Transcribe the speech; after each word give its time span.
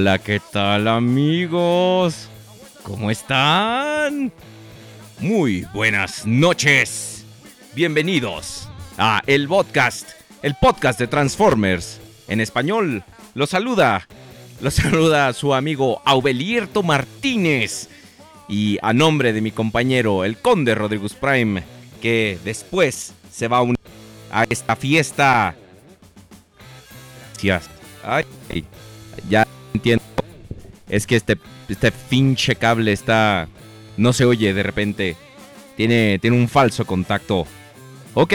Hola, 0.00 0.20
¿qué 0.20 0.40
tal 0.52 0.86
amigos? 0.86 2.28
¿Cómo 2.84 3.10
están? 3.10 4.32
Muy 5.18 5.66
buenas 5.74 6.24
noches. 6.24 7.24
Bienvenidos 7.74 8.68
a 8.96 9.20
el 9.26 9.48
podcast, 9.48 10.10
el 10.42 10.54
podcast 10.54 11.00
de 11.00 11.08
Transformers. 11.08 12.00
En 12.28 12.40
español, 12.40 13.02
lo 13.34 13.48
saluda, 13.48 14.06
lo 14.60 14.70
saluda 14.70 15.32
su 15.32 15.52
amigo 15.52 16.00
Aubelierto 16.04 16.84
Martínez. 16.84 17.88
Y 18.48 18.78
a 18.82 18.92
nombre 18.92 19.32
de 19.32 19.40
mi 19.40 19.50
compañero, 19.50 20.24
el 20.24 20.38
conde 20.38 20.76
Rodríguez 20.76 21.14
Prime, 21.14 21.64
que 22.00 22.38
después 22.44 23.14
se 23.32 23.48
va 23.48 23.56
a 23.56 23.62
unir 23.62 23.80
a 24.30 24.44
esta 24.48 24.76
fiesta. 24.76 25.56
Gracias. 27.42 27.68
Ay, 28.04 28.24
ya 29.28 29.44
entiendo. 29.74 30.04
Es 30.88 31.06
que 31.06 31.16
este, 31.16 31.38
este 31.68 31.92
pinche 31.92 32.56
cable 32.56 32.92
está. 32.92 33.48
No 33.96 34.12
se 34.12 34.24
oye 34.24 34.54
de 34.54 34.62
repente. 34.62 35.16
Tiene, 35.76 36.18
tiene 36.18 36.36
un 36.36 36.48
falso 36.48 36.84
contacto. 36.86 37.46
Ok. 38.14 38.34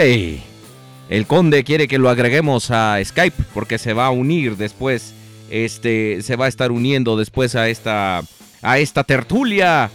El 1.10 1.28
conde 1.28 1.64
quiere 1.64 1.88
que 1.88 1.98
lo 1.98 2.10
agreguemos 2.10 2.72
a 2.72 2.98
Skype 3.04 3.44
porque 3.54 3.78
se 3.78 3.94
va 3.94 4.08
a 4.08 4.12
unir 4.12 4.58
después. 4.58 5.14
Este. 5.50 6.22
Se 6.22 6.36
va 6.36 6.46
a 6.46 6.50
estar 6.50 6.72
uniendo 6.72 7.18
después 7.18 7.56
a 7.56 7.70
esta. 7.70 8.24
A 8.62 8.80
esta 8.80 9.04
tertulia. 9.04 9.90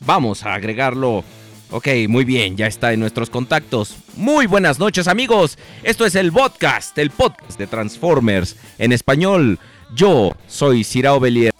Vamos 0.00 0.44
a 0.44 0.54
agregarlo. 0.54 1.24
Ok, 1.72 1.86
muy 2.08 2.24
bien, 2.24 2.56
ya 2.56 2.66
está 2.66 2.92
en 2.92 2.98
nuestros 2.98 3.30
contactos. 3.30 3.94
Muy 4.16 4.46
buenas 4.46 4.80
noches 4.80 5.06
amigos. 5.06 5.56
Esto 5.84 6.04
es 6.04 6.16
el 6.16 6.32
podcast, 6.32 6.98
el 6.98 7.10
podcast 7.10 7.56
de 7.58 7.68
Transformers 7.68 8.56
en 8.78 8.90
español. 8.90 9.60
Yo 9.94 10.36
soy 10.46 10.84
Cirao 10.84 11.20
Belier. 11.20 11.52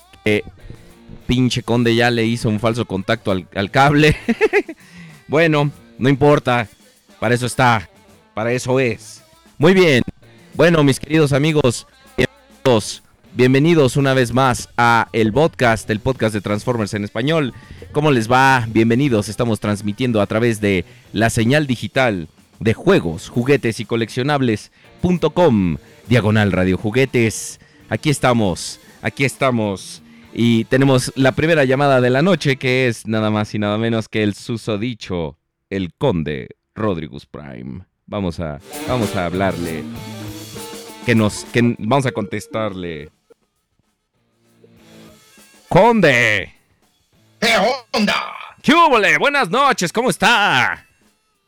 Pinche 1.27 1.63
conde 1.63 1.95
ya 1.95 2.11
le 2.11 2.25
hizo 2.27 2.49
un 2.49 2.59
falso 2.59 2.85
contacto 2.85 3.31
al, 3.31 3.47
al 3.55 3.71
cable. 3.71 4.17
bueno, 5.29 5.71
no 5.99 6.09
importa. 6.09 6.69
Para 7.21 7.35
eso 7.35 7.47
está. 7.47 7.89
Para 8.35 8.53
eso 8.53 8.81
es. 8.81 9.23
Muy 9.59 9.75
bien. 9.75 10.03
Bueno, 10.55 10.83
mis 10.83 10.99
queridos 10.99 11.33
amigos, 11.33 11.87
bienvenidos, 12.17 13.03
bienvenidos 13.35 13.97
una 13.97 14.15
vez 14.15 14.33
más 14.33 14.69
a 14.77 15.09
el 15.13 15.33
podcast, 15.33 15.89
el 15.91 16.01
podcast 16.01 16.35
de 16.35 16.41
Transformers 16.41 16.95
en 16.95 17.05
español. 17.05 17.55
¿Cómo 17.93 18.11
les 18.11 18.31
va? 18.31 18.67
Bienvenidos. 18.69 19.29
Estamos 19.29 19.61
transmitiendo 19.61 20.21
a 20.21 20.27
través 20.27 20.61
de 20.61 20.85
la 21.13 21.31
señal 21.31 21.67
digital 21.67 22.29
de 22.59 22.75
juegos, 22.75 23.29
juguetes 23.29 23.81
y 23.81 23.85
coleccionables.com, 23.85 25.77
diagonal 26.09 26.53
radio 26.53 26.77
juguetes. 26.77 27.61
Aquí 27.91 28.09
estamos, 28.09 28.79
aquí 29.03 29.25
estamos. 29.25 30.01
Y 30.33 30.65
tenemos 30.67 31.13
la 31.17 31.33
primera 31.33 31.65
llamada 31.65 32.01
de 32.01 32.09
la 32.09 32.23
noche 32.23 32.57
que 32.57 32.87
es 32.87 33.05
nada 33.05 33.31
más 33.31 33.53
y 33.53 33.59
nada 33.59 33.79
menos 33.79 34.09
que 34.09 34.23
el 34.23 34.35
susodicho, 34.35 35.37
el 35.71 35.93
conde 35.95 36.51
Rodrigus 36.73 37.27
Prime. 37.27 37.85
Vamos 38.07 38.39
a, 38.39 38.61
vamos 38.87 39.17
a 39.17 39.27
hablarle. 39.27 39.83
Que 41.05 41.17
nos, 41.17 41.45
que 41.47 41.75
vamos 41.81 42.07
a 42.07 42.13
contestarle. 42.13 43.11
Conde. 45.69 46.55
¿Qué 47.41 47.55
onda? 47.93 48.15
¿Qué 48.63 48.73
húbole? 48.73 49.19
Buenas 49.19 49.51
noches, 49.51 49.93
¿cómo 49.93 50.11
está? 50.11 50.87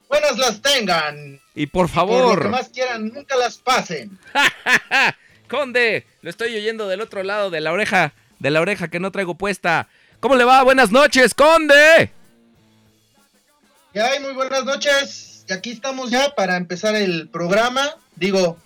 Buenas 0.09 0.37
las 0.39 0.61
tengan. 0.61 1.41
Y 1.55 1.67
por 1.67 1.83
Por 1.83 1.83
lo 1.83 1.87
que 1.87 1.95
favor, 1.95 2.49
más 2.49 2.69
quieran, 2.71 3.13
nunca 3.15 3.37
las 3.37 3.59
pasen. 3.59 4.19
Conde, 5.53 6.07
lo 6.23 6.31
estoy 6.31 6.57
oyendo 6.57 6.89
del 6.89 7.03
otro 7.03 7.23
lado 7.23 7.51
de 7.51 7.61
la 7.61 7.73
oreja, 7.73 8.15
de 8.39 8.51
la 8.51 8.63
oreja 8.63 8.89
que 8.89 9.01
no 9.01 9.13
traigo 9.13 9.35
puesta. 9.35 9.87
¿Cómo 10.19 10.35
le 10.35 10.45
va? 10.45 10.63
Buenas 10.63 10.91
noches, 10.91 11.35
Conde. 11.35 12.11
¿Qué 13.93 14.01
hay? 14.01 14.19
Muy 14.21 14.33
buenas 14.33 14.65
noches. 14.65 15.45
que 15.47 15.53
aquí 15.53 15.73
estamos 15.73 16.11
ya 16.11 16.35
para 16.35 16.57
empezar 16.57 16.95
el 16.95 17.29
programa. 17.29 17.83
Digo, 18.17 18.57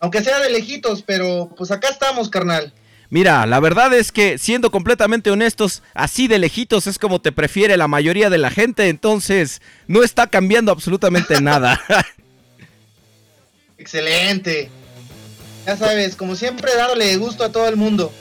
aunque 0.00 0.24
sea 0.24 0.40
de 0.40 0.50
lejitos, 0.50 1.04
pero 1.04 1.54
pues 1.56 1.70
acá 1.70 1.90
estamos, 1.90 2.28
carnal. 2.28 2.72
Mira, 3.08 3.46
la 3.46 3.60
verdad 3.60 3.94
es 3.94 4.10
que 4.10 4.38
siendo 4.38 4.72
completamente 4.72 5.30
honestos, 5.30 5.84
así 5.94 6.26
de 6.26 6.40
lejitos 6.40 6.88
es 6.88 6.98
como 6.98 7.20
te 7.20 7.30
prefiere 7.30 7.76
la 7.76 7.86
mayoría 7.86 8.28
de 8.28 8.38
la 8.38 8.50
gente, 8.50 8.88
entonces 8.88 9.62
no 9.86 10.02
está 10.02 10.26
cambiando 10.26 10.72
absolutamente 10.72 11.40
nada. 11.40 11.80
Excelente. 13.78 14.81
Ya 15.66 15.76
sabes, 15.76 16.16
como 16.16 16.34
siempre, 16.36 16.74
dándole 16.76 17.16
gusto 17.16 17.44
a 17.44 17.52
todo 17.52 17.68
el 17.68 17.76
mundo. 17.76 18.12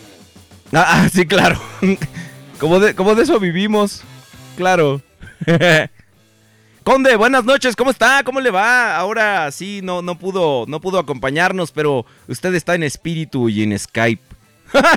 ah, 0.71 0.85
ah, 0.87 1.09
sí, 1.11 1.25
claro. 1.25 1.61
Como 2.59 2.79
de, 2.79 2.93
como 2.93 3.15
de 3.15 3.23
eso 3.23 3.39
vivimos. 3.39 4.03
Claro. 4.55 5.01
Conde, 6.83 7.15
buenas 7.15 7.43
noches, 7.43 7.75
¿cómo 7.75 7.89
está? 7.89 8.23
¿Cómo 8.23 8.39
le 8.39 8.51
va? 8.51 8.95
Ahora 8.97 9.51
sí 9.51 9.81
no, 9.83 10.03
no 10.03 10.19
pudo, 10.19 10.65
no 10.67 10.79
pudo 10.79 10.99
acompañarnos, 10.99 11.71
pero 11.71 12.05
usted 12.27 12.53
está 12.53 12.75
en 12.75 12.83
espíritu 12.83 13.49
y 13.49 13.63
en 13.63 13.77
Skype. 13.77 14.21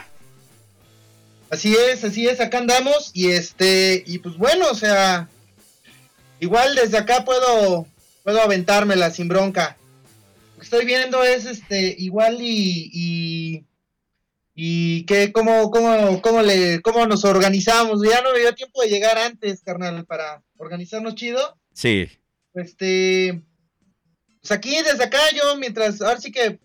Así 1.50 1.75
es, 1.75 2.02
así 2.02 2.26
es, 2.26 2.40
acá 2.40 2.58
andamos 2.58 3.12
y 3.14 3.31
este, 3.31 4.02
y 4.06 4.19
pues 4.19 4.37
bueno, 4.37 4.67
o 4.73 4.75
sea, 4.75 5.29
igual 6.40 6.75
desde 6.75 6.99
acá 6.99 7.25
puedo, 7.25 7.87
puedo 8.25 8.40
aventármela 8.43 9.11
sin 9.11 9.29
bronca. 9.29 9.76
Que 10.64 10.76
estoy 10.76 10.87
viendo 10.87 11.22
es 11.22 11.44
este, 11.44 11.94
igual 11.99 12.38
y, 12.40 12.90
y, 12.90 13.64
y 14.55 15.05
que 15.05 15.31
cómo, 15.31 15.70
cómo, 15.70 16.22
cómo 16.22 16.40
le, 16.40 16.81
cómo 16.81 17.06
nos 17.06 17.25
organizamos. 17.26 18.00
Ya 18.02 18.22
no 18.22 18.32
me 18.32 18.38
dio 18.40 18.55
tiempo 18.55 18.81
de 18.81 18.88
llegar 18.88 19.19
antes, 19.19 19.61
carnal, 19.62 20.06
para 20.06 20.43
organizarnos 20.56 21.16
chido. 21.16 21.58
Sí. 21.75 22.08
Este, 22.55 23.43
pues 24.40 24.52
aquí 24.52 24.70
desde 24.82 25.05
acá 25.05 25.19
yo 25.37 25.55
mientras, 25.58 26.00
ahora 26.00 26.19
sí 26.19 26.32
que 26.32 26.58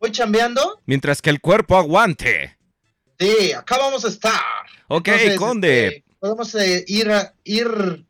voy 0.00 0.10
chambeando. 0.12 0.80
Mientras 0.86 1.20
que 1.20 1.28
el 1.30 1.40
cuerpo 1.42 1.76
aguante. 1.76 2.56
Sí, 3.18 3.52
acá 3.52 3.76
vamos 3.76 4.04
a 4.06 4.08
estar. 4.08 4.40
Ok, 4.88 5.08
Entonces, 5.08 5.38
Conde. 5.38 5.86
este, 5.88 6.04
podemos 6.18 6.54
eh, 6.54 6.84
ir, 6.88 7.10
a- 7.10 7.34
ir 7.44 8.06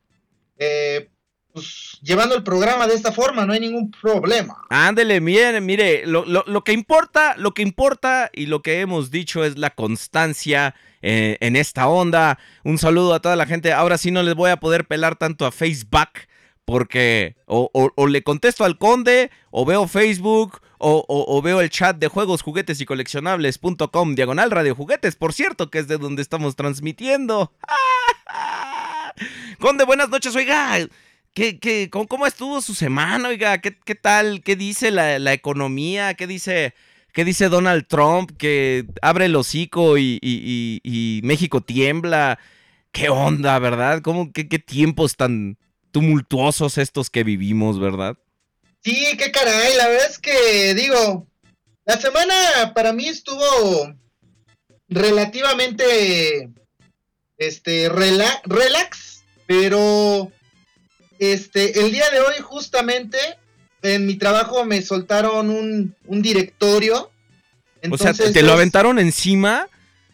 eh, 0.58 1.10
pues, 1.56 1.98
llevando 2.02 2.34
el 2.34 2.42
programa 2.42 2.86
de 2.86 2.94
esta 2.94 3.12
forma, 3.12 3.46
no 3.46 3.54
hay 3.54 3.60
ningún 3.60 3.90
problema. 3.90 4.58
Ándele, 4.68 5.22
miren, 5.22 5.64
mire, 5.64 6.06
lo, 6.06 6.26
lo- 6.26 6.44
lo 6.46 6.62
que 6.64 6.72
importa, 6.72 7.34
lo 7.38 7.54
que 7.54 7.62
importa 7.62 8.30
y 8.34 8.44
lo 8.44 8.60
que 8.60 8.80
hemos 8.80 9.10
dicho 9.10 9.42
es 9.42 9.56
la 9.56 9.70
constancia 9.70 10.74
eh, 11.00 11.38
en 11.40 11.56
esta 11.56 11.88
onda. 11.88 12.38
Un 12.62 12.76
saludo 12.76 13.14
a 13.14 13.20
toda 13.20 13.36
la 13.36 13.46
gente. 13.46 13.72
Ahora 13.72 13.96
sí 13.96 14.10
no 14.10 14.22
les 14.22 14.34
voy 14.34 14.50
a 14.50 14.58
poder 14.58 14.86
pelar 14.86 15.16
tanto 15.16 15.46
a 15.46 15.50
Facebook 15.50 16.10
porque 16.66 17.36
o, 17.46 17.70
o- 17.72 17.90
o 17.96 18.06
le 18.06 18.22
contesto 18.22 18.64
al 18.66 18.76
conde 18.76 19.30
o 19.50 19.64
veo 19.64 19.88
Facebook 19.88 20.60
o- 20.76 21.06
o 21.08 21.40
veo 21.40 21.62
el 21.62 21.70
chat 21.70 21.96
de 21.96 22.08
juegos, 22.08 22.42
juguetes 22.42 22.82
y 22.82 22.84
coleccionables.com 22.84 24.14
diagonal 24.14 24.50
radio 24.50 24.74
juguetes, 24.74 25.16
por 25.16 25.32
cierto, 25.32 25.70
que 25.70 25.78
es 25.78 25.88
de 25.88 25.96
donde 25.96 26.20
estamos 26.20 26.54
transmitiendo. 26.54 27.50
Conde, 29.58 29.84
buenas 29.84 30.10
noches, 30.10 30.36
oiga. 30.36 30.76
¿Qué, 31.36 31.58
qué, 31.58 31.90
cómo, 31.90 32.06
cómo 32.06 32.26
estuvo 32.26 32.62
su 32.62 32.72
semana, 32.74 33.28
oiga? 33.28 33.58
¿Qué, 33.60 33.76
qué 33.84 33.94
tal? 33.94 34.42
¿Qué 34.42 34.56
dice 34.56 34.90
la, 34.90 35.18
la 35.18 35.34
economía? 35.34 36.14
¿Qué 36.14 36.26
dice, 36.26 36.72
¿Qué 37.12 37.26
dice 37.26 37.50
Donald 37.50 37.86
Trump? 37.86 38.30
Que 38.38 38.86
abre 39.02 39.26
el 39.26 39.36
hocico 39.36 39.98
y, 39.98 40.18
y- 40.22 40.80
y- 40.82 41.20
México 41.24 41.60
tiembla. 41.60 42.38
¿Qué 42.90 43.10
onda, 43.10 43.58
verdad? 43.58 44.00
¿Cómo, 44.00 44.32
qué, 44.32 44.48
qué 44.48 44.58
tiempos 44.58 45.16
tan 45.16 45.58
tumultuosos 45.90 46.78
estos 46.78 47.10
que 47.10 47.22
vivimos, 47.22 47.78
verdad? 47.78 48.16
Sí, 48.82 49.14
qué 49.18 49.30
caray, 49.30 49.76
la 49.76 49.88
verdad 49.88 50.06
es 50.08 50.18
que 50.18 50.72
digo, 50.74 51.26
la 51.84 51.98
semana 52.00 52.72
para 52.74 52.94
mí 52.94 53.08
estuvo 53.08 53.92
relativamente 54.88 56.48
este 57.36 57.90
rela- 57.90 58.40
relax, 58.44 59.22
pero 59.46 60.32
este 61.18 61.80
el 61.80 61.92
día 61.92 62.08
de 62.10 62.20
hoy 62.20 62.34
justamente 62.42 63.18
en 63.82 64.06
mi 64.06 64.16
trabajo 64.16 64.64
me 64.64 64.82
soltaron 64.82 65.50
un, 65.50 65.94
un 66.06 66.22
directorio. 66.22 67.10
o 67.90 67.98
sea, 67.98 68.10
Entonces, 68.10 68.32
¿te 68.32 68.42
lo 68.42 68.52
aventaron 68.52 68.98
encima? 68.98 69.68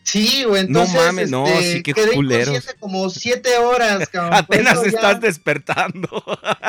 Sí, 0.05 0.45
güey, 0.45 0.63
entonces. 0.63 0.95
mames, 0.95 1.31
no, 1.31 1.47
este, 1.47 1.73
sí, 1.75 1.83
qué 1.83 1.95
quedé 1.95 2.15
inconsciente 2.15 2.75
como 2.81 3.09
siete 3.09 3.57
horas, 3.59 4.09
cabrón. 4.13 4.35
Apenas 4.35 4.83
ya 4.83 4.89
estás 4.89 5.21
despertando. 5.21 6.09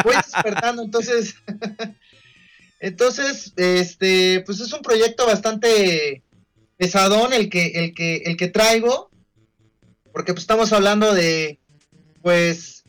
Voy 0.04 0.16
despertando, 0.34 0.84
entonces. 0.84 1.36
entonces, 2.80 3.54
este, 3.56 4.44
pues 4.46 4.60
es 4.60 4.72
un 4.72 4.82
proyecto 4.82 5.26
bastante 5.26 6.22
pesadón 6.78 7.34
el 7.34 7.50
que, 7.50 7.68
el 7.68 7.94
que, 7.94 8.18
el 8.18 8.38
que 8.38 8.48
traigo. 8.50 9.10
Porque 10.12 10.34
pues 10.34 10.44
estamos 10.44 10.72
hablando 10.74 11.12
de, 11.12 11.60
pues, 12.22 12.83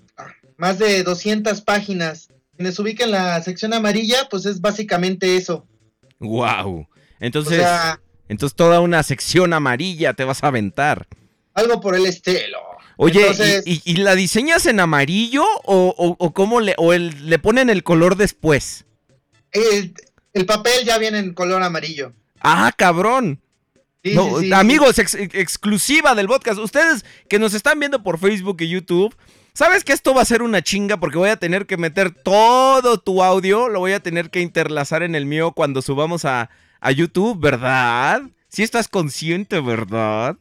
más 0.56 0.78
de 0.78 1.02
200 1.02 1.60
páginas. 1.62 2.28
Quienes 2.56 2.78
ubiquen 2.78 3.10
la 3.10 3.42
sección 3.42 3.72
amarilla, 3.74 4.28
pues 4.30 4.46
es 4.46 4.60
básicamente 4.60 5.36
eso. 5.36 5.66
wow. 6.20 6.80
O 6.80 6.88
Entonces, 7.20 7.56
sea, 7.58 8.00
entonces 8.28 8.54
toda 8.56 8.80
una 8.80 9.02
sección 9.02 9.52
amarilla 9.52 10.14
te 10.14 10.24
vas 10.24 10.42
a 10.44 10.48
aventar. 10.48 11.06
algo 11.54 11.80
por 11.80 11.94
el 11.94 12.04
estilo. 12.06 12.58
Oye, 12.96 13.20
¿y- 13.20 13.22
Entonces- 13.22 13.62
¿y, 13.66 13.80
y 13.84 13.96
la 13.98 14.14
diseñas 14.16 14.66
en 14.66 14.80
amarillo 14.80 15.44
o, 15.64 15.94
o- 15.96 16.16
o 16.18 16.32
cómo 16.34 16.60
le, 16.60 16.74
o 16.78 16.92
el- 16.92 17.28
le 17.30 17.38
ponen 17.38 17.70
el 17.70 17.82
color 17.84 18.16
después? 18.16 18.84
El, 19.52 19.94
el 20.32 20.46
papel 20.46 20.84
ya 20.84 20.98
viene 20.98 21.18
en 21.20 21.32
color 21.34 21.62
amarillo. 21.62 22.12
Ah, 22.40 22.72
cabrón. 22.76 23.40
Sí, 24.02 24.14
No, 24.14 24.38
sí, 24.40 24.46
sí, 24.46 24.52
amigos, 24.52 24.98
ex- 24.98 25.14
exclusiva 25.14 26.14
del 26.14 26.26
podcast. 26.26 26.58
Ustedes 26.58 27.04
que 27.28 27.38
nos 27.38 27.54
están 27.54 27.78
viendo 27.78 28.02
por 28.02 28.18
Facebook 28.18 28.56
y 28.60 28.68
YouTube, 28.68 29.14
¿sabes 29.54 29.84
que 29.84 29.92
esto 29.92 30.14
va 30.14 30.22
a 30.22 30.26
ser 30.26 30.42
una 30.42 30.62
chinga? 30.62 30.98
Porque 30.98 31.18
voy 31.18 31.30
a 31.30 31.36
tener 31.36 31.66
que 31.66 31.76
meter 31.76 32.10
todo 32.10 32.98
tu 32.98 33.22
audio, 33.22 33.68
lo 33.68 33.80
voy 33.80 33.92
a 33.92 34.00
tener 34.00 34.30
que 34.30 34.40
interlazar 34.40 35.02
en 35.02 35.14
el 35.14 35.26
mío 35.26 35.52
cuando 35.52 35.82
subamos 35.82 36.24
a, 36.24 36.50
a 36.80 36.90
YouTube, 36.92 37.40
¿verdad? 37.40 38.22
Si 38.48 38.62
estás 38.62 38.88
consciente, 38.88 39.60
¿verdad? 39.60 40.36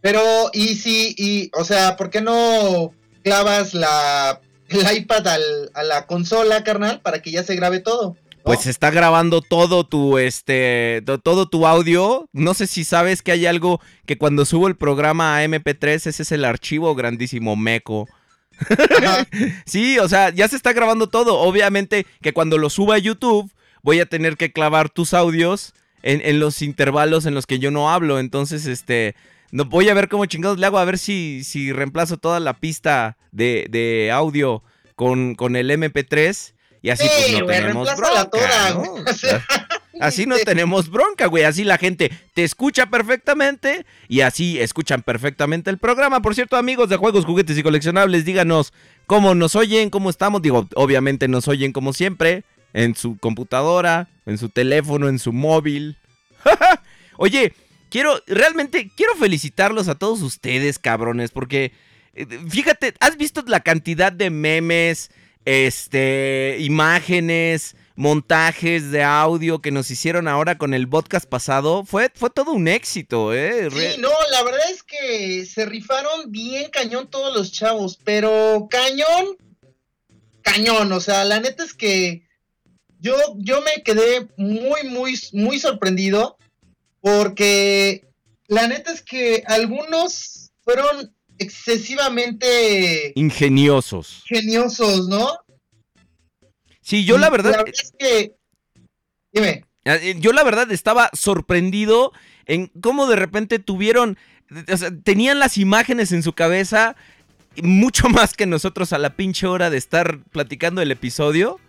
Pero, 0.00 0.22
y 0.52 0.76
si, 0.76 1.14
y, 1.18 1.50
o 1.54 1.64
sea, 1.64 1.96
¿por 1.96 2.10
qué 2.10 2.20
no 2.20 2.92
clavas 3.24 3.74
la, 3.74 4.40
el 4.68 4.96
iPad 4.96 5.26
al- 5.26 5.70
a 5.74 5.82
la 5.82 6.06
consola, 6.06 6.62
carnal, 6.64 7.00
para 7.00 7.20
que 7.20 7.30
ya 7.32 7.42
se 7.42 7.56
grabe 7.56 7.80
todo? 7.80 8.16
Pues 8.44 8.60
se 8.60 8.70
está 8.70 8.90
grabando 8.90 9.42
todo 9.42 9.84
tu 9.84 10.16
este 10.16 11.02
to- 11.04 11.18
todo 11.18 11.48
tu 11.50 11.66
audio. 11.66 12.28
No 12.32 12.54
sé 12.54 12.66
si 12.66 12.84
sabes 12.84 13.20
que 13.20 13.32
hay 13.32 13.44
algo 13.44 13.80
que 14.06 14.16
cuando 14.16 14.46
subo 14.46 14.68
el 14.68 14.76
programa 14.76 15.36
a 15.36 15.44
MP3 15.44 16.06
ese 16.06 16.22
es 16.22 16.32
el 16.32 16.44
archivo 16.46 16.94
grandísimo 16.94 17.56
meco. 17.56 18.08
Sí, 19.66 19.98
o 19.98 20.08
sea, 20.08 20.30
ya 20.30 20.48
se 20.48 20.56
está 20.56 20.72
grabando 20.72 21.08
todo. 21.08 21.38
Obviamente 21.38 22.06
que 22.22 22.32
cuando 22.32 22.58
lo 22.58 22.70
suba 22.70 22.96
a 22.96 22.98
YouTube 22.98 23.50
voy 23.82 24.00
a 24.00 24.06
tener 24.06 24.36
que 24.36 24.52
clavar 24.52 24.88
tus 24.90 25.14
audios 25.14 25.74
en, 26.02 26.20
en 26.24 26.40
los 26.40 26.62
intervalos 26.62 27.26
en 27.26 27.34
los 27.34 27.46
que 27.46 27.58
yo 27.58 27.70
no 27.70 27.90
hablo. 27.90 28.18
Entonces, 28.18 28.66
este, 28.66 29.14
no, 29.50 29.64
voy 29.64 29.88
a 29.88 29.94
ver 29.94 30.08
cómo 30.08 30.26
chingados 30.26 30.58
le 30.58 30.66
hago, 30.66 30.78
a 30.78 30.84
ver 30.84 30.98
si, 30.98 31.42
si 31.44 31.72
reemplazo 31.72 32.16
toda 32.16 32.40
la 32.40 32.54
pista 32.54 33.16
de, 33.32 33.66
de 33.70 34.10
audio 34.12 34.62
con, 34.94 35.34
con 35.34 35.56
el 35.56 35.70
MP3. 35.70 36.54
Y 36.80 36.90
así 36.90 37.04
pues 37.08 37.26
Sí, 37.26 37.32
no 37.38 37.44
güey, 37.44 37.58
tenemos 37.58 37.96
bronca, 37.96 38.24
toda, 38.30 38.70
¿no? 38.70 38.80
güey. 38.82 39.02
O 39.04 39.12
sea, 39.14 39.44
Así 40.00 40.26
no 40.26 40.36
tenemos 40.38 40.90
bronca, 40.90 41.26
güey. 41.26 41.44
Así 41.44 41.64
la 41.64 41.78
gente 41.78 42.10
te 42.34 42.44
escucha 42.44 42.86
perfectamente 42.86 43.84
y 44.08 44.20
así 44.20 44.60
escuchan 44.60 45.02
perfectamente 45.02 45.70
el 45.70 45.78
programa. 45.78 46.22
Por 46.22 46.34
cierto, 46.34 46.56
amigos 46.56 46.88
de 46.88 46.96
juegos, 46.96 47.24
juguetes 47.24 47.58
y 47.58 47.62
coleccionables, 47.62 48.24
díganos 48.24 48.72
cómo 49.06 49.34
nos 49.34 49.56
oyen, 49.56 49.90
cómo 49.90 50.10
estamos. 50.10 50.42
Digo, 50.42 50.68
obviamente 50.74 51.26
nos 51.28 51.48
oyen 51.48 51.72
como 51.72 51.92
siempre, 51.92 52.44
en 52.72 52.94
su 52.94 53.18
computadora, 53.18 54.08
en 54.26 54.38
su 54.38 54.48
teléfono, 54.48 55.08
en 55.08 55.18
su 55.18 55.32
móvil. 55.32 55.96
Oye, 57.16 57.52
quiero, 57.90 58.22
realmente, 58.26 58.90
quiero 58.94 59.14
felicitarlos 59.16 59.88
a 59.88 59.96
todos 59.96 60.22
ustedes, 60.22 60.78
cabrones, 60.78 61.30
porque 61.30 61.72
eh, 62.14 62.26
fíjate, 62.48 62.94
¿has 63.00 63.16
visto 63.16 63.42
la 63.46 63.60
cantidad 63.60 64.12
de 64.12 64.30
memes, 64.30 65.10
este, 65.44 66.56
imágenes, 66.60 67.76
montajes 67.98 68.92
de 68.92 69.02
audio 69.02 69.60
que 69.60 69.72
nos 69.72 69.90
hicieron 69.90 70.28
ahora 70.28 70.56
con 70.56 70.72
el 70.72 70.88
podcast 70.88 71.28
pasado? 71.28 71.84
Fue, 71.84 72.12
fue 72.14 72.30
todo 72.30 72.52
un 72.52 72.68
éxito, 72.68 73.34
¿eh? 73.34 73.68
Sí, 73.72 74.00
no, 74.00 74.10
la 74.30 74.44
verdad 74.44 74.70
es 74.70 74.84
que 74.84 75.44
se 75.44 75.66
rifaron 75.66 76.30
bien 76.30 76.70
cañón 76.70 77.10
todos 77.10 77.36
los 77.36 77.50
chavos, 77.50 77.98
pero 78.04 78.68
cañón, 78.70 79.36
cañón, 80.42 80.92
o 80.92 81.00
sea, 81.00 81.24
la 81.24 81.40
neta 81.40 81.64
es 81.64 81.74
que 81.74 82.22
yo, 83.00 83.16
yo 83.36 83.62
me 83.62 83.82
quedé 83.82 84.28
muy, 84.36 84.84
muy, 84.84 85.18
muy 85.32 85.58
sorprendido 85.58 86.38
porque 87.00 88.04
la 88.46 88.68
neta 88.68 88.92
es 88.92 89.02
que 89.02 89.42
algunos 89.44 90.52
fueron 90.62 91.12
excesivamente 91.38 93.12
Ingeniosos. 93.16 94.22
geniosos, 94.24 95.08
¿no? 95.08 95.36
Sí, 96.88 97.04
yo 97.04 97.18
la 97.18 97.28
verdad, 97.28 97.50
La 97.50 97.56
verdad 97.64 97.74
es 97.78 97.92
que. 97.98 98.32
Dime. 99.30 99.62
eh, 99.84 100.16
yo 100.18 100.32
la 100.32 100.42
verdad 100.42 100.72
estaba 100.72 101.10
sorprendido 101.12 102.12
en 102.46 102.68
cómo 102.80 103.06
de 103.06 103.16
repente 103.16 103.58
tuvieron, 103.58 104.16
o 104.72 104.74
sea, 104.74 104.90
tenían 105.02 105.38
las 105.38 105.58
imágenes 105.58 106.12
en 106.12 106.22
su 106.22 106.32
cabeza 106.32 106.96
mucho 107.62 108.08
más 108.08 108.32
que 108.32 108.46
nosotros 108.46 108.94
a 108.94 108.98
la 108.98 109.16
pinche 109.16 109.46
hora 109.46 109.68
de 109.68 109.76
estar 109.76 110.20
platicando 110.30 110.80
el 110.80 110.90
episodio. 110.90 111.60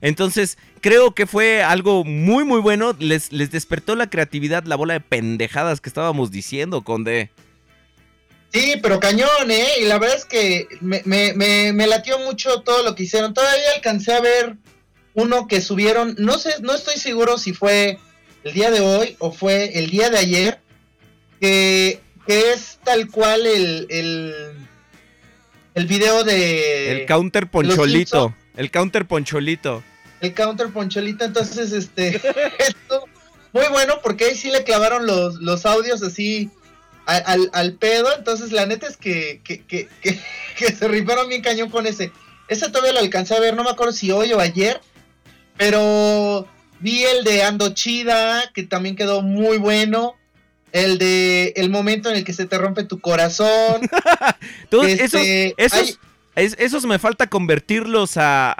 Entonces, 0.00 0.58
creo 0.80 1.14
que 1.14 1.28
fue 1.28 1.62
algo 1.62 2.02
muy, 2.02 2.42
muy 2.42 2.60
bueno. 2.60 2.96
Les, 2.98 3.30
les 3.30 3.52
despertó 3.52 3.94
la 3.94 4.10
creatividad, 4.10 4.64
la 4.64 4.74
bola 4.74 4.94
de 4.94 5.00
pendejadas 5.00 5.80
que 5.80 5.88
estábamos 5.88 6.32
diciendo, 6.32 6.82
Conde. 6.82 7.30
Sí, 8.54 8.74
pero 8.80 9.00
cañón, 9.00 9.50
¿eh? 9.50 9.66
Y 9.80 9.84
la 9.86 9.98
verdad 9.98 10.16
es 10.16 10.24
que 10.24 10.68
me, 10.80 11.02
me, 11.04 11.32
me, 11.32 11.72
me 11.72 11.88
latió 11.88 12.20
mucho 12.20 12.60
todo 12.60 12.84
lo 12.84 12.94
que 12.94 13.02
hicieron. 13.02 13.34
Todavía 13.34 13.72
alcancé 13.74 14.12
a 14.12 14.20
ver 14.20 14.56
uno 15.14 15.48
que 15.48 15.60
subieron, 15.60 16.14
no 16.18 16.38
sé, 16.38 16.54
no 16.60 16.72
estoy 16.72 16.96
seguro 16.96 17.36
si 17.36 17.52
fue 17.52 17.98
el 18.44 18.52
día 18.52 18.70
de 18.70 18.78
hoy 18.78 19.16
o 19.18 19.32
fue 19.32 19.76
el 19.76 19.90
día 19.90 20.08
de 20.08 20.18
ayer, 20.18 20.60
que, 21.40 22.00
que 22.28 22.52
es 22.52 22.78
tal 22.84 23.10
cual 23.10 23.44
el, 23.44 23.88
el, 23.90 24.54
el 25.74 25.86
video 25.86 26.22
de... 26.22 27.00
El 27.00 27.06
counter 27.06 27.50
poncholito. 27.50 28.36
El 28.56 28.70
counter 28.70 29.04
poncholito. 29.04 29.82
el 30.20 30.32
counter 30.32 30.68
poncholita, 30.68 31.24
entonces 31.24 31.72
este 31.72 32.16
esto 32.60 33.04
muy 33.52 33.66
bueno 33.72 33.94
porque 34.00 34.26
ahí 34.26 34.36
sí 34.36 34.52
le 34.52 34.62
clavaron 34.62 35.06
los, 35.06 35.36
los 35.36 35.66
audios 35.66 36.04
así 36.04 36.50
al, 37.06 37.50
al 37.52 37.72
pedo, 37.74 38.08
entonces 38.16 38.50
la 38.52 38.66
neta 38.66 38.86
es 38.86 38.96
que, 38.96 39.40
que, 39.44 39.62
que, 39.64 39.88
que- 40.00 40.18
que 40.58 40.72
se 40.72 40.88
rifaron 40.88 41.28
bien 41.28 41.42
cañón 41.42 41.70
con 41.70 41.86
ese. 41.86 42.12
Ese 42.48 42.68
todavía 42.68 42.92
lo 42.92 42.98
alcancé 43.00 43.34
a 43.34 43.40
ver, 43.40 43.54
no 43.56 43.64
me 43.64 43.70
acuerdo 43.70 43.92
si 43.92 44.10
hoy 44.10 44.32
o 44.32 44.40
ayer, 44.40 44.80
pero 45.56 46.46
vi 46.80 47.04
el 47.04 47.24
de 47.24 47.42
Ando 47.42 47.72
Chida, 47.74 48.50
que 48.54 48.62
también 48.64 48.96
quedó 48.96 49.22
muy 49.22 49.58
bueno. 49.58 50.14
El 50.72 50.98
de 50.98 51.52
el 51.56 51.70
momento 51.70 52.10
en 52.10 52.16
el 52.16 52.24
que 52.24 52.32
se 52.32 52.46
te 52.46 52.58
rompe 52.58 52.82
tu 52.82 52.98
corazón. 53.00 53.88
Todos 54.70 54.86
Este, 54.88 55.54
esos, 55.54 55.54
esos, 55.56 55.78
hay- 56.34 56.44
es- 56.44 56.56
esos 56.58 56.84
me 56.84 56.98
falta 56.98 57.28
convertirlos 57.28 58.16
a, 58.16 58.48
a, 58.50 58.56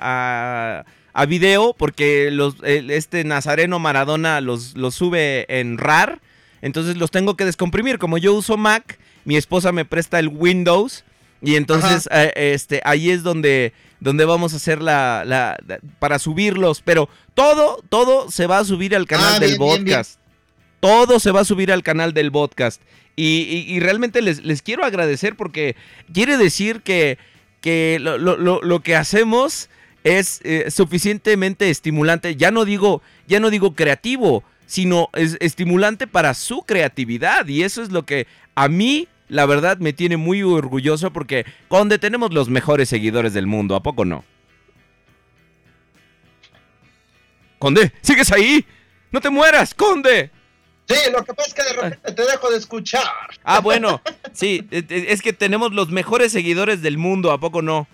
a- 0.00 0.84
a 1.14 1.26
video 1.26 1.74
porque 1.76 2.30
los, 2.30 2.54
este 2.62 3.24
Nazareno 3.24 3.78
Maradona 3.80 4.40
los, 4.40 4.76
los 4.76 4.94
sube 4.94 5.46
en 5.48 5.78
RAR. 5.78 6.20
Entonces 6.62 6.96
los 6.96 7.10
tengo 7.10 7.36
que 7.36 7.44
descomprimir. 7.44 7.98
Como 7.98 8.16
yo 8.18 8.32
uso 8.34 8.56
Mac, 8.56 8.98
mi 9.24 9.36
esposa 9.36 9.72
me 9.72 9.84
presta 9.84 10.18
el 10.18 10.28
Windows. 10.28 11.04
Y 11.44 11.56
entonces 11.56 12.08
eh, 12.12 12.32
este, 12.36 12.80
ahí 12.84 13.10
es 13.10 13.24
donde, 13.24 13.72
donde 13.98 14.24
vamos 14.24 14.52
a 14.52 14.56
hacer 14.56 14.80
la, 14.80 15.24
la- 15.26 15.58
la- 15.66 15.80
para 15.98 16.18
subirlos. 16.20 16.80
Pero 16.82 17.08
todo, 17.34 17.82
todo 17.88 18.30
se 18.30 18.46
va 18.46 18.58
a 18.58 18.64
subir 18.64 18.94
al 18.94 19.06
canal 19.06 19.34
Ah, 19.34 19.38
del 19.40 19.58
bien, 19.58 19.58
bien, 19.58 19.84
bien. 19.84 19.96
podcast. 19.98 20.20
Todo 20.80 21.18
se 21.20 21.30
va 21.32 21.40
a 21.40 21.44
subir 21.44 21.72
al 21.72 21.82
canal 21.82 22.14
del 22.14 22.30
podcast. 22.30 22.80
Y, 23.16 23.42
y- 23.42 23.74
y 23.74 23.80
realmente 23.80 24.22
les, 24.22 24.44
les 24.44 24.62
quiero 24.62 24.84
agradecer 24.84 25.36
porque 25.36 25.74
quiere 26.14 26.36
decir 26.36 26.82
que, 26.82 27.18
que 27.60 27.98
lo, 28.00 28.18
lo- 28.18 28.36
lo- 28.36 28.62
lo 28.62 28.80
que 28.80 28.94
hacemos 28.94 29.68
es 30.04 30.40
eh, 30.44 30.70
suficientemente 30.70 31.70
estimulante. 31.70 32.36
Ya 32.36 32.50
no 32.52 32.64
digo, 32.64 33.02
ya 33.26 33.40
no 33.40 33.50
digo 33.50 33.74
creativo, 33.74 34.44
sino 34.66 35.08
es 35.14 35.36
estimulante 35.40 36.06
para 36.06 36.34
su 36.34 36.62
creatividad. 36.62 37.46
Y 37.46 37.62
eso 37.62 37.82
es 37.82 37.90
lo 37.90 38.04
que 38.04 38.26
a 38.54 38.68
mí, 38.68 39.08
la 39.28 39.46
verdad, 39.46 39.78
me 39.78 39.92
tiene 39.92 40.16
muy 40.16 40.42
orgulloso 40.42 41.12
porque 41.12 41.44
donde 41.70 41.98
tenemos 41.98 42.32
los 42.32 42.48
mejores 42.48 42.88
seguidores 42.88 43.34
del 43.34 43.46
mundo, 43.46 43.76
¿a 43.76 43.82
poco 43.82 44.04
no? 44.04 44.24
Conde, 47.58 47.92
¿sigues 48.00 48.32
ahí? 48.32 48.64
¡No 49.10 49.20
te 49.20 49.30
mueras, 49.30 49.74
Conde! 49.74 50.30
Sí, 50.88 50.96
lo 51.12 51.24
que 51.24 51.32
pasa 51.32 51.48
es 51.48 51.54
que 51.54 51.62
de 51.62 51.72
repente 51.74 52.12
te 52.12 52.22
dejo 52.22 52.50
de 52.50 52.58
escuchar. 52.58 53.06
Ah, 53.44 53.60
bueno, 53.60 54.02
sí, 54.32 54.66
e- 54.70 54.84
e- 54.88 55.06
es 55.12 55.22
que 55.22 55.32
tenemos 55.32 55.72
los 55.72 55.90
mejores 55.90 56.32
seguidores 56.32 56.82
del 56.82 56.98
mundo, 56.98 57.30
¿a 57.30 57.38
poco 57.38 57.62
no? 57.62 57.86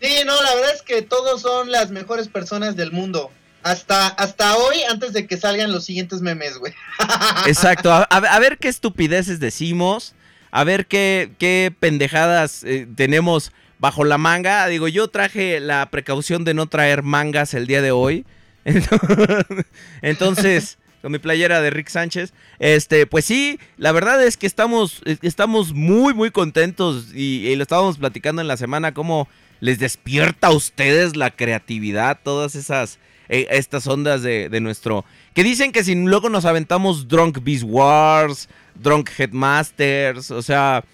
Sí, 0.00 0.20
no, 0.26 0.40
la 0.42 0.54
verdad 0.54 0.74
es 0.74 0.82
que 0.82 1.02
todos 1.02 1.40
son 1.40 1.72
las 1.72 1.90
mejores 1.90 2.28
personas 2.28 2.76
del 2.76 2.92
mundo. 2.92 3.32
Hasta, 3.62 4.06
hasta 4.06 4.56
hoy, 4.56 4.76
antes 4.88 5.12
de 5.12 5.26
que 5.26 5.36
salgan 5.36 5.72
los 5.72 5.84
siguientes 5.84 6.20
memes, 6.20 6.58
güey. 6.58 6.72
Exacto, 7.46 7.92
a, 7.92 8.38
ver 8.38 8.58
qué 8.58 8.68
estupideces 8.68 9.40
decimos, 9.40 10.14
a 10.50 10.64
ver 10.64 10.86
qué, 10.86 11.32
qué 11.38 11.74
pendejadas 11.78 12.62
eh, 12.64 12.86
tenemos 12.96 13.52
bajo 13.78 14.04
la 14.04 14.18
manga. 14.18 14.66
Digo, 14.66 14.88
yo 14.88 15.08
traje 15.08 15.60
la 15.60 15.90
precaución 15.90 16.44
de 16.44 16.54
no 16.54 16.66
traer 16.66 17.02
mangas 17.02 17.54
el 17.54 17.66
día 17.66 17.82
de 17.82 17.90
hoy. 17.90 18.24
Entonces, 20.02 20.78
con 21.02 21.12
mi 21.12 21.18
playera 21.18 21.60
de 21.60 21.70
Rick 21.70 21.88
Sánchez, 21.88 22.32
este, 22.58 23.06
pues 23.06 23.24
sí, 23.24 23.58
la 23.76 23.92
verdad 23.92 24.22
es 24.22 24.36
que 24.36 24.46
estamos, 24.46 25.00
eh, 25.04 25.16
estamos 25.22 25.72
muy, 25.72 26.14
muy 26.14 26.30
contentos 26.30 27.06
y, 27.14 27.46
y 27.46 27.56
lo 27.56 27.62
estábamos 27.62 27.98
platicando 27.98 28.42
en 28.42 28.48
la 28.48 28.56
semana, 28.56 28.94
cómo 28.94 29.28
les 29.60 29.78
despierta 29.78 30.48
a 30.48 30.52
ustedes 30.52 31.16
la 31.16 31.30
creatividad, 31.30 32.18
todas 32.22 32.54
esas, 32.54 32.98
eh, 33.28 33.46
estas 33.50 33.86
ondas 33.86 34.22
de, 34.22 34.48
de 34.48 34.60
nuestro... 34.60 35.04
Que 35.34 35.44
dicen 35.44 35.72
que 35.72 35.84
si 35.84 35.94
luego 35.94 36.28
nos 36.28 36.44
aventamos 36.44 37.08
Drunk 37.08 37.38
Beast 37.42 37.64
Wars, 37.66 38.48
Drunk 38.74 39.10
Headmasters, 39.18 40.30
o 40.30 40.42
sea, 40.42 40.84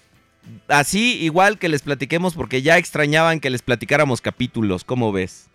así 0.67 1.23
igual 1.23 1.57
que 1.57 1.69
les 1.69 1.81
platiquemos 1.81 2.33
porque 2.33 2.61
ya 2.61 2.77
extrañaban 2.77 3.39
que 3.39 3.49
les 3.49 3.61
platicáramos 3.61 4.21
capítulos, 4.21 4.83
¿cómo 4.83 5.11
ves? 5.11 5.49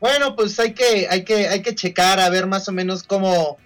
Bueno, 0.00 0.36
pues 0.36 0.58
hay 0.60 0.74
que, 0.74 1.08
hay 1.08 1.24
que, 1.24 1.48
hay 1.48 1.62
que 1.62 1.74
checar 1.74 2.20
a 2.20 2.28
ver 2.28 2.46
más 2.46 2.68
o 2.68 2.72
menos 2.72 3.04
cómo, 3.04 3.56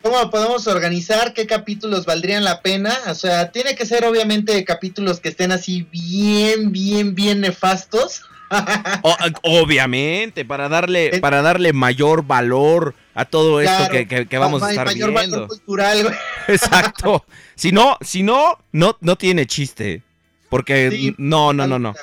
cómo 0.00 0.30
podemos 0.30 0.66
organizar, 0.66 1.34
qué 1.34 1.46
capítulos 1.46 2.06
valdrían 2.06 2.44
la 2.44 2.62
pena. 2.62 2.96
O 3.08 3.14
sea, 3.14 3.50
tiene 3.50 3.74
que 3.74 3.84
ser 3.84 4.04
obviamente 4.04 4.64
capítulos 4.64 5.20
que 5.20 5.28
estén 5.28 5.52
así 5.52 5.86
bien, 5.90 6.72
bien, 6.72 7.14
bien 7.14 7.40
nefastos. 7.42 8.22
O- 9.02 9.16
obviamente, 9.42 10.44
para 10.44 10.68
darle, 10.68 11.16
Eh, 11.16 11.20
para 11.20 11.42
darle 11.42 11.72
mayor 11.72 12.26
valor 12.26 12.94
a 13.14 13.24
todo 13.24 13.60
esto 13.60 13.88
que, 13.90 14.06
que- 14.08 14.26
que 14.26 14.38
vamos 14.38 14.62
a 14.62 14.70
estar 14.70 14.86
mayor 14.86 15.12
valor 15.12 15.28
viendo. 15.30 15.48
cultural, 15.48 16.02
güey. 16.02 16.14
Exacto. 16.48 17.24
Si 17.54 17.72
no, 17.72 17.96
si 18.00 18.22
no, 18.22 18.58
no, 18.72 18.96
no 19.00 19.16
tiene 19.16 19.46
chiste. 19.46 20.02
Porque 20.48 20.90
Sí, 20.90 21.14
no, 21.16 21.52
no, 21.52 21.66
no, 21.66 21.78
no. 21.78 21.94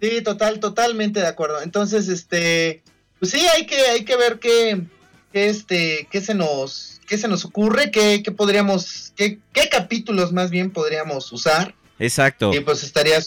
Sí, 0.00 0.22
total, 0.22 0.60
totalmente 0.60 1.20
de 1.20 1.26
acuerdo. 1.26 1.62
Entonces, 1.62 2.08
este, 2.08 2.82
pues 3.18 3.32
sí, 3.32 3.40
hay 3.54 3.66
que, 3.66 3.76
hay 3.76 4.04
que 4.04 4.16
ver 4.16 4.38
qué, 4.38 4.82
qué 5.32 5.48
este, 5.48 6.06
qué 6.10 6.20
se 6.20 6.34
nos, 6.34 7.00
qué 7.08 7.18
se 7.18 7.26
nos 7.26 7.44
ocurre, 7.44 7.90
qué, 7.90 8.22
qué 8.22 8.30
podríamos, 8.30 9.12
qué, 9.16 9.38
qué 9.52 9.68
capítulos 9.68 10.32
más 10.32 10.50
bien 10.50 10.70
podríamos 10.70 11.32
usar. 11.32 11.74
Exacto. 11.98 12.52
Y 12.54 12.60
pues 12.60 12.82
estaría 12.84 13.18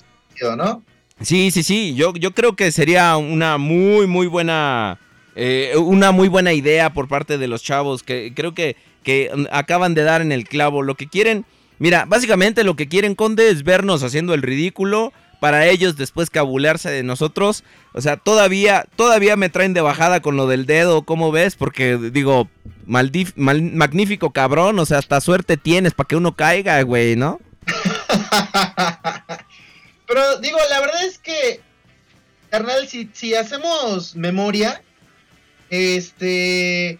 ¿no? 0.55 0.83
Sí, 1.21 1.51
sí, 1.51 1.63
sí. 1.63 1.95
Yo, 1.95 2.13
yo 2.13 2.31
creo 2.31 2.55
que 2.55 2.71
sería 2.71 3.17
una 3.17 3.57
muy, 3.57 4.07
muy 4.07 4.27
buena. 4.27 5.00
eh, 5.36 5.74
una 5.77 6.12
muy 6.12 6.27
buena 6.27 6.53
idea 6.53 6.93
por 6.93 7.07
parte 7.07 7.38
de 7.38 7.47
los 7.47 7.63
chavos. 7.63 8.03
Que 8.03 8.33
creo 8.36 8.53
que, 8.53 8.75
que 9.03 9.31
acaban 9.51 9.93
de 9.95 10.03
dar 10.03 10.21
en 10.21 10.31
el 10.31 10.47
clavo. 10.47 10.81
Lo 10.83 10.95
que 10.95 11.07
quieren. 11.07 11.45
Mira, 11.79 12.05
básicamente 12.05 12.63
lo 12.63 12.75
que 12.75 12.88
quieren, 12.88 13.15
Conde, 13.15 13.50
es 13.50 13.63
vernos 13.63 14.03
haciendo 14.03 14.33
el 14.33 14.41
ridículo. 14.41 15.12
Para 15.39 15.67
ellos 15.67 15.97
después 15.97 16.31
cabulearse 16.31 16.89
de 16.89 17.03
nosotros. 17.03 17.63
O 17.93 18.01
sea, 18.01 18.17
todavía, 18.17 18.86
todavía 18.95 19.36
me 19.36 19.50
traen 19.50 19.75
de 19.75 19.81
bajada 19.81 20.19
con 20.19 20.36
lo 20.36 20.47
del 20.47 20.65
dedo, 20.65 21.03
¿cómo 21.03 21.31
ves? 21.31 21.55
Porque 21.55 21.97
digo, 22.12 22.50
maldif- 22.88 23.33
mal- 23.36 23.62
magnífico 23.74 24.31
cabrón. 24.31 24.79
O 24.79 24.86
sea, 24.88 24.97
hasta 24.97 25.21
suerte 25.21 25.55
tienes 25.57 25.93
para 25.93 26.07
que 26.07 26.15
uno 26.15 26.33
caiga, 26.36 26.81
güey, 26.81 27.15
¿no? 27.15 27.39
Pero 30.07 30.37
digo, 30.37 30.57
la 30.69 30.79
verdad 30.79 31.03
es 31.05 31.17
que, 31.17 31.61
carnal, 32.49 32.87
si, 32.87 33.09
si 33.13 33.35
hacemos 33.35 34.15
memoria, 34.15 34.81
este... 35.69 36.97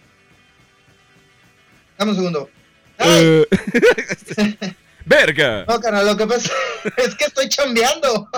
Dame 1.96 2.12
un 2.12 2.16
segundo. 2.16 2.50
Eh, 2.98 3.46
Verga. 5.06 5.64
No, 5.66 5.80
carnal, 5.80 6.06
lo 6.06 6.16
que 6.16 6.26
pasa 6.26 6.52
es 6.98 7.14
que 7.14 7.24
estoy 7.24 7.48
chambeando. 7.48 8.28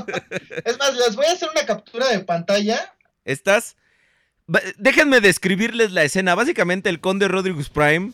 Es 0.64 0.78
más, 0.78 0.94
les 0.94 1.16
voy 1.16 1.26
a 1.26 1.32
hacer 1.32 1.48
una 1.50 1.66
captura 1.66 2.08
de 2.08 2.20
pantalla. 2.20 2.94
Estás. 3.24 3.76
Déjenme 4.78 5.20
describirles 5.20 5.92
la 5.92 6.04
escena. 6.04 6.34
Básicamente, 6.34 6.88
el 6.88 7.00
conde 7.00 7.28
Rodriguez 7.28 7.68
Prime 7.68 8.12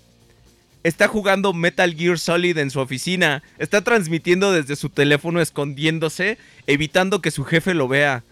está 0.86 1.08
jugando 1.08 1.52
Metal 1.52 1.94
Gear 1.94 2.18
Solid 2.18 2.56
en 2.58 2.70
su 2.70 2.80
oficina. 2.80 3.42
Está 3.58 3.82
transmitiendo 3.82 4.52
desde 4.52 4.76
su 4.76 4.88
teléfono, 4.88 5.40
escondiéndose, 5.40 6.38
evitando 6.66 7.20
que 7.20 7.30
su 7.30 7.44
jefe 7.44 7.74
lo 7.74 7.88
vea. 7.88 8.22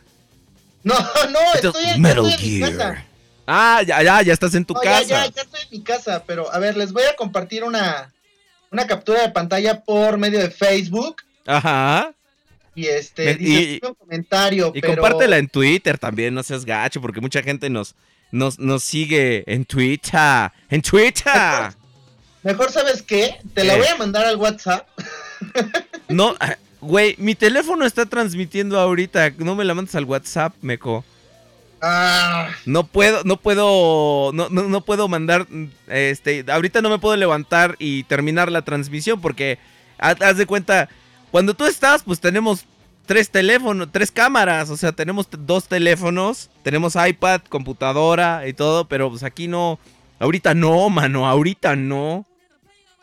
No, 0.82 0.94
no, 0.98 1.38
Entonces, 1.54 1.82
estoy, 1.82 1.94
en- 1.96 2.02
Metal 2.02 2.26
estoy 2.26 2.46
en 2.46 2.52
mi 2.52 2.58
Gear. 2.58 2.76
casa. 2.76 3.04
Ah, 3.46 3.82
ya, 3.86 4.02
ya, 4.02 4.22
ya 4.22 4.32
estás 4.32 4.54
en 4.54 4.64
tu 4.64 4.74
No, 4.74 4.82
ya, 4.82 4.90
casa. 4.90 5.06
ya, 5.06 5.26
ya 5.26 5.42
estoy 5.42 5.60
en 5.62 5.68
mi 5.78 5.82
casa, 5.84 6.24
pero 6.26 6.52
a 6.52 6.58
ver, 6.58 6.76
les 6.76 6.92
voy 6.92 7.02
a 7.04 7.14
compartir 7.16 7.62
una, 7.64 8.12
una 8.70 8.86
captura 8.86 9.22
de 9.22 9.30
pantalla 9.30 9.80
por 9.82 10.16
medio 10.18 10.38
de 10.40 10.50
Facebook. 10.50 11.16
Ajá. 11.46 12.12
y 12.76 12.86
este 12.86 13.24
Me- 13.26 13.34
dice 13.34 13.52
y- 13.52 13.56
"Escribe 13.74 13.88
un 13.88 13.94
comentario, 13.94 14.72
Y 14.74 14.80
pero 14.80 14.94
compártela 15.00 15.38
en 15.38 15.46
Twitter 15.48 15.96
también, 15.96 16.34
no 16.34 16.42
seas 16.42 16.64
gacho, 16.64 17.00
porque 17.00 17.20
mucha 17.20 17.40
gente 17.42 17.70
nos, 17.70 17.94
nos, 18.32 18.58
nos 18.58 18.82
sigue 18.82 19.44
en 19.46 19.64
Twitter. 19.64 20.50
En 20.68 20.82
Twitter. 20.82 21.70
Mejor 22.44 22.70
sabes 22.70 23.02
qué, 23.02 23.36
te 23.54 23.64
la 23.64 23.74
¿Qué? 23.74 23.80
voy 23.80 23.88
a 23.88 23.96
mandar 23.96 24.24
al 24.26 24.36
WhatsApp. 24.36 24.86
No, 26.08 26.34
ah, 26.38 26.56
güey, 26.82 27.14
mi 27.18 27.34
teléfono 27.34 27.86
está 27.86 28.04
transmitiendo 28.04 28.78
ahorita. 28.78 29.32
No 29.38 29.54
me 29.54 29.64
la 29.64 29.72
mandes 29.72 29.94
al 29.94 30.04
WhatsApp, 30.04 30.54
meco. 30.60 31.02
Ah, 31.80 32.48
No 32.66 32.84
puedo, 32.86 33.24
no 33.24 33.36
puedo, 33.38 34.30
no, 34.32 34.48
no, 34.50 34.62
no 34.64 34.80
puedo 34.82 35.08
mandar, 35.08 35.46
este, 35.86 36.44
ahorita 36.48 36.80
no 36.82 36.88
me 36.90 36.98
puedo 36.98 37.16
levantar 37.16 37.76
y 37.78 38.04
terminar 38.04 38.50
la 38.50 38.62
transmisión 38.62 39.20
porque, 39.20 39.58
haz, 39.98 40.36
de 40.38 40.46
cuenta, 40.46 40.88
cuando 41.30 41.54
tú 41.54 41.66
estás, 41.66 42.02
pues 42.02 42.20
tenemos 42.20 42.64
tres 43.06 43.28
teléfonos, 43.30 43.88
tres 43.92 44.10
cámaras, 44.10 44.70
o 44.70 44.76
sea, 44.78 44.92
tenemos 44.92 45.28
dos 45.30 45.68
teléfonos, 45.68 46.48
tenemos 46.62 46.96
iPad, 46.96 47.42
computadora 47.48 48.46
y 48.46 48.54
todo, 48.54 48.86
pero 48.88 49.10
pues 49.10 49.22
aquí 49.22 49.46
no, 49.46 49.78
ahorita 50.20 50.54
no, 50.54 50.88
mano, 50.88 51.26
ahorita 51.26 51.76
no. 51.76 52.26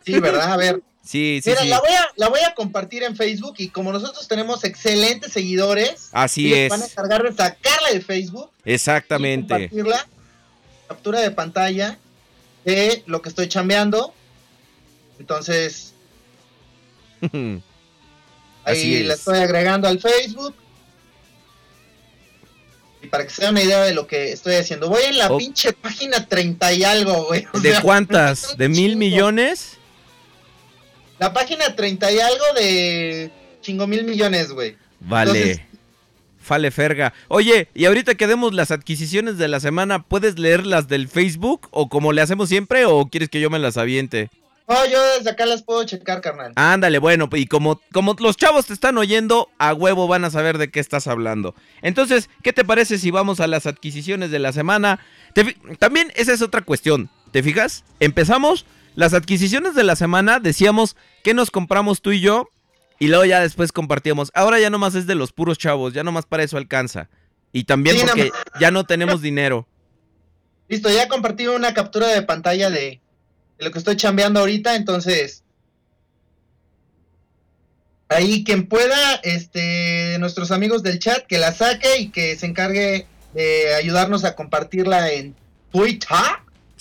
Sí, 0.05 0.20
¿verdad? 0.20 0.51
A 0.53 0.58
ver. 0.58 0.81
Sí, 1.03 1.41
sí, 1.43 1.50
Mira, 1.50 1.62
sí. 1.63 1.67
la 1.70 1.79
voy 1.79 1.89
a 1.91 2.08
la 2.15 2.29
voy 2.29 2.39
a 2.41 2.53
compartir 2.53 3.01
en 3.03 3.15
Facebook 3.15 3.55
y 3.58 3.70
como 3.70 3.91
nosotros 3.91 4.27
tenemos 4.27 4.63
excelentes 4.63 5.34
seguidores, 5.34 6.10
Así 6.12 6.53
es, 6.53 6.70
van 6.70 6.84
a 6.84 6.86
encargar 6.86 7.24
de 7.24 7.31
sacarla 7.36 7.89
de 7.91 8.01
Facebook 8.01 8.51
y 8.63 8.74
exactamente. 8.74 9.53
compartirla, 9.53 10.08
captura 10.88 11.22
de 11.22 11.31
pantalla 11.31 11.98
de 12.65 13.03
lo 13.08 13.22
que 13.24 13.29
estoy 13.29 13.48
chambeando. 13.48 14.13
Entonces, 15.20 15.93
Así 18.63 18.96
ahí 18.96 19.03
la 19.03 19.13
es. 19.13 19.20
estoy 19.20 19.39
agregando 19.39 19.88
al 19.88 20.00
Facebook. 20.00 20.55
Y 23.03 23.08
para 23.08 23.24
que 23.24 23.31
se 23.31 23.41
den 23.41 23.51
una 23.51 23.63
idea 23.63 23.81
de 23.81 23.93
lo 23.96 24.05
que 24.05 24.31
estoy 24.31 24.55
haciendo. 24.55 24.88
Voy 24.89 25.01
en 25.03 25.17
la 25.17 25.31
Oh. 25.31 25.38
pinche 25.38 25.74
página 25.74 26.27
30 26.27 26.74
y 26.74 26.84
algo, 26.84 27.25
güey. 27.25 27.48
O 27.53 27.60
¿De 27.60 27.72
sea, 27.72 27.81
cuántas? 27.81 28.55
¿De 28.58 28.70
mil 28.70 28.96
millones? 28.96 29.77
La 31.21 31.31
página 31.33 31.75
30 31.75 32.11
y 32.11 32.19
algo 32.19 32.43
de 32.55 33.31
chingo 33.61 33.85
mil 33.85 34.03
millones, 34.05 34.51
güey. 34.51 34.75
Vale. 34.99 35.31
Entonces- 35.31 35.61
Fale 36.41 36.71
ferga. 36.71 37.13
Oye, 37.27 37.67
y 37.75 37.85
ahorita 37.85 38.15
que 38.15 38.25
demos 38.25 38.55
las 38.55 38.71
adquisiciones 38.71 39.37
de 39.37 39.47
la 39.47 39.59
semana, 39.59 40.01
¿puedes 40.01 40.39
leer 40.39 40.65
las 40.65 40.87
del 40.87 41.07
Facebook 41.07 41.67
o 41.69 41.87
como 41.89 42.11
le 42.11 42.21
hacemos 42.23 42.49
siempre 42.49 42.85
o 42.87 43.05
quieres 43.05 43.29
que 43.29 43.39
yo 43.39 43.51
me 43.51 43.59
las 43.59 43.77
aviente? 43.77 44.31
No, 44.67 44.83
yo 44.87 44.99
desde 45.15 45.29
acá 45.29 45.45
las 45.45 45.61
puedo 45.61 45.83
checar, 45.83 46.21
carnal. 46.21 46.53
Ándale, 46.55 46.97
bueno, 46.97 47.29
y 47.33 47.45
como, 47.45 47.79
como 47.93 48.15
los 48.17 48.37
chavos 48.37 48.65
te 48.65 48.73
están 48.73 48.97
oyendo, 48.97 49.49
a 49.59 49.75
huevo 49.75 50.07
van 50.07 50.25
a 50.25 50.31
saber 50.31 50.57
de 50.57 50.71
qué 50.71 50.79
estás 50.79 51.05
hablando. 51.05 51.53
Entonces, 51.83 52.31
¿qué 52.41 52.51
te 52.53 52.65
parece 52.65 52.97
si 52.97 53.11
vamos 53.11 53.39
a 53.39 53.45
las 53.45 53.67
adquisiciones 53.67 54.31
de 54.31 54.39
la 54.39 54.51
semana? 54.53 54.99
También 55.77 56.11
esa 56.15 56.33
es 56.33 56.41
otra 56.41 56.61
cuestión, 56.61 57.11
¿te 57.31 57.43
fijas? 57.43 57.83
Empezamos 57.99 58.65
las 58.95 59.13
adquisiciones 59.13 59.75
de 59.75 59.83
la 59.83 59.95
semana, 59.95 60.39
decíamos 60.39 60.95
que 61.24 61.33
nos 61.33 61.51
compramos 61.51 62.01
tú 62.01 62.12
y 62.12 62.21
yo, 62.21 62.50
y 63.00 63.07
luego 63.07 63.25
ya 63.25 63.39
después 63.39 63.71
compartíamos. 63.71 64.31
Ahora 64.36 64.60
ya 64.60 64.69
nomás 64.69 64.95
es 64.95 65.07
de 65.07 65.15
los 65.15 65.31
puros 65.31 65.57
chavos, 65.57 65.93
ya 65.93 66.03
nomás 66.03 66.25
para 66.25 66.43
eso 66.43 66.57
alcanza. 66.57 67.10
Y 67.51 67.63
también 67.63 67.98
Sí, 67.98 68.03
porque 68.05 68.31
ya 68.60 68.69
no 68.71 68.86
tenemos 68.86 69.21
dinero. 69.21 69.67
Listo, 70.67 70.89
ya 70.89 71.07
compartí 71.07 71.48
una 71.48 71.74
captura 71.74 72.07
de 72.07 72.21
pantalla 72.21 72.69
de, 72.69 73.01
de 73.57 73.65
lo 73.65 73.71
que 73.71 73.79
estoy 73.79 73.95
chambeando 73.98 74.39
ahorita, 74.39 74.75
entonces. 74.75 75.43
Ahí 78.07 78.43
quien 78.43 78.67
pueda, 78.67 79.15
este, 79.24 79.60
de 79.60 80.19
nuestros 80.19 80.51
amigos 80.51 80.83
del 80.83 81.00
chat, 81.00 81.25
que 81.25 81.39
la 81.39 81.53
saque 81.53 81.98
y 81.98 82.10
que 82.10 82.36
se 82.36 82.45
encargue 82.45 83.07
de 83.33 83.74
ayudarnos 83.74 84.25
a 84.25 84.36
compartirla 84.36 85.12
en 85.12 85.36
Twitter. 85.71 86.10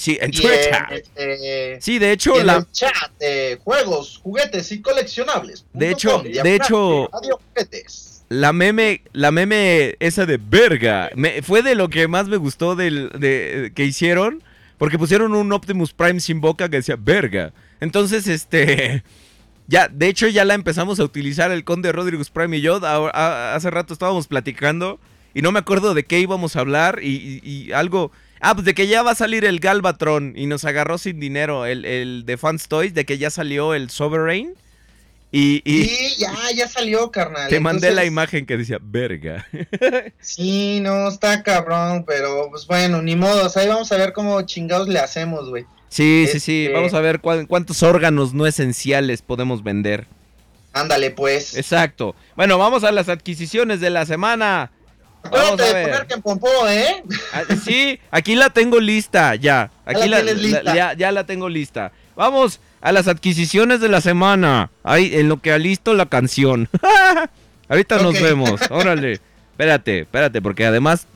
Sí, 0.01 0.17
en 0.19 0.31
Twitter. 0.31 0.73
este, 0.93 1.79
Sí, 1.83 1.99
de 1.99 2.11
hecho, 2.13 2.41
en 2.41 2.47
la, 2.47 2.57
el 2.57 2.73
chat 2.73 3.11
de 3.19 3.59
juegos, 3.63 4.19
juguetes 4.23 4.73
y 4.73 4.81
coleccionables. 4.81 5.67
De 5.75 5.91
hecho- 5.91 6.23
com, 6.23 6.23
de 6.23 6.55
hecho- 6.55 7.11
Radio 7.13 7.39
Juguetes. 7.49 8.23
La 8.31 8.55
meme, 8.55 9.03
la 9.13 9.31
meme 9.31 9.97
esa 10.01 10.25
de 10.25 10.39
verga, 10.39 11.11
me- 11.17 11.43
fue 11.43 11.63
de 11.63 11.75
lo 11.75 11.91
que 11.91 12.09
más 12.09 12.29
me 12.29 12.39
gustó 12.39 12.77
del, 12.77 13.11
de, 13.19 13.73
que 13.75 13.85
hicieron, 13.85 14.43
porque 14.79 14.99
pusieron 14.99 15.35
un 15.35 15.53
Optimus 15.53 15.93
Prime 15.93 16.21
sin 16.21 16.41
boca 16.41 16.71
que 16.71 16.79
decía 16.79 16.97
verga. 16.99 17.53
Entonces, 17.81 18.27
este, 18.27 19.03
ya, 19.67 19.89
de 19.89 20.09
hecho 20.09 20.29
ya 20.29 20.47
la 20.47 20.55
empezamos 20.55 20.99
a 20.99 21.05
utilizar 21.05 21.51
el 21.51 21.65
conde 21.65 21.93
Rodriguez 21.93 22.31
Prime 22.31 22.57
y 22.57 22.63
yo, 22.63 22.77
a- 22.83 23.11
a- 23.11 23.55
hace 23.55 23.69
rato 23.71 23.93
estábamos 23.93 24.29
platicando 24.29 24.99
y 25.35 25.43
no 25.43 25.53
me 25.53 25.59
acuerdo 25.59 25.93
de 25.93 26.05
qué 26.05 26.21
íbamos 26.21 26.57
a 26.57 26.61
hablar 26.61 27.01
y, 27.03 27.41
y- 27.45 27.51
y 27.69 27.73
algo, 27.73 28.13
ah, 28.41 28.55
pues 28.55 28.65
de 28.65 28.75
que 28.75 28.87
ya 28.87 29.03
va 29.03 29.13
a 29.13 29.15
salir 29.15 29.45
el 29.45 29.61
Galvatron 29.61 30.35
y 30.37 30.47
nos 30.47 30.65
agarró 30.65 30.99
sin 30.99 31.21
dinero 31.21 31.67
el, 31.67 31.85
el 31.85 32.25
de 32.27 32.37
Fans 32.37 32.69
Toys, 32.69 32.95
de 32.95 33.05
que 33.05 33.19
ya 33.19 33.31
salió 33.31 33.75
el 33.75 33.91
Sovereign. 33.91 34.55
Y, 35.33 35.63
y 35.65 35.85
Sí, 35.85 36.15
ya, 36.19 36.33
ya 36.57 36.67
salió, 36.67 37.13
carnal. 37.13 37.49
te 37.49 37.61
mandé 37.61 37.93
la 37.93 38.05
imagen 38.05 38.47
que 38.47 38.57
decía 38.57 38.79
verga. 38.81 39.47
Sí, 40.21 40.81
no, 40.83 41.09
está 41.09 41.43
cabrón, 41.45 42.05
pero 42.05 42.49
pues 42.51 42.67
bueno, 42.67 43.01
ni 43.01 43.15
modo. 43.17 43.47
O 43.47 43.49
sea, 43.49 43.63
ahí 43.63 43.69
vamos 43.69 43.93
a 43.93 43.97
ver 43.97 44.13
cómo 44.13 44.43
chingados 44.43 44.89
le 44.89 44.99
hacemos, 44.99 45.49
güey. 45.49 45.67
Sí, 45.89 46.27
sí, 46.31 46.41
sí. 46.41 46.63
Este- 46.67 46.75
Vamos 46.75 46.95
a 46.95 47.01
ver 47.01 47.21
cuán- 47.21 47.47
cuántos 47.47 47.83
órganos 47.83 48.35
no 48.35 48.47
esenciales 48.47 49.23
podemos 49.23 49.63
vender. 49.63 50.07
Ándale, 50.73 51.11
pues. 51.11 51.57
Exacto. 51.57 52.15
Bueno, 52.37 52.59
vamos 52.59 52.85
a 52.85 52.93
las 52.93 53.09
adquisiciones 53.09 53.81
de 53.81 53.91
la 53.91 54.07
semana. 54.07 54.71
Acuérdate 55.23 55.63
a 55.63 55.67
de 55.75 55.85
poner 55.85 56.07
que 56.07 56.17
pompó, 56.19 56.49
¿eh? 56.69 57.03
Ah, 57.33 57.43
Sí, 57.65 58.01
aquí 58.11 58.35
la 58.35 58.51
tengo 58.51 58.81
lista, 58.81 59.35
ya. 59.35 59.71
Aquí 59.85 60.09
la 60.09 60.23
lista. 60.23 60.63
la- 60.63 60.75
ya, 60.75 60.93
ya 60.95 61.13
la 61.13 61.25
tengo 61.25 61.49
lista. 61.49 61.93
Vamos 62.17 62.61
a 62.81 62.93
las 62.93 63.09
adquisiciones 63.09 63.81
de 63.81 63.89
la 63.89 64.01
semana. 64.01 64.71
Ahí, 64.83 65.15
en 65.15 65.29
lo 65.29 65.39
que 65.41 65.53
alisto 65.53 65.95
la 65.95 66.07
canción. 66.07 66.69
Ahorita 67.69 67.99
nos 67.99 68.21
vemos. 68.21 68.61
Órale. 68.71 69.21
Espérate, 69.53 70.01
espérate, 70.01 70.41
porque 70.41 70.65
además, 70.65 71.07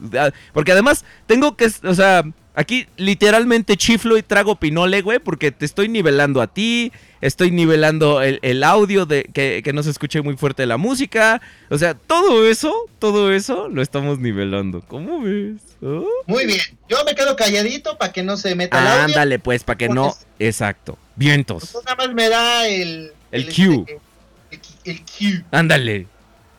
porque 0.53 0.73
además 0.73 1.05
tengo 1.27 1.57
que, 1.57 1.71
o 1.83 1.95
sea, 1.95 2.23
aquí 2.55 2.87
literalmente 2.97 3.77
chiflo 3.77 4.17
y 4.17 4.23
trago 4.23 4.57
pinole, 4.57 5.03
güey, 5.03 5.19
porque 5.19 5.51
te 5.53 5.65
estoy 5.65 5.89
nivelando 5.89 6.41
a 6.41 6.47
ti, 6.47 6.93
estoy 7.21 7.51
nivelando 7.51 8.23
el, 8.23 8.39
el 8.43 8.63
audio 8.65 9.07
de 9.07 9.25
que, 9.25 9.61
que 9.65 9.73
no 9.73 9.83
se 9.83 9.91
escuche 9.91 10.21
muy 10.23 10.37
fuerte 10.37 10.67
la 10.67 10.77
música, 10.77 11.41
o 11.71 11.79
sea, 11.79 11.95
todo 11.95 12.47
eso, 12.49 12.73
todo 12.99 13.33
eso 13.33 13.69
lo 13.69 13.83
estamos 13.83 14.19
nivelando. 14.19 14.81
¿Cómo 14.83 15.21
ves? 15.21 15.61
¿Oh? 15.83 16.07
Muy 16.27 16.47
bien. 16.47 16.61
Yo 16.89 16.99
me 17.05 17.15
quedo 17.15 17.37
calladito 17.37 17.99
para 17.99 18.13
que 18.13 18.23
no 18.23 18.37
se 18.37 18.55
meta 18.55 18.81
el 18.81 18.87
audio. 18.87 19.05
Ándale, 19.05 19.39
pues, 19.39 19.65
para 19.65 19.77
que 19.79 19.89
no. 19.89 20.11
Porque- 20.11 20.47
Exacto. 20.47 20.97
Vientos. 21.17 21.65
Entonces 21.65 21.85
nada 21.85 21.97
más 22.07 22.15
me 22.15 22.29
da 22.29 22.67
el... 22.67 23.13
El 23.31 23.49
este, 23.49 23.63
el, 23.65 24.61
el 24.85 25.01
cue. 25.01 25.45
Ándale. 25.51 26.07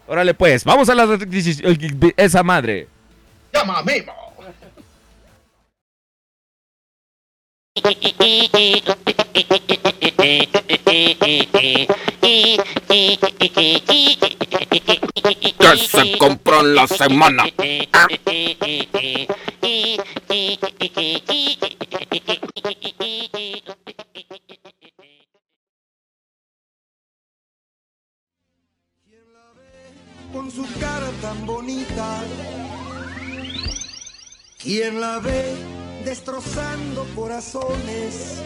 Órale, 0.08 0.34
pues, 0.34 0.64
vamos 0.64 0.88
a 0.90 0.96
la 0.96 1.04
adquisición- 1.04 2.14
esa 2.18 2.44
madre. 2.44 2.88
Llama 3.54 3.80
a 3.80 3.84
Memo. 3.84 4.14
Que 7.76 7.84
se 15.78 16.18
compró 16.18 16.62
en 16.62 16.76
la 16.76 16.88
semana. 16.88 17.44
con 30.32 30.52
su 30.52 30.64
cara 30.80 31.10
tan 31.22 31.46
bonita. 31.46 32.24
¿Quién 34.58 35.00
la 35.00 35.20
ve 35.20 35.85
destrozando 36.06 37.06
corazones? 37.16 38.42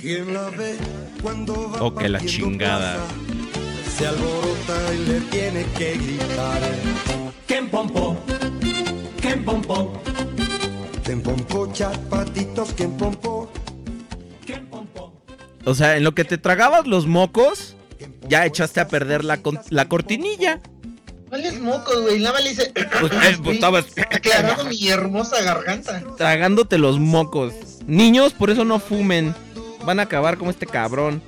¿Quién 0.00 0.32
la 0.34 0.50
ve 0.50 0.76
cuando 1.22 1.70
va 1.70 1.82
Oh, 1.82 1.94
que 1.94 2.08
la 2.08 2.20
chingada. 2.24 2.94
plaza? 2.96 3.14
Se 3.96 4.06
alborota 4.06 4.94
y 4.94 4.98
le 5.06 5.20
tiene 5.22 5.64
que 5.78 5.94
gritar. 5.96 6.60
¿Quién 7.46 7.68
pompó? 7.70 8.16
¿Quién 9.20 9.44
pompó? 9.44 10.02
¿Quién 11.04 11.22
pompó 11.22 11.72
chapatitos? 11.72 12.72
¿Quién 12.74 12.96
pompó? 12.96 13.50
¿Quién 14.44 14.66
pompó? 14.66 15.12
O 15.64 15.74
sea, 15.74 15.96
en 15.96 16.04
lo 16.04 16.14
que 16.14 16.24
te 16.24 16.36
tragabas 16.38 16.86
los 16.86 17.06
mocos, 17.06 17.74
ya 18.28 18.44
echaste 18.44 18.80
a 18.80 18.88
perder 18.88 19.24
la, 19.24 19.42
con- 19.42 19.60
la 19.70 19.88
cortinilla. 19.88 20.60
¿Cuáles 21.28 21.60
mocos, 21.60 22.02
güey? 22.02 22.20
Nada 22.20 22.34
más 22.34 22.44
le. 22.44 22.54
Pues, 22.54 23.12
eh, 23.12 23.36
pues, 23.42 23.54
estabas 23.56 23.86
Aclarando 24.10 24.64
mi 24.64 24.88
hermosa 24.88 25.42
garganta. 25.42 26.02
tragándote 26.16 26.78
los 26.78 26.98
mocos. 26.98 27.52
Niños, 27.86 28.32
por 28.32 28.50
eso 28.50 28.64
no 28.64 28.78
fumen. 28.78 29.34
Van 29.84 29.98
a 30.00 30.02
acabar 30.02 30.38
como 30.38 30.50
este 30.50 30.66
cabrón. 30.66 31.22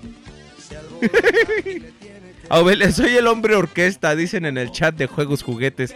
Aubel, 2.48 2.92
soy 2.94 3.16
el 3.16 3.26
hombre 3.26 3.56
orquesta, 3.56 4.14
dicen 4.16 4.46
en 4.46 4.56
el 4.56 4.72
chat 4.72 4.94
de 4.94 5.06
juegos 5.06 5.42
juguetes. 5.42 5.94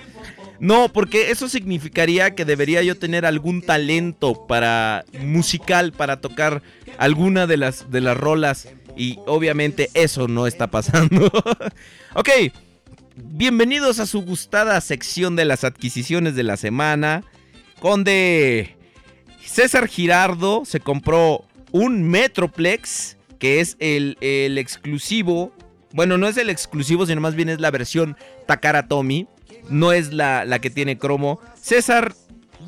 No, 0.60 0.88
porque 0.92 1.30
eso 1.30 1.48
significaría 1.48 2.34
que 2.34 2.44
debería 2.44 2.82
yo 2.82 2.96
tener 2.96 3.26
algún 3.26 3.62
talento 3.62 4.46
para 4.46 5.04
musical 5.20 5.92
para 5.92 6.20
tocar 6.20 6.62
alguna 6.98 7.48
de 7.48 7.56
las 7.56 7.90
de 7.90 8.00
las 8.00 8.16
rolas 8.16 8.68
y 8.96 9.18
obviamente 9.26 9.90
eso 9.94 10.28
no 10.28 10.46
está 10.46 10.68
pasando. 10.68 11.26
ok, 12.14 12.30
bienvenidos 13.16 13.98
a 13.98 14.06
su 14.06 14.22
gustada 14.22 14.80
sección 14.80 15.36
de 15.36 15.44
las 15.44 15.64
adquisiciones 15.64 16.34
de 16.34 16.42
la 16.42 16.56
semana. 16.56 17.24
Conde 17.80 18.76
César 19.44 19.88
Girardo 19.88 20.64
se 20.64 20.80
compró 20.80 21.44
un 21.72 22.02
Metroplex, 22.08 23.16
que 23.38 23.60
es 23.60 23.76
el, 23.80 24.16
el 24.20 24.58
exclusivo. 24.58 25.52
Bueno, 25.92 26.16
no 26.18 26.28
es 26.28 26.36
el 26.36 26.48
exclusivo, 26.48 27.06
sino 27.06 27.20
más 27.20 27.34
bien 27.34 27.48
es 27.48 27.60
la 27.60 27.70
versión 27.70 28.16
Takara 28.46 28.88
Tomy. 28.88 29.26
No 29.68 29.92
es 29.92 30.12
la, 30.12 30.44
la 30.44 30.58
que 30.60 30.70
tiene 30.70 30.98
cromo. 30.98 31.38
César, 31.60 32.14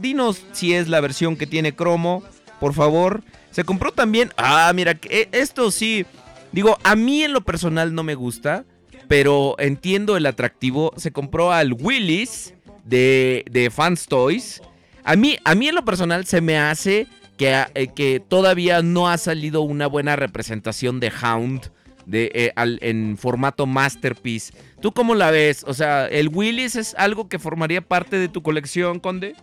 dinos 0.01 0.43
si 0.53 0.75
es 0.75 0.89
la 0.89 1.01
versión 1.01 1.37
que 1.37 1.47
tiene 1.47 1.75
cromo, 1.75 2.23
por 2.61 2.75
favor. 2.75 3.23
Se 3.51 3.65
compró 3.65 3.93
también. 3.93 4.33
Ah, 4.37 4.71
mira, 4.75 4.95
que- 4.95 5.29
esto 5.33 5.71
sí. 5.71 6.07
Digo, 6.53 6.79
a 6.85 6.95
mí 6.95 7.23
en 7.25 7.33
lo 7.33 7.41
personal 7.41 7.95
no 7.95 8.03
me 8.05 8.15
gusta. 8.15 8.65
Pero 9.09 9.57
entiendo 9.59 10.17
el 10.17 10.27
atractivo. 10.27 10.93
Se 10.97 11.13
compró 11.13 11.53
al 11.53 11.73
Willis 11.73 12.55
de, 12.85 13.45
de 13.51 13.71
Fans 13.71 14.07
Toys. 14.07 14.63
A 15.05 15.17
mí, 15.17 15.37
a 15.45 15.55
mí 15.55 15.69
en 15.69 15.75
lo 15.75 15.85
personal 15.85 16.25
se 16.27 16.41
me 16.41 16.59
hace 16.59 17.07
que, 17.37 17.65
eh, 17.75 17.89
que 17.95 18.21
todavía 18.21 18.83
no 18.83 19.09
ha 19.09 19.19
salido 19.19 19.63
una 19.63 19.87
buena 19.87 20.17
representación 20.17 21.01
de 21.01 21.13
Hound 21.23 21.71
de, 22.07 22.31
eh, 22.35 22.53
en 22.57 23.17
formato 23.17 23.67
Masterpiece. 23.67 24.53
¿Tú 24.81 24.93
cómo 24.93 25.15
la 25.15 25.31
ves? 25.31 25.65
O 25.67 25.75
sea, 25.75 26.07
¿el 26.07 26.29
Willis 26.29 26.77
es 26.77 26.95
algo 26.97 27.29
que 27.29 27.39
formaría 27.39 27.81
parte 27.81 28.19
de 28.19 28.29
tu 28.29 28.43
colección, 28.43 29.01
Conde? 29.01 29.35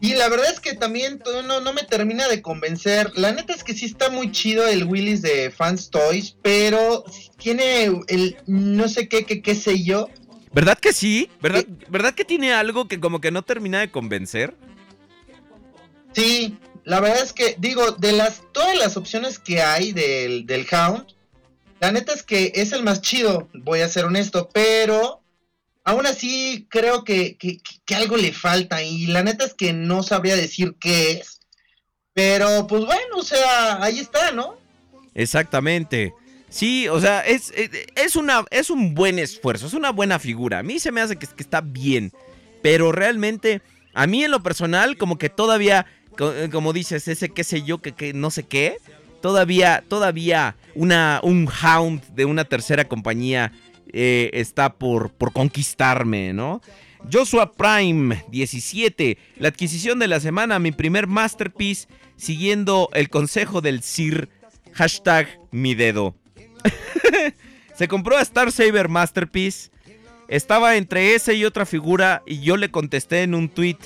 Y 0.00 0.14
la 0.14 0.28
verdad 0.28 0.50
es 0.50 0.60
que 0.60 0.74
también 0.74 1.22
no, 1.46 1.60
no 1.60 1.72
me 1.74 1.82
termina 1.82 2.26
de 2.26 2.40
convencer. 2.40 3.12
La 3.16 3.32
neta 3.32 3.52
es 3.52 3.62
que 3.62 3.74
sí 3.74 3.84
está 3.84 4.08
muy 4.08 4.32
chido 4.32 4.66
el 4.66 4.84
Willis 4.84 5.20
de 5.20 5.50
Fans 5.50 5.90
Toys, 5.90 6.36
pero 6.40 7.04
tiene 7.36 7.84
el 8.08 8.36
no 8.46 8.88
sé 8.88 9.08
qué, 9.08 9.26
qué, 9.26 9.42
qué 9.42 9.54
sé 9.54 9.82
yo. 9.82 10.08
¿Verdad 10.52 10.78
que 10.78 10.94
sí? 10.94 11.30
¿Verdad, 11.42 11.64
¿Verdad 11.88 12.14
que 12.14 12.24
tiene 12.24 12.54
algo 12.54 12.88
que 12.88 12.98
como 12.98 13.20
que 13.20 13.30
no 13.30 13.42
termina 13.42 13.80
de 13.80 13.90
convencer? 13.90 14.54
Sí, 16.12 16.56
la 16.84 17.00
verdad 17.00 17.22
es 17.22 17.32
que, 17.32 17.56
digo, 17.58 17.92
de 17.92 18.12
las 18.12 18.42
todas 18.52 18.76
las 18.76 18.96
opciones 18.96 19.38
que 19.38 19.60
hay 19.60 19.92
del, 19.92 20.46
del 20.46 20.66
Hound, 20.72 21.06
la 21.78 21.92
neta 21.92 22.12
es 22.12 22.22
que 22.22 22.52
es 22.54 22.72
el 22.72 22.82
más 22.82 23.00
chido, 23.00 23.48
voy 23.52 23.80
a 23.80 23.88
ser 23.88 24.06
honesto, 24.06 24.48
pero 24.52 25.19
aún 25.84 26.06
así 26.06 26.66
creo 26.70 27.04
que, 27.04 27.36
que, 27.36 27.94
algo 27.94 28.16
le 28.16 28.32
falta 28.32 28.82
y 28.82 29.06
la 29.06 29.22
neta 29.22 29.44
es 29.44 29.54
que 29.54 29.72
no 29.72 30.02
sabría 30.02 30.36
decir 30.36 30.76
qué 30.80 31.12
es. 31.12 31.40
Pero 32.12 32.66
pues 32.66 32.84
bueno, 32.84 33.16
o 33.16 33.22
sea, 33.22 33.82
ahí 33.82 33.98
está, 33.98 34.32
¿no? 34.32 34.56
Exactamente. 35.14 36.12
Sí, 36.48 36.88
o 36.88 37.00
sea, 37.00 37.20
es, 37.20 37.52
es, 37.94 38.16
una, 38.16 38.44
es 38.50 38.70
un 38.70 38.94
buen 38.94 39.18
esfuerzo, 39.18 39.66
es 39.66 39.74
una 39.74 39.90
buena 39.90 40.18
figura. 40.18 40.58
A 40.58 40.62
mí 40.62 40.80
se 40.80 40.90
me 40.90 41.00
hace 41.00 41.16
que, 41.16 41.26
que 41.26 41.42
está 41.42 41.60
bien. 41.60 42.12
Pero 42.62 42.92
realmente, 42.92 43.62
a 43.94 44.06
mí 44.06 44.24
en 44.24 44.30
lo 44.30 44.42
personal, 44.42 44.96
como 44.96 45.16
que 45.16 45.28
todavía, 45.28 45.86
eh, 46.18 46.48
como 46.52 46.72
dices, 46.72 47.06
ese 47.08 47.30
qué 47.30 47.44
sé 47.44 47.62
yo, 47.62 47.78
que, 47.78 47.92
que 47.92 48.12
no 48.12 48.30
sé 48.30 48.42
qué, 48.42 48.78
todavía, 49.20 49.84
todavía 49.88 50.56
una, 50.74 51.20
un 51.22 51.48
hound 51.48 52.02
de 52.14 52.24
una 52.24 52.44
tercera 52.44 52.86
compañía 52.86 53.52
eh, 53.92 54.30
está 54.34 54.74
por, 54.74 55.12
por 55.12 55.32
conquistarme, 55.32 56.32
¿no? 56.32 56.60
Joshua 57.10 57.52
Prime 57.52 58.24
17, 58.28 59.18
la 59.38 59.48
adquisición 59.48 59.98
de 59.98 60.08
la 60.08 60.20
semana, 60.20 60.58
mi 60.58 60.72
primer 60.72 61.06
masterpiece, 61.06 61.88
siguiendo 62.16 62.90
el 62.92 63.08
consejo 63.08 63.60
del 63.60 63.82
Sir, 63.82 64.28
hashtag 64.72 65.28
mi 65.50 65.74
dedo. 65.74 66.14
Se 67.74 67.88
compró 67.88 68.18
a 68.18 68.22
Star 68.22 68.52
Saber 68.52 68.88
Masterpiece. 68.88 69.70
Estaba 70.28 70.76
entre 70.76 71.14
ese 71.14 71.34
y 71.34 71.44
otra 71.44 71.64
figura 71.64 72.22
y 72.26 72.40
yo 72.40 72.56
le 72.56 72.70
contesté 72.70 73.22
en 73.22 73.34
un 73.34 73.48
tweet 73.48 73.78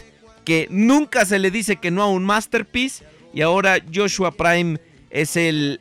que 0.44 0.66
nunca 0.68 1.24
se 1.24 1.38
le 1.38 1.50
dice 1.50 1.76
que 1.76 1.90
no 1.90 2.02
a 2.02 2.10
un 2.10 2.24
Masterpiece 2.24 3.04
y 3.32 3.40
ahora 3.40 3.78
Joshua 3.92 4.32
Prime 4.32 4.78
es 5.10 5.36
el 5.36 5.80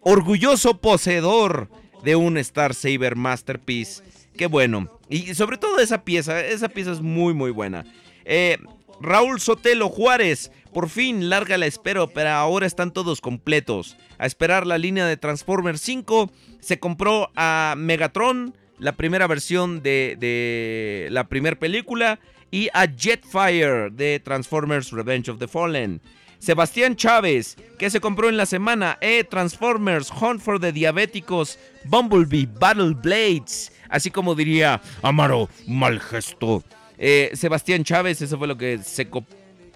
orgulloso 0.00 0.80
poseedor 0.80 1.70
de 2.04 2.16
un 2.16 2.36
Star 2.38 2.74
Saber 2.74 3.16
Masterpiece. 3.16 4.02
Qué 4.36 4.46
bueno. 4.46 5.00
Y 5.08 5.34
sobre 5.34 5.58
todo 5.58 5.78
esa 5.78 6.04
pieza, 6.04 6.44
esa 6.44 6.68
pieza 6.68 6.92
es 6.92 7.00
muy 7.00 7.34
muy 7.34 7.50
buena. 7.50 7.84
Eh, 8.24 8.58
Raúl 9.00 9.40
Sotelo 9.40 9.88
Juárez, 9.88 10.50
por 10.72 10.88
fin 10.88 11.28
larga 11.28 11.58
la 11.58 11.66
espero, 11.66 12.08
pero 12.08 12.30
ahora 12.30 12.66
están 12.66 12.92
todos 12.92 13.20
completos. 13.20 13.96
A 14.18 14.26
esperar 14.26 14.66
la 14.66 14.78
línea 14.78 15.06
de 15.06 15.16
Transformers 15.16 15.80
5, 15.80 16.30
se 16.60 16.78
compró 16.78 17.30
a 17.36 17.74
Megatron, 17.76 18.54
la 18.78 18.92
primera 18.92 19.26
versión 19.26 19.82
de, 19.82 20.16
de 20.18 21.08
la 21.10 21.28
primera 21.28 21.58
película, 21.58 22.18
y 22.50 22.68
a 22.72 22.86
Jetfire 22.86 23.90
de 23.90 24.20
Transformers 24.20 24.92
Revenge 24.92 25.30
of 25.30 25.38
the 25.38 25.48
Fallen. 25.48 26.00
Sebastián 26.44 26.94
Chávez, 26.94 27.56
que 27.78 27.88
se 27.88 28.00
compró 28.00 28.28
en 28.28 28.36
la 28.36 28.44
semana, 28.44 28.98
eh, 29.00 29.24
Transformers, 29.24 30.10
Hunt 30.10 30.42
for 30.42 30.60
the 30.60 30.72
Diabéticos, 30.72 31.58
Bumblebee, 31.86 32.46
Battle 32.60 32.92
Blades, 32.92 33.72
así 33.88 34.10
como 34.10 34.34
diría 34.34 34.82
Amaro, 35.00 35.48
mal 35.66 35.98
gesto. 36.00 36.62
Eh, 36.98 37.30
Sebastián 37.32 37.82
Chávez, 37.82 38.20
eso 38.20 38.36
fue 38.36 38.46
lo 38.46 38.58
que 38.58 38.76
se 38.78 39.08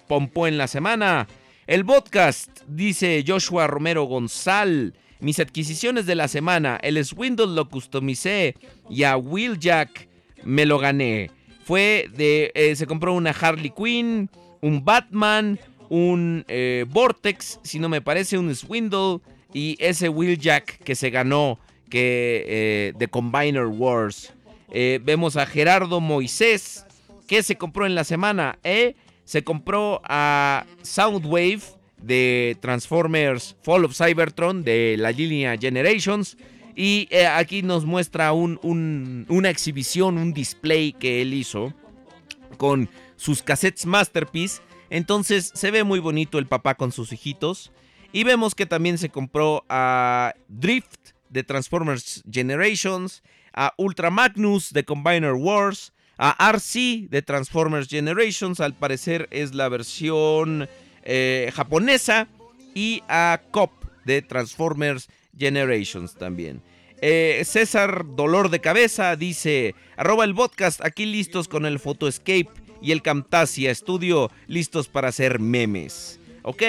pompó 0.07 0.45
en 0.45 0.59
la 0.59 0.67
semana. 0.67 1.27
El 1.65 1.83
podcast, 1.83 2.61
dice 2.67 3.23
Joshua 3.27 3.65
Romero 3.65 4.03
Gonzal. 4.03 4.93
Mis 5.19 5.39
adquisiciones 5.39 6.05
de 6.05 6.13
la 6.13 6.27
semana, 6.27 6.79
el 6.83 7.03
Swindle 7.03 7.47
lo 7.47 7.67
customicé 7.67 8.55
y 8.91 9.03
a 9.03 9.17
Wheeljack 9.17 10.07
me 10.43 10.67
lo 10.67 10.77
gané. 10.77 11.31
Fue 11.65 12.09
de, 12.15 12.51
eh, 12.53 12.75
se 12.75 12.85
compró 12.85 13.15
una 13.15 13.31
Harley 13.31 13.71
Quinn, 13.71 14.29
un 14.61 14.85
Batman, 14.85 15.59
un 15.89 16.45
eh, 16.47 16.85
Vortex, 16.87 17.59
si 17.63 17.79
no 17.79 17.89
me 17.89 18.01
parece, 18.01 18.37
un 18.37 18.53
Swindle 18.55 19.19
y 19.53 19.75
ese 19.79 20.09
Wheeljack 20.09 20.79
que 20.83 20.95
se 20.95 21.09
ganó 21.09 21.59
que 21.89 22.45
eh, 22.47 22.93
de 22.97 23.07
Combiner 23.07 23.65
Wars. 23.65 24.31
Eh, 24.71 24.99
vemos 25.03 25.35
a 25.35 25.45
Gerardo 25.47 25.99
Moisés 25.99 26.85
que 27.27 27.41
se 27.43 27.55
compró 27.57 27.85
en 27.87 27.95
la 27.95 28.03
semana. 28.03 28.59
Eh, 28.63 28.95
se 29.25 29.43
compró 29.43 30.01
a 30.03 30.65
Soundwave 30.83 31.61
de 31.97 32.55
Transformers 32.61 33.55
Fall 33.63 33.85
of 33.85 33.95
Cybertron 33.97 34.63
de 34.63 34.95
la 34.97 35.11
línea 35.11 35.57
Generations. 35.57 36.37
Y 36.75 37.09
aquí 37.15 37.61
nos 37.61 37.83
muestra 37.85 38.31
un- 38.31 39.25
una 39.27 39.49
exhibición, 39.49 40.17
un 40.17 40.31
display 40.33 40.93
que 40.93 41.21
él 41.21 41.33
hizo 41.33 41.73
con 42.57 42.89
sus 43.17 43.41
cassettes 43.41 43.85
Masterpiece. 43.85 44.61
Entonces 44.89 45.51
se 45.53 45.71
ve 45.71 45.83
muy 45.83 45.99
bonito 45.99 46.39
el 46.39 46.47
papá 46.47 46.75
con 46.75 46.91
sus 46.91 47.11
hijitos. 47.11 47.71
Y 48.11 48.23
vemos 48.23 48.55
que 48.55 48.65
también 48.65 48.97
se 48.97 49.09
compró 49.09 49.65
a 49.69 50.33
Drift 50.47 51.11
de 51.29 51.43
Transformers 51.43 52.23
Generations, 52.29 53.21
a 53.53 53.73
Ultra 53.77 54.09
Magnus 54.09 54.73
de 54.73 54.83
Combiner 54.83 55.33
Wars, 55.33 55.93
a 56.17 56.35
RC 56.49 57.07
de 57.09 57.21
Transformers 57.21 57.87
Generations, 57.87 58.59
al 58.59 58.73
parecer 58.73 59.27
es 59.31 59.53
la 59.53 59.69
versión 59.69 60.67
eh, 61.03 61.51
japonesa, 61.53 62.27
y 62.73 63.03
a 63.07 63.41
Cop 63.51 63.71
de 64.05 64.21
Transformers 64.21 65.07
Generations 65.37 66.15
también. 66.15 66.61
Eh, 67.01 67.43
César 67.45 68.03
Dolor 68.15 68.49
de 68.49 68.59
Cabeza 68.59 69.15
dice, 69.15 69.75
arroba 69.95 70.25
el 70.25 70.35
podcast, 70.35 70.83
aquí 70.83 71.05
listos 71.05 71.47
con 71.47 71.65
el 71.65 71.79
Photoscape 71.79 72.49
y 72.81 72.91
el 72.91 73.01
Camtasia 73.01 73.73
Studio, 73.73 74.31
listos 74.47 74.87
para 74.87 75.09
hacer 75.09 75.39
memes. 75.39 76.19
Ok, 76.43 76.63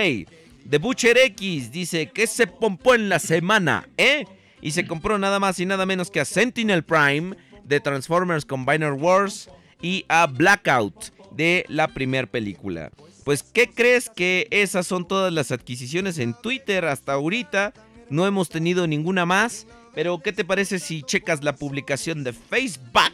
The 0.69 0.79
Butcher 0.79 1.17
X 1.19 1.73
dice, 1.73 2.11
que 2.11 2.27
se 2.27 2.47
pompó 2.47 2.95
en 2.95 3.09
la 3.09 3.19
semana, 3.19 3.89
eh? 3.97 4.25
Y 4.63 4.73
se 4.73 4.87
compró 4.87 5.19
nada 5.19 5.39
más 5.39 5.59
y 5.59 5.67
nada 5.67 5.87
menos 5.87 6.11
que 6.11 6.21
a 6.21 6.25
Sentinel 6.25 6.85
Prime 6.85 7.35
de 7.65 7.81
Transformers 7.81 8.45
Combiner 8.45 8.93
Wars 8.93 9.49
y 9.81 10.05
a 10.09 10.27
Blackout 10.27 11.13
de 11.33 11.65
la 11.69 11.89
primera 11.89 12.27
película. 12.27 12.91
Pues, 13.25 13.43
¿qué 13.43 13.69
crees 13.69 14.11
que 14.11 14.49
esas 14.51 14.87
son 14.87 15.07
todas 15.07 15.33
las 15.33 15.53
adquisiciones 15.53 16.19
en 16.19 16.35
Twitter 16.35 16.85
hasta 16.85 17.13
ahorita? 17.13 17.73
No 18.11 18.27
hemos 18.27 18.49
tenido 18.49 18.87
ninguna 18.87 19.25
más. 19.25 19.67
Pero, 19.95 20.21
¿qué 20.21 20.33
te 20.33 20.45
parece 20.45 20.79
si 20.79 21.03
checas 21.03 21.43
la 21.43 21.57
publicación 21.57 22.23
de 22.23 22.33
Facebook 22.33 23.13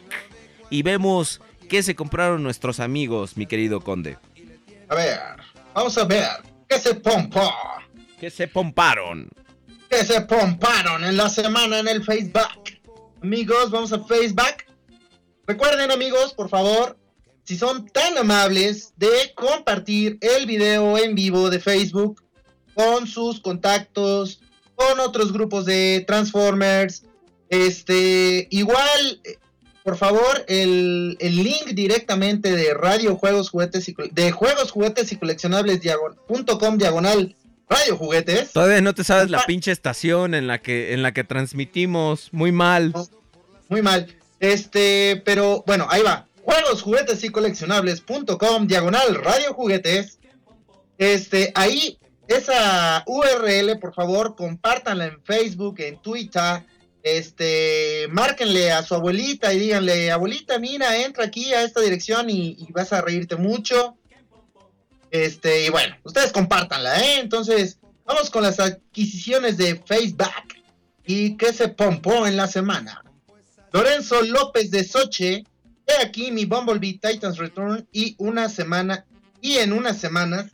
y 0.69 0.83
vemos 0.83 1.41
qué 1.67 1.83
se 1.83 1.95
compraron 1.95 2.43
nuestros 2.43 2.79
amigos, 2.79 3.37
mi 3.37 3.45
querido 3.45 3.81
conde? 3.81 4.17
A 4.89 4.95
ver, 4.95 5.19
vamos 5.73 5.97
a 5.97 6.05
ver. 6.05 6.27
¿Qué 6.67 6.79
se 6.79 6.95
pompa? 6.95 7.53
Que 8.19 8.29
se 8.29 8.47
pomparon. 8.47 9.29
que 9.89 10.03
se 10.03 10.21
pomparon 10.21 11.03
en 11.05 11.15
la 11.15 11.29
semana 11.29 11.79
en 11.79 11.87
el 11.87 12.03
Facebook. 12.03 12.41
Amigos, 13.21 13.71
vamos 13.71 13.93
a 13.93 14.03
Facebook. 14.03 14.65
Recuerden, 15.45 15.91
amigos, 15.91 16.33
por 16.33 16.49
favor, 16.49 16.97
si 17.45 17.57
son 17.57 17.87
tan 17.87 18.17
amables 18.17 18.93
de 18.97 19.33
compartir 19.35 20.17
el 20.19 20.45
video 20.45 20.97
en 20.97 21.15
vivo 21.15 21.49
de 21.49 21.59
Facebook 21.59 22.21
con 22.75 23.07
sus 23.07 23.39
contactos, 23.39 24.41
con 24.75 24.99
otros 24.99 25.31
grupos 25.31 25.65
de 25.65 26.03
Transformers. 26.05 27.03
Este, 27.49 28.47
igual, 28.51 29.21
por 29.87 29.95
favor, 29.95 30.43
el, 30.49 31.15
el 31.21 31.35
link 31.37 31.67
directamente 31.67 32.53
de 32.53 32.73
Radio 32.73 33.15
Juegos 33.15 33.49
Juguetes 33.51 33.87
y 33.87 33.95
de 34.11 34.31
Juegos 34.33 34.71
Juguetes 34.71 35.13
y 35.13 35.15
Coleccionables 35.15 35.81
diagon- 35.81 36.17
punto 36.27 36.59
com 36.59 36.77
diagonal 36.77 37.37
Radio 37.69 37.95
Juguetes. 37.95 38.51
Todavía 38.51 38.81
no 38.81 38.93
te 38.93 39.05
sabes 39.05 39.29
la 39.29 39.37
Compa- 39.37 39.45
pinche 39.45 39.71
estación 39.71 40.33
en 40.33 40.45
la 40.45 40.61
que, 40.61 40.93
en 40.93 41.03
la 41.03 41.13
que 41.13 41.23
transmitimos. 41.23 42.27
Muy 42.33 42.51
mal. 42.51 42.93
Muy 43.69 43.81
mal. 43.81 44.13
Este, 44.41 45.21
pero 45.23 45.63
bueno, 45.65 45.87
ahí 45.89 46.01
va. 46.01 46.27
Juegos, 46.43 46.81
juguetes 46.81 47.23
y 47.23 47.29
coleccionables.com, 47.29 48.67
diagonal 48.67 49.15
radio 49.15 49.53
juguetes. 49.53 50.19
Este, 50.97 51.53
ahí, 51.55 51.97
esa 52.27 53.03
URL, 53.07 53.79
por 53.79 53.93
favor, 53.93 54.35
compártanla 54.35 55.05
en 55.05 55.21
Facebook, 55.23 55.75
en 55.79 55.97
Twitter. 56.01 56.65
Este, 57.03 58.07
márquenle 58.09 58.71
a 58.71 58.83
su 58.83 58.95
abuelita 58.95 59.53
y 59.53 59.59
díganle, 59.59 60.11
abuelita, 60.11 60.59
mira, 60.59 60.97
entra 60.97 61.25
aquí 61.25 61.53
a 61.53 61.63
esta 61.63 61.79
dirección 61.79 62.29
y, 62.29 62.67
vas 62.71 62.91
a 62.93 63.01
reírte 63.01 63.35
mucho. 63.35 63.97
Este, 65.09 65.65
y 65.65 65.69
bueno, 65.69 65.95
ustedes 66.03 66.31
compártanla, 66.31 66.99
¿eh? 66.99 67.19
Entonces, 67.19 67.79
vamos 68.03 68.29
con 68.29 68.43
las 68.43 68.59
adquisiciones 68.59 69.57
de 69.57 69.81
Facebook. 69.85 70.27
¿Y 71.05 71.37
qué 71.37 71.53
se 71.53 71.69
pompó 71.69 72.27
en 72.27 72.35
la 72.35 72.47
semana? 72.47 73.03
Lorenzo 73.71 74.21
López 74.23 74.71
de 74.71 74.83
Soche, 74.83 75.43
he 75.85 76.01
aquí 76.01 76.31
mi 76.31 76.45
Bumblebee 76.45 76.99
Titans 76.99 77.37
Return 77.37 77.87
y 77.93 78.15
una 78.17 78.49
semana, 78.49 79.05
y 79.39 79.57
en 79.57 79.71
unas 79.71 79.97
semanas 79.97 80.51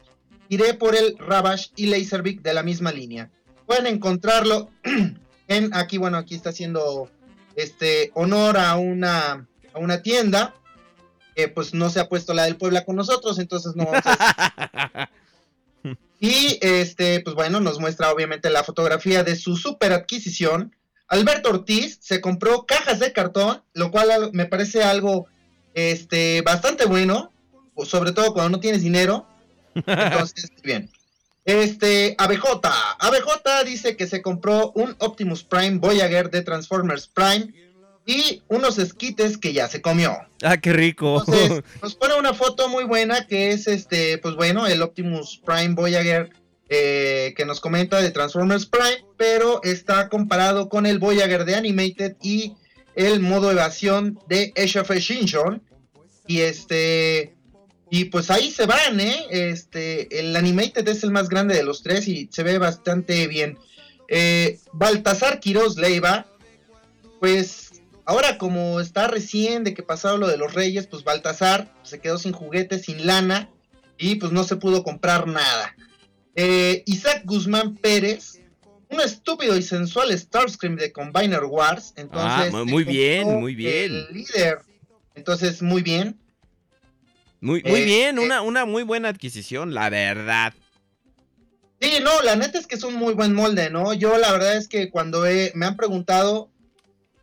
iré 0.50 0.76
por 0.76 0.96
el 0.96 1.18
Ravage 1.18 1.72
y 1.76 1.88
Laserbeak 1.88 2.42
de 2.42 2.54
la 2.54 2.62
misma 2.62 2.92
línea. 2.92 3.32
Pueden 3.66 3.88
encontrarlo 3.88 4.70
en 5.48 5.74
aquí, 5.74 5.98
bueno, 5.98 6.18
aquí 6.18 6.36
está 6.36 6.50
haciendo 6.50 7.10
este 7.56 8.12
honor 8.16 8.58
a 8.58 8.76
una, 8.76 9.48
a 9.74 9.80
una 9.80 10.02
tienda 10.02 10.54
que 11.36 11.48
pues 11.48 11.74
no 11.74 11.90
se 11.90 12.00
ha 12.00 12.10
puesto 12.10 12.34
la 12.34 12.44
del 12.44 12.58
Puebla 12.58 12.86
con 12.86 12.96
nosotros, 12.96 13.40
entonces 13.40 13.76
no 13.76 13.86
vamos 13.86 14.02
a 14.06 15.10
y 16.20 16.58
este, 16.62 17.20
pues 17.22 17.36
bueno, 17.36 17.60
nos 17.60 17.80
muestra 17.80 18.12
obviamente 18.12 18.50
la 18.50 18.64
fotografía 18.64 19.24
de 19.24 19.36
su 19.36 19.58
super 19.58 19.92
adquisición. 19.94 20.76
Alberto 21.10 21.50
Ortiz 21.50 21.98
se 22.02 22.22
compró 22.22 22.66
cajas 22.66 23.00
de 23.00 23.12
cartón, 23.12 23.62
lo 23.74 23.92
cual 23.92 24.10
al- 24.12 24.32
me 24.32 24.46
parece 24.46 24.84
algo 24.84 25.28
este, 25.74 26.42
bastante 26.44 26.86
bueno, 26.86 27.32
sobre 27.86 28.14
todo 28.14 28.34
cuando 28.34 28.52
no 28.52 28.60
tienes 28.62 28.82
dinero. 28.84 29.28
Entonces, 29.76 30.50
bien. 30.64 30.90
Este, 31.46 32.16
ABJ. 32.18 32.46
ABJ 33.00 33.66
dice 33.66 33.98
que 33.98 34.08
se 34.08 34.22
compró 34.22 34.72
un 34.76 34.96
Optimus 35.00 35.44
Prime 35.44 35.78
Voyager 35.80 36.30
de 36.30 36.42
Transformers 36.42 37.08
Prime 37.08 37.54
y 38.06 38.42
unos 38.48 38.78
esquites 38.78 39.38
que 39.38 39.54
ya 39.54 39.68
se 39.68 39.82
comió. 39.82 40.18
ah, 40.44 40.58
qué 40.58 40.74
rico. 40.74 41.24
Entonces, 41.26 41.64
nos 41.82 41.96
pone 41.96 42.16
una 42.16 42.34
foto 42.34 42.70
muy 42.70 42.84
buena 42.84 43.28
que 43.28 43.52
es 43.52 43.68
este, 43.68 44.18
pues 44.18 44.36
bueno, 44.36 44.68
el 44.68 44.82
Optimus 44.82 45.42
Prime 45.46 45.74
Voyager 45.76 46.30
eh, 46.70 47.34
que 47.36 47.46
nos 47.46 47.60
comenta 47.60 48.02
de 48.02 48.12
Transformers 48.12 48.66
Prime, 48.66 49.06
pero 49.18 49.62
está 49.64 50.10
comparado 50.10 50.70
con 50.70 50.86
el 50.86 50.98
Voyager 50.98 51.46
de 51.46 51.56
Animated 51.56 52.16
y 52.22 52.56
el 52.96 53.20
modo 53.20 53.52
evasión 53.52 54.20
de 54.28 54.54
Age 54.58 54.80
of 54.80 54.92
Extinction. 54.92 55.62
Y 56.26 56.40
este, 56.40 57.36
y 57.96 58.06
pues 58.06 58.32
ahí 58.32 58.50
se 58.50 58.66
van, 58.66 59.00
¿eh? 59.00 59.28
Este, 59.30 60.20
el 60.20 60.36
Animated 60.36 60.88
es 60.88 61.04
el 61.04 61.12
más 61.12 61.30
grande 61.30 61.54
de 61.56 61.62
los 61.64 61.84
tres 61.84 62.08
y 62.08 62.28
se 62.32 62.42
ve 62.42 62.58
bastante 62.58 63.28
bien. 63.28 63.60
Eh, 64.08 64.58
Baltasar 64.72 65.40
Quiroz 65.40 65.78
Leiva, 65.78 66.26
pues 67.20 67.84
ahora 68.06 68.38
como 68.40 68.80
está 68.80 69.08
recién 69.08 69.64
de 69.64 69.76
que 69.76 69.84
pasaron 69.84 70.20
lo 70.22 70.28
de 70.28 70.38
los 70.38 70.54
reyes, 70.54 70.88
pues 70.88 71.04
Baltasar 71.04 71.72
se 71.84 72.00
quedó 72.00 72.18
sin 72.18 72.32
juguetes, 72.34 72.82
sin 72.84 73.06
lana 73.06 73.50
y 74.00 74.16
pues 74.16 74.32
no 74.32 74.44
se 74.44 74.56
pudo 74.56 74.84
comprar 74.84 75.28
nada. 75.28 75.76
Eh, 76.36 76.82
Isaac 76.88 77.22
Guzmán 77.26 77.76
Pérez, 77.76 78.42
un 78.90 79.02
estúpido 79.02 79.56
y 79.56 79.62
sensual 79.62 80.18
Starscream 80.18 80.78
de 80.78 80.92
Combiner 80.92 81.44
Wars. 81.44 81.94
Entonces, 81.96 82.48
Ah, 82.48 82.50
mu- 82.52 82.66
se 82.66 82.72
muy 82.72 82.84
bien, 82.84 83.40
muy 83.40 83.54
bien. 83.54 83.94
El 83.94 84.08
líder. 84.14 84.60
Entonces, 85.16 85.62
muy 85.62 85.84
bien. 85.84 86.20
Muy, 87.44 87.62
muy 87.64 87.82
eh, 87.82 87.86
bien, 87.86 88.18
eh. 88.18 88.22
una, 88.22 88.42
una 88.42 88.66
muy 88.66 88.84
buena 88.84 89.10
adquisición, 89.10 89.74
la 89.74 89.90
verdad. 89.90 90.54
Sí, 91.82 91.98
no, 92.02 92.22
la 92.22 92.38
neta 92.38 92.58
es 92.58 92.68
que 92.68 92.76
es 92.76 92.84
un 92.84 92.94
muy 92.96 93.14
buen 93.14 93.34
molde, 93.34 93.70
¿no? 93.70 93.94
Yo 93.94 94.18
la 94.18 94.32
verdad 94.32 94.56
es 94.56 94.70
que 94.70 94.90
cuando 94.90 95.26
he- 95.26 95.52
me 95.54 95.66
han 95.66 95.76
preguntado, 95.76 96.50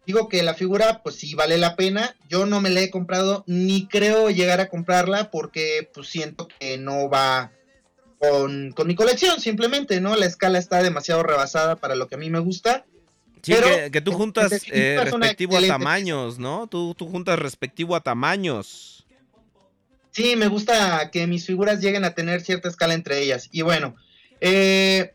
digo 0.07 0.29
que 0.29 0.43
la 0.43 0.53
figura, 0.53 1.03
pues 1.03 1.17
sí 1.17 1.35
vale 1.35 1.57
la 1.57 1.75
pena. 1.75 2.15
Yo 2.29 2.45
no 2.45 2.61
me 2.61 2.69
la 2.69 2.83
he 2.83 2.91
comprado, 2.91 3.45
ni 3.47 3.87
creo 3.89 4.29
llegar 4.29 4.61
a 4.61 4.69
comprarla 4.69 5.31
porque 5.31 5.89
pues 5.95 6.09
siento 6.09 6.49
que 6.59 6.77
no 6.77 7.09
va 7.09 7.51
con, 8.19 8.73
con 8.73 8.87
mi 8.87 8.95
colección, 8.95 9.41
simplemente, 9.41 10.03
¿no? 10.03 10.17
La 10.17 10.27
escala 10.27 10.59
está 10.59 10.83
demasiado 10.83 11.23
rebasada 11.23 11.77
para 11.77 11.95
lo 11.95 12.09
que 12.09 12.17
a 12.17 12.19
mí 12.19 12.29
me 12.29 12.41
gusta. 12.41 12.85
Sí, 13.41 13.55
Pero, 13.55 13.69
que, 13.75 13.91
que 13.91 14.01
tú 14.03 14.13
juntas 14.13 14.53
eh, 14.71 15.01
respectivo 15.03 15.57
a 15.57 15.67
tamaños, 15.67 16.39
¿no? 16.39 16.67
Tú, 16.67 16.95
tú 16.95 17.09
juntas 17.09 17.39
respectivo 17.39 17.97
a 17.97 18.03
tamaños. 18.03 19.00
Sí, 20.11 20.37
me 20.37 20.49
gusta 20.49 21.11
que 21.11 21.27
mis 21.27 21.47
figuras 21.47 21.81
lleguen 21.81 22.05
a 22.05 22.15
tener 22.15 22.41
cierta 22.41 22.69
escala 22.69 22.95
entre 22.95 23.23
ellas. 23.23 23.49
Y 23.53 23.63
bueno, 23.63 23.95
eh, 24.41 25.13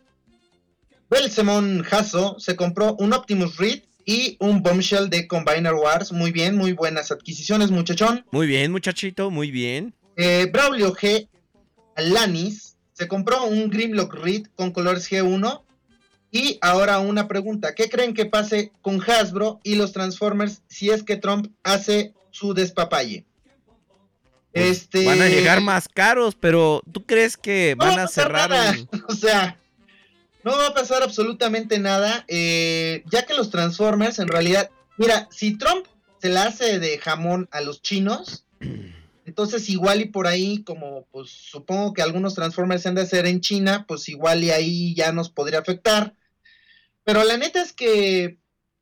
Belsemon 1.10 1.86
Hasso 1.90 2.38
se 2.40 2.56
compró 2.56 2.96
un 2.96 3.14
Optimus 3.14 3.58
Reed 3.58 3.84
y 4.06 4.38
un 4.40 4.62
Bombshell 4.62 5.10
de 5.10 5.28
Combiner 5.28 5.74
Wars. 5.74 6.12
Muy 6.12 6.32
bien, 6.32 6.56
muy 6.56 6.74
buenas 6.74 7.12
adquisiciones, 7.12 7.72
muchachón. 7.72 8.26
Muy 8.32 8.48
bien, 8.48 8.72
muchachito, 8.72 9.32
muy 9.32 9.52
bien. 9.52 9.94
Eh, 10.16 10.50
Braulio 10.52 10.94
G. 10.94 11.28
Alanis 11.96 12.78
se 12.94 13.08
compró 13.08 13.46
un 13.46 13.70
Grimlock 13.70 14.14
Reed 14.14 14.48
con 14.56 14.72
colores 14.72 15.10
G1. 15.12 15.64
Y 16.32 16.58
ahora 16.62 17.00
una 17.00 17.28
pregunta, 17.28 17.76
¿qué 17.76 17.90
creen 17.90 18.14
que 18.14 18.26
pase 18.26 18.72
con 18.82 19.02
Hasbro 19.02 19.60
y 19.64 19.76
los 19.76 19.94
Transformers 19.94 20.62
si 20.68 20.90
es 20.90 21.04
que 21.04 21.16
Trump 21.16 21.48
hace 21.64 22.14
su 22.32 22.54
despapalle? 22.54 23.26
Pues, 24.56 24.70
este 24.70 25.06
Van 25.06 25.22
a 25.22 25.28
llegar 25.28 25.60
más 25.60 25.90
caros, 25.90 26.36
pero 26.40 26.82
¿tú 26.92 27.06
crees 27.06 27.36
que 27.36 27.76
No 27.78 27.86
van 27.86 28.00
va 28.00 28.04
a 28.04 28.08
cerrar 28.08 28.50
O 29.10 29.14
sea, 29.14 29.60
no 30.46 30.52
va 30.58 30.68
a 30.68 30.74
pasar 30.74 31.04
absolutamente 31.04 31.78
nada, 31.78 32.24
eh, 32.30 33.04
ya 33.12 33.26
que 33.26 33.34
los 33.34 33.50
Transformers 33.50 34.20
en 34.20 34.30
realidad, 34.30 34.70
mira, 34.98 35.28
si 35.30 35.58
Trump 35.58 35.86
se 36.22 36.30
la 36.30 36.44
hace 36.44 36.80
de 36.80 36.98
jamón 37.00 37.50
a 37.52 37.60
los 37.60 37.82
chinos, 37.82 38.46
entonces 39.26 39.70
igual 39.70 40.02
y 40.02 40.06
por 40.06 40.26
ahí, 40.28 40.64
como 40.64 41.06
pues 41.12 41.32
supongo 41.32 41.94
que 41.94 42.02
algunos 42.02 42.36
Transformers 42.36 42.84
se 42.84 42.90
han 42.90 42.96
de 42.96 43.02
hacer 43.02 43.26
en 43.26 43.42
China, 43.42 43.86
pues 43.88 44.08
igual 44.08 44.44
y 44.44 44.52
ahí 44.52 44.96
ya 44.96 45.12
nos 45.12 45.30
podría 45.30 45.60
afectar. 45.60 46.14
Pero 47.04 47.24
la 47.24 47.36
neta 47.38 47.62
es 47.62 47.74
que 47.74 48.38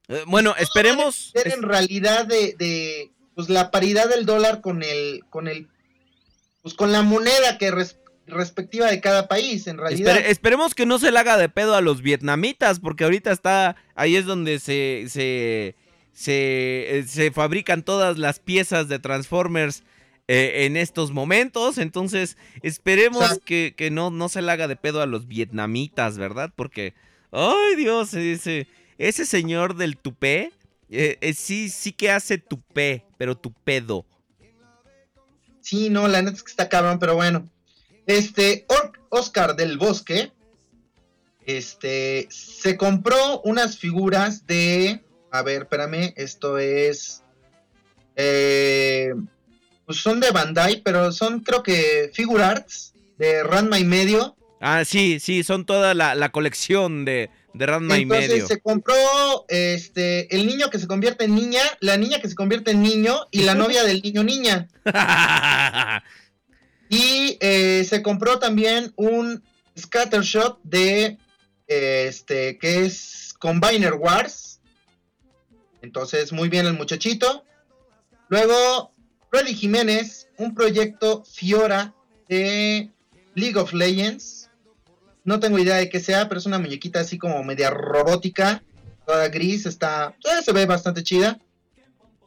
Eh, 0.09 0.23
Bueno, 0.27 0.53
esperemos. 0.59 1.31
en 1.33 1.61
realidad 1.63 2.25
de, 2.27 2.55
de, 2.59 3.12
pues 3.35 3.49
la 3.49 3.71
paridad 3.71 4.09
del 4.09 4.25
dólar 4.25 4.61
con 4.61 4.83
el, 4.83 5.21
con 5.29 5.47
el, 5.47 5.67
pues 6.61 6.73
con 6.75 6.91
la 6.91 7.01
moneda 7.01 7.57
que 7.57 7.71
res- 7.71 7.97
respectiva 8.27 8.89
de 8.89 9.01
cada 9.01 9.27
país, 9.27 9.67
en 9.67 9.77
realidad. 9.77 10.15
espere- 10.17 10.29
esperemos 10.29 10.73
que 10.75 10.85
no 10.85 10.99
se 10.99 11.11
le 11.11 11.19
haga 11.19 11.37
de 11.37 11.49
pedo 11.49 11.75
a 11.75 11.81
los 11.81 12.01
vietnamitas, 12.01 12.79
porque 12.79 13.03
ahorita 13.03 13.31
está. 13.31 13.75
Ahí 13.95 14.15
es 14.15 14.25
donde 14.25 14.59
se. 14.59 15.05
se. 15.09 15.75
se, 16.13 16.99
eh, 16.99 17.03
se 17.07 17.31
fabrican 17.31 17.83
todas 17.83 18.17
las 18.17 18.39
piezas 18.39 18.87
de 18.87 18.99
Transformers. 18.99 19.83
eh, 20.29 20.65
en 20.65 20.77
estos 20.77 21.11
momentos, 21.11 21.77
entonces 21.77 22.37
esperemos 22.61 23.23
O 23.23 23.27
sea- 23.27 23.37
que, 23.43 23.73
que 23.75 23.91
no, 23.91 24.09
no 24.09 24.29
se 24.29 24.41
le 24.41 24.49
haga 24.53 24.69
de 24.69 24.77
pedo 24.77 25.01
a 25.01 25.05
los 25.05 25.27
vietnamitas, 25.27 26.17
¿verdad? 26.17 26.49
Porque, 26.55 26.93
ay 27.31 27.75
Dios, 27.75 28.13
ese, 28.13 28.67
ese 28.97 29.25
señor 29.25 29.75
del 29.75 29.97
tupé, 29.97 30.53
eh, 30.93 31.17
eh, 31.21 31.33
sí, 31.33 31.69
sí 31.69 31.91
que 31.91 32.11
hace 32.11 32.37
tupé, 32.37 33.03
pero 33.17 33.35
tupedo. 33.35 34.05
Sí, 35.59 35.89
no, 35.89 36.07
la 36.07 36.21
neta 36.21 36.37
es 36.37 36.43
que 36.43 36.51
está 36.51 36.69
cabrón, 36.69 36.99
pero 36.99 37.15
bueno. 37.15 37.49
Este, 38.05 38.67
Oscar 39.09 39.55
del 39.55 39.77
Bosque, 39.77 40.31
este, 41.45 42.27
se 42.29 42.77
compró 42.77 43.41
unas 43.41 43.77
figuras 43.77 44.45
de, 44.45 45.03
a 45.31 45.41
ver, 45.41 45.63
espérame, 45.63 46.13
esto 46.15 46.59
es, 46.59 47.23
eh, 48.15 49.13
pues 49.85 49.97
son 49.97 50.19
de 50.19 50.31
Bandai, 50.31 50.81
pero 50.83 51.11
son 51.11 51.39
creo 51.39 51.63
que 51.63 52.11
Figure 52.13 52.43
Arts 52.43 52.93
de 53.17 53.43
Ranma 53.43 53.79
y 53.79 53.85
medio. 53.85 54.35
Ah, 54.59 54.85
sí, 54.85 55.19
sí, 55.19 55.43
son 55.43 55.65
toda 55.65 55.93
la, 55.93 56.13
la 56.13 56.31
colección 56.31 57.03
de, 57.03 57.29
De 57.53 57.65
Ranma 57.65 57.97
y 57.97 58.03
Entonces 58.03 58.29
medio. 58.29 58.47
se 58.47 58.59
compró 58.61 58.95
este 59.47 60.35
el 60.35 60.47
niño 60.47 60.69
que 60.69 60.79
se 60.79 60.87
convierte 60.87 61.25
en 61.25 61.35
niña, 61.35 61.61
la 61.81 61.97
niña 61.97 62.19
que 62.19 62.27
se 62.27 62.35
convierte 62.35 62.71
en 62.71 62.81
niño 62.81 63.27
y 63.29 63.43
la 63.43 63.53
novia 63.53 63.83
del 63.83 64.01
niño 64.01 64.23
niña. 64.23 64.67
Y 66.93 67.37
eh, 67.39 67.83
se 67.89 68.03
compró 68.03 68.37
también 68.37 68.93
un 68.97 69.43
scattershot 69.75 70.59
de 70.61 71.17
este 71.65 72.59
que 72.59 72.85
es 72.85 73.33
Combiner 73.39 73.95
Wars. 73.95 74.61
Entonces, 75.81 76.31
muy 76.31 76.49
bien 76.49 76.67
el 76.67 76.73
muchachito. 76.73 77.45
Luego, 78.29 78.93
Freddy 79.31 79.55
Jiménez, 79.55 80.27
un 80.37 80.53
proyecto 80.53 81.23
Fiora 81.25 81.95
de 82.29 82.91
League 83.33 83.57
of 83.57 83.73
Legends. 83.73 84.42
No 85.23 85.39
tengo 85.39 85.59
idea 85.59 85.77
de 85.77 85.89
qué 85.89 85.99
sea, 85.99 86.27
pero 86.27 86.39
es 86.39 86.45
una 86.45 86.59
muñequita 86.59 86.99
así 86.99 87.17
como 87.17 87.43
media 87.43 87.69
robótica, 87.69 88.63
toda 89.05 89.29
gris, 89.29 89.65
está, 89.65 90.15
eh, 90.23 90.43
se 90.43 90.51
ve 90.51 90.65
bastante 90.65 91.03
chida. 91.03 91.39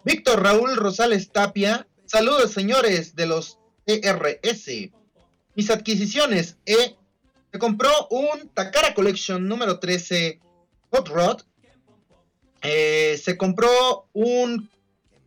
Víctor 0.04 0.42
Raúl 0.42 0.76
Rosales 0.76 1.30
Tapia, 1.30 1.86
saludos 2.06 2.52
señores 2.52 3.14
de 3.14 3.26
los 3.26 3.58
ERS. 3.86 4.90
Mis 5.54 5.70
adquisiciones, 5.70 6.56
eh, 6.66 6.96
se 7.52 7.58
compró 7.58 7.90
un 8.10 8.48
Takara 8.54 8.94
Collection 8.94 9.46
número 9.46 9.78
13 9.78 10.40
Hot 10.90 11.08
Rod. 11.08 11.42
Eh, 12.62 13.20
se 13.22 13.36
compró 13.36 14.08
un 14.12 14.70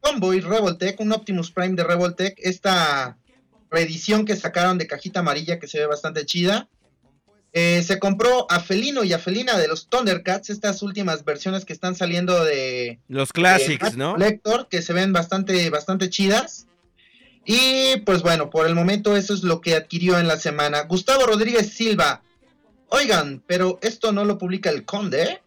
Convoy 0.01 0.39
Revoltech, 0.39 0.99
un 0.99 1.11
Optimus 1.11 1.51
Prime 1.51 1.75
de 1.75 1.83
Revoltech, 1.83 2.35
esta 2.37 3.17
reedición 3.69 4.25
que 4.25 4.35
sacaron 4.35 4.77
de 4.77 4.87
cajita 4.87 5.19
amarilla 5.19 5.59
que 5.59 5.67
se 5.67 5.79
ve 5.79 5.85
bastante 5.85 6.25
chida. 6.25 6.67
Eh, 7.51 7.81
se 7.83 7.97
compró 7.97 8.45
a 8.51 8.59
Felino 8.59 9.03
y 9.03 9.13
a 9.13 9.19
Felina 9.19 9.57
de 9.57 9.67
los 9.67 9.87
Thundercats, 9.89 10.51
estas 10.51 10.83
últimas 10.83 11.25
versiones 11.25 11.65
que 11.65 11.73
están 11.73 11.95
saliendo 11.95 12.43
de, 12.43 12.99
Los 13.07 13.33
classics, 13.33 13.81
Match 13.81 13.95
¿no? 13.95 14.13
Collector, 14.13 14.67
que 14.69 14.81
se 14.83 14.93
ven 14.93 15.13
bastante, 15.13 15.69
bastante 15.69 16.09
chidas. 16.09 16.67
Y 17.45 17.97
pues 18.05 18.21
bueno, 18.21 18.51
por 18.51 18.67
el 18.67 18.75
momento 18.75 19.17
eso 19.17 19.33
es 19.33 19.43
lo 19.43 19.61
que 19.61 19.75
adquirió 19.75 20.19
en 20.19 20.27
la 20.27 20.37
semana. 20.37 20.81
Gustavo 20.83 21.25
Rodríguez 21.25 21.73
Silva. 21.73 22.21
Oigan, 22.89 23.43
pero 23.47 23.79
esto 23.81 24.11
no 24.11 24.25
lo 24.25 24.37
publica 24.37 24.69
el 24.69 24.85
Conde. 24.85 25.41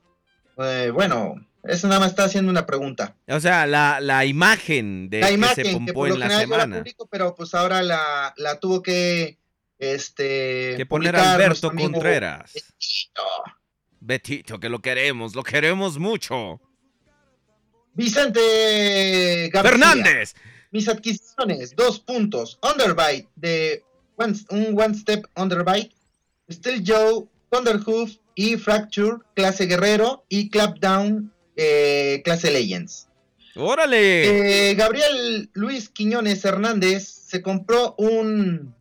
Eh, 0.59 0.91
bueno, 0.93 1.47
eso 1.63 1.87
nada 1.87 2.01
más 2.01 2.11
está 2.11 2.25
haciendo 2.25 2.51
una 2.51 2.67
pregunta. 2.67 3.15
O 3.29 3.39
sea, 3.39 3.67
la, 3.67 4.01
la 4.01 4.25
imagen 4.25 5.09
de 5.09 5.21
la 5.21 5.29
que 5.29 5.35
imagen 5.35 5.55
se 5.55 5.63
que 5.63 5.93
lo 5.93 6.07
en 6.07 6.19
la 6.19 6.29
general 6.29 6.49
yo 6.49 6.57
la 6.57 6.63
semana. 6.63 6.79
publico, 6.79 7.07
pero 7.09 7.35
pues 7.37 7.55
ahora 7.55 7.83
la, 7.83 8.35
la 8.37 8.59
tuvo 8.59 8.83
que 8.83 9.39
este 9.83 10.75
Que 10.77 10.87
poner 10.87 11.13
publicar 11.13 11.35
Alberto 11.35 11.71
Contreras. 11.73 12.53
Betito. 12.55 13.23
Betito, 14.01 14.61
que 14.61 14.69
lo 14.69 14.81
queremos, 14.81 15.35
lo 15.35 15.43
queremos 15.43 15.99
mucho. 15.99 16.61
Vicente 17.95 19.51
García. 19.53 19.71
Fernández. 19.71 20.35
Mis 20.71 20.89
adquisiciones, 20.89 21.77
dos 21.77 22.01
puntos. 22.01 22.59
Underbite 22.63 23.29
de 23.37 23.83
one- 24.17 24.39
un 24.51 24.81
One 24.81 24.95
Step 24.95 25.25
Underbite. 25.37 25.91
Steel 26.51 26.83
Joe, 26.87 27.25
Thunderhoof 27.51 28.13
y 28.35 28.57
Fracture, 28.57 29.19
clase 29.35 29.67
Guerrero. 29.67 30.25
Y 30.29 30.49
Clapdown, 30.49 31.33
eh, 31.57 32.23
clase 32.25 32.51
Legends. 32.51 33.09
Órale. 33.55 34.71
Eh, 34.71 34.75
Gabriel 34.75 35.51
Luis 35.53 35.91
Quiñones 35.91 36.43
Hernández 36.45 37.07
se 37.07 37.43
compró 37.43 37.95
un 37.99 38.75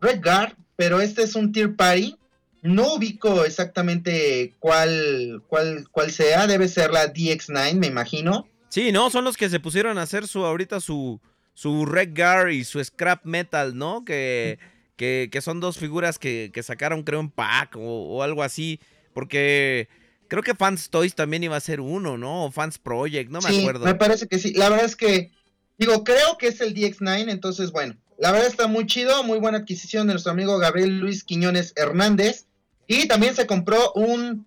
Red 0.00 0.22
Guard, 0.22 0.56
pero 0.76 1.00
este 1.00 1.22
es 1.22 1.34
un 1.34 1.52
Tier 1.52 1.74
Party. 1.76 2.16
No 2.62 2.94
ubico 2.94 3.44
exactamente 3.44 4.54
cuál, 4.58 5.42
cuál, 5.48 5.86
cuál 5.90 6.10
sea. 6.10 6.46
Debe 6.46 6.68
ser 6.68 6.90
la 6.90 7.12
DX9, 7.12 7.74
me 7.74 7.86
imagino. 7.86 8.46
Sí, 8.68 8.92
no, 8.92 9.10
son 9.10 9.24
los 9.24 9.36
que 9.36 9.48
se 9.48 9.60
pusieron 9.60 9.98
a 9.98 10.02
hacer 10.02 10.26
su 10.26 10.44
ahorita 10.44 10.80
su 10.80 11.20
su 11.60 11.84
Red 11.84 12.16
Guard 12.16 12.52
y 12.52 12.64
su 12.64 12.82
Scrap 12.82 13.26
Metal, 13.26 13.76
¿no? 13.76 14.02
Que, 14.04 14.58
que, 14.96 15.28
que 15.30 15.40
son 15.42 15.60
dos 15.60 15.76
figuras 15.76 16.18
que, 16.18 16.50
que 16.54 16.62
sacaron, 16.62 17.02
creo, 17.02 17.20
en 17.20 17.28
pack 17.28 17.76
o, 17.76 17.80
o 17.80 18.22
algo 18.22 18.42
así. 18.42 18.80
Porque 19.12 19.88
creo 20.28 20.42
que 20.42 20.54
Fans 20.54 20.88
Toys 20.88 21.14
también 21.14 21.44
iba 21.44 21.56
a 21.56 21.60
ser 21.60 21.80
uno, 21.80 22.16
¿no? 22.16 22.46
O 22.46 22.50
Fans 22.50 22.78
Project, 22.78 23.30
no 23.30 23.40
me 23.42 23.50
sí, 23.50 23.60
acuerdo. 23.60 23.84
me 23.84 23.94
parece 23.94 24.26
que 24.26 24.38
sí. 24.38 24.54
La 24.54 24.70
verdad 24.70 24.86
es 24.86 24.96
que, 24.96 25.32
digo, 25.76 26.02
creo 26.02 26.38
que 26.38 26.46
es 26.46 26.62
el 26.62 26.74
DX9, 26.74 27.30
entonces, 27.30 27.72
bueno, 27.72 27.96
la 28.20 28.32
verdad 28.32 28.48
está 28.48 28.66
muy 28.66 28.86
chido, 28.86 29.24
muy 29.24 29.38
buena 29.38 29.58
adquisición 29.58 30.06
de 30.06 30.12
nuestro 30.12 30.32
amigo 30.32 30.58
Gabriel 30.58 30.98
Luis 30.98 31.24
Quiñones 31.24 31.72
Hernández. 31.74 32.46
Y 32.86 33.08
también 33.08 33.34
se 33.34 33.46
compró 33.46 33.92
un, 33.94 34.46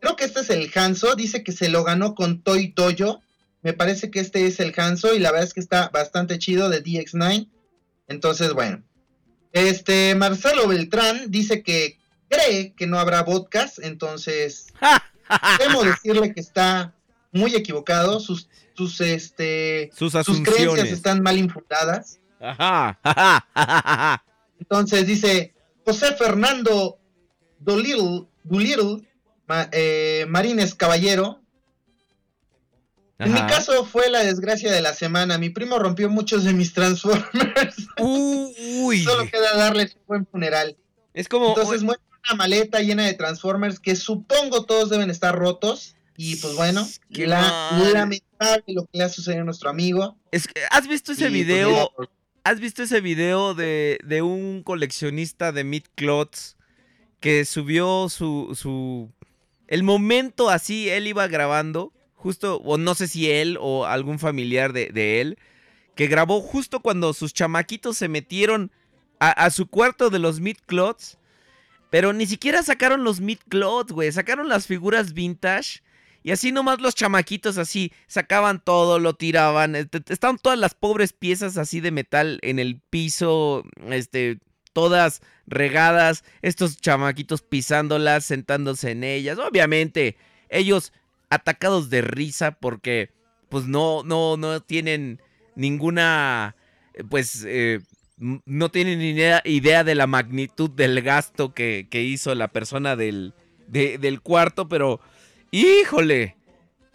creo 0.00 0.16
que 0.16 0.24
este 0.24 0.40
es 0.40 0.50
el 0.50 0.70
Hanso, 0.74 1.16
dice 1.16 1.42
que 1.42 1.52
se 1.52 1.70
lo 1.70 1.82
ganó 1.82 2.14
con 2.14 2.42
Toy 2.42 2.74
Dojo. 2.76 3.22
Me 3.62 3.72
parece 3.72 4.10
que 4.10 4.20
este 4.20 4.46
es 4.46 4.60
el 4.60 4.74
Hanso 4.76 5.14
y 5.14 5.18
la 5.18 5.32
verdad 5.32 5.48
es 5.48 5.54
que 5.54 5.60
está 5.60 5.88
bastante 5.88 6.38
chido 6.38 6.68
de 6.68 6.84
DX9. 6.84 7.48
Entonces, 8.08 8.52
bueno. 8.52 8.82
Este, 9.52 10.14
Marcelo 10.14 10.68
Beltrán 10.68 11.30
dice 11.30 11.62
que 11.62 11.98
cree 12.28 12.74
que 12.74 12.86
no 12.86 12.98
habrá 12.98 13.24
podcast, 13.24 13.78
entonces 13.78 14.66
Debo 15.58 15.84
decirle 15.84 16.34
que 16.34 16.40
está 16.40 16.94
muy 17.32 17.54
equivocado. 17.54 18.20
Sus, 18.20 18.48
sus, 18.74 19.00
este, 19.00 19.90
Sus 19.94 20.12
sus 20.12 20.40
creencias 20.42 20.88
están 20.88 21.22
mal 21.22 21.38
infundadas. 21.38 22.20
Ajá, 22.40 22.98
ajá, 23.02 23.46
ajá, 23.54 23.78
ajá. 23.84 24.24
Entonces 24.58 25.06
dice 25.06 25.54
José 25.84 26.14
Fernando 26.16 26.98
Dolittle, 27.58 28.26
Doolittle, 28.44 29.06
Ma- 29.46 29.68
eh, 29.72 30.26
Marines 30.28 30.74
Caballero. 30.74 31.40
En 33.18 33.32
mi 33.32 33.40
caso 33.46 33.84
fue 33.86 34.10
la 34.10 34.22
desgracia 34.22 34.70
de 34.70 34.82
la 34.82 34.92
semana. 34.92 35.38
Mi 35.38 35.48
primo 35.48 35.78
rompió 35.78 36.10
muchos 36.10 36.44
de 36.44 36.52
mis 36.52 36.74
Transformers. 36.74 37.76
Uy. 37.98 39.02
Solo 39.04 39.26
queda 39.30 39.56
darle 39.56 39.84
un 39.84 40.06
buen 40.06 40.26
funeral. 40.26 40.76
Es 41.14 41.26
como. 41.28 41.48
Entonces 41.48 41.82
muestra 41.82 42.04
una 42.28 42.36
maleta 42.36 42.80
llena 42.80 43.06
de 43.06 43.14
Transformers 43.14 43.80
que 43.80 43.96
supongo 43.96 44.64
todos 44.66 44.90
deben 44.90 45.08
estar 45.10 45.34
rotos. 45.34 45.94
Y 46.18 46.36
pues 46.36 46.54
bueno, 46.56 46.86
la, 47.10 47.78
lamentable 47.92 48.64
lo 48.68 48.84
que 48.84 48.98
le 48.98 49.04
ha 49.04 49.08
sucedido 49.10 49.42
a 49.42 49.44
nuestro 49.44 49.68
amigo. 49.68 50.16
es 50.30 50.48
que, 50.48 50.62
¿Has 50.70 50.88
visto 50.88 51.12
ese 51.12 51.24
Y, 51.24 51.28
pues, 51.28 51.32
video? 51.32 51.92
pues, 51.94 52.08
¿Has 52.46 52.60
visto 52.60 52.84
ese 52.84 53.00
video 53.00 53.54
de, 53.54 53.98
de 54.04 54.22
un 54.22 54.62
coleccionista 54.62 55.50
de 55.50 55.64
Meat 55.64 55.86
Clots 55.96 56.56
que 57.18 57.44
subió 57.44 58.08
su, 58.08 58.54
su... 58.54 59.10
El 59.66 59.82
momento 59.82 60.48
así, 60.48 60.88
él 60.88 61.08
iba 61.08 61.26
grabando, 61.26 61.92
justo, 62.14 62.58
o 62.58 62.78
no 62.78 62.94
sé 62.94 63.08
si 63.08 63.28
él 63.28 63.58
o 63.60 63.84
algún 63.84 64.20
familiar 64.20 64.72
de, 64.72 64.90
de 64.90 65.20
él, 65.20 65.38
que 65.96 66.06
grabó 66.06 66.40
justo 66.40 66.78
cuando 66.78 67.14
sus 67.14 67.34
chamaquitos 67.34 67.96
se 67.96 68.06
metieron 68.06 68.70
a, 69.18 69.30
a 69.32 69.50
su 69.50 69.66
cuarto 69.66 70.08
de 70.08 70.20
los 70.20 70.38
Meat 70.38 70.58
Clots, 70.66 71.18
pero 71.90 72.12
ni 72.12 72.26
siquiera 72.26 72.62
sacaron 72.62 73.02
los 73.02 73.20
Meat 73.20 73.40
Clots, 73.48 73.90
güey, 73.90 74.12
sacaron 74.12 74.48
las 74.48 74.68
figuras 74.68 75.14
vintage. 75.14 75.82
Y 76.26 76.32
así 76.32 76.50
nomás 76.50 76.80
los 76.80 76.96
chamaquitos 76.96 77.56
así 77.56 77.92
sacaban 78.08 78.60
todo, 78.60 78.98
lo 78.98 79.14
tiraban. 79.14 79.76
este, 79.76 80.02
Estaban 80.08 80.38
todas 80.38 80.58
las 80.58 80.74
pobres 80.74 81.12
piezas 81.12 81.56
así 81.56 81.80
de 81.80 81.92
metal 81.92 82.40
en 82.42 82.58
el 82.58 82.80
piso, 82.90 83.62
este, 83.90 84.40
todas 84.72 85.22
regadas. 85.46 86.24
Estos 86.42 86.80
chamaquitos 86.80 87.42
pisándolas, 87.42 88.24
sentándose 88.24 88.90
en 88.90 89.04
ellas. 89.04 89.38
Obviamente, 89.38 90.16
ellos 90.48 90.92
atacados 91.30 91.90
de 91.90 92.00
risa 92.02 92.50
porque, 92.58 93.10
pues 93.48 93.66
no, 93.66 94.02
no, 94.02 94.36
no 94.36 94.58
tienen 94.60 95.22
ninguna, 95.54 96.56
eh, 96.94 97.04
pues, 97.08 97.44
eh, 97.46 97.78
no 98.18 98.68
tienen 98.72 99.00
idea, 99.00 99.42
idea 99.44 99.84
de 99.84 99.94
la 99.94 100.08
magnitud 100.08 100.70
del 100.70 101.02
gasto 101.02 101.54
que, 101.54 101.86
hizo 101.92 102.34
la 102.34 102.48
persona 102.48 102.96
del, 102.96 103.32
de- 103.68 103.98
del 103.98 104.20
cuarto, 104.22 104.66
pero... 104.68 105.00
Híjole, 105.50 106.36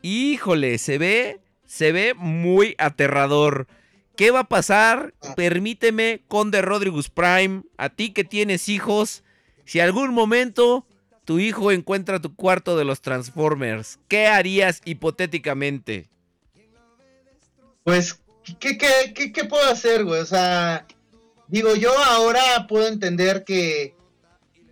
híjole, 0.01 0.77
se 0.77 0.97
ve, 0.97 1.39
se 1.65 1.91
ve 1.91 2.13
muy 2.13 2.75
aterrador. 2.77 3.67
¿Qué 4.15 4.31
va 4.31 4.41
a 4.41 4.49
pasar? 4.49 5.13
Permíteme, 5.35 6.21
Conde 6.27 6.61
Rodriguez 6.61 7.09
Prime, 7.09 7.63
a 7.77 7.89
ti 7.89 8.11
que 8.11 8.23
tienes 8.23 8.69
hijos, 8.69 9.23
si 9.65 9.79
algún 9.79 10.13
momento 10.13 10.85
tu 11.25 11.39
hijo 11.39 11.71
encuentra 11.71 12.19
tu 12.19 12.35
cuarto 12.35 12.75
de 12.75 12.83
los 12.83 13.01
Transformers, 13.01 13.99
¿qué 14.07 14.27
harías 14.27 14.81
hipotéticamente? 14.85 16.09
Pues, 17.83 18.19
¿qué, 18.59 18.77
qué, 18.77 19.13
qué, 19.15 19.31
qué 19.31 19.45
puedo 19.45 19.65
hacer, 19.69 20.03
güey? 20.03 20.19
O 20.19 20.25
sea, 20.25 20.85
digo, 21.47 21.75
yo 21.75 21.97
ahora 21.97 22.67
puedo 22.67 22.87
entender 22.87 23.43
que 23.45 23.95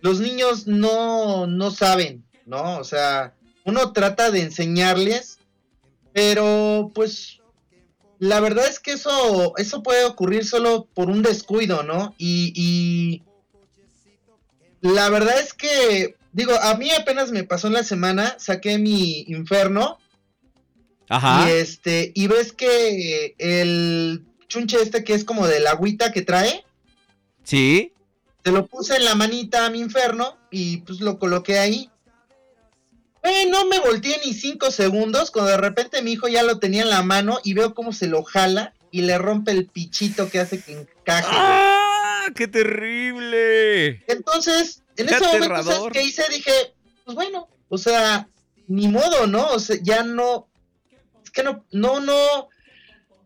los 0.00 0.20
niños 0.20 0.66
no, 0.66 1.46
no 1.46 1.70
saben, 1.70 2.24
¿no? 2.46 2.78
O 2.78 2.84
sea, 2.84 3.34
uno 3.64 3.92
trata 3.92 4.30
de 4.30 4.42
enseñarles, 4.42 5.38
pero 6.12 6.90
pues 6.94 7.38
la 8.18 8.40
verdad 8.40 8.66
es 8.68 8.78
que 8.80 8.92
eso, 8.92 9.54
eso 9.56 9.82
puede 9.82 10.04
ocurrir 10.04 10.44
solo 10.44 10.86
por 10.94 11.08
un 11.10 11.22
descuido, 11.22 11.82
¿no? 11.82 12.14
Y, 12.18 12.52
y 12.54 13.22
la 14.80 15.08
verdad 15.08 15.38
es 15.40 15.54
que 15.54 16.16
digo, 16.32 16.52
a 16.60 16.74
mí 16.76 16.90
apenas 16.92 17.30
me 17.30 17.44
pasó 17.44 17.66
en 17.66 17.74
la 17.74 17.84
semana, 17.84 18.36
saqué 18.38 18.78
mi 18.78 19.22
inferno 19.22 19.98
Ajá. 21.08 21.46
y 21.48 21.52
este, 21.52 22.12
y 22.14 22.26
ves 22.28 22.52
que 22.52 23.34
el 23.38 24.24
chunche 24.48 24.78
este 24.82 25.04
que 25.04 25.14
es 25.14 25.24
como 25.24 25.46
del 25.46 25.66
agüita 25.66 26.12
que 26.12 26.22
trae, 26.22 26.64
Sí. 27.42 27.92
se 28.44 28.52
lo 28.52 28.66
puse 28.66 28.96
en 28.96 29.04
la 29.04 29.14
manita 29.14 29.66
a 29.66 29.70
mi 29.70 29.80
inferno 29.80 30.36
y 30.50 30.78
pues 30.78 31.00
lo 31.00 31.18
coloqué 31.18 31.58
ahí. 31.58 31.90
Eh, 33.22 33.46
no 33.50 33.66
me 33.66 33.78
volteé 33.80 34.18
ni 34.24 34.32
cinco 34.32 34.70
segundos 34.70 35.30
cuando 35.30 35.50
de 35.50 35.56
repente 35.58 36.00
mi 36.02 36.12
hijo 36.12 36.28
ya 36.28 36.42
lo 36.42 36.58
tenía 36.58 36.82
en 36.82 36.90
la 36.90 37.02
mano 37.02 37.38
y 37.44 37.54
veo 37.54 37.74
cómo 37.74 37.92
se 37.92 38.06
lo 38.06 38.22
jala 38.22 38.72
y 38.90 39.02
le 39.02 39.18
rompe 39.18 39.50
el 39.52 39.66
pichito 39.66 40.30
que 40.30 40.40
hace 40.40 40.60
que 40.62 40.72
encaje. 40.72 41.26
güey. 41.26 41.38
¡Ah! 41.38 42.26
¡Qué 42.34 42.48
terrible! 42.48 44.02
Entonces, 44.06 44.82
en 44.96 45.06
Qué 45.06 45.14
ese 45.14 45.24
momento, 45.24 45.46
¿sabes 45.48 45.66
aterrador. 45.68 45.92
qué 45.92 46.02
hice? 46.02 46.22
Dije, 46.30 46.52
pues 47.04 47.14
bueno, 47.14 47.48
o 47.68 47.78
sea, 47.78 48.28
ni 48.68 48.88
modo, 48.88 49.26
¿no? 49.26 49.48
O 49.48 49.58
sea, 49.58 49.76
ya 49.82 50.02
no, 50.02 50.48
es 51.24 51.30
que 51.30 51.42
no, 51.42 51.64
no, 51.72 52.00
no, 52.00 52.48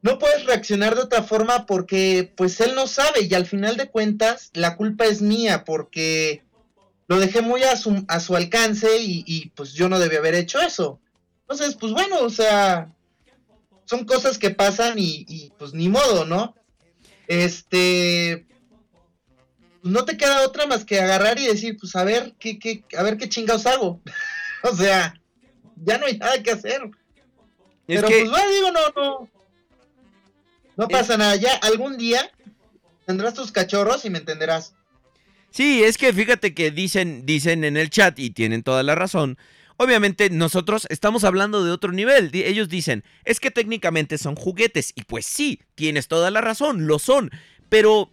no 0.02 0.18
puedes 0.18 0.44
reaccionar 0.46 0.94
de 0.94 1.02
otra 1.02 1.22
forma 1.22 1.66
porque, 1.66 2.32
pues 2.36 2.60
él 2.60 2.74
no 2.74 2.86
sabe 2.86 3.22
y 3.22 3.34
al 3.34 3.46
final 3.46 3.76
de 3.76 3.88
cuentas, 3.88 4.50
la 4.54 4.76
culpa 4.76 5.04
es 5.06 5.22
mía 5.22 5.64
porque 5.64 6.42
lo 7.06 7.18
dejé 7.18 7.42
muy 7.42 7.62
a 7.62 7.76
su, 7.76 8.04
a 8.08 8.20
su 8.20 8.34
alcance 8.34 8.98
y, 8.98 9.24
y, 9.26 9.50
pues 9.50 9.72
yo 9.74 9.88
no 9.88 9.98
debía 9.98 10.18
haber 10.18 10.34
hecho 10.34 10.60
eso. 10.60 11.00
Entonces, 11.42 11.76
pues 11.76 11.92
bueno, 11.92 12.20
o 12.20 12.30
sea, 12.30 12.90
son 13.84 14.04
cosas 14.04 14.38
que 14.38 14.50
pasan 14.50 14.98
y, 14.98 15.26
y, 15.28 15.52
pues 15.58 15.74
ni 15.74 15.88
modo, 15.88 16.24
¿no? 16.24 16.54
Este, 17.26 18.46
pues, 19.82 19.92
no 19.92 20.04
te 20.04 20.16
queda 20.16 20.46
otra 20.46 20.66
más 20.66 20.84
que 20.84 21.00
agarrar 21.00 21.38
y 21.38 21.46
decir, 21.46 21.76
pues 21.78 21.94
a 21.96 22.04
ver 22.04 22.34
qué, 22.38 22.58
qué, 22.58 22.84
a 22.96 23.02
ver 23.02 23.18
qué 23.18 23.28
chingados 23.28 23.66
hago. 23.66 24.00
o 24.62 24.74
sea, 24.74 25.20
ya 25.76 25.98
no 25.98 26.06
hay 26.06 26.16
nada 26.16 26.42
que 26.42 26.52
hacer. 26.52 26.82
Es 27.86 28.00
Pero 28.00 28.08
que, 28.08 28.20
pues 28.20 28.30
bueno, 28.30 28.50
digo, 28.50 28.70
no, 28.72 29.02
no. 29.02 29.28
No 30.76 30.88
pasa 30.88 31.16
nada. 31.16 31.36
Ya 31.36 31.54
algún 31.56 31.98
día 31.98 32.30
tendrás 33.06 33.34
tus 33.34 33.52
cachorros 33.52 34.04
y 34.04 34.10
me 34.10 34.18
entenderás. 34.18 34.74
Sí, 35.54 35.84
es 35.84 35.96
que 35.96 36.12
fíjate 36.12 36.52
que 36.52 36.70
dicen, 36.70 37.24
dicen 37.24 37.62
en 37.64 37.76
el 37.76 37.88
chat 37.90 38.18
y 38.18 38.30
tienen 38.30 38.62
toda 38.62 38.82
la 38.82 38.94
razón. 38.94 39.38
Obviamente 39.76 40.30
nosotros 40.30 40.86
estamos 40.90 41.24
hablando 41.24 41.64
de 41.64 41.72
otro 41.72 41.92
nivel. 41.92 42.30
Ellos 42.32 42.68
dicen, 42.68 43.02
es 43.24 43.40
que 43.40 43.50
técnicamente 43.50 44.18
son 44.18 44.36
juguetes. 44.36 44.92
Y 44.94 45.02
pues 45.02 45.26
sí, 45.26 45.60
tienes 45.74 46.06
toda 46.08 46.30
la 46.30 46.40
razón, 46.40 46.86
lo 46.86 46.98
son. 46.98 47.30
Pero 47.68 48.10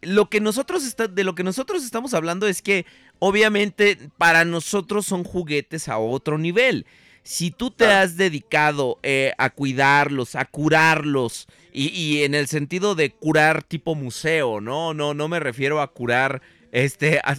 lo 0.00 0.30
que 0.30 0.40
nosotros 0.40 0.84
está- 0.86 1.08
de 1.08 1.24
lo 1.24 1.34
que 1.34 1.42
nosotros 1.42 1.84
estamos 1.84 2.14
hablando 2.14 2.46
es 2.46 2.62
que 2.62 2.86
obviamente 3.18 3.98
para 4.18 4.44
nosotros 4.44 5.06
son 5.06 5.24
juguetes 5.24 5.88
a 5.88 5.98
otro 5.98 6.38
nivel. 6.38 6.86
Si 7.22 7.50
tú 7.50 7.70
te 7.70 7.86
has 7.86 8.16
dedicado 8.18 8.98
eh, 9.02 9.32
a 9.38 9.48
cuidarlos, 9.50 10.34
a 10.34 10.44
curarlos, 10.44 11.46
y, 11.72 11.88
y 11.88 12.22
en 12.22 12.34
el 12.34 12.48
sentido 12.48 12.94
de 12.94 13.10
curar 13.12 13.62
tipo 13.62 13.94
museo, 13.94 14.60
¿no? 14.60 14.92
No, 14.94 15.14
no 15.14 15.28
me 15.28 15.40
refiero 15.40 15.80
a 15.80 15.90
curar, 15.90 16.42
este, 16.74 17.20
a, 17.24 17.36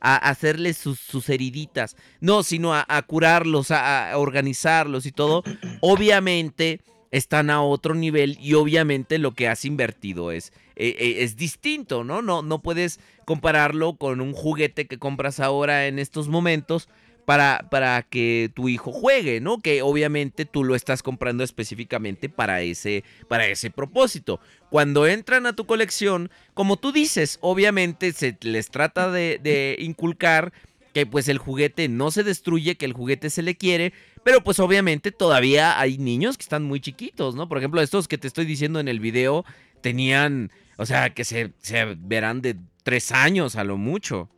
a- 0.00 0.16
hacerles 0.28 0.76
sus, 0.76 1.00
sus 1.00 1.28
heriditas, 1.30 1.96
no, 2.20 2.42
sino 2.42 2.74
a, 2.74 2.84
a 2.86 3.02
curarlos, 3.02 3.70
a, 3.70 4.12
a 4.12 4.18
organizarlos 4.18 5.06
y 5.06 5.12
todo. 5.12 5.42
Obviamente 5.80 6.80
están 7.10 7.48
a 7.50 7.62
otro 7.62 7.94
nivel 7.94 8.36
y 8.40 8.54
obviamente 8.54 9.18
lo 9.18 9.32
que 9.32 9.48
has 9.48 9.64
invertido 9.64 10.32
es, 10.32 10.52
eh, 10.76 10.96
eh, 10.98 11.16
es 11.20 11.36
distinto, 11.36 12.04
¿no? 12.04 12.22
¿no? 12.22 12.42
No 12.42 12.60
puedes 12.60 13.00
compararlo 13.24 13.94
con 13.96 14.20
un 14.20 14.32
juguete 14.32 14.86
que 14.86 14.98
compras 14.98 15.40
ahora 15.40 15.86
en 15.86 15.98
estos 15.98 16.28
momentos 16.28 16.88
para, 17.24 17.66
para 17.70 18.02
que 18.02 18.50
tu 18.54 18.68
hijo 18.68 18.92
juegue, 18.92 19.40
¿no? 19.40 19.58
Que 19.58 19.82
obviamente 19.82 20.44
tú 20.44 20.64
lo 20.64 20.74
estás 20.74 21.02
comprando 21.02 21.44
específicamente 21.44 22.28
para 22.28 22.62
ese, 22.62 23.04
para 23.28 23.46
ese 23.46 23.70
propósito. 23.70 24.40
Cuando 24.70 25.06
entran 25.06 25.46
a 25.46 25.54
tu 25.54 25.66
colección, 25.66 26.30
como 26.54 26.76
tú 26.76 26.92
dices, 26.92 27.38
obviamente 27.40 28.12
se 28.12 28.36
les 28.42 28.70
trata 28.70 29.10
de, 29.10 29.40
de 29.42 29.76
inculcar 29.78 30.52
que 30.92 31.06
pues 31.06 31.28
el 31.28 31.38
juguete 31.38 31.88
no 31.88 32.10
se 32.10 32.22
destruye, 32.22 32.76
que 32.76 32.86
el 32.86 32.92
juguete 32.92 33.28
se 33.28 33.42
le 33.42 33.56
quiere, 33.56 33.92
pero 34.22 34.42
pues 34.42 34.60
obviamente 34.60 35.10
todavía 35.10 35.78
hay 35.78 35.98
niños 35.98 36.38
que 36.38 36.42
están 36.42 36.62
muy 36.62 36.80
chiquitos, 36.80 37.34
¿no? 37.34 37.48
Por 37.48 37.58
ejemplo, 37.58 37.80
estos 37.82 38.06
que 38.06 38.16
te 38.16 38.28
estoy 38.28 38.46
diciendo 38.46 38.78
en 38.78 38.88
el 38.88 39.00
video 39.00 39.44
tenían, 39.80 40.52
o 40.78 40.86
sea, 40.86 41.10
que 41.10 41.24
se, 41.24 41.52
se 41.60 41.96
verán 41.98 42.42
de 42.42 42.56
tres 42.84 43.10
años 43.10 43.56
a 43.56 43.64
lo 43.64 43.76
mucho. 43.76 44.30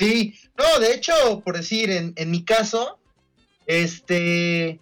Sí, 0.00 0.34
no, 0.56 0.80
de 0.80 0.94
hecho, 0.94 1.12
por 1.44 1.58
decir, 1.58 1.90
en, 1.90 2.30
mi 2.30 2.42
caso, 2.42 2.98
este, 3.66 4.80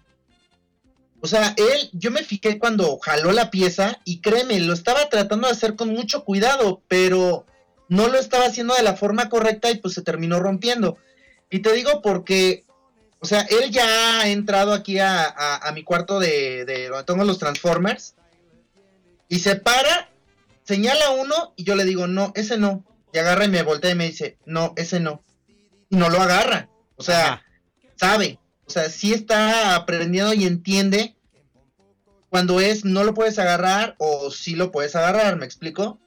o 1.21 1.27
sea, 1.27 1.55
él, 1.57 1.91
yo 1.93 2.13
me 2.13 2.23
fijé 2.23 2.61
cuando 2.61 2.97
jaló 2.99 3.33
la 3.33 3.51
pieza 3.51 3.99
y 4.05 4.21
créeme, 4.21 4.61
lo 4.61 4.73
estaba 4.73 5.09
tratando 5.09 5.49
de 5.49 5.55
hacer 5.55 5.75
con 5.75 5.89
mucho 5.89 6.25
cuidado, 6.25 6.83
pero 6.87 7.45
no 7.89 8.07
lo 8.07 8.17
estaba 8.17 8.47
haciendo 8.47 8.77
de 8.77 8.85
la 8.85 8.95
forma 8.95 9.29
correcta 9.29 9.69
y 9.73 9.79
pues 9.79 9.95
se 9.95 10.03
terminó 10.03 10.39
rompiendo. 10.39 10.99
Y 11.51 11.63
te 11.63 11.73
digo 11.73 12.01
porque, 12.01 12.63
o 13.19 13.27
sea, 13.27 13.41
él 13.41 13.73
ya 13.73 14.21
ha 14.21 14.29
entrado 14.29 14.73
aquí 14.73 15.01
a 15.01 15.69
mi 15.75 15.83
cuarto 15.83 16.21
de, 16.21 16.65
de 16.65 16.91
donde 16.91 17.03
tengo 17.03 17.25
los 17.25 17.41
Transformers 17.41 18.15
y 19.29 19.41
se 19.41 19.57
para, 19.57 20.11
señala 20.63 21.11
uno 21.11 21.55
y 21.57 21.65
yo 21.65 21.75
le 21.75 21.85
digo, 21.85 22.07
no, 22.07 22.31
ese 22.37 22.57
no. 22.57 22.85
Y 23.13 23.19
agarra 23.19 23.45
y 23.45 23.49
me 23.49 23.63
voltea 23.63 23.93
y 23.93 23.95
me 23.95 24.07
dice, 24.07 24.39
no, 24.45 24.75
ese 24.77 25.01
no. 25.01 25.23
Y 25.89 25.97
no 25.97 26.11
lo 26.11 26.21
agarra. 26.21 26.69
O 26.97 27.03
sea, 27.03 27.35
Ajá. 27.35 27.45
sabe. 27.97 28.39
O 28.67 28.71
sea, 28.71 28.91
sí 28.91 29.13
está 29.13 29.75
aprendiendo 29.75 30.35
y 30.35 30.47
entiende 30.47 31.17
cuando 32.29 32.61
es 32.61 32.85
no 32.85 33.05
lo 33.05 33.15
puedes 33.15 33.39
agarrar 33.39 33.95
o 33.99 34.31
sí 34.31 34.55
lo 34.55 34.71
puedes 34.71 34.95
agarrar, 34.95 35.37
¿me 35.37 35.47
explico? 35.47 35.99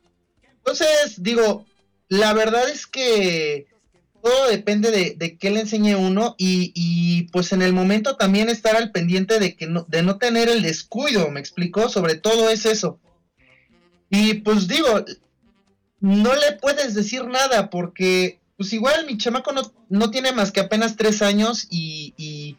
Entonces, 0.57 1.15
digo, 1.17 1.65
la 2.07 2.33
verdad 2.33 2.69
es 2.69 2.85
que 2.85 3.67
todo 4.21 4.49
depende 4.49 4.91
de, 4.91 5.15
de 5.17 5.37
qué 5.37 5.49
le 5.49 5.61
enseñe 5.61 5.95
uno 5.95 6.35
y, 6.37 6.71
y, 6.75 7.23
pues 7.29 7.51
en 7.53 7.63
el 7.63 7.73
momento 7.73 8.17
también 8.17 8.49
estar 8.49 8.75
al 8.75 8.91
pendiente 8.91 9.39
de 9.39 9.55
que 9.55 9.65
no, 9.65 9.85
de 9.87 10.03
no 10.03 10.19
tener 10.19 10.47
el 10.47 10.61
descuido, 10.61 11.31
¿me 11.31 11.39
explico? 11.39 11.89
Sobre 11.89 12.15
todo 12.15 12.49
es 12.49 12.67
eso. 12.67 12.99
Y 14.11 14.35
pues 14.35 14.67
digo, 14.67 15.03
no 16.01 16.35
le 16.35 16.53
puedes 16.53 16.93
decir 16.93 17.25
nada 17.25 17.69
porque 17.69 18.39
pues 18.57 18.73
igual 18.73 19.05
mi 19.05 19.17
chamaco 19.17 19.53
no, 19.53 19.61
no 19.89 20.11
tiene 20.11 20.33
más 20.33 20.51
que 20.51 20.59
apenas 20.59 20.95
tres 20.95 21.21
años 21.21 21.65
y, 21.71 22.13
y, 22.17 22.57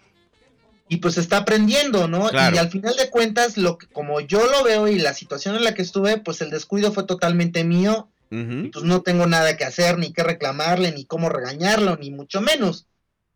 y, 0.89 0.97
pues 0.97 1.17
está 1.17 1.39
aprendiendo, 1.39 2.09
¿no? 2.09 2.29
Claro. 2.29 2.57
Y 2.57 2.59
al 2.59 2.71
final 2.71 2.97
de 2.97 3.09
cuentas, 3.09 3.57
lo 3.57 3.79
que, 3.79 3.87
como 3.87 4.21
yo 4.21 4.45
lo 4.47 4.65
veo 4.65 4.89
y 4.89 4.99
la 4.99 5.15
situación 5.15 5.55
en 5.55 5.63
la 5.63 5.75
que 5.75 5.83
estuve, 5.83 6.19
pues 6.19 6.41
el 6.41 6.51
descuido 6.51 6.93
fue 6.93 7.05
totalmente 7.05 7.63
mío 7.63 8.09
y 8.31 8.69
pues 8.69 8.85
no 8.85 9.03
tengo 9.03 9.27
nada 9.27 9.59
que 9.59 9.65
hacer, 9.65 9.99
ni 9.99 10.13
que 10.13 10.23
reclamarle, 10.23 10.91
ni 10.93 11.05
cómo 11.05 11.29
regañarlo, 11.29 11.97
ni 11.99 12.11
mucho 12.11 12.41
menos. 12.41 12.87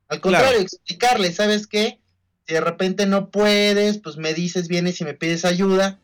Al 0.08 0.20
contrario, 0.20 0.50
Claro. 0.52 0.62
explicarle, 0.62 1.32
¿sabes 1.32 1.66
qué? 1.66 2.00
Si 2.48 2.54
de 2.54 2.60
repente 2.62 3.04
no 3.06 3.28
puedes, 3.30 3.98
pues 3.98 4.16
me 4.16 4.32
dices, 4.32 4.68
vienes 4.68 5.00
y 5.00 5.04
me 5.04 5.12
pides 5.14 5.44
ayuda. 5.44 6.00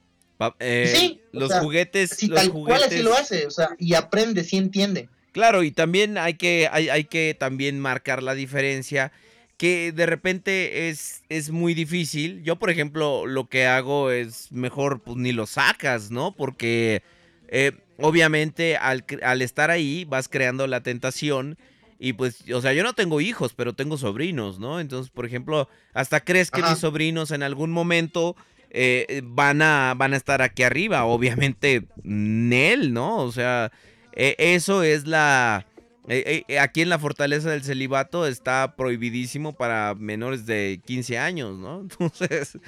Eh, 0.61 0.93
Sí, 0.97 1.21
o 1.35 1.39
los 1.41 1.49
sea, 1.51 1.61
juguetes, 1.61 2.13
Así 2.13 2.29
los 2.29 2.41
tal 2.41 2.51
cual 2.53 2.83
así 2.83 2.97
juguetes- 2.97 3.05
lo 3.05 3.15
hace, 3.15 3.47
o 3.47 3.51
sea, 3.51 3.71
y 3.79 3.95
aprende, 3.95 4.45
sí 4.45 4.57
entiende. 4.57 5.09
Claro, 5.33 5.63
y 5.63 5.71
también 5.71 6.19
hay 6.19 6.35
que, 6.35 6.69
hay, 6.71 6.89
hay 6.91 7.05
que 7.05 7.35
también 7.39 7.81
marcar 7.81 8.23
la 8.23 8.35
diferencia 8.35 9.13
que 9.57 9.93
de 9.93 10.07
repente 10.07 10.89
es, 10.89 11.23
es 11.29 11.51
muy 11.51 11.73
difícil. 11.75 12.43
Yo, 12.43 12.57
por 12.57 12.69
ejemplo, 12.69 13.27
lo 13.27 13.49
que 13.49 13.67
hago 13.67 14.11
es 14.11 14.51
mejor, 14.53 15.01
pues 15.01 15.17
ni 15.17 15.33
lo 15.33 15.47
sacas, 15.47 16.11
¿no? 16.11 16.33
Porque 16.35 17.03
eh, 17.49 17.73
obviamente 17.99 18.77
al, 18.77 19.05
al 19.23 19.41
estar 19.41 19.71
ahí 19.71 20.05
vas 20.05 20.29
creando 20.29 20.67
la 20.67 20.83
tentación. 20.83 21.57
Y 21.99 22.15
pues, 22.15 22.39
o 22.53 22.61
sea, 22.61 22.73
yo 22.73 22.83
no 22.83 22.95
tengo 22.95 23.21
hijos, 23.21 23.53
pero 23.55 23.73
tengo 23.75 23.97
sobrinos, 23.97 24.59
¿no? 24.59 24.81
Entonces, 24.81 25.11
por 25.13 25.25
ejemplo, 25.25 25.69
hasta 25.95 26.19
crees 26.21 26.51
que 26.51 26.61
Ajá. 26.61 26.71
mis 26.71 26.81
sobrinos 26.81 27.31
en 27.31 27.45
algún 27.45 27.71
momento 27.71 28.35
eh, 28.73 29.23
van, 29.25 29.63
a, 29.63 29.95
van 29.97 30.15
a 30.15 30.17
estar 30.17 30.43
aquí 30.43 30.63
arriba. 30.63 31.05
Obviamente, 31.05 31.87
Nel, 32.03 32.93
¿no? 32.93 33.19
O 33.19 33.31
sea, 33.33 33.71
eh, 34.13 34.35
eso 34.39 34.83
es 34.83 35.07
la... 35.07 35.67
eh, 36.09 36.45
eh, 36.49 36.59
aquí 36.59 36.81
en 36.83 36.89
la 36.89 36.99
fortaleza 36.99 37.51
del 37.51 37.63
celibato 37.63 38.27
está 38.27 38.75
prohibidísimo 38.77 39.53
para 39.53 39.95
menores 39.95 40.47
de 40.47 40.81
15 40.85 41.19
años, 41.19 41.59
¿no? 41.59 41.81
Entonces, 41.83 42.59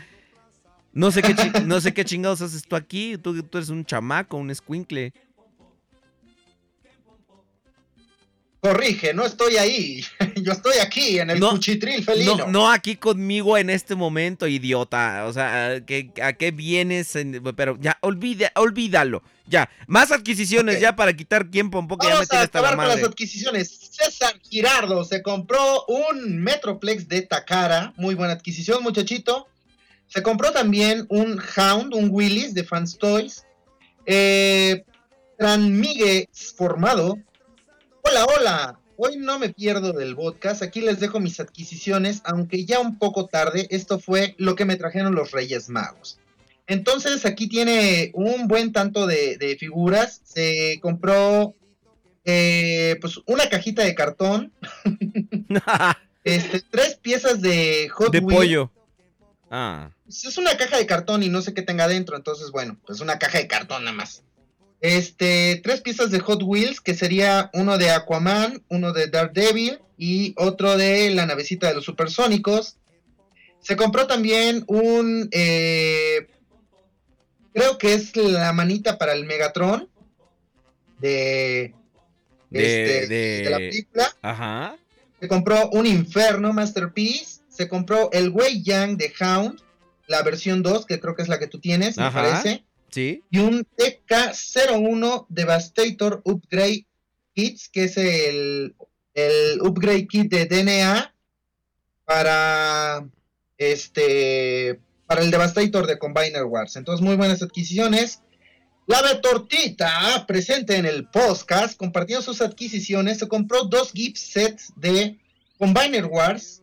no 0.93 1.11
sé 1.11 1.23
qué, 1.23 1.35
no 1.65 1.81
sé 1.81 1.93
qué 1.93 2.05
chingados 2.05 2.41
haces 2.41 2.63
tú 2.63 2.77
aquí. 2.77 3.19
Tú, 3.19 3.43
tú 3.43 3.59
eres 3.59 3.71
un 3.71 3.85
chamaco, 3.85 4.37
un 4.37 4.51
escuincle. 4.51 5.13
Corrige, 8.65 9.13
no 9.13 9.27
estoy 9.27 9.59
ahí. 9.59 10.03
yo 10.37 10.53
estoy 10.53 10.79
aquí 10.79 11.19
en 11.19 11.29
el 11.29 11.39
No, 11.39 11.51
cuchitril 11.51 12.03
felino. 12.03 12.35
No, 12.39 12.47
no 12.47 12.71
aquí 12.71 12.97
conmigo 12.97 13.59
en 13.59 13.69
este 13.69 13.95
momento, 13.95 14.47
idiota. 14.47 15.27
O 15.27 15.35
sea, 15.35 15.83
¿qué- 15.85 16.11
¿a 16.23 16.33
qué 16.33 16.51
vienes? 16.51 17.15
en- 17.15 17.43
pero 17.55 17.77
ya, 17.79 17.99
olvida, 18.01 18.51
olvídalo. 18.55 19.23
Ya, 19.47 19.69
más 19.87 20.13
adquisiciones 20.13 20.81
ya 20.81 20.97
para 20.97 21.13
quitar 21.15 21.45
tiempo 21.51 21.79
un 21.79 21.89
poco. 21.89 22.07
Ya 22.09 22.15
me 22.19 22.25
a 22.25 22.35
la 22.39 22.41
acabar 22.45 22.75
con 22.77 22.89
las 22.89 23.03
adquisiciones. 23.05 23.91
César 23.91 24.33
Girardo 24.49 25.05
se 25.05 25.21
compró 25.21 25.85
un 25.87 26.39
Metroplex 26.43 27.07
de 27.07 27.21
Takara. 27.21 27.93
Muy 27.99 28.15
buena 28.15 28.33
adquisición, 28.33 28.83
muchachito. 28.83 29.47
Se 30.07 30.23
compró 30.23 30.53
también 30.53 31.05
un 31.11 31.39
Hound, 31.59 31.93
un 31.93 32.09
Willis 32.11 32.55
de 32.55 32.65
Fans 32.65 32.97
Toys. 32.97 33.45
Eh, 34.07 34.83
Tranmigues 35.37 36.29
formado. 36.57 37.19
Hola, 38.05 38.27
hola. 38.27 38.81
Hoy 38.97 39.17
no 39.17 39.39
me 39.39 39.49
pierdo 39.49 39.93
del 39.93 40.15
podcast. 40.15 40.63
Aquí 40.63 40.81
les 40.81 41.01
dejo 41.01 41.21
mis 41.21 41.41
adquisiciones, 41.41 42.23
aunque 42.25 42.65
ya 42.65 42.79
un 42.81 42.99
poco 42.99 43.27
tarde. 43.27 43.67
Esto 43.71 43.99
fue 43.99 44.35
lo 44.39 44.55
que 44.55 44.65
me 44.65 44.77
trajeron 44.77 45.15
los 45.15 45.33
Reyes 45.33 45.69
Magos. 45.69 46.19
Entonces 46.67 47.27
aquí 47.27 47.49
tiene 47.49 48.13
un 48.15 48.47
buen 48.47 48.73
tanto 48.73 49.07
de, 49.07 49.37
de 49.37 49.57
figuras. 49.57 50.21
Se 50.25 50.79
compró 50.81 51.55
eh, 52.25 52.97
pues 53.01 53.21
una 53.27 53.49
cajita 53.51 53.83
de 53.83 53.95
cartón, 53.95 54.51
este, 56.25 56.63
tres 56.71 56.97
piezas 56.97 57.43
de 57.43 57.91
Hot 57.91 58.13
de 58.13 58.21
Wheels. 58.21 58.35
pollo. 58.35 58.73
Ah. 59.51 59.91
Es 60.09 60.39
una 60.39 60.57
caja 60.57 60.79
de 60.79 60.87
cartón 60.87 61.23
y 61.23 61.29
no 61.29 61.43
sé 61.43 61.53
qué 61.53 61.61
tenga 61.61 61.87
dentro, 61.87 62.17
entonces 62.17 62.51
bueno, 62.51 62.79
pues 62.87 63.01
una 63.01 63.19
caja 63.19 63.39
de 63.39 63.47
cartón 63.47 63.85
nada 63.85 63.97
más. 63.97 64.23
Este, 64.87 65.63
tres 65.65 65.81
piezas 65.81 66.11
de 66.11 66.21
Hot 66.21 66.43
Wheels, 66.43 66.83
que 66.83 66.93
sería 66.95 67.49
uno 67.55 67.79
de 67.79 67.89
Aquaman, 67.91 68.63
uno 68.69 68.93
de 68.93 69.07
Daredevil 69.07 69.79
y 69.97 70.35
otro 70.37 70.77
de 70.77 71.09
la 71.15 71.25
navecita 71.25 71.69
de 71.69 71.75
los 71.75 71.87
supersónicos. 71.87 72.77
Se 73.61 73.77
compró 73.77 74.07
también 74.07 74.63
un, 74.67 75.31
eh, 75.33 76.27
creo 77.55 77.79
que 77.79 77.95
es 77.95 78.15
la 78.15 78.53
manita 78.53 78.99
para 78.99 79.15
el 79.15 79.25
Megatron 79.25 79.89
de, 81.01 81.73
De, 82.51 82.61
este, 83.01 83.07
de- 83.09 83.43
de 83.45 83.51
la 83.51 83.57
película. 83.57 84.13
Ajá. 84.21 84.77
Se 85.19 85.29
compró 85.29 85.71
un 85.71 85.87
Inferno 85.87 86.53
Masterpiece. 86.53 87.41
Se 87.49 87.69
compró 87.69 88.11
el 88.13 88.29
Wei 88.29 88.63
Yang 88.63 88.99
de 88.99 89.13
Hound, 89.21 89.63
la 90.09 90.23
versión 90.23 90.63
2, 90.63 90.85
que 90.85 91.01
creo 91.01 91.15
que 91.17 91.23
es 91.23 91.29
la 91.29 91.39
que 91.39 91.47
tú 91.47 91.59
tienes, 91.59 91.97
me 91.97 92.05
parece. 92.11 92.65
Y 93.31 93.39
un 93.39 93.67
TK01 93.77 95.27
Devastator 95.29 96.23
Upgrade 96.25 96.87
Kits, 97.35 97.69
que 97.69 97.85
es 97.85 97.97
el, 97.97 98.75
el 99.15 99.61
upgrade 99.61 100.07
kit 100.07 100.31
de 100.31 100.47
DNA 100.47 101.15
para 102.05 103.09
este 103.59 104.81
para 105.07 105.23
el 105.23 105.31
Devastator 105.31 105.87
de 105.87 105.99
Combiner 105.99 106.45
Wars. 106.45 106.77
Entonces, 106.77 107.05
muy 107.05 107.17
buenas 107.17 107.43
adquisiciones. 107.43 108.23
La 108.87 109.03
Betortita, 109.03 110.25
presente 110.27 110.77
en 110.77 110.87
el 110.87 111.09
podcast, 111.09 111.77
compartió 111.77 112.23
sus 112.23 112.41
adquisiciones. 112.41 113.19
Se 113.19 113.29
compró 113.29 113.65
dos 113.65 113.93
gift 113.93 114.17
sets 114.17 114.73
de 114.77 115.19
Combiner 115.59 116.07
Wars 116.07 116.63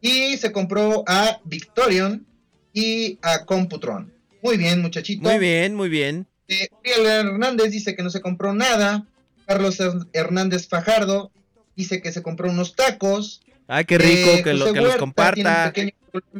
y 0.00 0.36
se 0.36 0.50
compró 0.50 1.04
a 1.06 1.40
Victorion 1.44 2.26
y 2.72 3.18
a 3.22 3.44
Computron. 3.44 4.12
Muy 4.42 4.56
bien, 4.56 4.80
muchachito. 4.82 5.22
Muy 5.28 5.38
bien, 5.38 5.74
muy 5.74 5.88
bien. 5.88 6.26
Eh, 6.48 6.68
Uriel 6.80 7.06
Hernández 7.06 7.70
dice 7.70 7.94
que 7.96 8.02
no 8.02 8.10
se 8.10 8.20
compró 8.20 8.52
nada. 8.52 9.06
Carlos 9.46 9.80
Her- 9.80 10.06
Hernández 10.12 10.68
Fajardo 10.68 11.30
dice 11.76 12.02
que 12.02 12.12
se 12.12 12.22
compró 12.22 12.50
unos 12.50 12.74
tacos. 12.76 13.40
Ay, 13.68 13.84
qué 13.84 13.98
rico 13.98 14.30
Eh, 14.30 14.42
que, 14.42 14.52
lo, 14.54 14.72
que 14.72 14.80
los 14.80 14.96
Huerta 15.00 15.72
tiene 15.72 15.94
un 16.12 16.20
comparta. 16.20 16.32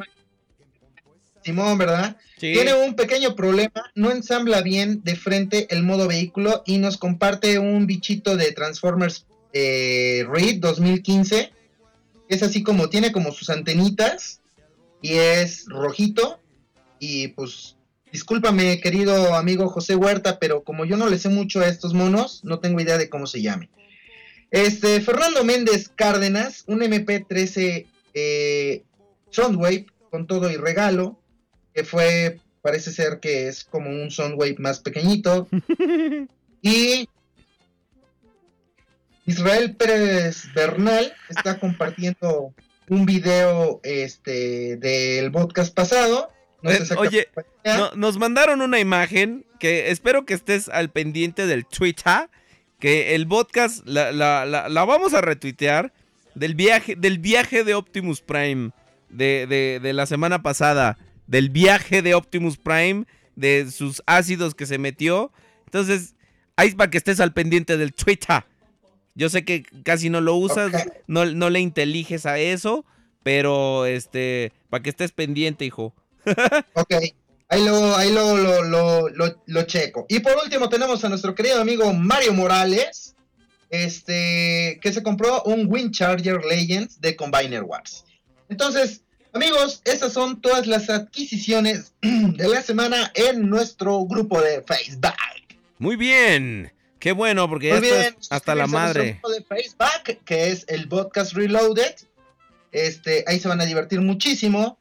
Simón, 1.45 1.77
¿verdad? 1.79 2.17
Sí. 2.39 2.53
Tiene 2.53 2.75
un 2.75 2.95
pequeño 2.95 3.35
problema, 3.35 3.91
no 3.95 4.11
ensambla 4.13 4.63
bien 4.63 5.03
de 5.03 5.17
frente 5.17 5.67
el 5.75 5.83
modo 5.83 6.07
vehículo 6.07 6.63
y 6.67 6.79
nos 6.79 6.99
comparte 6.99 7.59
un 7.59 7.87
bichito 7.87 8.37
de 8.37 8.53
Transformers 8.53 9.27
eh, 9.53 10.25
Raid 10.29 10.61
2015. 10.61 11.53
Es 12.29 12.43
así 12.43 12.63
como 12.63 12.89
tiene 12.91 13.11
como 13.13 13.33
sus 13.33 13.51
antenitas 13.51 14.41
y 15.01 15.15
es 15.15 15.65
rojito. 15.67 16.39
Y 17.01 17.29
pues, 17.29 17.77
discúlpame, 18.13 18.81
querido 18.81 19.35
amigo 19.35 19.69
José 19.69 19.97
Huerta, 19.97 20.39
pero 20.39 20.63
como 20.63 20.85
yo 20.85 20.97
no 20.97 21.09
le 21.09 21.19
sé 21.19 21.31
mucho 21.31 21.61
a 21.61 21.69
estos 21.69 21.95
monos, 21.95 22.45
no 22.45 22.61
tengo 22.61 22.81
idea 22.81 22.99
de 22.99 23.09
cómo 23.09 23.27
se 23.27 23.43
llame. 23.43 23.71
Este, 24.51 25.01
Fernando 25.01 25.43
Méndez 25.45 25.89
Cárdenas, 25.89 26.65
un 26.67 26.81
MP13 26.81 27.87
eh, 28.13 28.83
Soundwave 29.31 29.87
con 30.11 30.27
todo 30.27 30.51
y 30.51 30.57
regalo, 30.57 31.19
que 31.75 31.85
fue, 31.85 32.39
parece 32.61 32.93
ser 32.93 33.19
que 33.19 33.49
es 33.49 33.65
como 33.65 33.89
un 33.89 34.11
Soundwave 34.11 34.57
más 34.59 34.81
pequeñito. 34.81 35.49
y 36.63 37.09
Israel 39.25 39.75
Pérez 39.75 40.53
Bernal 40.55 41.15
está 41.31 41.59
compartiendo 41.59 42.53
un 42.91 43.07
video 43.07 43.81
este 43.85 44.77
del 44.77 45.33
podcast 45.33 45.75
pasado. 45.75 46.29
No 46.63 46.71
sé 46.71 46.77
Eh, 46.77 46.81
exactamente 46.83 47.29
oye. 47.65 47.77
No- 47.79 47.91
nos 47.97 48.19
mandaron 48.19 48.61
una 48.63 48.79
imagen 48.81 49.45
que 49.59 49.91
espero 49.91 50.25
que 50.25 50.35
estés 50.35 50.69
al 50.69 50.91
pendiente 50.91 51.47
del 51.47 51.67
Twitter. 51.67 52.29
Que 52.79 53.15
el 53.15 53.29
podcast 53.29 53.87
la, 53.87 54.11
la- 54.13 54.45
la- 54.45 54.69
la 54.69 54.85
vamos 54.85 55.15
a 55.15 55.21
retuitear 55.21 55.93
del 56.35 56.55
viaje, 56.55 56.97
del 56.97 57.19
viaje 57.21 57.63
de 57.63 57.75
Optimus 57.75 58.21
Prime 58.23 58.71
de, 59.09 59.47
de- 59.47 59.79
de 59.81 59.93
la 59.93 60.07
semana 60.07 60.43
pasada. 60.43 60.99
Del 61.29 61.51
viaje 61.51 62.03
de 62.03 62.15
Optimus 62.15 62.57
Prime, 62.59 63.05
de 63.37 63.71
sus 63.71 64.03
ácidos 64.07 64.55
que 64.55 64.67
se 64.67 64.79
metió. 64.79 65.33
Entonces, 65.67 66.15
ahí 66.57 66.73
para 66.73 66.91
que 66.91 66.99
estés 66.99 67.21
al 67.21 67.33
pendiente 67.33 67.77
del 67.77 67.93
Twitter. 67.95 68.45
Yo 69.15 69.29
sé 69.29 69.45
que 69.45 69.63
casi 69.85 70.11
no 70.11 70.21
lo 70.21 70.35
usas, 70.35 70.73
no, 71.07 71.25
no 71.27 71.51
le 71.51 71.61
inteliges 71.61 72.27
a 72.27 72.39
eso, 72.39 72.85
pero 73.23 73.87
este, 73.87 74.53
para 74.71 74.83
que 74.83 74.91
estés 74.91 75.13
pendiente, 75.13 75.65
hijo. 75.65 75.95
Ok, 76.75 76.95
ahí 77.49 77.65
lo, 77.65 77.97
ahí 77.97 78.13
lo, 78.13 78.37
lo, 78.37 78.63
lo, 78.63 79.09
lo- 79.09 79.43
lo 79.47 79.63
checo. 79.65 80.07
Y 80.09 80.21
por 80.21 80.37
último 80.43 80.69
tenemos 80.69 81.05
a 81.05 81.09
nuestro 81.09 81.35
querido 81.35 81.61
amigo 81.61 81.93
Mario 81.93 82.33
Morales, 82.35 83.15
este, 83.71 84.79
que 84.83 84.93
se 84.93 85.03
compró 85.03 85.43
un 85.45 85.67
Wind 85.69 85.93
Charger 85.93 86.45
Legends 86.45 87.01
de 87.01 87.17
Combiner 87.17 87.63
Wars. 87.63 88.05
Entonces, 88.49 89.03
amigos, 89.33 89.81
esas 89.85 90.13
son 90.13 90.41
todas 90.41 90.67
las 90.67 90.91
adquisiciones 90.91 91.95
de 92.03 92.49
la 92.49 92.63
semana 92.63 93.11
en 93.15 93.49
nuestro 93.49 94.05
grupo 94.05 94.41
de 94.41 94.63
Facebook. 94.63 95.15
Muy 95.79 95.97
bien. 95.97 96.73
Qué 96.99 97.11
bueno, 97.13 97.49
porque 97.49 97.69
ya 97.71 97.81
bien, 97.81 98.17
hasta 98.31 98.55
la 98.55 98.69
madre. 98.69 99.21
de 99.29 99.43
Facebook, 99.45 100.21
que 100.25 100.51
es 100.51 100.65
el 100.69 100.89
podcast 100.89 101.33
Reloaded. 101.33 101.95
Este, 102.71 103.25
ahí 103.27 103.41
se 103.41 103.49
van 103.49 103.61
a 103.61 103.65
divertir 103.67 104.01
muchísimo. 104.01 104.79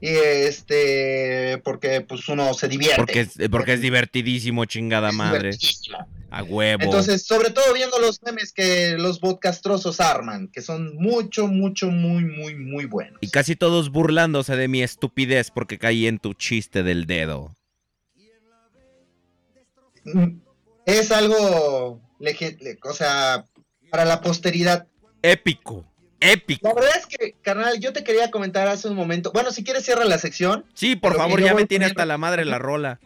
Y 0.00 0.08
este, 0.08 1.60
porque 1.64 2.00
pues 2.02 2.28
uno 2.28 2.54
se 2.54 2.68
divierte. 2.68 2.96
Porque 2.96 3.20
es, 3.20 3.38
eh, 3.38 3.48
porque 3.48 3.74
es 3.74 3.80
divertidísimo, 3.80 4.64
chingada 4.64 5.08
Es 5.10 5.14
madre. 5.14 5.38
divertidísimo. 5.50 5.98
A 6.30 6.42
huevo. 6.42 6.82
Entonces, 6.82 7.24
sobre 7.24 7.50
todo 7.50 7.72
viendo 7.72 7.98
los 7.98 8.20
memes 8.22 8.52
que 8.52 8.96
los 8.98 9.18
podcastrosos 9.18 9.98
arman, 9.98 10.48
que 10.48 10.60
son 10.60 10.94
mucho, 10.96 11.46
mucho, 11.46 11.90
muy, 11.90 12.24
muy, 12.24 12.54
muy 12.54 12.84
buenos. 12.84 13.18
y 13.22 13.30
casi 13.30 13.56
todos 13.56 13.90
burlándose 13.90 14.54
de 14.54 14.68
mi 14.68 14.82
estupidez 14.82 15.50
porque 15.50 15.78
caí 15.78 16.06
en 16.06 16.18
tu 16.18 16.34
chiste 16.34 16.82
del 16.82 17.06
dedo. 17.06 17.56
Mm, 20.04 20.40
Es 20.86 21.10
algo, 21.12 22.00
o 22.82 22.92
sea, 22.92 23.44
para 23.90 24.04
la 24.04 24.20
posteridad. 24.20 24.86
Épico. 25.22 25.84
Épico. 26.20 26.66
La 26.66 26.74
verdad 26.74 26.90
es 26.98 27.06
que, 27.06 27.34
carnal, 27.42 27.78
yo 27.80 27.92
te 27.92 28.02
quería 28.02 28.30
comentar 28.30 28.66
hace 28.66 28.88
un 28.88 28.96
momento. 28.96 29.30
Bueno, 29.32 29.52
si 29.52 29.62
quieres, 29.62 29.84
cierra 29.84 30.04
la 30.04 30.18
sección. 30.18 30.64
Sí, 30.74 30.96
por 30.96 31.16
favor, 31.16 31.40
ya 31.40 31.54
me 31.54 31.66
tiene 31.66 31.86
hasta 31.86 32.06
la 32.06 32.18
madre 32.18 32.44
la 32.44 32.58
rola. 32.58 33.00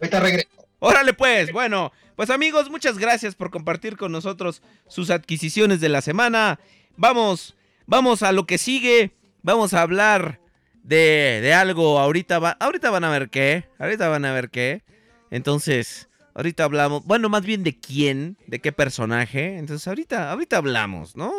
Ahorita 0.00 0.20
regreso. 0.20 0.48
Órale 0.78 1.12
pues, 1.12 1.52
bueno, 1.52 1.92
pues 2.16 2.30
amigos, 2.30 2.70
muchas 2.70 2.98
gracias 2.98 3.34
por 3.34 3.50
compartir 3.50 3.96
con 3.98 4.12
nosotros 4.12 4.62
sus 4.88 5.10
adquisiciones 5.10 5.80
de 5.80 5.90
la 5.90 6.00
semana. 6.00 6.58
Vamos, 6.96 7.54
vamos 7.86 8.22
a 8.22 8.32
lo 8.32 8.46
que 8.46 8.58
sigue. 8.58 9.12
Vamos 9.42 9.74
a 9.74 9.82
hablar 9.82 10.40
de, 10.82 11.40
de 11.42 11.52
algo. 11.52 11.98
Ahorita, 11.98 12.38
va, 12.38 12.56
ahorita 12.60 12.90
van 12.90 13.04
a 13.04 13.10
ver 13.10 13.28
qué. 13.28 13.64
Ahorita 13.78 14.08
van 14.08 14.24
a 14.24 14.32
ver 14.32 14.50
qué. 14.50 14.82
Entonces, 15.30 16.08
ahorita 16.34 16.64
hablamos. 16.64 17.04
Bueno, 17.04 17.28
más 17.28 17.44
bien 17.44 17.62
de 17.62 17.78
quién, 17.78 18.38
de 18.46 18.60
qué 18.60 18.72
personaje. 18.72 19.58
Entonces, 19.58 19.86
ahorita, 19.86 20.30
ahorita 20.30 20.56
hablamos, 20.56 21.16
¿no? 21.16 21.32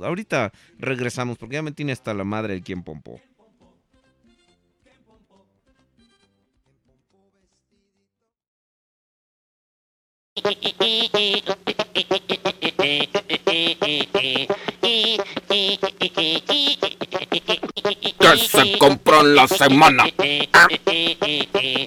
Ahorita 0.00 0.52
regresamos 0.78 1.38
porque 1.38 1.54
ya 1.54 1.62
me 1.62 1.72
tiene 1.72 1.92
hasta 1.92 2.14
la 2.14 2.24
madre 2.24 2.54
el 2.54 2.62
quien 2.62 2.82
pompo. 2.82 3.20
que 18.18 18.36
se 18.36 18.78
compró 18.78 19.20
en 19.20 19.34
la 19.34 19.48
semana. 19.48 20.04
Evil, 20.04 21.78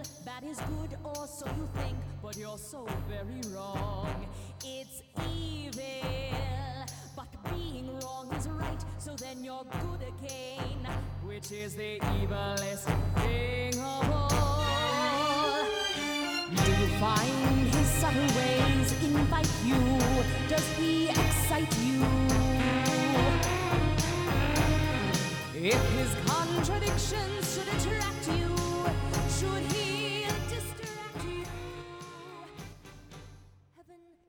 evil, 0.00 0.10
bad 0.24 0.44
is 0.44 0.58
good, 0.60 0.96
or 1.04 1.26
so 1.26 1.46
you 1.46 1.68
think, 1.74 1.96
but 2.22 2.36
you're 2.36 2.58
so 2.58 2.86
very 3.08 3.40
wrong. 3.54 4.26
It's 4.64 5.02
evil, 5.32 5.82
but 7.16 7.28
being 7.54 7.98
wrong 8.00 8.32
is 8.36 8.48
right, 8.48 8.84
so 8.98 9.14
then 9.14 9.44
you're 9.44 9.64
good 9.64 10.02
again, 10.02 10.86
which 11.24 11.52
is 11.52 11.74
the 11.74 11.98
evilest 11.98 12.84
thing 13.16 13.74
of 13.80 14.10
all. 14.10 15.66
You 16.50 16.86
find 16.98 17.74
his 17.74 17.88
subtle 17.88 18.22
ways 18.36 18.92
invite 19.04 19.48
you? 19.64 19.98
Does 20.48 20.68
he 20.76 21.08
excite 21.08 21.76
you? 21.78 22.04
If 25.62 25.92
his 25.92 26.14
contradictions 26.26 27.54
should 27.54 27.68
attract 27.68 28.28
you, 28.38 28.69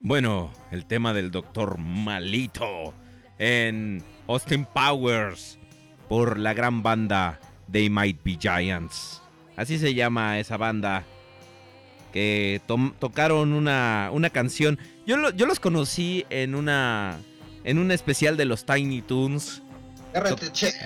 Bueno, 0.03 0.51
el 0.71 0.85
tema 0.87 1.13
del 1.13 1.31
doctor 1.31 1.77
Malito 1.77 2.93
en 3.37 4.03
Austin 4.27 4.65
Powers 4.65 5.57
por 6.09 6.37
la 6.37 6.53
gran 6.53 6.83
banda 6.83 7.39
They 7.71 7.89
Might 7.89 8.21
Be 8.23 8.37
Giants. 8.37 9.21
Así 9.55 9.77
se 9.77 9.93
llama 9.93 10.39
esa 10.39 10.57
banda 10.57 11.05
que 12.11 12.61
tocaron 12.99 13.53
una, 13.53 14.09
una 14.11 14.29
canción. 14.31 14.79
Yo, 15.05 15.29
yo 15.31 15.45
los 15.45 15.59
conocí 15.59 16.25
en 16.29 16.55
una 16.55 17.19
en 17.63 17.77
un 17.77 17.91
especial 17.91 18.37
de 18.37 18.45
los 18.45 18.65
Tiny 18.65 19.01
Toons. 19.01 19.61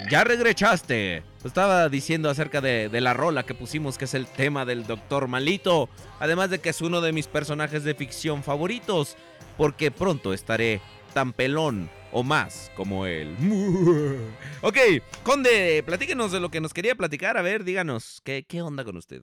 Ya 0.10 0.24
regresaste. 0.24 1.24
Estaba 1.44 1.90
diciendo 1.90 2.30
acerca 2.30 2.62
de, 2.62 2.90
de 2.90 3.02
la 3.02 3.14
rola 3.14 3.44
que 3.44 3.54
pusimos, 3.54 3.98
que 3.98 4.06
es 4.06 4.14
el 4.14 4.28
tema 4.28 4.66
del 4.66 4.86
Doctor 4.86 5.28
Malito. 5.28 5.90
Además 6.20 6.50
de 6.50 6.60
que 6.60 6.70
es 6.70 6.82
uno 6.82 7.02
de 7.02 7.12
mis 7.12 7.28
personajes 7.28 7.84
de 7.84 7.96
ficción 7.96 8.44
favoritos. 8.44 9.16
Porque 9.58 9.92
pronto 9.92 10.34
estaré 10.34 10.82
tan 11.14 11.32
pelón 11.34 11.90
o 12.12 12.24
más 12.24 12.72
como 12.76 13.06
él. 13.06 13.36
ok, 14.62 14.78
Conde, 15.24 15.84
platíquenos 15.86 16.32
de 16.32 16.40
lo 16.40 16.50
que 16.50 16.62
nos 16.62 16.74
quería 16.74 16.96
platicar. 16.96 17.38
A 17.38 17.42
ver, 17.42 17.64
díganos, 17.64 18.22
¿qué, 18.24 18.46
qué 18.48 18.62
onda 18.62 18.84
con 18.84 18.98
usted? 18.98 19.22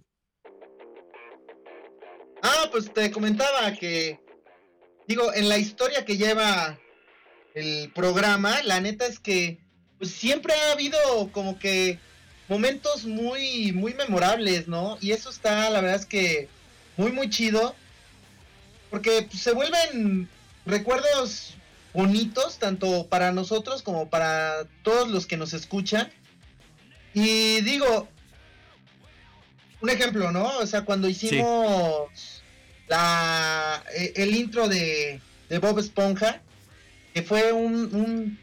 Ah, 2.43 2.69
pues 2.71 2.93
te 2.93 3.11
comentaba 3.11 3.73
que, 3.73 4.21
digo, 5.07 5.33
en 5.33 5.49
la 5.49 5.59
historia 5.59 6.05
que 6.05 6.17
lleva 6.17 6.79
el 7.55 7.91
programa, 7.93 8.63
la 8.65 8.81
neta 8.81 9.07
es 9.07 9.21
que 9.21 9.61
pues, 10.03 10.15
siempre 10.15 10.53
ha 10.53 10.73
habido 10.73 10.99
como 11.31 11.61
que 11.61 12.01
momentos 12.49 13.05
muy, 13.05 13.71
muy 13.71 13.95
memorables, 13.95 14.67
¿no? 14.67 14.99
Y 15.01 15.13
eso 15.13 15.31
está, 15.31 15.71
la 15.71 15.81
verdad 15.81 16.01
es 16.01 16.07
que 16.07 16.49
muy, 16.97 17.13
muy 17.13 17.31
chido, 17.31 17.77
porque 18.91 19.29
pues, 19.31 19.41
se 19.41 19.53
vuelven 19.53 20.29
recuerdos 20.67 21.55
bonitos, 21.95 22.59
tanto 22.59 23.07
para 23.07 23.31
nosotros 23.31 23.83
como 23.83 24.11
para 24.11 24.65
todos 24.83 25.09
los 25.09 25.25
que 25.25 25.37
nos 25.37 25.55
escuchan. 25.55 26.11
Y 27.15 27.61
digo, 27.61 28.09
un 29.83 29.89
ejemplo, 29.89 30.33
¿no? 30.33 30.59
O 30.59 30.67
sea, 30.67 30.85
cuando 30.85 31.09
hicimos 31.09 32.43
la 32.89 33.85
e- 33.95 34.15
el 34.17 34.35
intro 34.35 34.67
de, 34.67 35.21
de 35.49 35.59
Bob 35.59 35.79
Esponja, 35.79 36.43
que 37.15 37.23
fue 37.23 37.53
un, 37.53 37.95
un 37.95 38.42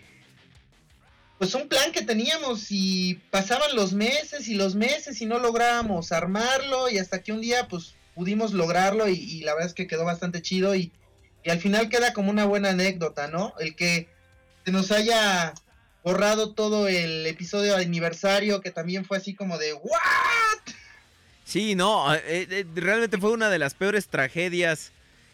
pues 1.40 1.56
un 1.56 1.70
plan 1.70 1.94
que 1.94 2.02
teníamos 2.02 2.68
y 2.70 3.16
pasaban 3.32 3.74
los 3.74 3.94
meses 3.94 4.50
y 4.50 4.56
los 4.56 4.76
meses 4.76 5.22
y 5.22 5.26
no 5.26 5.40
lográbamos 5.40 6.12
armarlo 6.12 6.90
y 6.90 6.98
hasta 6.98 7.24
que 7.24 7.32
un 7.32 7.40
día 7.40 7.70
pues 7.70 7.96
pudimos 8.14 8.52
lograrlo 8.52 9.08
y, 9.08 9.40
la 9.40 9.54
verdad 9.54 9.70
es 9.70 9.74
que 9.74 9.88
quedó 9.88 10.04
bastante 10.04 10.42
chido 10.42 10.76
y, 10.76 10.92
y 11.46 11.50
al 11.50 11.62
final 11.62 11.88
queda 11.88 12.12
como 12.12 12.30
una 12.30 12.44
buena 12.44 12.72
anécdota, 12.72 13.30
¿no? 13.30 13.54
El 13.58 13.78
que 13.78 14.10
se 14.66 14.74
nos 14.74 14.92
haya 14.92 15.54
borrado 16.04 16.54
todo 16.54 16.90
el 16.90 17.26
episodio 17.26 17.78
de 17.78 17.86
aniversario 17.86 18.60
que 18.60 18.72
también 18.72 19.06
fue 19.06 19.16
así 19.16 19.34
como 19.34 19.58
de 19.58 19.72
¿What? 19.72 20.74
Sí, 21.46 21.74
no, 21.74 22.14
eh, 22.14 22.20
eh, 22.28 22.66
realmente 22.76 23.18
fue 23.18 23.32
una 23.32 23.50
de 23.50 23.60
las 23.60 23.76
peores 23.76 24.08
tragedias. 24.08 24.92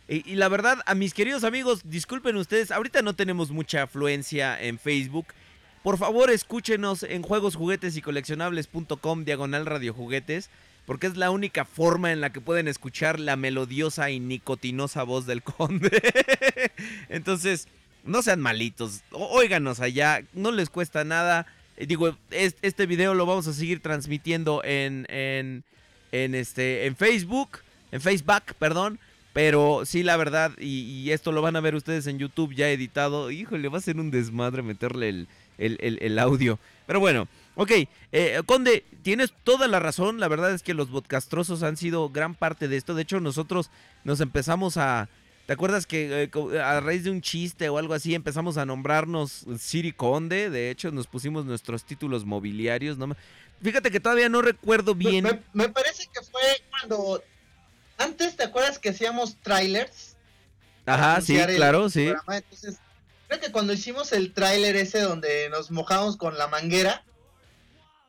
Y, 0.08 0.32
y 0.32 0.36
la 0.36 0.50
verdad, 0.50 0.78
a 0.86 0.94
mis 0.94 1.16
queridos 1.16 1.44
amigos, 1.44 1.82
disculpen 1.84 2.36
ustedes, 2.36 2.70
ahorita 2.70 3.02
no 3.02 3.16
tenemos 3.16 3.50
mucha 3.50 3.82
afluencia 3.82 4.62
en 4.62 4.78
Facebook. 4.78 5.26
Por 5.86 6.00
favor, 6.00 6.32
escúchenos 6.32 7.04
en 7.04 7.22
juegosjuguetes 7.22 7.96
y 7.96 8.02
coleccionables.com 8.02 9.24
diagonal 9.24 9.68
radiojuguetes, 9.68 10.50
porque 10.88 11.06
es 11.06 11.16
la 11.16 11.30
única 11.30 11.64
forma 11.64 12.12
en 12.12 12.22
la 12.22 12.32
que 12.32 12.42
pueden 12.42 12.68
escuchar 12.68 13.20
la 13.20 13.36
melodiosa 13.36 14.10
y 14.10 14.20
nicotinosa 14.20 15.04
voz 15.04 15.28
del 15.28 15.44
conde. 15.44 15.92
Entonces, 17.08 17.68
no 18.04 18.24
sean 18.24 18.42
malitos, 18.42 19.04
óiganos 19.12 19.80
allá, 19.80 20.24
no 20.34 20.52
les 20.52 20.72
cuesta 20.72 21.04
nada. 21.04 21.46
Eh, 21.78 21.86
Digo, 21.86 22.18
es- 22.32 22.56
este 22.64 22.88
video 22.88 23.14
lo 23.14 23.28
vamos 23.28 23.46
a 23.46 23.54
seguir 23.54 23.80
transmitiendo 23.80 24.64
en, 24.64 25.06
en, 25.10 25.64
en, 26.12 26.34
este, 26.34 26.88
en 26.88 26.96
Facebook, 26.96 27.60
en 27.92 28.02
Facebook, 28.02 28.56
perdón. 28.58 28.98
Pero 29.34 29.82
sí, 29.86 30.02
la 30.02 30.16
verdad, 30.18 30.54
y, 30.58 30.80
y 31.04 31.12
esto 31.12 31.34
lo 31.34 31.42
van 31.44 31.58
a 31.58 31.60
ver 31.62 31.76
ustedes 31.76 32.08
en 32.08 32.18
YouTube 32.18 32.56
ya 32.56 32.70
editado. 32.72 33.30
Híjole, 33.32 33.68
va 33.68 33.78
a 33.80 33.82
ser 33.82 33.98
un 34.00 34.10
desmadre 34.10 34.62
meterle 34.64 35.10
el, 35.10 35.28
el- 35.58 35.78
el- 35.82 36.00
el 36.02 36.20
audio. 36.20 36.60
Pero 36.88 37.00
bueno, 37.00 37.28
ok. 37.56 37.72
eh, 38.12 38.42
Conde, 38.46 38.84
tienes 39.02 39.34
toda 39.44 39.68
la 39.68 39.80
razón. 39.80 40.20
La 40.20 40.28
verdad 40.28 40.54
es 40.54 40.62
que 40.64 40.74
los 40.74 40.88
podcastrosos 40.90 41.64
han 41.64 41.78
sido 41.78 42.10
gran 42.10 42.36
parte 42.36 42.68
de 42.68 42.78
esto. 42.78 42.94
De 42.96 43.02
hecho, 43.04 43.20
nosotros 43.20 43.70
nos 44.04 44.22
empezamos 44.22 44.78
a... 44.78 45.10
¿Te 45.48 45.54
acuerdas 45.54 45.86
que 45.86 46.24
eh, 46.34 46.60
a 46.60 46.80
raíz 46.80 47.04
de 47.04 47.12
un 47.12 47.22
chiste 47.22 47.70
o 47.70 47.78
algo 47.78 47.94
así 47.94 48.16
empezamos 48.16 48.58
a 48.58 48.66
nombrarnos 48.66 49.46
Siri 49.60 49.92
Conde? 49.92 50.50
De 50.50 50.72
hecho, 50.72 50.92
nos 50.92 51.06
pusimos 51.06 51.46
nuestros 51.46 51.86
títulos 51.86 52.26
mobiliarios. 52.26 52.98
¿no? 52.98 53.16
Fíjate 53.62 53.92
que 53.92 54.00
todavía 54.00 54.28
no 54.28 54.42
recuerdo 54.42 54.96
bien. 54.96 55.24
Me, 55.24 55.42
me 55.54 55.70
parece 55.70 56.08
que 56.12 56.22
fue 56.24 56.42
cuando. 56.72 57.24
Antes, 58.00 58.36
¿te 58.36 58.44
acuerdas 58.44 58.80
que 58.80 58.90
hacíamos 58.90 59.38
trailers? 59.38 60.16
Ajá, 60.88 61.22
sí, 61.22 61.38
claro, 61.56 61.90
sí. 61.90 62.06
programa? 62.06 62.38
Entonces, 62.38 62.78
creo 63.28 63.40
que 63.40 63.52
cuando 63.52 63.74
hicimos 63.74 64.12
el 64.12 64.34
tráiler 64.34 64.76
ese 64.76 65.02
donde 65.02 65.50
nos 65.50 65.72
mojamos 65.72 66.18
con 66.18 66.38
la 66.38 66.48
manguera, 66.48 67.04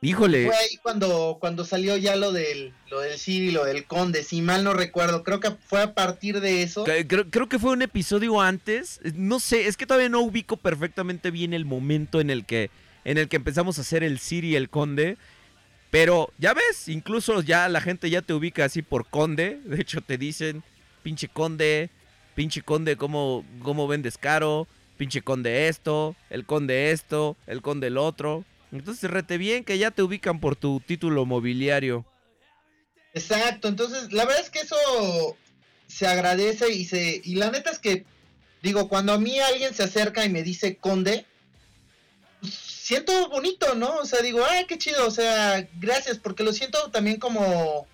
Híjole. 0.03 0.47
fue 0.47 0.57
ahí 0.57 0.77
cuando, 0.83 1.39
cuando 1.41 1.65
salió 1.65 1.97
ya 1.97 2.17
lo 2.17 2.31
del, 2.33 2.73
lo 2.91 3.01
del 3.01 3.19
Siri, 3.19 3.51
lo 3.51 3.65
del 3.65 3.87
Conde, 3.87 4.23
si 4.23 4.43
mal 4.43 4.63
no 4.63 4.75
recuerdo. 4.75 5.25
Creo 5.25 5.41
que 5.41 5.51
fue 5.51 5.83
a 5.83 5.95
partir 5.95 6.41
de 6.41 6.63
eso. 6.63 6.85
Creo, 6.85 7.31
creo 7.31 7.49
que 7.49 7.59
fue 7.59 7.73
un 7.73 7.83
episodio 7.83 8.41
antes. 8.41 9.01
No 9.15 9.41
sé, 9.41 9.67
es 9.67 9.77
que 9.77 9.87
todavía 9.87 10.09
no 10.09 10.21
ubico 10.21 10.59
perfectamente 10.59 11.31
bien 11.31 11.55
el 11.55 11.65
momento 11.65 12.21
en 12.21 12.31
el 12.31 12.45
que, 12.45 12.71
en 13.05 13.17
el 13.19 13.29
que 13.29 13.37
empezamos 13.37 13.79
a 13.79 13.81
hacer 13.81 14.05
el 14.05 14.19
Siri 14.19 14.51
y 14.51 14.57
el 14.57 14.69
Conde. 14.69 15.17
Pero 15.91 16.31
ya 16.39 16.53
ves, 16.53 16.89
incluso 16.89 17.41
ya 17.41 17.69
la 17.69 17.81
gente 17.81 18.11
ya 18.11 18.21
te 18.21 18.35
ubica 18.35 18.67
así 18.67 18.83
por 18.83 19.09
Conde. 19.09 19.61
De 19.65 19.81
hecho, 19.81 20.03
te 20.03 20.19
dicen, 20.19 20.63
pinche 21.03 21.27
Conde, 21.27 21.89
pinche 22.35 22.61
Conde, 22.61 22.97
¿cómo, 22.97 23.45
cómo 23.63 23.89
vendes 23.89 24.19
caro? 24.19 24.69
Pinche 24.97 25.23
Conde 25.23 25.69
esto, 25.69 26.17
el 26.31 26.47
Conde 26.47 26.91
esto, 26.91 27.37
el 27.47 27.63
Conde 27.63 27.89
el 27.89 27.99
otro. 27.99 28.45
Entonces, 28.73 29.11
rete 29.11 29.39
bien 29.39 29.65
que 29.65 29.79
ya 29.79 29.91
te 29.91 30.03
ubican 30.03 30.41
por 30.41 30.57
tu 30.57 30.81
título 30.81 31.25
mobiliario. 31.25 32.05
Exacto, 33.15 33.69
entonces 33.69 34.13
la 34.13 34.27
verdad 34.27 34.43
es 34.43 34.51
que 34.51 34.59
eso 34.59 35.37
se 35.87 36.07
agradece 36.07 36.71
y 36.71 36.85
se 36.85 37.23
y 37.25 37.37
la 37.37 37.51
neta 37.51 37.71
es 37.71 37.79
que 37.79 38.05
digo, 38.63 38.89
cuando 38.89 39.13
a 39.13 39.19
mí 39.19 39.39
alguien 39.39 39.73
se 39.75 39.85
acerca 39.85 40.25
y 40.25 40.29
me 40.29 40.43
dice 40.43 40.77
conde, 40.77 41.25
pues, 42.41 42.53
siento 42.53 43.29
bonito, 43.29 43.75
¿no? 43.75 43.97
O 43.97 44.05
sea, 44.05 44.21
digo, 44.21 44.45
ay, 44.49 44.67
qué 44.67 44.77
chido, 44.79 45.07
o 45.07 45.11
sea, 45.11 45.67
gracias, 45.81 46.19
porque 46.19 46.45
lo 46.45 46.53
siento 46.53 46.91
también 46.91 47.19
como, 47.19 47.87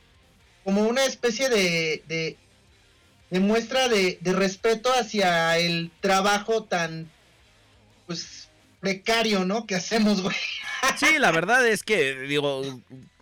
como 0.65 0.83
una 0.89 1.05
especie 1.05 1.49
de, 1.49 2.03
de, 2.09 2.37
de 3.33 3.41
muestra 3.41 3.89
de, 3.89 4.19
respeto 4.25 4.93
hacia 4.93 5.57
el 5.57 5.91
trabajo 6.03 6.65
tan, 6.65 7.11
pues, 8.07 8.51
precario, 8.79 9.47
¿no? 9.47 9.67
Que 9.67 9.75
hacemos, 9.75 10.21
güey. 10.21 10.37
Sí, 10.99 11.19
la 11.19 11.31
verdad 11.33 11.67
es 11.67 11.83
que, 11.83 12.21
digo, 12.21 12.63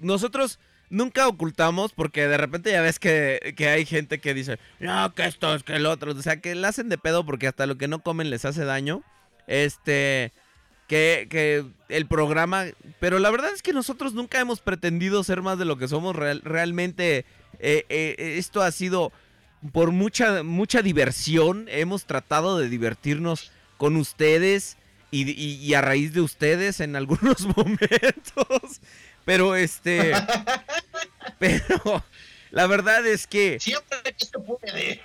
nosotros 0.00 0.58
nunca 0.88 1.28
ocultamos 1.28 1.92
porque 1.92 2.26
de 2.26 2.36
repente 2.38 2.72
ya 2.72 2.80
ves 2.80 2.98
que, 2.98 3.54
que 3.56 3.68
hay 3.68 3.86
gente 3.86 4.18
que 4.18 4.34
dice, 4.34 4.58
no, 4.80 5.14
que 5.14 5.26
esto 5.26 5.54
es 5.54 5.62
que 5.62 5.76
el 5.76 5.86
otro. 5.86 6.10
O 6.10 6.22
sea, 6.22 6.40
que 6.40 6.56
le 6.56 6.66
hacen 6.66 6.88
de 6.88 6.98
pedo 6.98 7.24
porque 7.24 7.46
hasta 7.46 7.66
lo 7.66 7.78
que 7.78 7.86
no 7.86 8.02
comen 8.02 8.30
les 8.30 8.44
hace 8.44 8.64
daño. 8.64 9.04
Este, 9.46 10.32
que, 10.88 11.28
que 11.30 11.64
el 11.88 12.06
programa... 12.08 12.64
Pero 12.98 13.20
la 13.20 13.30
verdad 13.30 13.52
es 13.54 13.62
que 13.62 13.72
nosotros 13.72 14.12
nunca 14.12 14.40
hemos 14.40 14.60
pretendido 14.60 15.22
ser 15.22 15.40
más 15.40 15.56
de 15.56 15.66
lo 15.66 15.78
que 15.78 15.86
somos. 15.86 16.16
Real- 16.16 16.42
realmente 16.42 17.24
eh, 17.60 17.84
eh, 17.88 18.34
esto 18.38 18.60
ha 18.60 18.72
sido 18.72 19.12
por 19.72 19.90
mucha, 19.92 20.42
mucha 20.42 20.82
diversión. 20.82 21.66
Hemos 21.68 22.04
tratado 22.04 22.58
de 22.58 22.68
divertirnos 22.68 23.50
con 23.76 23.96
ustedes 23.96 24.76
y, 25.10 25.30
y- 25.30 25.56
y 25.56 25.74
a 25.74 25.80
raíz 25.80 26.12
de 26.12 26.20
ustedes 26.20 26.80
en 26.80 26.96
algunos 26.96 27.40
momentos. 27.56 28.80
Pero 29.24 29.54
este. 29.56 30.12
pero 31.38 32.04
la 32.50 32.66
verdad 32.66 33.06
es 33.06 33.26
que. 33.26 33.58
Siempre 33.60 33.98
que 34.16 34.24
se 34.24 34.38
puede. 34.38 35.00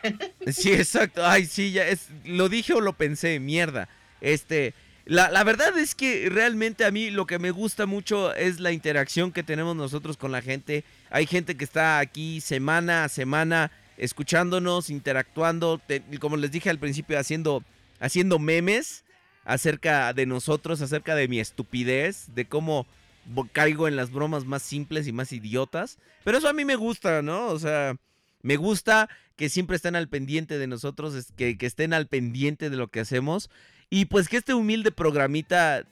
Sí, 0.51 0.73
exacto. 0.73 1.25
Ay, 1.25 1.45
sí, 1.45 1.71
ya 1.71 1.87
es. 1.87 2.07
Lo 2.23 2.49
dije 2.49 2.73
o 2.73 2.81
lo 2.81 2.93
pensé, 2.93 3.39
mierda. 3.39 3.89
Este. 4.21 4.73
La, 5.07 5.29
la 5.29 5.43
verdad 5.43 5.77
es 5.77 5.93
que 5.93 6.29
realmente 6.31 6.83
a 6.83 6.89
mí 6.89 7.11
lo 7.11 7.27
que 7.27 7.37
me 7.37 7.51
gusta 7.51 7.85
mucho 7.85 8.33
es 8.33 8.59
la 8.59 8.71
interacción 8.71 9.31
que 9.31 9.43
tenemos 9.43 9.75
nosotros 9.75 10.17
con 10.17 10.31
la 10.31 10.41
gente. 10.41 10.83
Hay 11.11 11.27
gente 11.27 11.55
que 11.55 11.63
está 11.63 11.99
aquí 11.99 12.41
semana 12.41 13.03
a 13.03 13.09
semana 13.09 13.69
escuchándonos, 13.97 14.89
interactuando, 14.89 15.79
te- 15.85 16.01
como 16.19 16.37
les 16.37 16.51
dije 16.51 16.69
al 16.69 16.79
principio, 16.79 17.17
haciendo, 17.19 17.63
haciendo 17.99 18.39
memes 18.39 19.03
acerca 19.43 20.11
de 20.13 20.25
nosotros, 20.25 20.81
acerca 20.81 21.15
de 21.15 21.27
mi 21.27 21.39
estupidez, 21.39 22.27
de 22.33 22.45
cómo 22.45 22.87
caigo 23.53 23.87
en 23.87 23.95
las 23.95 24.11
bromas 24.11 24.45
más 24.45 24.61
simples 24.61 25.07
y 25.07 25.11
más 25.11 25.31
idiotas. 25.31 25.97
Pero 26.23 26.37
eso 26.37 26.47
a 26.49 26.53
mí 26.53 26.65
me 26.65 26.75
gusta, 26.75 27.21
¿no? 27.21 27.47
O 27.47 27.59
sea, 27.59 27.95
me 28.41 28.55
gusta 28.57 29.09
que 29.35 29.49
siempre 29.49 29.75
estén 29.75 29.95
al 29.95 30.07
pendiente 30.07 30.57
de 30.57 30.67
nosotros, 30.67 31.27
que, 31.35 31.57
que 31.57 31.65
estén 31.65 31.93
al 31.93 32.07
pendiente 32.07 32.69
de 32.69 32.77
lo 32.77 32.87
que 32.87 32.99
hacemos. 32.99 33.49
Y 33.89 34.05
pues 34.05 34.29
que 34.29 34.37
este 34.37 34.53
humilde 34.53 34.91
programita, 34.91 35.85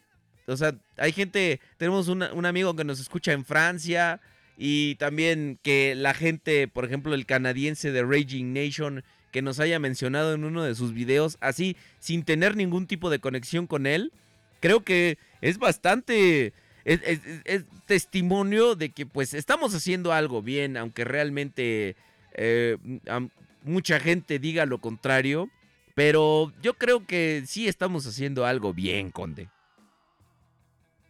o 0.47 0.57
sea, 0.57 0.75
hay 0.97 1.11
gente, 1.11 1.59
tenemos 1.77 2.07
una- 2.07 2.33
un 2.33 2.45
amigo 2.45 2.75
que 2.75 2.83
nos 2.83 2.99
escucha 2.99 3.31
en 3.33 3.45
Francia 3.45 4.19
y 4.57 4.95
también 4.95 5.59
que 5.63 5.95
la 5.95 6.13
gente, 6.13 6.67
por 6.67 6.85
ejemplo, 6.85 7.13
el 7.13 7.25
canadiense 7.25 7.91
de 7.91 8.03
Raging 8.03 8.53
Nation, 8.53 9.03
que 9.31 9.41
nos 9.41 9.59
haya 9.59 9.79
mencionado 9.79 10.33
en 10.33 10.43
uno 10.43 10.63
de 10.63 10.75
sus 10.75 10.93
videos, 10.93 11.37
así, 11.41 11.75
sin 11.99 12.23
tener 12.23 12.55
ningún 12.55 12.85
tipo 12.87 13.09
de 13.09 13.19
conexión 13.19 13.65
con 13.67 13.87
él, 13.87 14.11
creo 14.59 14.83
que 14.83 15.17
es 15.41 15.57
bastante... 15.57 16.53
Es, 16.85 16.99
es- 17.05 17.21
es- 17.25 17.41
es 17.45 17.63
testimonio 17.87 18.75
de 18.75 18.89
que 18.89 19.05
pues 19.05 19.33
estamos 19.33 19.73
haciendo 19.73 20.11
algo 20.13 20.41
bien, 20.41 20.75
aunque 20.77 21.03
realmente 21.05 21.95
eh, 22.33 22.77
mucha 23.63 23.99
gente 23.99 24.37
diga 24.39 24.65
lo 24.65 24.79
contrario. 24.79 25.49
Pero 25.95 26.51
yo 26.61 26.73
creo 26.73 27.05
que 27.05 27.43
sí 27.47 27.67
estamos 27.67 28.05
haciendo 28.07 28.45
algo 28.45 28.73
bien, 28.73 29.11
Conde. 29.11 29.47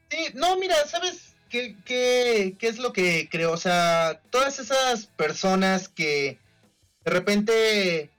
Sí, 0.09 0.17
no, 0.35 0.57
mira, 0.57 0.75
¿sabes 0.87 1.32
qué, 1.53 1.75
qué, 1.85 2.55
qué 2.57 2.67
es 2.67 2.79
lo 2.79 2.91
que 2.93 3.29
creo? 3.29 3.51
O 3.51 3.57
sea, 3.57 4.19
todas 4.31 4.57
esas 4.57 5.05
personas 5.05 5.87
que 5.87 6.39
de 7.05 7.11
repente 7.11 8.09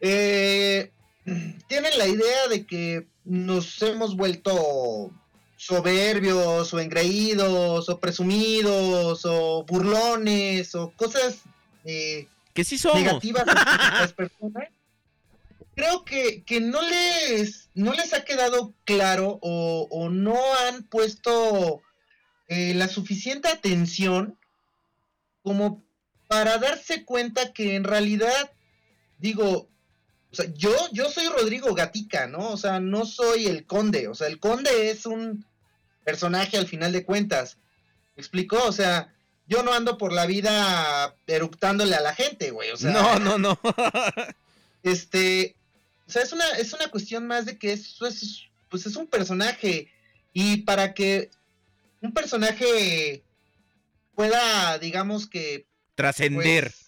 eh, 0.00 0.90
tienen 1.66 1.96
la 1.96 2.06
idea 2.06 2.48
de 2.48 2.66
que 2.66 3.06
nos 3.24 3.80
hemos 3.80 4.16
vuelto 4.16 5.10
soberbios 5.56 6.74
o 6.74 6.78
engreídos 6.78 7.88
o 7.88 7.98
presumidos 7.98 9.24
o 9.24 9.64
burlones 9.64 10.74
o 10.74 10.90
cosas 10.90 11.38
eh, 11.86 12.28
Que 12.52 12.64
sí 12.64 12.76
somos. 12.76 13.00
negativas 13.00 13.48
a 13.48 13.54
las 14.02 14.12
personas. 14.12 14.68
Creo 15.74 16.04
que, 16.04 16.42
que 16.42 16.60
no 16.60 16.82
les 16.82 17.70
no 17.74 17.94
les 17.94 18.12
ha 18.12 18.24
quedado 18.24 18.74
claro 18.84 19.38
o, 19.40 19.88
o 19.90 20.10
no 20.10 20.38
han 20.66 20.84
puesto 20.84 21.82
eh, 22.48 22.74
la 22.74 22.88
suficiente 22.88 23.48
atención 23.48 24.38
como 25.42 25.84
para 26.28 26.58
darse 26.58 27.04
cuenta 27.04 27.52
que 27.52 27.76
en 27.76 27.84
realidad 27.84 28.52
digo 29.18 29.68
o 30.32 30.36
sea, 30.36 30.52
yo 30.54 30.74
yo 30.92 31.08
soy 31.08 31.28
Rodrigo 31.28 31.74
Gatica, 31.74 32.26
¿no? 32.26 32.50
O 32.50 32.56
sea, 32.56 32.80
no 32.80 33.06
soy 33.06 33.46
el 33.46 33.64
conde, 33.64 34.08
o 34.08 34.14
sea, 34.14 34.26
el 34.26 34.38
conde 34.38 34.90
es 34.90 35.06
un 35.06 35.46
personaje 36.04 36.56
al 36.56 36.66
final 36.66 36.92
de 36.92 37.04
cuentas. 37.04 37.58
¿Me 38.16 38.20
explicó? 38.20 38.62
O 38.64 38.72
sea, 38.72 39.14
yo 39.46 39.62
no 39.62 39.72
ando 39.72 39.96
por 39.98 40.12
la 40.12 40.26
vida 40.26 41.14
eructándole 41.26 41.94
a 41.94 42.00
la 42.00 42.14
gente, 42.14 42.50
güey, 42.50 42.70
o 42.70 42.76
sea, 42.76 42.90
no, 42.90 43.18
no, 43.18 43.38
no. 43.38 43.58
este, 44.82 45.56
o 46.06 46.10
sea, 46.10 46.22
es 46.22 46.32
una, 46.32 46.48
es 46.58 46.72
una 46.72 46.88
cuestión 46.88 47.26
más 47.26 47.46
de 47.46 47.58
que 47.58 47.72
eso 47.72 48.06
es, 48.06 48.42
pues 48.68 48.86
es 48.86 48.96
un 48.96 49.06
personaje 49.06 49.88
y 50.32 50.58
para 50.58 50.94
que 50.94 51.30
un 52.00 52.12
personaje 52.12 53.22
pueda, 54.14 54.78
digamos 54.78 55.26
que, 55.28 55.66
Trascender. 55.94 56.64
pues, 56.64 56.86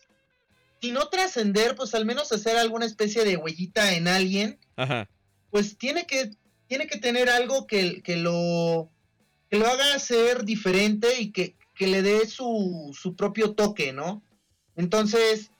si 0.81 0.93
no 0.93 1.09
trascender, 1.09 1.75
pues 1.75 1.95
al 1.95 2.05
menos 2.05 2.31
hacer 2.33 2.57
alguna 2.57 2.87
especie 2.87 3.25
de 3.25 3.37
huellita 3.37 3.95
en 3.95 4.07
alguien, 4.07 4.59
Ajá. 4.77 5.09
pues 5.51 5.77
tiene 5.77 6.07
que, 6.07 6.31
tiene 6.69 6.87
que 6.87 6.99
tener 6.99 7.29
algo 7.29 7.67
que, 7.67 8.03
que 8.03 8.17
lo, 8.17 8.91
que 9.51 9.59
lo 9.59 9.67
haga 9.67 9.99
ser 9.99 10.45
diferente 10.45 11.21
y 11.21 11.33
que, 11.33 11.57
que 11.75 11.87
le 11.89 12.03
dé 12.03 12.27
su, 12.27 12.97
su 12.99 13.17
propio 13.17 13.55
toque, 13.55 13.93
¿no? 13.93 14.23
Entonces, 14.77 15.51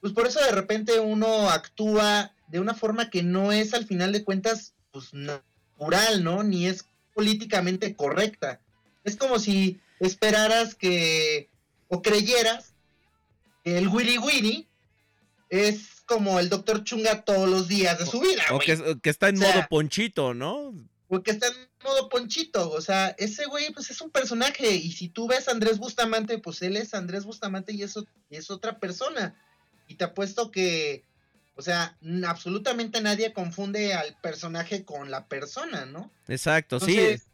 pues 0.00 0.12
por 0.14 0.26
eso 0.26 0.40
de 0.40 0.52
repente 0.52 0.98
uno 1.00 1.50
actúa 1.50 2.32
de 2.48 2.60
una 2.60 2.74
forma 2.74 3.10
que 3.10 3.22
no 3.22 3.52
es 3.52 3.74
al 3.74 3.86
final 3.86 4.12
de 4.12 4.24
cuentas, 4.24 4.74
pues 4.90 5.12
natural, 5.12 6.24
¿no? 6.24 6.42
Ni 6.42 6.66
es 6.66 6.86
políticamente 7.14 7.94
correcta. 7.94 8.61
Es 9.04 9.16
como 9.16 9.38
si 9.38 9.80
esperaras 10.00 10.74
que, 10.74 11.48
o 11.88 12.02
creyeras, 12.02 12.72
que 13.64 13.78
el 13.78 13.88
Willy 13.88 14.18
Willy 14.18 14.68
es 15.48 16.02
como 16.06 16.40
el 16.40 16.48
Doctor 16.48 16.82
Chunga 16.84 17.22
todos 17.24 17.48
los 17.48 17.68
días 17.68 17.98
de 17.98 18.06
su 18.06 18.20
vida, 18.20 18.42
O 18.50 18.54
güey. 18.56 18.66
que, 18.66 18.98
que 19.00 19.10
está 19.10 19.28
en 19.28 19.36
O 19.36 19.40
sea, 19.40 19.54
modo 19.54 19.66
ponchito, 19.68 20.34
¿no? 20.34 20.74
Porque 21.08 21.30
está 21.32 21.46
en 21.48 21.54
modo 21.84 22.08
ponchito, 22.08 22.70
o 22.70 22.80
sea, 22.80 23.14
ese 23.18 23.44
güey 23.46 23.70
pues 23.72 23.90
es 23.90 24.00
un 24.00 24.10
personaje 24.10 24.70
y 24.74 24.92
si 24.92 25.08
tú 25.08 25.28
ves 25.28 25.46
a 25.48 25.50
Andrés 25.52 25.78
Bustamante, 25.78 26.38
pues 26.38 26.62
él 26.62 26.76
es 26.76 26.94
Andrés 26.94 27.24
Bustamante 27.24 27.72
y 27.72 27.82
eso 27.82 28.06
es 28.30 28.50
otra 28.50 28.78
persona. 28.78 29.34
Y 29.88 29.96
te 29.96 30.04
apuesto 30.04 30.50
que, 30.50 31.04
o 31.54 31.60
sea, 31.60 31.98
absolutamente 32.26 33.02
nadie 33.02 33.34
confunde 33.34 33.92
al 33.92 34.16
personaje 34.22 34.84
con 34.86 35.10
la 35.10 35.26
persona, 35.28 35.84
¿no? 35.84 36.10
Exacto, 36.28 36.76
Entonces, 36.76 37.20
sí. 37.20 37.28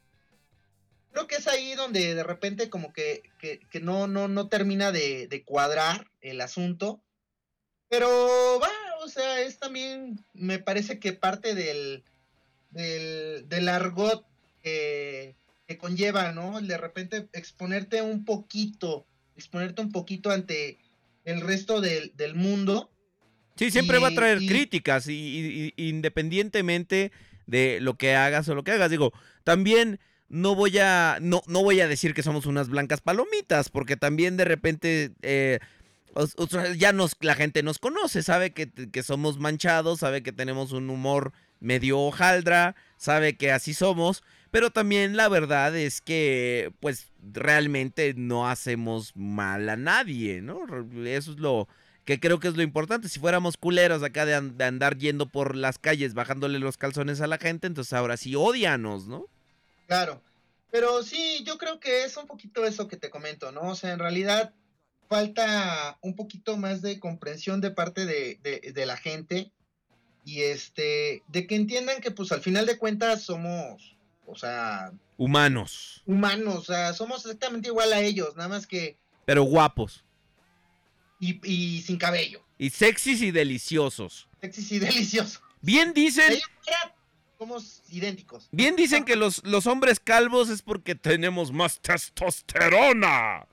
Creo 1.12 1.26
que 1.26 1.36
es 1.36 1.46
ahí 1.48 1.74
donde 1.74 2.14
de 2.14 2.22
repente 2.22 2.68
como 2.70 2.92
que, 2.92 3.22
que, 3.38 3.60
que 3.70 3.80
no, 3.80 4.06
no, 4.06 4.28
no 4.28 4.48
termina 4.48 4.92
de, 4.92 5.26
de 5.28 5.42
cuadrar 5.44 6.10
el 6.20 6.40
asunto. 6.40 7.02
Pero 7.88 8.08
va, 8.60 8.68
o 9.02 9.08
sea, 9.08 9.40
es 9.40 9.58
también, 9.58 10.24
me 10.34 10.58
parece 10.58 10.98
que 10.98 11.14
parte 11.14 11.54
del, 11.54 12.04
del, 12.70 13.48
del 13.48 13.68
argot 13.68 14.26
que, 14.62 15.34
que 15.66 15.78
conlleva, 15.78 16.32
¿no? 16.32 16.58
El 16.58 16.68
de 16.68 16.76
repente 16.76 17.28
exponerte 17.32 18.02
un 18.02 18.24
poquito, 18.24 19.06
exponerte 19.36 19.80
un 19.80 19.90
poquito 19.92 20.30
ante 20.30 20.78
el 21.24 21.40
resto 21.40 21.80
del, 21.80 22.12
del 22.16 22.34
mundo. 22.34 22.90
Sí, 23.56 23.70
siempre 23.70 23.98
y- 23.98 24.02
va 24.02 24.08
a 24.08 24.14
traer 24.14 24.42
y- 24.42 24.46
críticas 24.46 25.08
y, 25.08 25.12
y- 25.14 25.72
y- 25.76 25.88
independientemente 25.88 27.10
de 27.46 27.80
lo 27.80 27.96
que 27.96 28.14
hagas 28.14 28.48
o 28.48 28.54
lo 28.54 28.64
que 28.64 28.72
hagas. 28.72 28.90
Digo, 28.90 29.12
también 29.44 29.98
no 30.28 30.54
voy 30.54 30.78
a 30.78 31.18
no, 31.20 31.42
no 31.46 31.62
voy 31.62 31.80
a 31.80 31.88
decir 31.88 32.14
que 32.14 32.22
somos 32.22 32.46
unas 32.46 32.68
blancas 32.68 33.00
palomitas, 33.00 33.68
porque 33.70 33.96
también 33.96 34.36
de 34.36 34.44
repente 34.44 35.12
eh, 35.22 35.58
ya 36.76 36.92
nos 36.92 37.16
la 37.20 37.34
gente 37.34 37.62
nos 37.62 37.78
conoce, 37.78 38.22
sabe 38.22 38.52
que, 38.52 38.70
que 38.70 39.02
somos 39.02 39.38
manchados, 39.38 40.00
sabe 40.00 40.22
que 40.22 40.32
tenemos 40.32 40.72
un 40.72 40.90
humor 40.90 41.32
medio 41.60 41.98
hojaldra, 42.00 42.76
sabe 42.96 43.36
que 43.36 43.52
así 43.52 43.74
somos, 43.74 44.22
pero 44.50 44.70
también 44.70 45.16
la 45.16 45.28
verdad 45.28 45.76
es 45.76 46.00
que 46.00 46.72
pues 46.80 47.12
realmente 47.22 48.14
no 48.16 48.48
hacemos 48.48 49.12
mal 49.16 49.68
a 49.68 49.76
nadie, 49.76 50.40
¿no? 50.40 50.60
Eso 51.04 51.32
es 51.32 51.38
lo 51.38 51.68
que 52.04 52.20
creo 52.20 52.40
que 52.40 52.48
es 52.48 52.56
lo 52.56 52.62
importante. 52.62 53.08
Si 53.08 53.20
fuéramos 53.20 53.56
culeros 53.56 54.02
acá 54.02 54.24
de, 54.24 54.40
de 54.40 54.64
andar 54.64 54.96
yendo 54.96 55.28
por 55.28 55.54
las 55.56 55.78
calles 55.78 56.14
bajándole 56.14 56.58
los 56.58 56.78
calzones 56.78 57.20
a 57.20 57.26
la 57.26 57.38
gente, 57.38 57.66
entonces 57.66 57.92
ahora 57.92 58.16
sí 58.16 58.34
odianos, 58.34 59.08
¿no? 59.08 59.26
Claro. 59.88 60.22
Pero 60.70 61.02
sí, 61.02 61.42
yo 61.44 61.58
creo 61.58 61.80
que 61.80 62.04
es 62.04 62.16
un 62.16 62.26
poquito 62.26 62.64
eso 62.64 62.86
que 62.86 62.96
te 62.96 63.10
comento, 63.10 63.50
¿no? 63.50 63.62
O 63.62 63.74
sea, 63.74 63.92
en 63.92 63.98
realidad 63.98 64.54
falta 65.08 65.98
un 66.02 66.14
poquito 66.14 66.56
más 66.58 66.82
de 66.82 67.00
comprensión 67.00 67.60
de 67.60 67.70
parte 67.70 68.04
de, 68.06 68.38
de- 68.42 68.72
de 68.72 68.86
la 68.86 68.96
gente 68.98 69.50
y 70.24 70.42
este, 70.42 71.22
de 71.28 71.46
que 71.46 71.54
entiendan 71.56 72.00
que 72.02 72.10
pues 72.10 72.30
al 72.32 72.42
final 72.42 72.66
de 72.66 72.76
cuentas 72.76 73.22
somos, 73.22 73.96
o 74.26 74.36
sea, 74.36 74.92
Humanos, 75.16 76.02
humanos, 76.06 76.54
o 76.56 76.62
sea, 76.64 76.92
somos 76.92 77.24
exactamente 77.24 77.68
igual 77.68 77.92
a 77.94 78.00
ellos, 78.02 78.36
nada 78.36 78.50
más 78.50 78.66
que, 78.66 78.98
pero 79.24 79.42
guapos. 79.44 80.04
y, 81.18 81.40
y 81.50 81.80
sin 81.80 81.96
cabello, 81.96 82.44
Y 82.58 82.68
sexys 82.70 83.22
y 83.22 83.30
deliciosos. 83.30 84.28
sexy 84.42 84.76
y 84.76 84.78
delicioso. 84.80 85.40
Bien 85.62 85.92
dicen, 85.94 86.30
Ellos 86.32 86.42
somos 87.38 87.82
idénticos. 87.88 88.48
bien 88.50 88.74
dicen 88.74 89.04
que 89.04 89.14
los, 89.14 89.44
los 89.44 89.66
hombres 89.66 90.00
calvos 90.00 90.48
es 90.48 90.60
porque 90.60 90.94
tenemos 90.94 91.52
más 91.52 91.78
testosterona. 91.80 93.46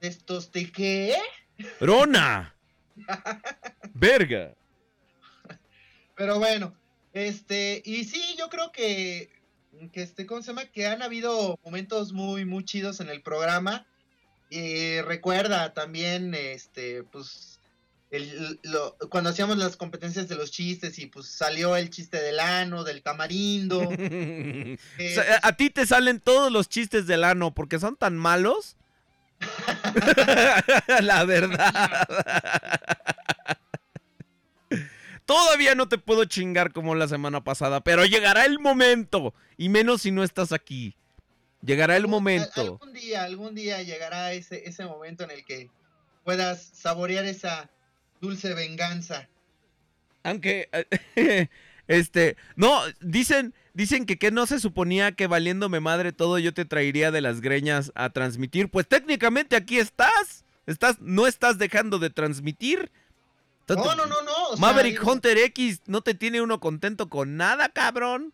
¿Estos 0.00 0.50
de 0.50 0.72
qué? 0.72 1.16
Rona. 1.80 2.54
Verga. 3.94 4.54
Pero 6.16 6.38
bueno, 6.38 6.74
este, 7.12 7.82
y 7.84 8.04
sí, 8.04 8.34
yo 8.38 8.48
creo 8.48 8.72
que, 8.72 9.30
que 9.92 10.02
este, 10.02 10.26
¿cómo 10.26 10.42
se 10.42 10.48
llama? 10.48 10.64
Que 10.66 10.86
han 10.86 11.02
habido 11.02 11.58
momentos 11.64 12.12
muy, 12.12 12.44
muy 12.44 12.64
chidos 12.64 13.00
en 13.00 13.10
el 13.10 13.22
programa. 13.22 13.86
Y 14.50 15.00
recuerda 15.00 15.72
también, 15.72 16.34
este, 16.34 17.04
pues, 17.04 17.60
el- 18.12 18.60
lo- 18.62 18.96
cuando 19.10 19.30
hacíamos 19.30 19.56
las 19.56 19.76
competencias 19.76 20.28
de 20.28 20.34
los 20.36 20.50
chistes 20.52 20.98
y 20.98 21.06
pues 21.06 21.26
salió 21.26 21.76
el 21.76 21.90
chiste 21.90 22.20
del 22.22 22.38
ano, 22.40 22.84
del 22.84 23.02
tamarindo. 23.02 23.80
Eh, 24.98 25.18
a 25.42 25.52
ti 25.56 25.70
te 25.70 25.86
salen 25.86 26.20
todos 26.20 26.52
los 26.52 26.68
chistes 26.68 27.06
del 27.06 27.24
ano 27.24 27.52
porque 27.54 27.78
son 27.80 27.96
tan 27.96 28.16
malos. 28.16 28.76
La 31.02 31.24
verdad. 31.24 32.06
Todavía 35.24 35.74
no 35.74 35.88
te 35.88 35.98
puedo 35.98 36.24
chingar 36.24 36.72
como 36.72 36.94
la 36.94 37.06
semana 37.08 37.42
pasada, 37.44 37.80
pero 37.80 38.04
llegará 38.04 38.44
el 38.44 38.58
momento. 38.58 39.34
Y 39.56 39.68
menos 39.68 40.02
si 40.02 40.10
no 40.10 40.22
estás 40.24 40.52
aquí. 40.52 40.94
Llegará 41.64 41.96
el 41.96 42.04
Al- 42.04 42.10
momento. 42.10 42.60
Algún 42.60 42.92
día, 42.92 43.22
algún 43.24 43.54
día 43.54 43.82
llegará 43.82 44.32
ese, 44.32 44.68
ese 44.68 44.84
momento 44.84 45.22
en 45.24 45.30
el 45.30 45.44
que 45.44 45.70
puedas 46.24 46.62
saborear 46.74 47.24
esa 47.24 47.70
dulce 48.22 48.54
venganza. 48.54 49.28
Aunque, 50.22 50.70
este, 51.88 52.36
no, 52.56 52.80
dicen, 53.00 53.52
dicen 53.74 54.06
que 54.06 54.16
que 54.16 54.30
no 54.30 54.46
se 54.46 54.60
suponía 54.60 55.12
que 55.12 55.26
valiéndome 55.26 55.80
madre 55.80 56.12
todo 56.12 56.38
yo 56.38 56.54
te 56.54 56.64
traería 56.64 57.10
de 57.10 57.20
las 57.20 57.42
greñas 57.42 57.92
a 57.94 58.10
transmitir. 58.10 58.70
Pues 58.70 58.88
técnicamente 58.88 59.56
aquí 59.56 59.78
estás. 59.78 60.44
Estás, 60.64 61.00
no 61.00 61.26
estás 61.26 61.58
dejando 61.58 61.98
de 61.98 62.08
transmitir. 62.10 62.90
No, 63.68 63.96
no, 63.96 64.06
no, 64.06 64.22
no. 64.22 64.48
o 64.50 64.56
sea, 64.56 64.60
Maverick 64.60 65.00
digo, 65.00 65.12
Hunter 65.12 65.38
X 65.38 65.80
no 65.86 66.02
te 66.02 66.14
tiene 66.14 66.40
uno 66.40 66.60
contento 66.60 67.08
con 67.08 67.36
nada, 67.36 67.68
cabrón. 67.70 68.32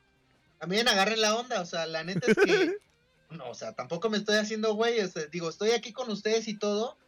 También 0.58 0.88
agarren 0.88 1.20
la 1.20 1.36
onda, 1.36 1.60
o 1.60 1.66
sea, 1.66 1.86
la 1.86 2.04
neta 2.04 2.26
es 2.30 2.36
que. 2.36 2.76
no, 3.30 3.48
o 3.48 3.54
sea, 3.54 3.72
tampoco 3.72 4.10
me 4.10 4.18
estoy 4.18 4.36
haciendo 4.36 4.74
güey. 4.74 5.00
O 5.00 5.08
sea, 5.08 5.24
digo, 5.26 5.48
estoy 5.48 5.70
aquí 5.70 5.92
con 5.92 6.10
ustedes 6.10 6.48
y 6.48 6.58
todo. 6.58 6.98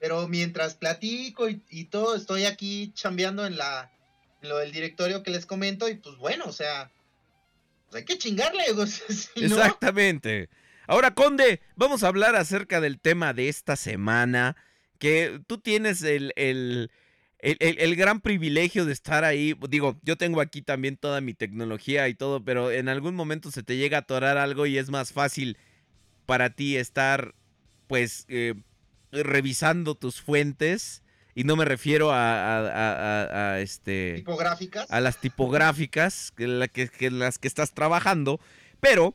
Pero 0.00 0.28
mientras 0.28 0.74
platico 0.74 1.48
y, 1.48 1.62
y 1.70 1.84
todo, 1.84 2.14
estoy 2.16 2.44
aquí 2.44 2.92
chambeando 2.94 3.46
en 3.46 3.56
la. 3.56 3.90
En 4.42 4.48
lo 4.50 4.58
del 4.58 4.70
directorio 4.72 5.22
que 5.22 5.30
les 5.30 5.46
comento. 5.46 5.88
Y 5.88 5.94
pues 5.94 6.16
bueno, 6.16 6.44
o 6.46 6.52
sea. 6.52 6.90
Pues 7.86 8.00
hay 8.00 8.04
que 8.04 8.18
chingarle, 8.18 8.62
Exactamente. 9.36 10.48
Ahora, 10.86 11.14
Conde, 11.14 11.60
vamos 11.76 12.02
a 12.02 12.08
hablar 12.08 12.36
acerca 12.36 12.80
del 12.80 13.00
tema 13.00 13.32
de 13.32 13.48
esta 13.48 13.76
semana. 13.76 14.56
Que 14.98 15.40
tú 15.46 15.58
tienes 15.58 16.02
el, 16.02 16.32
el, 16.36 16.90
el- 17.38 17.56
el- 17.60 17.78
el 17.78 17.96
gran 17.96 18.20
privilegio 18.20 18.84
de 18.86 18.92
estar 18.92 19.24
ahí. 19.24 19.54
Digo, 19.68 19.98
yo 20.02 20.16
tengo 20.16 20.40
aquí 20.40 20.62
también 20.62 20.96
toda 20.96 21.20
mi 21.20 21.34
tecnología 21.34 22.08
y 22.08 22.14
todo, 22.14 22.42
pero 22.44 22.70
en 22.70 22.88
algún 22.88 23.14
momento 23.14 23.50
se 23.50 23.62
te 23.62 23.76
llega 23.76 23.98
a 23.98 24.00
atorar 24.00 24.38
algo 24.38 24.64
y 24.66 24.78
es 24.78 24.88
más 24.90 25.12
fácil 25.12 25.58
para 26.24 26.50
ti 26.50 26.76
estar, 26.76 27.34
pues, 27.88 28.24
eh, 28.28 28.54
revisando 29.12 29.94
tus 29.94 30.20
fuentes. 30.20 31.02
Y 31.34 31.44
no 31.44 31.54
me 31.56 31.66
refiero 31.66 32.12
a, 32.12 32.16
a- 32.16 32.60
a- 32.60 32.92
a- 32.92 33.52
a, 33.52 33.60
este 33.60 34.14
tipográficas. 34.16 34.90
a 34.90 35.00
las 35.00 35.20
tipográficas 35.20 36.32
que, 36.34 36.46
la 36.46 36.66
que, 36.68 36.88
que 36.88 37.10
las 37.10 37.38
que 37.38 37.46
estás 37.48 37.72
trabajando. 37.72 38.40
Pero 38.80 39.12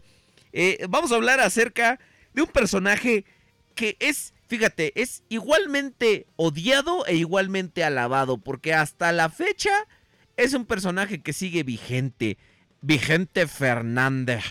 eh, 0.53 0.85
vamos 0.89 1.11
a 1.11 1.15
hablar 1.15 1.39
acerca 1.39 1.99
de 2.33 2.43
un 2.43 2.47
personaje 2.47 3.25
que 3.73 3.97
es, 3.99 4.33
fíjate, 4.47 4.91
es 5.01 5.23
igualmente 5.29 6.27
odiado 6.35 7.05
e 7.07 7.15
igualmente 7.15 7.83
alabado. 7.83 8.37
Porque 8.37 8.73
hasta 8.75 9.11
la 9.11 9.29
fecha 9.29 9.71
es 10.37 10.53
un 10.53 10.65
personaje 10.65 11.21
que 11.21 11.33
sigue 11.33 11.63
vigente. 11.63 12.37
Vigente 12.81 13.47
Fernández. 13.47 14.43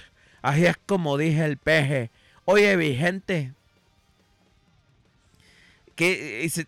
Así 0.43 0.67
es 0.67 0.77
como 0.87 1.17
dije 1.19 1.45
el 1.45 1.57
peje. 1.57 2.11
Oye, 2.47 2.75
Vigente. 2.77 3.53
Que 6.01 6.45
eh, 6.45 6.49
se- 6.49 6.67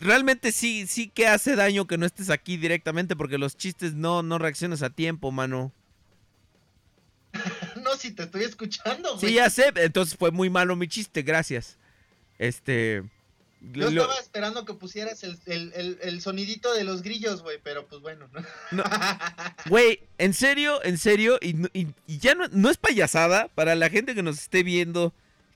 realmente 0.00 0.50
sí, 0.50 0.86
sí 0.88 1.08
que 1.08 1.28
hace 1.28 1.54
daño 1.54 1.86
que 1.86 1.98
no 1.98 2.04
estés 2.06 2.30
aquí 2.30 2.56
directamente 2.56 3.14
porque 3.14 3.38
los 3.38 3.56
chistes 3.56 3.94
no, 3.94 4.22
no 4.24 4.38
reaccionas 4.38 4.82
a 4.82 4.90
tiempo, 4.90 5.30
mano. 5.30 5.72
no, 7.82 7.96
si 7.96 8.10
te 8.12 8.24
estoy 8.24 8.42
escuchando, 8.44 9.16
güey. 9.16 9.28
Sí, 9.28 9.34
ya 9.34 9.48
sé, 9.50 9.72
entonces 9.76 10.16
fue 10.18 10.30
muy 10.30 10.50
malo 10.50 10.74
mi 10.76 10.88
chiste, 10.88 11.22
gracias. 11.22 11.76
Este... 12.38 13.04
Yo 13.72 13.90
lo- 13.90 14.02
estaba 14.02 14.18
esperando 14.18 14.64
que 14.64 14.72
pusieras 14.72 15.22
el, 15.22 15.38
el, 15.44 15.72
el, 15.74 15.98
el 16.00 16.20
sonidito 16.22 16.72
de 16.72 16.82
los 16.82 17.02
grillos, 17.02 17.42
güey, 17.42 17.58
pero 17.62 17.86
pues 17.86 18.00
bueno, 18.00 18.26
¿no? 18.32 18.40
no. 18.72 18.84
Güey, 19.68 20.00
en 20.16 20.32
serio, 20.32 20.82
en 20.82 20.96
serio, 20.96 21.38
y- 21.42 21.54
y 21.74 22.18
ya 22.18 22.34
no, 22.34 22.48
no 22.52 22.70
es 22.70 22.78
payasada 22.78 23.48
para 23.48 23.74
la 23.74 23.90
gente 23.90 24.14
que 24.14 24.22
nos 24.22 24.38
esté 24.38 24.62
viendo, 24.62 25.12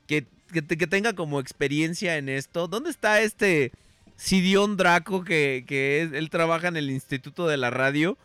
que, 0.06 0.26
que, 0.52 0.62
te- 0.62 0.76
que 0.76 0.86
tenga 0.86 1.14
como 1.14 1.40
experiencia 1.40 2.16
en 2.16 2.28
esto. 2.28 2.68
¿Dónde 2.68 2.90
está 2.90 3.20
este 3.20 3.72
Sidión 4.16 4.76
Draco 4.76 5.24
que, 5.24 5.64
que 5.66 6.02
él 6.02 6.30
trabaja 6.30 6.68
en 6.68 6.76
el 6.76 6.90
Instituto 6.90 7.46
de 7.46 7.56
la 7.56 7.70
Radio? 7.70 8.16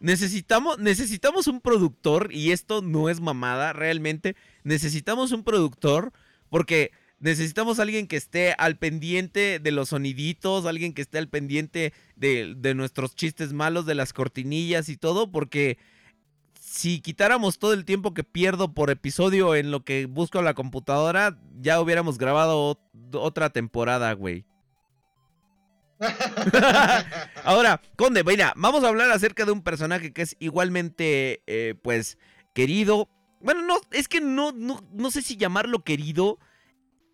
Necesitamos, 0.00 0.78
necesitamos 0.78 1.46
un 1.46 1.60
productor, 1.60 2.32
y 2.32 2.52
esto 2.52 2.80
no 2.80 3.10
es 3.10 3.20
mamada, 3.20 3.74
realmente. 3.74 4.34
Necesitamos 4.64 5.30
un 5.32 5.44
productor, 5.44 6.12
porque 6.48 6.90
necesitamos 7.18 7.78
alguien 7.78 8.06
que 8.06 8.16
esté 8.16 8.54
al 8.56 8.78
pendiente 8.78 9.58
de 9.58 9.70
los 9.72 9.90
soniditos, 9.90 10.64
alguien 10.64 10.94
que 10.94 11.02
esté 11.02 11.18
al 11.18 11.28
pendiente 11.28 11.92
de, 12.16 12.54
de 12.56 12.74
nuestros 12.74 13.14
chistes 13.14 13.52
malos, 13.52 13.84
de 13.84 13.94
las 13.94 14.14
cortinillas 14.14 14.88
y 14.88 14.96
todo, 14.96 15.30
porque 15.30 15.76
si 16.70 17.00
quitáramos 17.00 17.58
todo 17.58 17.72
el 17.72 17.84
tiempo 17.84 18.14
que 18.14 18.22
pierdo 18.22 18.72
por 18.74 18.90
episodio 18.90 19.56
en 19.56 19.72
lo 19.72 19.80
que 19.84 20.06
busco 20.06 20.40
la 20.40 20.54
computadora, 20.54 21.36
ya 21.60 21.80
hubiéramos 21.80 22.16
grabado 22.16 22.76
ot- 22.76 23.18
otra 23.18 23.50
temporada, 23.50 24.12
güey. 24.12 24.44
Ahora, 27.44 27.82
Conde, 27.96 28.22
mira, 28.22 28.52
vamos 28.56 28.84
a 28.84 28.88
hablar 28.88 29.10
acerca 29.10 29.44
de 29.44 29.50
un 29.50 29.62
personaje 29.62 30.12
que 30.12 30.22
es 30.22 30.36
igualmente, 30.38 31.42
eh, 31.48 31.74
pues, 31.82 32.18
querido. 32.54 33.08
Bueno, 33.40 33.62
no, 33.62 33.80
es 33.90 34.06
que 34.06 34.20
no, 34.20 34.52
no, 34.52 34.80
no 34.92 35.10
sé 35.10 35.22
si 35.22 35.36
llamarlo 35.36 35.82
querido 35.82 36.38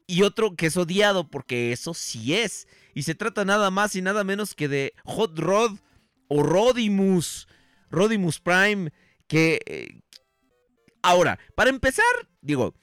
y 0.07 0.23
otro 0.23 0.55
que 0.55 0.67
es 0.67 0.77
odiado, 0.77 1.29
porque 1.31 1.73
eso 1.73 1.95
sí 1.95 2.35
es. 2.35 2.69
Y 2.95 3.05
se 3.05 3.15
trata 3.15 3.47
nada 3.47 3.71
más 3.71 3.97
y 3.97 4.03
nada 4.03 4.23
menos 4.23 4.55
que 4.55 4.69
de 4.69 4.93
Hot 5.07 5.39
Rod 5.39 5.79
o 6.29 6.43
Rodimus, 6.43 7.49
Rodimus 7.91 8.39
Prime, 8.39 8.93
que... 9.27 9.61
eh, 9.67 10.01
ahora, 11.03 11.39
para 11.55 11.71
empezar, 11.71 12.05
digo, 12.41 12.75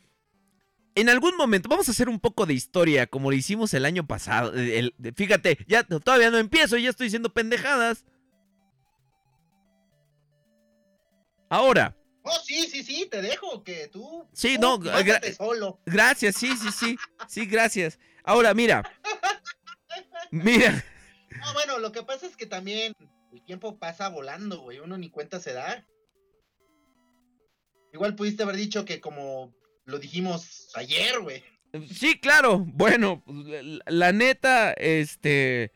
en 0.95 1.09
algún 1.09 1.35
momento 1.37 1.69
vamos 1.69 1.87
a 1.87 1.91
hacer 1.91 2.07
un 2.09 2.19
poco 2.19 2.45
de 2.45 2.53
historia, 2.53 3.07
como 3.07 3.31
lo 3.31 3.35
hicimos 3.37 3.73
el 3.73 3.85
año 3.85 4.05
pasado. 4.05 4.53
el- 4.53 4.93
fíjate, 5.15 5.57
ya 5.67 5.83
todavía 5.83 6.29
no 6.31 6.37
empiezo, 6.37 6.77
ya 6.77 6.89
estoy 6.89 7.07
diciendo 7.07 7.33
pendejadas. 7.33 8.05
Ahora, 11.49 11.95
Oh, 12.25 12.39
sí, 12.41 12.67
sí, 12.69 12.83
sí, 12.83 13.05
te 13.11 13.21
dejo 13.21 13.65
que 13.65 13.89
tú. 13.89 14.25
Sí, 14.31 14.57
no, 14.57 14.79
gra- 14.79 15.35
solo. 15.35 15.81
gracias, 15.85 16.37
sí, 16.37 16.55
sí, 16.55 16.71
sí, 16.71 16.97
sí, 17.27 17.45
gracias. 17.45 17.99
Ahora, 18.23 18.53
mira, 18.53 18.81
mira, 20.31 20.85
No, 21.45 21.51
bueno, 21.53 21.79
lo 21.79 21.91
que 21.91 22.01
pasa 22.03 22.25
es 22.25 22.37
que 22.37 22.45
también 22.45 22.93
el 23.33 23.43
tiempo 23.43 23.77
pasa 23.77 24.07
volando, 24.07 24.61
güey. 24.61 24.79
Uno 24.79 24.97
ni 24.97 25.09
cuenta 25.09 25.41
se 25.41 25.51
da. 25.51 25.85
Igual 27.93 28.15
pudiste 28.15 28.43
haber 28.43 28.55
dicho 28.55 28.85
que 28.85 28.99
como 28.99 29.53
lo 29.85 29.99
dijimos 29.99 30.69
ayer, 30.75 31.19
güey. 31.21 31.43
Sí, 31.91 32.19
claro. 32.19 32.65
Bueno, 32.67 33.23
la, 33.87 34.11
neta, 34.11 34.73
este, 34.73 35.71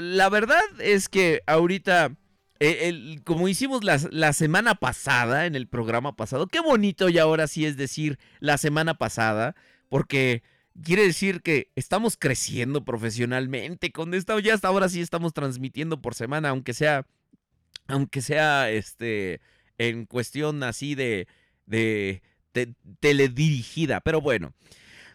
la, 0.00 0.28
verdad 0.28 0.62
es 0.80 1.08
que 1.08 1.40
ahorita 1.46 2.16
eh, 2.60 2.88
el- 2.88 3.22
como 3.24 3.48
hicimos 3.48 3.84
la, 3.84 4.00
la 4.10 4.32
semana 4.32 4.74
pasada, 4.74 5.46
en 5.46 5.54
el 5.54 5.68
programa 5.68 6.16
pasado, 6.16 6.46
qué 6.46 6.60
bonito 6.60 7.08
y 7.08 7.18
ahora 7.18 7.46
sí 7.46 7.64
es 7.66 7.76
decir 7.76 8.18
la 8.40 8.58
semana 8.58 8.94
pasada, 8.94 9.54
porque 9.88 10.42
quiere 10.82 11.02
decir 11.02 11.42
que 11.42 11.70
estamos 11.76 12.16
creciendo 12.16 12.84
profesionalmente 12.84 13.90
con 13.92 14.14
esto, 14.14 14.38
ya 14.38 14.54
hasta 14.54 14.68
ahora 14.68 14.88
sí 14.88 15.00
estamos 15.00 15.32
transmitiendo 15.34 16.00
por 16.00 16.14
semana, 16.14 16.50
aunque 16.50 16.74
sea, 16.74 17.06
aunque 17.88 18.22
sea, 18.22 18.70
este, 18.70 19.40
en 19.78 20.06
cuestión 20.06 20.62
así 20.62 20.94
de, 20.94 21.26
teledirigida, 23.00 24.00
pero 24.00 24.20
bueno. 24.20 24.54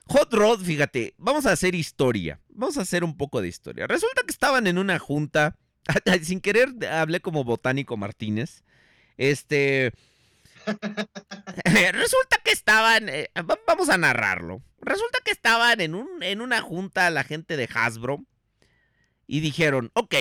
Hot 0.07 0.33
Rod, 0.33 0.61
fíjate, 0.61 1.13
vamos 1.17 1.45
a 1.45 1.53
hacer 1.53 1.75
historia. 1.75 2.41
Vamos 2.49 2.77
a 2.77 2.81
hacer 2.81 3.03
un 3.05 3.15
poco 3.15 3.41
de 3.41 3.47
historia. 3.47 3.87
Resulta 3.87 4.23
que 4.25 4.31
estaban 4.31 4.67
en 4.67 4.77
una 4.77 4.99
junta. 4.99 5.57
Sin 6.23 6.41
querer 6.41 6.69
hablé 6.91 7.21
como 7.21 7.43
botánico 7.45 7.95
Martínez. 7.95 8.63
Este. 9.17 9.93
Resulta 11.65 12.37
que 12.43 12.51
estaban. 12.51 13.07
eh, 13.09 13.29
va- 13.37 13.59
vamos 13.65 13.89
a 13.89 13.97
narrarlo. 13.97 14.61
Resulta 14.81 15.19
que 15.23 15.31
estaban 15.31 15.79
en, 15.81 15.95
un, 15.95 16.21
en 16.21 16.41
una 16.41 16.61
junta 16.61 17.09
la 17.09 17.23
gente 17.23 17.55
de 17.57 17.69
Hasbro. 17.73 18.25
Y 19.25 19.39
dijeron: 19.39 19.89
Ok, 19.93 20.15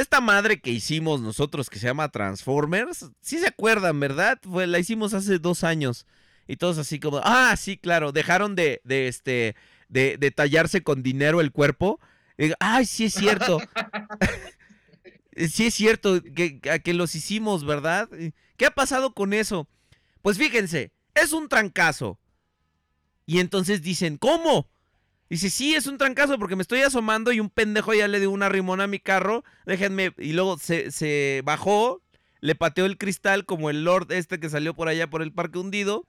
esta 0.00 0.20
madre 0.20 0.60
que 0.60 0.70
hicimos 0.70 1.20
nosotros 1.20 1.68
que 1.70 1.78
se 1.78 1.86
llama 1.86 2.08
Transformers. 2.10 3.10
Sí 3.20 3.38
se 3.38 3.48
acuerdan, 3.48 3.98
¿verdad? 4.00 4.38
Fue, 4.42 4.66
la 4.66 4.78
hicimos 4.78 5.14
hace 5.14 5.38
dos 5.38 5.64
años. 5.64 6.06
Y 6.46 6.56
todos 6.56 6.78
así 6.78 6.98
como, 6.98 7.20
ah, 7.24 7.54
sí, 7.56 7.76
claro, 7.76 8.12
dejaron 8.12 8.54
de, 8.54 8.80
de 8.84 9.08
este, 9.08 9.54
de, 9.88 10.16
tallarse 10.34 10.82
con 10.82 11.02
dinero 11.02 11.40
el 11.40 11.52
cuerpo. 11.52 12.00
Ay, 12.60 12.86
sí 12.86 13.04
es 13.06 13.14
cierto. 13.14 13.60
sí 15.36 15.66
es 15.66 15.74
cierto 15.74 16.22
que, 16.22 16.60
que- 16.60 16.80
que 16.80 16.94
los 16.94 17.14
hicimos, 17.14 17.64
¿verdad? 17.66 18.08
¿Qué 18.56 18.66
ha 18.66 18.70
pasado 18.70 19.12
con 19.12 19.32
eso? 19.32 19.68
Pues 20.22 20.38
fíjense, 20.38 20.92
es 21.14 21.32
un 21.32 21.48
trancazo. 21.48 22.18
Y 23.26 23.40
entonces 23.40 23.82
dicen, 23.82 24.16
¿cómo? 24.16 24.68
Dice, 25.30 25.50
sí, 25.50 25.74
es 25.74 25.86
un 25.86 25.98
trancazo 25.98 26.38
porque 26.38 26.56
me 26.56 26.62
estoy 26.62 26.80
asomando 26.80 27.32
y 27.32 27.40
un 27.40 27.50
pendejo 27.50 27.92
ya 27.92 28.08
le 28.08 28.18
dio 28.18 28.30
una 28.30 28.48
rimona 28.48 28.84
a 28.84 28.88
mi 28.88 28.98
carro. 28.98 29.44
Déjenme. 29.66 30.14
Y 30.18 30.32
luego 30.32 30.58
se, 30.58 30.90
se 30.90 31.42
bajó, 31.44 32.02
le 32.40 32.54
pateó 32.54 32.86
el 32.86 32.96
cristal 32.96 33.44
como 33.44 33.68
el 33.68 33.84
Lord 33.84 34.10
este 34.12 34.40
que 34.40 34.48
salió 34.48 34.74
por 34.74 34.88
allá 34.88 35.10
por 35.10 35.20
el 35.20 35.32
parque 35.32 35.58
hundido. 35.58 36.06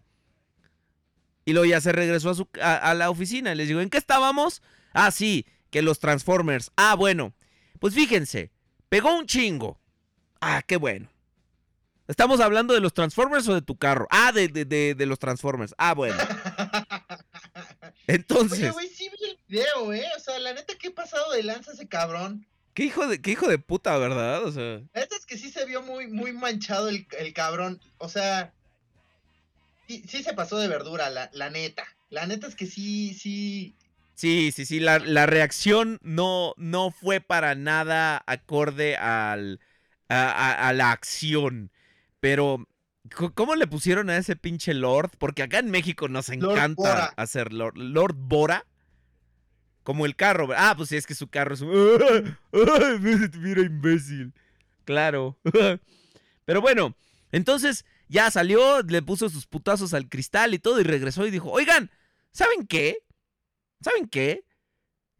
Y 1.44 1.54
luego 1.54 1.66
ya 1.66 1.82
se 1.82 1.92
regresó 1.92 2.30
a, 2.30 2.36
su, 2.36 2.48
a, 2.62 2.76
a 2.76 2.94
la 2.94 3.10
oficina. 3.10 3.52
Y 3.52 3.56
les 3.56 3.68
digo, 3.68 3.82
¿en 3.82 3.90
qué 3.90 3.98
estábamos? 3.98 4.62
Ah, 4.94 5.12
sí, 5.12 5.46
que 5.70 5.82
los 5.82 6.00
Transformers. 6.00 6.72
Ah, 6.78 6.96
bueno. 6.96 7.34
Pues 7.80 7.94
fíjense, 7.94 8.52
pegó 8.88 9.18
un 9.18 9.26
chingo. 9.26 9.80
Ah, 10.42 10.62
qué 10.66 10.78
bueno. 10.78 11.10
¿Estamos 12.08 12.40
hablando 12.40 12.74
de 12.74 12.80
los 12.80 12.94
Transformers 12.94 13.48
o 13.48 13.54
de 13.54 13.62
tu 13.62 13.78
carro? 13.78 14.08
Ah, 14.10 14.32
de, 14.32 14.48
de, 14.48 14.66
de, 14.66 14.96
de 14.96 15.06
los 15.06 15.20
Transformers. 15.20 15.76
Ah, 15.78 15.94
bueno. 15.94 16.18
Entonces, 18.08 18.76
Oye, 18.76 18.88
video, 19.50 19.92
¿eh? 19.94 20.06
O 20.16 20.20
sea, 20.20 20.40
la 20.40 20.54
neta, 20.54 20.76
¿qué 20.80 20.92
pasado 20.92 21.32
de 21.34 21.44
lanza 21.44 21.74
ese 21.74 21.88
cabrón? 21.90 22.48
¿qué 22.74 22.84
hijo, 22.86 23.08
de, 23.08 23.22
qué 23.22 23.32
hijo 23.32 23.48
de 23.48 23.60
puta, 23.60 23.98
¿verdad? 23.98 24.44
O 24.44 24.52
sea, 24.52 24.82
La 24.94 25.02
neta 25.02 25.16
es 25.16 25.26
que 25.26 25.36
sí 25.36 25.50
se 25.52 25.66
vio 25.66 25.82
muy, 25.82 26.06
muy 26.06 26.32
manchado 26.32 26.90
el, 26.90 27.08
el 27.18 27.34
cabrón. 27.34 27.82
O 27.98 28.08
sea, 28.08 28.54
sí, 29.88 30.04
sí 30.08 30.24
se 30.24 30.34
pasó 30.34 30.58
de 30.58 30.68
verdura, 30.70 31.10
la, 31.10 31.30
la 31.34 31.50
neta. 31.50 31.86
La 32.10 32.26
neta 32.28 32.48
es 32.48 32.56
que 32.56 32.66
sí, 32.66 33.14
sí. 33.14 33.76
sí, 34.16 34.52
sí, 34.52 34.66
sí, 34.66 34.80
la, 34.80 35.00
la 35.00 35.26
reacción 35.26 36.00
no, 36.04 36.54
no 36.58 36.92
fue 36.92 37.22
para 37.22 37.56
nada 37.56 38.22
acorde 38.28 38.98
al, 38.98 39.60
a, 40.10 40.30
a- 40.32 40.68
a 40.70 40.74
la 40.74 40.92
acción. 40.92 41.72
Pero, 42.20 42.68
¿cómo 43.36 43.56
le 43.56 43.68
pusieron 43.68 44.10
a 44.10 44.18
ese 44.18 44.36
pinche 44.36 44.74
Lord? 44.74 45.12
Porque 45.18 45.44
acá 45.44 45.60
en 45.60 45.72
México 45.72 46.08
nos 46.10 46.30
encanta 46.30 47.06
hacer 47.16 47.54
Lord. 47.54 47.78
Lord 47.78 48.16
Bora. 48.18 48.66
Como 49.84 50.06
el 50.06 50.16
carro. 50.16 50.48
Ah, 50.56 50.74
pues 50.78 50.92
es 50.92 51.08
que 51.08 51.16
su 51.16 51.28
carro 51.28 51.54
es 51.56 51.62
un... 51.62 51.70
¡Ay, 52.54 53.00
Mira, 53.40 53.62
imbécil. 53.62 54.34
Claro. 54.86 55.38
Pero 56.46 56.62
bueno, 56.62 56.96
entonces 57.32 57.86
ya 58.08 58.30
salió, 58.32 58.82
le 58.82 59.02
puso 59.02 59.30
sus 59.30 59.46
putazos 59.46 59.94
al 59.94 60.10
cristal 60.10 60.54
y 60.54 60.60
todo 60.60 60.80
y 60.80 60.84
regresó 60.84 61.26
y 61.28 61.32
dijo, 61.32 61.52
oigan, 61.52 61.92
¿saben 62.32 62.66
qué? 62.68 62.98
¿Saben 63.82 64.08
qué? 64.08 64.44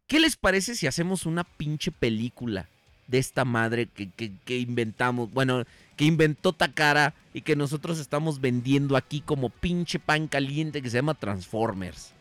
¿Qué 0.06 0.18
les 0.18 0.36
parece 0.36 0.74
si 0.74 0.86
hacemos 0.88 1.24
una 1.24 1.44
pinche 1.44 1.92
película 1.92 2.68
de 3.06 3.18
esta 3.18 3.44
madre 3.44 3.86
que, 3.86 4.10
que- 4.10 4.32
que 4.44 4.58
inventamos? 4.58 5.30
Bueno, 5.32 5.64
que 5.96 6.04
inventó 6.04 6.52
Takara 6.52 7.14
y 7.32 7.42
que 7.42 7.54
nosotros 7.54 7.98
estamos 8.00 8.40
vendiendo 8.40 8.96
aquí 8.96 9.20
como 9.20 9.50
pinche 9.50 9.98
pan 10.00 10.26
caliente 10.26 10.82
que 10.82 10.90
se 10.90 10.96
llama 10.98 11.14
Transformers. 11.14 12.12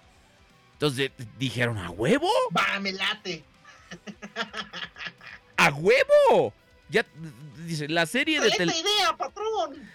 Entonces 0.80 1.12
dijeron, 1.38 1.78
¿a 1.78 1.90
huevo? 1.90 2.30
¡Va, 2.56 2.80
me 2.80 2.94
late! 2.94 3.44
¡A 5.58 5.72
huevo! 5.74 6.54
Ya, 6.90 7.06
dice, 7.66 7.90
la 7.90 8.06
serie 8.06 8.40
de 8.40 8.48
¡Excelente 8.48 8.82
tele... 8.82 8.90
idea, 8.96 9.18
patrón! 9.18 9.90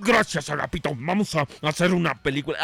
Gracias, 0.00 0.48
Agapito. 0.48 0.94
Vamos 0.96 1.34
a 1.34 1.46
hacer 1.62 1.92
una 1.92 2.14
película. 2.22 2.58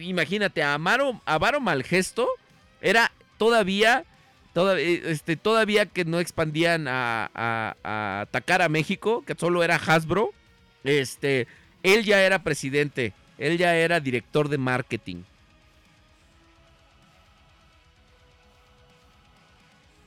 Imagínate, 0.00 0.62
a 0.62 0.74
Amaro, 0.74 1.20
Amaro 1.26 1.60
Malgesto 1.60 2.28
era 2.80 3.10
todavía, 3.36 4.04
todavía, 4.54 4.86
este, 5.10 5.36
todavía 5.36 5.86
que 5.86 6.04
no 6.04 6.20
expandían 6.20 6.86
a, 6.86 7.28
a- 7.34 7.76
a 7.82 8.20
atacar 8.20 8.62
a 8.62 8.68
México, 8.68 9.24
que 9.26 9.34
solo 9.36 9.64
era 9.64 9.74
Hasbro. 9.74 10.30
Este, 10.84 11.48
él 11.82 12.04
ya 12.04 12.22
era 12.22 12.44
presidente, 12.44 13.12
él 13.38 13.58
ya 13.58 13.74
era 13.74 13.98
director 13.98 14.48
de 14.48 14.58
marketing. 14.58 15.24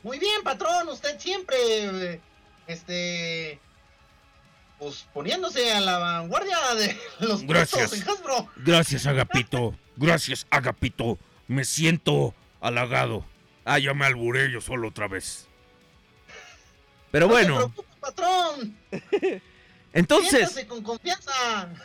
Muy 0.04 0.18
bien, 0.20 0.42
patrón, 0.44 0.88
usted 0.90 1.20
siempre, 1.20 2.22
este, 2.68 3.60
pues 4.78 5.06
poniéndose 5.14 5.72
a 5.74 5.82
la 5.82 5.98
vanguardia 5.98 6.58
de 6.76 6.98
los 7.20 7.44
Gracias. 7.44 7.90
puestos 7.90 8.02
en 8.02 8.10
Hasbro. 8.10 8.50
Gracias, 8.58 9.06
Agapito. 9.06 9.76
Gracias, 9.98 10.48
Agapito. 10.50 11.20
Me 11.48 11.66
siento 11.66 12.34
halagado. 12.62 13.26
Ah, 13.66 13.78
ya 13.80 13.94
me 13.94 14.06
alburé 14.06 14.52
yo 14.52 14.62
solo 14.62 14.88
otra 14.88 15.08
vez. 15.08 15.48
Pero 17.12 17.28
No 17.28 17.36
se 17.36 17.42
bueno, 17.42 17.56
preocupe, 17.74 17.90
patrón. 18.00 18.78
entonces, 19.94 20.66
con 20.68 20.84
confianza. 20.84 21.34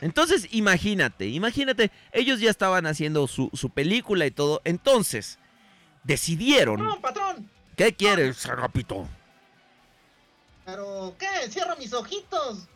entonces 0.02 0.46
imagínate, 0.52 1.26
imagínate, 1.28 1.90
ellos 2.12 2.40
ya 2.40 2.50
estaban 2.50 2.86
haciendo 2.86 3.26
su, 3.26 3.50
su 3.54 3.70
película 3.70 4.26
y 4.26 4.30
todo, 4.30 4.60
entonces 4.64 5.38
decidieron, 6.04 6.82
No, 6.84 7.00
patrón. 7.00 7.50
¿Qué 7.76 7.94
quieres? 7.94 8.38
Es 8.38 8.46
Agapito. 8.46 9.08
Pero, 10.64 11.14
¿qué? 11.18 11.50
Cierro 11.50 11.76
mis 11.76 11.92
ojitos 11.92 12.66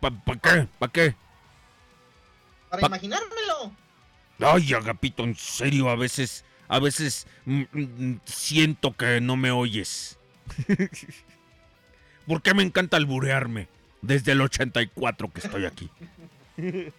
¿Para 0.00 0.14
qué? 0.40 0.68
¿Para 0.78 0.92
qué? 0.92 1.14
para 2.68 2.80
Pa- 2.82 2.86
imaginármelo. 2.88 3.72
Ay, 4.40 4.74
Agapito, 4.74 5.24
en 5.24 5.34
serio, 5.34 5.88
a 5.88 5.96
veces, 5.96 6.44
a 6.68 6.78
veces 6.78 7.26
mm, 7.46 7.62
mm, 7.72 8.20
siento 8.26 8.94
que 8.96 9.20
no 9.22 9.36
me 9.36 9.50
oyes. 9.50 10.18
¿Por 12.26 12.42
qué 12.42 12.52
me 12.54 12.62
encanta 12.62 12.96
alburearme? 12.98 13.68
Desde 14.02 14.32
el 14.32 14.42
84 14.42 15.32
que 15.32 15.40
estoy 15.40 15.64
aquí. 15.64 15.90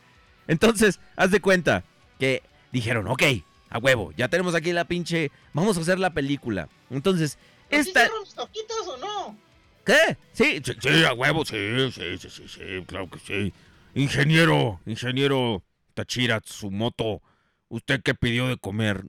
Entonces, 0.48 1.00
haz 1.16 1.30
de 1.32 1.40
cuenta 1.40 1.84
que 2.20 2.42
dijeron, 2.72 3.08
ok, 3.08 3.22
a 3.70 3.78
huevo, 3.80 4.12
ya 4.18 4.28
tenemos 4.28 4.56
aquí 4.56 4.72
la 4.74 4.86
pinche, 4.86 5.32
vamos 5.54 5.78
a 5.78 5.82
hacer 5.82 6.00
la 6.00 6.14
película. 6.14 6.70
Entonces, 6.90 7.38
¿Pero 7.70 7.84
¿Sí 7.84 7.90
esta... 7.90 8.02
cierro 8.02 8.22
mis 8.22 8.38
ojitos 8.38 8.88
o 8.88 8.98
no? 8.98 9.38
¿Qué? 9.86 10.18
Sí, 10.34 10.62
Sí, 10.64 10.74
sí, 10.80 11.04
a 11.04 11.14
huevo, 11.14 11.46
sí, 11.46 11.92
sí, 11.92 12.18
sí, 12.18 12.30
sí, 12.30 12.48
sí, 12.48 12.84
claro 12.86 13.10
que 13.10 13.20
sí. 13.20 13.54
Ingeniero, 13.96 14.80
ingeniero 14.86 15.64
Tachira 15.94 16.40
Tsumoto, 16.42 17.22
¿usted 17.70 18.02
qué 18.02 18.14
pidió 18.14 18.48
de 18.48 18.58
comer? 18.58 19.06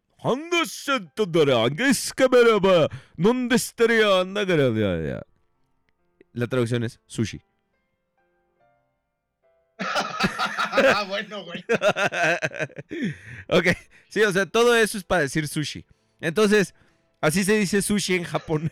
¿dónde 3.17 3.57
estaría? 3.57 4.25
La 6.33 6.47
traducción 6.47 6.85
es 6.85 7.01
sushi. 7.07 7.41
ah, 10.97 11.05
bueno, 11.09 11.45
güey. 11.45 11.64
ok, 13.49 13.66
sí, 14.09 14.22
o 14.22 14.33
sea, 14.33 14.47
todo 14.47 14.74
eso 14.76 14.99
es 14.99 15.05
para 15.05 15.22
decir 15.22 15.47
sushi. 15.49 15.85
Entonces, 16.20 16.74
así 17.20 17.45
se 17.45 17.55
dice 17.59 17.83
sushi 17.83 18.14
en 18.14 18.24
japonés. 18.24 18.70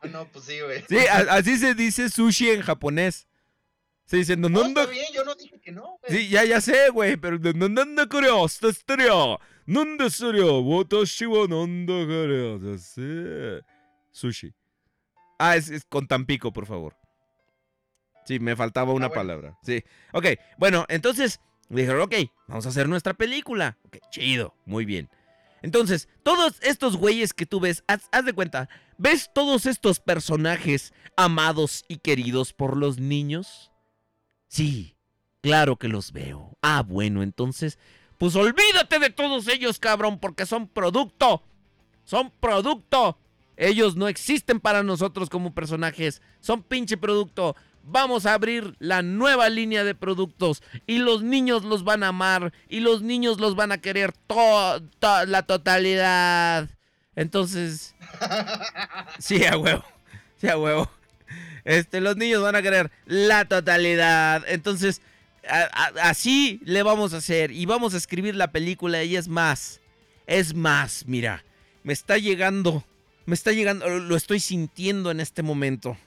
Ah, 0.00 0.06
no, 0.08 0.30
pues 0.30 0.44
sí, 0.44 0.60
güey. 0.60 0.84
Sí, 0.88 0.96
así 1.08 1.58
se 1.58 1.74
dice 1.74 2.08
sushi 2.08 2.50
en 2.50 2.62
japonés. 2.62 3.26
Se 4.04 4.16
dice, 4.16 4.36
no, 4.36 4.48
No, 4.48 4.60
no, 4.62 4.68
está 4.68 4.84
no. 4.84 4.90
bien, 4.90 5.06
yo 5.12 5.24
no 5.24 5.34
dije 5.34 5.60
que 5.60 5.70
no, 5.70 5.98
güey. 6.00 6.20
Sí, 6.22 6.28
ya, 6.30 6.44
ya 6.44 6.60
sé, 6.60 6.88
güey, 6.90 7.16
pero 7.16 7.38
no, 7.38 7.52
no, 7.52 7.68
no, 7.68 7.84
no, 7.84 8.08
creo, 8.08 8.46
esta 8.46 8.68
estaría. 8.68 9.12
¿Dónde 9.66 10.08
sería? 10.08 10.44
Watashi 10.46 11.26
wa 11.26 11.46
kare 11.46 12.58
dase. 12.58 13.62
Sushi. 14.10 14.54
Ah, 15.38 15.56
es, 15.56 15.70
es 15.70 15.84
con 15.84 16.06
Tampico, 16.06 16.52
por 16.52 16.66
favor. 16.66 16.96
Sí, 18.24 18.38
me 18.40 18.56
faltaba 18.56 18.92
una 18.92 19.06
Ah, 19.06 19.08
bueno. 19.08 19.20
palabra. 19.20 19.58
Sí. 19.62 19.82
Ok, 20.12 20.26
bueno, 20.58 20.84
entonces 20.88 21.40
dijeron, 21.68 22.02
ok, 22.02 22.14
vamos 22.46 22.66
a 22.66 22.68
hacer 22.70 22.88
nuestra 22.88 23.14
película. 23.14 23.78
Ok, 23.86 23.98
chido, 24.10 24.54
muy 24.66 24.84
bien. 24.84 25.08
Entonces, 25.62 26.08
todos 26.22 26.60
estos 26.62 26.96
güeyes 26.96 27.32
que 27.32 27.46
tú 27.46 27.58
ves, 27.58 27.82
haz, 27.88 28.08
haz 28.12 28.24
de 28.24 28.32
cuenta, 28.32 28.68
¿ves 28.96 29.30
todos 29.34 29.66
estos 29.66 29.98
personajes 29.98 30.92
amados 31.16 31.84
y 31.88 31.98
queridos 31.98 32.52
por 32.52 32.76
los 32.76 32.98
niños? 32.98 33.72
Sí, 34.48 34.96
claro 35.40 35.76
que 35.76 35.88
los 35.88 36.12
veo. 36.12 36.56
Ah, 36.62 36.82
bueno, 36.86 37.22
entonces, 37.22 37.78
pues 38.18 38.36
olvídate 38.36 38.98
de 39.00 39.10
todos 39.10 39.48
ellos, 39.48 39.78
cabrón, 39.78 40.18
porque 40.20 40.46
son 40.46 40.68
producto. 40.68 41.42
Son 42.04 42.30
producto. 42.40 43.18
Ellos 43.60 43.96
no 43.96 44.06
existen 44.08 44.60
para 44.60 44.82
nosotros 44.84 45.28
como 45.28 45.52
personajes. 45.52 46.22
Son 46.40 46.62
pinche 46.62 46.96
producto. 46.96 47.56
Vamos 47.82 48.24
a 48.24 48.34
abrir 48.34 48.74
la 48.78 49.02
nueva 49.02 49.48
línea 49.48 49.82
de 49.82 49.94
productos 49.94 50.62
y 50.86 50.98
los 50.98 51.22
niños 51.22 51.64
los 51.64 51.82
van 51.84 52.02
a 52.04 52.08
amar 52.08 52.52
y 52.68 52.80
los 52.80 53.02
niños 53.02 53.40
los 53.40 53.56
van 53.56 53.72
a 53.72 53.78
querer 53.78 54.12
to- 54.26 54.80
to- 55.00 55.26
la 55.26 55.42
totalidad. 55.42 56.68
Entonces, 57.16 57.94
sí, 59.18 59.44
a 59.44 59.56
huevo. 59.56 59.84
Sí, 60.40 60.48
a 60.48 60.56
huevo. 60.58 60.90
Este, 61.64 62.00
los 62.00 62.16
niños 62.16 62.42
van 62.42 62.56
a 62.56 62.62
querer 62.62 62.90
la 63.06 63.44
totalidad. 63.46 64.44
Entonces, 64.48 65.00
a- 65.48 65.68
a- 65.72 66.08
así 66.10 66.60
le 66.64 66.82
vamos 66.82 67.12
a 67.14 67.18
hacer 67.18 67.50
y 67.50 67.66
vamos 67.66 67.94
a 67.94 67.96
escribir 67.96 68.36
la 68.36 68.52
película 68.52 69.02
y 69.02 69.16
es 69.16 69.28
más. 69.28 69.80
Es 70.26 70.54
más, 70.54 71.04
mira, 71.06 71.42
me 71.82 71.92
está 71.94 72.18
llegando, 72.18 72.84
me 73.28 73.34
está 73.34 73.52
llegando, 73.52 73.86
lo 73.86 74.16
estoy 74.16 74.40
sintiendo 74.40 75.10
en 75.10 75.20
este 75.20 75.42
momento. 75.42 75.98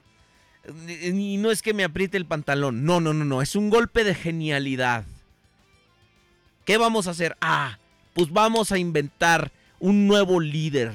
Y 0.87 1.37
no 1.37 1.51
es 1.51 1.61
que 1.61 1.75
me 1.75 1.83
apriete 1.83 2.17
el 2.17 2.25
pantalón, 2.25 2.83
no, 2.83 2.99
no, 2.99 3.13
no, 3.13 3.25
no, 3.25 3.43
es 3.43 3.55
un 3.55 3.69
golpe 3.69 4.03
de 4.03 4.15
genialidad. 4.15 5.05
¿Qué 6.65 6.77
vamos 6.77 7.05
a 7.05 7.11
hacer? 7.11 7.37
Ah, 7.39 7.77
pues 8.15 8.31
vamos 8.31 8.71
a 8.71 8.79
inventar 8.79 9.51
un 9.77 10.07
nuevo 10.07 10.39
líder 10.39 10.93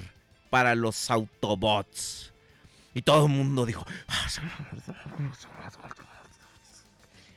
para 0.51 0.75
los 0.75 1.13
Autobots. 1.13 2.33
Y 2.93 3.03
todo 3.03 3.27
el 3.27 3.33
mundo 3.33 3.65
dijo... 3.65 3.87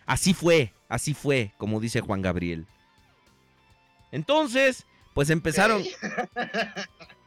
Así 0.08 0.34
fue, 0.34 0.74
así 0.88 1.14
fue, 1.14 1.54
como 1.60 1.80
dice 1.80 2.02
Juan 2.02 2.24
Gabriel. 2.24 2.66
Entonces, 4.12 4.88
pues 5.14 5.30
empezaron... 5.30 5.84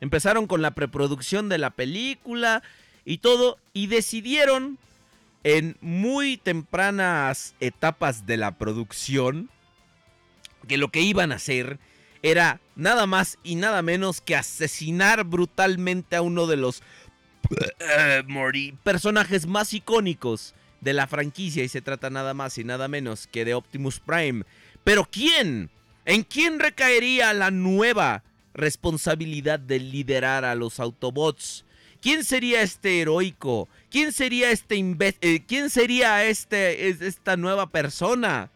Empezaron 0.00 0.46
con 0.46 0.62
la 0.62 0.72
preproducción 0.72 1.48
de 1.48 1.58
la 1.58 1.70
película 1.70 2.62
y 3.04 3.18
todo 3.18 3.58
y 3.72 3.86
decidieron 3.86 4.78
en 5.44 5.76
muy 5.80 6.36
tempranas 6.36 7.54
etapas 7.60 8.26
de 8.26 8.36
la 8.36 8.58
producción 8.58 9.50
que 10.68 10.76
lo 10.76 10.90
que 10.90 11.00
iban 11.00 11.32
a 11.32 11.36
hacer 11.36 11.78
era 12.22 12.60
nada 12.76 13.06
más 13.06 13.38
y 13.42 13.54
nada 13.54 13.82
menos 13.82 14.20
que 14.20 14.36
asesinar 14.36 15.24
brutalmente 15.24 16.16
a 16.16 16.22
uno 16.22 16.46
de 16.46 16.56
los 16.56 16.82
eh, 17.78 18.22
personajes 18.82 19.46
más 19.46 19.72
icónicos 19.72 20.54
de 20.80 20.92
la 20.92 21.06
franquicia 21.06 21.64
y 21.64 21.68
se 21.68 21.82
trata 21.82 22.10
nada 22.10 22.34
más 22.34 22.58
y 22.58 22.64
nada 22.64 22.88
menos 22.88 23.26
que 23.26 23.44
de 23.44 23.54
Optimus 23.54 24.00
Prime. 24.00 24.44
Pero 24.84 25.08
¿quién? 25.10 25.70
¿En 26.04 26.22
quién 26.22 26.58
recaería 26.58 27.32
la 27.32 27.50
nueva 27.50 28.22
responsabilidad 28.54 29.58
de 29.60 29.78
liderar 29.80 30.44
a 30.44 30.54
los 30.54 30.80
Autobots? 30.80 31.64
¿Quién 32.00 32.24
sería 32.24 32.62
este 32.62 33.00
heroico? 33.00 33.68
¿Quién 33.90 34.12
sería 34.12 34.50
este 34.50 34.78
eh, 35.20 35.44
¿Quién 35.46 35.68
sería 35.70 36.24
este 36.24 36.88
es- 36.88 37.02
esta 37.02 37.36
nueva 37.36 37.68
persona? 37.70 38.50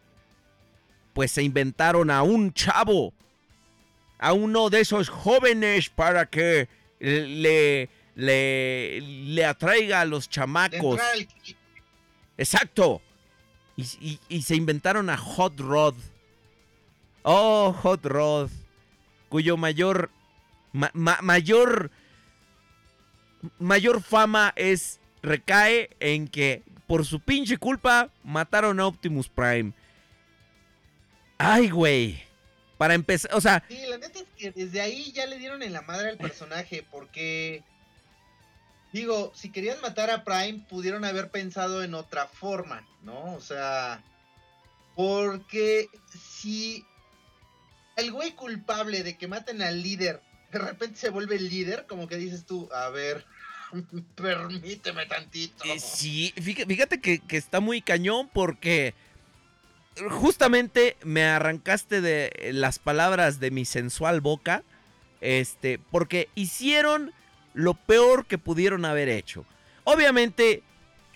Pues 1.13 1.31
se 1.31 1.43
inventaron 1.43 2.09
a 2.09 2.23
un 2.23 2.51
chavo, 2.53 3.13
a 4.19 4.33
uno 4.33 4.69
de 4.69 4.81
esos 4.81 5.09
jóvenes 5.09 5.89
para 5.89 6.25
que 6.25 6.67
le 6.99 7.89
le, 8.15 9.01
le 9.01 9.45
atraiga 9.45 10.01
a 10.01 10.05
los 10.05 10.29
chamacos. 10.29 10.99
Exacto. 12.37 13.01
Y, 13.77 13.83
y- 13.99 14.19
y 14.29 14.41
se 14.41 14.55
inventaron 14.55 15.09
a 15.09 15.17
Hot 15.17 15.59
Rod. 15.59 15.95
Oh, 17.23 17.73
Hot 17.83 18.05
Rod. 18.05 18.49
Cuyo 19.35 19.57
mayor. 19.57 20.11
ma- 20.71 20.91
ma- 20.93 21.19
mayor. 21.21 21.91
Mayor 23.59 24.01
fama 24.01 24.53
es. 24.55 25.01
Recae 25.21 25.89
en 25.99 26.29
que 26.29 26.63
por 26.87 27.05
su 27.05 27.19
pinche 27.19 27.57
culpa 27.57 28.11
mataron 28.23 28.79
a 28.79 28.87
Optimus 28.87 29.27
Prime. 29.27 29.73
Ay, 31.37 31.69
güey. 31.69 32.23
Para 32.77 32.93
empezar, 32.93 33.33
o 33.33 33.41
sea, 33.41 33.61
Sí, 33.67 33.77
la 33.89 33.97
neta 33.97 34.19
es 34.19 34.25
que 34.37 34.51
desde 34.51 34.79
ahí 34.79 35.11
ya 35.11 35.25
le 35.25 35.37
dieron 35.37 35.63
en 35.63 35.73
la 35.73 35.81
madre 35.81 36.11
al 36.11 36.17
personaje, 36.17 36.85
porque 36.89 37.61
digo, 38.93 39.33
si 39.35 39.51
querían 39.51 39.81
matar 39.81 40.11
a 40.11 40.23
Prime, 40.23 40.65
pudieron 40.69 41.03
haber 41.03 41.29
pensado 41.29 41.83
en 41.83 41.93
otra 41.93 42.27
forma, 42.27 42.87
¿no? 43.03 43.33
O 43.33 43.41
sea, 43.41 44.01
porque 44.95 45.87
si 46.39 46.85
el 47.95 48.11
güey 48.11 48.33
culpable 48.33 49.03
de 49.03 49.17
que 49.17 49.27
maten 49.27 49.61
al 49.61 49.81
líder 49.81 50.21
de 50.51 50.59
repente 50.59 50.97
se 50.97 51.09
vuelve 51.09 51.35
el 51.35 51.49
líder, 51.49 51.85
como 51.87 52.07
que 52.07 52.17
dices 52.17 52.45
tú, 52.45 52.69
a 52.73 52.89
ver, 52.89 53.25
permíteme 54.15 55.05
tantito. 55.05 55.63
Eh, 55.65 55.79
sí, 55.79 56.33
fíjate, 56.37 56.99
que, 56.99 57.19
que 57.19 57.37
está 57.37 57.59
muy 57.59 57.81
cañón 57.81 58.29
porque 58.33 58.93
justamente 60.09 60.97
me 61.03 61.23
arrancaste 61.25 62.01
de 62.01 62.51
las 62.53 62.79
palabras 62.79 63.39
de 63.39 63.51
mi 63.51 63.65
sensual 63.65 64.21
boca. 64.21 64.63
Este, 65.21 65.79
porque 65.91 66.29
hicieron 66.35 67.11
lo 67.53 67.73
peor 67.73 68.25
que 68.25 68.37
pudieron 68.37 68.85
haber 68.85 69.09
hecho. 69.09 69.45
Obviamente, 69.83 70.61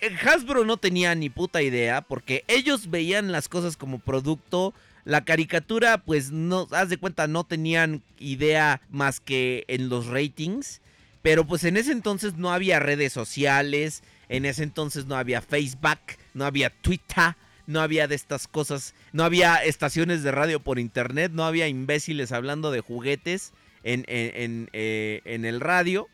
eh, 0.00 0.16
Hasbro 0.26 0.64
no 0.64 0.78
tenía 0.78 1.14
ni 1.14 1.30
puta 1.30 1.62
idea 1.62 2.00
porque 2.00 2.44
ellos 2.48 2.90
veían 2.90 3.30
las 3.30 3.48
cosas 3.48 3.76
como 3.76 4.00
producto. 4.00 4.74
La 5.04 5.24
caricatura, 5.24 5.98
pues 5.98 6.30
no, 6.30 6.66
haz 6.72 6.88
de 6.88 6.98
cuenta, 6.98 7.26
no 7.26 7.44
tenían 7.44 8.02
idea 8.18 8.80
más 8.90 9.20
que 9.20 9.64
en 9.68 9.88
los 9.88 10.06
ratings. 10.06 10.80
Pero 11.22 11.46
pues 11.46 11.64
en 11.64 11.76
ese 11.76 11.92
entonces 11.92 12.34
no 12.36 12.50
había 12.52 12.78
redes 12.80 13.12
sociales, 13.12 14.02
en 14.28 14.46
ese 14.46 14.62
entonces 14.62 15.04
no 15.06 15.16
había 15.16 15.42
Facebook, 15.42 15.98
no 16.32 16.46
había 16.46 16.70
Twitter, 16.70 17.34
no 17.66 17.80
había 17.82 18.08
de 18.08 18.14
estas 18.14 18.48
cosas, 18.48 18.94
no 19.12 19.22
había 19.24 19.56
estaciones 19.56 20.22
de 20.22 20.32
radio 20.32 20.60
por 20.60 20.78
internet, 20.78 21.30
no 21.34 21.44
había 21.44 21.68
imbéciles 21.68 22.32
hablando 22.32 22.70
de 22.70 22.80
juguetes 22.80 23.52
en, 23.84 24.04
en- 24.08 24.32
en, 24.42 24.70
eh, 24.72 25.20
en 25.26 25.44
el 25.44 25.60
radio. 25.60 26.08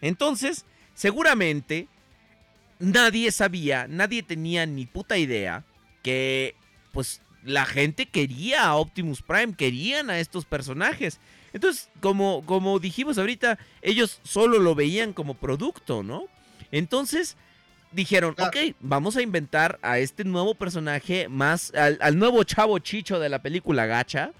Entonces, 0.00 0.64
seguramente 0.94 1.86
nadie 2.78 3.30
sabía, 3.32 3.86
nadie 3.88 4.22
tenía 4.22 4.64
ni 4.66 4.86
puta 4.86 5.18
idea 5.18 5.64
que 6.02 6.54
pues 6.92 7.20
la 7.46 7.64
gente 7.64 8.06
quería 8.06 8.64
a 8.64 8.76
Optimus 8.76 9.22
Prime, 9.22 9.54
querían 9.54 10.10
a 10.10 10.18
estos 10.20 10.44
personajes. 10.44 11.20
Entonces, 11.52 11.88
como, 12.00 12.44
como 12.44 12.78
dijimos 12.78 13.16
ahorita, 13.18 13.58
ellos 13.80 14.20
solo 14.24 14.58
lo 14.58 14.74
veían 14.74 15.12
como 15.14 15.34
producto, 15.34 16.02
¿no? 16.02 16.24
Entonces 16.72 17.36
dijeron, 17.92 18.34
Claro. 18.34 18.50
ok, 18.50 18.74
vamos 18.80 19.16
a 19.16 19.22
inventar 19.22 19.78
a 19.80 19.98
este 19.98 20.24
nuevo 20.24 20.54
personaje 20.54 21.28
más, 21.28 21.72
al, 21.74 21.98
al 22.02 22.18
nuevo 22.18 22.42
chavo 22.44 22.78
chicho 22.80 23.18
de 23.18 23.28
la 23.28 23.40
película 23.40 23.86
Gacha. 23.86 24.32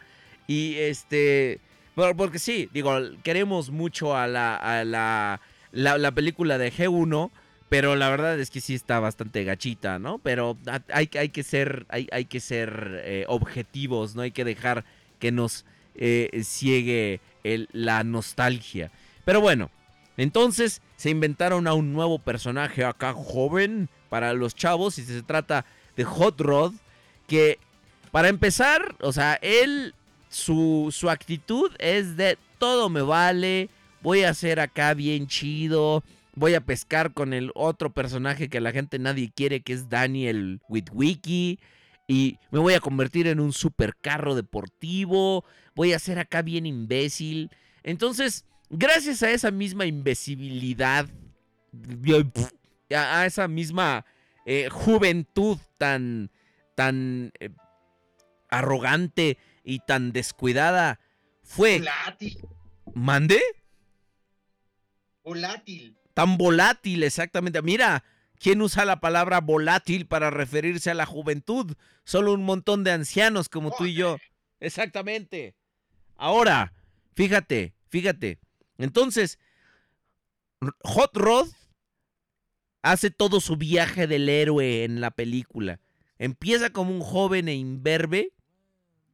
Y 0.47 0.75
este, 0.77 1.61
por- 1.95 2.15
porque 2.17 2.39
sí, 2.39 2.69
digo, 2.73 2.93
queremos 3.23 3.71
mucho 3.71 4.17
a 4.17 4.27
la, 4.27 4.57
a 4.57 4.85
la, 4.85 5.41
la, 5.73 5.97
la 5.99 6.11
película 6.13 6.59
de 6.59 6.73
G1. 6.73 7.31
Pero 7.69 7.97
la 7.97 8.09
verdad 8.11 8.39
es 8.39 8.51
que 8.51 8.61
sí 8.61 8.75
está 8.75 9.01
bastante 9.01 9.43
gachita, 9.43 9.99
¿no? 9.99 10.19
Pero 10.19 10.57
hay, 10.93 11.11
hay 11.19 11.29
que 11.31 11.43
ser, 11.43 11.85
hay, 11.89 12.07
hay 12.13 12.25
que 12.27 12.39
ser 12.41 13.03
eh, 13.05 13.25
objetivos, 13.29 14.15
no 14.15 14.23
hay 14.23 14.31
que 14.31 14.45
dejar 14.45 14.85
que 15.19 15.33
nos 15.33 15.65
eh, 15.97 16.31
ciegue 16.45 17.21
el- 17.43 17.69
la 17.73 18.05
nostalgia. 18.05 18.91
Pero 19.25 19.41
bueno, 19.41 19.71
entonces 20.17 20.81
se 20.97 21.11
inventaron 21.11 21.67
a 21.67 21.75
un 21.75 21.93
nuevo 21.93 22.19
personaje 22.21 22.85
acá 22.85 23.13
joven 23.13 23.89
para 24.11 24.33
los 24.33 24.55
chavos 24.55 24.99
y 24.99 25.03
se 25.05 25.23
trata 25.23 25.65
de 25.97 26.05
Hot 26.05 26.41
Rod, 26.41 26.73
que 27.27 27.59
para 28.13 28.29
empezar, 28.29 28.95
o 29.01 29.13
sea, 29.13 29.35
él, 29.43 29.95
su, 30.29 30.89
su 30.93 31.11
actitud 31.11 31.73
es 31.79 32.17
de 32.17 32.39
todo 32.59 32.89
me 32.89 33.03
vale, 33.03 33.69
voy 34.03 34.23
a 34.23 34.33
ser 34.35 34.61
acá 34.61 34.95
bien 34.95 35.27
chido, 35.27 36.05
voy 36.37 36.55
a 36.55 36.61
pescar 36.61 37.13
con 37.13 37.33
el 37.33 37.51
otro 37.55 37.93
personaje 37.93 38.49
que 38.49 38.61
la 38.61 38.71
gente 38.71 38.99
nadie 38.99 39.33
quiere, 39.35 39.63
que 39.63 39.73
es 39.73 39.89
Daniel 39.89 40.61
Witwicky. 40.69 41.59
y 42.07 42.39
me 42.53 42.61
voy 42.61 42.75
a 42.75 42.81
convertir 42.81 43.27
en 43.27 43.41
un 43.41 43.53
supercarro 43.53 44.37
deportivo, 44.37 45.45
voy 45.75 45.93
a 45.93 45.99
ser 45.99 46.21
acá 46.21 46.43
bien 46.43 46.65
imbécil. 46.65 47.51
Entonces, 47.83 48.45
gracias 48.71 49.25
a 49.25 49.31
esa 49.31 49.51
misma 49.51 49.87
imbecilidad, 49.87 51.09
a, 52.95 53.27
esa 53.27 53.49
misma 53.49 54.05
eh, 54.45 54.69
juventud 54.71 55.59
tan, 55.79 56.31
tan 56.77 57.33
eh, 57.41 57.51
arrogante 58.51 59.39
y 59.65 59.81
tan 59.81 60.13
descuidada, 60.13 61.01
fue... 61.43 61.79
Volátil. 61.79 62.39
¿Mande? 62.95 63.41
Volátil. 65.25 65.97
Tan 66.17 66.39
volátil, 66.39 67.03
exactamente. 67.03 67.61
Mira, 67.61 68.03
¿quién 68.39 68.63
usa 68.63 68.87
la 68.87 69.01
palabra 69.01 69.43
volátil 69.43 70.07
para 70.07 70.31
referirse 70.31 70.91
a 70.91 70.95
la 70.95 71.05
juventud? 71.05 71.77
Solo 72.05 72.33
un 72.33 72.43
montón 72.43 72.85
de 72.85 72.93
ancianos 72.93 73.51
como 73.51 73.71
tú 73.77 73.85
y 73.85 73.93
yo. 73.93 74.17
Exactamente. 74.59 75.57
Ahora, 76.17 76.73
fíjate, 77.13 77.75
fíjate. 77.91 78.39
Entonces, 78.79 79.39
Hot 80.85 81.15
Rod 81.15 81.49
hace 82.81 83.11
todo 83.11 83.43
su 83.43 83.59
viaje 83.59 84.07
del 84.07 84.31
héroe 84.31 84.85
en 84.85 85.03
la 85.03 85.11
película. 85.11 85.81
Empieza 86.17 86.71
como 86.71 86.93
un 86.93 87.03
joven 87.03 87.47
e 87.47 87.57
imberbe 87.57 88.33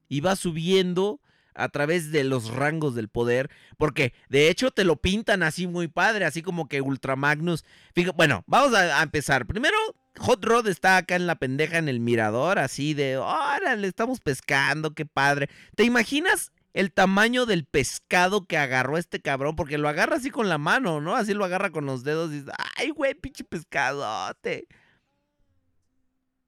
y 0.09 0.21
va 0.21 0.37
subiendo 0.37 1.21
a 1.55 1.69
través 1.69 2.11
de 2.13 2.25
los 2.25 2.49
rangos 2.51 2.95
del 2.95 3.09
poder, 3.09 3.51
porque 3.79 4.13
de 4.29 4.49
hecho 4.49 4.71
te 4.71 4.85
lo 4.85 4.97
pintan 4.97 5.43
así 5.43 5.67
muy 5.67 5.89
padre, 5.89 6.25
así 6.25 6.43
como 6.43 6.69
que 6.69 6.81
Ultra 6.81 7.17
Magnus. 7.17 7.65
Fija- 7.95 8.13
bueno, 8.15 8.45
vamos 8.47 8.75
a, 8.75 9.01
a 9.01 9.03
empezar. 9.03 9.47
Primero, 9.47 9.77
Hot 10.19 10.45
Rod 10.45 10.69
está 10.69 10.97
acá 10.99 11.17
en 11.17 11.27
la 11.27 11.37
pendeja 11.37 11.79
en 11.79 11.89
el 11.89 12.01
mirador, 12.01 12.59
así 12.59 12.95
de, 12.95 13.17
órale, 13.17 13.89
estamos 13.89 14.21
pescando, 14.21 14.95
qué 14.95 15.07
padre. 15.07 15.49
¿Te 15.75 15.85
imaginas 15.85 16.53
el 16.75 16.93
tamaño 16.93 17.45
del 17.47 17.65
pescado 17.65 18.47
que 18.47 18.59
agarró 18.59 18.99
este 18.99 19.21
cabrón? 19.21 19.57
Porque 19.57 19.79
lo 19.79 19.89
agarra 19.89 20.17
así 20.17 20.31
con 20.31 20.49
la 20.49 20.59
mano, 20.59 21.01
¿no? 21.01 21.17
Así 21.17 21.33
lo 21.35 21.45
agarra 21.45 21.71
con 21.71 21.87
los 21.87 22.05
dedos 22.05 22.31
y 22.33 22.41
dice, 22.41 22.53
ay, 22.77 22.91
güey, 22.91 23.15
pinche 23.15 23.45
pescadote. 23.45 24.67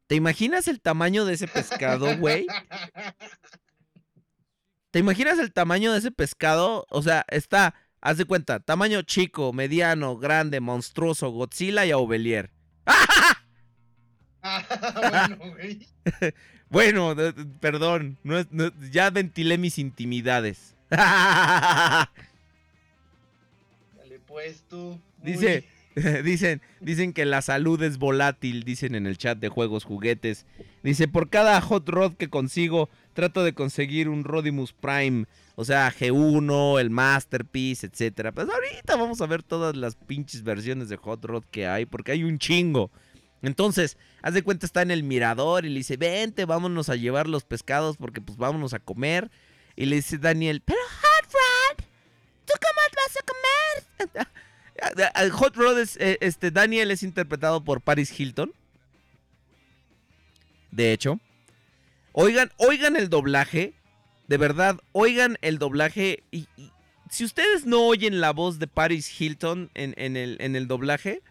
¿Te 0.06 0.14
imaginas 0.16 0.68
el 0.68 0.82
tamaño 0.82 1.24
de 1.24 1.32
ese 1.32 1.48
pescado, 1.48 2.14
güey? 2.18 2.46
¿Te 4.94 5.00
imaginas 5.00 5.40
el 5.40 5.52
tamaño 5.52 5.90
de 5.92 5.98
ese 5.98 6.12
pescado? 6.12 6.86
O 6.88 7.02
sea, 7.02 7.24
está, 7.26 7.74
haz 8.00 8.16
de 8.16 8.26
cuenta, 8.26 8.60
tamaño 8.60 9.02
chico, 9.02 9.52
mediano, 9.52 10.16
grande, 10.16 10.60
monstruoso, 10.60 11.30
Godzilla 11.30 11.84
y 11.84 11.90
Aubelier. 11.90 12.52
Ah, 12.86 13.36
bueno, 15.28 15.50
güey. 15.52 15.88
Bueno, 16.70 17.16
perdón, 17.58 18.18
no 18.22 18.38
es- 18.38 18.46
no- 18.52 18.70
ya 18.92 19.10
ventilé 19.10 19.58
mis 19.58 19.78
intimidades. 19.80 20.76
Dale 20.90 22.06
pues 24.28 24.62
tú. 24.68 25.00
Dice, 25.18 25.68
dicen, 26.24 26.60
dicen 26.80 27.12
que 27.12 27.24
la 27.24 27.40
salud 27.42 27.80
es 27.82 27.98
volátil, 27.98 28.64
dicen 28.64 28.94
en 28.94 29.06
el 29.06 29.16
chat 29.16 29.38
de 29.38 29.48
juegos 29.48 29.84
juguetes. 29.84 30.46
Dice, 30.82 31.06
por 31.06 31.30
cada 31.30 31.60
hot 31.60 31.88
rod 31.88 32.14
que 32.14 32.28
consigo, 32.28 32.88
trato 33.12 33.44
de 33.44 33.54
conseguir 33.54 34.08
un 34.08 34.24
Rodimus 34.24 34.72
Prime. 34.72 35.26
O 35.54 35.64
sea, 35.64 35.92
G1, 35.92 36.80
el 36.80 36.90
Masterpiece, 36.90 37.86
etcétera. 37.86 38.32
Pues 38.32 38.48
ahorita 38.48 38.96
vamos 38.96 39.20
a 39.20 39.26
ver 39.26 39.44
todas 39.44 39.76
las 39.76 39.94
pinches 39.94 40.42
versiones 40.42 40.88
de 40.88 40.96
Hot 40.96 41.24
Rod 41.24 41.44
que 41.50 41.68
hay, 41.68 41.86
porque 41.86 42.12
hay 42.12 42.24
un 42.24 42.38
chingo. 42.38 42.90
Entonces, 43.40 43.96
haz 44.22 44.34
de 44.34 44.42
cuenta, 44.42 44.66
está 44.66 44.82
en 44.82 44.90
el 44.90 45.04
mirador 45.04 45.64
y 45.64 45.68
le 45.68 45.76
dice, 45.76 45.96
vente, 45.96 46.44
vámonos 46.44 46.88
a 46.88 46.96
llevar 46.96 47.28
los 47.28 47.44
pescados 47.44 47.98
porque 47.98 48.20
pues 48.20 48.36
vámonos 48.36 48.74
a 48.74 48.80
comer. 48.80 49.30
Y 49.76 49.86
le 49.86 49.96
dice 49.96 50.18
Daniel, 50.18 50.60
pero 50.64 50.80
Hot 50.80 51.32
Rod, 51.32 51.84
¿tú 52.46 52.54
cómo 52.60 52.80
vas 52.96 53.16
a 53.16 54.16
comer? 54.16 54.26
Hot 55.32 55.56
Rod 55.56 55.78
es, 55.78 55.96
eh, 55.98 56.18
este, 56.20 56.50
Daniel 56.50 56.90
es 56.90 57.02
interpretado 57.02 57.62
por 57.64 57.80
Paris 57.80 58.18
Hilton. 58.18 58.52
De 60.70 60.92
hecho, 60.92 61.20
oigan, 62.12 62.50
oigan 62.56 62.96
el 62.96 63.08
doblaje. 63.08 63.74
De 64.26 64.36
verdad, 64.38 64.80
oigan 64.92 65.38
el 65.42 65.58
doblaje. 65.58 66.22
Y, 66.30 66.48
y 66.56 66.70
si 67.10 67.24
ustedes 67.24 67.66
no 67.66 67.86
oyen 67.86 68.20
la 68.20 68.32
voz 68.32 68.58
de 68.58 68.66
Paris 68.66 69.20
Hilton 69.20 69.70
en, 69.74 69.94
en 69.96 70.16
el, 70.16 70.36
en 70.40 70.56
el 70.56 70.66
doblaje, 70.66 71.22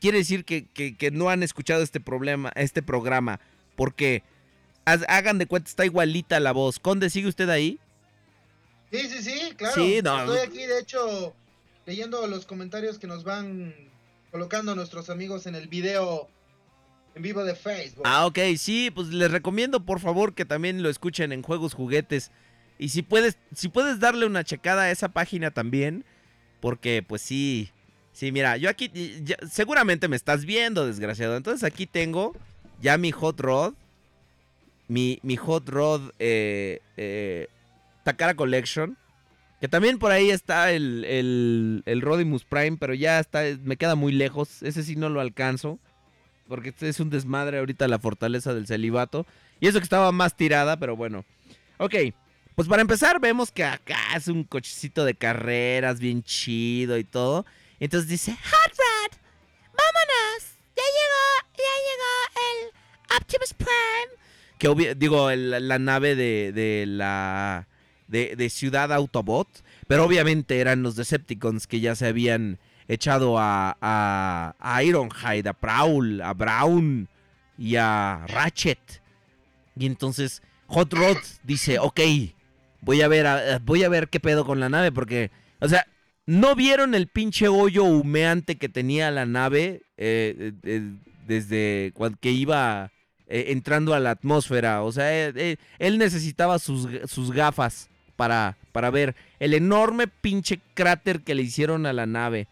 quiere 0.00 0.18
decir 0.18 0.44
que, 0.44 0.66
que- 0.66 0.96
que 0.96 1.10
no 1.10 1.28
han 1.28 1.42
escuchado 1.42 1.82
este, 1.82 2.00
problema, 2.00 2.52
este 2.54 2.82
programa. 2.82 3.40
Porque 3.76 4.22
hagan 4.84 5.38
de 5.38 5.46
cuenta, 5.46 5.68
está 5.68 5.84
igualita 5.84 6.40
la 6.40 6.52
voz. 6.52 6.78
Conde, 6.78 7.10
¿sigue 7.10 7.28
usted 7.28 7.48
ahí? 7.50 7.78
Sí, 8.90 9.08
sí, 9.08 9.22
sí, 9.22 9.52
claro. 9.56 9.74
Sí, 9.74 10.00
no. 10.02 10.18
Estoy 10.34 10.38
aquí, 10.48 10.66
de 10.66 10.80
hecho, 10.80 11.34
leyendo 11.90 12.24
los 12.28 12.46
comentarios 12.46 13.00
que 13.00 13.08
nos 13.08 13.24
van 13.24 13.74
colocando 14.30 14.76
nuestros 14.76 15.10
amigos 15.10 15.46
en 15.46 15.56
el 15.56 15.66
video 15.66 16.28
en 17.16 17.22
vivo 17.22 17.42
de 17.42 17.56
Facebook. 17.56 18.04
Ah, 18.06 18.26
ok, 18.26 18.38
sí, 18.58 18.92
pues 18.94 19.08
les 19.08 19.28
recomiendo 19.28 19.84
por 19.84 19.98
favor 19.98 20.32
que 20.34 20.44
también 20.44 20.84
lo 20.84 20.88
escuchen 20.88 21.32
en 21.32 21.42
Juegos 21.42 21.74
Juguetes. 21.74 22.30
Y 22.78 22.90
si 22.90 23.02
puedes, 23.02 23.38
si 23.56 23.68
puedes 23.68 23.98
darle 23.98 24.26
una 24.26 24.44
checada 24.44 24.82
a 24.82 24.90
esa 24.92 25.08
página 25.08 25.50
también, 25.50 26.04
porque 26.60 27.02
pues 27.02 27.22
sí, 27.22 27.72
sí, 28.12 28.30
mira, 28.30 28.56
yo 28.56 28.70
aquí, 28.70 28.92
seguramente 29.50 30.06
me 30.06 30.14
estás 30.14 30.44
viendo, 30.44 30.86
desgraciado. 30.86 31.36
Entonces 31.36 31.64
aquí 31.64 31.86
tengo 31.88 32.36
ya 32.80 32.98
mi 32.98 33.10
Hot 33.10 33.40
Rod, 33.40 33.74
mi, 34.86 35.18
mi 35.24 35.34
Hot 35.34 35.68
Rod 35.68 36.12
eh, 36.20 36.82
eh, 36.96 37.48
Takara 38.04 38.34
Collection. 38.34 38.96
Que 39.60 39.68
también 39.68 39.98
por 39.98 40.10
ahí 40.10 40.30
está 40.30 40.72
el, 40.72 41.04
el, 41.04 41.82
el 41.84 42.00
Rodimus 42.00 42.44
Prime, 42.44 42.78
pero 42.78 42.94
ya 42.94 43.20
está, 43.20 43.42
me 43.62 43.76
queda 43.76 43.94
muy 43.94 44.12
lejos. 44.12 44.62
Ese 44.62 44.82
sí 44.82 44.96
no 44.96 45.08
lo 45.10 45.20
alcanzo. 45.20 45.78
Porque 46.48 46.70
este 46.70 46.88
es 46.88 46.98
un 46.98 47.10
desmadre 47.10 47.58
ahorita 47.58 47.86
la 47.86 47.98
fortaleza 47.98 48.54
del 48.54 48.66
celibato. 48.66 49.26
Y 49.60 49.68
eso 49.68 49.78
que 49.78 49.84
estaba 49.84 50.10
más 50.12 50.34
tirada, 50.34 50.78
pero 50.78 50.96
bueno. 50.96 51.24
Ok, 51.76 51.94
pues 52.54 52.68
para 52.68 52.82
empezar 52.82 53.20
vemos 53.20 53.52
que 53.52 53.64
acá 53.64 53.98
es 54.16 54.28
un 54.28 54.44
cochecito 54.44 55.04
de 55.04 55.14
carreras 55.14 56.00
bien 56.00 56.22
chido 56.22 56.98
y 56.98 57.04
todo. 57.04 57.46
Entonces 57.78 58.08
dice, 58.08 58.32
Hot 58.32 58.76
vámonos. 59.68 60.58
Ya 60.76 60.82
llegó, 60.96 61.52
ya 61.56 61.74
llegó 61.86 62.12
el 62.50 63.16
Optimus 63.18 63.54
Prime. 63.54 64.10
Que 64.58 64.94
digo, 64.94 65.30
la 65.30 65.78
nave 65.78 66.14
de, 66.14 66.52
de 66.52 66.84
la... 66.86 67.66
De, 68.10 68.50
Ciudad 68.50 68.92
Autobot. 68.92 69.48
Pero 69.86 70.04
obviamente 70.04 70.60
eran 70.60 70.82
los 70.82 70.96
Decepticons 70.96 71.66
que 71.66 71.80
ya 71.80 71.94
se 71.94 72.06
habían 72.06 72.58
echado 72.88 73.36
a, 73.38 74.54
Ironhide, 74.84 75.48
a 75.48 75.52
Prowl, 75.52 76.20
a 76.22 76.34
Brown 76.34 77.08
y 77.58 77.76
a 77.76 78.24
Ratchet. 78.28 79.02
Y 79.76 79.86
entonces 79.86 80.42
Hot 80.66 80.92
Rod 80.92 81.16
dice, 81.44 81.78
ok, 81.78 82.00
voy 82.80 83.02
a 83.02 83.08
ver, 83.08 83.26
a- 83.26 83.58
voy 83.60 83.84
a 83.84 83.88
ver 83.88 84.08
qué 84.08 84.20
pedo 84.20 84.44
con 84.44 84.60
la 84.60 84.68
nave 84.68 84.92
porque, 84.92 85.30
o 85.60 85.68
sea, 85.68 85.86
¿no 86.26 86.54
vieron 86.54 86.94
el 86.94 87.06
pinche 87.08 87.48
hoyo 87.48 87.84
humeante 87.84 88.56
que 88.56 88.68
tenía 88.68 89.10
la 89.10 89.26
nave 89.26 89.82
eh, 89.96 90.34
eh, 90.38 90.52
eh, 90.64 90.92
desde 91.26 91.92
que 92.20 92.30
iba 92.32 92.92
eh, 93.26 93.46
entrando 93.48 93.94
a 93.94 94.00
la 94.00 94.10
atmósfera? 94.12 94.82
O 94.82 94.92
sea, 94.92 95.12
eh, 95.12 95.32
eh, 95.36 95.56
él 95.78 95.98
necesitaba 95.98 96.58
sus, 96.58 96.88
sus 97.06 97.32
gafas 97.32 97.89
para, 98.20 98.58
para 98.72 98.90
ver 98.90 99.16
el 99.38 99.54
enorme 99.54 100.06
pinche 100.06 100.60
cráter 100.74 101.22
que 101.22 101.34
le 101.34 101.40
hicieron 101.40 101.86
a 101.86 101.94
la 101.94 102.04
nave. 102.04 102.48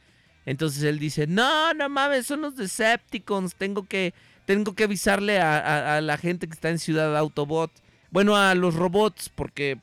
Entonces 0.46 0.82
él 0.82 0.98
dice, 0.98 1.26
no, 1.26 1.74
no 1.74 1.90
mames, 1.90 2.24
son 2.26 2.40
los 2.40 2.56
Decepticons, 2.56 3.54
tengo 3.54 3.84
que, 3.86 4.14
tengo 4.46 4.74
que 4.74 4.84
avisarle 4.84 5.40
a, 5.40 5.58
a- 5.58 5.96
a 5.98 6.00
la 6.00 6.16
gente 6.16 6.46
que 6.48 6.54
está 6.54 6.70
en 6.70 6.78
Ciudad 6.78 7.14
Autobot. 7.18 7.70
Bueno, 8.10 8.34
a 8.34 8.54
los 8.54 8.76
robots, 8.76 9.28
porque 9.28 9.78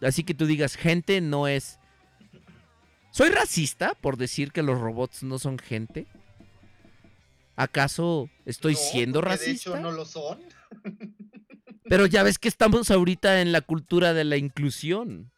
así 0.00 0.22
que 0.22 0.34
tú 0.34 0.46
digas, 0.46 0.76
gente 0.76 1.20
no 1.20 1.48
es... 1.48 1.80
¿Soy 3.10 3.30
racista 3.30 3.94
por 4.00 4.16
decir 4.16 4.52
que 4.52 4.62
los 4.62 4.78
robots 4.80 5.24
no 5.24 5.40
son 5.40 5.58
gente? 5.58 6.06
¿Acaso 7.56 8.30
estoy 8.46 8.74
No, 8.74 8.78
siendo 8.78 9.20
racista? 9.20 9.70
De 9.72 9.76
hecho, 9.78 9.82
no 9.82 9.90
lo 9.90 10.04
son. 10.04 10.38
Pero 11.84 12.06
ya 12.06 12.22
ves 12.22 12.38
que 12.38 12.48
estamos 12.48 12.90
ahorita 12.90 13.40
en 13.40 13.52
la 13.52 13.60
cultura 13.60 14.12
de 14.14 14.24
la 14.24 14.36
inclusión. 14.36 15.30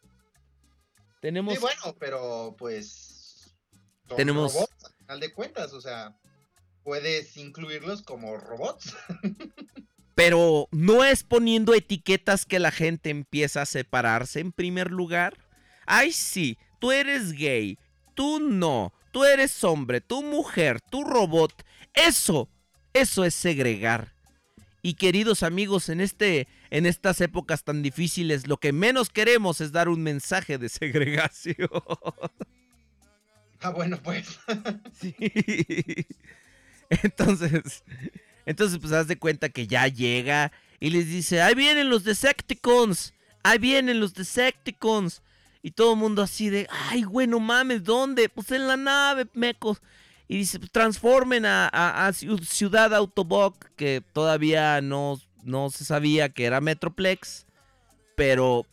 Tenemos... 1.21 1.55
Sí, 1.55 1.59
bueno, 1.59 1.95
pero 1.99 2.55
pues. 2.57 3.53
son 4.07 4.17
Tenemos- 4.17 4.53
robots, 4.53 4.85
al 4.85 4.95
final 4.95 5.19
de 5.19 5.33
cuentas, 5.33 5.73
o 5.73 5.81
sea. 5.81 6.17
Puedes 6.83 7.35
incluirlos 7.35 8.01
como 8.01 8.37
robots. 8.37 8.95
Pero 10.15 10.67
no 10.71 11.03
es 11.03 11.23
poniendo 11.23 11.75
etiquetas 11.75 12.45
que 12.45 12.57
la 12.57 12.71
gente 12.71 13.11
empieza 13.11 13.61
a 13.61 13.65
separarse 13.67 14.39
en 14.39 14.51
primer 14.51 14.89
lugar. 14.89 15.37
Ay, 15.85 16.11
sí, 16.11 16.57
tú 16.79 16.91
eres 16.91 17.33
gay, 17.33 17.77
tú 18.15 18.39
no, 18.39 18.93
tú 19.11 19.25
eres 19.25 19.63
hombre, 19.63 20.01
tú 20.01 20.23
mujer, 20.23 20.81
tú 20.81 21.03
robot. 21.03 21.53
Eso, 21.93 22.49
eso 22.93 23.25
es 23.25 23.35
segregar. 23.35 24.13
Y 24.81 24.93
queridos 24.93 25.43
amigos, 25.43 25.89
en 25.89 26.01
este 26.01 26.47
en 26.69 26.85
estas 26.85 27.19
épocas 27.21 27.63
tan 27.63 27.81
difíciles, 27.81 28.47
lo 28.47 28.57
que 28.57 28.71
menos 28.71 29.09
queremos 29.09 29.61
es 29.61 29.71
dar 29.71 29.89
un 29.89 30.03
mensaje 30.03 30.57
de 30.57 30.69
segregación. 30.69 31.69
Ah, 33.59 33.71
bueno, 33.71 33.97
pues. 34.03 34.39
Sí. 34.93 35.15
Entonces, 36.89 37.83
entonces 38.45 38.79
pues 38.79 38.93
haz 38.93 39.07
de 39.07 39.17
cuenta 39.17 39.49
que 39.49 39.65
ya 39.65 39.87
llega 39.87 40.51
y 40.79 40.91
les 40.91 41.07
dice, 41.07 41.41
ahí 41.41 41.55
vienen 41.55 41.89
los 41.89 42.03
Decepticons, 42.03 43.13
ahí 43.43 43.57
vienen 43.57 43.99
los 43.99 44.13
Decepticons. 44.13 45.21
Y 45.63 45.71
todo 45.71 45.93
el 45.93 45.99
mundo 45.99 46.21
así 46.21 46.49
de, 46.49 46.67
ay, 46.69 47.03
güey, 47.03 47.27
no 47.27 47.39
mames, 47.39 47.83
¿dónde? 47.83 48.29
Pues 48.29 48.51
en 48.51 48.67
la 48.67 48.77
nave, 48.77 49.27
mecos. 49.33 49.81
Y 50.27 50.37
dice, 50.39 50.59
"Pues, 50.59 50.71
transformen 50.71 51.45
a, 51.45 51.67
a- 51.71 52.07
a 52.07 52.11
Ciu- 52.11 52.43
Ciudad 52.43 52.93
Autobot, 52.93 53.55
que 53.75 54.01
todavía 54.13 54.81
no, 54.81 55.19
no 55.43 55.69
se 55.69 55.85
sabía 55.85 56.29
que 56.29 56.45
era 56.45 56.59
Metroplex. 56.61 57.45
Pero 58.15 58.65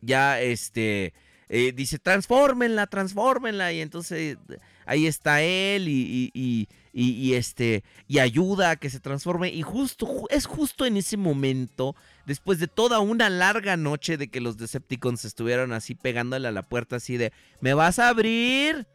ya, 0.00 0.40
este, 0.40 1.12
eh, 1.48 1.72
dice, 1.72 1.98
transfórmenla, 1.98 2.86
transfórmenla. 2.86 3.72
Y 3.72 3.80
entonces 3.80 4.38
ahí 4.86 5.06
está 5.06 5.42
él 5.42 5.88
y, 5.88 6.30
y, 6.32 6.68
y- 6.92 7.10
y- 7.30 7.34
este, 7.34 7.82
y 8.06 8.20
ayuda 8.20 8.70
a 8.70 8.76
que 8.76 8.88
se 8.88 9.00
transforme. 9.00 9.48
Y 9.50 9.62
justo, 9.62 10.06
ju- 10.06 10.26
es 10.30 10.46
justo 10.46 10.86
en 10.86 10.96
ese 10.96 11.16
momento, 11.16 11.96
después 12.24 12.60
de 12.60 12.68
toda 12.68 13.00
una 13.00 13.28
larga 13.28 13.76
noche 13.76 14.16
de 14.16 14.28
que 14.28 14.40
los 14.40 14.56
Decepticons 14.56 15.24
estuvieron 15.24 15.72
así 15.72 15.94
pegándole 15.94 16.46
a 16.48 16.52
la 16.52 16.62
puerta, 16.62 16.96
así 16.96 17.16
de, 17.16 17.32
¿me 17.60 17.74
vas 17.74 17.98
a 17.98 18.08
abrir? 18.08 18.86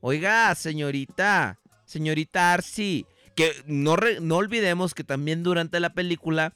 Oiga, 0.00 0.54
señorita, 0.54 1.58
señorita 1.84 2.52
Arcy, 2.52 3.06
que 3.34 3.52
no, 3.66 3.96
re- 3.96 4.20
no 4.20 4.36
olvidemos 4.36 4.94
que 4.94 5.04
también 5.04 5.42
durante 5.42 5.80
la 5.80 5.92
película 5.94 6.54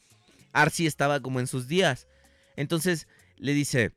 Arcy 0.53 0.87
estaba 0.87 1.21
como 1.21 1.41
en 1.41 1.47
sus 1.47 1.67
días. 1.69 2.07
Entonces 2.57 3.09
le 3.37 3.53
dice, 3.55 3.93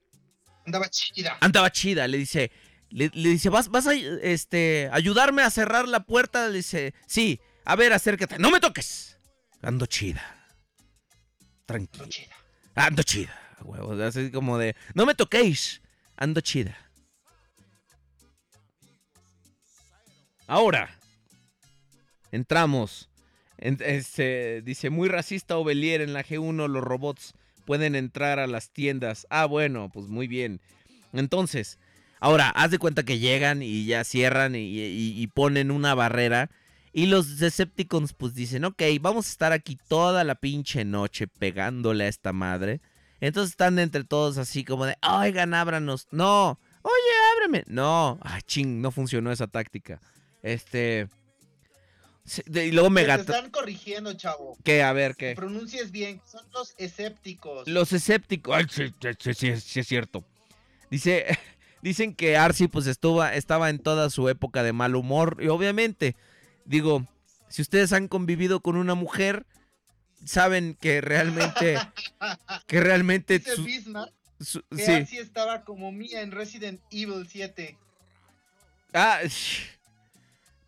Andaba 0.66 0.90
chida. 0.90 1.38
andaba 1.42 1.72
chida, 1.72 2.08
le 2.08 2.18
dice, 2.18 2.52
le, 2.90 3.12
le 3.14 3.30
dice, 3.30 3.50
¿vas, 3.50 3.70
vas 3.70 3.86
a 3.88 3.94
este, 3.94 4.90
ayudarme 4.92 5.44
a 5.44 5.52
cerrar 5.52 5.88
la 5.88 6.02
puerta? 6.06 6.48
Le 6.50 6.58
dice, 6.58 6.94
sí, 7.06 7.40
a 7.66 7.76
ver, 7.76 7.94
acércate, 7.94 8.40
no 8.40 8.50
me 8.50 8.60
toques. 8.60 9.18
Ando 9.62 9.86
chida. 9.86 10.24
Tranquilo. 11.66 12.08
Chida. 12.08 12.36
Ando 12.76 13.04
chida, 13.04 13.34
así 14.06 14.32
como 14.32 14.58
de, 14.58 14.76
no 14.94 15.06
me 15.06 15.16
toquéis, 15.16 15.82
ando 16.18 16.42
chida. 16.42 16.78
Ahora, 20.48 20.98
entramos. 22.32 23.10
En- 23.58 23.78
este, 23.82 24.62
dice, 24.62 24.90
muy 24.90 25.08
racista 25.10 25.58
Ovelier 25.58 26.02
en 26.02 26.14
la 26.14 26.24
G1, 26.24 26.68
los 26.68 26.84
robots 26.84 27.34
pueden 27.66 27.96
entrar 27.96 28.40
a 28.40 28.48
las 28.48 28.70
tiendas. 28.70 29.26
Ah, 29.30 29.46
bueno, 29.46 29.90
pues 29.94 30.08
muy 30.08 30.28
bien. 30.28 30.60
Entonces, 31.14 31.80
ahora, 32.20 32.50
haz 32.50 32.72
de 32.72 32.80
cuenta 32.80 33.04
que 33.04 33.20
llegan 33.20 33.62
y 33.64 33.86
ya 33.86 34.04
cierran 34.04 34.54
y 34.56 35.28
ponen 35.28 35.72
una 35.72 35.96
barrera. 35.96 36.50
Y 36.98 37.08
los 37.08 37.40
Decepticons 37.40 38.14
pues 38.14 38.36
dicen, 38.36 38.64
ok, 38.64 38.82
vamos 39.02 39.28
a 39.28 39.30
estar 39.30 39.52
aquí 39.52 39.78
toda 39.90 40.24
la 40.24 40.36
pinche 40.36 40.86
noche 40.86 41.28
pegándole 41.28 42.06
a 42.06 42.08
esta 42.08 42.32
madre. 42.32 42.80
Entonces 43.20 43.52
están 43.52 43.80
entre 43.80 44.06
todos 44.06 44.38
así 44.38 44.64
como 44.64 44.86
de, 44.86 44.96
oigan, 45.06 45.54
ábranos. 45.54 46.08
No, 46.12 46.58
oye, 46.84 47.14
ábreme. 47.36 47.66
No, 47.68 48.18
ah, 48.22 48.40
ching, 48.42 48.82
no 48.82 48.92
funcionó 48.92 49.30
esa 49.32 49.48
táctica. 49.48 50.00
Este... 50.46 51.08
de- 52.46 52.68
y 52.68 52.72
luego 52.72 52.90
Te 52.90 52.94
Megatron... 52.94 53.36
están 53.36 53.50
corrigiendo, 53.52 54.14
chavo. 54.14 54.56
¿Qué? 54.64 54.84
A 54.84 54.94
ver, 54.94 55.16
¿qué? 55.16 55.34
Pronuncies 55.36 55.92
bien. 55.92 56.22
Son 56.30 56.46
los 56.54 56.76
escépticos. 56.78 57.68
Los 57.68 57.92
escépticos. 57.94 58.56
Ay, 58.56 58.66
sí, 58.70 58.94
sí, 59.34 59.56
sí, 59.60 59.80
es 59.80 59.88
cierto. 59.88 60.24
Dice, 60.92 61.26
dicen 61.82 62.14
que 62.14 62.38
Arcy 62.38 62.68
pues 62.68 62.86
estuvo, 62.88 63.26
estaba 63.26 63.70
en 63.72 63.80
toda 63.80 64.10
su 64.12 64.30
época 64.30 64.62
de 64.62 64.72
mal 64.72 64.96
humor. 64.96 65.38
Y 65.42 65.48
obviamente, 65.48 66.16
digo, 66.66 67.06
si 67.50 67.64
ustedes 67.64 67.92
han 67.92 68.08
convivido 68.08 68.60
con 68.60 68.78
una 68.78 68.94
mujer, 68.94 69.48
saben 70.26 70.78
que 70.80 71.02
realmente, 71.02 71.78
que 72.68 72.80
realmente... 72.80 73.40
Dice 73.40 73.56
su- 73.56 73.64
Bismarck 73.64 74.14
su- 74.40 74.64
que 74.70 75.06
sí. 75.08 75.18
estaba 75.18 75.64
como 75.64 75.92
mía 75.92 76.22
en 76.22 76.32
Resident 76.32 76.82
Evil 76.92 77.28
7. 77.28 77.78
Ah, 78.94 79.20
sh- 79.24 79.72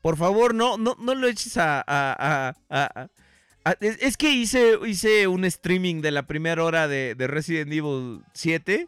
por 0.08 0.16
favor, 0.16 0.56
no, 0.56 0.78
no, 0.78 0.96
no 1.02 1.16
lo 1.16 1.28
eches 1.28 1.58
a... 1.58 1.80
a- 1.80 1.84
a- 1.86 2.56
a- 2.70 2.84
a- 3.04 3.10
a- 3.66 3.78
es, 3.82 4.16
que 4.16 4.30
hice, 4.32 4.80
hice 4.88 5.28
un 5.28 5.44
streaming 5.44 6.00
de 6.00 6.12
la 6.12 6.26
primera 6.26 6.64
hora 6.64 6.88
de, 6.88 7.14
de 7.14 7.28
Resident 7.28 7.74
Evil 7.74 8.22
7. 8.34 8.88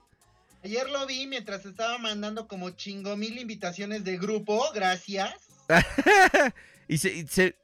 Ayer 0.64 0.90
lo 0.90 1.06
vi 1.08 1.28
mientras 1.28 1.66
estaba 1.66 1.98
mandando 1.98 2.48
como 2.48 2.70
chingo 2.70 3.18
mil 3.18 3.38
invitaciones 3.38 4.06
de 4.06 4.18
grupo. 4.18 4.64
Gracias. 4.74 5.34
y 6.88 7.00
se, 7.00 7.28
se- 7.28 7.56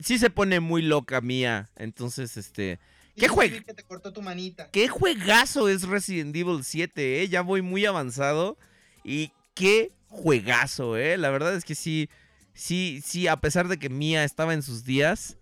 sí 0.00 0.18
se 0.18 0.28
pone 0.28 0.60
muy 0.60 0.82
loca 0.82 1.22
mía. 1.22 1.70
Entonces, 1.76 2.36
este. 2.36 2.78
¿Qué 3.16 3.26
juega? 3.28 3.56
vi 3.56 3.64
que 3.64 3.72
te 3.72 3.84
cortó 3.84 4.12
tu 4.12 4.20
manita. 4.20 4.68
¿Qué 4.70 4.88
juegazo 4.88 5.70
es 5.70 5.84
Resident 5.84 6.36
Evil 6.36 6.62
7, 6.62 7.22
eh? 7.22 7.28
Ya 7.30 7.40
voy 7.40 7.62
muy 7.62 7.86
avanzado. 7.86 8.58
Y 9.02 9.32
qué 9.54 9.92
juegazo, 10.08 10.98
eh. 10.98 11.16
La 11.16 11.30
verdad 11.30 11.54
es 11.54 11.64
que 11.64 11.74
sí. 11.74 12.10
Sí, 12.58 13.00
sí, 13.04 13.28
a 13.28 13.36
pesar 13.40 13.68
de 13.68 13.78
que 13.78 13.88
Mía 13.88 14.24
estaba 14.24 14.52
en 14.52 14.62
sus 14.64 14.82
días. 14.84 15.38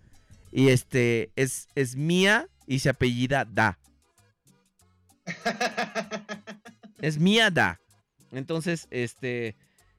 Y 0.52 0.68
este. 0.68 1.32
Es, 1.34 1.66
es 1.74 1.96
Mía 1.96 2.46
y 2.66 2.80
se 2.80 2.90
apellida 2.90 3.46
Da. 3.46 3.78
Es 7.00 7.18
Mía 7.18 7.50
Da. 7.50 7.80
Entonces, 8.32 8.86
este. 8.90 9.56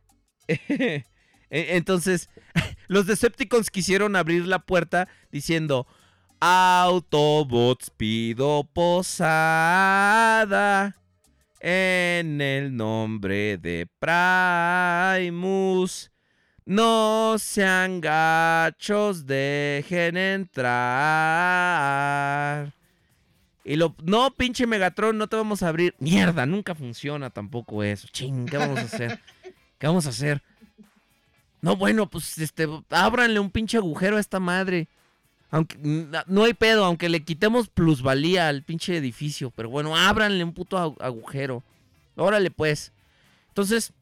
e- 0.48 1.04
Entonces, 1.50 2.30
los 2.88 3.08
Decepticons 3.08 3.72
quisieron 3.72 4.16
abrir 4.16 4.46
la 4.46 4.60
puerta 4.60 5.10
diciendo: 5.32 5.88
Autobots 6.40 7.90
pido 7.90 8.70
posada 8.74 9.76
en 11.62 12.42
el 12.42 12.76
nombre 12.76 13.58
de 13.58 13.88
Primus. 15.18 16.12
No 16.70 17.36
sean 17.40 18.02
gachos, 18.02 19.26
dejen 19.26 20.18
entrar. 21.38 22.74
Y 23.64 23.78
lo. 23.78 23.96
No, 24.04 24.32
pinche 24.32 24.68
Megatron, 24.68 25.18
no 25.18 25.28
te 25.28 25.38
vamos 25.38 25.64
a 25.64 25.70
abrir. 25.70 25.96
Mierda, 26.00 26.46
nunca 26.46 26.76
funciona 26.76 27.30
tampoco 27.30 27.84
eso. 27.84 28.10
Ching, 28.12 28.46
¿qué 28.48 28.58
vamos 28.58 28.80
a 28.80 28.84
hacer? 28.84 29.20
¿Qué 29.80 29.88
vamos 29.88 30.06
a 30.08 30.10
hacer? 30.10 30.42
No, 31.62 31.78
bueno, 31.78 32.10
pues 32.10 32.38
este. 32.38 32.68
Ábranle 32.90 33.40
un 33.40 33.50
pinche 33.50 33.78
agujero 33.78 34.18
a 34.18 34.20
esta 34.20 34.40
madre. 34.42 34.90
Aunque. 35.52 35.78
No 36.28 36.44
hay 36.44 36.54
pedo, 36.54 36.84
aunque 36.84 37.08
le 37.08 37.24
quitemos 37.24 37.70
plusvalía 37.70 38.50
al 38.50 38.64
pinche 38.64 38.98
edificio. 38.98 39.52
Pero 39.56 39.70
bueno, 39.70 39.96
ábranle 39.96 40.44
un 40.44 40.52
puto 40.54 40.78
agu- 40.78 41.02
agujero. 41.02 41.64
Órale, 42.18 42.52
pues. 42.52 42.92
Entonces. 43.50 43.94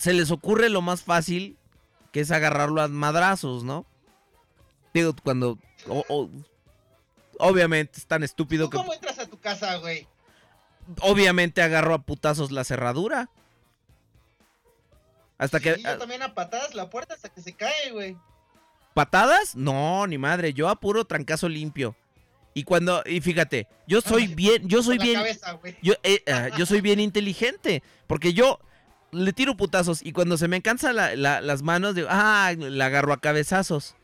Se 0.00 0.14
les 0.14 0.30
ocurre 0.30 0.70
lo 0.70 0.80
más 0.80 1.02
fácil. 1.02 1.58
Que 2.10 2.20
es 2.20 2.30
agarrarlo 2.30 2.80
a 2.80 2.88
madrazos, 2.88 3.62
¿no? 3.62 3.84
Digo, 4.94 5.14
cuando. 5.22 5.58
obviamente 7.38 7.98
es 7.98 8.06
tan 8.06 8.22
estúpido 8.22 8.64
¿Tú 8.64 8.70
que. 8.70 8.76
cómo 8.78 8.94
entras 8.94 9.18
a 9.18 9.26
tu 9.26 9.38
casa, 9.38 9.76
güey? 9.76 10.08
Obviamente 11.02 11.62
agarro 11.62 11.94
a 11.94 12.02
putazos 12.02 12.50
la 12.50 12.64
cerradura. 12.64 13.28
Hasta 15.36 15.60
que. 15.60 15.76
Yo 15.80 15.98
también 15.98 16.22
a 16.22 16.34
patadas 16.34 16.74
la 16.74 16.88
puerta 16.88 17.14
hasta 17.14 17.28
que 17.28 17.42
se 17.42 17.54
cae, 17.54 17.92
güey. 17.92 18.16
¿Patadas? 18.94 19.54
No, 19.54 20.06
ni 20.06 20.16
madre. 20.16 20.54
Yo 20.54 20.70
a 20.70 20.80
puro 20.80 21.04
trancazo 21.04 21.46
limpio. 21.46 21.94
Y 22.54 22.64
cuando. 22.64 23.02
Y 23.04 23.20
fíjate, 23.20 23.68
yo 23.86 24.00
soy 24.00 24.26
bien. 24.34 24.66
Yo 24.66 24.82
soy 24.82 24.96
bien. 24.96 25.16
cabeza, 25.16 25.52
güey. 25.52 25.76
Yo, 25.82 25.92
eh, 26.02 26.24
ah, 26.26 26.48
yo 26.56 26.64
soy 26.64 26.80
bien 26.80 26.98
inteligente. 26.98 27.82
Porque 28.06 28.32
yo 28.32 28.58
le 29.12 29.32
tiro 29.32 29.56
putazos. 29.56 30.04
Y 30.04 30.12
cuando 30.12 30.36
se 30.36 30.48
me 30.48 30.62
cansan 30.62 30.96
las 30.96 31.62
manos, 31.62 31.94
digo, 31.94 32.08
ah, 32.10 32.52
la 32.56 32.86
agarro 32.86 33.12
a 33.12 33.20
cabezazos. 33.20 33.96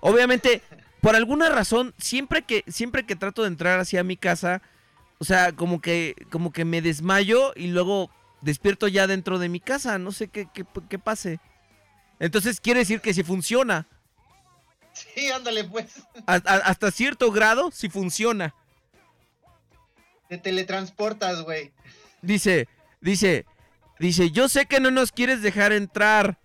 Obviamente, 0.00 0.62
por 1.00 1.16
alguna 1.16 1.48
razón, 1.48 1.94
siempre 1.98 2.42
que, 2.42 2.64
siempre 2.68 3.06
que 3.06 3.16
trato 3.16 3.42
de 3.42 3.48
entrar 3.48 3.78
hacia 3.80 4.04
mi 4.04 4.16
casa, 4.16 4.62
o 5.18 5.24
sea, 5.24 5.52
como 5.52 5.80
que, 5.80 6.16
como 6.30 6.52
que 6.52 6.64
me 6.64 6.82
desmayo 6.82 7.52
y 7.54 7.68
luego 7.68 8.10
despierto 8.40 8.88
ya 8.88 9.06
dentro 9.06 9.38
de 9.38 9.48
mi 9.48 9.60
casa. 9.60 9.98
No 9.98 10.12
sé 10.12 10.28
qué, 10.28 10.48
qué, 10.52 10.64
qué 10.88 10.98
pase. 10.98 11.40
Entonces 12.18 12.60
quiere 12.60 12.80
decir 12.80 13.00
que 13.00 13.14
si 13.14 13.22
funciona. 13.22 13.86
Sí, 14.92 15.30
ándale, 15.30 15.64
pues. 15.64 16.02
Hasta 16.26 16.90
cierto 16.90 17.30
grado, 17.30 17.70
si 17.70 17.88
funciona. 17.88 18.54
Te 20.28 20.38
teletransportas, 20.38 21.42
güey. 21.42 21.72
Dice, 22.20 22.68
dice, 23.02 23.44
dice, 23.98 24.30
yo 24.30 24.48
sé 24.48 24.64
que 24.64 24.80
no 24.80 24.90
nos 24.90 25.12
quieres 25.12 25.42
dejar 25.42 25.72
entrar, 25.72 26.38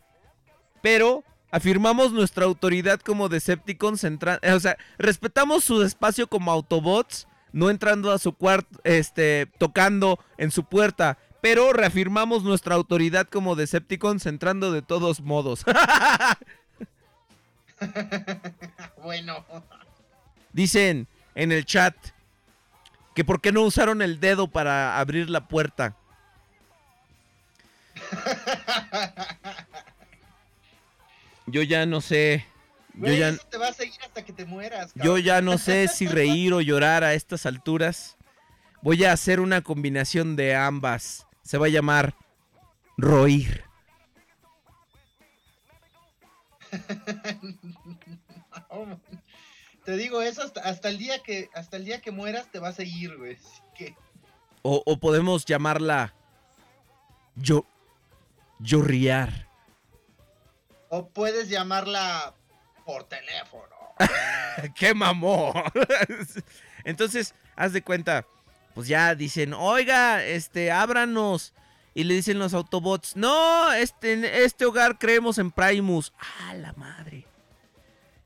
pero 0.82 1.24
Afirmamos 1.50 2.12
nuestra 2.12 2.46
autoridad 2.46 3.00
como 3.00 3.30
Decepticons, 3.30 4.04
eh, 4.04 4.52
o 4.54 4.60
sea, 4.60 4.78
respetamos 4.98 5.64
su 5.64 5.82
espacio 5.82 6.28
como 6.28 6.52
Autobots, 6.52 7.26
no 7.54 7.70
entrando 7.70 8.12
a 8.12 8.20
su 8.20 8.34
cuarto, 8.34 8.80
este, 8.84 9.50
tocando 9.58 10.20
en 10.38 10.52
su 10.52 10.66
puerta, 10.66 11.18
pero 11.42 11.72
reafirmamos 11.72 12.44
nuestra 12.44 12.76
autoridad 12.76 13.28
como 13.28 13.56
Decepticons 13.56 14.26
entrando 14.26 14.72
de 14.72 14.82
todos 14.82 15.22
modos. 15.22 15.64
Bueno. 19.04 19.46
Dicen 20.52 21.08
en 21.36 21.52
el 21.52 21.64
chat 21.64 21.96
que 23.14 23.24
por 23.24 23.40
qué 23.40 23.52
no 23.52 23.62
usaron 23.62 24.02
el 24.02 24.20
dedo 24.20 24.48
para 24.48 25.00
abrir 25.00 25.30
la 25.30 25.48
puerta. 25.48 25.96
Yo 31.48 31.64
ya 31.64 31.86
no 31.86 32.02
sé. 32.02 32.46
Yo 32.94 33.14
ya, 33.14 33.30
eso 33.30 33.48
te 33.50 33.58
va 33.58 33.68
a 33.68 33.74
seguir 33.74 34.00
hasta 34.04 34.26
que 34.26 34.34
te 34.34 34.46
mueras. 34.46 34.92
yo 34.96 35.18
ya 35.18 35.42
no 35.42 35.58
sé 35.58 35.88
si 35.88 36.08
reír 36.08 36.54
o 36.54 36.62
llorar 36.62 37.04
a 37.04 37.14
estas 37.14 37.46
alturas. 37.46 38.18
Voy 38.82 39.06
a 39.06 39.12
hacer 39.12 39.40
una 39.40 39.62
combinación 39.62 40.36
de 40.36 40.56
ambas. 40.56 41.26
Se 41.44 41.58
va 41.58 41.68
a 41.68 41.70
llamar 41.70 42.16
Roir. 42.98 43.64
No, 48.70 49.00
Te 49.86 49.96
digo 49.98 50.22
eso 50.22 50.42
hasta, 50.44 50.62
hasta 50.62 50.90
el 50.90 50.98
día 50.98 51.24
que 51.24 51.50
hasta 51.54 51.78
el 51.78 51.86
día 51.86 52.02
que 52.02 52.12
mueras 52.12 52.52
te 52.52 52.60
va 52.60 52.70
a 52.70 52.74
seguir, 52.74 53.16
güey. 53.18 53.36
Así 53.36 53.62
que 53.76 53.96
O, 54.62 54.84
o 54.86 54.98
podemos 55.00 55.46
llamarla 55.46 56.14
Yo. 57.36 57.66
Lloriar. 58.60 59.48
o 60.90 61.10
puedes 61.10 61.50
llamarla 61.50 62.34
por 62.86 63.04
teléfono. 63.04 63.76
¡Qué 64.76 64.94
mamón! 64.94 65.54
Entonces, 66.84 67.36
haz 67.56 67.74
de 67.74 67.82
cuenta, 67.82 68.26
pues 68.74 68.88
ya 68.88 69.14
dicen, 69.16 69.54
oiga, 69.54 70.24
este, 70.24 70.72
ábranos. 70.72 71.54
Y 71.94 72.04
le 72.04 72.14
dicen 72.14 72.38
los 72.38 72.54
Autobots, 72.54 73.16
no, 73.16 73.74
este, 73.74 74.14
en 74.14 74.24
este 74.24 74.66
hogar 74.66 75.00
creemos 75.00 75.40
en 75.40 75.50
Primus. 75.52 76.14
¡Ah, 76.20 76.54
la 76.54 76.72
madre! 76.74 77.26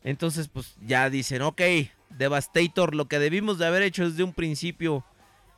Entonces, 0.03 0.49
pues 0.49 0.75
ya 0.81 1.09
dicen, 1.09 1.41
ok, 1.41 1.61
Devastator, 2.09 2.93
lo 2.93 3.07
que 3.07 3.17
debimos 3.19 3.57
de 3.57 3.67
haber 3.67 3.81
hecho 3.83 4.09
desde 4.09 4.23
un 4.23 4.33
principio, 4.33 5.05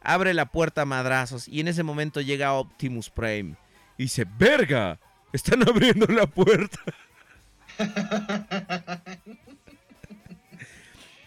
abre 0.01 0.35
la 0.35 0.45
puerta 0.45 0.83
a 0.83 0.85
madrazos. 0.85 1.47
Y 1.47 1.59
en 1.59 1.69
ese 1.69 1.81
momento 1.81 2.21
llega 2.21 2.53
Optimus 2.53 3.09
Prime. 3.09 3.55
Y 3.97 4.03
dice, 4.03 4.25
verga, 4.37 4.99
están 5.31 5.67
abriendo 5.67 6.05
la 6.07 6.25
puerta. 6.25 6.79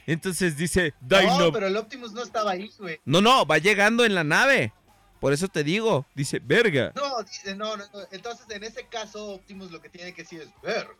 Entonces 0.06 0.56
dice, 0.56 0.94
Dino... 1.00 1.38
No, 1.38 1.52
pero 1.52 1.66
el 1.66 1.76
Optimus 1.76 2.12
no 2.12 2.22
estaba 2.22 2.52
ahí, 2.52 2.70
güey. 2.78 3.00
No, 3.04 3.20
no, 3.20 3.44
va 3.44 3.58
llegando 3.58 4.04
en 4.04 4.14
la 4.14 4.22
nave. 4.22 4.72
Por 5.20 5.32
eso 5.32 5.48
te 5.48 5.64
digo. 5.64 6.06
Dice, 6.14 6.38
verga. 6.38 6.92
No, 6.94 7.22
dice, 7.22 7.56
no, 7.56 7.76
no, 7.76 7.84
no. 7.92 8.00
Entonces, 8.12 8.46
en 8.50 8.62
ese 8.62 8.86
caso, 8.86 9.30
Optimus 9.30 9.72
lo 9.72 9.80
que 9.80 9.88
tiene 9.88 10.12
que 10.12 10.22
decir 10.22 10.42
es, 10.42 10.48
verga, 10.62 10.94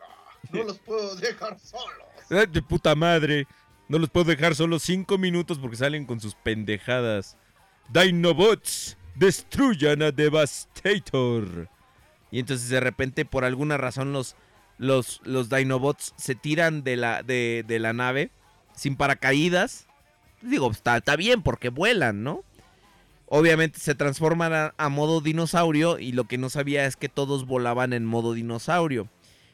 no 0.50 0.64
los 0.64 0.78
puedo 0.78 1.14
dejar 1.16 1.58
solos. 1.60 2.06
Ay, 2.30 2.46
De 2.46 2.62
puta 2.62 2.94
madre. 2.94 3.46
No 3.88 3.98
los 3.98 4.10
puedo 4.10 4.24
dejar 4.24 4.56
solo 4.56 4.80
cinco 4.80 5.16
minutos 5.16 5.60
porque 5.60 5.76
salen 5.76 6.06
con 6.06 6.20
sus 6.20 6.34
pendejadas. 6.34 7.36
Dinobots, 7.88 8.96
destruyan 9.16 10.02
a 10.02 10.12
Devastator. 10.12 11.68
Y 12.30 12.40
entonces 12.40 12.68
de 12.68 12.80
repente, 12.80 13.24
por 13.24 13.44
alguna 13.44 13.76
razón, 13.76 14.12
los, 14.12 14.36
los, 14.78 15.20
los 15.24 15.48
Dinobots 15.48 16.12
se 16.16 16.34
tiran 16.34 16.82
de 16.84 16.96
la, 16.96 17.22
de, 17.22 17.64
de 17.66 17.78
la 17.78 17.92
nave 17.92 18.30
sin 18.74 18.96
paracaídas. 18.96 19.86
Digo, 20.42 20.70
está, 20.70 20.98
está 20.98 21.16
bien 21.16 21.42
porque 21.42 21.70
vuelan, 21.70 22.22
¿no? 22.22 22.44
Obviamente 23.28 23.80
se 23.80 23.94
transforman 23.94 24.52
a, 24.52 24.74
a 24.76 24.88
modo 24.88 25.20
dinosaurio 25.20 25.98
y 25.98 26.12
lo 26.12 26.24
que 26.24 26.38
no 26.38 26.48
sabía 26.50 26.86
es 26.86 26.96
que 26.96 27.08
todos 27.08 27.46
volaban 27.46 27.92
en 27.92 28.04
modo 28.04 28.34
dinosaurio. 28.34 29.08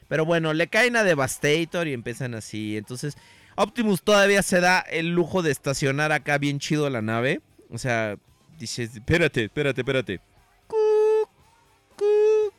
Pero 0.07 0.25
bueno, 0.25 0.53
le 0.53 0.67
caen 0.67 0.95
a 0.95 1.03
Devastator 1.03 1.87
y 1.87 1.93
empiezan 1.93 2.35
así. 2.35 2.77
Entonces, 2.77 3.17
Optimus 3.55 4.03
todavía 4.03 4.43
se 4.43 4.59
da 4.59 4.79
el 4.79 5.15
lujo 5.15 5.41
de 5.41 5.51
estacionar 5.51 6.11
acá 6.11 6.37
bien 6.37 6.59
chido 6.59 6.89
la 6.89 7.01
nave. 7.01 7.41
O 7.71 7.77
sea, 7.77 8.17
dice, 8.57 8.83
espérate, 8.83 9.45
espérate, 9.45 9.81
espérate. 9.81 10.19
Cuc, 10.67 11.29
cuc, 11.95 12.53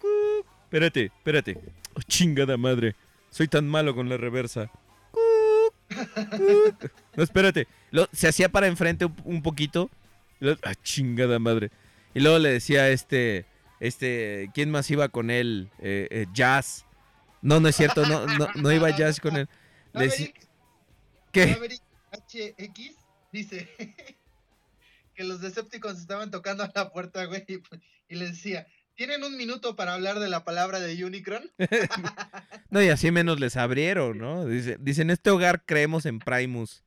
cuc. 0.00 0.46
Espérate, 0.64 1.04
espérate. 1.06 1.58
Oh, 1.94 2.02
chingada 2.02 2.56
madre. 2.56 2.94
Soy 3.30 3.48
tan 3.48 3.68
malo 3.68 3.94
con 3.94 4.08
la 4.08 4.16
reversa. 4.16 4.70
No, 7.16 7.22
espérate. 7.22 7.66
Lo- 7.90 8.08
se 8.12 8.28
hacía 8.28 8.48
para 8.48 8.66
enfrente 8.66 9.04
un, 9.04 9.14
un 9.24 9.42
poquito. 9.42 9.90
Ah, 10.62 10.74
chingada 10.82 11.38
madre. 11.38 11.70
Y 12.14 12.20
luego 12.20 12.38
le 12.38 12.50
decía 12.50 12.88
este, 12.90 13.44
este, 13.80 14.50
¿quién 14.54 14.70
más 14.70 14.90
iba 14.90 15.08
con 15.08 15.30
él? 15.30 15.70
Eh, 15.80 16.08
eh, 16.10 16.26
Jazz. 16.32 16.86
No, 17.42 17.58
no 17.60 17.68
es 17.68 17.76
cierto, 17.76 18.06
no, 18.06 18.26
no, 18.26 18.48
no 18.54 18.72
iba 18.72 18.90
Jazz 18.96 19.20
con 19.20 19.36
él. 19.36 19.48
Le 19.92 20.06
decí- 20.08 20.32
¿Qué? 21.32 21.56
HX 22.12 22.96
dice 23.32 23.68
que 25.20 25.26
los 25.26 25.42
Decepticons 25.42 26.00
estaban 26.00 26.30
tocando 26.30 26.62
a 26.64 26.72
la 26.74 26.90
puerta, 26.92 27.26
güey, 27.26 27.44
y, 27.46 27.58
y 28.08 28.16
le 28.16 28.28
decía, 28.28 28.66
¿tienen 28.94 29.22
un 29.22 29.36
minuto 29.36 29.76
para 29.76 29.92
hablar 29.92 30.18
de 30.18 30.30
la 30.30 30.44
palabra 30.44 30.80
de 30.80 31.04
Unicron? 31.04 31.42
No, 32.70 32.80
y 32.82 32.88
así 32.88 33.10
menos 33.10 33.38
les 33.38 33.58
abrieron, 33.58 34.16
¿no? 34.16 34.46
Dice, 34.46 34.78
dice, 34.80 35.02
en 35.02 35.10
este 35.10 35.28
hogar 35.28 35.64
creemos 35.66 36.06
en 36.06 36.20
Primus. 36.20 36.82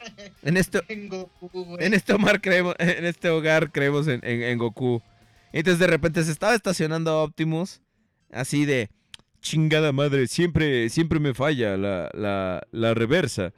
En 0.42 0.56
este, 0.56 0.80
En 0.88 1.08
Goku, 1.08 1.76
en 1.78 1.94
este 1.94 2.12
hogar 2.12 2.40
creemos, 2.40 2.74
en 2.80 3.04
este 3.04 3.28
hogar 3.30 3.70
creemos 3.70 4.08
en, 4.08 4.18
en- 4.24 4.42
en 4.42 4.58
Goku. 4.58 5.00
Entonces 5.52 5.78
de 5.78 5.86
repente 5.86 6.24
se 6.24 6.32
estaba 6.32 6.56
estacionando 6.56 7.22
Optimus. 7.22 7.80
Así 8.32 8.64
de 8.64 8.90
chingada 9.40 9.92
madre, 9.92 10.26
siempre, 10.26 10.88
siempre 10.88 11.20
me 11.20 11.34
falla 11.34 11.76
la, 11.76 12.10
la, 12.14 12.66
la 12.72 12.94
reversa. 12.94 13.52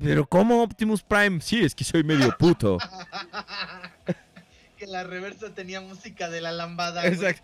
Pero 0.00 0.26
¿cómo 0.26 0.62
Optimus 0.62 1.02
Prime? 1.02 1.40
Sí, 1.40 1.62
es 1.62 1.74
que 1.74 1.84
soy 1.84 2.02
medio 2.02 2.36
puto. 2.36 2.78
que 4.78 4.86
la 4.86 5.04
reversa 5.04 5.54
tenía 5.54 5.80
música 5.80 6.28
de 6.28 6.40
la 6.40 6.52
lambada. 6.52 7.02
güey. 7.02 7.12
Exacto. 7.12 7.42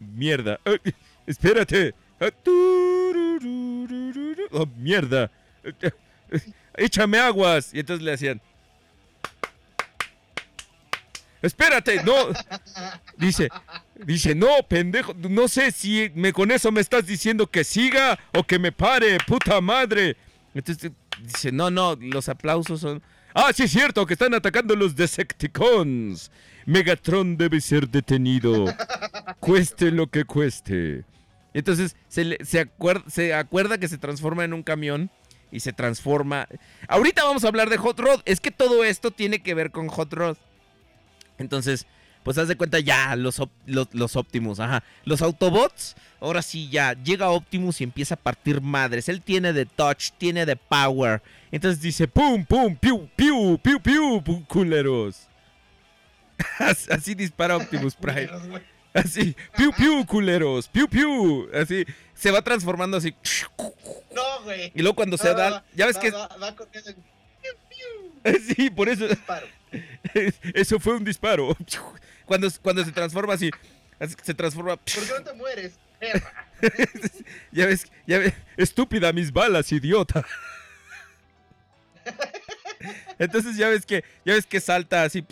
Mierda. 0.00 0.58
Espérate. 1.26 1.94
Oh, 4.50 4.66
mierda. 4.76 5.30
Échame 6.74 7.18
aguas. 7.18 7.74
Y 7.74 7.80
entonces 7.80 8.04
le 8.04 8.12
hacían. 8.14 8.40
Espérate, 11.42 12.02
no. 12.02 12.14
Dice, 13.16 13.48
dice, 14.06 14.34
no, 14.34 14.48
pendejo. 14.68 15.14
No 15.14 15.48
sé 15.48 15.70
si 15.72 16.10
me 16.14 16.32
con 16.32 16.50
eso 16.50 16.70
me 16.72 16.80
estás 16.80 17.06
diciendo 17.06 17.46
que 17.46 17.64
siga 17.64 18.18
o 18.34 18.44
que 18.44 18.58
me 18.58 18.72
pare, 18.72 19.18
puta 19.26 19.60
madre. 19.60 20.16
Entonces 20.54 20.92
dice, 21.22 21.52
no, 21.52 21.70
no, 21.70 21.96
los 22.00 22.28
aplausos 22.28 22.80
son. 22.80 23.02
Ah, 23.34 23.52
sí 23.54 23.64
es 23.64 23.70
cierto, 23.70 24.06
que 24.06 24.14
están 24.14 24.34
atacando 24.34 24.74
los 24.74 24.96
Decepticons. 24.96 26.30
Megatron 26.66 27.36
debe 27.36 27.60
ser 27.60 27.88
detenido. 27.88 28.66
Cueste 29.40 29.90
lo 29.90 30.08
que 30.08 30.24
cueste. 30.24 31.04
Entonces 31.54 31.96
se, 32.08 32.38
se, 32.44 32.66
acuer- 32.66 33.04
se 33.08 33.32
acuerda 33.34 33.78
que 33.78 33.88
se 33.88 33.98
transforma 33.98 34.44
en 34.44 34.52
un 34.52 34.62
camión 34.62 35.10
y 35.50 35.60
se 35.60 35.72
transforma. 35.72 36.46
Ahorita 36.88 37.24
vamos 37.24 37.44
a 37.44 37.48
hablar 37.48 37.70
de 37.70 37.78
Hot 37.78 37.98
Rod. 37.98 38.20
Es 38.26 38.40
que 38.40 38.50
todo 38.50 38.84
esto 38.84 39.10
tiene 39.10 39.40
que 39.40 39.54
ver 39.54 39.70
con 39.70 39.88
Hot 39.88 40.12
Rod. 40.12 40.36
Entonces, 41.38 41.86
pues 42.22 42.36
haz 42.38 42.48
de 42.48 42.56
cuenta 42.56 42.78
ya, 42.80 43.16
los, 43.16 43.40
los, 43.66 43.88
los 43.92 44.16
Optimus, 44.16 44.60
ajá. 44.60 44.82
Los 45.04 45.22
Autobots, 45.22 45.96
ahora 46.20 46.42
sí 46.42 46.68
ya, 46.68 46.92
llega 47.02 47.30
Optimus 47.30 47.80
y 47.80 47.84
empieza 47.84 48.14
a 48.14 48.18
partir 48.18 48.60
madres. 48.60 49.08
Él 49.08 49.22
tiene 49.22 49.52
de 49.52 49.64
touch, 49.66 50.10
tiene 50.18 50.44
de 50.46 50.56
power. 50.56 51.22
Entonces 51.50 51.80
dice, 51.80 52.06
pum, 52.08 52.44
pum, 52.44 52.76
piu, 52.76 53.08
piu, 53.16 53.58
piu, 53.58 53.80
piu, 53.80 54.44
culeros. 54.46 55.26
As- 56.58 56.88
Así 56.90 57.14
dispara 57.14 57.56
Optimus 57.56 57.94
Prime. 58.00 58.28
Así, 58.94 59.36
piu, 59.56 59.70
piu, 59.72 60.04
culeros, 60.06 60.68
piu, 60.68 60.88
piu. 60.88 61.48
Así, 61.54 61.84
se 62.14 62.30
va 62.30 62.42
transformando 62.42 62.96
así. 62.96 63.14
No, 64.14 64.42
güey. 64.44 64.72
Y 64.74 64.82
luego 64.82 64.96
cuando 64.96 65.16
se 65.16 65.32
da, 65.34 65.62
ya 65.74 65.86
ves 65.86 65.98
que... 65.98 66.10
Va, 66.10 66.28
va 66.36 66.54
corriendo 66.56 66.90
en 66.90 66.96
Sí, 68.56 68.70
por 68.70 68.88
eso... 68.88 69.06
disparo. 69.06 69.46
Eso 70.54 70.80
fue 70.80 70.94
un 70.96 71.04
disparo. 71.04 71.56
Cuando, 72.28 72.46
cuando 72.62 72.84
se 72.84 72.92
transforma 72.92 73.32
así. 73.32 73.50
Se 74.22 74.34
transforma. 74.34 74.76
¿Por 74.76 74.84
qué 74.84 75.12
no 75.18 75.24
te 75.24 75.32
mueres? 75.32 75.78
Perra. 75.98 76.44
Ya 77.52 77.66
ves, 77.66 77.86
ya 78.06 78.18
ves. 78.18 78.34
Estúpida 78.56 79.12
mis 79.12 79.32
balas, 79.32 79.72
idiota. 79.72 80.24
Entonces 83.18 83.56
ya 83.56 83.68
ves 83.68 83.86
que, 83.86 84.04
ya 84.24 84.34
ves 84.34 84.44
que 84.44 84.60
salta 84.60 85.04
así. 85.04 85.24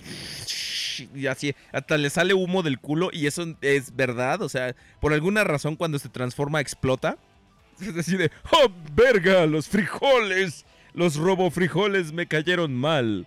y 1.15 1.27
así, 1.27 1.55
hasta 1.73 1.99
le 1.99 2.11
sale 2.11 2.33
humo 2.33 2.63
del 2.63 2.79
culo 2.79 3.11
y 3.13 3.27
eso 3.27 3.57
es 3.61 3.95
verdad, 3.95 4.41
o 4.43 4.49
sea, 4.49 4.75
por 5.01 5.13
alguna 5.13 5.45
razón 5.45 5.77
cuando 5.77 5.99
se 5.99 6.09
transforma 6.09 6.61
explota. 6.61 7.19
Es 7.81 7.97
así 7.97 8.17
de, 8.17 8.31
¡oh, 8.53 8.71
verga! 8.95 9.47
Los 9.47 9.69
frijoles, 9.69 10.65
los 10.95 11.17
robo 11.17 11.51
frijoles 11.51 12.13
me 12.13 12.27
cayeron 12.27 12.75
mal. 12.75 13.27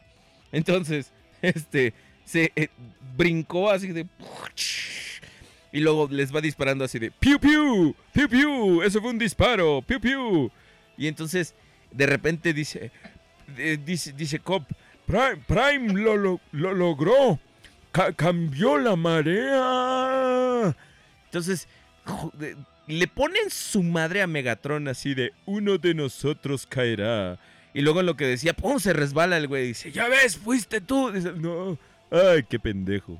Entonces, 0.51 1.11
este, 1.41 1.93
se 2.29 2.51
eh, 2.55 2.67
brincó 3.17 3.69
así 3.71 3.87
de... 3.87 4.05
Y 5.71 5.79
luego 5.81 6.07
les 6.11 6.33
va 6.35 6.41
disparando 6.41 6.83
así 6.85 6.99
de... 6.99 7.11
¡Piu, 7.11 7.39
piu! 7.39 7.95
¡Piu, 8.13 8.27
piu! 8.29 8.81
Eso 8.83 9.01
fue 9.01 9.09
un 9.11 9.17
disparo. 9.19 9.81
¡Piu, 9.81 9.99
piu! 9.99 10.51
Y 10.97 11.07
entonces, 11.07 11.53
de 11.91 12.05
repente 12.05 12.53
dice... 12.53 12.91
dice, 13.85 14.13
dice 14.13 14.39
Cop... 14.39 14.63
Prime, 15.05 15.37
Prime 15.47 15.93
lo, 16.01 16.17
lo- 16.17 16.39
lo 16.51 16.73
logró. 16.73 17.39
Ca- 17.91 18.13
cambió 18.13 18.77
la 18.77 18.95
marea. 18.95 20.75
Entonces, 21.25 21.67
le 22.87 23.07
ponen 23.07 23.49
su 23.49 23.81
madre 23.81 24.21
a 24.21 24.27
Megatron 24.27 24.87
así 24.87 25.15
de 25.15 25.33
uno 25.45 25.77
de 25.79 25.95
nosotros 25.95 26.67
caerá. 26.67 27.39
Y 27.73 27.81
luego 27.81 27.99
en 27.99 28.05
lo 28.07 28.15
que 28.15 28.25
decía, 28.25 28.53
¡pum! 28.53 28.79
se 28.79 28.93
resbala 28.93 29.37
el 29.37 29.47
güey. 29.47 29.67
Dice, 29.67 29.91
ya 29.91 30.07
ves, 30.07 30.37
fuiste 30.37 30.81
tú. 30.81 31.11
Dice, 31.11 31.31
no, 31.35 31.77
ay, 32.11 32.43
qué 32.43 32.59
pendejo. 32.59 33.17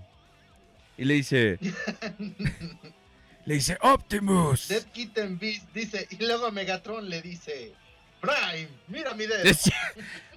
Y 0.97 1.05
le 1.05 1.13
dice, 1.15 1.59
le 3.45 3.53
dice, 3.53 3.77
Optimus. 3.81 4.67
Dead 4.67 4.83
Kitten 4.91 5.39
Beast 5.39 5.65
dice, 5.73 6.07
y 6.09 6.17
luego 6.17 6.51
Megatron 6.51 7.09
le 7.09 7.21
dice, 7.21 7.73
Prime, 8.19 8.67
mira 8.87 9.13
mi 9.13 9.25
dedo. 9.25 9.43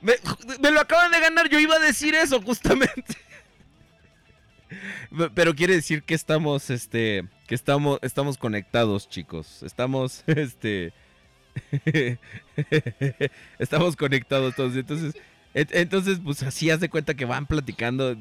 Me, 0.00 0.14
me 0.60 0.70
lo 0.70 0.80
acaban 0.80 1.10
de 1.10 1.20
ganar, 1.20 1.48
yo 1.48 1.58
iba 1.58 1.76
a 1.76 1.80
decir 1.80 2.14
eso 2.14 2.40
justamente. 2.40 3.16
Pero 5.34 5.54
quiere 5.54 5.74
decir 5.74 6.02
que 6.02 6.14
estamos, 6.14 6.70
este, 6.70 7.24
que 7.46 7.54
estamos, 7.54 7.98
estamos 8.02 8.38
conectados, 8.38 9.08
chicos. 9.08 9.62
Estamos, 9.62 10.24
este, 10.26 10.92
estamos 13.58 13.96
conectados 13.96 14.54
todos. 14.54 14.76
Entonces, 14.76 15.14
entonces, 15.54 16.18
pues 16.24 16.42
así 16.42 16.70
haz 16.70 16.80
de 16.80 16.88
cuenta 16.88 17.14
que 17.14 17.24
van 17.24 17.46
platicando 17.46 18.16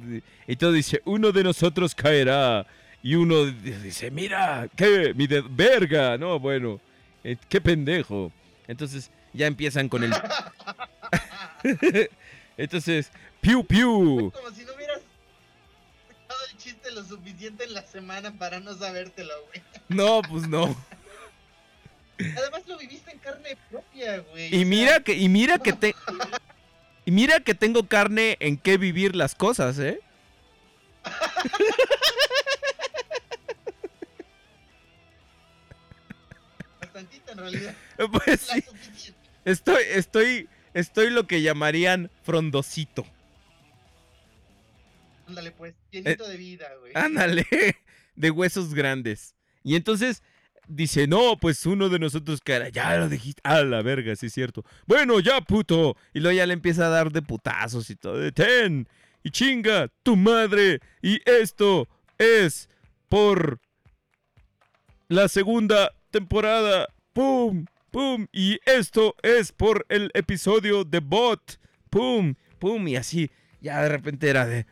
y 0.47 0.55
todo 0.57 0.71
dice, 0.73 1.01
uno 1.05 1.31
de 1.31 1.43
nosotros 1.43 1.95
caerá. 1.95 2.65
Y 3.03 3.15
uno 3.15 3.45
di- 3.45 3.71
dice, 3.71 4.11
mira, 4.11 4.67
qué, 4.75 5.13
mi 5.15 5.25
de 5.25 5.41
verga, 5.41 6.17
no, 6.19 6.39
bueno, 6.39 6.79
eh, 7.23 7.35
qué 7.49 7.59
pendejo. 7.59 8.31
Entonces 8.67 9.09
ya 9.33 9.47
empiezan 9.47 9.89
con 9.89 10.03
el... 10.03 10.13
Entonces, 12.57 13.11
piu 13.39 13.63
piu. 13.65 14.31
Como 14.31 14.51
si 14.55 14.63
no 14.65 14.73
hubieras 14.75 14.99
el 16.51 16.57
chiste 16.57 16.91
lo 16.91 17.03
suficiente 17.03 17.63
en 17.63 17.73
la 17.73 17.81
semana 17.83 18.31
para 18.33 18.59
no 18.59 18.73
sabértelo, 18.75 19.33
güey. 19.47 19.63
No, 19.89 20.21
pues 20.21 20.47
no. 20.47 20.75
Además 22.19 22.61
lo 22.67 22.77
viviste 22.77 23.11
en 23.11 23.17
carne 23.19 23.57
propia, 23.69 24.19
güey. 24.19 24.55
Y 24.55 24.63
mira 24.63 24.99
que, 24.99 25.13
y 25.15 25.27
mira 25.27 25.57
que 25.57 25.73
te... 25.73 25.95
Y 27.05 27.11
mira 27.11 27.39
que 27.39 27.55
tengo 27.55 27.87
carne 27.87 28.37
en 28.39 28.57
qué 28.57 28.77
vivir 28.77 29.15
las 29.15 29.35
cosas, 29.35 29.79
¿eh? 29.79 29.99
Bastantito 36.79 37.31
en 37.31 37.37
realidad. 37.37 37.75
Pues 38.25 38.41
sí, 38.41 38.63
estoy, 39.45 39.83
estoy, 39.89 40.49
estoy 40.73 41.11
lo 41.11 41.27
que 41.27 41.41
llamarían 41.41 42.09
frondosito. 42.23 43.05
Ándale, 45.27 45.51
pues, 45.51 45.75
llenito 45.91 46.27
de 46.27 46.37
vida, 46.37 46.67
güey. 46.79 46.91
Ándale, 46.95 47.45
de 48.15 48.31
huesos 48.31 48.73
grandes. 48.73 49.35
Y 49.63 49.75
entonces 49.75 50.23
dice, 50.67 51.07
no, 51.07 51.37
pues 51.37 51.65
uno 51.65 51.89
de 51.89 51.99
nosotros 51.99 52.39
cara, 52.41 52.69
ya 52.69 52.95
lo 52.97 53.09
dijiste, 53.09 53.41
a 53.43 53.61
la 53.63 53.81
verga, 53.81 54.15
sí 54.15 54.27
es 54.27 54.33
cierto. 54.33 54.63
Bueno, 54.85 55.19
ya, 55.19 55.41
puto. 55.41 55.95
Y 56.13 56.19
luego 56.19 56.37
ya 56.37 56.45
le 56.45 56.53
empieza 56.53 56.87
a 56.87 56.89
dar 56.89 57.11
de 57.11 57.21
putazos 57.21 57.89
y 57.89 57.95
todo, 57.95 58.17
de 58.17 58.31
ten, 58.31 58.87
y 59.23 59.31
chinga, 59.31 59.89
tu 60.03 60.15
madre. 60.15 60.79
Y 61.01 61.19
esto 61.29 61.87
es 62.17 62.69
por 63.09 63.59
la 65.07 65.27
segunda 65.27 65.91
temporada. 66.11 66.87
¡Pum! 67.13 67.65
¡Pum! 67.91 68.27
Y 68.31 68.59
esto 68.65 69.15
es 69.21 69.51
por 69.51 69.85
el 69.89 70.11
episodio 70.13 70.85
de 70.85 70.99
Bot. 70.99 71.59
¡Pum! 71.89 72.35
¡Pum! 72.57 72.87
Y 72.87 72.95
así, 72.95 73.29
ya 73.59 73.81
de 73.81 73.89
repente 73.89 74.29
era 74.29 74.45
de... 74.45 74.65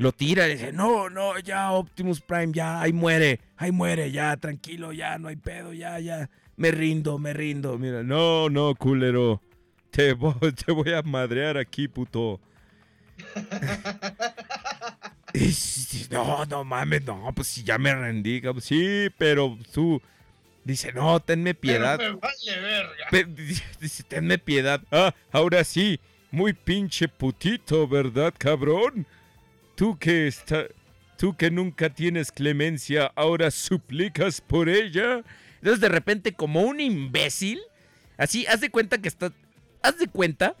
Lo 0.00 0.12
tira 0.12 0.48
y 0.48 0.52
dice, 0.52 0.72
no, 0.72 1.10
no, 1.10 1.38
ya 1.40 1.72
Optimus 1.72 2.22
Prime, 2.22 2.52
ya, 2.54 2.80
ahí 2.80 2.90
muere, 2.90 3.38
ahí 3.58 3.70
muere, 3.70 4.10
ya, 4.10 4.34
tranquilo, 4.38 4.94
ya, 4.94 5.18
no 5.18 5.28
hay 5.28 5.36
pedo, 5.36 5.74
ya, 5.74 5.98
ya. 5.98 6.30
Me 6.56 6.70
rindo, 6.70 7.18
me 7.18 7.34
rindo. 7.34 7.76
Mira, 7.76 8.02
no, 8.02 8.48
no, 8.48 8.74
culero. 8.74 9.42
Te 9.90 10.12
voy, 10.14 10.52
te 10.52 10.72
voy 10.72 10.94
a 10.94 11.02
madrear 11.02 11.58
aquí, 11.58 11.86
puto. 11.86 12.40
Y 15.34 15.52
no, 16.10 16.44
no 16.46 16.64
mames, 16.64 17.04
no, 17.04 17.30
pues 17.34 17.48
si 17.48 17.62
ya 17.62 17.78
me 17.78 17.94
rendí, 17.94 18.40
cabrón. 18.40 18.62
Sí, 18.62 19.08
pero 19.18 19.56
tú. 19.72 20.00
Dice, 20.64 20.92
no, 20.92 21.20
tenme 21.20 21.54
piedad. 21.54 21.98
Pero 21.98 22.14
me 22.14 22.20
vale 22.20 22.60
verga. 22.60 23.04
Pe- 23.10 23.24
dice, 23.80 24.02
tenme 24.02 24.38
piedad. 24.38 24.80
Ah, 24.90 25.14
ahora 25.30 25.62
sí. 25.62 26.00
Muy 26.32 26.52
pinche 26.52 27.06
putito, 27.06 27.86
¿verdad, 27.86 28.34
cabrón? 28.36 29.06
Tú 29.80 29.96
que 29.98 30.26
está, 30.26 30.66
tú 31.16 31.34
que 31.34 31.50
nunca 31.50 31.88
tienes 31.88 32.30
clemencia, 32.32 33.10
ahora 33.16 33.50
suplicas 33.50 34.42
por 34.42 34.68
ella. 34.68 35.24
Entonces 35.54 35.80
de 35.80 35.88
repente 35.88 36.34
como 36.34 36.60
un 36.64 36.80
imbécil, 36.80 37.60
así, 38.18 38.44
haz 38.44 38.60
de 38.60 38.68
cuenta 38.68 38.98
que 38.98 39.08
está, 39.08 39.32
haz 39.82 39.96
de 39.96 40.06
cuenta 40.06 40.54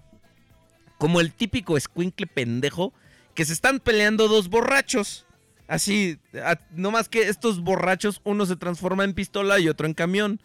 como 0.96 1.20
el 1.20 1.34
típico 1.34 1.76
escuincle 1.76 2.26
pendejo 2.28 2.94
que 3.34 3.44
se 3.44 3.52
están 3.52 3.80
peleando 3.80 4.26
dos 4.26 4.48
borrachos. 4.48 5.26
Así, 5.68 6.18
no 6.70 6.90
más 6.90 7.10
que 7.10 7.28
estos 7.28 7.60
borrachos, 7.60 8.22
uno 8.24 8.46
se 8.46 8.56
transforma 8.56 9.04
en 9.04 9.12
pistola 9.12 9.60
y 9.60 9.68
otro 9.68 9.86
en 9.86 9.92
camión. 9.92 10.40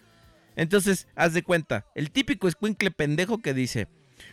Entonces, 0.58 1.08
haz 1.16 1.32
de 1.32 1.44
cuenta, 1.44 1.86
el 1.96 2.12
típico 2.12 2.50
escuincle 2.50 2.92
pendejo 2.92 3.38
que 3.38 3.54
dice, 3.54 3.88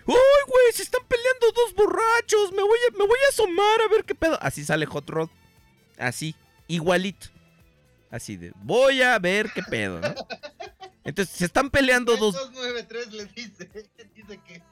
¡Uy, 0.07 0.15
güey! 0.47 0.73
Se 0.73 0.83
están 0.83 1.03
peleando 1.07 1.53
dos 1.53 1.75
borrachos. 1.75 2.53
Me 2.53 2.63
voy, 2.63 2.79
a, 2.89 2.93
me 2.93 3.07
voy 3.07 3.19
a 3.27 3.29
asomar 3.31 3.81
a 3.83 3.89
ver 3.89 4.05
qué 4.05 4.15
pedo. 4.15 4.39
Así 4.41 4.65
sale 4.65 4.87
Hot 4.87 5.09
Rod. 5.09 5.29
Así, 5.99 6.35
igualito. 6.69 7.29
Así 8.11 8.37
de, 8.37 8.53
voy 8.57 9.01
a 9.01 9.19
ver 9.19 9.51
qué 9.55 9.63
pedo, 9.63 9.99
¿no? 10.01 10.15
Entonces, 11.05 11.35
se 11.35 11.47
están 11.47 11.71
peleando 11.71 12.17
dos... 12.17 12.35
293 12.35 13.13
le 13.15 13.25
dice, 13.25 13.71
dice 14.15 14.41
que 14.47 14.63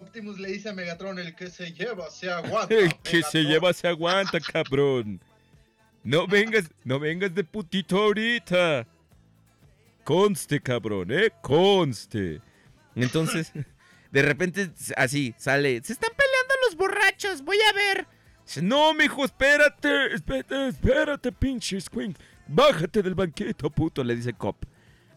Optimus 0.00 0.38
le 0.38 0.48
dice 0.48 0.70
a 0.70 0.72
Megatron, 0.72 1.18
el 1.18 1.34
que 1.36 1.50
se 1.50 1.72
lleva 1.72 2.10
se 2.10 2.30
aguanta. 2.30 2.74
El 2.74 2.94
que 3.00 3.22
se 3.22 3.38
Megatron". 3.38 3.46
lleva 3.46 3.72
se 3.74 3.86
aguanta, 3.88 4.40
cabrón. 4.40 5.20
No 6.02 6.26
vengas, 6.26 6.70
no 6.84 6.98
vengas 6.98 7.34
de 7.34 7.44
putito 7.44 7.98
ahorita. 7.98 8.86
Conste, 10.02 10.60
cabrón, 10.60 11.12
eh, 11.12 11.30
conste. 11.42 12.40
Entonces, 12.94 13.52
de 14.10 14.22
repente, 14.22 14.70
así, 14.96 15.34
sale. 15.38 15.80
Se 15.84 15.92
están 15.92 16.10
peleando 16.16 16.54
los 16.66 16.76
borrachos, 16.76 17.42
voy 17.42 17.58
a 17.70 17.72
ver. 17.72 18.06
No, 18.62 18.92
mijo, 18.94 19.24
espérate, 19.24 20.14
espérate, 20.14 20.68
espérate, 20.68 21.32
pinche 21.32 21.80
squink. 21.80 22.18
Bájate 22.48 23.02
del 23.02 23.14
banquito, 23.14 23.70
puto, 23.70 24.02
le 24.02 24.16
dice 24.16 24.32
Cop. 24.32 24.56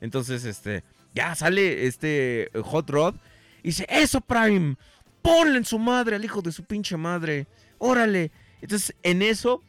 Entonces, 0.01 0.45
este, 0.45 0.83
ya 1.15 1.33
sale 1.33 1.87
este 1.87 2.43
eh, 2.43 2.61
Hot 2.63 2.89
Rod 2.89 3.15
y 3.63 3.69
dice, 3.69 3.87
eso, 3.89 4.21
Prime, 4.21 4.75
ponle 5.23 5.57
en 5.57 5.65
su 5.65 5.79
madre 5.79 6.15
al 6.15 6.23
hijo 6.23 6.43
de 6.43 6.51
su 6.51 6.63
pinche 6.63 6.95
madre. 6.95 7.47
Órale. 7.79 8.31
Entonces, 8.61 8.95
en 9.01 9.23
eso, 9.23 9.63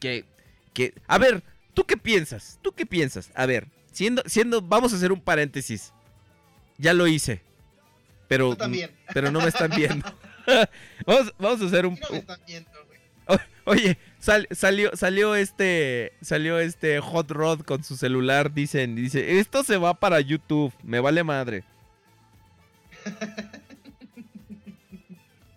que, 0.00 0.24
que, 0.72 0.94
a 1.06 1.18
ver, 1.18 1.44
¿tú 1.74 1.84
qué 1.84 1.96
piensas? 1.96 2.58
¿Tú 2.60 2.72
qué 2.72 2.86
piensas? 2.86 3.30
A 3.34 3.46
ver, 3.46 3.68
siendo, 3.92 4.22
siendo, 4.26 4.62
vamos 4.62 4.92
a 4.92 4.96
hacer 4.96 5.12
un 5.12 5.20
paréntesis. 5.20 5.92
Ya 6.76 6.92
lo 6.92 7.06
hice. 7.06 7.42
Pero, 8.30 8.54
también. 8.56 8.90
pero 9.12 9.30
no 9.32 9.40
me 9.40 9.48
están 9.48 9.70
viendo. 9.74 10.06
vamos, 11.06 11.34
vamos 11.38 11.60
a 11.62 11.66
hacer 11.66 11.84
un, 11.84 11.94
Aquí 11.94 12.02
no 12.04 12.10
me 12.12 12.18
están 12.18 12.40
viendo, 12.46 12.70
güey. 12.86 13.00
O- 13.26 13.70
Oye, 13.72 13.98
sal- 14.20 14.46
salió, 14.52 14.96
salió 14.96 15.34
este, 15.34 16.12
salió 16.22 16.58
este 16.60 17.00
Hot 17.00 17.28
Rod 17.30 17.60
con 17.62 17.82
su 17.84 17.96
celular, 17.96 18.54
dicen, 18.54 18.94
dice, 18.94 19.38
esto 19.40 19.64
se 19.64 19.76
va 19.76 19.94
para 19.94 20.20
YouTube, 20.20 20.72
me 20.82 21.00
vale 21.00 21.24
madre. 21.24 21.64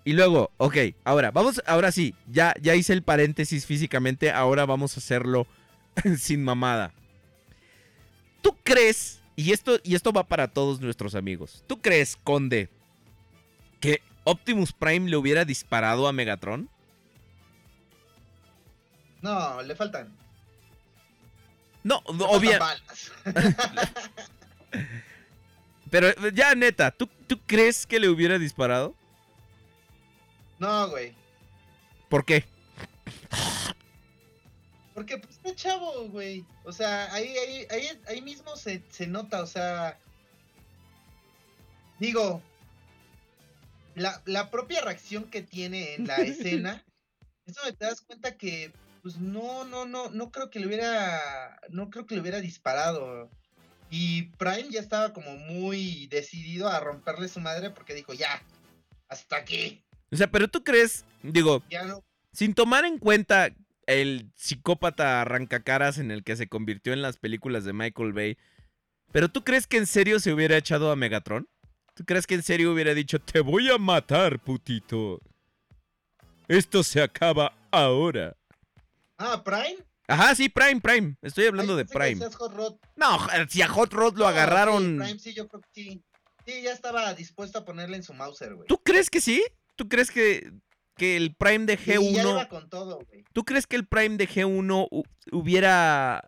y 0.06 0.14
luego, 0.14 0.52
ok, 0.58 0.78
ahora, 1.06 1.32
vamos, 1.32 1.62
ahora 1.66 1.91
sí, 1.91 2.14
ya, 2.30 2.54
ya 2.62 2.76
hice 2.76 2.94
el 2.94 3.04
paréntesis 3.04 3.66
físicamente, 3.66 4.32
ahora 4.32 4.66
vamos 4.66 4.98
a 4.98 5.00
hacerlo 5.00 5.48
sin 6.18 6.44
mamada. 6.44 6.91
¿Tú 8.41 8.58
crees, 8.64 9.22
y 9.35 9.51
esto, 9.51 9.80
y 9.84 9.95
esto 9.95 10.11
va 10.11 10.23
para 10.23 10.47
todos 10.47 10.80
nuestros 10.81 11.15
amigos, 11.15 11.64
¿tú 11.68 11.81
crees, 11.81 12.18
Conde, 12.23 12.69
que 13.80 14.01
Optimus 14.23 14.72
Prime 14.73 15.10
le 15.10 15.18
hubiera 15.18 15.45
disparado 15.45 16.07
a 16.07 16.14
Megatron? 16.14 16.69
No, 19.22 19.61
le 19.61 19.76
faltan. 19.76 20.14
No, 21.84 22.01
le 22.07 22.14
no, 22.14 22.19
faltan 22.26 22.39
obvia- 22.41 22.60
balas. 22.60 23.11
Pero 25.89 26.30
ya, 26.31 26.55
neta, 26.55 26.91
¿tú, 26.91 27.07
¿tú 27.27 27.39
crees 27.45 27.85
que 27.85 27.99
le 27.99 28.10
hubiera 28.10 28.39
disparado? 28.39 28.95
No, 30.60 30.89
güey. 30.89 31.14
¿Por 32.10 32.26
qué? 32.26 32.45
Porque 34.94 35.18
pues 35.18 35.36
está 35.38 35.56
chavo, 35.56 36.07
güey. 36.10 36.45
O 36.64 36.72
sea, 36.72 37.11
ahí, 37.14 37.28
ahí, 37.38 37.68
ahí, 37.70 38.02
ahí 38.07 38.22
mismo 38.22 38.56
se, 38.56 38.84
se 38.90 39.07
nota, 39.07 39.41
o 39.41 39.48
sea. 39.48 39.98
Digo. 41.99 42.41
La, 43.95 44.22
la 44.26 44.49
propia 44.49 44.82
reacción 44.82 45.26
que 45.26 45.41
tiene 45.44 45.94
en 45.95 46.07
la 46.07 46.15
escena. 46.18 46.84
Eso 47.45 47.61
me 47.65 47.74
te 47.74 47.86
das 47.86 48.02
cuenta 48.02 48.38
que. 48.38 48.72
Pues 49.02 49.18
no, 49.18 49.65
no, 49.65 49.86
no, 49.86 50.10
no 50.11 50.32
creo 50.32 50.49
que 50.49 50.60
le 50.60 50.68
hubiera. 50.68 51.60
No 51.70 51.90
creo 51.90 52.06
que 52.06 52.15
le 52.15 52.22
hubiera 52.22 52.40
disparado. 52.40 53.30
Y 53.90 54.24
Prime 54.38 54.70
ya 54.72 54.80
estaba 54.80 55.14
como 55.14 55.36
muy 55.38 56.07
decidido 56.07 56.68
a 56.68 56.80
romperle 56.80 57.28
su 57.28 57.40
madre 57.40 57.70
porque 57.70 57.94
dijo, 57.94 58.14
ya, 58.14 58.41
hasta 59.07 59.36
aquí. 59.36 59.84
O 60.11 60.15
sea, 60.15 60.32
pero 60.32 60.48
tú 60.48 60.64
crees, 60.64 61.06
digo, 61.22 61.61
Ya 61.70 61.84
no. 61.84 62.03
sin 62.32 62.56
tomar 62.56 62.86
en 62.86 62.98
cuenta 62.98 63.49
el 63.88 64.31
psicópata 64.35 65.22
arrancacaras 65.22 65.97
en 65.97 66.11
el 66.11 66.23
que 66.23 66.35
se 66.35 66.47
convirtió 66.47 66.93
en 66.93 67.01
las 67.01 67.18
películas 67.18 67.64
de 67.65 67.73
Michael 67.73 68.14
Bay, 68.14 68.38
pero 69.11 69.30
tú 69.30 69.43
crees 69.43 69.68
que 69.68 69.77
en 69.77 69.85
serio 69.88 70.19
se 70.19 70.34
hubiera 70.34 70.57
echado 70.57 70.91
a 70.91 70.95
Megatron? 70.95 71.47
¿Tú 71.93 72.03
crees 72.05 72.26
que 72.26 72.35
en 72.35 72.43
serio 72.43 72.73
hubiera 72.73 72.93
dicho, 72.93 73.19
te 73.19 73.39
voy 73.39 73.69
a 73.69 73.77
matar, 73.77 74.39
putito? 74.39 75.22
Esto 76.47 76.84
se 76.84 77.01
acaba 77.01 77.53
ahora. 77.72 78.35
Ah, 79.18 79.43
Prime. 79.43 79.77
Ajá, 80.07 80.35
sí, 80.35 80.49
Prime, 80.49 80.81
Prime. 80.81 81.15
Estoy 81.22 81.45
hablando 81.45 81.73
Ay, 81.73 81.77
de 81.77 81.85
Prime. 81.85 82.15
decías 82.15 82.35
Hot 82.35 82.53
Rod. 82.53 82.76
No, 82.95 83.19
si 83.47 83.61
a 83.61 83.68
Hot 83.69 83.93
Rod 83.93 84.18
lo 84.18 84.27
agarraron. 84.27 84.84
sí, 84.84 84.97
Prime 84.97 85.19
sí, 85.19 85.34
yo 85.34 85.47
creo 85.47 85.61
que 85.61 85.69
sí. 85.72 86.03
Sí, 86.45 86.61
ya 86.61 86.72
estaba 86.73 87.14
dispuesto 87.14 87.60
a 87.60 87.65
ponerle 87.65 87.95
en 87.97 88.03
su 88.03 88.14
Mauser, 88.14 88.53
güey. 88.55 88.68
¿Tú 88.68 88.77
crees 88.84 89.10
que 89.10 89.22
sí? 89.22 89.41
¿Tú 89.76 89.88
crees 89.88 90.11
que, 90.11 90.51
que 90.95 91.18
el 91.18 91.36
Prime 91.36 91.65
de 91.65 91.78
Sí, 91.78 91.86
ya 92.14 92.22
iba 92.24 92.44
G1... 92.45 92.48
con 92.49 92.70
todo, 92.70 92.99
güey. 93.07 93.24
¿Tú 93.34 93.44
crees 93.44 93.65
que 93.68 93.76
el 93.76 93.88
Prime 93.88 94.18
de 94.18 94.28
G1 94.28 94.88
hu- 94.90 95.03
hubiera... 95.32 96.28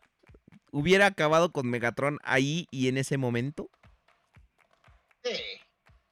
hubiera 0.72 1.06
acabado 1.08 1.52
con 1.52 1.70
Megatron 1.70 2.20
ahí 2.24 2.68
y 2.72 2.88
en 2.88 2.98
ese 2.98 3.18
momento? 3.18 3.70
Sí. 5.24 5.38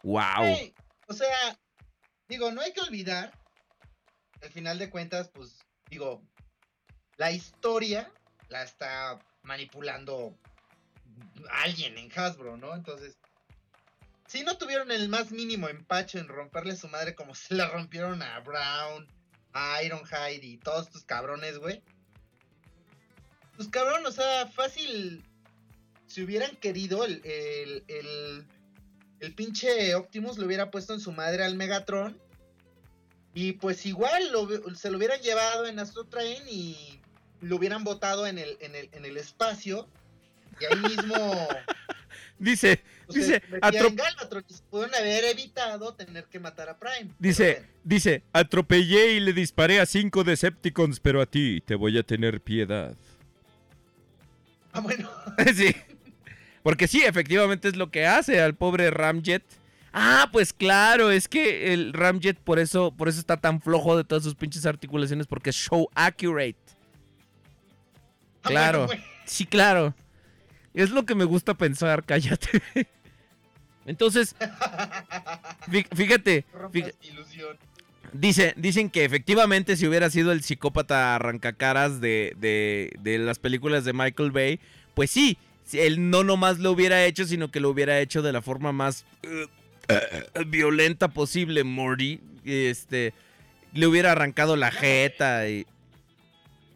¡Wow! 0.03 0.21
Güey, 0.39 0.73
O 1.07 1.13
sea, 1.13 1.57
digo, 2.27 2.51
no 2.51 2.61
hay 2.61 2.73
que 2.73 2.81
olvidar. 2.81 3.31
Al 4.41 4.49
final 4.49 4.77
de 4.77 4.89
cuentas, 4.89 5.29
pues, 5.33 5.57
digo, 5.89 6.21
la 7.17 7.31
historia 7.31 8.11
la 8.49 8.63
está 8.63 9.19
manipulando 9.43 10.37
alguien 11.63 11.97
en 11.97 12.11
Hasbro, 12.13 12.57
¿no? 12.57 12.75
Entonces, 12.75 13.17
si 14.33 14.43
no 14.43 14.57
tuvieron 14.57 14.89
el 14.89 15.09
más 15.09 15.29
mínimo 15.29 15.69
empacho 15.69 16.17
en 16.17 16.27
romperle 16.27 16.75
su 16.75 16.87
madre 16.87 17.13
como 17.13 17.35
se 17.35 17.53
la 17.53 17.67
rompieron 17.67 18.23
a 18.23 18.39
Brown, 18.39 19.07
a 19.53 19.83
Ironhide 19.83 20.43
y 20.43 20.57
todos 20.57 20.87
estos 20.87 21.03
cabrones, 21.03 21.59
güey. 21.59 21.83
Pues 23.55 23.67
cabrón, 23.67 24.03
o 24.07 24.11
sea, 24.11 24.47
fácil. 24.47 25.23
Si 26.07 26.23
hubieran 26.23 26.55
querido, 26.55 27.05
el, 27.05 27.21
el, 27.23 28.47
el, 29.19 29.35
pinche 29.35 29.93
Optimus 29.93 30.39
le 30.39 30.45
hubiera 30.45 30.71
puesto 30.71 30.95
en 30.95 30.99
su 30.99 31.11
madre 31.11 31.43
al 31.43 31.55
Megatron. 31.55 32.19
Y 33.35 33.53
pues 33.53 33.85
igual 33.85 34.31
lo 34.31 34.47
se 34.75 34.89
lo 34.89 34.97
hubieran 34.97 35.21
llevado 35.21 35.67
en 35.67 35.77
Astro 35.77 36.05
Train 36.05 36.41
y 36.47 36.99
lo 37.41 37.57
hubieran 37.57 37.83
botado 37.83 38.25
en 38.25 38.39
el, 38.39 38.57
en 38.61 38.75
el, 38.75 38.89
en 38.93 39.05
el 39.05 39.17
espacio. 39.17 39.87
Y 40.59 40.65
ahí 40.65 40.79
mismo 40.79 41.15
Dice, 42.43 42.83
dice, 43.09 43.41
haber 43.61 45.23
evitado 45.25 45.93
tener 45.93 46.25
que 46.25 46.39
matar 46.39 46.69
a 46.69 46.77
Prime. 46.77 47.11
dice, 47.19 47.53
Pero 47.61 47.67
dice, 47.83 48.23
atropellé 48.33 49.13
y 49.13 49.19
le 49.19 49.33
disparé 49.33 49.79
a 49.79 49.85
cinco 49.85 50.23
Decepticons, 50.23 50.99
pero 50.99 51.21
a 51.21 51.25
ti 51.25 51.61
te 51.65 51.75
voy 51.75 51.97
a 51.97 52.03
tener 52.03 52.41
piedad. 52.41 52.95
Ah, 54.71 54.79
bueno. 54.81 55.09
sí. 55.55 55.75
Porque 56.63 56.87
sí, 56.87 57.03
efectivamente 57.03 57.67
es 57.67 57.75
lo 57.75 57.91
que 57.91 58.05
hace 58.07 58.41
al 58.41 58.55
pobre 58.55 58.89
Ramjet. 58.91 59.43
Ah, 59.91 60.29
pues 60.31 60.53
claro, 60.53 61.11
es 61.11 61.27
que 61.27 61.73
el 61.73 61.93
Ramjet 61.93 62.37
por 62.39 62.57
eso, 62.57 62.91
por 62.95 63.07
eso 63.09 63.19
está 63.19 63.37
tan 63.37 63.61
flojo 63.61 63.95
de 63.95 64.03
todas 64.03 64.23
sus 64.23 64.33
pinches 64.35 64.65
articulaciones, 64.65 65.27
porque 65.27 65.51
es 65.51 65.55
show 65.55 65.87
accurate. 65.93 66.55
Ah, 68.43 68.49
Claro. 68.49 68.85
bueno. 68.87 69.03
Sí, 69.25 69.45
claro. 69.45 69.93
Es 70.73 70.89
lo 70.91 71.05
que 71.05 71.15
me 71.15 71.25
gusta 71.25 71.53
pensar, 71.53 72.03
cállate. 72.07 72.61
Entonces, 73.85 74.35
fí- 75.67 75.87
fíjate, 75.95 76.45
dice, 78.13 78.53
dicen 78.55 78.89
que 78.89 79.03
efectivamente 79.03 79.75
si 79.75 79.85
hubiera 79.87 80.09
sido 80.09 80.31
el 80.31 80.41
psicópata 80.41 81.15
arrancacaras 81.15 81.99
de, 81.99 82.33
de, 82.39 82.93
de 83.01 83.17
las 83.19 83.39
películas 83.39 83.83
de 83.83 83.91
Michael 83.93 84.31
Bay, 84.31 84.59
pues 84.93 85.11
sí, 85.11 85.37
él 85.73 86.09
no 86.09 86.23
nomás 86.23 86.59
lo 86.59 86.71
hubiera 86.71 87.03
hecho, 87.05 87.25
sino 87.25 87.51
que 87.51 87.59
lo 87.59 87.69
hubiera 87.69 87.99
hecho 87.99 88.21
de 88.21 88.31
la 88.31 88.41
forma 88.41 88.71
más 88.71 89.05
eh, 89.23 89.47
eh, 89.89 90.43
violenta 90.47 91.09
posible, 91.09 91.63
Morty. 91.65 92.21
Este, 92.45 93.13
le 93.73 93.87
hubiera 93.87 94.13
arrancado 94.13 94.55
la 94.55 94.71
jeta 94.71 95.49
y, 95.49 95.65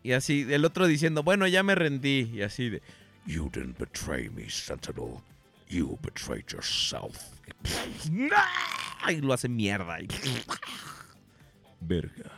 y 0.03 0.11
así, 0.11 0.45
el 0.49 0.65
otro 0.65 0.87
diciendo, 0.87 1.23
bueno, 1.23 1.47
ya 1.47 1.63
me 1.63 1.75
rendí, 1.75 2.29
y 2.33 2.41
así 2.41 2.69
de... 2.69 2.81
You 3.27 3.49
didn't 3.49 3.77
betray 3.77 4.29
me, 4.29 4.47
Sentinel. 4.47 5.21
You 5.67 5.99
betrayed 6.01 6.51
yourself. 6.51 7.17
Y 9.07 9.21
lo 9.21 9.33
hace 9.33 9.47
mierda. 9.47 9.99
Verga. 11.79 12.31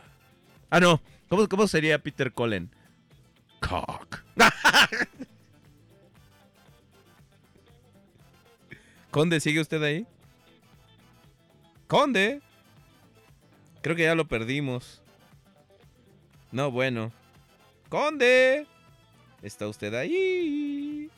Ah, 0.70 0.78
no. 0.78 1.00
¿Cómo, 1.28 1.48
cómo 1.48 1.66
sería 1.66 1.98
Peter 2.02 2.32
Cullen? 2.32 2.70
Cock. 3.60 4.22
Conde, 9.10 9.40
¿sigue 9.40 9.60
usted 9.60 9.82
ahí? 9.82 10.06
Conde. 11.88 12.40
Creo 13.82 13.96
que 13.96 14.02
ya 14.02 14.14
lo 14.14 14.28
perdimos. 14.28 15.00
No, 16.52 16.70
bueno. 16.70 17.10
Conde. 17.88 18.66
¿Está 19.42 19.68
usted 19.68 19.94
ahí? 19.94 21.10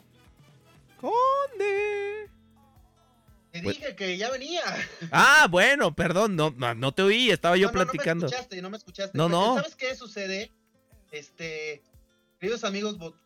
Conde. 1.00 2.28
Te 3.50 3.62
Pues- 3.62 3.76
dije 3.78 3.94
que 3.96 4.16
ya 4.16 4.30
venía. 4.30 4.62
Ah, 5.10 5.46
bueno, 5.50 5.94
perdón, 5.94 6.36
no, 6.36 6.54
no, 6.56 6.74
no 6.74 6.92
te 6.92 7.02
oí, 7.02 7.30
estaba 7.30 7.56
yo 7.56 7.66
No, 7.66 7.72
platicando. 7.72 8.26
No 8.26 8.30
me 8.30 8.36
escuchaste, 8.36 8.62
no 8.62 8.70
me 8.70 8.76
escuchaste. 8.78 9.18
No, 9.18 9.28
no. 9.28 9.56
¿Sabes 9.56 9.76
qué 9.76 9.94
sucede? 9.94 10.52
Este, 11.10 11.82
queridos 12.38 12.64
amigos 12.64 12.96
bot-. 12.98 13.16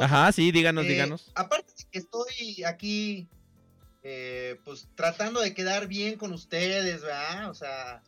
Ajá, 0.00 0.32
sí, 0.32 0.50
díganos, 0.52 0.84
eh, 0.84 0.88
díganos. 0.88 1.30
Aparte 1.34 1.72
de 1.76 1.84
que 1.90 1.98
estoy 1.98 2.64
aquí, 2.64 3.28
eh, 4.02 4.58
pues 4.64 4.88
tratando 4.94 5.40
de 5.40 5.52
quedar 5.52 5.88
bien 5.88 6.16
con 6.16 6.32
ustedes, 6.32 7.02
¿verdad? 7.02 7.50
O 7.50 7.54
sea, 7.54 8.02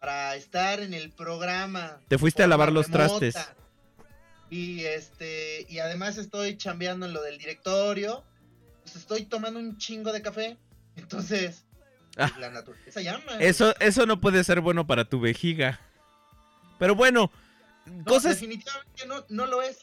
para 0.00 0.34
estar 0.36 0.80
en 0.80 0.92
el 0.94 1.10
programa. 1.12 2.00
Te 2.08 2.18
fuiste 2.18 2.42
a 2.42 2.46
lavar 2.46 2.72
los 2.72 2.88
trastes. 2.90 3.36
Y 4.50 4.84
este, 4.84 5.66
y 5.68 5.78
además 5.78 6.18
estoy 6.18 6.56
chambeando 6.56 7.06
en 7.06 7.12
lo 7.12 7.22
del 7.22 7.38
directorio. 7.38 8.24
Pues 8.82 8.96
estoy 8.96 9.24
tomando 9.24 9.58
un 9.58 9.78
chingo 9.78 10.12
de 10.12 10.22
café. 10.22 10.56
Entonces, 10.96 11.64
Ah. 12.16 12.30
la 12.38 12.50
naturaleza 12.50 13.00
llama. 13.00 13.38
Eso, 13.40 13.74
eso 13.80 14.06
no 14.06 14.20
puede 14.20 14.44
ser 14.44 14.60
bueno 14.60 14.86
para 14.86 15.04
tu 15.04 15.18
vejiga. 15.18 15.80
Pero 16.78 16.94
bueno, 16.94 17.30
No, 17.86 18.04
cosas, 18.04 18.36
definitivamente 18.40 19.06
no, 19.06 19.24
no 19.30 19.46
lo 19.46 19.62
es. 19.62 19.78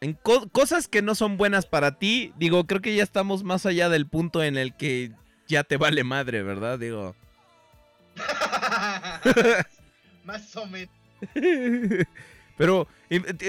en 0.00 0.14
co- 0.14 0.48
cosas 0.48 0.88
que 0.88 1.00
no 1.02 1.14
son 1.14 1.36
buenas 1.36 1.66
para 1.66 1.98
ti, 1.98 2.32
digo, 2.38 2.66
creo 2.66 2.80
que 2.80 2.96
ya 2.96 3.02
estamos 3.04 3.44
más 3.44 3.66
allá 3.66 3.88
del 3.88 4.08
punto 4.08 4.42
en 4.42 4.56
el 4.56 4.76
que 4.76 5.12
ya 5.46 5.62
te 5.62 5.76
vale 5.76 6.02
madre, 6.02 6.42
¿verdad? 6.42 6.78
Digo. 6.78 7.14
Más 10.24 10.56
o 10.56 10.66
menos. 10.66 10.90
Pero, 12.56 12.88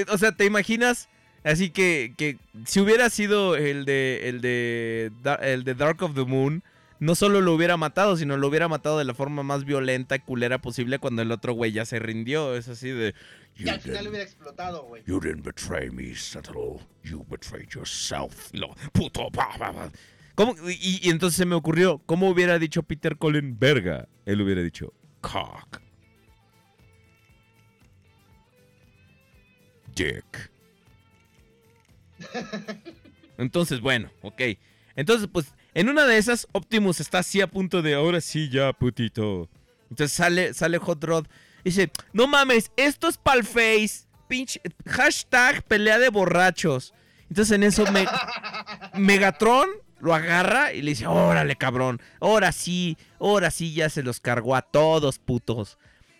o 0.09 0.17
sea, 0.17 0.31
¿te 0.31 0.45
imaginas? 0.45 1.09
Así 1.43 1.69
que, 1.69 2.13
que 2.17 2.37
si 2.65 2.79
hubiera 2.79 3.09
sido 3.09 3.55
el 3.55 3.85
de, 3.85 4.21
el 4.29 4.41
de, 4.41 5.11
el 5.41 5.63
de 5.63 5.75
Dark 5.75 6.01
of 6.03 6.13
the 6.13 6.25
Moon, 6.25 6.63
no 6.99 7.15
solo 7.15 7.41
lo 7.41 7.53
hubiera 7.53 7.77
matado, 7.77 8.17
sino 8.17 8.37
lo 8.37 8.47
hubiera 8.47 8.67
matado 8.67 8.97
de 8.97 9.05
la 9.05 9.13
forma 9.13 9.43
más 9.43 9.65
violenta 9.65 10.15
y 10.15 10.19
culera 10.19 10.59
posible 10.59 10.99
cuando 10.99 11.21
el 11.21 11.31
otro 11.31 11.53
güey 11.53 11.71
ya 11.71 11.85
se 11.85 11.99
rindió. 11.99 12.55
Es 12.55 12.67
así 12.67 12.89
de... 12.89 13.13
Y 13.55 13.69
al 13.69 13.79
final 13.79 14.07
hubiera 14.07 14.23
explotado, 14.23 14.83
güey. 14.83 15.03
you 15.07 15.19
didn't 15.19 15.43
betray 15.43 15.89
me, 15.89 16.13
Sentinel. 16.15 16.79
You 17.03 17.25
betrayed 17.27 17.69
yourself. 17.69 18.51
Luego, 18.53 18.75
puto. 18.91 19.31
pa, 19.31 19.49
pa, 19.57 19.73
pa. 19.73 19.91
¿Cómo? 20.35 20.55
Y, 20.69 20.99
y 21.01 21.09
entonces 21.09 21.37
se 21.37 21.45
me 21.45 21.55
ocurrió, 21.55 21.99
¿cómo 22.05 22.29
hubiera 22.29 22.59
dicho 22.59 22.83
Peter 22.83 23.17
Cullen 23.17 23.57
verga? 23.57 24.07
Él 24.25 24.41
hubiera 24.41 24.61
dicho 24.61 24.93
cock. 25.21 25.81
Dick. 29.97 30.51
Entonces, 33.37 33.81
bueno, 33.81 34.09
ok. 34.21 34.41
Entonces, 34.95 35.27
pues, 35.31 35.53
en 35.73 35.89
una 35.89 36.05
de 36.05 36.17
esas, 36.17 36.47
Optimus 36.53 36.99
está 36.99 37.19
así 37.19 37.41
a 37.41 37.47
punto 37.47 37.81
de 37.81 37.93
ahora 37.93 38.21
sí 38.21 38.49
ya, 38.49 38.73
putito. 38.73 39.49
Entonces 39.89 40.15
sale, 40.15 40.53
sale 40.53 40.77
Hot 40.79 41.03
Rod. 41.03 41.27
y 41.63 41.69
Dice, 41.69 41.91
no 42.13 42.27
mames, 42.27 42.71
esto 42.77 43.07
es 43.07 43.17
pal 43.17 43.43
face. 43.43 44.07
Pinche. 44.27 44.59
Hashtag 44.85 45.63
pelea 45.63 45.99
de 45.99 46.09
borrachos. 46.09 46.93
Entonces 47.29 47.55
en 47.55 47.63
eso 47.63 47.89
me, 47.91 48.05
Megatron 48.95 49.69
lo 49.99 50.13
agarra 50.13 50.73
y 50.73 50.81
le 50.81 50.91
dice, 50.91 51.07
órale 51.07 51.55
cabrón. 51.55 52.01
Ahora 52.19 52.51
sí, 52.51 52.97
ahora 53.19 53.51
sí 53.51 53.73
ya 53.73 53.89
se 53.89 54.03
los 54.03 54.19
cargó 54.19 54.55
a 54.55 54.61
todos 54.61 55.19
putos. 55.19 55.77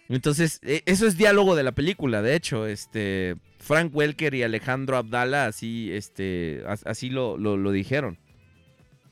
Entonces, 0.09 0.59
eh, 0.63 0.83
eso 0.85 1.05
es 1.05 1.17
diálogo 1.17 1.55
de 1.55 1.63
la 1.63 1.73
película, 1.73 2.21
de 2.21 2.35
hecho, 2.35 2.65
este 2.65 3.35
Frank 3.67 3.93
Welker 3.93 4.33
y 4.33 4.43
Alejandro 4.43 4.95
Abdala 4.95 5.45
así, 5.45 5.91
este, 5.91 6.63
as- 6.65 6.85
así 6.87 7.09
lo, 7.09 7.37
lo- 7.37 7.71
dijeron. 7.71 8.17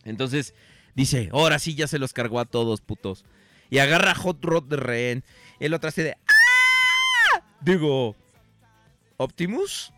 Entonces, 0.05 0.53
dice, 0.95 1.29
ahora 1.33 1.59
sí 1.59 1.75
ya 1.75 1.87
se 1.87 1.99
los 1.99 2.13
cargó 2.13 2.39
a 2.39 2.45
todos, 2.45 2.79
putos. 2.79 3.25
Y 3.69 3.79
agarra 3.79 4.11
a 4.11 4.15
Hot 4.15 4.41
Rod 4.45 4.63
de 4.63 4.77
rehén. 4.77 5.23
El 5.59 5.73
otro 5.73 5.89
hace 5.89 6.03
de, 6.03 6.11
¡Ah! 6.15 7.43
Digo, 7.59 8.15
¿Optimus? 9.17 9.91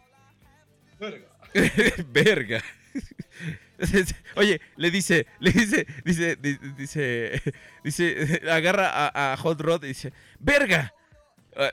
Verga. 2.12 2.64
Oye, 4.36 4.60
le 4.76 4.90
dice, 4.90 5.28
le 5.40 5.52
dice, 5.52 5.86
dice, 6.04 6.36
di- 6.36 6.58
dice, 6.78 7.40
dice, 7.84 8.42
agarra 8.50 9.12
a, 9.14 9.38
Hot 9.38 9.62
Rod 9.62 9.84
y 9.84 9.90
dice, 9.90 10.14
verga. 10.40 10.94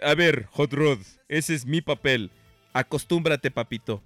A 0.02 0.14
ver, 0.14 0.46
Hot 0.50 0.72
Rod, 0.74 0.98
ese 1.28 1.54
es 1.54 1.64
mi 1.64 1.80
papel. 1.80 2.30
Acostúmbrate, 2.74 3.50
papito. 3.50 4.02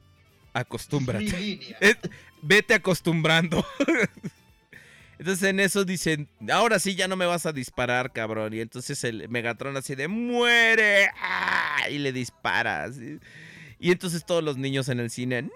Acostúmbrate. 0.52 1.58
vete 2.42 2.74
acostumbrando. 2.74 3.66
Entonces 5.18 5.48
en 5.48 5.58
eso 5.58 5.84
dicen, 5.84 6.28
ahora 6.52 6.78
sí 6.78 6.94
ya 6.94 7.08
no 7.08 7.16
me 7.16 7.26
vas 7.26 7.44
a 7.46 7.52
disparar, 7.52 8.12
cabrón. 8.12 8.54
Y 8.54 8.60
entonces 8.60 9.02
el 9.02 9.28
Megatron 9.28 9.76
así 9.76 9.96
de, 9.96 10.06
muere. 10.06 11.10
¡Ah! 11.20 11.88
Y 11.90 11.98
le 11.98 12.12
dispara. 12.12 12.84
así. 12.84 13.18
Y 13.80 13.90
entonces 13.90 14.24
todos 14.24 14.44
los 14.44 14.56
niños 14.56 14.88
en 14.88 15.00
el 15.00 15.10
cine, 15.10 15.42
¡No! 15.42 15.50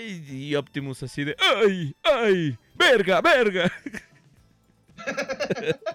Y, 0.00 0.48
y 0.48 0.54
Optimus 0.56 1.02
así 1.04 1.22
de, 1.22 1.36
¡ay! 1.38 1.94
¡ay! 2.02 2.58
¡Verga! 2.74 3.20
¡verga! 3.20 3.70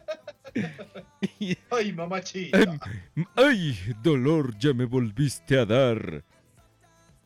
Ay, 1.71 1.93
mamachita. 1.93 2.59
Em, 2.59 2.79
¡Ay! 3.35 3.77
Dolor, 4.01 4.57
ya 4.57 4.73
me 4.73 4.85
volviste 4.85 5.57
a 5.57 5.65
dar. 5.65 6.23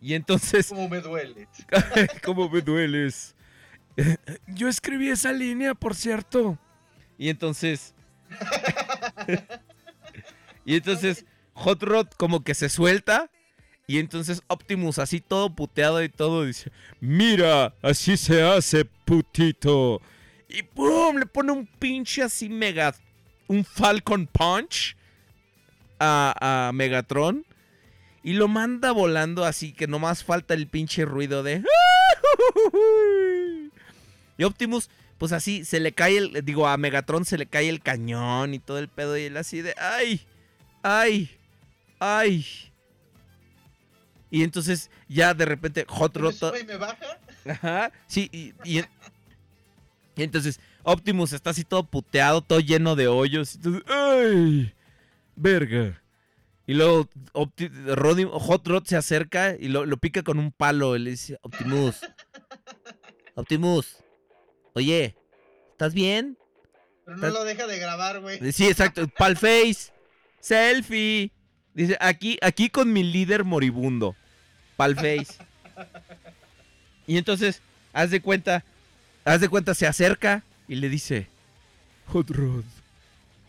Y 0.01 0.15
entonces 0.15 0.67
Cómo 0.69 0.89
me 0.89 0.99
duele. 0.99 1.47
¿Cómo 2.23 2.49
me 2.49 2.61
dueles? 2.61 3.35
Yo 4.47 4.67
escribí 4.67 5.09
esa 5.09 5.31
línea, 5.31 5.75
por 5.75 5.95
cierto. 5.95 6.57
Y 7.17 7.29
entonces. 7.29 7.93
y 10.65 10.75
entonces, 10.75 11.25
Hot 11.53 11.83
Rod 11.83 12.07
como 12.17 12.43
que 12.43 12.55
se 12.55 12.69
suelta. 12.69 13.29
Y 13.87 13.99
entonces 13.99 14.41
Optimus, 14.47 14.99
así 14.99 15.19
todo 15.19 15.53
puteado 15.53 16.01
y 16.01 16.09
todo, 16.09 16.45
dice: 16.45 16.71
Mira, 16.99 17.75
así 17.81 18.17
se 18.17 18.41
hace, 18.41 18.85
putito. 18.85 20.01
Y 20.47 20.63
¡pum! 20.63 21.17
Le 21.17 21.25
pone 21.25 21.51
un 21.51 21.65
pinche 21.65 22.23
así 22.23 22.49
mega. 22.49 22.93
Un 23.51 23.65
Falcon 23.65 24.27
Punch 24.27 24.95
a, 25.99 26.67
a 26.69 26.71
Megatron. 26.71 27.45
Y 28.23 28.31
lo 28.33 28.47
manda 28.47 28.93
volando 28.93 29.43
así 29.43 29.73
que 29.73 29.87
nomás 29.87 30.23
falta 30.23 30.53
el 30.53 30.67
pinche 30.67 31.03
ruido 31.03 31.43
de... 31.43 31.61
Y 34.37 34.45
Optimus, 34.45 34.89
pues 35.17 35.33
así, 35.33 35.65
se 35.65 35.81
le 35.81 35.91
cae 35.91 36.17
el... 36.17 36.45
Digo, 36.45 36.65
a 36.65 36.77
Megatron 36.77 37.25
se 37.25 37.37
le 37.37 37.45
cae 37.45 37.67
el 37.67 37.81
cañón 37.81 38.53
y 38.53 38.59
todo 38.59 38.79
el 38.79 38.87
pedo 38.87 39.17
y 39.17 39.23
él 39.23 39.35
así 39.35 39.61
de... 39.61 39.75
¡Ay! 39.77 40.21
¡Ay! 40.81 41.29
¡Ay! 41.99 42.45
Y 44.29 44.43
entonces 44.43 44.89
ya 45.09 45.33
de 45.33 45.43
repente 45.43 45.83
Hot 45.89 46.15
¿Me 46.15 46.21
Rod... 46.21 46.35
me 46.65 46.77
baja? 46.77 47.19
Ajá, 47.45 47.91
sí, 48.07 48.29
y, 48.31 48.53
y 48.63 48.85
entonces 50.15 50.61
Optimus 50.83 51.33
está 51.33 51.51
así 51.51 51.63
todo 51.63 51.83
puteado, 51.83 52.41
todo 52.41 52.59
lleno 52.59 52.95
de 52.95 53.07
hoyos. 53.07 53.55
entonces, 53.55 53.83
¡Ay! 53.87 54.73
¡Verga! 55.35 56.01
Y 56.67 56.73
luego 56.73 57.07
Opti- 57.33 57.69
Roddy- 57.95 58.29
Hot 58.31 58.67
Rod 58.67 58.85
se 58.85 58.95
acerca 58.95 59.55
y 59.59 59.67
lo, 59.67 59.85
lo 59.85 59.97
pica 59.97 60.23
con 60.23 60.39
un 60.39 60.51
palo. 60.51 60.95
Y 60.95 60.99
le 60.99 61.09
dice, 61.11 61.37
Optimus, 61.41 61.99
Optimus, 63.35 63.97
oye, 64.73 65.15
¿estás 65.71 65.93
bien? 65.93 66.37
Pero 67.05 67.17
no 67.17 67.29
lo 67.29 67.43
deja 67.43 67.67
de 67.67 67.77
grabar, 67.79 68.19
güey. 68.21 68.51
Sí, 68.51 68.67
exacto, 68.67 69.07
pal 69.07 69.35
face, 69.35 69.91
selfie. 70.39 71.31
Dice, 71.73 71.97
aquí, 71.99 72.37
aquí 72.41 72.69
con 72.69 72.91
mi 72.93 73.03
líder 73.03 73.43
moribundo, 73.43 74.15
pal 74.77 74.95
face. 74.95 75.27
Y 77.07 77.17
entonces, 77.17 77.61
haz 77.91 78.11
de 78.11 78.21
cuenta, 78.21 78.63
haz 79.25 79.41
de 79.41 79.49
cuenta, 79.49 79.73
se 79.73 79.87
acerca 79.87 80.43
y 80.71 80.75
le 80.75 80.87
dice, 80.87 81.27
Hot 82.07 82.29
Rod, 82.29 82.63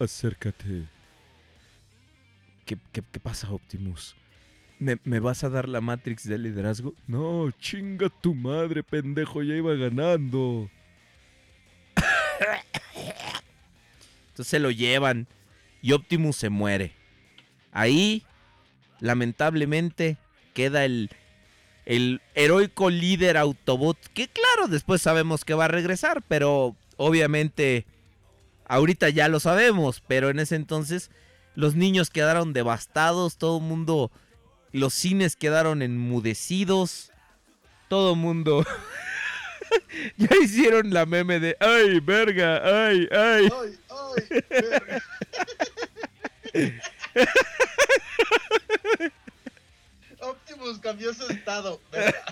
acércate. 0.01 0.89
¿Qué, 2.67 2.77
qué, 2.91 3.01
qué 3.13 3.21
pasa, 3.21 3.49
Optimus? 3.53 4.17
¿Me, 4.81 4.99
me 5.05 5.21
vas 5.21 5.45
a 5.45 5.49
dar 5.49 5.69
la 5.69 5.81
Matrix 5.81 6.25
de 6.25 6.37
liderazgo? 6.37 6.95
No, 7.07 7.49
chinga 7.61 8.09
tu 8.09 8.35
madre, 8.35 8.83
pendejo, 8.83 9.41
ya 9.45 9.55
iba 9.55 9.73
ganando. 9.75 10.69
Entonces 14.31 14.49
se 14.49 14.59
lo 14.59 14.73
llevan 14.73 15.29
y 15.81 15.93
Optimus 15.93 16.35
se 16.35 16.49
muere. 16.49 16.91
Ahí, 17.71 18.25
lamentablemente, 18.99 20.17
queda 20.55 20.85
el, 20.85 21.09
el 21.85 22.21
heroico 22.35 22.91
líder 22.91 23.37
Autobot, 23.37 23.97
que 24.13 24.27
claro, 24.27 24.67
después 24.67 25.01
sabemos 25.01 25.45
que 25.45 25.55
va 25.55 25.67
a 25.67 25.69
regresar, 25.69 26.21
pero 26.27 26.75
obviamente 27.03 27.87
ahorita 28.67 29.09
ya 29.11 29.29
lo 29.29 29.41
sabemos, 29.41 30.03
pero 30.07 30.31
en 30.31 30.39
ese 30.39 30.55
entonces 30.57 31.11
los 31.55 31.75
niños 31.75 32.11
quedaron 32.11 32.53
devastados, 32.53 33.37
todo 33.37 33.59
el 33.59 33.65
mundo, 33.65 34.11
los 34.73 34.95
cines 34.95 35.37
quedaron 35.37 35.83
enmudecidos, 35.83 37.11
todo 37.89 38.13
el 38.13 38.19
mundo... 38.19 38.65
ya 40.17 40.29
hicieron 40.43 40.93
la 40.93 41.07
meme 41.07 41.41
de, 41.41 41.57
ay, 41.59 41.99
verga, 42.01 42.61
ay, 42.87 43.09
ay. 43.11 43.49
Ay, 43.51 43.79
ay, 43.89 44.45
verga. 44.51 45.03
Optimus 50.21 50.79
cambió 50.79 51.15
su 51.15 51.27
estado. 51.29 51.81
verga. 51.91 52.23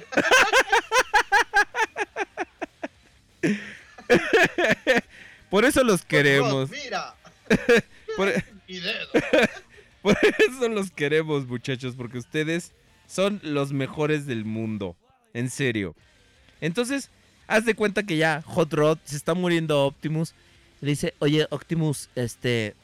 Por 5.50 5.64
eso 5.64 5.82
los 5.82 6.04
queremos. 6.04 6.70
Mira, 6.70 7.14
Por, 8.16 8.32
mi 8.68 8.78
dedo. 8.78 9.08
por 10.02 10.16
eso 10.48 10.68
los 10.68 10.90
queremos, 10.90 11.46
muchachos, 11.46 11.94
porque 11.96 12.18
ustedes 12.18 12.72
son 13.06 13.40
los 13.42 13.72
mejores 13.72 14.26
del 14.26 14.44
mundo. 14.44 14.96
En 15.34 15.50
serio. 15.50 15.94
Entonces, 16.60 17.10
haz 17.48 17.64
de 17.64 17.74
cuenta 17.74 18.04
que 18.04 18.16
ya 18.16 18.42
Hot 18.46 18.72
Rod 18.72 18.98
se 19.04 19.16
está 19.16 19.34
muriendo 19.34 19.84
Optimus. 19.86 20.34
Le 20.80 20.90
dice, 20.90 21.14
oye, 21.18 21.46
Optimus, 21.50 22.08
este... 22.14 22.74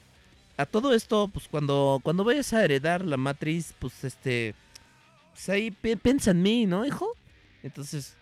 A 0.58 0.64
todo 0.66 0.94
esto, 0.94 1.28
pues 1.28 1.48
cuando, 1.48 2.00
cuando 2.02 2.24
vayas 2.24 2.52
a 2.52 2.64
heredar 2.64 3.04
la 3.04 3.16
matriz, 3.16 3.74
pues 3.78 4.02
este... 4.04 4.54
Pues 5.34 5.48
ahí 5.50 5.70
pi- 5.70 5.96
piensa 5.96 6.30
en 6.32 6.42
mí, 6.42 6.66
¿no, 6.66 6.84
hijo? 6.84 7.14
Entonces... 7.62 8.16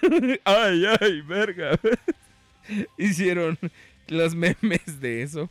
ay, 0.44 0.84
ay, 1.00 1.20
verga. 1.22 1.78
Hicieron 2.98 3.58
los 4.08 4.34
memes 4.34 5.00
de 5.00 5.22
eso. 5.22 5.48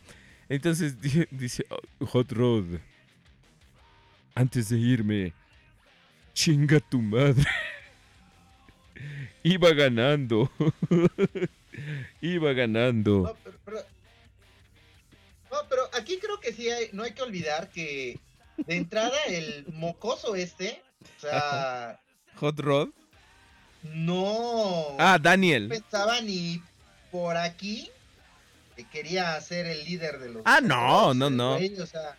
Entonces 0.47 0.99
di- 1.01 1.27
dice 1.31 1.65
"Oh, 1.69 2.05
Hot 2.07 2.31
Rod, 2.31 2.65
antes 4.35 4.69
de 4.69 4.77
irme, 4.77 5.33
chinga 6.33 6.79
tu 6.79 7.01
madre. 7.01 7.45
Iba 9.43 9.71
ganando. 9.73 10.51
Iba 12.21 12.53
ganando. 12.53 13.21
No, 13.23 13.35
pero, 13.43 13.57
pero- 13.65 13.85
no, 15.51 15.57
pero 15.69 15.81
aquí 15.93 16.19
creo 16.19 16.39
que 16.39 16.53
sí 16.53 16.69
hay, 16.69 16.89
no 16.93 17.03
hay 17.03 17.13
que 17.13 17.21
olvidar 17.23 17.69
que 17.69 18.19
de 18.57 18.75
entrada 18.75 19.17
el 19.27 19.65
mocoso 19.73 20.35
este, 20.35 20.81
o 21.17 21.21
sea, 21.21 21.99
Hot 22.35 22.59
Rod. 22.59 22.89
No 23.83 24.95
Ah, 24.99 25.17
Daniel. 25.21 25.67
pensaba 25.69 26.21
ni 26.21 26.61
por 27.11 27.37
aquí 27.37 27.89
que 28.75 28.85
quería 28.85 29.39
ser 29.41 29.65
el 29.65 29.83
líder 29.85 30.19
de 30.19 30.29
los. 30.29 30.41
Ah, 30.45 30.59
no, 30.61 31.13
no, 31.13 31.29
no. 31.29 31.55
güey, 31.55 31.73
o 31.79 31.85
sea, 31.85 32.15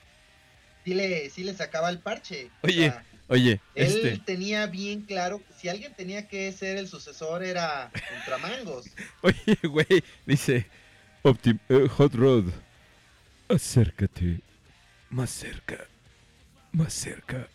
sí 0.85 0.95
le, 0.95 1.31
sí 1.31 1.45
le 1.45 1.55
sacaba 1.55 1.89
el 1.91 1.99
parche. 1.99 2.51
O 2.63 2.67
Oye, 2.67 2.91
sea, 2.91 3.05
Oye, 3.29 3.61
él 3.75 3.87
este. 4.07 4.19
tenía 4.25 4.67
bien 4.67 5.03
claro 5.03 5.39
que 5.39 5.53
si 5.55 5.69
alguien 5.69 5.95
tenía 5.95 6.27
que 6.27 6.51
ser 6.53 6.77
el 6.77 6.89
sucesor 6.89 7.45
era 7.45 7.91
Ultramangos. 8.19 8.87
Oye, 9.23 9.59
güey, 9.63 10.03
dice 10.27 10.67
Optim 11.23 11.59
eh, 11.69 11.87
Hot 11.97 12.15
Rod, 12.15 12.47
acércate 13.49 14.41
más 15.11 15.31
cerca, 15.31 15.87
más 16.73 16.93
cerca, 16.93 17.47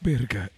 verga. 0.00 0.50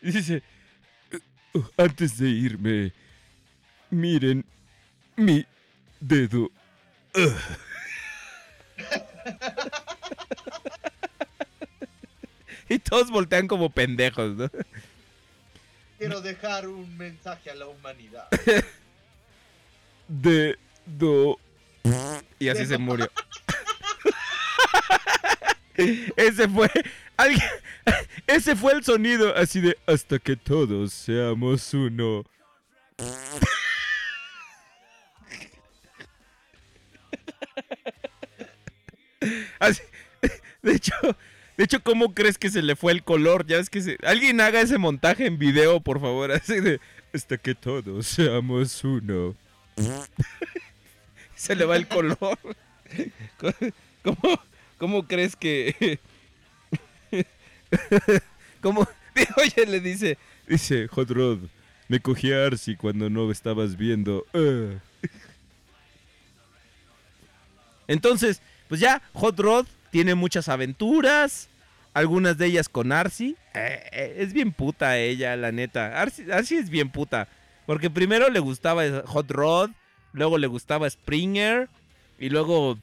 dice, 0.00 0.42
"Uh, 1.54 1.62
antes 1.76 2.18
de 2.18 2.28
irme, 2.28 2.92
miren 3.90 4.44
mi 5.16 5.46
dedo. 6.00 6.50
y 12.68 12.78
todos 12.78 13.10
voltean 13.10 13.46
como 13.48 13.68
pendejos, 13.70 14.36
¿no? 14.36 14.48
Quiero 15.98 16.20
dejar 16.22 16.68
un 16.68 16.96
mensaje 16.96 17.50
a 17.50 17.54
la 17.54 17.66
humanidad. 17.66 18.28
dedo. 20.08 21.38
Y 22.38 22.48
así 22.48 22.64
se 22.66 22.78
murió. 22.78 23.10
Ese 26.16 26.48
fue. 26.48 26.70
Alguien, 27.16 27.42
ese 28.26 28.56
fue 28.56 28.72
el 28.72 28.84
sonido 28.84 29.34
así 29.36 29.60
de 29.60 29.76
hasta 29.86 30.18
que 30.18 30.36
todos 30.36 30.92
seamos 30.92 31.72
uno. 31.74 32.24
Así- 39.58 39.82
de 40.62 40.72
hecho, 40.74 40.94
de 41.56 41.64
hecho, 41.64 41.82
¿cómo 41.82 42.14
crees 42.14 42.38
que 42.38 42.50
se 42.50 42.62
le 42.62 42.76
fue 42.76 42.92
el 42.92 43.02
color? 43.02 43.46
Ya 43.46 43.56
ves 43.58 43.70
que 43.70 43.96
alguien 44.04 44.40
haga 44.40 44.60
ese 44.60 44.78
montaje 44.78 45.26
en 45.26 45.38
video, 45.38 45.80
por 45.80 46.00
favor, 46.00 46.32
así 46.32 46.60
de 46.60 46.80
hasta 47.12 47.36
que 47.38 47.54
todos 47.54 48.06
seamos 48.06 48.82
uno. 48.84 49.34
se 51.34 51.54
le 51.54 51.64
va 51.64 51.76
el 51.76 51.86
color. 51.88 52.16
¿Cómo, 54.02 54.40
cómo 54.80 55.06
crees 55.06 55.36
que 55.36 56.00
¿Cómo? 58.60 58.86
Oye, 59.36 59.66
le 59.66 59.80
dice, 59.80 60.18
dice 60.46 60.88
Hot 60.88 61.10
Rod, 61.10 61.38
me 61.88 62.00
cogí 62.00 62.32
a 62.32 62.46
Arcy 62.46 62.76
cuando 62.76 63.10
no 63.10 63.30
estabas 63.30 63.76
viendo. 63.76 64.26
Ah. 64.34 64.80
Entonces, 67.86 68.40
pues 68.68 68.80
ya, 68.80 69.02
Hot 69.14 69.38
Rod 69.38 69.66
tiene 69.90 70.14
muchas 70.14 70.48
aventuras. 70.48 71.48
Algunas 71.92 72.38
de 72.38 72.46
ellas 72.46 72.68
con 72.68 72.92
Arcy. 72.92 73.36
Eh, 73.52 73.82
eh, 73.90 74.14
es 74.18 74.32
bien 74.32 74.52
puta 74.52 74.96
ella, 74.98 75.34
la 75.36 75.50
neta. 75.50 76.00
Arcy 76.00 76.54
es 76.56 76.70
bien 76.70 76.90
puta. 76.90 77.26
Porque 77.66 77.90
primero 77.90 78.28
le 78.28 78.38
gustaba 78.38 78.84
Hot 79.06 79.28
Rod. 79.30 79.70
Luego 80.12 80.38
le 80.38 80.46
gustaba 80.46 80.88
Springer. 80.88 81.68
Y 82.20 82.28
luego 82.28 82.78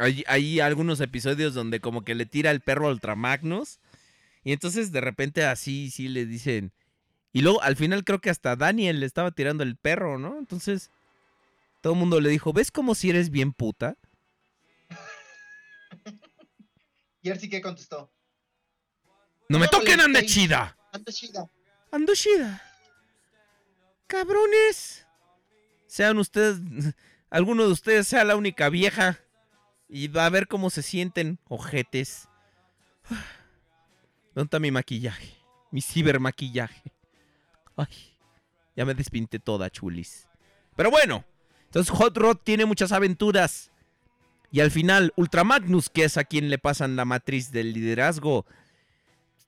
hay, 0.00 0.24
hay 0.26 0.60
algunos 0.60 1.00
episodios 1.00 1.54
donde 1.54 1.80
como 1.80 2.04
que 2.04 2.14
le 2.14 2.26
tira 2.26 2.50
el 2.50 2.60
perro 2.60 2.88
a 2.88 2.90
Ultramagnus. 2.90 3.78
Y 4.44 4.52
entonces 4.52 4.92
de 4.92 5.00
repente 5.00 5.44
así, 5.44 5.90
sí 5.90 6.08
le 6.08 6.26
dicen. 6.26 6.72
Y 7.32 7.42
luego 7.42 7.62
al 7.62 7.76
final 7.76 8.04
creo 8.04 8.20
que 8.20 8.30
hasta 8.30 8.56
Daniel 8.56 9.00
le 9.00 9.06
estaba 9.06 9.30
tirando 9.30 9.62
el 9.62 9.76
perro, 9.76 10.18
¿no? 10.18 10.38
Entonces 10.38 10.90
todo 11.80 11.92
el 11.92 11.98
mundo 11.98 12.20
le 12.20 12.30
dijo, 12.30 12.52
¿ves 12.52 12.70
como 12.70 12.94
si 12.94 13.10
eres 13.10 13.30
bien 13.30 13.52
puta? 13.52 13.96
Y 17.20 17.30
él 17.30 17.40
sí 17.40 17.50
que 17.50 17.60
contestó. 17.60 18.12
¡No 19.48 19.58
me 19.58 19.66
toquen, 19.66 20.00
anda 20.00 20.24
chida! 20.24 20.78
Anda 20.92 21.12
chida. 21.12 21.50
Ando 21.90 22.14
chida. 22.14 22.62
Cabrones. 24.06 25.04
Sean 25.86 26.18
ustedes, 26.18 26.60
alguno 27.28 27.66
de 27.66 27.72
ustedes 27.72 28.06
sea 28.06 28.24
la 28.24 28.36
única 28.36 28.68
vieja. 28.68 29.18
Y 29.88 30.08
va 30.08 30.26
a 30.26 30.30
ver 30.30 30.48
cómo 30.48 30.70
se 30.70 30.82
sienten, 30.82 31.38
ojetes. 31.48 32.28
¿Dónde 34.34 34.44
está 34.46 34.58
mi 34.58 34.70
maquillaje? 34.70 35.34
Mi 35.70 35.80
cibermaquillaje. 35.82 36.92
Ay, 37.76 37.88
ya 38.76 38.84
me 38.84 38.94
despinté 38.94 39.38
toda, 39.38 39.70
chulis. 39.70 40.28
Pero 40.76 40.90
bueno, 40.90 41.24
entonces 41.64 41.90
Hot 41.96 42.16
Rod 42.16 42.36
tiene 42.38 42.64
muchas 42.66 42.92
aventuras. 42.92 43.70
Y 44.50 44.60
al 44.60 44.70
final, 44.70 45.12
Ultramagnus, 45.16 45.90
que 45.90 46.04
es 46.04 46.16
a 46.16 46.24
quien 46.24 46.48
le 46.50 46.58
pasan 46.58 46.96
la 46.96 47.04
matriz 47.04 47.50
del 47.50 47.72
liderazgo, 47.72 48.46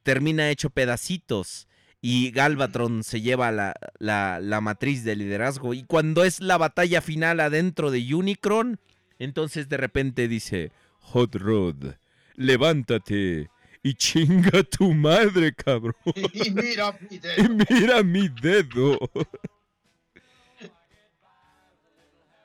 termina 0.02 0.50
hecho 0.50 0.70
pedacitos. 0.70 1.68
Y 2.02 2.30
Galvatron 2.30 3.04
se 3.04 3.20
lleva 3.20 3.50
la, 3.52 3.74
la- 3.98 4.40
la 4.40 4.60
matriz 4.60 5.04
de 5.04 5.16
liderazgo. 5.16 5.74
Y 5.74 5.84
cuando 5.84 6.24
es 6.24 6.40
la 6.40 6.56
batalla 6.58 7.00
final 7.02 7.40
adentro 7.40 7.90
de 7.90 8.14
Unicron, 8.14 8.80
entonces 9.20 9.68
de 9.68 9.76
repente 9.76 10.26
dice: 10.26 10.72
Hot 11.00 11.34
Rod, 11.36 11.94
levántate 12.34 13.48
y 13.82 13.94
chinga 13.94 14.62
tu 14.64 14.92
madre, 14.92 15.54
cabrón. 15.54 15.94
Y 16.34 16.50
mira, 16.50 16.92
mi 17.00 17.16
Y 17.16 17.18
dedo. 17.18 17.48
mira 17.70 18.02
mi 18.02 18.28
dedo. 18.28 18.98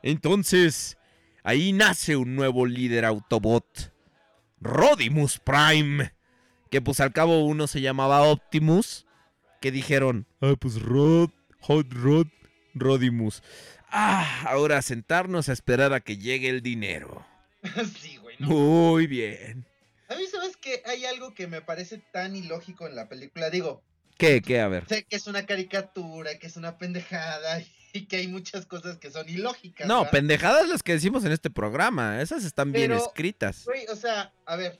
Entonces, 0.03 0.97
ahí 1.43 1.73
nace 1.73 2.15
un 2.15 2.35
nuevo 2.35 2.65
líder 2.65 3.05
Autobot. 3.05 3.93
Rodimus 4.61 5.39
Prime. 5.39 6.13
Que 6.69 6.81
pues 6.81 6.99
al 6.99 7.11
cabo 7.13 7.45
uno 7.45 7.67
se 7.67 7.81
llamaba 7.81 8.21
Optimus. 8.23 9.05
Que 9.61 9.71
dijeron, 9.71 10.27
ah, 10.41 10.53
pues 10.59 10.81
Rod, 10.81 11.29
Hot 11.61 11.87
Rod, 11.91 12.27
Rodimus. 12.75 13.41
Ah, 13.97 14.43
ahora 14.49 14.81
sentarnos 14.81 15.47
a 15.47 15.53
esperar 15.53 15.93
a 15.93 16.01
que 16.01 16.17
llegue 16.17 16.49
el 16.49 16.61
dinero. 16.61 17.25
sí, 17.97 18.17
güey. 18.17 18.35
no. 18.39 18.47
Muy 18.47 19.07
bien. 19.07 19.65
A 20.09 20.15
mí, 20.15 20.27
¿sabes 20.27 20.57
que 20.57 20.83
Hay 20.85 21.05
algo 21.05 21.33
que 21.33 21.47
me 21.47 21.61
parece 21.61 21.99
tan 22.11 22.35
ilógico 22.35 22.87
en 22.87 22.95
la 22.95 23.07
película. 23.07 23.49
Digo, 23.49 23.81
¿Qué, 24.17 24.41
qué? 24.41 24.59
A 24.59 24.67
ver. 24.67 24.85
sé 24.87 25.03
que 25.05 25.15
es 25.15 25.27
una 25.27 25.45
caricatura, 25.45 26.37
que 26.39 26.47
es 26.47 26.57
una 26.57 26.77
pendejada 26.77 27.61
y 27.93 28.05
que 28.05 28.17
hay 28.17 28.27
muchas 28.27 28.65
cosas 28.65 28.97
que 28.97 29.11
son 29.11 29.29
ilógicas. 29.29 29.87
No, 29.87 29.99
¿verdad? 29.99 30.11
pendejadas 30.11 30.67
las 30.67 30.83
que 30.83 30.91
decimos 30.93 31.23
en 31.23 31.31
este 31.31 31.49
programa. 31.49 32.21
Esas 32.21 32.43
están 32.43 32.73
bien 32.73 32.91
escritas. 32.91 33.63
Güey, 33.63 33.87
o 33.87 33.95
sea, 33.95 34.33
a 34.45 34.57
ver, 34.57 34.77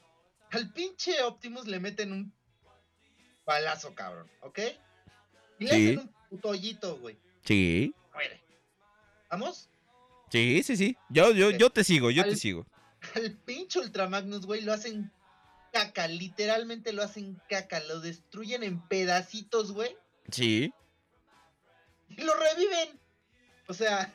al 0.52 0.74
pinche 0.74 1.22
Optimus 1.24 1.68
le 1.68 1.80
meten 1.80 2.12
un 2.12 2.34
balazo, 3.46 3.96
cabrón, 3.96 4.30
¿ok? 4.42 4.60
Y 5.60 5.66
le 5.68 5.70
Sí. 5.74 5.88
hacen 5.88 6.00
un 6.00 6.14
puto 6.30 6.50
hoyito, 6.50 6.98
güey. 6.98 7.18
Sí. 7.46 7.94
Muere. 8.14 8.42
¿Vamos? 9.30 9.70
Sí, 10.32 10.64
sí, 10.64 10.76
sí. 10.78 10.98
Yo, 11.10 11.32
yo, 11.32 11.52
yo 11.52 11.70
te 11.70 11.84
sigo, 11.84 12.10
yo 12.12 12.24
te 12.24 12.36
sigo. 12.36 12.66
Al 13.16 13.32
pinche 13.46 13.80
Ultramagnus, 13.80 14.46
güey, 14.46 14.62
lo 14.62 14.74
hacen 14.74 15.12
caca, 15.72 16.08
literalmente 16.08 16.94
lo 16.94 17.04
hacen 17.04 17.40
caca, 17.50 17.80
lo 17.82 18.00
destruyen 18.00 18.64
en 18.64 18.80
pedacitos, 18.88 19.72
güey, 19.74 19.96
Sí. 20.32 20.74
y 22.10 22.22
lo 22.24 22.34
reviven. 22.34 23.00
O 23.68 23.74
sea, 23.74 24.14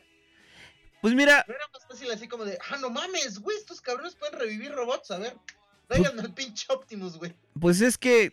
Pues 1.03 1.15
mira, 1.15 1.45
no 1.49 1.55
era 1.55 1.65
más 1.73 1.87
fácil 1.87 2.11
así 2.11 2.29
como 2.29 2.45
de, 2.45 2.59
ah, 2.71 2.77
no 2.79 2.91
mames, 2.91 3.39
güey, 3.41 3.57
estos 3.57 3.81
cabrones 3.81 4.15
pueden 4.17 4.39
revivir 4.39 4.73
robots, 4.73 5.11
a 5.11 5.19
ver. 5.19 5.37
Tráiganme 5.87 6.23
al 6.23 6.35
pinche 6.35 6.67
Optimus, 6.73 7.17
güey. 7.19 7.35
pues 7.61 7.81
es 7.81 7.97
que 7.99 8.33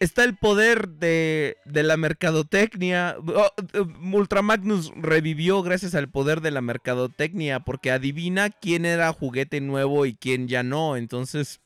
está 0.00 0.24
el 0.24 0.36
poder 0.36 0.88
de, 0.88 1.56
de 1.64 1.82
la 1.82 1.96
mercadotecnia. 1.96 3.16
Oh, 3.18 3.50
eh, 3.72 3.80
Ultramagnus 4.12 4.92
revivió 4.96 5.62
gracias 5.62 5.94
al 5.94 6.08
poder 6.08 6.40
de 6.40 6.50
la 6.50 6.60
mercadotecnia, 6.60 7.60
porque 7.60 7.90
adivina 7.92 8.50
quién 8.50 8.84
era 8.86 9.12
juguete 9.12 9.60
nuevo 9.60 10.06
y 10.06 10.14
quién 10.14 10.48
ya 10.48 10.62
no. 10.62 10.96
Entonces, 10.96 11.60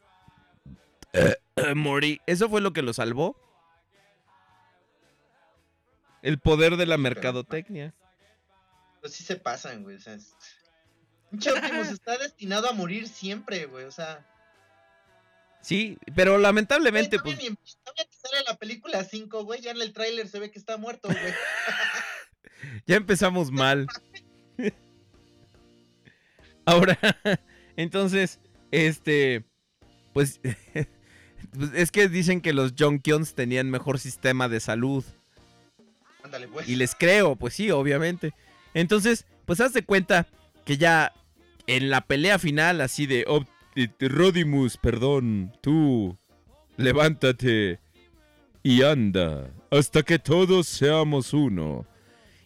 morí. 1.74 2.20
Eso 2.26 2.48
fue 2.50 2.60
lo 2.60 2.72
que 2.72 2.82
lo 2.82 2.92
salvó. 2.92 3.36
El 6.22 6.38
poder 6.38 6.76
de 6.76 6.86
la 6.86 6.96
mercadotecnia. 6.98 7.94
Pues 9.00 9.12
sí 9.12 9.22
se 9.24 9.36
pasan, 9.36 9.82
güey. 9.82 9.96
O 9.96 10.00
sea, 10.00 10.14
es- 10.14 10.34
está 11.92 12.16
destinado 12.18 12.68
a 12.68 12.72
morir 12.72 13.08
siempre, 13.08 13.66
güey. 13.66 13.84
O 13.84 13.90
sea, 13.90 14.24
Sí, 15.64 15.98
pero 16.14 16.32
güey, 16.32 16.42
lamentablemente, 16.42 17.18
pues. 17.18 17.36
ni 17.38 17.46
em- 17.46 17.56
todavía 17.82 18.04
que 18.04 18.16
sale 18.16 18.42
la 18.46 18.56
película 18.56 19.04
5, 19.04 19.44
güey. 19.44 19.60
Ya 19.60 19.72
en 19.72 19.82
el 19.82 19.92
tráiler 19.92 20.28
se 20.28 20.38
ve 20.38 20.50
que 20.50 20.58
está 20.58 20.76
muerto, 20.76 21.08
güey. 21.08 21.18
Ya 22.86 22.96
empezamos 22.96 23.50
mal. 23.50 23.86
Ahora, 26.66 26.98
entonces, 27.76 28.40
este, 28.70 29.44
pues, 30.12 30.40
pues, 31.52 31.70
es 31.74 31.90
que 31.90 32.08
dicen 32.08 32.40
que 32.40 32.52
los 32.52 32.72
Jonkions 32.78 33.34
tenían 33.34 33.70
mejor 33.70 33.98
sistema 33.98 34.48
de 34.48 34.60
salud. 34.60 35.04
Ándale, 36.22 36.48
pues. 36.48 36.68
Y 36.68 36.76
les 36.76 36.94
creo, 36.94 37.36
pues 37.36 37.54
sí, 37.54 37.70
obviamente. 37.70 38.32
Entonces, 38.72 39.26
pues 39.44 39.60
haz 39.60 39.72
de 39.74 39.84
cuenta 39.84 40.26
que 40.64 40.78
ya 40.78 41.12
en 41.66 41.90
la 41.90 42.00
pelea 42.00 42.38
final, 42.38 42.80
así 42.80 43.06
de 43.06 43.24
"Op- 43.28 43.46
eh, 43.46 43.53
Rodimus, 43.98 44.76
perdón, 44.76 45.52
tú, 45.60 46.16
levántate 46.76 47.80
y 48.62 48.82
anda 48.82 49.50
hasta 49.70 50.02
que 50.02 50.18
todos 50.18 50.66
seamos 50.66 51.32
uno. 51.32 51.86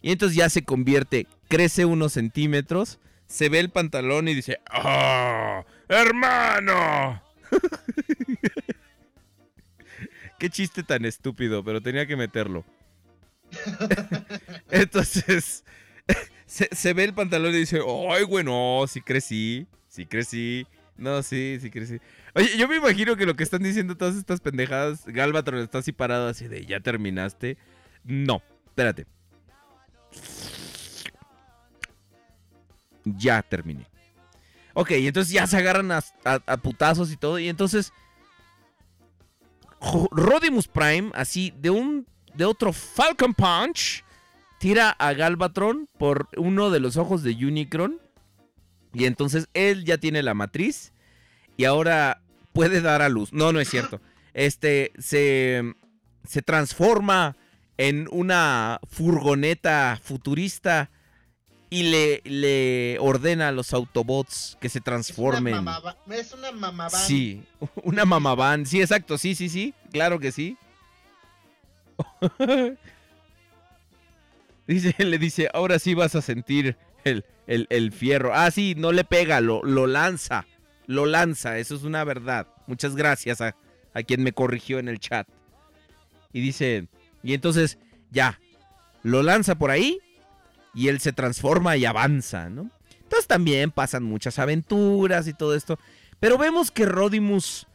Y 0.01 0.13
entonces 0.13 0.37
ya 0.37 0.49
se 0.49 0.65
convierte, 0.65 1.27
crece 1.49 1.85
unos 1.85 2.15
centímetros, 2.15 2.99
se 3.27 3.49
ve 3.49 3.61
el 3.61 3.71
pantalón 3.71 4.29
y 4.29 4.35
dice, 4.35 4.59
¡Ah! 4.71 5.65
¡Hermano! 5.89 7.23
Qué 10.39 10.51
chiste 10.51 10.83
tan 10.83 11.05
estúpido, 11.05 11.65
pero 11.65 11.81
tenía 11.81 12.07
que 12.07 12.17
meterlo. 12.17 12.65
Entonces, 14.71 15.65
se, 16.47 16.95
ve 16.95 17.05
el 17.05 17.15
pantalón 17.15 17.55
y 17.55 17.59
dice, 17.59 17.81
¡ay, 18.11 18.25
güey, 18.25 18.45
no! 18.45 18.85
Sí 18.89 19.01
crecí, 19.01 19.67
sí 19.89 20.07
crecí. 20.07 20.67
No, 20.99 21.23
sí, 21.23 21.59
sí 21.63 21.71
crecí. 21.71 22.01
Oye, 22.35 22.57
yo 22.59 22.67
me 22.69 22.77
imagino 22.77 23.17
que 23.17 23.25
lo 23.25 23.35
que 23.37 23.45
están 23.45 23.63
diciendo 23.63 23.97
todas 23.97 24.17
estas 24.17 24.41
pendejadas, 24.41 25.07
Galvatron 25.07 25.61
está 25.61 25.79
así 25.79 25.93
parado 25.93 26.29
así 26.29 26.49
de, 26.49 26.67
¿ya 26.67 26.81
terminaste? 26.81 27.57
No, 28.05 28.43
espérate. 28.67 29.07
Ya 33.05 33.43
terminé. 33.43 33.87
Ok, 34.75 34.91
entonces 34.93 35.33
ya 35.33 35.47
se 35.47 35.57
agarran 35.57 35.91
a, 35.93 35.99
a- 36.25 36.43
a 36.47 36.57
putazos 36.59 37.11
y 37.13 37.17
todo. 37.17 37.39
Y 37.39 37.49
entonces. 37.49 37.93
Rodimus 40.11 40.67
Prime, 40.69 41.11
así, 41.15 41.53
de 41.59 41.71
un. 41.71 42.07
de 42.35 42.45
otro 42.45 42.73
Falcon 42.73 43.35
Punch. 43.35 44.05
Tira 44.59 44.91
a 44.91 45.13
Galvatron 45.13 45.89
por 45.99 46.29
uno 46.37 46.71
de 46.71 46.81
los 46.81 46.97
ojos 46.97 47.23
de 47.23 47.31
Unicron. 47.47 48.01
Y 48.99 49.07
entonces 49.07 49.49
él 49.55 49.85
ya 49.85 49.99
tiene 49.99 50.23
la 50.23 50.35
matriz. 50.35 50.93
Y 51.57 51.65
ahora 51.65 52.21
puede 52.53 52.81
dar 52.81 53.01
a 53.03 53.09
luz. 53.09 53.33
No, 53.33 53.53
no 53.53 53.61
es 53.61 53.69
cierto. 53.71 54.01
Este 54.35 54.93
se. 54.99 55.75
se 56.27 56.43
transforma 56.43 57.37
en 57.77 58.09
una 58.11 58.81
furgoneta 58.91 60.01
futurista 60.03 60.91
y 61.71 61.85
le, 61.85 62.23
le 62.25 62.97
ordena 62.99 63.49
a 63.49 63.53
los 63.53 63.73
Autobots 63.73 64.59
que 64.61 64.69
se 64.69 64.81
transformen. 64.81 65.55
Es 65.55 65.61
una, 65.61 65.81
mamaba- 65.81 65.97
es 66.11 66.33
una. 66.33 66.91
Sí, 66.91 67.45
una 67.85 68.05
mamavan. 68.05 68.67
Sí, 68.67 68.81
exacto, 68.81 69.17
sí, 69.17 69.35
sí, 69.37 69.49
sí. 69.49 69.75
Claro 69.93 70.19
que 70.19 70.33
sí. 70.33 70.57
dice, 74.67 74.95
le 74.99 75.19
dice, 75.19 75.49
ahora 75.53 75.79
sí 75.79 75.95
vas 75.95 76.15
a 76.15 76.23
sentir 76.23 76.77
el, 77.09 77.25
el- 77.47 77.67
el 77.71 77.93
fierro. 77.93 78.33
Ah, 78.35 78.51
sí, 78.51 78.75
no 78.77 78.93
le 78.93 79.05
pega, 79.05 79.41
lo, 79.41 79.63
lo 79.65 79.87
lanza. 79.87 80.47
Lo 80.87 81.05
lanza, 81.07 81.59
eso 81.59 81.75
es 81.75 81.83
una 81.83 82.05
verdad. 82.05 82.47
Muchas 82.67 82.97
gracias 82.97 83.41
a, 83.41 83.55
a 83.95 84.03
quien 84.03 84.23
me 84.23 84.33
corrigió 84.33 84.79
en 84.79 84.89
el 84.89 84.99
chat. 85.01 85.29
Y 86.33 86.41
dice, 86.41 86.89
y 87.23 87.35
entonces, 87.35 87.79
ya, 88.11 88.39
lo 89.03 89.23
lanza 89.23 89.57
por 89.57 89.71
ahí 89.71 89.99
y 90.75 90.89
él 90.89 91.01
se 91.01 91.13
transforma 91.13 91.77
y 91.77 91.85
avanza, 91.85 92.49
¿no? 92.49 92.71
Entonces 93.03 93.27
también 93.27 93.71
pasan 93.71 94.03
muchas 94.03 94.39
aventuras 94.39 95.27
y 95.29 95.33
todo 95.35 95.55
esto. 95.55 95.79
Pero 96.21 96.37
vemos 96.37 96.71
que 96.71 96.85
Rodimus. 96.85 97.67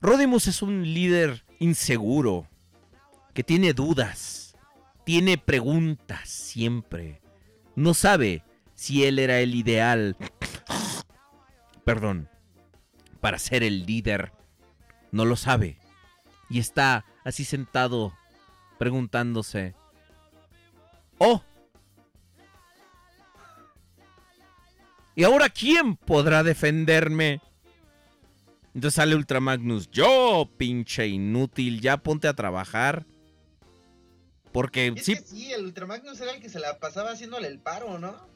Rodimus 0.00 0.46
es 0.46 0.62
un 0.62 0.82
líder 0.82 1.44
inseguro. 1.58 2.46
Que 3.34 3.42
tiene 3.42 3.72
dudas. 3.72 4.54
Tiene 5.04 5.38
preguntas 5.38 6.28
siempre. 6.28 7.20
No 7.74 7.94
sabe 7.94 8.44
si 8.82 9.04
él 9.04 9.20
era 9.20 9.38
el 9.38 9.54
ideal. 9.54 10.16
Perdón. 11.84 12.28
Para 13.20 13.38
ser 13.38 13.62
el 13.62 13.86
líder. 13.86 14.32
No 15.12 15.24
lo 15.24 15.36
sabe. 15.36 15.78
Y 16.50 16.58
está 16.58 17.04
así 17.22 17.44
sentado. 17.44 18.12
Preguntándose. 18.80 19.76
Oh. 21.18 21.44
¿Y 25.14 25.22
ahora 25.22 25.48
quién 25.48 25.94
podrá 25.94 26.42
defenderme? 26.42 27.40
Entonces 28.74 28.94
sale 28.94 29.14
Ultramagnus. 29.14 29.92
Yo, 29.92 30.50
pinche 30.56 31.06
inútil, 31.06 31.80
ya 31.80 31.98
ponte 31.98 32.26
a 32.26 32.34
trabajar. 32.34 33.06
Porque 34.50 34.88
Es 34.96 35.04
sí, 35.04 35.14
que 35.14 35.22
sí, 35.22 35.52
el 35.52 35.66
Ultramagnus 35.66 36.20
era 36.20 36.32
el 36.32 36.40
que 36.42 36.48
se 36.48 36.58
la 36.58 36.80
pasaba 36.80 37.12
haciéndole 37.12 37.46
el 37.46 37.60
paro, 37.60 38.00
¿no? 38.00 38.31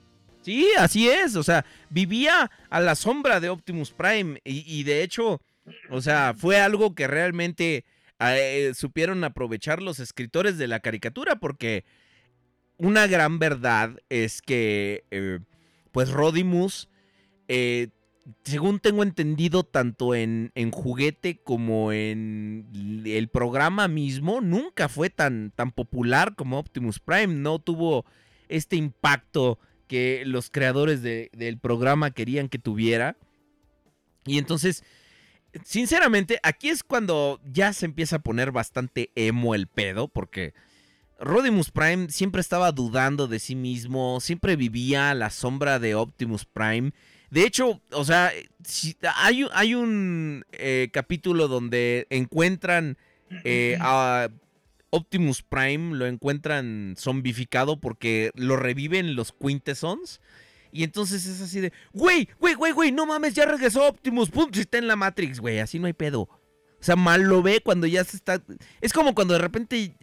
Sí, 0.46 0.68
así 0.78 1.08
es. 1.08 1.34
O 1.34 1.42
sea, 1.42 1.66
vivía 1.90 2.50
a 2.70 2.80
la 2.80 2.94
sombra 2.94 3.40
de 3.40 3.48
Optimus 3.48 3.90
Prime. 3.90 4.40
Y, 4.44 4.84
de 4.84 5.02
hecho, 5.02 5.40
o 5.90 6.00
sea, 6.00 6.34
fue 6.38 6.60
algo 6.60 6.94
que 6.94 7.08
realmente 7.08 7.84
eh, 8.20 8.72
supieron 8.74 9.24
aprovechar 9.24 9.82
los 9.82 9.98
escritores 9.98 10.56
de 10.56 10.68
la 10.68 10.78
caricatura. 10.78 11.36
Porque 11.36 11.84
una 12.78 13.08
gran 13.08 13.40
verdad 13.40 13.98
es 14.08 14.40
que, 14.40 15.04
eh, 15.10 15.40
pues, 15.90 16.10
Rodimus, 16.10 16.88
eh, 17.48 17.88
según 18.44 18.78
tengo 18.78 19.02
entendido, 19.02 19.64
tanto 19.64 20.14
en, 20.14 20.52
en 20.54 20.70
juguete 20.70 21.40
como 21.42 21.90
en 21.90 23.02
el 23.04 23.28
programa 23.28 23.88
mismo, 23.88 24.40
nunca 24.40 24.88
fue 24.88 25.10
tan, 25.10 25.50
tan 25.56 25.72
popular 25.72 26.36
como 26.36 26.60
Optimus 26.60 27.00
Prime. 27.00 27.34
No 27.34 27.58
tuvo 27.58 28.04
este 28.48 28.76
impacto 28.76 29.58
que 29.86 30.22
los 30.26 30.50
creadores 30.50 31.02
de- 31.02 31.30
del 31.32 31.58
programa 31.58 32.10
querían 32.10 32.48
que 32.48 32.58
tuviera. 32.58 33.16
Y 34.24 34.38
entonces, 34.38 34.82
sinceramente, 35.64 36.38
aquí 36.42 36.68
es 36.68 36.82
cuando 36.82 37.40
ya 37.50 37.72
se 37.72 37.86
empieza 37.86 38.16
a 38.16 38.22
poner 38.22 38.52
bastante 38.52 39.10
emo 39.14 39.54
el 39.54 39.66
pedo, 39.66 40.08
porque 40.08 40.54
Rodimus 41.18 41.70
Prime 41.70 42.10
siempre 42.10 42.40
estaba 42.40 42.72
dudando 42.72 43.26
de 43.28 43.38
sí 43.38 43.54
mismo, 43.54 44.20
siempre 44.20 44.56
vivía 44.56 45.10
a 45.10 45.14
la 45.14 45.30
sombra 45.30 45.78
de 45.78 45.94
Optimus 45.94 46.44
Prime. 46.44 46.92
De 47.30 47.42
hecho, 47.44 47.80
o 47.90 48.04
sea, 48.04 48.32
hay, 49.16 49.44
un- 49.44 49.50
hay 49.52 49.74
un 49.74 50.44
eh, 50.52 50.90
capítulo 50.92 51.48
donde 51.48 52.06
encuentran 52.10 52.98
eh, 53.44 53.78
a 53.80 54.28
Optimus 54.90 55.42
Prime, 55.42 55.96
lo 55.96 56.06
encuentran 56.06 56.94
zombificado 56.98 57.80
porque 57.80 58.30
lo 58.34 58.56
reviven 58.56 59.14
los 59.16 59.32
Quintessons. 59.32 60.20
Y 60.72 60.84
entonces 60.84 61.26
es 61.26 61.40
así 61.40 61.60
de, 61.60 61.72
güey, 61.92 62.28
güey, 62.38 62.54
güey, 62.54 62.72
güey, 62.72 62.92
no 62.92 63.06
mames, 63.06 63.34
ya 63.34 63.46
regresó 63.46 63.86
Optimus, 63.86 64.30
pum, 64.30 64.50
si 64.52 64.60
está 64.60 64.78
en 64.78 64.88
la 64.88 64.96
Matrix, 64.96 65.40
güey, 65.40 65.58
así 65.58 65.78
no 65.78 65.86
hay 65.86 65.92
pedo. 65.92 66.22
O 66.22 66.82
sea, 66.86 66.96
mal 66.96 67.22
lo 67.22 67.42
ve 67.42 67.60
cuando 67.62 67.86
ya 67.86 68.04
se 68.04 68.16
está... 68.16 68.42
Es 68.80 68.92
como 68.92 69.14
cuando 69.14 69.34
de 69.34 69.40
repente 69.40 69.96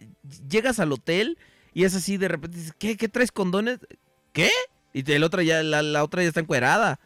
llegas 0.48 0.80
al 0.80 0.92
hotel 0.92 1.38
y 1.72 1.84
es 1.84 1.94
así, 1.94 2.16
de 2.16 2.28
repente 2.28 2.58
dices, 2.58 2.74
¿qué, 2.78 2.96
qué 2.96 3.08
traes 3.08 3.30
condones? 3.30 3.78
¿Qué? 4.32 4.50
Y 4.92 5.10
el 5.10 5.24
otro 5.24 5.42
ya, 5.42 5.62
la, 5.62 5.82
la 5.82 6.02
otra 6.04 6.22
ya 6.22 6.28
está 6.28 6.40
encuerada. 6.40 7.00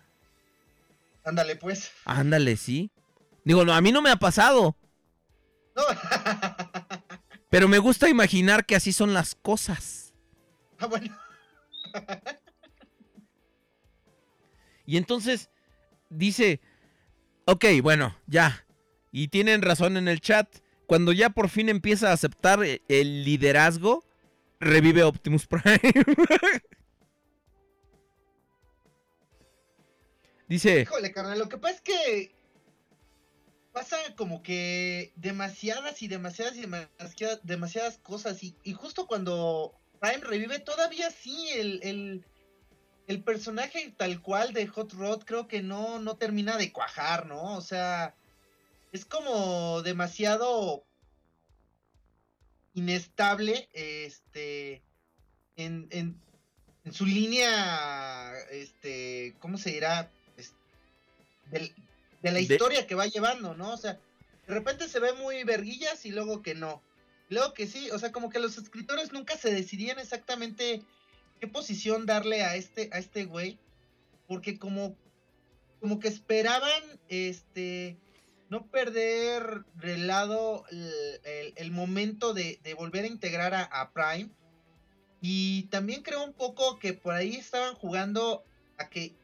Ándale, 1.24 1.56
pues. 1.56 1.92
Ándale, 2.04 2.56
sí. 2.56 2.90
Digo, 3.44 3.64
no, 3.64 3.74
a 3.74 3.80
mí 3.80 3.92
no 3.92 4.02
me 4.02 4.10
ha 4.10 4.16
pasado. 4.16 4.76
No. 5.76 5.82
Pero 7.50 7.68
me 7.68 7.78
gusta 7.78 8.08
imaginar 8.08 8.66
que 8.66 8.76
así 8.76 8.92
son 8.92 9.14
las 9.14 9.34
cosas. 9.34 10.12
ah, 10.78 10.86
bueno. 10.86 11.16
Y 14.84 14.96
entonces 14.96 15.50
dice, 16.10 16.60
ok, 17.46 17.64
bueno, 17.82 18.16
ya. 18.26 18.64
Y 19.12 19.28
tienen 19.28 19.62
razón 19.62 19.96
en 19.96 20.08
el 20.08 20.20
chat. 20.20 20.48
Cuando 20.86 21.12
ya 21.12 21.30
por 21.30 21.48
fin 21.50 21.68
empieza 21.68 22.10
a 22.10 22.14
aceptar 22.14 22.62
e- 22.64 22.82
el 22.88 23.24
liderazgo, 23.24 24.04
revive 24.60 25.02
Optimus 25.02 25.46
Prime. 25.46 25.80
dice, 30.48 30.82
Híjole, 30.82 31.12
carnal, 31.12 31.38
lo 31.38 31.48
que 31.48 31.58
pasa 31.58 31.74
es 31.74 31.80
que 31.82 32.34
pasa 33.78 33.96
como 34.16 34.42
que 34.42 35.12
demasiadas 35.14 36.02
y 36.02 36.08
demasiadas 36.08 36.56
y 36.56 36.66
demasiadas, 37.44 37.98
cosas 37.98 38.42
y, 38.42 38.56
justo 38.72 39.06
cuando 39.06 39.72
Prime 40.00 40.24
revive 40.24 40.58
todavía 40.58 41.12
sí 41.12 41.48
el, 41.50 42.24
el, 43.06 43.22
personaje 43.22 43.94
tal 43.96 44.20
cual 44.20 44.52
de 44.52 44.66
Hot 44.66 44.92
Rod 44.94 45.22
creo 45.22 45.46
que 45.46 45.62
no, 45.62 46.00
no 46.00 46.16
termina 46.16 46.56
de 46.56 46.72
cuajar, 46.72 47.26
¿no? 47.26 47.56
O 47.56 47.60
sea, 47.60 48.16
es 48.90 49.04
como 49.04 49.82
demasiado 49.82 50.84
inestable 52.74 53.68
este 53.72 54.82
en, 55.54 55.86
en, 55.90 56.20
su 56.90 57.06
línea 57.06 58.32
este 58.50 59.36
cómo 59.38 59.56
se 59.56 59.70
dirá 59.70 60.10
del- 61.52 61.72
de 62.22 62.30
la 62.32 62.38
De- 62.38 62.42
historia 62.42 62.86
que 62.86 62.94
va 62.94 63.06
llevando 63.06 63.54
no 63.54 63.72
o 63.72 63.76
sea 63.76 63.98
de 64.46 64.54
repente 64.54 64.88
se 64.88 64.98
ve 65.00 65.12
muy 65.12 65.44
verguillas 65.44 66.04
y 66.06 66.10
luego 66.10 66.42
que 66.42 66.54
no 66.54 66.82
luego 67.28 67.52
que 67.54 67.66
sí 67.66 67.90
o 67.90 67.98
sea 67.98 68.12
como 68.12 68.30
que 68.30 68.38
los 68.40 68.56
escritores 68.58 69.12
nunca 69.12 69.36
se 69.36 69.52
decidían 69.52 69.98
exactamente 69.98 70.82
qué 71.40 71.46
posición 71.46 72.06
darle 72.06 72.42
a 72.42 72.56
este 72.56 72.88
a 72.92 72.98
este 72.98 73.24
güey 73.24 73.58
porque 74.26 74.58
como, 74.58 74.96
como 75.80 75.98
que 76.00 76.08
esperaban 76.08 76.82
este 77.08 77.96
no 78.50 78.66
perder 78.66 79.64
de 79.74 79.98
lado 79.98 80.64
el, 80.70 81.20
el- 81.24 81.52
el 81.56 81.70
momento 81.70 82.32
de, 82.34 82.58
de 82.62 82.74
volver 82.74 83.04
a 83.04 83.08
integrar 83.08 83.52
a, 83.54 83.62
a 83.64 83.92
Prime. 83.92 84.30
Y 85.20 85.64
también 85.64 86.02
creo 86.02 86.24
un 86.24 86.32
poco 86.32 86.78
que 86.78 86.92
por 86.94 87.14
ahí 87.14 87.36
estaban 87.36 87.74
jugando 87.74 88.44
a 88.78 88.88
que 88.88 89.14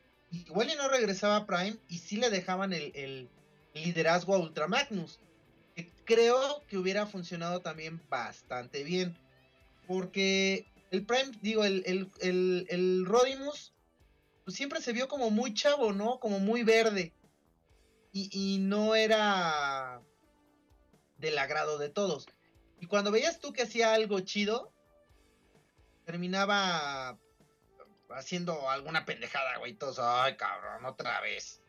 igual 0.46 0.70
y 0.70 0.76
no 0.76 0.88
regresaba 0.88 1.46
Prime 1.46 1.76
y 1.88 1.98
sí 1.98 2.16
le 2.16 2.30
dejaban 2.30 2.72
el, 2.72 3.28
liderazgo 3.74 4.34
a 4.34 4.38
Ultra 4.38 4.68
Magnus. 4.68 5.18
Que 5.74 5.90
creo 6.04 6.62
que 6.68 6.78
hubiera 6.78 7.06
funcionado 7.06 7.60
también 7.60 8.00
bastante 8.08 8.84
bien. 8.84 9.16
Porque 9.86 10.66
el 10.90 11.04
Prime, 11.04 11.32
digo, 11.42 11.64
el, 11.64 11.82
el, 12.20 12.66
el, 12.70 13.04
Rodimus, 13.04 13.72
pues 14.44 14.56
siempre 14.56 14.80
se 14.80 14.92
vio 14.92 15.08
como 15.08 15.30
muy 15.30 15.52
chavo, 15.54 15.92
¿no? 15.92 16.20
Como 16.20 16.38
muy 16.38 16.62
verde. 16.62 17.12
Y 18.12 18.58
no 18.60 18.94
era 18.94 20.00
del 21.18 21.36
agrado 21.38 21.78
de 21.78 21.88
todos. 21.88 22.26
Y 22.80 22.86
cuando 22.86 23.10
veías 23.10 23.40
tú 23.40 23.52
que 23.52 23.62
hacía 23.62 23.94
algo 23.94 24.20
chido, 24.20 24.72
terminaba 26.04 27.18
haciendo 28.14 28.68
alguna 28.70 29.04
pendejada, 29.04 29.58
güey. 29.58 29.74
Todos, 29.74 29.98
ay, 29.98 30.36
cabrón, 30.36 30.84
otra 30.84 31.20
vez. 31.20 31.60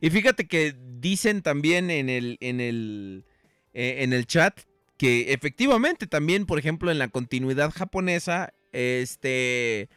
Y 0.00 0.10
fíjate 0.10 0.46
que 0.46 0.74
dicen 0.98 1.42
también 1.42 1.90
en 1.90 2.08
el, 2.08 2.36
en 2.40 2.60
el, 2.60 3.24
eh, 3.72 3.96
en 4.00 4.12
el 4.12 4.26
chat 4.26 4.60
que 4.98 5.32
efectivamente 5.32 6.06
también, 6.06 6.46
por 6.46 6.58
ejemplo, 6.58 6.90
en 6.90 6.98
la 6.98 7.08
continuidad 7.08 7.70
japonesa, 7.70 8.52
este 8.72 9.88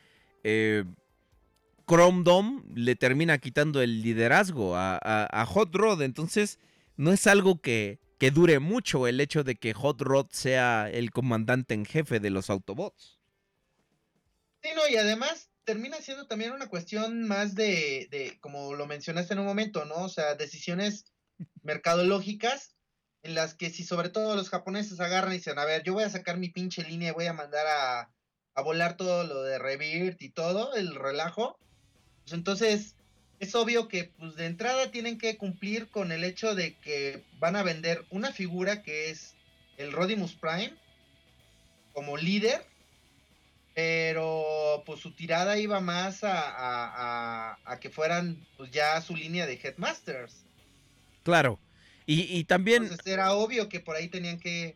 eh, 0.44 0.84
Chrome 1.88 2.24
Dome 2.24 2.62
le 2.76 2.96
termina 2.96 3.38
quitando 3.40 3.82
el 3.82 4.02
liderazgo 4.02 4.76
a, 4.76 4.96
a- 5.02 5.42
a 5.42 5.46
Hot 5.46 5.74
Rod. 5.74 6.02
Entonces, 6.02 6.60
no 6.98 7.12
es 7.12 7.28
algo 7.28 7.60
que, 7.62 8.00
que 8.20 8.32
dure 8.32 8.60
mucho 8.60 9.08
el 9.08 9.20
hecho 9.22 9.44
de 9.44 9.56
que 9.56 9.74
Hot 9.74 10.02
Rod 10.02 10.28
sea 10.32 10.90
el 10.90 11.12
comandante 11.12 11.74
en 11.74 11.86
jefe 11.86 12.20
de 12.20 12.30
los 12.30 12.50
Autobots. 12.50 13.20
Sí, 14.62 14.70
no, 14.76 14.88
y 14.90 14.98
además 14.98 15.49
termina 15.70 16.02
siendo 16.02 16.26
también 16.26 16.52
una 16.52 16.68
cuestión 16.68 17.28
más 17.28 17.54
de, 17.54 18.08
de, 18.10 18.40
como 18.40 18.74
lo 18.74 18.88
mencionaste 18.88 19.36
en 19.36 19.40
un 19.42 19.46
momento, 19.46 19.86
¿no? 19.86 19.98
O 19.98 20.10
sea, 20.10 20.34
decisiones 20.34 21.06
mercadológicas 21.62 22.76
en 23.22 23.36
las 23.36 23.54
que 23.54 23.70
si 23.70 23.84
sobre 23.84 24.10
todo 24.10 24.36
los 24.36 24.50
japoneses 24.50 25.00
agarran 25.00 25.32
y 25.32 25.36
dicen, 25.36 25.60
a 25.60 25.66
ver, 25.66 25.84
yo 25.84 25.94
voy 25.94 26.06
a 26.06 26.10
sacar 26.10 26.40
mi 26.40 26.50
pinche 26.50 26.84
línea 26.84 27.10
y 27.10 27.14
voy 27.14 27.28
a 27.28 27.34
mandar 27.34 27.68
a, 27.68 28.12
a 28.56 28.62
volar 28.64 28.98
todo 28.98 29.24
lo 29.26 29.44
de 29.44 29.60
Rebirth 29.60 30.20
y 30.24 30.32
todo, 30.32 30.74
el 30.74 30.96
relajo, 30.96 31.60
pues 32.24 32.34
entonces 32.34 32.96
es 33.40 33.54
obvio 33.54 33.88
que 33.88 34.06
pues 34.06 34.38
de 34.38 34.48
entrada 34.48 34.90
tienen 34.90 35.20
que 35.20 35.38
cumplir 35.38 35.92
con 35.92 36.12
el 36.12 36.24
hecho 36.24 36.56
de 36.56 36.80
que 36.80 37.24
van 37.38 37.56
a 37.56 37.62
vender 37.62 38.08
una 38.10 38.32
figura 38.32 38.82
que 38.82 39.12
es 39.12 39.36
el 39.78 39.92
Rodimus 39.92 40.34
Prime 40.34 40.74
como 41.94 42.18
líder 42.18 42.66
pero 43.76 44.84
pues 44.86 45.00
su 45.00 45.12
tirada 45.12 45.58
iba 45.58 45.80
más 45.80 46.24
a, 46.24 46.40
a- 46.50 47.52
a- 47.54 47.58
a 47.66 47.80
que 47.80 47.90
fueran 47.90 48.46
pues 48.58 48.72
ya 48.72 49.00
su 49.02 49.16
línea 49.16 49.46
de 49.46 49.60
Headmasters. 49.62 50.44
Claro. 51.24 51.60
Y, 52.06 52.22
y 52.38 52.44
también... 52.46 52.84
Entonces 52.84 53.06
era 53.08 53.34
obvio 53.34 53.70
que 53.70 53.80
por 53.80 53.96
ahí 53.96 54.08
tenían 54.08 54.40
que 54.40 54.76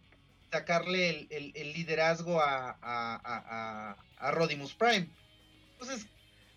sacarle 0.52 1.10
el, 1.10 1.28
el- 1.32 1.52
el 1.56 1.74
liderazgo 1.74 2.40
a, 2.42 2.72
a, 2.72 2.76
a- 2.82 3.20
a- 3.24 3.98
a 4.18 4.32
Rodimus 4.32 4.74
Prime. 4.74 5.08
Entonces, 5.80 6.06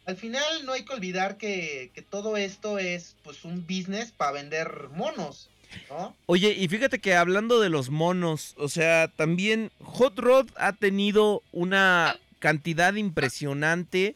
al 0.04 0.16
final 0.16 0.44
no 0.66 0.72
hay 0.72 0.84
que 0.84 0.92
olvidar 0.92 1.38
que, 1.38 1.90
que 1.94 2.02
todo 2.02 2.36
esto 2.36 2.78
es 2.78 3.16
pues 3.24 3.44
un 3.44 3.62
business 3.66 4.12
para 4.12 4.32
vender 4.32 4.88
monos, 4.92 5.50
¿no? 5.88 6.14
Oye, 6.26 6.52
y 6.52 6.68
fíjate 6.68 7.00
que 7.00 7.14
hablando 7.16 7.58
de 7.58 7.70
los 7.70 7.90
monos, 7.90 8.54
o 8.58 8.68
sea, 8.68 9.08
también 9.16 9.72
Hot 9.80 10.18
Rod 10.18 10.48
ha 10.56 10.74
tenido 10.74 11.42
una 11.50 12.16
cantidad 12.46 12.94
impresionante. 12.94 14.14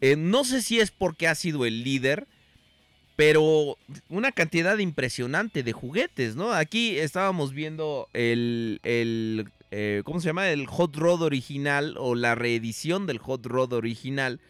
eh, 0.00 0.16
no 0.16 0.42
sé 0.42 0.60
si 0.60 0.80
es 0.80 0.90
porque 0.90 1.28
ha 1.28 1.36
sido 1.36 1.66
el 1.66 1.84
líder, 1.84 2.26
pero 3.14 3.78
una 4.08 4.32
cantidad 4.32 4.76
impresionante 4.78 5.62
de 5.62 5.72
juguetes, 5.72 6.34
¿no? 6.34 6.52
Aquí 6.52 6.98
estábamos 6.98 7.52
viendo 7.52 8.08
el, 8.12 8.80
el 8.82 9.52
eh, 9.70 10.02
¿cómo 10.04 10.18
se 10.18 10.26
llama? 10.26 10.48
El 10.48 10.66
Hot 10.66 10.96
Rod 10.96 11.22
original 11.22 11.94
o 11.96 12.16
la 12.16 12.34
reedición 12.34 13.06
del 13.06 13.18
Hot 13.18 13.46
Rod 13.46 13.72
original 13.72 14.40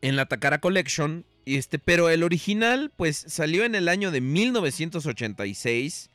en 0.00 0.14
la 0.14 0.26
Takara 0.26 0.60
Collection. 0.60 1.24
Este, 1.44 1.80
pero 1.80 2.08
el 2.08 2.22
original, 2.22 2.92
pues 2.96 3.16
salió 3.26 3.64
en 3.64 3.74
el 3.74 3.88
año 3.88 4.12
de 4.12 4.20
1986 4.20 6.08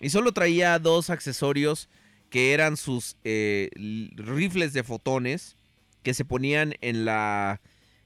y 0.00 0.10
solo 0.10 0.30
traía 0.30 0.78
dos 0.78 1.10
accesorios 1.10 1.88
que 2.30 2.52
eran 2.52 2.76
sus 2.76 3.16
eh, 3.24 3.70
rifles 4.16 4.72
de 4.72 4.82
fotones 4.84 5.56
que 6.02 6.14
se 6.14 6.24
ponían 6.24 6.74
en 6.80 7.04
la. 7.04 7.60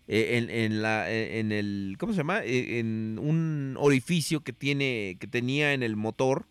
eh, 0.09 0.39
En, 0.39 0.51
en 0.51 0.82
la. 0.82 1.11
eh, 1.11 1.39
En 1.40 1.53
el. 1.53 1.97
¿Cómo 1.99 2.12
se 2.12 2.19
llama? 2.19 2.40
En 2.44 3.19
un 3.20 3.77
orificio 3.78 4.40
que 4.40 4.53
tiene. 4.53 5.16
que 5.20 5.27
tenía 5.27 5.73
en 5.73 5.82
el 5.82 5.97
motor. 5.97 6.47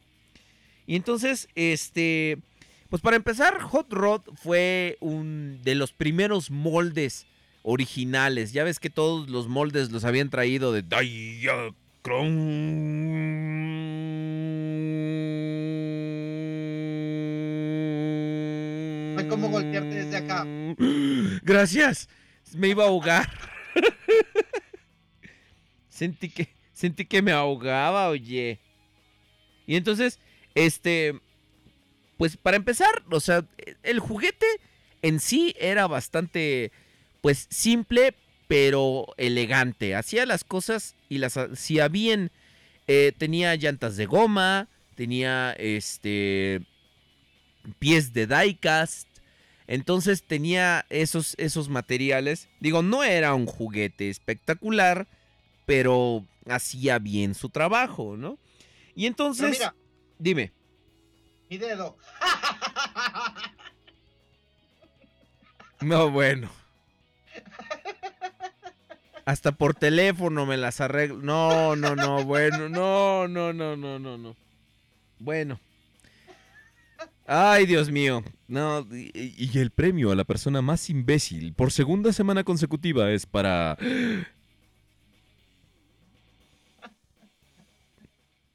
Y 0.87 0.95
entonces, 0.95 1.47
este. 1.55 2.37
Pues 2.89 3.01
para 3.01 3.15
empezar, 3.15 3.59
Hot 3.61 3.91
Rod 3.93 4.21
fue 4.35 4.97
un 4.99 5.59
de 5.63 5.75
los 5.75 5.93
primeros 5.93 6.51
moldes 6.51 7.25
originales. 7.63 8.51
Ya 8.51 8.65
ves 8.65 8.79
que 8.79 8.89
todos 8.89 9.29
los 9.29 9.47
moldes 9.47 9.91
los 9.91 10.03
habían 10.03 10.29
traído 10.29 10.73
de 10.73 10.81
Diacron. 10.81 11.71
Cómo 19.31 19.49
golpearte 19.49 20.03
desde 20.03 20.17
acá. 20.17 20.45
Gracias. 21.41 22.09
Me 22.53 22.67
iba 22.67 22.83
a 22.83 22.87
ahogar. 22.87 23.31
sentí 25.87 26.29
que 26.29 26.53
sentí 26.73 27.05
que 27.05 27.21
me 27.21 27.31
ahogaba, 27.31 28.09
oye. 28.09 28.59
Y 29.65 29.77
entonces, 29.77 30.19
este 30.53 31.17
pues 32.17 32.35
para 32.35 32.57
empezar, 32.57 33.03
o 33.09 33.21
sea, 33.21 33.45
el 33.83 33.99
juguete 33.99 34.45
en 35.01 35.19
sí 35.19 35.55
era 35.57 35.87
bastante 35.87 36.73
pues 37.21 37.47
simple, 37.49 38.13
pero 38.49 39.07
elegante. 39.15 39.95
Hacía 39.95 40.25
las 40.25 40.43
cosas 40.43 40.95
y 41.07 41.19
las 41.19 41.37
hacía 41.37 41.87
bien. 41.87 42.31
Eh, 42.87 43.13
tenía 43.17 43.55
llantas 43.55 43.95
de 43.95 44.07
goma, 44.07 44.67
tenía 44.95 45.53
este 45.53 46.65
pies 47.79 48.13
de 48.13 48.27
diecast. 48.27 49.10
Entonces 49.71 50.23
tenía 50.23 50.85
esos, 50.89 51.33
esos 51.37 51.69
materiales. 51.69 52.49
Digo, 52.59 52.83
no 52.83 53.05
era 53.05 53.33
un 53.33 53.45
juguete 53.45 54.09
espectacular, 54.09 55.07
pero 55.65 56.25
hacía 56.45 56.99
bien 56.99 57.35
su 57.35 57.47
trabajo, 57.47 58.17
¿no? 58.17 58.37
Y 58.95 59.05
entonces, 59.05 59.51
mira, 59.51 59.73
dime. 60.19 60.51
mi 61.49 61.57
dedo. 61.57 61.97
No, 65.79 66.11
bueno. 66.11 66.49
Hasta 69.23 69.53
por 69.53 69.73
teléfono 69.73 70.45
me 70.45 70.57
las 70.57 70.81
arreglo. 70.81 71.21
No, 71.23 71.77
no, 71.77 71.95
no, 71.95 72.25
bueno, 72.25 72.67
no, 72.67 73.27
no, 73.29 73.53
no, 73.53 73.77
no, 73.77 73.97
no, 73.97 74.17
no. 74.17 74.35
Bueno. 75.17 75.61
Ay, 77.33 77.65
Dios 77.65 77.89
mío. 77.89 78.25
No, 78.49 78.85
y, 78.91 79.57
el 79.57 79.71
premio 79.71 80.11
a 80.11 80.15
la 80.15 80.25
persona 80.25 80.61
más 80.61 80.89
imbécil 80.89 81.53
por 81.53 81.71
segunda 81.71 82.11
semana 82.11 82.43
consecutiva 82.43 83.09
es 83.09 83.25
para... 83.25 83.77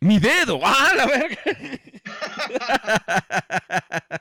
¡Mi 0.01 0.19
dedo! 0.19 0.61
¡Ah, 0.63 0.93
la 0.95 1.07
verga! 1.07 1.39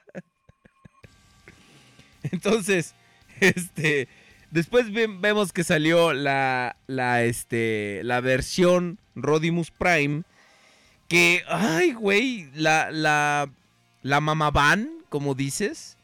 Entonces, 2.31 2.95
este, 3.41 4.07
después 4.51 4.89
ve- 4.93 5.13
vemos 5.19 5.51
que 5.51 5.65
salió 5.65 6.13
la, 6.13 6.77
la, 6.87 7.23
este, 7.23 7.99
la 8.05 8.21
versión 8.21 8.99
Rodimus 9.15 9.71
Prime, 9.71 10.23
que, 11.09 11.43
ay, 11.49 11.91
güey, 11.91 12.49
la, 12.53 12.89
la, 12.89 13.49
la 14.05 14.21
mamaban, 14.21 15.03
como 15.09 15.33
dices, 15.33 15.97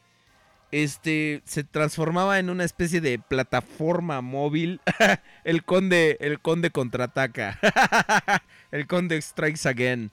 este, 0.72 1.40
se 1.44 1.62
transformaba 1.62 2.40
en 2.40 2.50
una 2.50 2.64
especie 2.64 3.00
de 3.00 3.20
plataforma 3.20 4.20
móvil. 4.22 4.80
el 5.44 5.64
conde, 5.64 6.16
el 6.18 6.40
conde 6.40 6.72
contraataca. 6.72 7.60
el 8.72 8.88
conde 8.88 9.22
strikes 9.22 9.68
again. 9.68 10.10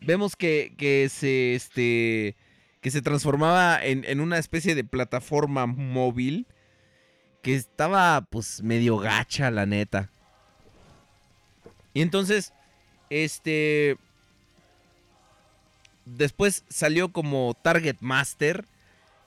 Vemos 0.00 0.36
que, 0.36 0.72
que 0.78 1.08
se, 1.08 1.56
este, 1.56 2.36
que 2.80 2.92
se 2.92 3.02
transformaba 3.02 3.84
en, 3.84 4.04
en 4.04 4.20
una 4.20 4.38
especie 4.38 4.76
de 4.76 4.84
plataforma 4.84 5.66
móvil 5.66 6.46
que 7.42 7.56
estaba 7.56 8.20
pues 8.30 8.62
medio 8.62 8.96
gacha, 8.98 9.50
la 9.50 9.66
neta. 9.66 10.08
Y 11.94 12.02
entonces, 12.02 12.52
este... 13.08 13.98
Después 16.16 16.64
salió 16.68 17.12
como 17.12 17.54
Target 17.62 17.96
Master 18.00 18.64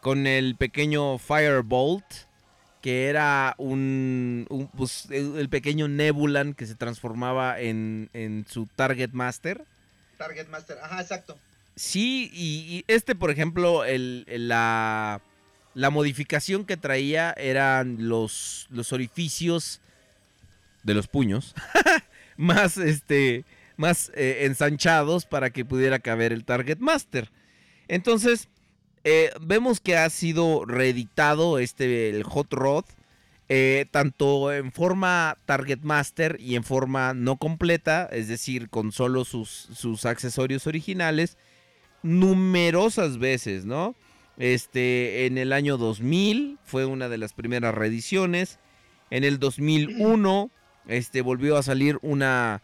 con 0.01 0.27
el 0.27 0.55
pequeño 0.55 1.17
Firebolt, 1.17 2.05
que 2.81 3.07
era 3.07 3.55
un, 3.57 4.45
un, 4.49 4.67
pues, 4.67 5.07
el, 5.09 5.47
pequeño 5.49 5.87
Nebulan 5.87 6.53
que 6.53 6.65
se 6.65 6.75
transformaba 6.75 7.59
en, 7.61 8.09
en 8.13 8.45
su 8.49 8.67
Target 8.75 9.11
Master. 9.11 9.63
Target 10.17 10.47
Master. 10.49 10.77
Ajá, 10.83 11.01
exacto. 11.01 11.37
Sí, 11.75 12.29
y, 12.33 12.77
y 12.77 12.85
este, 12.87 13.15
por 13.15 13.31
ejemplo, 13.31 13.85
el, 13.85 14.25
el- 14.27 14.47
la, 14.49 15.21
la 15.73 15.89
modificación 15.89 16.65
que 16.65 16.77
traía 16.77 17.31
eran 17.37 18.09
los, 18.09 18.67
los 18.69 18.91
orificios 18.93 19.79
de 20.83 20.93
los 20.93 21.07
puños 21.07 21.55
más, 22.37 22.77
este, 22.77 23.45
más 23.77 24.11
eh, 24.15 24.39
ensanchados 24.41 25.25
para 25.25 25.49
que 25.49 25.65
pudiera 25.65 25.99
caber 25.99 26.33
el 26.33 26.45
Target 26.45 26.79
Master. 26.79 27.31
Entonces, 27.87 28.49
eh, 29.03 29.31
vemos 29.41 29.79
que 29.79 29.97
ha 29.97 30.09
sido 30.09 30.65
reeditado 30.65 31.59
este, 31.59 32.09
el 32.09 32.23
Hot 32.23 32.51
Rod, 32.53 32.85
eh, 33.49 33.85
tanto 33.91 34.53
en 34.53 34.71
forma 34.71 35.37
Target 35.45 35.79
Master 35.81 36.37
y 36.39 36.55
en 36.55 36.63
forma 36.63 37.13
no 37.13 37.35
completa, 37.37 38.07
es 38.11 38.29
decir, 38.29 38.69
con 38.69 38.91
solo 38.91 39.25
sus, 39.25 39.49
sus 39.49 40.05
accesorios 40.05 40.67
originales, 40.67 41.37
numerosas 42.01 43.17
veces, 43.17 43.65
¿no? 43.65 43.95
Este, 44.37 45.25
en 45.25 45.37
el 45.37 45.53
año 45.53 45.77
2000 45.77 46.57
fue 46.63 46.85
una 46.85 47.09
de 47.09 47.17
las 47.17 47.33
primeras 47.33 47.75
reediciones. 47.75 48.59
En 49.09 49.23
el 49.23 49.37
2001, 49.39 50.49
este, 50.87 51.21
volvió 51.21 51.57
a 51.57 51.63
salir 51.63 51.99
una, 52.01 52.61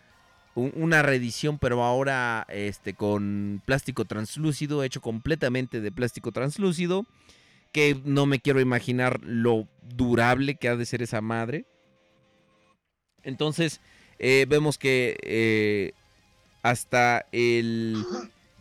un- 0.55 0.73
una 0.75 1.01
reedición, 1.01 1.57
pero 1.59 1.83
ahora 1.83 2.45
este, 2.49 2.93
con 2.93 3.61
plástico 3.65 4.05
translúcido, 4.05 4.83
hecho 4.83 5.01
completamente 5.01 5.81
de 5.81 5.91
plástico 5.91 6.31
translúcido. 6.31 7.05
Que 7.71 8.01
no 8.03 8.25
me 8.25 8.39
quiero 8.39 8.59
imaginar 8.61 9.19
lo 9.23 9.67
durable 9.95 10.55
que 10.55 10.69
ha 10.69 10.75
de 10.75 10.87
ser 10.87 11.03
esa 11.03 11.21
madre. 11.21 11.65
Entonces, 13.23 13.79
eh, 14.17 14.45
vemos 14.49 14.77
que 14.77 15.17
eh, 15.21 15.91
hasta 16.63 17.25
el. 17.31 18.03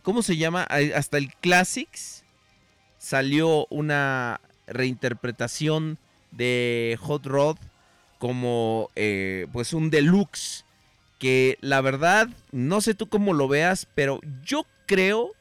¿Cómo 0.03 0.21
se 0.21 0.37
llama? 0.37 0.63
Hasta 0.95 1.17
el 1.17 1.33
Classics 1.35 2.23
salió 2.97 3.65
una 3.69 4.41
reinterpretación 4.67 5.97
de 6.31 6.97
Hot 7.01 7.25
Rod 7.25 7.57
como 8.19 8.89
eh, 8.95 9.47
pues 9.51 9.73
un 9.73 9.89
deluxe 9.89 10.65
que 11.19 11.57
la 11.61 11.81
verdad 11.81 12.29
no 12.51 12.81
sé 12.81 12.93
tú 12.95 13.07
cómo 13.07 13.33
lo 13.33 13.47
veas 13.47 13.87
pero 13.93 14.19
yo 14.43 14.65
creo 14.87 15.31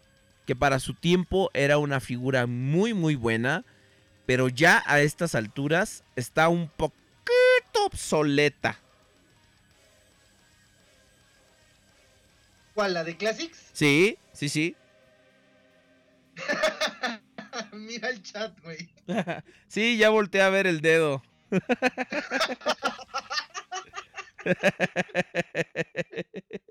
que 0.46 0.56
para 0.56 0.78
su 0.80 0.94
tiempo 0.94 1.50
era 1.54 1.78
una 1.78 2.00
figura 2.00 2.46
muy 2.46 2.92
muy 2.94 3.14
buena 3.14 3.64
pero 4.26 4.48
ya 4.48 4.82
a 4.86 5.00
estas 5.00 5.34
alturas 5.34 6.02
está 6.16 6.48
un 6.48 6.68
poquito 6.68 6.98
obsoleta 7.86 8.78
¿Cuál? 12.74 12.94
¿La 12.94 13.04
de 13.04 13.16
Classics? 13.16 13.70
sí 13.72 14.18
sí 14.32 14.48
sí 14.48 14.76
Mira 17.72 18.10
el 18.10 18.22
chat, 18.22 18.52
güey. 18.62 18.88
sí 19.68 19.96
ya 19.96 20.10
volteé 20.10 20.42
a 20.42 20.48
ver 20.50 20.66
el 20.66 20.80
dedo 20.80 21.22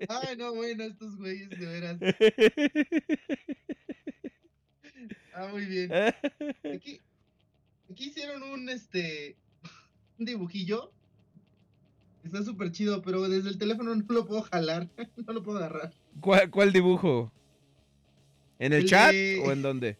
Ay, 0.08 0.36
no, 0.36 0.54
bueno, 0.54 0.84
estos 0.84 1.16
güeyes, 1.16 1.50
de 1.50 1.56
veras. 1.66 1.98
Ah, 5.34 5.48
muy 5.52 5.66
bien. 5.66 5.90
Aquí, 6.74 7.00
aquí 7.90 8.08
hicieron 8.08 8.42
un, 8.42 8.68
este, 8.68 9.36
un 10.18 10.24
dibujillo. 10.26 10.92
Está 12.24 12.42
súper 12.42 12.72
chido, 12.72 13.00
pero 13.02 13.28
desde 13.28 13.48
el 13.48 13.58
teléfono 13.58 13.94
no 13.94 14.04
lo 14.08 14.26
puedo 14.26 14.42
jalar, 14.42 14.88
no 15.26 15.32
lo 15.32 15.42
puedo 15.42 15.58
agarrar. 15.58 15.92
¿Cuál, 16.20 16.50
cuál 16.50 16.72
dibujo? 16.72 17.32
¿En 18.58 18.72
el, 18.72 18.82
El 18.82 18.88
chat 18.88 19.12
de- 19.12 19.40
o 19.44 19.52
en 19.52 19.62
dónde? 19.62 19.96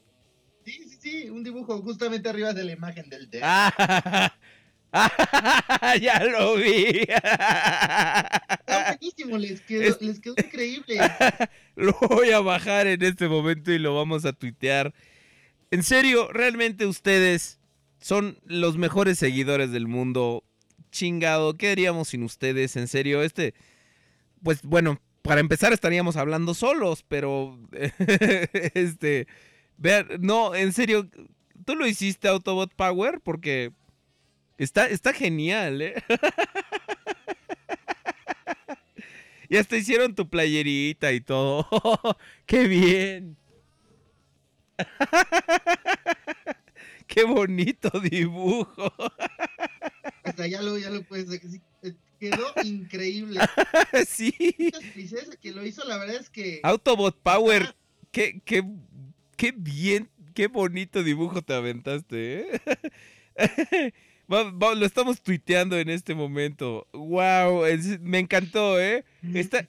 Sí, 0.65 0.73
sí, 0.89 0.99
sí, 1.01 1.31
un 1.31 1.43
dibujo 1.45 1.81
justamente 1.81 2.29
arriba 2.29 2.53
de 2.53 2.65
la 2.65 2.73
imagen 2.73 3.09
del 3.09 3.31
dedo. 3.31 3.43
Ah, 3.47 4.35
ya 6.01 6.25
lo 6.25 6.57
vi. 6.57 7.07
Está 7.09 8.87
buenísimo, 8.89 9.39
les 9.39 9.61
quedó, 9.61 9.83
Es- 9.83 10.01
les 10.01 10.21
quedó 10.21 10.35
increíble. 10.39 10.99
Lo 11.77 11.93
voy 12.09 12.31
a 12.31 12.41
bajar 12.41 12.87
en 12.87 13.03
este 13.03 13.29
momento 13.29 13.71
y 13.71 13.79
lo 13.79 13.95
vamos 13.95 14.25
a 14.25 14.33
tuitear. 14.33 14.93
En 15.71 15.85
serio, 15.85 16.29
realmente 16.33 16.87
ustedes 16.87 17.61
son 18.01 18.39
los 18.45 18.77
mejores 18.77 19.19
seguidores 19.19 19.71
del 19.71 19.87
mundo. 19.87 20.43
Chingado, 20.91 21.55
¿qué 21.57 21.71
haríamos 21.71 22.09
sin 22.09 22.23
ustedes? 22.25 22.75
En 22.77 22.89
serio, 22.89 23.23
este... 23.23 23.55
Pues 24.43 24.63
bueno, 24.63 25.01
para 25.23 25.41
empezar 25.41 25.73
estaríamos 25.73 26.17
hablando 26.17 26.53
solos, 26.55 27.05
pero... 27.07 27.59
este... 28.75 29.29
Vean, 29.77 30.09
no, 30.21 30.57
en 30.57 30.73
serio, 30.73 31.09
¿tú 31.65 31.77
lo 31.77 31.87
hiciste 31.87 32.27
Autobot 32.27 32.75
Power? 32.75 33.21
Porque... 33.21 33.71
Está, 34.59 34.89
está 34.89 35.13
genial, 35.13 35.81
¿eh? 35.81 35.95
y 39.49 39.57
hasta 39.57 39.77
hicieron 39.77 40.17
tu 40.17 40.29
playerita 40.29 41.13
y 41.13 41.21
todo. 41.21 41.69
¡Qué 42.47 42.67
bien! 42.67 43.37
¡Qué 47.07 47.23
bonito 47.23 47.89
dibujo! 48.01 48.93
Hasta 50.25 50.49
ya 50.49 50.61
lo, 50.61 50.77
ya 50.77 50.91
lo 50.91 51.05
puedes 51.05 51.41
sí, 51.41 51.61
eh, 51.83 51.95
Quedó 52.19 52.53
increíble. 52.65 53.39
sí. 54.09 54.35
Muchas 54.59 54.85
felicidades 54.93 55.31
a 55.31 55.37
quien 55.37 55.55
lo 55.55 55.65
hizo, 55.65 55.85
la 55.85 55.99
verdad 55.99 56.17
es 56.17 56.31
que. 56.31 56.59
Autobot 56.65 57.17
Power. 57.23 57.77
Qué, 58.11 58.43
qué, 58.45 58.65
qué 59.37 59.55
bien, 59.57 60.11
qué 60.35 60.49
bonito 60.49 61.05
dibujo 61.05 61.43
te 61.43 61.55
aventaste, 61.55 62.61
¿eh? 63.37 63.93
Va- 64.33 64.51
va- 64.51 64.75
lo 64.75 64.85
estamos 64.85 65.21
tuiteando 65.23 65.79
en 65.79 65.89
este 65.89 66.15
momento. 66.15 66.87
¡Wow! 66.93 67.65
es- 67.67 68.01
me 68.01 68.19
encantó, 68.19 68.81
¿eh? 68.81 69.05
Está, 69.35 69.67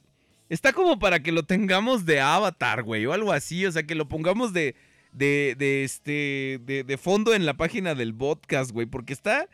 está 0.49 0.73
como 0.73 0.99
para 0.99 1.21
que 1.21 1.31
lo 1.31 1.43
tengamos 1.43 2.05
de 2.05 2.19
avatar, 2.19 2.83
güey, 2.83 3.05
o 3.05 3.13
algo 3.13 3.31
así. 3.31 3.65
O 3.65 3.71
sea, 3.71 3.83
que 3.83 3.95
lo 3.95 4.07
pongamos 4.09 4.51
de, 4.53 4.75
de, 5.13 5.55
de 5.57 5.83
este, 5.83 6.59
de, 6.65 6.83
de 6.83 6.97
fondo 6.97 7.33
en 7.33 7.45
la 7.45 7.55
página 7.55 7.95
del 7.95 8.13
podcast, 8.13 8.71
güey, 8.71 8.85
porque 8.85 9.13
está, 9.13 9.47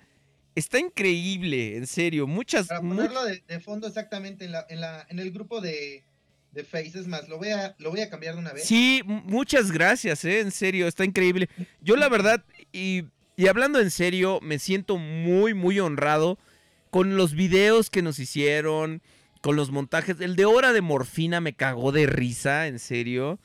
está 0.56 0.80
increíble, 0.80 1.78
en 1.78 1.86
serio. 1.88 2.26
Muchas, 2.28 2.68
Para 2.68 2.82
ponerlo 2.82 3.24
de, 3.26 3.44
de 3.48 3.60
fondo 3.60 3.88
exactamente 3.88 4.46
en, 4.46 4.52
la, 4.54 4.66
en, 4.70 4.82
la, 4.82 5.06
en 5.10 5.20
el 5.20 5.32
grupo 5.32 5.62
de, 5.62 6.04
de 6.52 6.64
Faces 6.64 7.06
más, 7.08 7.28
lo 7.30 7.38
voy, 7.38 7.50
a, 7.50 7.76
lo 7.78 7.92
voy 7.92 8.00
a 8.02 8.10
cambiar 8.10 8.34
de 8.36 8.40
una 8.42 8.54
vez. 8.54 8.64
Sí, 8.66 9.02
muchas 9.06 9.72
gracias, 9.72 10.26
eh, 10.26 10.40
en 10.40 10.52
serio, 10.52 10.88
está 10.88 11.06
increíble. 11.06 11.48
Yo 11.82 11.96
la 11.96 12.10
verdad, 12.10 12.44
y, 12.72 13.04
y 13.38 13.48
hablando 13.48 13.80
en 13.80 13.92
serio, 13.92 14.40
me 14.42 14.60
siento 14.60 14.98
muy, 14.98 15.54
muy 15.54 15.80
honrado 15.80 16.38
con 16.90 17.18
los 17.18 17.34
videos 17.34 17.90
que 17.90 18.02
nos 18.02 18.20
hicieron, 18.20 19.02
con 19.42 19.56
los 19.56 19.72
montajes. 19.72 20.20
El 20.22 20.36
de 20.36 20.46
Hora 20.46 20.72
de 20.74 20.82
Morfina 20.82 21.42
me 21.42 21.54
cagó 21.54 21.92
de 21.92 22.06
risa, 22.06 22.68
en 22.68 22.80
serio. 22.80 23.40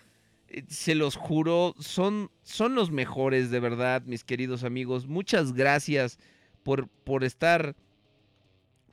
Eh, 0.48 0.64
Se 0.68 0.94
los 0.94 1.16
juro, 1.16 1.74
son, 1.78 2.30
son 2.42 2.74
los 2.74 2.90
mejores, 2.90 3.50
de 3.50 3.60
verdad, 3.60 4.02
mis 4.06 4.24
queridos 4.24 4.62
amigos. 4.64 5.06
Muchas 5.06 5.52
gracias 5.52 6.18
por, 6.62 6.88
por 6.88 7.24
estar... 7.24 7.74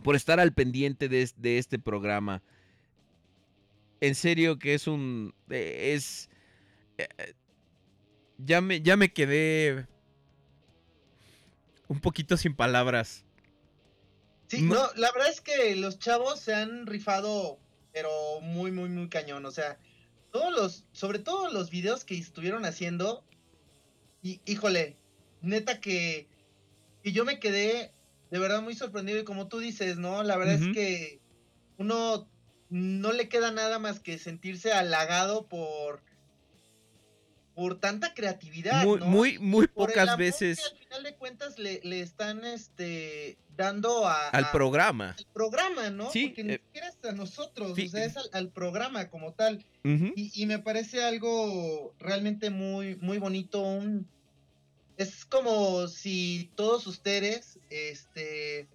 Por 0.03 0.15
estar 0.15 0.39
al 0.39 0.53
pendiente 0.53 1.09
de, 1.09 1.23
es- 1.23 1.41
de 1.41 1.57
este 1.57 1.79
programa. 1.79 2.43
En 3.99 4.13
serio 4.13 4.59
que 4.59 4.75
es 4.75 4.85
un... 4.87 5.33
eh, 5.49 5.93
Es 5.95 6.29
eh, 6.99 7.07
ya 8.37 8.61
me, 8.61 8.81
ya 8.81 8.95
me 8.95 9.11
quedé 9.11 9.87
un 11.87 11.99
poquito 11.99 12.37
sin 12.37 12.55
palabras. 12.55 13.23
Sí, 14.47 14.61
No- 14.61 14.75
no, 14.75 14.93
la 14.95 15.11
verdad 15.11 15.29
es 15.29 15.41
que 15.41 15.75
los 15.75 15.99
chavos 15.99 16.39
se 16.39 16.53
han 16.53 16.85
rifado, 16.87 17.59
pero 17.93 18.09
muy, 18.41 18.71
muy, 18.71 18.89
muy 18.89 19.09
cañón. 19.09 19.45
O 19.45 19.51
sea, 19.51 19.77
todos 20.31 20.53
los, 20.53 20.85
sobre 20.91 21.19
todo 21.19 21.49
los 21.51 21.69
videos 21.69 22.05
que 22.05 22.17
estuvieron 22.17 22.65
haciendo, 22.65 23.23
y 24.21 24.41
híjole, 24.45 24.95
neta 25.41 25.79
que, 25.81 26.27
que 27.03 27.11
yo 27.11 27.25
me 27.25 27.39
quedé 27.39 27.93
de 28.31 28.39
verdad 28.39 28.61
muy 28.61 28.75
sorprendido. 28.75 29.19
Y 29.19 29.23
como 29.25 29.47
tú 29.47 29.59
dices, 29.59 29.97
¿no? 29.97 30.23
La 30.23 30.37
verdad 30.37 30.55
es 30.55 30.73
que 30.73 31.19
uno 31.77 32.27
no 32.69 33.11
le 33.13 33.29
queda 33.29 33.51
nada 33.51 33.79
más 33.79 33.99
que 33.99 34.17
sentirse 34.17 34.73
halagado 34.73 35.47
por 35.47 36.01
por 37.57 37.79
tanta 37.79 38.13
creatividad. 38.13 38.85
Muy, 38.85 38.99
¿no? 38.99 39.05
muy, 39.07 39.39
muy 39.39 39.67
Por 39.67 39.89
el 39.89 39.93
pocas 39.95 40.07
amor 40.09 40.19
veces 40.19 40.59
que 40.59 40.65
al 40.69 40.77
final 40.77 41.03
de 41.03 41.15
cuentas 41.15 41.57
le, 41.57 41.81
le 41.83 42.01
están 42.01 42.45
este, 42.45 43.35
dando 43.57 44.07
a, 44.07 44.29
al 44.29 44.43
a- 44.45 44.51
programa. 44.51 45.15
al 45.17 45.25
programa, 45.33 45.89
¿no? 45.89 46.11
Sí, 46.11 46.27
Porque 46.27 46.43
ni 46.43 46.53
eh, 46.53 46.61
siquiera 46.63 46.87
es 46.89 46.97
a 47.03 47.13
nosotros, 47.13 47.71
o 47.71 47.75
sea, 47.89 48.05
es 48.05 48.15
al, 48.15 48.29
al 48.33 48.49
programa 48.49 49.09
como 49.09 49.33
tal. 49.33 49.65
Y, 49.83 50.31
y 50.35 50.45
me 50.45 50.59
parece 50.59 51.03
algo 51.03 51.95
realmente 51.97 52.51
muy, 52.51 52.95
muy 52.97 53.17
bonito. 53.17 53.61
un- 53.63 54.07
es 54.97 55.25
como 55.25 55.87
si 55.87 56.51
todos 56.55 56.85
ustedes, 56.85 57.57
este, 57.71 58.67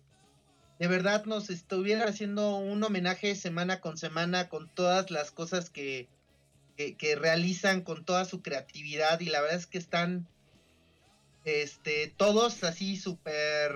de 0.80 0.88
verdad 0.88 1.24
nos 1.26 1.50
estuvieran 1.50 2.08
haciendo 2.08 2.56
un 2.56 2.82
homenaje 2.82 3.36
semana 3.36 3.80
con 3.80 3.96
semana 3.96 4.48
con 4.48 4.68
todas 4.74 5.10
las 5.12 5.30
cosas 5.30 5.70
que, 5.70 6.08
que, 6.82 6.96
que 6.96 7.16
realizan, 7.16 7.82
con 7.82 8.04
toda 8.04 8.24
su 8.24 8.42
creatividad. 8.42 9.20
Y 9.20 9.26
la 9.26 9.40
verdad 9.40 9.58
es 9.58 9.66
que 9.66 9.78
están, 9.78 10.26
este, 11.44 12.12
todos 12.16 12.62
así 12.64 12.96
súper, 12.96 13.72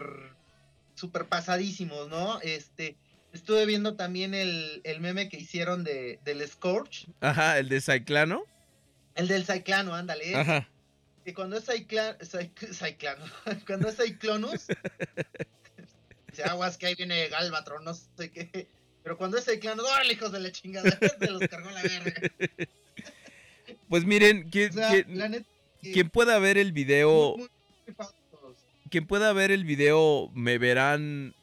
súper 0.95 1.27
pasadísimos, 1.27 2.09
¿no? 2.09 2.41
Este, 2.41 2.97
estuve 3.33 3.67
viendo 3.67 3.97
también 3.97 4.35
el, 4.35 4.81
el 4.85 5.01
meme 5.01 5.29
que 5.29 5.39
hicieron 5.39 5.85
de, 5.85 6.19
del 6.25 6.47
Scorch. 6.49 7.07
Ajá, 7.21 7.59
el 7.59 7.69
de 7.69 7.81
Cyclano. 7.81 8.45
El 9.15 9.29
del 9.29 9.47
Cyclano, 9.47 9.95
ándale. 9.95 10.35
Ajá. 10.35 10.69
Que 11.25 11.35
cuando 11.35 11.57
es 11.57 11.67
Cycla- 11.69 12.19
Cyc- 12.19 12.73
Cyclano, 12.73 13.25
cuando 13.67 13.89
es 13.89 13.97
Cyclonus, 13.97 14.67
dice 16.29 16.45
aguas 16.45 16.77
que 16.77 16.87
ahí 16.87 16.95
viene 16.95 17.29
Galvatron, 17.29 17.85
no 17.85 17.95
sé 17.95 18.31
qué. 18.31 18.69
Pero 19.07 19.17
cuando 19.17 19.39
es 19.39 19.45
Cyclano, 19.45 19.85
¡órale, 19.85 20.15
hijos 20.15 20.33
de 20.33 20.41
la 20.41 20.51
chingada! 20.51 20.91
Se 21.21 21.31
los 21.31 21.41
cargó 21.49 21.71
la 21.71 21.81
verga. 21.81 22.13
Pues 23.89 24.05
miren, 24.05 24.51
quien, 24.51 24.71
O 24.71 24.73
sea, 24.73 24.91
quien- 24.91 25.17
la 25.17 25.29
neta. 25.29 25.47
que 25.81 25.93
quien 25.93 26.11
pueda 26.11 26.41
ver 26.41 26.59
el 26.59 26.73
video, 26.73 27.37
muy, 27.37 27.49
muy 27.87 28.07
quien 28.91 29.07
pueda 29.07 29.33
ver 29.33 29.53
el 29.53 29.65
video, 29.65 30.29
me 30.35 30.59
verán 30.59 31.35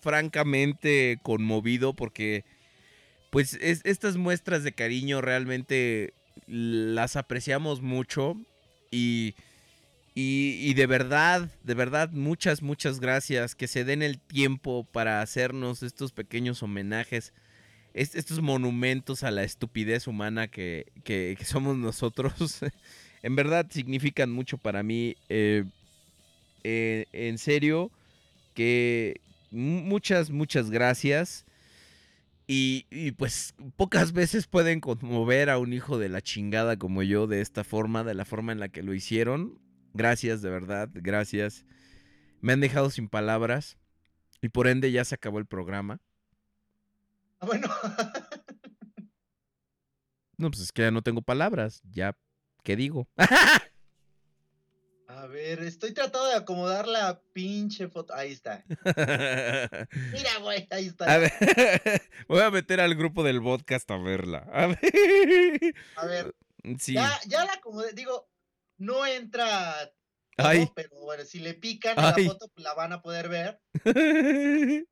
francamente 0.00 1.18
conmovido 1.24 1.94
porque, 1.94 2.44
pues, 3.30 3.54
es- 3.54 3.80
estas 3.82 4.16
muestras 4.16 4.62
de 4.62 4.70
cariño 4.70 5.20
realmente 5.20 6.14
las 6.46 7.16
apreciamos 7.16 7.80
mucho 7.82 8.36
y, 8.92 9.34
y, 10.14 10.58
y 10.62 10.74
de 10.74 10.86
verdad, 10.86 11.48
de 11.64 11.74
verdad, 11.74 12.10
muchas, 12.10 12.62
muchas 12.62 13.00
gracias 13.00 13.54
que 13.54 13.68
se 13.68 13.84
den 13.84 14.02
el 14.02 14.18
tiempo 14.18 14.84
para 14.90 15.22
hacernos 15.22 15.82
estos 15.82 16.12
pequeños 16.12 16.62
homenajes. 16.62 17.32
est- 17.94 18.16
Estos 18.16 18.40
monumentos 18.42 19.22
a 19.24 19.30
la 19.30 19.44
estupidez 19.44 20.06
humana 20.06 20.48
que, 20.48 20.86
que- 21.04 21.36
somos 21.44 21.76
nosotros, 21.76 22.34
en 23.22 23.36
verdad 23.36 23.66
significan 23.70 24.30
mucho 24.30 24.58
para 24.58 24.82
mí. 24.82 25.16
eh, 25.28 25.64
eh, 26.64 27.06
en 27.12 27.38
serio, 27.38 27.90
que 28.54 29.20
mu- 29.50 29.82
muchas, 29.82 30.30
muchas 30.30 30.70
gracias. 30.70 31.44
Y, 32.52 33.12
pues 33.12 33.54
pocas 33.76 34.12
veces 34.12 34.48
pueden 34.48 34.80
conmover 34.80 35.50
a 35.50 35.58
un 35.58 35.72
hijo 35.72 35.98
de 35.98 36.08
la 36.08 36.20
chingada 36.20 36.76
como 36.76 37.04
yo 37.04 37.28
de 37.28 37.40
esta 37.42 37.62
forma, 37.62 38.02
de 38.02 38.14
la 38.14 38.24
forma 38.24 38.50
en 38.50 38.58
la 38.58 38.68
que 38.68 38.82
lo 38.82 38.92
hicieron. 38.92 39.59
Gracias, 39.92 40.42
de 40.42 40.50
verdad, 40.50 40.88
gracias. 40.92 41.64
Me 42.40 42.52
han 42.52 42.60
dejado 42.60 42.90
sin 42.90 43.08
palabras 43.08 43.76
y 44.40 44.48
por 44.48 44.66
ende 44.68 44.90
ya 44.92 45.04
se 45.04 45.14
acabó 45.14 45.38
el 45.38 45.46
programa. 45.46 46.00
Ah, 47.40 47.46
Bueno, 47.46 47.68
No, 50.38 50.50
pues 50.50 50.62
es 50.62 50.72
que 50.72 50.82
ya 50.82 50.90
no 50.90 51.02
tengo 51.02 51.20
palabras, 51.22 51.82
ya, 51.90 52.16
¿qué 52.62 52.74
digo? 52.76 53.08
a 55.06 55.26
ver, 55.26 55.62
estoy 55.64 55.92
tratando 55.92 56.28
de 56.28 56.34
acomodar 56.36 56.86
la 56.88 57.20
pinche 57.34 57.88
foto. 57.88 58.14
Ahí 58.14 58.32
está. 58.32 58.64
Mira, 60.12 60.38
güey, 60.40 60.66
ahí 60.70 60.86
está. 60.86 61.12
A 61.12 61.18
ver, 61.18 61.32
voy 62.28 62.40
a 62.40 62.50
meter 62.50 62.80
al 62.80 62.94
grupo 62.94 63.22
del 63.24 63.42
podcast 63.42 63.90
a 63.90 63.98
verla. 63.98 64.46
A 64.52 64.68
ver. 64.68 64.78
A 65.96 66.06
ver, 66.06 66.34
Sí. 66.78 66.94
ya, 66.94 67.10
ya 67.26 67.44
la 67.44 67.54
acomodé. 67.54 67.92
Digo, 67.92 68.29
no 68.80 69.06
entra. 69.06 69.92
Ay. 70.36 70.68
pero 70.74 70.90
bueno, 71.02 71.24
si 71.24 71.38
le 71.38 71.54
pican 71.54 71.98
a 71.98 72.02
la 72.02 72.14
foto, 72.14 72.48
pues 72.54 72.64
la 72.64 72.74
van 72.74 72.92
a 72.92 73.02
poder 73.02 73.28
ver. 73.28 73.60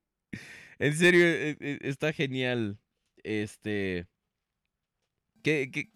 en 0.79 0.97
serio, 0.97 1.25
e- 1.25 1.57
e- 1.59 1.79
está 1.83 2.13
genial. 2.13 2.79
Este. 3.25 4.07
Que, 5.43 5.71
que- 5.71 5.91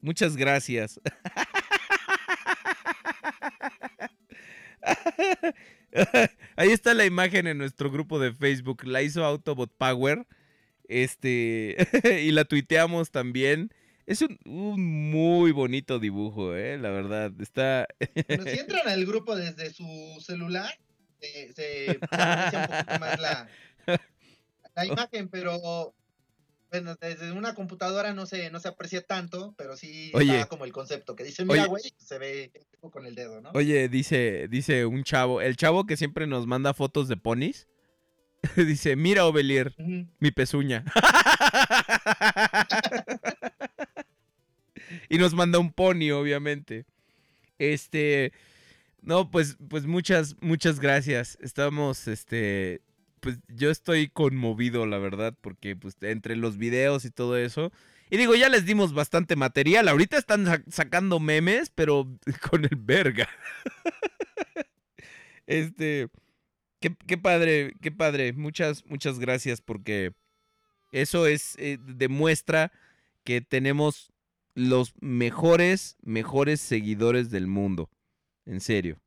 Muchas 0.00 0.36
gracias. 0.36 1.00
Ahí 6.56 6.70
está 6.70 6.94
la 6.94 7.06
imagen 7.06 7.46
en 7.46 7.58
nuestro 7.58 7.90
grupo 7.90 8.18
de 8.18 8.32
Facebook. 8.32 8.84
La 8.84 9.02
hizo 9.02 9.24
Autobot 9.24 9.72
Power. 9.76 10.26
Este. 10.88 11.76
y 12.22 12.30
la 12.32 12.44
tuiteamos 12.44 13.10
también. 13.10 13.72
Es 14.06 14.20
un, 14.22 14.38
un 14.44 15.10
muy 15.10 15.52
bonito 15.52 15.98
dibujo, 15.98 16.54
eh. 16.54 16.78
La 16.78 16.90
verdad. 16.90 17.32
Está. 17.40 17.86
Pero 18.26 18.44
si 18.44 18.50
entran 18.58 18.88
al 18.88 19.04
grupo 19.06 19.34
desde 19.36 19.72
su 19.72 19.86
celular, 20.20 20.72
se, 21.20 21.52
se 21.52 21.90
aprecia 22.10 22.60
un 22.60 22.66
poquito 22.66 23.00
más 23.00 23.20
la, 23.20 23.48
la 24.74 24.86
imagen, 24.86 25.28
pero 25.28 25.94
bueno, 26.70 26.96
desde 27.00 27.30
una 27.30 27.54
computadora 27.54 28.12
no 28.14 28.26
se, 28.26 28.50
no 28.50 28.58
se 28.58 28.66
aprecia 28.68 29.00
tanto, 29.00 29.54
pero 29.56 29.76
sí 29.76 30.10
Oye. 30.12 30.34
está 30.34 30.48
como 30.48 30.64
el 30.64 30.72
concepto, 30.72 31.14
que 31.14 31.22
dice, 31.22 31.44
mira, 31.44 31.66
güey, 31.66 31.84
se 31.96 32.18
ve 32.18 32.52
con 32.80 33.06
el 33.06 33.14
dedo, 33.14 33.40
¿no? 33.40 33.50
Oye, 33.54 33.88
dice, 33.88 34.48
dice 34.48 34.84
un 34.84 35.04
chavo, 35.04 35.40
el 35.40 35.56
chavo 35.56 35.86
que 35.86 35.96
siempre 35.96 36.26
nos 36.26 36.48
manda 36.48 36.74
fotos 36.74 37.06
de 37.06 37.16
ponis, 37.16 37.68
dice, 38.56 38.96
mira 38.96 39.24
Ovelier, 39.24 39.74
mi 40.18 40.30
pezuña. 40.32 40.84
Y 45.14 45.18
nos 45.18 45.34
manda 45.34 45.58
un 45.58 45.72
pony, 45.72 46.10
obviamente. 46.12 46.86
Este, 47.58 48.32
no, 49.02 49.30
pues, 49.30 49.56
pues 49.68 49.86
muchas, 49.86 50.36
muchas 50.40 50.80
gracias. 50.80 51.38
Estamos, 51.40 52.08
este, 52.08 52.80
pues 53.20 53.38
yo 53.48 53.70
estoy 53.70 54.08
conmovido, 54.08 54.86
la 54.86 54.98
verdad, 54.98 55.34
porque 55.40 55.76
pues 55.76 55.96
entre 56.00 56.36
los 56.36 56.56
videos 56.58 57.04
y 57.04 57.10
todo 57.10 57.36
eso. 57.36 57.72
Y 58.10 58.16
digo, 58.16 58.34
ya 58.34 58.48
les 58.48 58.66
dimos 58.66 58.92
bastante 58.92 59.36
material. 59.36 59.88
Ahorita 59.88 60.18
están 60.18 60.46
sa- 60.46 60.62
sacando 60.68 61.20
memes, 61.20 61.70
pero 61.74 62.08
con 62.50 62.64
el 62.64 62.76
verga. 62.76 63.28
este, 65.46 66.08
qué, 66.80 66.94
qué 67.06 67.18
padre, 67.18 67.74
qué 67.80 67.90
padre. 67.92 68.32
Muchas, 68.32 68.84
muchas 68.86 69.18
gracias 69.18 69.60
porque 69.60 70.12
eso 70.92 71.26
es, 71.26 71.56
eh, 71.58 71.78
demuestra 71.80 72.72
que 73.24 73.40
tenemos 73.40 74.12
los 74.54 74.94
mejores, 75.00 75.96
mejores 76.02 76.60
seguidores 76.60 77.30
del 77.30 77.46
mundo. 77.46 77.90
En 78.46 78.60
serio. 78.60 79.00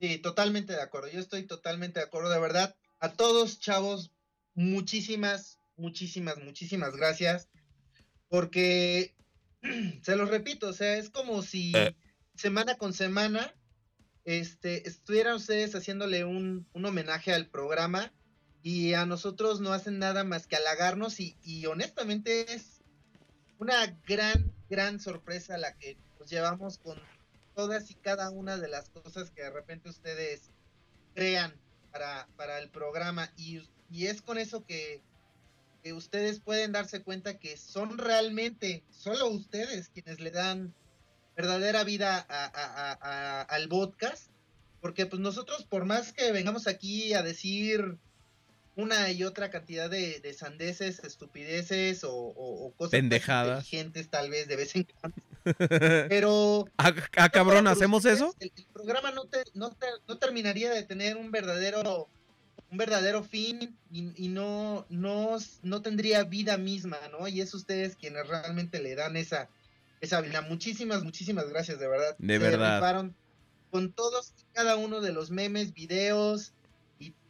Sí, 0.00 0.18
totalmente 0.18 0.74
de 0.74 0.82
acuerdo. 0.82 1.08
Yo 1.08 1.20
estoy 1.20 1.44
totalmente 1.44 2.00
de 2.00 2.06
acuerdo, 2.06 2.30
de 2.30 2.40
verdad. 2.40 2.76
A 2.98 3.12
todos, 3.12 3.58
chavos, 3.60 4.12
muchísimas, 4.54 5.58
muchísimas, 5.76 6.38
muchísimas 6.38 6.96
gracias. 6.96 7.48
Porque, 8.28 9.14
se 10.02 10.16
los 10.16 10.28
repito, 10.28 10.68
o 10.68 10.72
sea, 10.72 10.96
es 10.96 11.10
como 11.10 11.42
si 11.42 11.72
semana 12.34 12.76
con 12.76 12.92
semana 12.92 13.54
este, 14.24 14.86
estuvieran 14.88 15.36
ustedes 15.36 15.74
haciéndole 15.74 16.24
un, 16.24 16.68
un 16.72 16.84
homenaje 16.84 17.32
al 17.32 17.48
programa 17.48 18.12
y 18.62 18.94
a 18.94 19.06
nosotros 19.06 19.60
no 19.60 19.72
hacen 19.72 20.00
nada 20.00 20.24
más 20.24 20.48
que 20.48 20.56
halagarnos 20.56 21.20
y, 21.20 21.38
y 21.42 21.66
honestamente 21.66 22.52
es 22.52 22.75
una 23.58 23.86
gran, 24.06 24.52
gran 24.68 25.00
sorpresa 25.00 25.56
la 25.58 25.72
que 25.76 25.96
nos 26.18 26.28
llevamos 26.30 26.78
con 26.78 26.98
todas 27.54 27.90
y 27.90 27.94
cada 27.94 28.30
una 28.30 28.58
de 28.58 28.68
las 28.68 28.90
cosas 28.90 29.30
que 29.30 29.42
de 29.42 29.50
repente 29.50 29.88
ustedes 29.88 30.50
crean 31.14 31.54
para, 31.90 32.28
para 32.36 32.58
el 32.58 32.68
programa. 32.68 33.32
Y, 33.36 33.62
y 33.90 34.06
es 34.06 34.20
con 34.20 34.38
eso 34.38 34.64
que, 34.64 35.02
que 35.82 35.92
ustedes 35.92 36.40
pueden 36.40 36.72
darse 36.72 37.02
cuenta 37.02 37.38
que 37.38 37.56
son 37.56 37.96
realmente 37.96 38.84
solo 38.90 39.28
ustedes 39.28 39.88
quienes 39.88 40.20
le 40.20 40.30
dan 40.30 40.74
verdadera 41.36 41.84
vida 41.84 42.18
al 43.48 43.68
podcast. 43.68 44.30
Porque 44.80 45.06
pues 45.06 45.20
nosotros 45.20 45.64
por 45.64 45.84
más 45.84 46.12
que 46.12 46.32
vengamos 46.32 46.66
aquí 46.66 47.14
a 47.14 47.22
decir 47.22 47.98
una 48.76 49.10
y 49.10 49.24
otra 49.24 49.50
cantidad 49.50 49.90
de, 49.90 50.20
de 50.20 50.32
sandeces, 50.34 51.00
estupideces 51.00 52.04
o, 52.04 52.12
o- 52.14 52.66
o 52.66 52.72
cosas 52.74 52.90
Pendejadas. 52.92 53.64
inteligentes 53.64 54.08
tal 54.10 54.30
vez 54.30 54.46
de 54.48 54.56
vez 54.56 54.76
en 54.76 54.86
cuando, 55.00 55.16
pero 56.08 56.66
Ah, 56.78 56.92
ah, 57.16 57.28
cabrón, 57.30 57.66
¿hacemos 57.66 58.04
eso? 58.04 58.34
El, 58.38 58.52
el 58.54 58.66
programa 58.72 59.10
no, 59.10 59.24
te, 59.24 59.42
no, 59.54 59.70
te- 59.70 59.86
no 60.06 60.18
terminaría 60.18 60.70
de 60.70 60.82
tener 60.82 61.16
un 61.16 61.30
verdadero 61.30 62.08
un 62.70 62.78
verdadero 62.78 63.22
fin 63.22 63.76
y, 63.92 64.24
y 64.24 64.28
no, 64.28 64.86
no, 64.88 65.36
no 65.62 65.82
tendría 65.82 66.24
vida 66.24 66.56
misma, 66.58 66.98
¿no? 67.12 67.28
Y 67.28 67.40
es 67.40 67.54
ustedes 67.54 67.94
quienes 67.96 68.26
realmente 68.26 68.82
le 68.82 68.96
dan 68.96 69.16
esa, 69.16 69.48
esa 70.00 70.18
habilidad. 70.18 70.48
Muchísimas, 70.48 71.04
muchísimas 71.04 71.48
gracias, 71.48 71.78
de 71.78 71.86
verdad. 71.86 72.16
De 72.18 72.34
Se 72.34 72.38
verdad. 72.40 73.12
con 73.70 73.92
todos 73.92 74.32
y 74.36 74.42
cada 74.52 74.74
uno 74.76 75.00
de 75.00 75.12
los 75.12 75.30
memes, 75.30 75.74
videos 75.74 76.54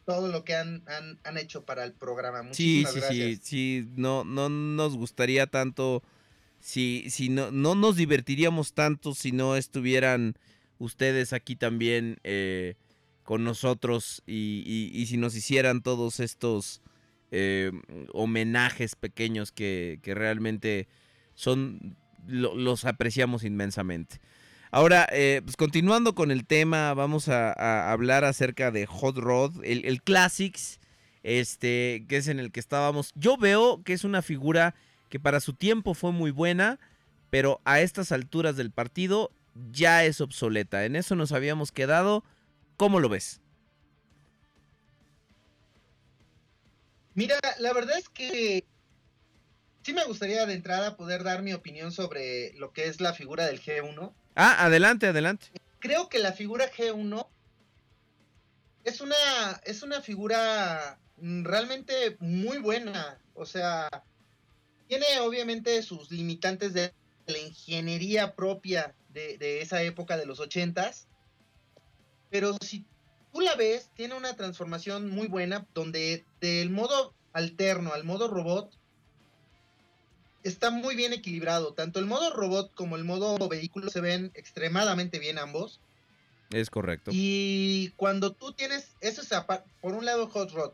todo 0.07 0.29
lo 0.29 0.45
que 0.45 0.55
han, 0.55 0.83
han, 0.87 1.19
han 1.25 1.37
hecho 1.37 1.65
para 1.65 1.83
el 1.83 1.91
programa. 1.93 2.41
Sí, 2.53 2.85
Muchísimas 2.85 2.93
sí, 2.93 2.99
gracias. 3.01 3.39
sí, 3.43 3.83
sí, 3.83 3.89
no, 3.97 4.23
no 4.23 4.47
nos 4.47 4.95
gustaría 4.95 5.47
tanto, 5.47 6.01
si, 6.61 7.09
si 7.09 7.27
no, 7.27 7.51
no 7.51 7.75
nos 7.75 7.97
divertiríamos 7.97 8.73
tanto 8.73 9.13
si 9.13 9.33
no 9.33 9.57
estuvieran 9.57 10.35
ustedes 10.79 11.33
aquí 11.33 11.57
también 11.57 12.19
eh, 12.23 12.75
con 13.23 13.43
nosotros 13.43 14.23
y, 14.25 14.63
y- 14.65 14.97
y 14.97 15.07
si 15.07 15.17
nos 15.17 15.35
hicieran 15.35 15.81
todos 15.81 16.21
estos 16.21 16.81
eh, 17.31 17.73
homenajes 18.13 18.95
pequeños 18.95 19.51
que, 19.51 19.99
que 20.01 20.15
realmente 20.15 20.87
son, 21.35 21.97
lo- 22.25 22.55
los 22.55 22.85
apreciamos 22.85 23.43
inmensamente. 23.43 24.21
Ahora, 24.71 25.07
eh, 25.11 25.41
pues 25.43 25.55
continuando 25.55 26.15
con 26.15 26.31
el 26.31 26.45
tema, 26.45 26.93
vamos 26.93 27.29
a, 27.29 27.91
hablar 27.91 28.25
acerca 28.25 28.71
de 28.71 28.85
Hot 28.85 29.17
Rod, 29.17 29.63
el, 29.63 29.85
el 29.85 30.01
Classics, 30.01 30.79
este, 31.23 32.05
que 32.07 32.17
es 32.17 32.27
en 32.27 32.39
el 32.39 32.51
que 32.51 32.59
estábamos. 32.59 33.11
Yo 33.15 33.37
veo 33.37 33.81
que 33.83 33.93
es 33.93 34.03
una 34.03 34.21
figura 34.21 34.75
que 35.09 35.19
para 35.19 35.39
su 35.39 35.53
tiempo 35.53 35.93
fue 35.93 36.11
muy 36.11 36.31
buena, 36.31 36.79
pero 37.29 37.61
a 37.65 37.81
estas 37.81 38.11
alturas 38.11 38.55
del 38.55 38.71
partido 38.71 39.31
ya 39.71 40.05
es 40.05 40.21
obsoleta. 40.21 40.85
En 40.85 40.95
eso 40.95 41.15
nos 41.15 41.31
habíamos 41.31 41.71
quedado. 41.71 42.23
¿Cómo 42.77 42.99
lo 42.99 43.09
ves? 43.09 43.41
Mira, 47.15 47.39
la 47.59 47.73
verdad 47.73 47.97
es 47.97 48.09
que 48.09 48.63
sí 49.81 49.93
me 49.93 50.05
gustaría 50.05 50.45
de 50.45 50.53
entrada 50.53 50.97
poder 50.97 51.23
dar 51.23 51.41
mi 51.41 51.53
opinión 51.53 51.91
sobre 51.91 52.53
lo 52.53 52.71
que 52.73 52.85
es 52.85 53.01
la 53.01 53.13
figura 53.13 53.45
del 53.47 53.59
G1. 53.59 54.13
Ah, 54.39 54.65
adelante, 54.65 55.07
adelante. 55.07 55.47
Creo 55.79 56.09
que 56.09 56.19
la 56.19 56.31
figura 56.31 56.71
G1 56.71 57.27
es 58.83 59.01
una, 59.01 59.15
es 59.65 59.81
una 59.81 59.99
figura 59.99 60.99
realmente 61.17 62.17
muy 62.19 62.59
buena. 62.59 63.19
O 63.33 63.47
sea, 63.47 63.89
tiene 64.87 65.05
obviamente 65.21 65.81
sus 65.81 66.11
limitantes 66.11 66.73
de 66.73 66.93
la 67.25 67.39
ingeniería 67.39 68.35
propia 68.35 68.93
de, 69.09 69.39
de 69.39 69.61
esa 69.61 69.81
época 69.81 70.17
de 70.17 70.27
los 70.27 70.39
ochentas. 70.39 71.07
Pero 72.29 72.55
si 72.61 72.85
tú 73.33 73.41
la 73.41 73.55
ves, 73.55 73.89
tiene 73.95 74.13
una 74.13 74.35
transformación 74.35 75.09
muy 75.09 75.27
buena 75.27 75.65
donde 75.73 76.25
del 76.41 76.69
modo 76.69 77.15
alterno 77.33 77.91
al 77.91 78.03
modo 78.03 78.27
robot 78.27 78.71
está 80.47 80.69
muy 80.71 80.95
bien 80.95 81.13
equilibrado. 81.13 81.73
Tanto 81.73 81.99
el 81.99 82.05
modo 82.05 82.33
robot 82.33 82.73
como 82.73 82.95
el 82.95 83.03
modo 83.03 83.37
vehículo 83.47 83.89
se 83.89 84.01
ven 84.01 84.31
extremadamente 84.33 85.19
bien 85.19 85.37
ambos. 85.37 85.79
Es 86.49 86.69
correcto. 86.69 87.11
Y 87.13 87.89
cuando 87.97 88.31
tú 88.31 88.53
tienes, 88.53 88.95
eso 89.01 89.21
es 89.21 89.29
por 89.81 89.93
un 89.93 90.05
lado 90.05 90.27
Hot 90.27 90.51
Rod. 90.51 90.71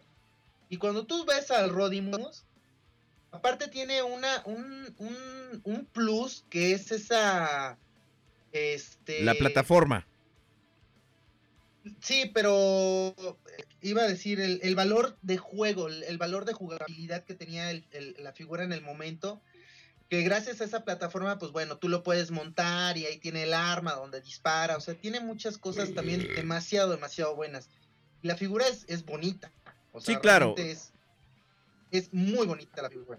Y 0.70 0.78
cuando 0.78 1.06
tú 1.06 1.26
ves 1.26 1.52
al 1.52 1.70
Rodimus, 1.70 2.44
aparte 3.32 3.68
tiene 3.68 4.04
una, 4.04 4.44
un, 4.46 4.94
un, 4.98 5.62
un 5.64 5.86
plus 5.86 6.46
que 6.50 6.74
es 6.74 6.92
esa... 6.92 7.78
Este, 8.52 9.24
La 9.24 9.34
plataforma. 9.34 10.06
Sí, 12.02 12.32
pero 12.34 13.14
eh, 13.18 13.66
iba 13.82 14.04
a 14.04 14.08
decir 14.08 14.40
el, 14.40 14.60
el 14.64 14.76
valor 14.76 15.18
de 15.22 15.38
juego, 15.38 15.88
el, 15.88 16.04
el 16.04 16.18
valor 16.18 16.46
de 16.46 16.54
jugabilidad 16.54 17.24
que 17.24 17.34
tenía 17.34 17.72
el- 17.72 18.16
la 18.20 18.32
figura 18.32 18.64
en 18.64 18.72
el 18.72 18.82
momento, 18.82 19.42
que 20.14 20.22
gracias 20.22 20.62
a 20.62 20.66
esa 20.66 20.86
plataforma, 20.86 21.40
pues 21.40 21.52
bueno, 21.52 21.78
tú 21.78 21.90
lo 21.90 22.04
puedes 22.04 22.30
montar 22.30 23.00
y 23.00 23.08
ahí 23.08 23.18
tiene 23.18 23.46
el 23.46 23.54
arma 23.56 23.94
donde 23.94 24.22
dispara, 24.22 24.78
o 24.78 24.80
sea, 24.80 24.94
tiene 24.94 25.20
muchas 25.20 25.58
cosas 25.58 25.92
también 25.96 26.28
demasiado, 26.36 26.92
demasiado 26.92 27.36
buenas. 27.36 27.68
Y 28.22 28.28
la 28.28 28.38
figura 28.38 28.68
es, 28.68 28.86
es 28.88 29.04
bonita. 29.04 29.52
O 29.92 30.00
sea, 30.00 30.14
Sí, 30.14 30.22
claro. 30.22 30.54
Es, 30.56 30.94
es 31.90 32.14
muy 32.14 32.46
bonita 32.46 32.84
la 32.84 32.92
figura. 32.92 33.18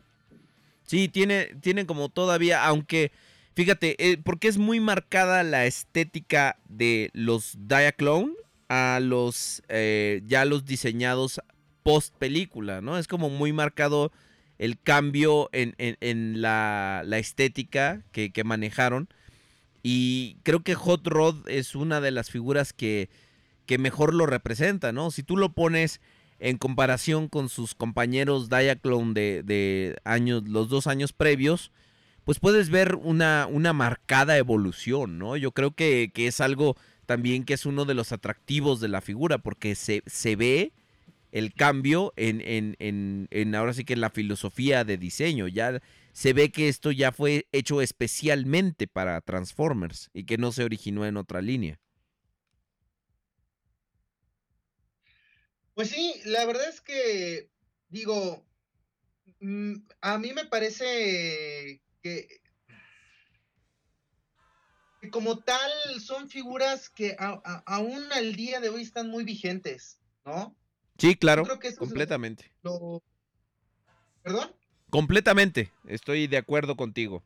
Sí, 0.85 1.09
tiene, 1.09 1.57
tiene 1.61 1.85
como 1.85 2.11
todavía, 2.11 2.65
aunque, 2.65 3.11
fíjate, 3.57 3.97
eh, 3.99 4.17
porque 4.19 4.47
es 4.47 4.57
muy 4.57 4.79
marcada 4.79 5.43
la 5.43 5.67
estética 5.67 6.61
de 6.69 7.11
los 7.13 7.57
Diaclone 7.59 8.35
a 8.69 9.01
los 9.03 9.65
eh, 9.69 10.23
ya 10.27 10.45
los 10.45 10.65
diseñados 10.65 11.41
post 11.83 12.15
película, 12.15 12.81
¿no? 12.81 12.99
Es 12.99 13.09
como 13.09 13.31
muy 13.31 13.53
marcado 13.53 14.13
el 14.59 14.79
cambio 14.81 15.49
en, 15.53 15.75
en- 15.79 16.41
la 16.41 17.19
estética 17.19 18.03
que, 18.13 18.31
que 18.31 18.45
manejaron. 18.45 19.09
Y 19.83 20.37
creo 20.45 20.61
que 20.61 20.75
Hot 20.75 21.07
Rod 21.07 21.49
es 21.49 21.75
una 21.75 22.01
de 22.01 22.11
las 22.11 22.31
figuras 22.31 22.73
que, 22.73 23.11
que 23.67 23.79
mejor 23.79 24.15
lo 24.15 24.27
representa, 24.27 24.93
¿no? 24.93 25.11
Si 25.11 25.23
tú 25.23 25.37
lo 25.37 25.53
pones 25.53 26.01
en 26.39 26.57
comparación 26.59 27.29
con 27.29 27.49
sus 27.49 27.75
compañeros 27.75 28.49
Diaclone 28.49 29.13
de, 29.15 29.43
de 29.43 29.97
años, 30.05 30.49
los 30.49 30.69
dos 30.69 30.87
años 30.87 31.13
previos, 31.13 31.71
pues 32.25 32.39
puedes 32.39 32.71
ver 32.71 32.95
una, 32.95 33.47
una 33.51 33.73
marcada 33.75 34.39
evolución, 34.39 35.19
¿no? 35.19 35.37
Yo 35.37 35.53
creo 35.53 35.73
que, 35.73 36.11
que 36.15 36.27
es 36.27 36.41
algo 36.41 36.77
también 37.07 37.45
que 37.45 37.53
es 37.53 37.67
uno 37.67 37.85
de 37.85 37.93
los 37.95 38.13
atractivos 38.13 38.81
de 38.81 38.89
la 38.89 39.03
figura, 39.03 39.37
porque 39.39 39.75
se, 39.75 40.03
se 40.07 40.37
ve 40.37 40.73
el 41.35 41.53
cambio 41.53 42.13
en, 42.15 42.41
en, 42.41 42.77
en, 42.79 43.27
en 43.33 43.55
ahora 43.57 43.75
sí 43.75 43.85
que 43.85 43.95
en 43.95 44.01
la 44.01 44.11
filosofía 44.11 44.85
de 44.85 44.97
diseño. 44.97 45.49
Ya 45.49 45.83
se 46.13 46.33
ve 46.33 46.53
que 46.53 46.69
esto 46.69 46.93
ya 46.93 47.11
fue 47.11 47.49
hecho 47.51 47.83
especialmente 47.83 48.87
para 48.87 49.21
Transformers 49.21 50.11
y 50.15 50.27
que 50.27 50.39
no 50.39 50.53
se 50.53 50.63
originó 50.63 51.05
en 51.05 51.17
otra 51.17 51.43
línea. 51.43 51.81
Pues 55.75 55.91
sí, 55.91 56.15
la 56.25 56.47
verdad 56.47 56.69
es 56.69 56.81
que, 56.81 57.51
digo, 57.89 58.47
mm, 59.41 59.75
a 60.03 60.19
mí 60.19 60.33
me 60.35 60.45
parece 60.45 61.83
que, 62.01 62.29
como 65.11 65.41
tal 65.41 65.73
son 66.01 66.31
figuras 66.31 66.89
que 66.91 67.17
aún 67.19 68.13
al 68.13 68.37
día 68.37 68.61
de 68.61 68.69
hoy 68.69 68.83
están 68.83 69.11
muy 69.11 69.25
vigentes, 69.25 69.99
¿no? 70.25 70.57
Sí, 70.99 71.17
claro, 71.17 71.45
creo 71.45 71.59
que 71.59 71.69
eso 71.69 71.75
es 71.75 71.81
lo- 71.81 71.87
completamente. 71.87 72.51
¿Perdón? 74.23 74.53
Completamente, 74.91 75.73
estoy 75.87 76.27
de 76.27 76.37
acuerdo 76.37 76.77
contigo. 76.77 77.23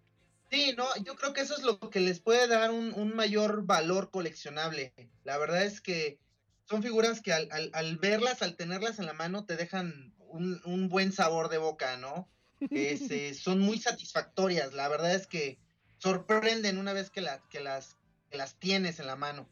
Sí, 0.50 0.74
no, 0.76 0.86
yo 1.04 1.14
creo 1.16 1.34
que 1.34 1.42
eso 1.42 1.54
es 1.56 1.62
lo 1.62 1.78
que 1.90 2.00
les 2.00 2.20
puede 2.20 2.46
dar 2.48 2.70
un, 2.70 2.94
un 2.94 3.14
mayor 3.14 3.64
valor 3.66 4.10
coleccionable. 4.10 4.94
La 5.24 5.36
verdad 5.36 5.62
es 5.64 5.80
que 5.82 6.18
son 6.64 6.82
figuras 6.82 7.20
que 7.20 7.32
al, 7.32 7.48
al- 7.52 7.70
al 7.74 7.96
verlas, 7.98 8.40
al 8.42 8.56
tenerlas 8.56 8.98
en 8.98 9.06
la 9.06 9.12
mano, 9.12 9.44
te 9.44 9.56
dejan 9.56 10.14
un, 10.18 10.60
un 10.64 10.88
buen 10.88 11.12
sabor 11.12 11.50
de 11.50 11.58
boca, 11.58 11.98
¿no? 11.98 12.28
Es, 12.70 13.10
eh, 13.10 13.34
son 13.34 13.58
muy 13.60 13.78
satisfactorias. 13.78 14.72
La 14.72 14.88
verdad 14.88 15.14
es 15.14 15.26
que 15.26 15.58
sorprenden 15.98 16.78
una 16.78 16.94
vez 16.94 17.10
que, 17.10 17.20
la- 17.20 17.42
que 17.50 17.60
las, 17.60 17.96
que 18.30 18.38
las 18.38 18.54
tienes 18.58 18.98
en 19.00 19.06
la 19.06 19.16
mano. 19.16 19.46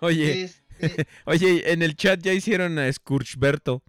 Oye, 0.00 0.42
Este, 0.42 0.62
oye, 1.24 1.72
en 1.72 1.82
el 1.82 1.96
chat 1.96 2.20
ya 2.20 2.32
hicieron 2.32 2.78
a 2.78 2.92
Scourgeberto. 2.92 3.82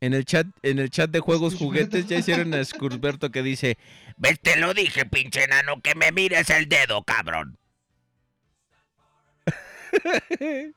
En 0.00 0.14
el 0.14 0.24
chat, 0.24 0.46
en 0.62 0.80
el 0.80 0.90
chat 0.90 1.10
de 1.10 1.20
juegos 1.20 1.54
juguetes 1.54 2.08
ya 2.08 2.18
hicieron 2.18 2.52
a 2.54 2.64
Scourgeberto 2.64 3.30
que 3.30 3.42
dice, 3.42 3.78
¿Ves? 4.16 4.40
Te 4.40 4.56
lo 4.56 4.74
dije, 4.74 5.04
pinche 5.06 5.44
enano, 5.44 5.80
que 5.80 5.94
me 5.94 6.12
mires 6.12 6.50
el 6.50 6.68
dedo, 6.68 7.02
cabrón. 7.04 7.58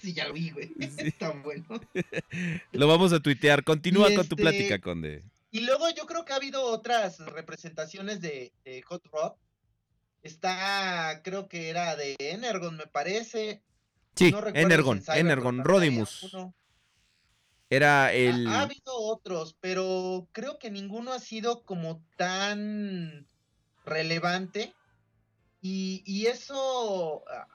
sí, 0.00 0.12
ya 0.14 0.28
lo 0.28 0.34
vi, 0.34 0.50
güey. 0.50 0.72
Está 0.98 1.30
bueno. 1.30 1.80
lo 2.72 2.88
vamos 2.88 3.12
a 3.12 3.20
tuitear. 3.20 3.64
Continúa 3.64 4.06
con 4.14 4.26
tu 4.28 4.34
este- 4.34 4.36
plática, 4.36 4.78
Conde. 4.78 5.22
Y 5.52 5.60
luego 5.60 5.90
yo 5.90 6.06
creo 6.06 6.24
que 6.24 6.32
ha 6.32 6.36
habido 6.36 6.62
otras 6.62 7.18
representaciones 7.18 8.20
de, 8.20 8.52
de 8.64 8.82
Hot 8.82 9.04
Rod. 9.06 9.32
Está, 10.22 11.20
creo 11.22 11.48
que 11.48 11.70
era 11.70 11.96
de 11.96 12.16
Energon, 12.18 12.76
me 12.76 12.86
parece. 12.86 13.62
Sí, 14.14 14.30
No 14.30 14.46
Energon, 14.48 15.02
Energon, 15.14 15.64
Rodimus. 15.64 16.36
Era 17.70 18.12
el... 18.12 18.46
Ha, 18.48 18.58
ha 18.58 18.62
habido 18.62 18.94
otros, 18.94 19.56
pero 19.60 20.28
creo 20.32 20.58
que 20.58 20.70
ninguno 20.70 21.12
ha 21.12 21.20
sido 21.20 21.64
como 21.64 22.04
tan 22.16 23.28
relevante. 23.84 24.74
Y, 25.62 26.02
y 26.04 26.26
eso 26.26 27.22
ah, 27.28 27.46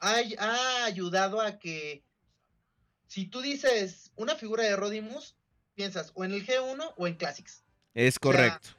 ha, 0.00 0.16
ha 0.38 0.84
ayudado 0.84 1.40
a 1.40 1.58
que 1.58 2.04
si 3.06 3.26
tú 3.26 3.40
dices 3.40 4.12
una 4.16 4.36
figura 4.36 4.64
de 4.64 4.76
Rodimus, 4.76 5.36
piensas 5.74 6.12
o 6.14 6.24
en 6.24 6.32
el 6.32 6.46
G1 6.46 6.94
o 6.96 7.06
en 7.06 7.14
Classics. 7.14 7.64
Es 7.94 8.18
correcto. 8.18 8.70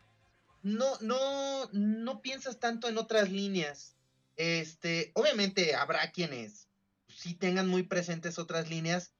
No, 0.63 0.97
no, 1.01 1.69
no 1.73 2.21
piensas 2.21 2.59
tanto 2.59 2.87
en 2.87 2.97
otras 2.97 3.29
líneas. 3.29 3.95
Este, 4.35 5.11
obviamente 5.13 5.75
habrá 5.75 6.09
quienes 6.11 6.67
sí 7.07 7.35
tengan 7.35 7.67
muy 7.67 7.83
presentes 7.83 8.39
otras 8.39 8.69
líneas, 8.69 9.13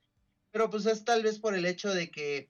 pero 0.52 0.70
pues 0.70 0.86
es 0.86 1.06
tal 1.06 1.22
vez 1.22 1.40
por 1.40 1.54
el 1.54 1.66
hecho 1.66 1.94
de 1.94 2.10
que 2.10 2.50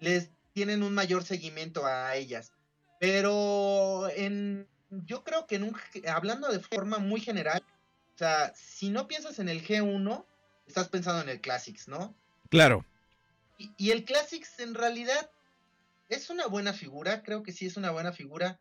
les 0.00 0.30
tienen 0.52 0.82
un 0.82 0.94
mayor 0.94 1.24
seguimiento 1.24 1.86
a 1.86 2.16
ellas. 2.16 2.52
Pero 2.98 4.08
en, 4.16 4.66
yo 4.90 5.22
creo 5.24 5.46
que 5.46 5.56
en 5.56 5.64
un, 5.64 5.76
hablando 6.08 6.48
de 6.48 6.60
forma 6.60 6.98
muy 6.98 7.20
general, 7.20 7.62
o 8.14 8.18
sea, 8.18 8.52
si 8.56 8.90
no 8.90 9.06
piensas 9.08 9.38
en 9.38 9.48
el 9.48 9.64
G1, 9.66 10.24
estás 10.66 10.88
pensando 10.88 11.22
en 11.22 11.28
el 11.28 11.40
Classics, 11.40 11.86
¿no? 11.86 12.14
Claro. 12.48 12.84
Y, 13.58 13.70
y 13.76 13.90
el 13.90 14.04
Classics 14.04 14.58
en 14.58 14.74
realidad 14.74 15.30
es 16.14 16.30
una 16.30 16.46
buena 16.46 16.72
figura, 16.72 17.22
creo 17.22 17.42
que 17.42 17.52
sí 17.52 17.66
es 17.66 17.76
una 17.76 17.90
buena 17.90 18.12
figura, 18.12 18.60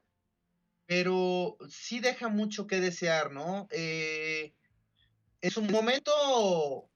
pero 0.85 1.57
sí 1.69 1.99
deja 1.99 2.27
mucho 2.27 2.67
que 2.67 2.81
desear, 2.81 3.31
¿no? 3.31 3.67
Eh, 3.71 4.53
en 5.41 5.51
su 5.51 5.61
momento 5.61 6.89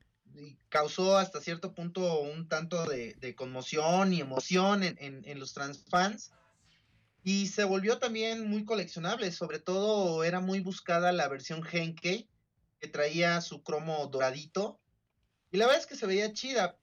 causó 0.70 1.18
hasta 1.18 1.42
cierto 1.42 1.74
punto 1.74 2.20
un 2.22 2.48
tanto 2.48 2.86
de, 2.86 3.36
conmoción 3.36 4.14
y 4.14 4.22
emoción 4.22 4.84
en, 4.84 4.98
en- 5.00 5.40
los 5.40 5.54
transfans. 5.54 6.32
Y 7.24 7.48
se 7.48 7.64
volvió 7.64 7.98
también 7.98 8.48
muy 8.48 8.66
coleccionable, 8.66 9.32
sobre 9.32 9.60
todo 9.60 10.24
era 10.24 10.42
muy 10.42 10.60
buscada 10.60 11.12
la 11.12 11.28
versión 11.28 11.64
Genkei, 11.64 12.30
que 12.80 12.88
traía 12.88 13.42
su 13.42 13.64
cromo 13.64 14.08
doradito. 14.08 14.80
Y 15.52 15.58
la 15.58 15.66
verdad 15.66 15.82
es 15.82 15.88
que 15.88 15.96
se 15.96 16.06
veía 16.06 16.34
chida, 16.34 16.78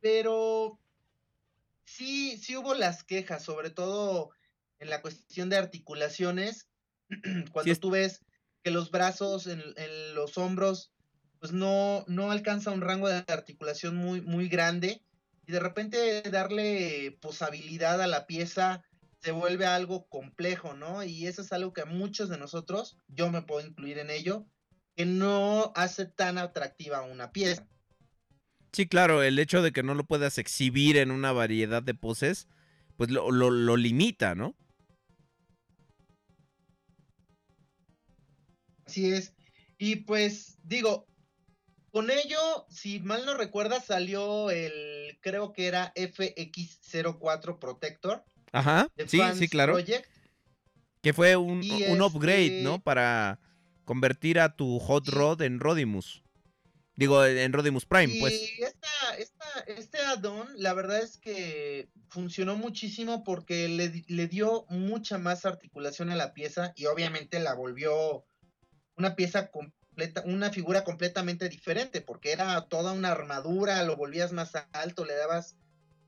pero 0.00 0.78
sí, 1.96 2.36
sí 2.38 2.56
hubo 2.56 2.74
las 2.74 3.04
quejas, 3.04 3.44
sobre 3.44 3.70
todo 3.70 4.30
en 4.78 4.90
la 4.90 5.00
cuestión 5.02 5.48
de 5.48 5.56
articulaciones, 5.56 6.68
cuando 7.52 7.72
es- 7.72 7.80
tú 7.80 7.90
ves 7.90 8.20
que 8.62 8.70
los 8.70 8.90
brazos 8.90 9.46
en, 9.46 9.62
en 9.76 10.14
los 10.14 10.38
hombros, 10.38 10.92
pues 11.40 11.52
no, 11.52 12.04
no 12.08 12.30
alcanza 12.30 12.70
un 12.70 12.80
rango 12.80 13.08
de 13.08 13.24
articulación 13.28 13.96
muy, 13.96 14.20
muy 14.20 14.48
grande, 14.48 15.02
y 15.46 15.52
de 15.52 15.60
repente 15.60 16.22
darle 16.30 17.18
posabilidad 17.20 18.00
a 18.00 18.06
la 18.06 18.26
pieza 18.26 18.84
se 19.18 19.32
vuelve 19.32 19.66
algo 19.66 20.08
complejo, 20.08 20.74
¿no? 20.74 21.02
Y 21.04 21.26
eso 21.26 21.42
es 21.42 21.52
algo 21.52 21.72
que 21.72 21.82
a 21.82 21.86
muchos 21.86 22.28
de 22.28 22.38
nosotros, 22.38 22.96
yo 23.08 23.30
me 23.30 23.42
puedo 23.42 23.66
incluir 23.66 23.98
en 23.98 24.10
ello, 24.10 24.46
que 24.96 25.04
no 25.06 25.72
hace 25.74 26.06
tan 26.06 26.38
atractiva 26.38 27.02
una 27.02 27.32
pieza. 27.32 27.66
Sí, 28.72 28.86
claro, 28.86 29.22
el 29.22 29.38
hecho 29.38 29.60
de 29.62 29.72
que 29.72 29.82
no 29.82 29.94
lo 29.94 30.04
puedas 30.04 30.38
exhibir 30.38 30.96
en 30.96 31.10
una 31.10 31.32
variedad 31.32 31.82
de 31.82 31.94
poses, 31.94 32.48
pues 32.96 33.10
lo, 33.10 33.30
lo- 33.30 33.50
lo 33.50 33.76
limita, 33.76 34.34
¿no? 34.34 34.56
Así 38.86 39.10
es. 39.12 39.34
Y 39.78 39.96
pues 39.96 40.58
digo, 40.62 41.06
con 41.90 42.10
ello, 42.10 42.66
si 42.70 43.00
mal 43.00 43.26
no 43.26 43.34
recuerda, 43.34 43.80
salió 43.80 44.50
el, 44.50 45.18
creo 45.20 45.52
que 45.52 45.66
era 45.66 45.92
FX04 45.94 47.58
Protector. 47.58 48.24
Ajá, 48.52 48.88
sí, 49.06 49.18
Fans 49.18 49.38
sí, 49.38 49.48
claro. 49.48 49.72
Project. 49.74 50.06
Que 51.02 51.12
fue 51.12 51.36
un, 51.36 51.62
un 51.88 52.02
upgrade, 52.02 52.46
este- 52.46 52.62
¿no? 52.62 52.80
Para 52.80 53.40
convertir 53.84 54.38
a 54.38 54.56
tu 54.56 54.78
Hot 54.78 55.08
Rod 55.08 55.42
en 55.42 55.58
Rodimus. 55.58 56.22
Digo, 56.94 57.24
en 57.24 57.52
Rodimus 57.52 57.86
Prime, 57.86 58.14
Y 58.14 58.20
pues. 58.20 58.34
esta, 58.58 59.16
esta, 59.18 59.46
este 59.66 59.98
add-on, 59.98 60.46
la 60.56 60.74
verdad 60.74 60.98
es 61.00 61.16
que 61.16 61.88
funcionó 62.08 62.56
muchísimo 62.56 63.24
porque 63.24 63.68
le, 63.68 64.04
le 64.08 64.28
dio 64.28 64.66
mucha 64.68 65.18
más 65.18 65.46
articulación 65.46 66.10
a 66.10 66.16
la 66.16 66.34
pieza 66.34 66.72
y 66.76 66.86
obviamente 66.86 67.40
la 67.40 67.54
volvió 67.54 68.26
una 68.96 69.16
pieza 69.16 69.50
completa, 69.50 70.22
una 70.26 70.50
figura 70.50 70.84
completamente 70.84 71.48
diferente, 71.48 72.02
porque 72.02 72.32
era 72.32 72.60
toda 72.68 72.92
una 72.92 73.10
armadura, 73.12 73.82
lo 73.84 73.96
volvías 73.96 74.32
más 74.32 74.52
alto, 74.72 75.04
le 75.04 75.16
dabas, 75.16 75.56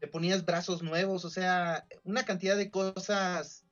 le 0.00 0.08
ponías 0.08 0.44
brazos 0.44 0.82
nuevos, 0.82 1.24
o 1.24 1.30
sea, 1.30 1.86
una 2.02 2.24
cantidad 2.24 2.56
de 2.56 2.70
cosas 2.70 3.64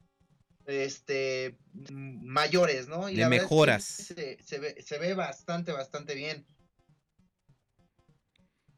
este 0.64 1.59
mayores, 1.90 2.89
¿no? 2.89 3.06
De 3.06 3.16
la 3.16 3.28
verdad 3.28 3.51
es 3.52 3.59
que 3.59 3.66
mejoras. 3.66 3.84
se, 3.84 4.43
se 4.43 4.59
ve, 4.59 4.82
se 4.82 4.98
ve 4.98 5.14
bastante, 5.14 5.72
bastante 5.72 6.14
bien. 6.14 6.47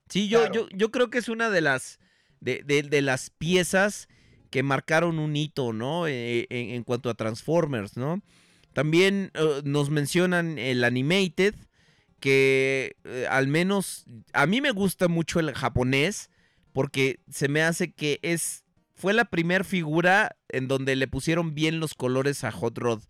Sí, 0.09 0.29
yo, 0.29 0.41
Claro. 0.41 0.55
yo, 0.55 0.69
yo 0.77 0.91
creo 0.91 1.11
que 1.11 1.19
es 1.19 1.29
una 1.29 1.51
de 1.51 1.61
las 1.61 1.99
de, 2.41 2.63
de- 2.65 2.83
de 2.83 3.03
las 3.03 3.31
piezas 3.31 4.09
que 4.51 4.63
marcaron 4.63 5.19
un 5.19 5.35
hito, 5.35 5.73
¿no? 5.73 6.07
Eh, 6.07 6.47
en, 6.51 6.71
en 6.71 6.85
cuanto 6.85 7.09
a 7.11 7.15
Transformers, 7.15 7.97
¿no? 7.97 8.23
También 8.73 9.31
eh, 9.35 9.63
nos 9.65 9.91
mencionan 9.91 10.59
el 10.59 10.85
Animated, 10.85 11.55
que 12.21 12.97
eh, 13.05 13.27
al 13.31 13.49
menos 13.49 14.05
a 14.33 14.47
mí 14.47 14.61
me 14.61 14.71
gusta 14.71 15.09
mucho 15.09 15.41
el 15.41 15.53
japonés, 15.55 16.31
porque 16.73 17.21
se 17.31 17.49
me 17.49 17.63
hace 17.63 17.93
que 17.93 18.19
es 18.23 18.65
fue 18.95 19.13
la 19.13 19.25
primera 19.25 19.65
figura 19.65 20.37
en 20.49 20.69
donde 20.69 20.95
le 20.97 21.09
pusieron 21.09 21.55
bien 21.55 21.81
los 21.81 21.95
colores 21.95 22.45
a 22.45 22.53
Hot 22.53 22.79
Rod, 22.79 23.03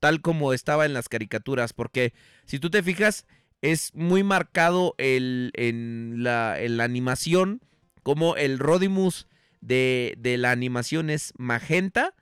tal 0.00 0.20
como 0.20 0.52
estaba 0.52 0.86
en 0.86 0.94
las 0.94 1.08
caricaturas, 1.08 1.72
porque 1.72 2.12
si 2.46 2.58
tú 2.60 2.70
te 2.70 2.82
fijas, 2.82 3.26
es 3.62 3.94
muy 3.94 4.22
marcado 4.22 4.94
el, 4.98 5.52
en, 5.54 6.22
la, 6.22 6.60
en 6.60 6.76
la 6.76 6.84
animación, 6.84 7.62
como 8.02 8.36
el 8.36 8.58
Rodimus 8.58 9.28
de, 9.60 10.14
de 10.18 10.36
la 10.36 10.50
animación 10.50 11.08
es 11.08 11.32
magenta 11.38 12.14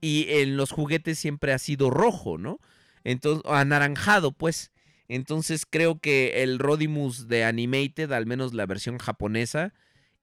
y 0.00 0.26
en 0.28 0.56
los 0.56 0.70
juguetes 0.70 1.18
siempre 1.18 1.52
ha 1.52 1.58
sido 1.58 1.90
rojo, 1.90 2.38
¿no? 2.38 2.60
Entonces, 3.04 3.42
anaranjado, 3.50 4.32
pues. 4.32 4.70
Entonces 5.08 5.66
creo 5.68 5.98
que 5.98 6.42
el 6.42 6.58
Rodimus 6.58 7.28
de 7.28 7.44
Animated, 7.44 8.12
al 8.12 8.26
menos 8.26 8.52
la 8.54 8.66
versión 8.66 8.98
japonesa, 8.98 9.72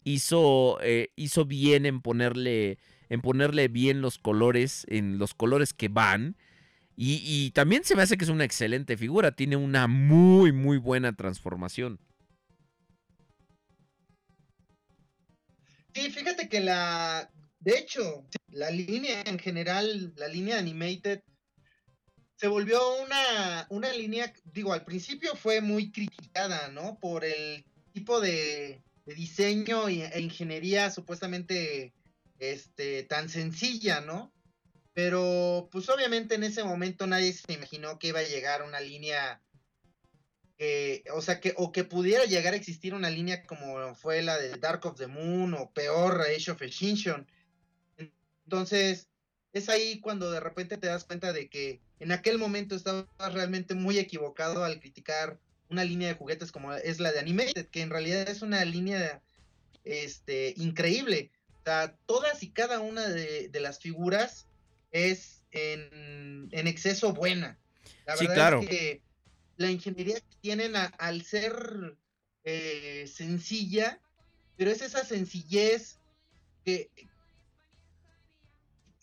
hizo, 0.04 0.78
eh, 0.82 1.10
hizo 1.16 1.46
bien 1.46 1.86
en 1.86 2.02
ponerle, 2.02 2.78
en 3.10 3.22
ponerle 3.22 3.68
bien 3.68 4.02
los 4.02 4.20
colores, 4.20 4.86
en 4.88 5.18
los 5.18 5.34
colores 5.34 5.74
que 5.74 5.90
van. 5.90 6.38
Y, 6.98 7.52
también 7.52 7.84
se 7.84 7.96
me 7.96 8.04
hace 8.04 8.18
que 8.18 8.24
es 8.24 8.30
una 8.30 8.46
excelente 8.46 8.96
figura. 8.96 9.36
Tiene 9.36 9.58
una 9.58 9.88
muy, 9.88 10.52
muy 10.52 10.78
buena 10.78 11.14
transformación. 11.14 12.00
Sí, 15.94 16.10
fíjate 16.12 16.48
que 16.50 16.62
la, 16.62 17.30
de 17.60 17.78
hecho, 17.78 18.26
la 18.48 18.70
línea 18.70 19.22
en 19.26 19.40
general, 19.40 20.14
la 20.16 20.28
línea 20.28 20.58
animated, 20.58 21.22
se 22.38 22.48
volvió 22.48 23.02
una, 23.02 23.66
una 23.70 23.92
línea, 23.94 24.34
digo, 24.44 24.74
al 24.74 24.84
principio 24.84 25.36
fue 25.36 25.62
muy 25.62 25.92
criticada, 25.92 26.68
¿no? 26.70 27.00
Por 27.00 27.24
el 27.24 27.66
tipo 27.94 28.20
de, 28.20 28.84
de 29.06 29.16
diseño 29.16 29.88
e 29.88 30.20
ingeniería 30.20 30.92
supuestamente 30.92 31.94
este, 32.40 33.04
tan 33.04 33.30
sencilla, 33.30 34.02
¿no? 34.02 34.35
Pero, 34.96 35.68
pues 35.74 35.90
obviamente 35.90 36.36
en 36.36 36.46
ese 36.46 36.64
momento 36.64 37.06
nadie 37.06 37.34
se 37.34 37.52
imaginó 37.52 38.00
que 38.00 38.08
iba 38.08 38.22
a 38.22 38.24
llegar 38.24 38.64
una 38.64 38.80
línea 38.80 39.42
que, 40.58 41.04
o 41.14 41.22
sea, 41.22 41.42
que, 41.42 41.54
o 41.58 41.74
que 41.74 41.84
pudiera 41.84 42.24
llegar 42.24 42.54
a 42.54 42.56
existir 42.56 42.94
una 42.94 43.10
línea 43.10 43.44
como 43.44 43.94
fue 43.96 44.22
la 44.22 44.38
de 44.38 44.56
Dark 44.58 44.86
of 44.86 44.98
the 44.98 45.08
Moon 45.08 45.54
o 45.54 45.70
peor 45.74 46.22
Age 46.22 46.50
of 46.50 46.62
Extinction. 46.62 47.28
Entonces, 48.46 49.10
es 49.52 49.68
ahí 49.68 50.00
cuando 50.00 50.32
de 50.32 50.40
repente 50.40 50.78
te 50.78 50.88
das 50.88 51.04
cuenta 51.04 51.34
de 51.34 51.50
que 51.50 51.82
en 52.00 52.14
aquel 52.14 52.38
momento 52.38 52.74
estabas 52.74 53.34
realmente 53.34 53.76
muy 53.76 54.00
equivocado 54.00 54.64
al 54.64 54.80
criticar 54.80 55.42
una 55.70 55.84
línea 55.84 56.08
de 56.08 56.14
juguetes 56.14 56.54
como 56.54 56.74
es 56.74 57.02
la 57.02 57.12
de 57.12 57.20
Animated, 57.20 57.68
que 57.68 57.82
en 57.82 57.90
realidad 57.90 58.30
es 58.30 58.42
una 58.42 58.64
línea 58.64 59.22
este, 59.84 60.54
increíble. 60.56 61.34
O 61.50 61.64
sea, 61.66 61.98
todas 62.06 62.44
y 62.44 62.52
cada 62.52 62.80
una 62.80 63.10
de 63.10 63.60
las 63.60 63.80
figuras 63.80 64.48
es 64.96 65.44
en, 65.52 66.48
en 66.52 66.68
exceso 66.68 67.14
buena. 67.14 67.58
La 68.06 68.16
Sí, 68.16 68.28
verdad 68.28 68.36
claro. 68.36 68.60
es 68.62 68.68
que 68.70 69.02
la 69.58 69.70
ingeniería 69.72 70.16
que 70.16 70.36
tienen 70.42 70.76
a- 70.76 70.86
al 70.86 71.22
ser 71.24 71.98
eh, 72.46 73.06
sencilla, 73.14 74.00
pero 74.56 74.72
es 74.72 74.82
esa 74.82 75.04
sencillez 75.04 75.98
que 76.64 76.90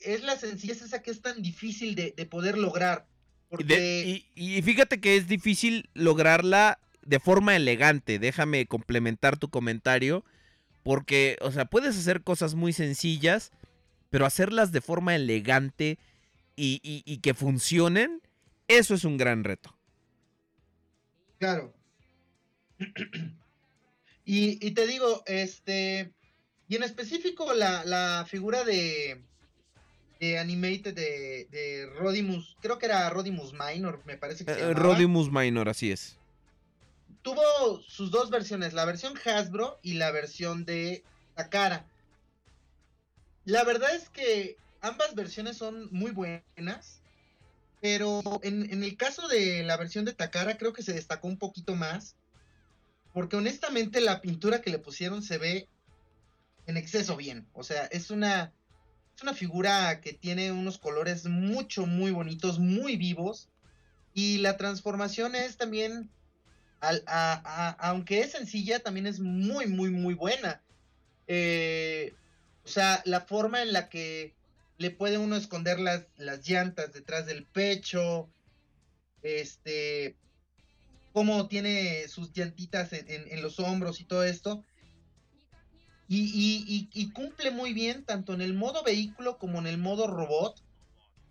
es 0.01 0.23
la 0.23 0.37
sencillez 0.37 0.83
esa 0.83 1.03
que 1.03 1.11
es 1.11 1.21
tan 1.21 1.43
difícil 1.43 1.95
de, 1.95 2.13
de 2.17 2.27
poder 2.27 2.57
lograr. 2.59 3.07
Y, 3.07 3.49
Porque 3.51 3.77
de- 3.77 4.25
y- 4.35 4.59
y 4.59 4.63
fíjate 4.63 5.01
que 5.01 5.17
es 5.17 5.29
difícil 5.29 5.89
lograrla 5.95 6.79
de 7.03 7.21
forma 7.21 7.55
elegante. 7.55 8.19
Déjame 8.19 8.67
complementar 8.67 9.37
tu 9.39 9.49
comentario. 9.51 10.25
Porque, 10.85 11.37
o 11.41 11.53
sea, 11.53 11.67
puedes 11.67 11.97
hacer 11.97 12.23
cosas 12.23 12.55
muy 12.57 12.73
sencillas, 12.73 13.53
pero 14.13 14.27
hacerlas 14.27 14.71
de 14.73 14.83
forma 14.83 15.17
elegante 15.17 15.99
y, 16.55 16.81
y- 16.85 17.03
y 17.11 17.19
que 17.19 17.33
funcionen, 17.33 18.21
eso 18.69 18.95
es 18.95 19.05
un 19.05 19.17
gran 19.17 19.43
reto. 19.43 19.75
Claro. 21.39 21.73
y, 24.25 24.65
y 24.67 24.71
te 24.73 24.87
digo, 24.87 25.23
este, 25.27 26.13
y 26.69 26.77
en 26.77 26.83
específico 26.83 27.53
la, 27.55 27.85
la 27.85 28.27
figura 28.29 28.65
de, 28.65 29.23
de 30.21 30.39
Animated 30.39 30.95
de, 30.95 31.47
de 31.51 31.87
Rodimus, 31.99 32.57
creo 32.61 32.79
que 32.79 32.87
era 32.87 33.09
Rodimus 33.11 33.53
Minor, 33.55 34.03
me 34.05 34.17
parece 34.17 34.45
que 34.45 34.53
se 34.55 34.59
Eh, 34.61 34.63
llamaba. 34.69 34.79
Rodimus 34.81 35.31
Minor, 35.33 35.69
así 35.69 35.91
es. 35.91 36.19
tuvo 37.23 37.81
sus 37.89 38.11
dos 38.11 38.31
versiones, 38.31 38.73
la 38.75 38.85
versión 38.85 39.15
Hasbro 39.25 39.79
y 39.83 39.95
la 39.95 40.11
versión 40.11 40.65
de 40.65 41.03
Takara. 41.35 41.87
La 43.45 43.65
verdad 43.65 43.95
es 43.95 44.09
que 44.09 44.57
ambas 44.81 45.15
versiones 45.15 45.57
son 45.57 45.89
muy 45.93 46.11
buenas. 46.11 47.01
Pero 47.81 48.23
en, 48.45 48.73
en 48.73 48.85
el 48.85 48.97
caso 48.97 49.27
de 49.27 49.65
la 49.65 49.77
versión 49.77 50.05
de 50.05 50.13
Takara, 50.13 50.57
creo 50.57 50.73
que 50.73 50.85
se 50.85 50.93
destacó 50.93 51.27
un 51.27 51.39
poquito 51.39 51.75
más. 51.75 52.15
Porque 53.13 53.37
honestamente 53.37 54.01
la 54.01 54.21
pintura 54.21 54.61
que 54.63 54.71
le 54.71 54.79
pusieron 54.79 55.23
se 55.23 55.39
ve 55.39 55.69
en 56.67 56.77
exceso 56.77 57.17
bien. 57.17 57.49
O 57.53 57.65
sea, 57.65 57.87
es 57.87 58.11
una, 58.11 58.53
es 59.17 59.23
una 59.23 59.35
figura 59.35 60.01
que 60.01 60.13
tiene 60.13 60.53
unos 60.53 60.79
colores 60.79 61.27
mucho, 61.27 61.87
muy 61.87 62.13
bonitos, 62.13 62.61
muy 62.61 62.97
vivos. 62.97 63.49
Y 64.15 64.39
la 64.39 64.57
transformación 64.57 65.35
es 65.35 65.57
también, 65.57 66.09
al- 66.81 67.03
a- 67.07 67.43
a- 67.45 67.71
aunque 67.89 68.21
es 68.21 68.31
sencilla, 68.31 68.79
también 68.79 69.09
es 69.09 69.19
muy, 69.19 69.67
muy, 69.67 69.91
muy 69.91 70.15
buena. 70.15 70.63
Eh, 71.27 72.15
o 72.65 72.69
sea, 72.69 73.03
la 73.05 73.23
forma 73.23 73.63
en 73.63 73.73
la 73.73 73.89
que 73.89 74.35
le 74.79 74.91
puede 74.91 75.19
uno 75.19 75.37
esconder 75.37 75.79
las, 75.79 76.07
las 76.17 76.49
llantas 76.49 76.93
detrás 76.93 77.27
del 77.27 77.47
pecho, 77.47 78.29
este, 79.23 80.17
cómo 81.13 81.49
tiene 81.49 82.09
sus 82.09 82.33
llantitas 82.33 82.93
en, 82.93 83.09
en- 83.09 83.43
los 83.43 83.59
hombros 83.61 84.01
y 84.01 84.05
todo 84.05 84.25
esto. 84.25 84.65
Y, 86.09 86.25
y- 86.35 86.91
y- 86.93 87.11
cumple 87.13 87.51
muy 87.51 87.73
bien 87.73 88.05
tanto 88.05 88.35
en 88.35 88.43
el 88.43 88.53
modo 88.55 88.83
vehículo 88.83 89.39
como 89.39 89.59
en 89.61 89.67
el 89.67 89.79
modo 89.79 90.07
robot. 90.07 90.63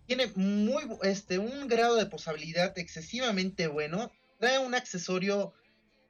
Tiene 0.06 0.26
muy 0.34 0.82
este, 1.02 1.38
un 1.38 1.68
grado 1.68 1.94
de 1.96 2.06
posabilidad 2.06 2.76
excesivamente 2.78 3.68
bueno. 3.68 4.10
Trae 4.40 4.58
un 4.58 4.74
accesorio 4.74 5.52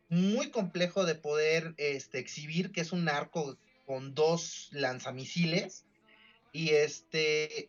muy 0.08 0.50
complejo 0.50 1.04
de 1.04 1.14
poder 1.16 1.74
este, 1.76 2.18
exhibir, 2.18 2.72
que 2.72 2.80
es 2.80 2.92
un 2.92 3.08
arco 3.08 3.58
con 3.92 4.14
dos 4.14 4.68
lanzamisiles. 4.70 5.84
Y 6.50 6.70
este. 6.70 7.68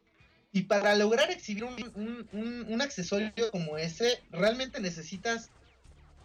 Y 0.53 0.61
para 0.63 0.95
lograr 0.95 1.29
exhibir 1.31 1.65
un, 1.65 1.73
un- 1.95 2.29
un- 2.31 2.65
un 2.71 2.81
accesorio 2.81 3.33
como 3.51 3.77
ese, 3.77 4.21
realmente 4.31 4.79
necesitas 4.79 5.49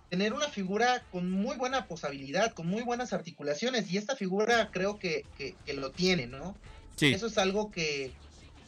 tener 0.09 0.33
una 0.35 0.49
figura 0.49 1.03
con 1.11 1.31
muy 1.33 1.57
buena 1.57 1.89
posabilidad, 1.89 2.53
con 2.55 2.69
muy 2.69 2.83
buenas 2.83 3.13
articulaciones. 3.13 3.91
Y 3.91 3.97
esta 3.99 4.15
figura 4.15 4.71
creo 4.71 5.01
que, 5.01 5.25
que- 5.37 5.57
que 5.67 5.73
lo 5.73 5.91
tiene, 5.91 6.27
¿no? 6.29 6.57
Sí. 6.97 7.13
Eso 7.13 7.27
es 7.27 7.39
algo 7.39 7.73
que, 7.73 8.13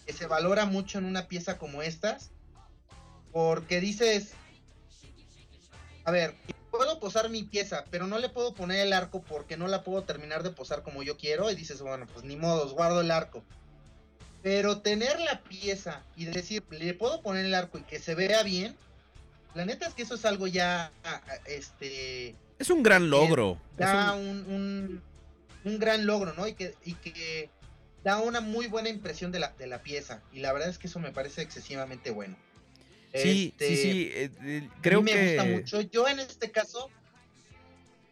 que 0.07 0.13
se 0.13 0.27
valora 0.27 0.65
mucho 0.67 0.99
en 0.99 1.05
una 1.05 1.29
pieza 1.29 1.59
como 1.59 1.81
estas. 1.83 2.31
Porque 3.33 3.81
dices, 3.81 4.33
a 6.05 6.11
ver, 6.11 6.35
puedo 6.71 6.99
posar 7.01 7.29
mi 7.31 7.43
pieza, 7.43 7.85
pero 7.91 8.07
no 8.07 8.19
le 8.19 8.29
puedo 8.29 8.55
poner 8.55 8.81
el 8.87 8.93
arco 8.93 9.23
porque 9.23 9.57
no 9.57 9.69
la 9.69 9.83
puedo 9.83 10.03
terminar 10.05 10.43
de 10.43 10.51
posar 10.51 10.83
como 10.83 11.03
yo 11.03 11.17
quiero. 11.17 11.51
Y 11.51 11.55
dices, 11.55 11.81
bueno, 11.83 12.07
pues 12.13 12.25
ni 12.25 12.37
modos, 12.37 12.73
guardo 12.73 13.01
el 13.01 13.11
arco. 13.11 13.43
Pero 14.43 14.81
tener 14.81 15.21
la 15.21 15.41
pieza 15.43 16.03
y 16.17 16.25
decir, 16.25 16.63
le 16.71 16.95
puedo 16.95 17.21
poner 17.21 17.45
el 17.45 17.55
arco 17.55 17.79
y 17.79 17.83
que 17.83 17.99
se 17.99 18.15
vea 18.15 18.43
bien, 18.43 18.75
la 19.55 19.65
neta 19.67 19.87
es 19.87 19.95
que 19.95 20.03
eso 20.03 20.15
es 20.15 20.25
algo 20.25 20.47
ya, 20.47 20.91
ah, 21.05 21.21
ah, 21.29 21.35
este, 21.45 22.35
Es 22.59 22.71
un 22.71 22.83
gran 22.83 23.11
logro. 23.11 23.59
Da 23.77 24.15
un- 24.15 24.29
un, 24.29 24.55
un, 24.55 25.03
un 25.65 25.79
gran 25.79 26.07
logro, 26.07 26.33
¿no? 26.33 26.47
Y 26.49 26.55
que, 26.55 26.75
y 26.85 26.95
que 26.95 27.51
da 28.03 28.17
una 28.19 28.41
muy 28.41 28.67
buena 28.67 28.89
impresión 28.89 29.31
de 29.33 29.41
la, 29.41 29.49
de 29.59 29.67
la 29.67 29.83
pieza. 29.83 30.23
Y 30.33 30.41
la 30.41 30.53
verdad 30.55 30.71
es 30.71 30.79
que 30.79 30.87
eso 30.87 31.01
me 31.01 31.11
parece 31.13 31.43
excesivamente 31.43 32.11
bueno. 32.11 32.37
Sí, 33.15 33.49
Este, 33.59 33.69
sí, 33.69 33.77
sí. 33.77 34.11
eh, 34.13 34.31
eh, 34.45 34.69
a 34.71 34.83
creo 34.83 35.03
mí 35.03 35.11
me 35.13 35.19
que. 35.19 35.27
gusta 35.37 35.45
mucho. 35.45 35.81
Yo 35.83 36.09
en 36.09 36.21
este 36.21 36.51
caso. 36.51 36.91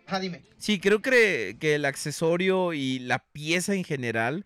Ah, 0.07 0.19
dime. 0.21 0.43
Sí, 0.57 0.81
creo 0.81 1.03
que, 1.03 1.57
que 1.61 1.75
el 1.75 1.85
accesorio 1.85 2.73
y 2.73 2.99
la 3.01 3.19
pieza 3.33 3.75
en 3.75 3.85
general 3.85 4.45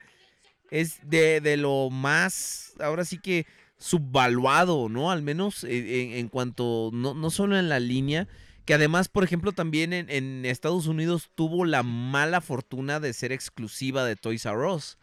es 0.70 0.98
de, 1.08 1.40
de 1.40 1.56
lo 1.56 1.88
más, 1.90 2.72
ahora 2.80 3.04
sí 3.04 3.18
que 3.18 3.46
subvaluado, 3.78 4.88
¿no? 4.88 5.10
Al 5.10 5.22
menos 5.22 5.64
eh, 5.64 6.02
en, 6.02 6.12
en 6.12 6.28
cuanto, 6.28 6.90
no, 6.92 7.14
no 7.14 7.30
solo 7.30 7.58
en 7.58 7.68
la 7.68 7.78
línea, 7.80 8.26
que 8.64 8.74
además, 8.74 9.08
por 9.08 9.22
ejemplo, 9.24 9.52
también 9.52 9.92
en, 9.92 10.10
en 10.10 10.44
Estados 10.46 10.86
Unidos 10.86 11.30
tuvo 11.34 11.64
la 11.64 11.82
mala 11.82 12.40
fortuna 12.40 13.00
de 13.00 13.12
ser 13.12 13.32
exclusiva 13.32 14.04
de 14.04 14.16
Toys 14.16 14.44
R 14.46 14.66
Us. 14.66 14.98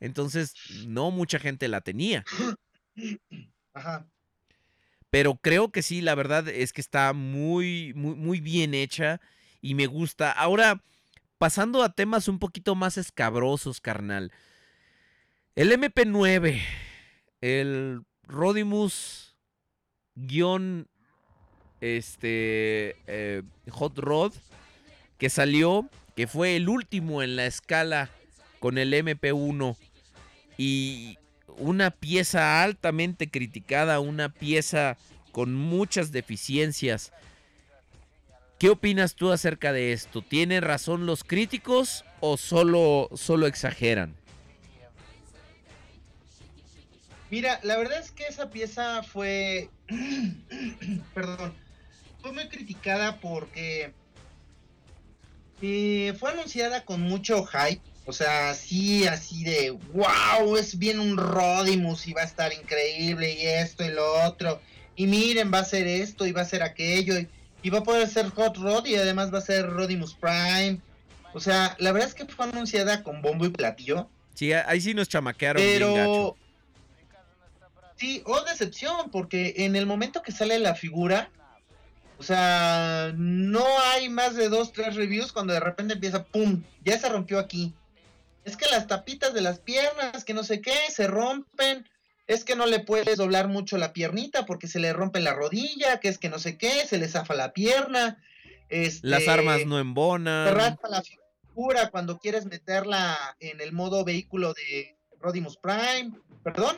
Entonces, 0.00 0.54
no 0.86 1.10
mucha 1.10 1.38
gente 1.38 1.68
la 1.68 1.80
tenía. 1.80 2.24
Ajá. 3.74 4.06
Pero 5.12 5.34
creo 5.36 5.70
que 5.70 5.82
sí, 5.82 6.00
la 6.00 6.14
verdad 6.14 6.48
es 6.48 6.72
que 6.72 6.80
está 6.80 7.12
muy, 7.12 7.92
muy, 7.94 8.40
bien 8.40 8.72
hecha 8.72 9.20
y 9.60 9.74
me 9.74 9.86
gusta. 9.86 10.32
Ahora, 10.32 10.82
pasando 11.36 11.82
a 11.82 11.92
temas 11.92 12.28
un 12.28 12.38
poquito 12.38 12.74
más 12.74 12.96
escabrosos, 12.96 13.82
carnal. 13.82 14.32
El 15.54 15.70
MP9, 15.70 16.62
el 17.42 18.00
Rodimus 18.22 19.36
guion 20.14 20.88
este 21.82 22.96
eh, 23.06 23.42
Hot 23.70 23.98
Rod 23.98 24.32
que 25.18 25.28
salió, 25.28 25.90
que 26.16 26.26
fue 26.26 26.56
el 26.56 26.70
último 26.70 27.22
en 27.22 27.36
la 27.36 27.44
escala 27.44 28.08
con 28.60 28.78
el 28.78 28.94
MP1 28.94 29.76
y 30.56 31.18
una 31.58 31.90
pieza 31.90 32.62
altamente 32.62 33.30
criticada, 33.30 34.00
una 34.00 34.28
pieza 34.28 34.96
con 35.32 35.54
muchas 35.54 36.12
deficiencias. 36.12 37.12
¿Qué 38.58 38.70
opinas 38.70 39.16
tú 39.16 39.32
acerca 39.32 39.72
de 39.72 39.92
esto? 39.92 40.22
¿Tienen 40.22 40.62
razón 40.62 41.04
los 41.06 41.24
críticos 41.24 42.04
o 42.20 42.36
solo, 42.36 43.08
solo 43.14 43.46
exageran? 43.46 44.14
Mira, 47.30 47.58
la 47.62 47.76
verdad 47.76 47.98
es 47.98 48.10
que 48.10 48.26
esa 48.26 48.50
pieza 48.50 49.02
fue. 49.02 49.70
Perdón. 51.14 51.54
Fue 52.20 52.32
muy 52.32 52.48
criticada 52.48 53.18
porque. 53.20 53.94
eh, 55.62 56.14
fue 56.20 56.30
anunciada 56.30 56.84
con 56.84 57.00
mucho 57.00 57.44
hype. 57.46 57.82
O 58.04 58.12
sea, 58.12 58.50
así, 58.50 59.06
así 59.06 59.44
de. 59.44 59.70
¡Wow! 59.92 60.56
Es 60.56 60.78
bien 60.78 60.98
un 60.98 61.16
Rodimus 61.16 62.06
y 62.08 62.12
va 62.12 62.22
a 62.22 62.24
estar 62.24 62.52
increíble 62.52 63.32
y 63.32 63.46
esto 63.46 63.84
y 63.84 63.90
lo 63.90 64.24
otro. 64.24 64.60
Y 64.96 65.06
miren, 65.06 65.52
va 65.52 65.60
a 65.60 65.64
ser 65.64 65.86
esto 65.86 66.26
y 66.26 66.32
va 66.32 66.42
a 66.42 66.46
ser 66.46 66.62
aquello. 66.62 67.18
Y, 67.18 67.28
y 67.62 67.70
va 67.70 67.78
a 67.78 67.82
poder 67.82 68.08
ser 68.08 68.28
Hot 68.30 68.56
Rod 68.56 68.86
y 68.86 68.96
además 68.96 69.32
va 69.32 69.38
a 69.38 69.42
ser 69.42 69.70
Rodimus 69.70 70.14
Prime. 70.14 70.80
O 71.32 71.40
sea, 71.40 71.76
la 71.78 71.92
verdad 71.92 72.08
es 72.08 72.14
que 72.14 72.26
fue 72.26 72.44
anunciada 72.44 73.02
con 73.02 73.22
bombo 73.22 73.46
y 73.46 73.50
platillo. 73.50 74.08
Sí, 74.34 74.52
ahí 74.52 74.80
sí 74.80 74.94
nos 74.94 75.08
chamaquearon 75.08 75.62
bien 75.62 75.78
gacho. 75.78 75.94
Pero. 75.94 76.36
Sí, 77.96 78.22
oh 78.26 78.42
decepción, 78.42 79.10
porque 79.10 79.54
en 79.58 79.76
el 79.76 79.86
momento 79.86 80.22
que 80.22 80.32
sale 80.32 80.58
la 80.58 80.74
figura, 80.74 81.30
o 82.18 82.22
sea, 82.24 83.12
no 83.16 83.64
hay 83.92 84.08
más 84.08 84.34
de 84.34 84.48
dos, 84.48 84.72
tres 84.72 84.96
reviews 84.96 85.32
cuando 85.32 85.52
de 85.52 85.60
repente 85.60 85.94
empieza, 85.94 86.24
¡pum! 86.24 86.62
Ya 86.84 86.98
se 86.98 87.08
rompió 87.08 87.38
aquí. 87.38 87.72
Es 88.44 88.56
que 88.56 88.66
las 88.70 88.86
tapitas 88.86 89.34
de 89.34 89.40
las 89.40 89.60
piernas, 89.60 90.24
que 90.24 90.34
no 90.34 90.44
sé 90.44 90.60
qué, 90.60 90.74
se 90.88 91.06
rompen. 91.06 91.88
Es 92.26 92.44
que 92.44 92.56
no 92.56 92.66
le 92.66 92.80
puedes 92.80 93.16
doblar 93.16 93.48
mucho 93.48 93.78
la 93.78 93.92
piernita 93.92 94.46
porque 94.46 94.68
se 94.68 94.80
le 94.80 94.92
rompe 94.92 95.20
la 95.20 95.34
rodilla, 95.34 96.00
que 96.00 96.08
es 96.08 96.18
que 96.18 96.28
no 96.28 96.38
sé 96.38 96.56
qué, 96.56 96.86
se 96.86 96.98
le 96.98 97.08
zafa 97.08 97.34
la 97.34 97.52
pierna. 97.52 98.22
Este, 98.68 99.06
Las 99.06 99.28
armas 99.28 99.66
no 99.66 99.76
te 99.76 99.82
embonan. 99.82 100.54
raspa 100.54 100.88
la 100.88 101.02
figura 101.02 101.90
cuando 101.90 102.18
quieres 102.18 102.46
meterla 102.46 103.36
en 103.40 103.60
el 103.60 103.72
modo 103.72 104.04
vehículo 104.04 104.54
de 104.54 104.96
Rodimus 105.20 105.58
Prime. 105.58 106.12
¿Perdón? 106.42 106.76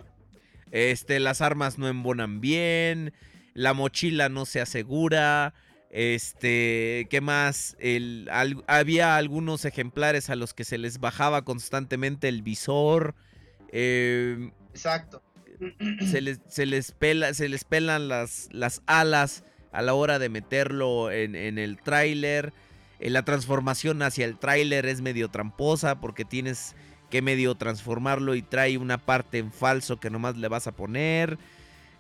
Este, 0.71 1.21
las 1.21 1.41
armas 1.41 1.79
no 1.79 1.89
embonan 1.89 2.41
bien. 2.41 3.13
La 3.53 3.75
mochila 3.75 4.29
no 4.29 4.47
se 4.47 4.61
asegura. 4.61 5.55
Este, 5.97 7.07
¿qué 7.09 7.21
más? 7.21 7.77
El, 7.79 8.29
al- 8.33 8.65
había 8.67 9.17
algunos 9.17 9.65
ejemplares 9.65 10.29
a 10.29 10.35
los 10.35 10.53
que 10.53 10.65
se 10.65 10.77
les 10.77 10.99
bajaba 10.99 11.45
constantemente 11.45 12.27
el 12.29 12.43
visor. 12.43 13.15
eh, 13.71 14.51
Exacto. 14.73 15.23
se 16.11 16.21
les, 16.21 16.41
se 16.49 16.67
les 16.67 16.91
pela, 16.91 17.33
se 17.33 17.49
les 17.49 17.63
pelan 17.63 18.09
las, 18.09 18.49
las 18.51 18.83
alas 18.87 19.45
a 19.71 19.83
la 19.83 19.95
hora 19.95 20.19
de 20.19 20.29
meterlo 20.29 21.13
en, 21.13 21.37
en 21.37 21.59
el 21.59 21.79
tráiler. 21.81 22.53
Eh, 22.99 23.09
la 23.11 23.25
transformación 23.25 24.03
hacia 24.03 24.25
el 24.27 24.37
tráiler 24.37 24.87
es 24.87 25.01
medio 25.01 25.29
tramposa 25.29 26.01
porque 26.01 26.25
tienes 26.25 26.75
que 27.09 27.23
medio 27.23 27.55
transformarlo 27.55 28.35
y 28.35 28.43
trae 28.43 28.79
una 28.79 28.99
parte 28.99 29.39
en 29.39 29.53
falso 29.53 30.01
que 30.01 30.11
nomás 30.11 30.37
le 30.37 30.49
vas 30.49 30.67
a 30.67 30.73
poner, 30.73 31.39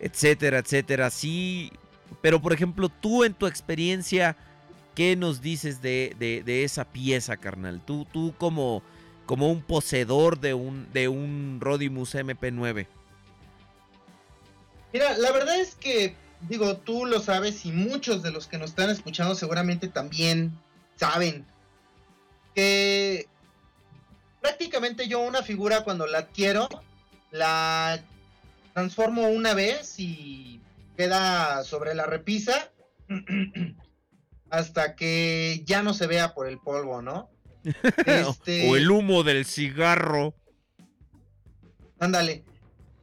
etcétera, 0.00 0.58
etcétera. 0.58 1.10
Sí, 1.10 1.70
pero 2.20 2.40
por 2.40 2.52
ejemplo, 2.52 2.88
tú 2.88 3.24
en 3.24 3.34
tu 3.34 3.46
experiencia, 3.46 4.36
¿qué 4.94 5.16
nos 5.16 5.40
dices 5.40 5.82
de, 5.82 6.14
de- 6.18 6.64
esa 6.64 6.84
pieza, 6.84 7.36
carnal? 7.36 7.80
Tú, 7.84 8.06
tú 8.12 8.34
como, 8.38 8.82
como 9.26 9.50
un 9.50 9.62
poseedor 9.62 10.40
de 10.40 10.54
un, 10.54 10.90
de 10.92 11.08
un 11.08 11.58
Rodimus 11.60 12.14
MP9. 12.14 12.86
Mira, 14.92 15.16
la 15.18 15.32
verdad 15.32 15.60
es 15.60 15.74
que, 15.74 16.14
digo, 16.48 16.76
tú 16.76 17.04
lo 17.06 17.20
sabes 17.20 17.66
y 17.66 17.72
muchos 17.72 18.22
de 18.22 18.30
los 18.30 18.46
que 18.46 18.58
nos 18.58 18.70
están 18.70 18.90
escuchando 18.90 19.34
seguramente 19.34 19.88
también 19.88 20.56
saben 20.96 21.44
que 22.54 23.26
prácticamente 24.40 25.08
yo 25.08 25.20
una 25.20 25.42
figura 25.42 25.82
cuando 25.82 26.06
la 26.06 26.18
adquiero, 26.18 26.68
la 27.32 28.00
transformo 28.72 29.28
una 29.28 29.54
vez 29.54 29.98
y 29.98 30.60
queda 30.96 31.64
sobre 31.64 31.94
la 31.94 32.06
repisa 32.06 32.72
hasta 34.50 34.94
que 34.94 35.62
ya 35.64 35.82
no 35.82 35.94
se 35.94 36.06
vea 36.06 36.34
por 36.34 36.48
el 36.48 36.58
polvo, 36.58 37.02
¿no? 37.02 37.30
Este- 38.06 38.68
O 38.70 38.76
el 38.76 38.90
humo 38.90 39.22
del 39.22 39.44
cigarro. 39.44 40.34
Ándale. 41.98 42.44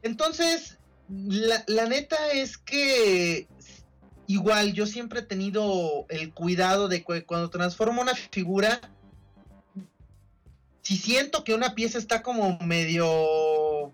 Entonces, 0.02 0.78
la, 1.08 1.64
la 1.66 1.86
neta 1.86 2.16
es 2.32 2.58
que 2.58 3.48
igual 4.26 4.72
yo 4.72 4.86
siempre 4.86 5.20
he 5.20 5.24
tenido 5.24 6.06
el 6.08 6.32
cuidado 6.32 6.88
de 6.88 7.04
que 7.04 7.24
cuando 7.24 7.50
transformo 7.50 8.00
una 8.00 8.14
figura, 8.14 8.80
si 10.82 10.96
siento 10.96 11.44
que 11.44 11.54
una 11.54 11.74
pieza 11.74 11.98
está 11.98 12.22
como 12.22 12.58
medio 12.60 13.92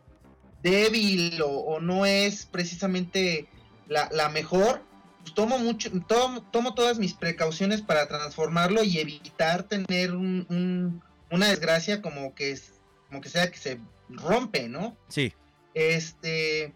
débil 0.63 1.41
o, 1.43 1.49
o 1.49 1.81
no 1.81 2.07
es 2.07 2.47
precisamente 2.47 3.49
la, 3.89 4.09
la 4.13 4.29
mejor, 4.29 4.83
pues 5.23 5.35
tomo 5.35 5.59
mucho, 5.59 5.91
tomo, 6.07 6.43
tomo 6.51 6.75
todas 6.75 6.99
mis 6.99 7.15
precauciones 7.15 7.83
para 7.83 8.07
transformarlo 8.07 8.83
y 8.85 8.99
evitar 8.99 9.65
tener 9.65 10.15
un- 10.15 10.47
un- 10.49 11.03
una 11.31 11.49
desgracia 11.49 12.01
como 12.01 12.35
que 12.35 12.53
es, 12.53 12.73
como 13.09 13.21
que 13.21 13.29
sea 13.29 13.51
que 13.51 13.59
se 13.59 13.81
rompe, 14.09 14.69
¿no? 14.69 14.97
Sí. 15.09 15.33
Este. 15.75 16.73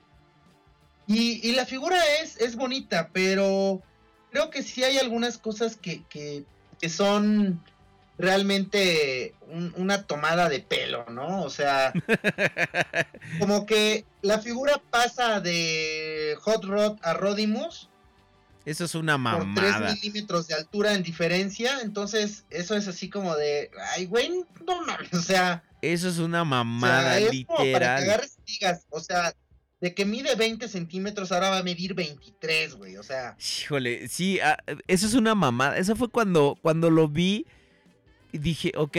Y, 1.07 1.47
y 1.47 1.53
la 1.53 1.67
figura 1.67 1.99
es, 2.23 2.37
es 2.41 2.57
bonita, 2.57 3.11
pero 3.13 3.83
creo 4.31 4.51
que 4.51 4.63
sí 4.63 4.85
hay 4.85 4.99
algunas 4.99 5.37
cosas 5.39 5.77
que, 5.77 6.05
que, 6.09 6.45
que 6.81 6.89
son 6.89 7.63
realmente 8.23 9.35
un- 9.49 9.75
una 9.77 10.05
tomada 10.05 10.49
de 10.49 10.61
pelo, 10.61 11.05
¿no? 11.11 11.43
O 11.43 11.51
sea, 11.51 11.93
como 13.39 13.67
que 13.67 14.05
la 14.23 14.39
figura 14.39 14.81
pasa 14.91 15.41
de 15.41 16.37
Hot 16.41 16.65
Rod 16.65 16.99
a 17.03 17.15
Rodimus 17.15 17.89
Eso 18.65 18.85
es 18.85 18.95
una 18.95 19.15
por 19.15 19.41
3 19.55 19.73
mamada. 19.73 19.93
milímetros 19.95 20.47
de 20.47 20.55
altura 20.55 20.95
en 20.95 21.03
diferencia, 21.03 21.81
entonces 21.83 22.45
eso 22.51 22.77
es 22.77 22.87
así 22.89 23.09
como 23.11 23.35
de, 23.37 23.71
ay, 23.97 24.07
güey, 24.07 24.31
no 24.67 24.87
mames, 24.87 25.13
o 25.15 25.21
sea, 25.23 25.63
Eso 25.83 26.09
es 26.09 26.19
una 26.19 26.43
o 26.43 26.45
mamada, 26.45 27.19
sea, 27.19 27.19
es 27.19 27.45
como 27.47 27.59
para 27.59 27.63
que 27.65 27.67
literal. 27.73 28.03
agarres 28.05 28.39
y 28.47 28.53
digas, 28.53 28.87
o 28.91 29.01
sea, 29.01 29.35
de 29.81 29.95
que 29.95 30.05
mide 30.05 30.37
20 30.37 30.69
centímetros, 30.69 31.33
ahora 31.33 31.51
va 31.51 31.59
a 31.59 31.63
medir 31.65 31.93
23, 31.95 32.77
güey. 32.77 32.97
O 32.99 33.03
sea, 33.03 33.37
Híjole, 33.65 34.07
sí, 34.07 34.39
ah, 34.39 34.57
eso 34.87 35.07
es 35.09 35.15
una 35.15 35.35
mamada. 35.35 35.77
Eso 35.77 35.97
fue 35.97 36.09
cuando, 36.09 36.57
cuando 36.63 36.89
lo 36.89 37.09
vi 37.09 37.47
y 38.33 38.39
dije, 38.39 38.73
ok, 38.77 38.97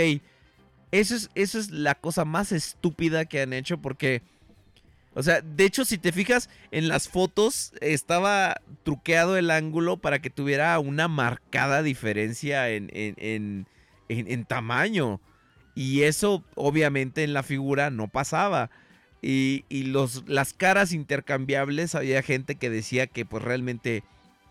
eso 0.91 1.15
es, 1.15 1.29
eso 1.35 1.59
es 1.59 1.71
la 1.71 1.95
cosa 1.95 2.23
más 2.23 2.51
estúpida 2.51 3.25
que 3.25 3.41
han 3.41 3.51
hecho 3.53 3.79
porque, 3.79 4.21
o 5.15 5.23
sea, 5.23 5.41
de 5.41 5.65
hecho, 5.65 5.85
si 5.85 5.97
te 5.97 6.11
fijas 6.11 6.49
en 6.71 6.87
las 6.87 7.07
fotos, 7.09 7.73
estaba 7.81 8.61
truqueado 8.83 9.37
el 9.37 9.49
ángulo 9.51 9.97
para 9.97 10.19
que 10.19 10.29
tuviera 10.29 10.77
una 10.79 11.07
marcada 11.07 11.81
diferencia 11.83 12.69
en, 12.69 12.89
en, 12.93 13.15
en- 13.17 13.67
en- 14.31 14.45
tamaño. 14.45 15.19
Y 15.75 16.03
eso, 16.03 16.43
obviamente, 16.55 17.23
en 17.23 17.33
la 17.33 17.41
figura 17.41 17.89
no 17.89 18.07
pasaba. 18.07 18.69
Y, 19.21 19.65
y 19.69 19.83
los, 19.83 20.23
las 20.27 20.53
caras 20.53 20.91
intercambiables, 20.93 21.95
había 21.95 22.21
gente 22.21 22.55
que 22.55 22.69
decía 22.69 23.07
que 23.07 23.25
pues 23.25 23.41
realmente 23.43 24.03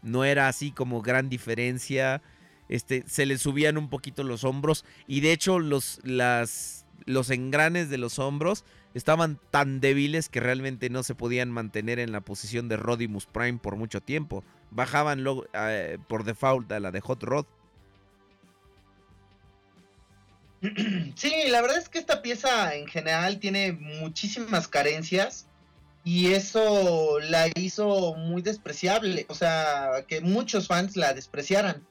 no 0.03 0.25
era 0.25 0.49
así 0.49 0.73
como 0.73 1.03
gran 1.03 1.29
diferencia. 1.29 2.23
Este, 2.69 3.05
se 3.07 3.27
le 3.27 3.39
subían 3.39 3.77
un 3.77 3.89
poquito 3.89 4.23
los 4.23 4.45
hombros. 4.45 4.85
Y 5.07 5.21
de 5.21 5.33
hecho, 5.33 5.59
los, 5.59 6.01
los 6.05 7.31
engranes 7.31 7.91
de 7.91 7.99
los 7.99 8.19
hombros 8.19 8.65
estaban 8.95 9.39
tan 9.51 9.81
débiles 9.81 10.29
que 10.29 10.41
realmente 10.41 10.91
no 10.91 11.03
se 11.03 11.15
podían 11.15 11.51
mantener 11.51 11.99
en 11.99 12.13
la 12.13 12.21
posición 12.21 12.69
de 12.69 12.77
Rodimus 12.77 13.27
Prime 13.27 13.59
por 13.59 13.77
mucho 13.77 14.01
tiempo. 14.01 14.45
Bajaban 14.71 15.25
eh, 15.55 15.99
por 16.09 16.25
default 16.25 16.71
a 16.73 16.81
la 16.81 16.91
de 16.91 17.01
Hot 17.01 17.23
Rod. 17.23 17.47
sí, 21.17 21.33
la 21.49 21.61
verdad 21.61 21.79
es 21.79 21.89
que 21.89 21.99
esta 21.99 22.23
pieza 22.23 22.75
en 22.75 22.87
general 22.87 23.39
tiene 23.39 23.73
muchísimas 23.73 24.69
carencias 24.69 25.47
y 26.05 26.33
eso 26.33 27.19
la 27.21 27.49
hizo 27.55 28.15
muy 28.15 28.43
despreciable. 28.43 29.27
O 29.29 29.35
sea, 29.35 30.05
que 30.07 30.21
muchos 30.21 30.69
fans 30.69 30.97
la 30.97 31.15
despreciaran. 31.15 31.85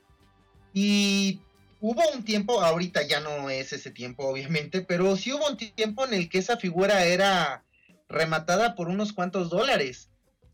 Y 0.74 1.40
hubo 1.80 2.02
un 2.14 2.24
tiempo, 2.24 2.62
ahorita 2.62 3.02
ya 3.04 3.20
no 3.20 3.50
es 3.50 3.74
ese 3.74 3.92
tiempo, 3.92 4.28
obviamente, 4.28 4.82
pero 4.82 5.16
sí 5.18 5.34
hubo 5.34 5.48
un 5.48 5.58
tiempo 5.58 6.06
en 6.06 6.14
el 6.14 6.30
que 6.30 6.38
esa 6.40 6.58
figura 6.58 7.06
era 7.06 7.64
rematada 8.08 8.76
por 8.76 8.88
unos 8.90 9.14
cuantos 9.14 9.50
dólares. 9.50 10.10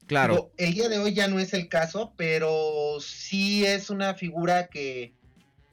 Claro. 0.06 0.34
Digo, 0.34 0.52
el 0.58 0.74
día 0.74 0.90
de 0.90 1.00
hoy 1.00 1.14
ya 1.14 1.28
no 1.28 1.40
es 1.40 1.54
el 1.54 1.68
caso, 1.68 2.14
pero 2.16 2.98
sí 3.02 3.66
es 3.66 3.90
una 3.90 4.14
figura 4.14 4.68
que, 4.68 5.14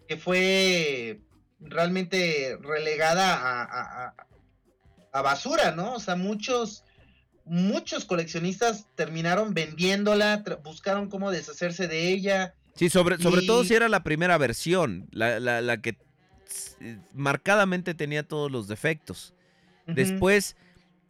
que 0.09 0.17
fue 0.17 1.21
realmente 1.61 2.59
relegada 2.61 3.35
a, 3.35 3.63
a- 3.63 4.15
a- 5.13 5.23
basura, 5.23 5.71
¿no? 5.71 5.95
O 5.95 6.01
sea, 6.01 6.17
muchos, 6.17 6.83
muchos 7.45 8.05
coleccionistas 8.05 8.87
terminaron 8.97 9.55
vendiéndola, 9.55 10.43
buscaron 10.65 11.09
cómo 11.09 11.31
deshacerse 11.31 11.87
de 11.87 12.09
ella. 12.09 12.55
Sí, 12.75 12.89
sobre, 12.91 13.19
sobre 13.19 13.43
Y- 13.43 13.47
todo 13.47 13.65
si 13.65 13.75
era 13.75 13.89
la 13.89 14.03
primera 14.03 14.37
versión, 14.39 15.09
la, 15.13 15.39
la- 15.41 15.61
la 15.61 15.81
que 15.81 15.97
eh, 16.81 16.99
marcadamente 17.13 17.95
tenía 17.95 18.23
todos 18.27 18.51
los 18.51 18.69
defectos. 18.69 19.35
Después, 19.87 20.57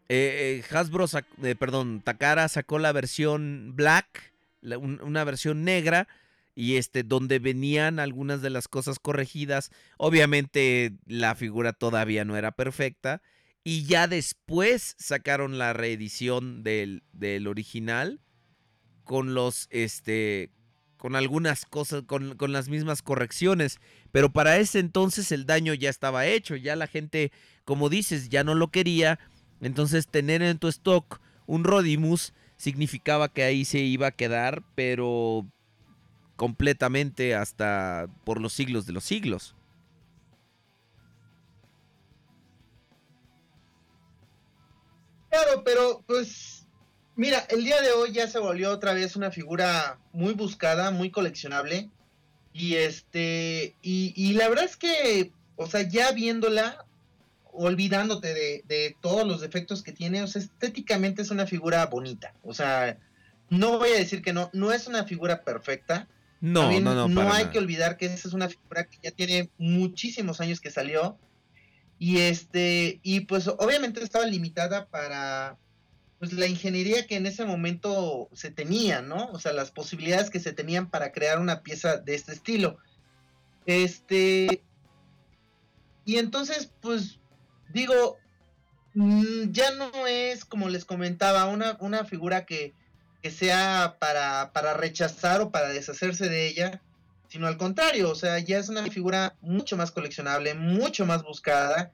eh, 0.08 0.62
eh, 0.68 0.74
Hasbro, 0.76 1.06
sac- 1.06 1.24
eh, 1.42 1.54
perdón, 1.54 2.00
Takara 2.02 2.48
sacó 2.48 2.78
la 2.78 2.92
versión 2.92 3.72
black, 3.76 4.32
la- 4.60 4.78
un- 4.78 5.00
una 5.02 5.24
versión 5.24 5.64
negra, 5.64 6.08
y 6.56 6.76
este, 6.76 7.02
donde 7.02 7.38
venían 7.40 7.98
algunas 7.98 8.40
de 8.42 8.50
las 8.50 8.68
cosas 8.68 8.98
corregidas. 9.00 9.70
Obviamente 9.96 10.92
la 11.06 11.34
figura 11.34 11.72
todavía 11.72 12.24
no 12.24 12.36
era 12.36 12.52
perfecta. 12.52 13.22
Y 13.64 13.84
ya 13.86 14.06
después 14.06 14.94
sacaron 14.98 15.58
la 15.58 15.72
reedición 15.72 16.62
del, 16.62 17.02
del 17.12 17.46
original 17.48 18.20
con 19.04 19.34
los, 19.34 19.66
este, 19.70 20.50
con 21.04 21.16
algunas 21.16 21.66
cosas, 21.66 22.04
con, 22.06 22.34
con 22.38 22.52
las 22.52 22.70
mismas 22.70 23.02
correcciones. 23.02 23.78
Pero 24.10 24.32
para 24.32 24.56
ese 24.56 24.78
entonces 24.78 25.32
el 25.32 25.44
daño 25.44 25.74
ya 25.74 25.90
estaba 25.90 26.24
hecho, 26.24 26.56
ya 26.56 26.76
la 26.76 26.86
gente, 26.86 27.30
como 27.66 27.90
dices, 27.90 28.30
ya 28.30 28.42
no 28.42 28.54
lo 28.54 28.68
quería. 28.68 29.18
Entonces 29.60 30.08
tener 30.08 30.40
en 30.40 30.56
tu 30.56 30.66
stock 30.68 31.20
un 31.44 31.62
Rodimus 31.62 32.32
significaba 32.56 33.28
que 33.28 33.42
ahí 33.42 33.66
se 33.66 33.80
iba 33.80 34.06
a 34.06 34.12
quedar, 34.12 34.62
pero 34.74 35.46
completamente 36.36 37.34
hasta 37.34 38.06
por 38.24 38.40
los 38.40 38.54
siglos 38.54 38.86
de 38.86 38.94
los 38.94 39.04
siglos. 39.04 39.54
Claro, 45.28 45.62
pero 45.66 46.02
pues 46.06 46.63
mira, 47.16 47.46
el 47.50 47.64
día 47.64 47.80
de 47.80 47.92
hoy 47.92 48.12
ya 48.12 48.26
se 48.28 48.38
volvió 48.38 48.70
otra 48.70 48.92
vez 48.94 49.16
una 49.16 49.30
figura 49.30 49.98
muy 50.12 50.34
buscada, 50.34 50.90
muy 50.90 51.10
coleccionable. 51.10 51.90
Y 52.52 52.74
este, 52.76 53.74
y, 53.82 54.12
y 54.16 54.34
la 54.34 54.48
verdad 54.48 54.64
es 54.64 54.76
que, 54.76 55.32
o 55.56 55.66
sea, 55.66 55.82
ya 55.82 56.12
viéndola, 56.12 56.84
olvidándote 57.52 58.32
de, 58.32 58.64
de 58.66 58.96
todos 59.00 59.26
los 59.26 59.40
defectos 59.40 59.82
que 59.82 59.92
tiene, 59.92 60.22
o 60.22 60.26
sea, 60.26 60.42
estéticamente 60.42 61.22
es 61.22 61.30
una 61.30 61.46
figura 61.46 61.84
bonita. 61.86 62.34
O 62.42 62.54
sea, 62.54 62.98
no 63.50 63.78
voy 63.78 63.90
a 63.90 63.98
decir 63.98 64.22
que 64.22 64.32
no, 64.32 64.50
no 64.52 64.72
es 64.72 64.86
una 64.86 65.04
figura 65.04 65.42
perfecta. 65.42 66.08
No, 66.40 66.62
También 66.62 66.84
no, 66.84 67.08
no, 67.08 67.14
para 67.14 67.34
hay 67.36 67.42
nada. 67.44 67.52
que 67.52 67.58
olvidar 67.58 67.96
que 67.96 68.06
esa 68.06 68.28
es 68.28 68.34
una 68.34 68.48
figura 68.48 68.84
que 68.84 68.98
ya 69.02 69.10
tiene 69.10 69.50
muchísimos 69.58 70.40
años 70.40 70.60
que 70.60 70.70
salió. 70.70 71.18
Y 71.98 72.18
este, 72.18 73.00
y 73.02 73.20
pues 73.20 73.48
obviamente 73.48 74.02
estaba 74.02 74.26
limitada 74.26 74.86
para 74.86 75.56
pues 76.24 76.38
la 76.38 76.46
ingeniería 76.46 77.06
que 77.06 77.16
en 77.16 77.26
ese 77.26 77.44
momento 77.44 78.30
se 78.32 78.50
tenía, 78.50 79.02
¿no? 79.02 79.26
O 79.32 79.38
sea, 79.38 79.52
las 79.52 79.70
posibilidades 79.70 80.30
que 80.30 80.40
se 80.40 80.52
tenían 80.52 80.88
para 80.88 81.12
crear 81.12 81.38
una 81.38 81.62
pieza 81.62 81.98
de 81.98 82.14
este 82.14 82.32
estilo. 82.32 82.78
Este. 83.66 84.62
Y 86.06 86.16
entonces, 86.16 86.70
pues, 86.80 87.18
digo, 87.74 88.16
mm, 88.94 89.50
ya 89.50 89.70
no 89.72 90.06
es, 90.06 90.46
como 90.46 90.70
les 90.70 90.86
comentaba, 90.86 91.46
una, 91.46 91.76
una 91.80 92.04
figura 92.04 92.46
que, 92.46 92.72
que 93.22 93.30
sea 93.30 93.96
para, 93.98 94.52
para 94.52 94.72
rechazar 94.74 95.42
o 95.42 95.50
para 95.50 95.68
deshacerse 95.68 96.28
de 96.30 96.46
ella, 96.46 96.82
sino 97.28 97.46
al 97.46 97.58
contrario, 97.58 98.10
o 98.10 98.14
sea, 98.14 98.38
ya 98.38 98.58
es 98.58 98.70
una 98.70 98.84
figura 98.84 99.36
mucho 99.42 99.76
más 99.76 99.90
coleccionable, 99.90 100.54
mucho 100.54 101.04
más 101.04 101.22
buscada, 101.22 101.92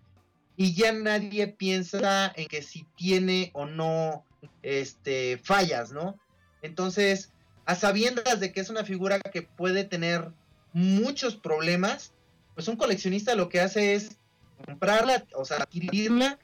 y 0.60 0.74
ya 0.74 0.92
nadie 0.92 1.48
piensa 1.48 2.30
en 2.36 2.46
que 2.46 2.60
si 2.60 2.84
tiene 2.94 3.50
o 3.54 3.64
no 3.64 4.26
este, 4.62 5.40
fallas, 5.42 5.90
¿no? 5.90 6.18
Entonces, 6.60 7.32
a 7.64 7.74
sabiendas 7.74 8.40
de 8.40 8.52
que 8.52 8.60
es 8.60 8.68
una 8.68 8.84
figura 8.84 9.18
que 9.20 9.40
puede 9.40 9.84
tener 9.84 10.34
muchos 10.74 11.34
problemas, 11.34 12.12
pues 12.54 12.68
un 12.68 12.76
coleccionista 12.76 13.34
lo 13.36 13.48
que 13.48 13.62
hace 13.62 13.94
es 13.94 14.18
comprarla, 14.66 15.24
o 15.34 15.46
sea, 15.46 15.56
adquirirla 15.62 16.38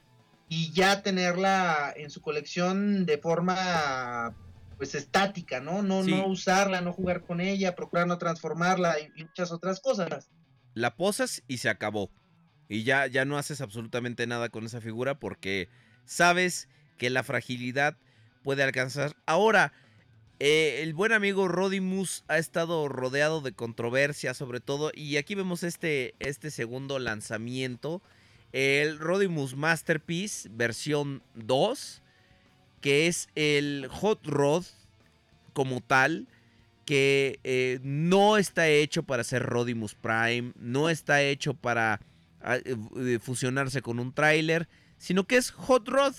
y 0.49 0.71
ya 0.71 1.03
tenerla 1.03 1.93
en 1.95 2.09
su 2.09 2.19
colección 2.19 3.05
de 3.05 3.19
forma 3.19 4.35
pues 4.77 4.95
estática, 4.95 5.59
¿no? 5.59 5.83
No, 5.83 6.03
Sí. 6.03 6.09
no 6.09 6.25
usarla, 6.25 6.81
no 6.81 6.91
jugar 6.91 7.23
con 7.23 7.39
ella, 7.39 7.75
procurar 7.75 8.07
no 8.07 8.17
transformarla 8.17 8.99
y, 8.99 9.11
y 9.15 9.25
muchas 9.25 9.51
otras 9.51 9.79
cosas. 9.79 10.31
La 10.73 10.95
posas 10.95 11.43
y 11.47 11.59
se 11.59 11.69
acabó. 11.69 12.09
Y 12.69 12.83
ya, 12.83 13.07
ya 13.07 13.25
no 13.25 13.37
haces 13.37 13.61
absolutamente 13.61 14.27
nada 14.27 14.49
con 14.49 14.65
esa 14.65 14.81
figura 14.81 15.19
porque 15.19 15.69
sabes 16.05 16.67
que 16.97 17.09
la 17.09 17.23
fragilidad 17.23 17.97
puede 18.43 18.63
alcanzar. 18.63 19.15
Ahora, 19.25 19.73
eh, 20.39 20.81
el 20.83 20.93
buen 20.93 21.13
amigo 21.13 21.47
Rodimus 21.47 22.23
ha 22.27 22.37
estado 22.37 22.87
rodeado 22.89 23.41
de 23.41 23.53
controversia 23.53 24.33
sobre 24.33 24.59
todo. 24.59 24.91
Y 24.93 25.17
aquí 25.17 25.35
vemos 25.35 25.63
este, 25.63 26.15
este 26.19 26.51
segundo 26.51 26.99
lanzamiento. 26.99 28.01
El 28.51 28.99
Rodimus 28.99 29.55
Masterpiece 29.55 30.49
versión 30.51 31.23
2. 31.35 32.01
Que 32.81 33.07
es 33.07 33.29
el 33.35 33.87
Hot 33.89 34.25
Rod 34.25 34.65
como 35.53 35.81
tal. 35.81 36.27
Que 36.85 37.39
eh, 37.43 37.79
no 37.81 38.37
está 38.37 38.67
hecho 38.67 39.03
para 39.03 39.23
ser 39.23 39.43
Rodimus 39.43 39.95
Prime. 39.95 40.53
No 40.55 40.89
está 40.89 41.23
hecho 41.23 41.53
para 41.53 41.99
fusionarse 43.21 43.81
con 43.81 43.99
un 43.99 44.13
tráiler. 44.13 44.67
Sino 44.97 45.25
que 45.25 45.37
es 45.37 45.51
Hot 45.51 45.87
Rod. 45.87 46.13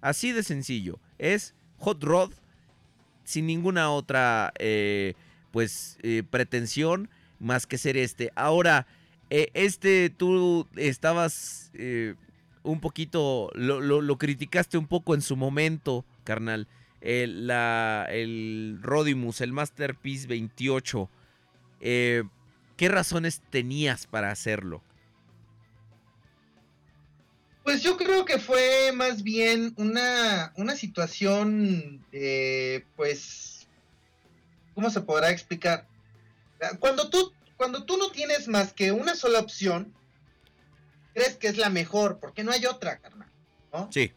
Así 0.00 0.32
de 0.32 0.42
sencillo. 0.42 0.98
Es 1.18 1.54
Hot 1.78 2.02
Rod 2.02 2.32
sin 3.24 3.46
ninguna 3.46 3.90
otra 3.90 4.52
eh, 4.58 5.14
pues 5.50 5.98
eh, 6.02 6.22
pretensión 6.28 7.10
más 7.38 7.66
que 7.66 7.78
ser 7.78 7.96
este. 7.96 8.32
Ahora, 8.34 8.86
eh, 9.30 9.50
este 9.54 10.08
tú 10.10 10.66
estabas 10.76 11.70
eh, 11.74 12.14
un 12.62 12.80
poquito, 12.80 13.50
lo, 13.54 13.80
lo- 13.80 14.18
criticaste 14.18 14.78
un 14.78 14.86
poco 14.86 15.14
en 15.14 15.22
su 15.22 15.36
momento, 15.36 16.04
carnal. 16.24 16.66
El, 17.00 17.48
el 17.50 18.78
Rodimus, 18.82 19.40
el 19.40 19.52
Masterpiece 19.52 20.26
28. 20.26 21.08
Eh, 21.80 22.24
¿Qué 22.76 22.88
razones 22.88 23.42
tenías 23.50 24.06
para 24.06 24.30
hacerlo? 24.30 24.82
Pues 27.68 27.82
yo 27.82 27.98
creo 27.98 28.24
que 28.24 28.38
fue 28.38 28.92
más 28.94 29.22
bien 29.22 29.74
una, 29.76 30.54
una 30.56 30.74
situación, 30.74 32.02
eh, 32.12 32.86
pues, 32.96 33.68
¿cómo 34.74 34.88
se 34.88 35.02
podrá 35.02 35.30
explicar? 35.30 35.86
Cuando 36.78 37.10
tú, 37.10 37.30
cuando 37.58 37.84
tú 37.84 37.98
no 37.98 38.10
tienes 38.10 38.48
más 38.48 38.72
que 38.72 38.90
una 38.90 39.14
sola 39.14 39.40
opción, 39.40 39.92
crees 41.12 41.36
que 41.36 41.48
es 41.48 41.58
la 41.58 41.68
mejor, 41.68 42.20
porque 42.20 42.42
no 42.42 42.52
hay 42.52 42.64
otra, 42.64 43.00
carnal, 43.00 43.30
¿no? 43.70 43.92
Sí. 43.92 44.12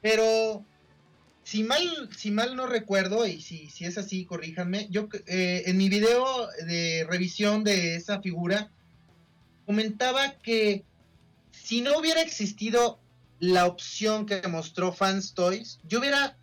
Pero 0.00 0.64
si 1.44 1.62
mal, 1.62 2.10
si 2.18 2.32
mal 2.32 2.56
no 2.56 2.66
recuerdo, 2.66 3.28
y 3.28 3.40
si, 3.40 3.70
si 3.70 3.84
es 3.84 3.96
así, 3.96 4.24
corríjanme, 4.24 4.88
yo 4.90 5.08
eh, 5.28 5.62
en 5.66 5.76
mi 5.76 5.88
video 5.88 6.48
de 6.66 7.06
revisión 7.08 7.62
de 7.62 7.94
esa 7.94 8.20
figura 8.20 8.72
comentaba 9.66 10.32
que 10.42 10.84
si 11.52 11.80
no 11.80 11.98
hubiera 11.98 12.22
existido 12.22 12.98
la 13.38 13.66
opción 13.66 14.26
que 14.26 14.46
mostró 14.48 14.92
Fans 14.92 15.34
Toys, 15.34 15.78
yo 15.84 16.00
hubiera 16.00 16.36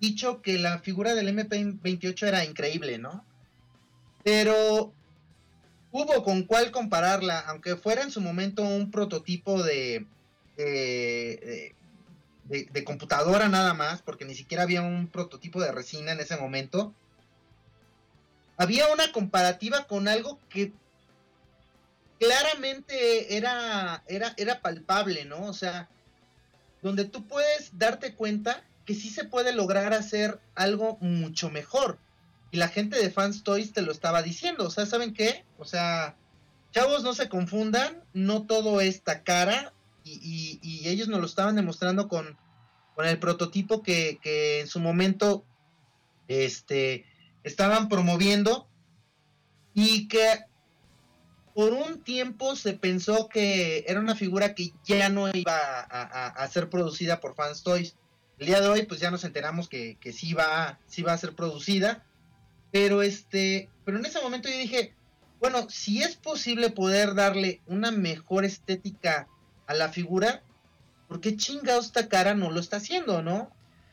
dicho 0.00 0.42
que 0.42 0.58
la 0.58 0.80
figura 0.80 1.14
del 1.14 1.28
MP28 1.28 2.26
era 2.26 2.44
increíble, 2.44 2.98
¿no? 2.98 3.24
Pero 4.24 4.92
hubo 5.90 6.24
con 6.24 6.42
cuál 6.44 6.70
compararla, 6.70 7.40
aunque 7.40 7.76
fuera 7.76 8.02
en 8.02 8.10
su 8.10 8.20
momento 8.20 8.62
un 8.62 8.90
prototipo 8.90 9.62
de, 9.62 10.06
de, 10.56 11.74
de, 12.44 12.64
de 12.64 12.84
computadora 12.84 13.48
nada 13.48 13.74
más, 13.74 14.02
porque 14.02 14.24
ni 14.24 14.34
siquiera 14.34 14.64
había 14.64 14.82
un 14.82 15.08
prototipo 15.08 15.60
de 15.60 15.72
resina 15.72 16.12
en 16.12 16.20
ese 16.20 16.36
momento. 16.36 16.92
Había 18.56 18.92
una 18.92 19.10
comparativa 19.12 19.86
con 19.86 20.08
algo 20.08 20.38
que 20.48 20.72
claramente 22.22 23.36
era, 23.36 24.04
era, 24.06 24.32
era 24.36 24.60
palpable, 24.60 25.24
¿no? 25.24 25.46
O 25.46 25.52
sea, 25.52 25.88
donde 26.80 27.04
tú 27.04 27.26
puedes 27.26 27.76
darte 27.76 28.14
cuenta 28.14 28.62
que 28.84 28.94
sí 28.94 29.10
se 29.10 29.24
puede 29.24 29.52
lograr 29.52 29.92
hacer 29.92 30.38
algo 30.54 30.98
mucho 31.00 31.50
mejor. 31.50 31.98
Y 32.52 32.58
la 32.58 32.68
gente 32.68 32.96
de 32.96 33.10
Fans 33.10 33.42
Toys 33.42 33.72
te 33.72 33.82
lo 33.82 33.90
estaba 33.90 34.22
diciendo. 34.22 34.66
O 34.66 34.70
sea, 34.70 34.86
¿saben 34.86 35.14
qué? 35.14 35.44
O 35.58 35.64
sea, 35.64 36.14
chavos, 36.70 37.02
no 37.02 37.12
se 37.12 37.28
confundan. 37.28 38.04
No 38.12 38.46
todo 38.46 38.80
está 38.80 39.24
cara. 39.24 39.72
Y 40.04 40.86
ellos 40.86 41.08
nos 41.08 41.20
lo 41.20 41.26
estaban 41.26 41.56
demostrando 41.56 42.06
con, 42.06 42.36
con 42.94 43.06
el 43.06 43.18
prototipo 43.18 43.82
que, 43.82 44.20
que 44.22 44.60
en 44.60 44.68
su 44.68 44.78
momento 44.78 45.44
este, 46.28 47.04
estaban 47.42 47.88
promoviendo. 47.88 48.68
Y 49.74 50.06
que 50.06 50.44
por 51.54 51.72
un 51.72 52.02
tiempo 52.02 52.56
se 52.56 52.72
pensó 52.72 53.28
que 53.28 53.84
era 53.86 54.00
una 54.00 54.14
figura 54.14 54.54
que 54.54 54.72
ya 54.84 55.08
no 55.08 55.28
iba 55.32 55.80
a, 55.80 56.48
ser 56.48 56.70
producida 56.70 57.20
por 57.20 57.34
Fans 57.34 57.62
Toys. 57.62 57.96
El 58.38 58.46
día 58.46 58.60
de 58.60 58.68
hoy, 58.68 58.86
pues 58.86 59.00
ya 59.00 59.10
nos 59.10 59.24
enteramos 59.24 59.68
que, 59.68 59.98
sí, 60.12 60.32
va, 60.32 60.78
sí 60.86 61.02
va 61.02 61.12
a 61.12 61.18
ser 61.18 61.34
producida. 61.34 62.04
Pero 62.70 63.02
este, 63.02 63.68
pero 63.84 63.98
en 63.98 64.06
ese 64.06 64.22
momento 64.22 64.48
yo 64.48 64.56
dije, 64.56 64.94
bueno, 65.40 65.68
si 65.68 66.02
es 66.02 66.16
posible 66.16 66.70
poder 66.70 67.14
darle 67.14 67.60
una 67.66 67.90
mejor 67.90 68.46
estética 68.46 69.28
a 69.66 69.74
la 69.74 69.90
figura, 69.90 70.42
¿por 71.06 71.20
qué 71.20 71.36
chingados 71.36 71.86
esta 71.86 72.08
cara 72.08 72.34
no 72.34 72.50
lo 72.50 72.60
está 72.60 72.78
haciendo, 72.78 73.22
no? 73.22 73.52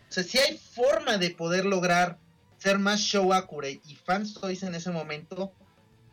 O 0.09 0.11
sea, 0.11 0.23
si 0.23 0.37
hay 0.37 0.57
forma 0.57 1.17
de 1.17 1.31
poder 1.31 1.65
lograr 1.65 2.17
ser 2.57 2.79
más 2.79 3.01
show 3.01 3.33
accurate 3.33 3.81
y 3.85 3.95
Fans 3.95 4.33
Toys 4.33 4.63
en 4.63 4.75
ese 4.75 4.91
momento 4.91 5.51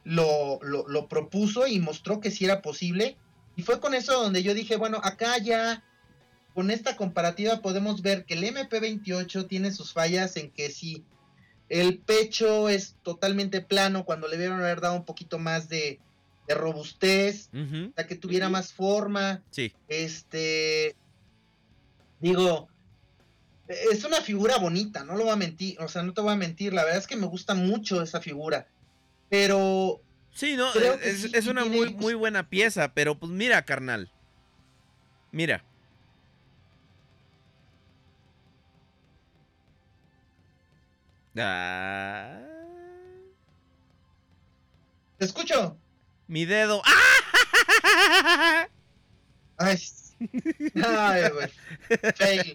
lo, 0.06 0.60
lo, 0.62 0.86
lo 0.86 1.08
propuso 1.08 1.66
y 1.66 1.80
mostró 1.80 2.20
que 2.20 2.30
sí 2.30 2.44
era 2.44 2.62
posible. 2.62 3.16
Y 3.56 3.62
fue 3.62 3.80
con 3.80 3.92
eso 3.92 4.22
donde 4.22 4.42
yo 4.42 4.54
dije, 4.54 4.76
bueno, 4.76 5.00
acá 5.02 5.36
ya 5.38 5.82
con 6.54 6.70
esta 6.70 6.96
comparativa 6.96 7.60
podemos 7.60 8.02
ver 8.02 8.24
que 8.24 8.34
el 8.34 8.44
MP28 8.44 9.48
tiene 9.48 9.72
sus 9.72 9.92
fallas 9.92 10.36
en 10.36 10.50
que 10.50 10.70
si 10.70 11.04
el 11.68 11.98
pecho 11.98 12.68
es 12.68 12.94
totalmente 13.02 13.60
plano 13.60 14.04
cuando 14.04 14.28
le 14.28 14.36
debieron 14.36 14.60
haber 14.60 14.80
dado 14.80 14.94
un 14.94 15.04
poquito 15.04 15.38
más 15.38 15.68
de, 15.68 15.98
de 16.46 16.54
robustez, 16.54 17.50
o 17.52 17.92
sea, 17.94 18.06
que 18.06 18.14
tuviera 18.14 18.48
más 18.48 18.72
forma. 18.72 19.42
Sí. 19.50 19.72
Este, 19.88 20.94
digo, 22.20 22.68
es 23.66 24.04
una 24.04 24.20
figura 24.20 24.58
bonita, 24.58 25.04
no 25.04 25.16
lo 25.16 25.24
voy 25.24 25.32
a 25.32 25.36
mentir, 25.36 25.76
o 25.80 25.88
sea, 25.88 26.04
no 26.04 26.14
te 26.14 26.20
voy 26.20 26.32
a 26.32 26.36
mentir, 26.36 26.72
la 26.72 26.84
verdad 26.84 27.00
es 27.00 27.08
que 27.08 27.16
me 27.16 27.26
gusta 27.26 27.54
mucho 27.54 28.00
esa 28.00 28.20
figura, 28.20 28.68
pero 29.28 30.00
Sí, 30.32 30.56
no, 30.56 30.70
que 30.72 30.98
es, 31.02 31.22
sí 31.22 31.30
es 31.34 31.46
una 31.46 31.62
tiene- 31.62 31.76
muy, 31.76 31.94
muy 31.94 32.14
buena 32.14 32.48
pieza, 32.48 32.92
pero 32.92 33.18
pues 33.18 33.32
mira, 33.32 33.64
carnal. 33.64 34.10
Mira. 35.32 35.64
Ah, 41.38 42.38
te 45.18 45.24
escucho. 45.24 45.76
mi 46.28 46.44
dedo. 46.44 46.82
¡Ah! 46.84 48.68
Ay, 49.58 49.78
ay. 52.20 52.54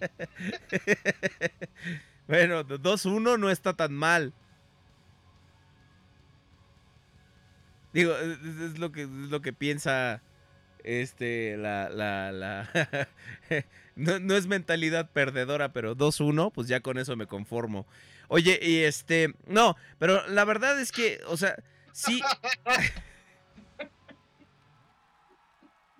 Bueno, 2.28 2.64
2-1 2.64 3.38
no 3.38 3.50
está 3.50 3.74
tan 3.74 3.92
mal. 3.92 4.32
Digo, 7.92 8.16
es, 8.16 8.78
lo 8.78 8.92
que 8.92 9.02
es 9.02 9.08
lo 9.08 9.42
que 9.42 9.52
piensa 9.52 10.22
este 10.84 11.56
la 11.56 11.88
la 11.90 12.32
la 12.32 13.08
no, 13.96 14.18
no 14.18 14.34
es 14.36 14.46
mentalidad 14.46 15.10
perdedora, 15.10 15.72
pero 15.72 15.94
2-1, 15.94 16.52
pues 16.52 16.68
ya 16.68 16.80
con 16.80 16.98
eso 16.98 17.16
me 17.16 17.26
conformo. 17.26 17.86
Oye, 18.28 18.58
y 18.62 18.78
este, 18.78 19.34
no, 19.46 19.76
pero 19.98 20.26
la 20.28 20.44
verdad 20.44 20.80
es 20.80 20.90
que, 20.90 21.20
o 21.26 21.36
sea, 21.36 21.56
sí 21.92 22.22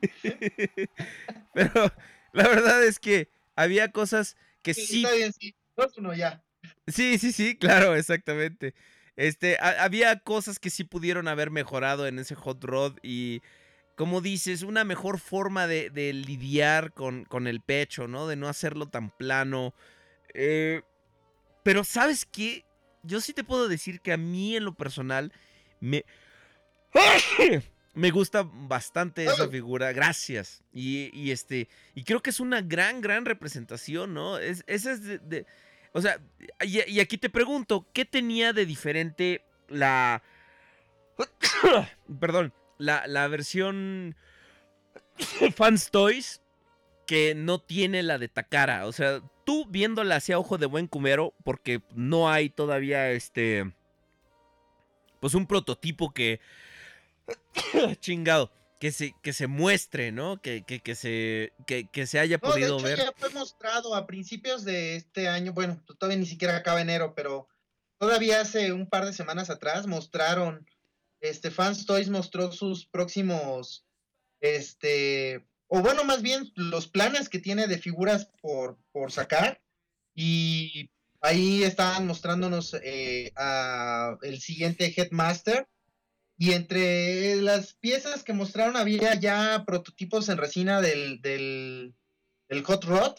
Pero 1.54 1.92
la 2.32 2.48
verdad 2.48 2.82
es 2.84 2.98
que 2.98 3.28
había 3.54 3.92
cosas 3.92 4.36
que 4.62 4.74
Sí, 4.74 4.86
sí 4.86 5.04
está 5.04 5.14
bien, 5.14 5.32
sí. 5.32 5.54
Dos, 5.76 5.96
uno 5.98 6.14
ya. 6.14 6.42
Sí, 6.86 7.18
sí, 7.18 7.32
sí, 7.32 7.56
claro, 7.56 7.94
exactamente. 7.94 8.74
Este, 9.16 9.56
ha- 9.60 9.82
había 9.84 10.18
cosas 10.20 10.58
que 10.58 10.70
sí 10.70 10.84
pudieron 10.84 11.28
haber 11.28 11.50
mejorado 11.50 12.06
en 12.06 12.18
ese 12.18 12.34
hot 12.34 12.62
rod 12.64 12.96
y, 13.02 13.42
como 13.96 14.20
dices, 14.20 14.62
una 14.62 14.84
mejor 14.84 15.18
forma 15.18 15.66
de, 15.66 15.90
de 15.90 16.12
lidiar 16.12 16.92
con, 16.92 17.24
con 17.24 17.46
el 17.46 17.60
pecho, 17.60 18.08
¿no? 18.08 18.26
De 18.26 18.36
no 18.36 18.48
hacerlo 18.48 18.86
tan 18.88 19.10
plano. 19.10 19.74
Eh, 20.34 20.82
pero, 21.62 21.84
¿sabes 21.84 22.24
qué? 22.24 22.64
Yo 23.02 23.20
sí 23.20 23.32
te 23.34 23.44
puedo 23.44 23.68
decir 23.68 24.00
que 24.00 24.12
a 24.12 24.16
mí 24.16 24.56
en 24.56 24.64
lo 24.64 24.74
personal 24.74 25.32
me... 25.80 26.04
Me 27.94 28.10
gusta 28.10 28.42
bastante 28.50 29.22
esa 29.26 29.34
Claro. 29.36 29.50
figura, 29.50 29.92
gracias. 29.92 30.62
Y, 30.72 31.10
y 31.12 31.30
este, 31.30 31.68
y 31.94 32.04
creo 32.04 32.22
que 32.22 32.30
es 32.30 32.40
una 32.40 32.62
gran, 32.62 33.02
gran 33.02 33.26
representación, 33.26 34.14
¿no? 34.14 34.38
Es, 34.38 34.64
esa 34.66 34.92
es 34.92 35.02
de, 35.02 35.18
de- 35.18 35.46
o 35.92 36.00
sea, 36.00 36.20
y, 36.60 37.00
aquí 37.00 37.18
te 37.18 37.30
pregunto, 37.30 37.86
¿qué 37.92 38.04
tenía 38.04 38.52
de 38.52 38.66
diferente 38.66 39.44
la, 39.68 40.22
perdón, 42.20 42.52
la, 42.78 43.06
la 43.06 43.28
versión 43.28 44.16
Fans 45.56 45.90
Toys 45.90 46.40
que 47.06 47.34
no 47.34 47.60
tiene 47.60 48.02
la 48.02 48.18
de 48.18 48.28
Takara? 48.28 48.86
O 48.86 48.92
sea, 48.92 49.20
tú 49.44 49.66
viéndola 49.68 50.16
hacia 50.16 50.38
ojo 50.38 50.58
de 50.58 50.66
buen 50.66 50.86
cumero, 50.86 51.34
porque 51.44 51.82
no 51.94 52.30
hay 52.30 52.48
todavía 52.48 53.10
este, 53.10 53.70
pues 55.20 55.34
un 55.34 55.46
prototipo 55.46 56.12
que 56.12 56.40
chingado. 58.00 58.50
Que 58.82 58.90
se, 58.90 59.14
que 59.22 59.32
se 59.32 59.46
muestre, 59.46 60.10
¿no? 60.10 60.42
Que, 60.42 60.64
que, 60.64 60.80
que 60.80 60.96
se, 60.96 61.52
que, 61.68 61.88
que 61.88 62.04
se 62.08 62.18
haya 62.18 62.40
No, 62.42 62.48
de 62.48 62.52
podido 62.52 62.76
hecho 62.78 62.84
ver. 62.84 62.98
ya 62.98 63.12
fue 63.16 63.30
mostrado 63.30 63.94
a 63.94 64.08
principios 64.08 64.64
de 64.64 64.96
este 64.96 65.28
año, 65.28 65.52
bueno, 65.52 65.80
todavía 66.00 66.18
ni 66.18 66.26
siquiera 66.26 66.56
acaba 66.56 66.80
enero, 66.80 67.14
pero 67.14 67.46
todavía 68.00 68.40
hace 68.40 68.72
un 68.72 68.88
par 68.88 69.04
de 69.06 69.12
semanas 69.12 69.50
atrás 69.50 69.86
mostraron, 69.86 70.66
este, 71.20 71.52
Fans 71.52 71.86
Toys 71.86 72.08
mostró 72.08 72.50
sus 72.50 72.84
próximos, 72.84 73.86
este, 74.40 75.46
o 75.68 75.80
bueno, 75.80 76.02
más 76.02 76.20
bien 76.20 76.50
los 76.56 76.88
planes 76.88 77.28
que 77.28 77.38
tiene 77.38 77.68
de 77.68 77.78
figuras 77.78 78.30
por, 78.40 78.78
por 78.90 79.12
sacar, 79.12 79.62
y 80.12 80.90
ahí 81.20 81.62
estaban 81.62 82.08
mostrándonos 82.08 82.74
eh, 82.82 83.30
a 83.36 84.16
el 84.22 84.40
siguiente 84.40 84.92
Headmaster, 84.96 85.68
y 86.38 86.52
entre 86.52 87.36
las 87.36 87.74
piezas 87.74 88.22
que 88.24 88.32
mostraron 88.32 88.76
había 88.76 89.14
ya 89.14 89.64
prototipos 89.66 90.28
en 90.28 90.38
resina 90.38 90.80
del, 90.80 91.20
del, 91.20 91.94
del 92.48 92.62
Hot 92.64 92.84
Rod. 92.84 93.16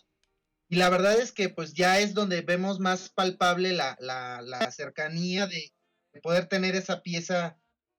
Y 0.70 0.76
la 0.78 0.90
verdad 0.90 1.20
es 1.20 1.32
que 1.32 1.50
pues 1.50 1.74
ya 1.74 2.00
es 2.00 2.14
donde 2.14 2.42
vemos 2.42 2.80
más 2.80 3.10
palpable 3.10 3.74
la, 3.74 3.96
la, 4.00 4.42
la 4.42 4.72
cercanía 4.72 5.46
de, 5.46 5.72
de 6.14 6.22
poder 6.22 6.48
tener 6.48 6.76
esa 6.76 7.02
pieza 7.02 7.58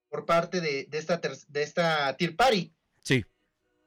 por 0.08 0.26
parte 0.26 0.60
de, 0.60 0.86
de 0.86 0.98
esta, 0.98 1.20
ter- 1.20 1.46
de 1.48 1.62
esta 1.62 2.16
Tier 2.16 2.34
Party. 2.34 2.72
Sí. 3.02 3.24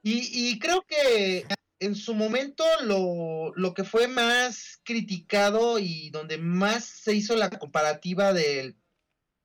Y, 0.02 0.50
y 0.50 0.58
creo 0.58 0.82
que 0.82 1.46
en 1.80 1.94
su 1.94 2.14
momento 2.14 2.64
lo, 2.82 3.52
lo 3.56 3.74
que 3.74 3.84
fue 3.84 4.08
más 4.08 4.80
criticado 4.84 5.78
y 5.78 6.10
donde 6.10 6.38
más 6.38 6.84
se 6.84 7.14
hizo 7.14 7.36
la 7.36 7.50
comparativa 7.50 8.32
del, 8.32 8.76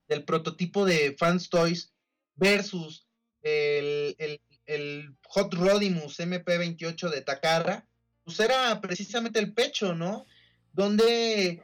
del 0.07 0.23
prototipo 0.25 0.85
de 0.85 1.15
Fans 1.17 1.49
Toys 1.49 1.91
versus 2.35 3.07
el, 3.41 4.15
el- 4.19 4.41
el 4.65 5.15
Hot 5.27 5.53
Rodimus 5.53 6.19
MP28 6.19 7.09
de 7.09 7.21
Takara, 7.21 7.85
pues 8.23 8.39
era 8.39 8.79
precisamente 8.79 9.39
el 9.39 9.53
pecho, 9.53 9.93
¿no? 9.93 10.25
Donde 10.71 11.61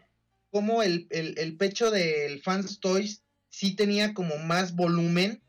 como 0.51 0.83
el, 0.83 1.07
el- 1.11 1.55
pecho 1.57 1.91
del 1.91 2.41
Fans 2.41 2.79
Toys 2.81 3.23
sí 3.49 3.75
tenía 3.75 4.13
como 4.13 4.37
más 4.37 4.75
volumen 4.75 5.41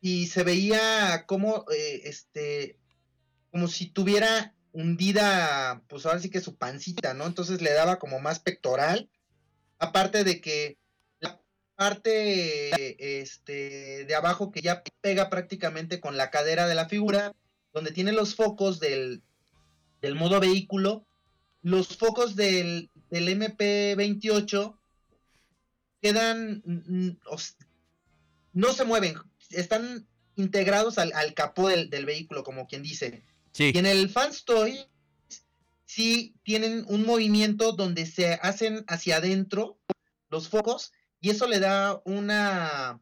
y 0.00 0.26
se 0.26 0.42
veía 0.44 1.24
como 1.26 1.64
eh, 1.72 2.02
este 2.04 2.78
como 3.50 3.68
si 3.68 3.86
tuviera 3.86 4.54
hundida 4.72 5.82
pues 5.88 6.04
ahora 6.04 6.20
sí 6.20 6.28
que 6.28 6.40
su 6.42 6.56
pancita, 6.56 7.14
¿no? 7.14 7.26
Entonces 7.26 7.62
le 7.62 7.72
daba 7.72 7.98
como 7.98 8.20
más 8.20 8.38
pectoral. 8.38 9.08
Aparte 9.78 10.24
de 10.24 10.40
que 10.42 10.78
parte 11.76 12.70
eh, 12.70 13.20
este 13.20 14.04
de 14.06 14.14
abajo 14.14 14.50
que 14.50 14.62
ya 14.62 14.82
pega 15.00 15.30
prácticamente 15.30 16.00
con 16.00 16.16
la 16.16 16.30
cadera 16.30 16.66
de 16.66 16.74
la 16.74 16.88
figura, 16.88 17.32
donde 17.72 17.92
tiene 17.92 18.12
los 18.12 18.34
focos 18.34 18.80
del, 18.80 19.22
del 20.00 20.14
modo 20.14 20.40
vehículo, 20.40 21.06
los 21.62 21.96
focos 21.96 22.34
del, 22.34 22.90
del 23.10 23.28
MP28 23.28 24.76
quedan 26.00 26.62
mm, 26.64 27.08
mm, 27.08 27.18
no 28.54 28.72
se 28.72 28.84
mueven, 28.84 29.16
están 29.50 30.06
integrados 30.36 30.98
al, 30.98 31.12
al 31.12 31.34
capó 31.34 31.68
del, 31.68 31.90
del 31.90 32.06
vehículo, 32.06 32.42
como 32.42 32.66
quien 32.66 32.82
dice. 32.82 33.22
Sí. 33.52 33.72
Y 33.74 33.78
en 33.78 33.86
el 33.86 34.08
Fans 34.08 34.44
Toy 34.44 34.86
sí 35.84 36.34
tienen 36.42 36.84
un 36.88 37.04
movimiento 37.04 37.72
donde 37.72 38.06
se 38.06 38.34
hacen 38.34 38.84
hacia 38.88 39.16
adentro 39.16 39.78
los 40.30 40.48
focos 40.48 40.92
y 41.20 41.30
eso 41.30 41.46
le 41.46 41.60
da 41.60 42.00
una 42.04 43.00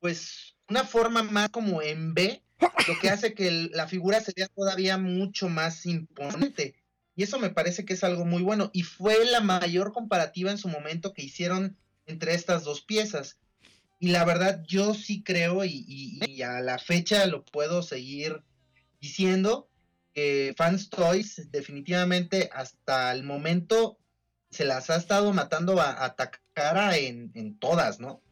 pues 0.00 0.56
una 0.68 0.84
forma 0.84 1.22
más 1.22 1.50
como 1.50 1.80
en 1.82 2.14
B, 2.14 2.42
lo 2.88 2.98
que 3.00 3.10
hace 3.10 3.34
que 3.34 3.68
la 3.72 3.86
figura 3.86 4.20
se 4.20 4.32
todavía 4.48 4.98
mucho 4.98 5.48
más 5.48 5.86
imponente. 5.86 6.74
Y 7.14 7.22
eso 7.22 7.38
me 7.38 7.50
parece 7.50 7.84
que 7.84 7.92
es 7.92 8.02
algo 8.02 8.24
muy 8.24 8.42
bueno. 8.42 8.70
Y 8.72 8.82
fue 8.82 9.24
la 9.26 9.40
mayor 9.40 9.92
comparativa 9.92 10.50
en 10.50 10.58
su 10.58 10.68
momento 10.68 11.12
que 11.12 11.22
hicieron 11.22 11.76
entre 12.06 12.34
estas 12.34 12.64
dos 12.64 12.80
piezas. 12.80 13.38
Y 14.00 14.08
la 14.08 14.24
verdad, 14.24 14.64
yo 14.66 14.94
sí 14.94 15.22
creo, 15.22 15.64
y 15.64 16.42
a 16.42 16.60
la 16.60 16.78
fecha 16.78 17.26
lo 17.26 17.44
puedo 17.44 17.82
seguir 17.82 18.42
diciendo, 19.00 19.68
que 20.12 20.54
Fans 20.56 20.90
Toys 20.90 21.50
definitivamente 21.50 22.50
hasta 22.52 23.12
el 23.12 23.22
momento 23.22 23.98
se 24.52 24.64
las 24.64 24.88
ha 24.90 24.96
estado 24.96 25.32
matando 25.32 25.80
a, 25.80 26.04
a 26.04 26.14
Takara 26.14 26.96
en, 26.96 27.32
en 27.34 27.58
todas, 27.58 27.98
¿no? 27.98 28.22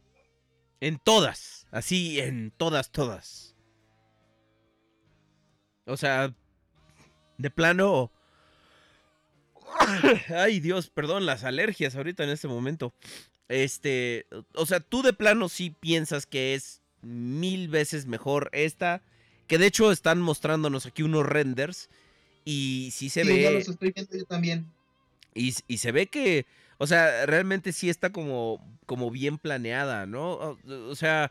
En 0.80 0.98
todas. 0.98 1.66
Así, 1.72 2.20
en 2.20 2.52
todas, 2.56 2.90
todas. 2.92 3.56
O 5.86 5.96
sea, 5.96 6.32
de 7.38 7.50
plano. 7.50 8.12
Ay, 10.36 10.60
Dios, 10.60 10.90
perdón, 10.90 11.26
las 11.26 11.44
alergias 11.44 11.96
ahorita 11.96 12.24
en 12.24 12.30
este 12.30 12.48
momento. 12.48 12.94
Este, 13.48 14.26
o 14.54 14.66
sea, 14.66 14.80
tú 14.80 15.02
de 15.02 15.12
plano 15.12 15.48
sí 15.48 15.70
piensas 15.70 16.26
que 16.26 16.54
es 16.54 16.82
mil 17.02 17.68
veces 17.68 18.06
mejor 18.06 18.50
esta. 18.52 19.02
Que 19.46 19.58
de 19.58 19.66
hecho 19.66 19.90
están 19.90 20.20
mostrándonos 20.20 20.86
aquí 20.86 21.02
unos 21.02 21.26
renders. 21.26 21.88
Y 22.44 22.90
sí 22.92 23.10
se 23.10 23.24
Sí, 23.24 23.28
ve. 23.28 23.52
los 23.52 23.68
estoy 23.68 23.92
viendo 23.92 24.16
yo 24.16 24.24
también. 24.24 24.70
Y, 25.34 25.52
se 25.52 25.92
ve 25.92 26.06
que, 26.08 26.46
o 26.78 26.86
sea, 26.86 27.26
realmente 27.26 27.72
sí 27.72 27.88
está 27.88 28.10
como, 28.10 28.64
como 28.86 29.10
bien 29.10 29.38
planeada, 29.38 30.06
¿no? 30.06 30.58
O, 30.66 30.94
sea, 30.94 31.30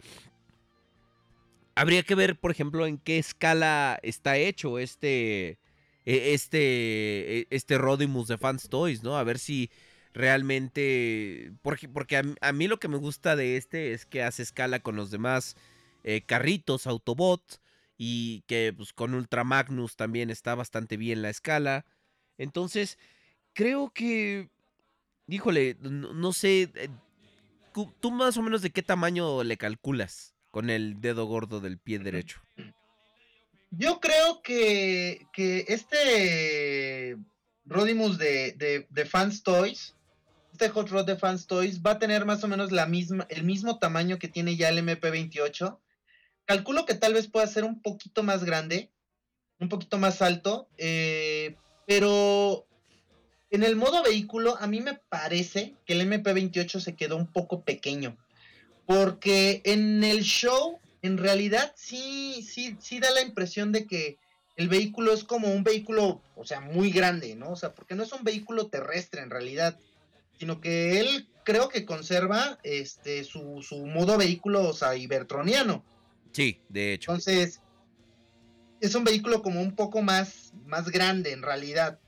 habría 1.76 2.04
que 2.04 2.16
ver, 2.16 2.40
por 2.40 2.52
ejemplo, 2.52 2.86
en 2.86 2.98
qué 2.98 3.20
escala 3.20 4.00
está 4.04 4.38
hecho 4.38 4.80
este, 4.80 5.60
e- 6.06 6.34
este, 6.34 7.40
e- 7.42 7.48
este 7.50 7.78
Rodimus 7.78 8.28
de 8.28 8.38
Fans 8.38 8.70
Toys, 8.70 9.04
¿no? 9.04 9.18
A 9.18 9.24
ver 9.24 9.40
si 9.40 9.70
realmente, 10.14 11.52
porque, 11.62 11.88
porque 11.88 12.18
a, 12.42 12.52
mí- 12.54 12.68
lo 12.68 12.80
que 12.80 12.88
me 12.88 12.98
gusta 12.98 13.36
de 13.36 13.58
este 13.58 13.94
es 13.94 14.06
que 14.06 14.24
hace 14.24 14.44
escala 14.44 14.80
con 14.80 14.96
los 14.96 15.12
demás 15.12 15.56
eh, 16.04 16.22
carritos, 16.26 16.88
Autobot, 16.88 17.62
y 17.98 18.42
que 18.48 18.74
pues 18.76 18.94
con 18.94 19.14
Ultra 19.14 19.44
Magnus 19.44 19.98
también 19.98 20.30
está 20.30 20.56
bastante 20.56 20.96
bien 20.98 21.22
la 21.22 21.30
escala. 21.30 21.86
Entonces, 22.38 22.98
creo 23.60 23.92
que. 23.94 24.50
Híjole, 25.28 25.76
no, 25.82 26.14
no 26.14 26.32
sé. 26.32 26.72
eh, 26.76 26.90
¿Tú 28.00 28.10
más 28.10 28.38
o 28.38 28.42
menos 28.42 28.62
de 28.62 28.72
qué 28.72 28.82
tamaño 28.82 29.44
le 29.44 29.58
calculas 29.58 30.34
con 30.50 30.70
el 30.70 31.02
dedo 31.02 31.26
gordo 31.26 31.60
del 31.60 31.78
pie 31.78 32.00
derecho? 32.00 32.42
Yo 33.72 34.00
creo 34.00 34.42
que, 34.42 35.28
que 35.34 35.66
este 35.68 37.18
Rodimus 37.66 38.18
de, 38.18 38.54
de, 38.54 38.88
de 38.90 39.06
Fans 39.06 39.44
Toys, 39.44 39.96
este 40.54 40.70
Hot 40.70 40.90
Rod 40.90 41.06
de 41.06 41.18
Fans 41.18 41.46
Toys, 41.46 41.82
va 41.82 41.92
a 41.92 42.00
tener 42.00 42.26
más 42.26 42.44
o 42.44 42.48
menos 42.48 42.72
la 42.72 42.86
misma, 42.86 43.28
el 43.30 43.44
mismo 43.44 43.78
tamaño 43.78 44.20
que 44.20 44.30
tiene 44.30 44.56
ya 44.56 44.70
el 44.70 44.80
MP28. 44.80 45.78
Calculo 46.46 46.86
que 46.86 46.96
tal 46.96 47.14
vez 47.14 47.28
pueda 47.28 47.46
ser 47.46 47.66
un 47.66 47.82
poquito 47.82 48.24
más 48.24 48.44
grande, 48.44 48.90
un 49.60 49.70
poquito 49.70 49.98
más 49.98 50.22
alto, 50.22 50.68
eh, 50.78 51.56
pero 51.86 52.66
en 53.52 53.64
el 53.64 53.76
modo 53.76 54.04
vehículo 54.04 54.58
a 54.60 54.68
mí 54.68 54.82
me 54.82 54.96
parece 55.10 55.76
que 55.86 55.94
el 55.94 56.02
MP28 56.02 56.80
se 56.80 56.96
quedó 56.96 57.18
un 57.18 57.28
poco 57.28 57.64
pequeño. 57.64 58.18
Porque 58.86 59.62
en 59.66 60.04
el 60.04 60.22
show, 60.22 60.80
en 61.02 61.18
realidad, 61.18 61.74
sí, 61.76 62.46
sí, 62.48 62.76
sí 62.80 63.00
da 63.00 63.12
la 63.12 63.22
impresión 63.22 63.72
de 63.72 63.86
que 63.86 64.18
el 64.56 64.68
vehículo 64.68 65.14
es 65.14 65.24
como 65.24 65.48
un 65.48 65.64
vehículo, 65.64 66.22
o 66.36 66.46
sea, 66.46 66.60
muy 66.60 66.92
grande, 66.92 67.36
¿no? 67.36 67.52
O 67.52 67.56
sea, 67.56 67.74
porque 67.74 67.96
no 67.96 68.04
es 68.04 68.12
un 68.12 68.24
vehículo 68.24 68.68
terrestre 68.68 69.22
en 69.22 69.30
realidad, 69.30 69.78
sino 70.38 70.60
que 70.60 71.00
él 71.00 71.28
creo 71.44 71.70
que 71.70 71.86
conserva 71.86 72.60
este 72.64 73.24
su, 73.24 73.62
su 73.62 73.86
modo 73.86 74.18
vehículo, 74.18 74.68
o 74.68 74.74
sea, 74.74 74.96
ibertroniano. 74.96 75.84
Sí, 76.32 76.60
de 76.70 76.94
hecho. 76.94 77.12
Entonces, 77.12 77.62
es 78.82 78.96
un 78.96 79.04
vehículo 79.04 79.42
como 79.42 79.62
un 79.62 79.76
poco 79.76 80.02
más, 80.02 80.54
más 80.66 80.90
grande 80.90 81.32
en 81.32 81.42
realidad. 81.42 82.00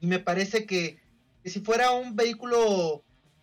Y 0.00 0.06
me 0.06 0.18
parece 0.18 0.66
que, 0.66 0.98
si 1.44 1.60
fuera 1.60 1.92
un 1.92 2.16
vehículo 2.16 3.02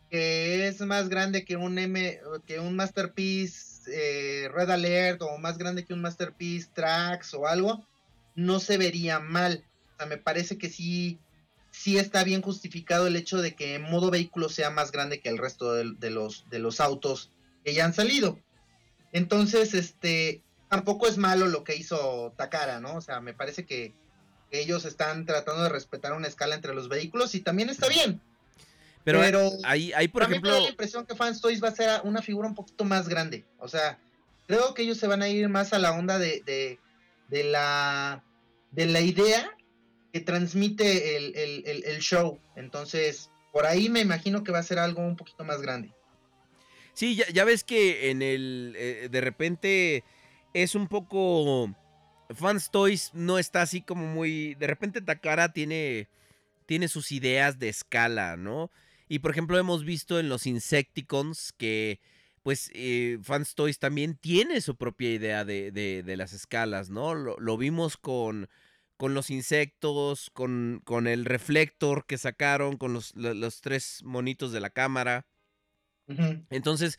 que 0.09 0.67
es 0.67 0.79
más 0.81 1.09
grande 1.09 1.43
que 1.43 1.57
un 1.57 1.77
M, 1.77 2.19
que 2.45 2.59
un 2.59 2.75
Masterpiece 2.75 3.91
eh, 3.91 4.49
Red 4.53 4.69
Alert 4.69 5.21
o 5.21 5.37
más 5.37 5.57
grande 5.57 5.83
que 5.83 5.93
un 5.93 6.01
Masterpiece 6.01 6.69
Trax 6.73 7.33
o 7.33 7.47
algo, 7.47 7.85
no 8.35 8.59
se 8.59 8.77
vería 8.77 9.19
mal. 9.19 9.63
O 9.93 9.97
sea, 9.97 10.05
me 10.05 10.17
parece 10.17 10.57
que 10.57 10.69
sí, 10.69 11.19
sí 11.71 11.97
está 11.97 12.23
bien 12.23 12.41
justificado 12.41 13.07
el 13.07 13.15
hecho 13.15 13.41
de 13.41 13.55
que 13.55 13.75
en 13.75 13.83
modo 13.83 14.11
vehículo 14.11 14.49
sea 14.49 14.69
más 14.69 14.91
grande 14.91 15.19
que 15.19 15.29
el 15.29 15.37
resto 15.37 15.73
de, 15.73 15.93
de 15.99 16.09
los, 16.09 16.49
de 16.49 16.59
los 16.59 16.79
autos 16.79 17.31
que 17.63 17.73
ya 17.73 17.85
han 17.85 17.93
salido. 17.93 18.39
Entonces, 19.11 19.73
este, 19.73 20.41
tampoco 20.69 21.07
es 21.07 21.17
malo 21.17 21.47
lo 21.47 21.63
que 21.63 21.75
hizo 21.75 22.33
Takara, 22.37 22.79
¿no? 22.79 22.95
O 22.95 23.01
sea, 23.01 23.21
me 23.21 23.33
parece 23.33 23.65
que 23.65 23.93
ellos 24.61 24.85
están 24.85 25.25
tratando 25.25 25.63
de 25.63 25.69
respetar 25.69 26.13
una 26.13 26.27
escala 26.27 26.55
entre 26.55 26.73
los 26.73 26.89
vehículos 26.89 27.35
y 27.35 27.41
también 27.41 27.69
está 27.69 27.87
bien. 27.87 28.21
Pero, 29.03 29.19
Pero 29.19 29.51
ahí, 29.63 29.93
ahí, 29.93 30.07
por 30.07 30.23
ejemplo, 30.23 30.49
me 30.51 30.57
da 30.57 30.63
la 30.63 30.69
impresión 30.69 31.05
que 31.05 31.15
Fans 31.15 31.39
Toys 31.41 31.63
va 31.63 31.67
a 31.69 31.75
ser 31.75 32.01
una 32.03 32.21
figura 32.21 32.47
un 32.47 32.55
poquito 32.55 32.83
más 32.85 33.07
grande. 33.07 33.45
O 33.59 33.67
sea, 33.67 33.99
creo 34.47 34.73
que 34.73 34.81
ellos 34.81 34.97
se 34.97 35.07
van 35.07 35.21
a 35.21 35.29
ir 35.29 35.47
más 35.47 35.73
a 35.73 35.79
la 35.79 35.91
onda 35.91 36.17
de, 36.17 36.41
de, 36.45 36.79
de 37.29 37.43
la 37.43 38.23
de 38.71 38.87
la 38.87 39.01
idea 39.01 39.51
que 40.11 40.21
transmite 40.21 41.15
el, 41.17 41.35
el- 41.35 41.63
el- 41.67 41.83
el 41.85 41.99
show. 41.99 42.39
Entonces, 42.55 43.29
por 43.53 43.65
ahí 43.65 43.89
me 43.89 43.99
imagino 44.01 44.43
que 44.43 44.51
va 44.51 44.59
a 44.59 44.63
ser 44.63 44.79
algo 44.79 45.01
un 45.01 45.15
poquito 45.15 45.43
más 45.43 45.61
grande. 45.61 45.91
Sí, 46.93 47.15
ya, 47.15 47.25
ya 47.29 47.43
ves 47.45 47.63
que 47.63 48.09
en 48.09 48.21
el. 48.21 48.73
eh, 48.77 49.07
de 49.11 49.21
repente 49.21 50.03
es 50.53 50.73
un 50.75 50.87
poco. 50.87 51.69
Fans 52.33 52.71
Toys 52.71 53.11
no 53.13 53.37
está 53.39 53.61
así 53.61 53.81
como 53.81 54.07
muy. 54.07 54.55
De 54.55 54.67
repente 54.67 55.01
Takara 55.01 55.53
tiene. 55.53 56.07
Tiene 56.65 56.87
sus 56.87 57.11
ideas 57.11 57.59
de 57.59 57.69
escala, 57.69 58.37
¿no? 58.37 58.71
Y 59.07 59.19
por 59.19 59.29
ejemplo, 59.31 59.57
hemos 59.59 59.85
visto 59.85 60.19
en 60.19 60.29
los 60.29 60.45
Insecticons 60.47 61.53
que. 61.57 61.99
Pues 62.41 62.69
eh, 62.75 63.17
Fans 63.23 63.55
Toys 63.55 63.79
también 63.79 64.15
tiene 64.15 64.61
su 64.61 64.75
propia 64.75 65.11
idea 65.11 65.45
de, 65.45 65.71
de- 65.71 66.03
de 66.03 66.17
las 66.17 66.31
escalas, 66.33 66.89
¿no? 66.91 67.13
Lo, 67.15 67.37
lo 67.39 67.57
vimos 67.57 67.97
con. 67.97 68.49
Con 68.97 69.13
los 69.13 69.29
insectos, 69.29 70.29
con, 70.31 70.81
con 70.85 71.05
el 71.07 71.25
reflector 71.25 72.05
que 72.05 72.17
sacaron, 72.17 72.77
con 72.77 72.93
los, 72.93 73.13
lo- 73.15 73.33
los 73.33 73.59
tres 73.59 74.01
monitos 74.05 74.53
de 74.53 74.61
la 74.61 74.69
cámara. 74.69 75.25
Entonces, 76.49 76.97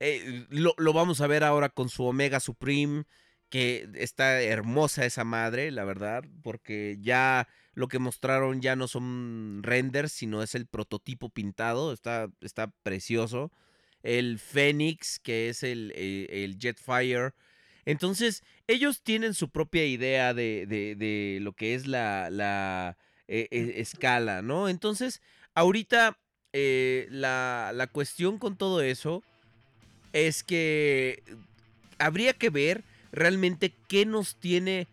eh, 0.00 0.46
lo, 0.50 0.74
lo 0.76 0.92
vamos 0.92 1.20
a 1.20 1.26
ver 1.28 1.44
ahora 1.44 1.68
con 1.68 1.88
su 1.88 2.04
Omega 2.04 2.40
Supreme, 2.40 3.04
que 3.48 3.88
está 3.94 4.40
hermosa 4.42 5.04
esa 5.06 5.24
madre, 5.24 5.70
la 5.70 5.84
verdad, 5.84 6.24
porque 6.42 6.98
ya 7.00 7.48
lo 7.74 7.88
que 7.88 7.98
mostraron 7.98 8.60
ya 8.60 8.74
no 8.76 8.88
son 8.88 9.60
renders, 9.62 10.12
sino 10.12 10.42
es 10.42 10.54
el 10.54 10.66
prototipo 10.66 11.28
pintado, 11.28 11.92
está, 11.92 12.28
está 12.40 12.68
precioso. 12.82 13.52
El 14.02 14.38
Phoenix, 14.38 15.18
que 15.20 15.48
es 15.48 15.62
el, 15.62 15.92
el- 15.96 16.28
el 16.30 16.58
Jetfire. 16.58 17.32
Entonces, 17.84 18.42
ellos 18.66 19.02
tienen 19.02 19.34
su 19.34 19.48
propia 19.50 19.84
idea 19.86 20.34
de, 20.34 20.66
de- 20.66 21.38
lo 21.40 21.52
que 21.52 21.74
es 21.74 21.86
la, 21.86 22.30
la 22.30 22.96
eh, 23.28 23.48
eh, 23.50 23.74
escala, 23.76 24.42
¿no? 24.42 24.68
Entonces, 24.68 25.22
ahorita 25.54 26.18
eh, 26.52 27.06
la, 27.10 27.72
la 27.74 27.86
cuestión 27.86 28.38
con 28.38 28.56
todo 28.56 28.80
eso 28.82 29.22
es 30.12 30.42
que 30.42 31.22
habría 31.98 32.32
que 32.32 32.50
ver 32.50 32.82
realmente 33.16 33.72
qué 33.88 34.06
nos 34.06 34.36
tiene 34.36 34.86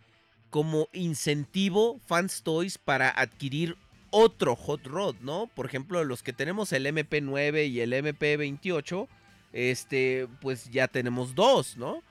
como 0.49 0.87
incentivo 0.93 1.99
Fans 2.07 2.41
Toys 2.41 2.77
para 2.77 3.09
adquirir 3.09 3.77
otro 4.11 4.55
Hot 4.55 4.85
Rod, 4.85 5.15
¿no? 5.21 5.47
Por 5.47 5.65
ejemplo, 5.65 6.03
los 6.03 6.23
que 6.23 6.33
tenemos 6.33 6.71
el 6.71 6.85
MP9 6.85 7.67
y 7.69 7.81
el 7.81 7.93
MP28, 7.93 9.07
este, 9.51 10.27
pues 10.41 10.69
ya 10.71 10.87
tenemos 10.87 11.35
dos, 11.35 11.77
¿no? 11.77 12.01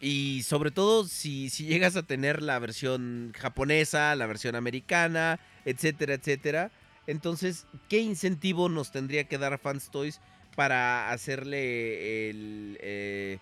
Y 0.00 0.42
sobre 0.42 0.70
todo 0.70 1.04
si, 1.04 1.48
si 1.48 1.64
llegas 1.64 1.96
a 1.96 2.02
tener 2.02 2.42
la 2.42 2.58
versión 2.58 3.32
japonesa, 3.36 4.14
la 4.14 4.26
versión 4.26 4.56
americana, 4.56 5.40
etcétera, 5.64 6.14
etcétera. 6.14 6.70
Entonces, 7.06 7.66
¿qué 7.88 8.00
incentivo 8.00 8.68
nos 8.68 8.90
tendría 8.90 9.24
que 9.24 9.38
dar 9.38 9.58
Fans 9.58 9.90
Toys 9.90 10.20
para 10.56 11.10
hacerle 11.12 12.28
el, 12.30 12.78
eh, 12.80 13.38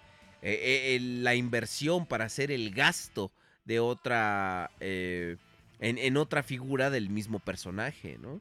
eh, 0.46 0.98
la 1.00 1.34
inversión, 1.34 2.06
para 2.06 2.26
hacer 2.26 2.50
el 2.50 2.70
gasto 2.70 3.32
de 3.64 3.80
otra, 3.80 4.70
eh, 4.80 5.36
en, 5.80 6.16
otra 6.16 6.42
figura 6.42 6.90
del 6.90 7.08
mismo 7.08 7.38
personaje, 7.38 8.18
¿no? 8.20 8.40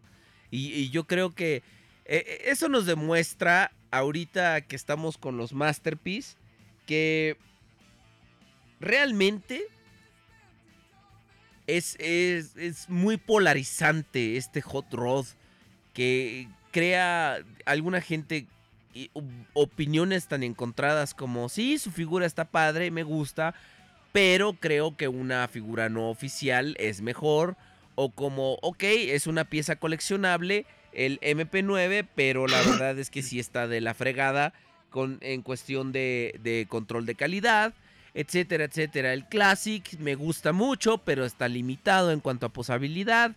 Y, 0.51 0.73
y 0.73 0.89
yo 0.89 1.05
creo 1.05 1.33
que 1.33 1.63
eh, 2.05 2.43
eso 2.45 2.67
nos 2.67 2.85
demuestra 2.85 3.71
ahorita 3.91 4.61
que 4.61 4.75
estamos 4.75 5.17
con 5.17 5.37
los 5.37 5.53
Masterpiece 5.53 6.35
que 6.85 7.37
realmente 8.79 9.63
es, 11.67 11.95
es, 11.99 12.57
es 12.57 12.89
muy 12.89 13.15
polarizante 13.17 14.35
este 14.35 14.61
hot 14.61 14.91
rod 14.91 15.25
que 15.93 16.49
crea 16.71 17.39
alguna 17.65 18.01
gente 18.01 18.47
y- 18.93 19.11
opiniones 19.53 20.27
tan 20.27 20.43
encontradas 20.43 21.13
como 21.13 21.49
sí, 21.49 21.77
su 21.77 21.91
figura 21.91 22.25
está 22.25 22.45
padre, 22.45 22.91
me 22.91 23.03
gusta, 23.03 23.53
pero 24.11 24.53
creo 24.53 24.95
que 24.95 25.07
una 25.07 25.47
figura 25.47 25.89
no 25.89 26.09
oficial 26.09 26.75
es 26.79 27.01
mejor. 27.01 27.55
O 27.95 28.09
como, 28.09 28.53
ok, 28.63 28.83
es 28.83 29.27
una 29.27 29.45
pieza 29.45 29.75
coleccionable, 29.75 30.65
el 30.93 31.19
MP9, 31.21 32.07
pero 32.15 32.47
la 32.47 32.57
verdad 32.65 32.97
es 32.97 33.09
que 33.09 33.21
sí 33.21 33.39
está 33.39 33.67
de 33.67 33.81
la 33.81 33.93
fregada 33.93 34.53
con, 34.89 35.17
en 35.21 35.41
cuestión 35.41 35.91
de, 35.91 36.39
de 36.41 36.65
control 36.69 37.05
de 37.05 37.15
calidad, 37.15 37.73
etcétera, 38.13 38.65
etcétera. 38.65 39.13
El 39.13 39.25
Classic 39.25 39.83
me 39.99 40.15
gusta 40.15 40.53
mucho, 40.53 40.99
pero 40.99 41.25
está 41.25 41.47
limitado 41.47 42.11
en 42.11 42.19
cuanto 42.19 42.45
a 42.45 42.49
posabilidad. 42.49 43.35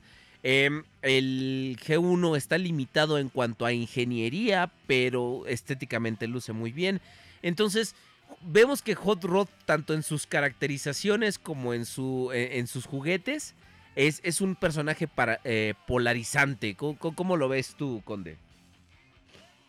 Em, 0.49 0.85
el 1.03 1.77
G1 1.85 2.37
está 2.37 2.57
limitado 2.57 3.19
en 3.19 3.31
cuanto 3.31 3.67
a 3.67 3.73
ingeniería, 3.73 4.71
pero 4.87 5.45
estéticamente 5.49 6.29
luce 6.29 6.53
muy 6.53 6.71
bien. 6.71 7.01
Entonces, 7.43 7.97
vemos 8.43 8.81
que 8.81 8.95
Hot 8.95 9.25
Rod, 9.25 9.49
tanto 9.65 9.93
en 9.93 10.05
sus 10.05 10.29
caracterizaciones 10.29 11.41
como 11.41 11.75
en, 11.75 11.85
su, 11.85 12.31
en, 12.33 12.53
en 12.61 12.67
sus 12.69 12.87
juguetes, 12.87 13.55
es, 13.97 14.21
es 14.23 14.41
un 14.41 14.55
personaje 14.55 15.09
para, 15.09 15.41
eh, 15.43 15.75
polarizante. 15.89 16.77
¿Cómo, 16.77 16.97
cómo- 16.97 17.37
lo 17.37 17.49
ves 17.49 17.75
tú, 17.77 18.01
Conde? 18.05 18.37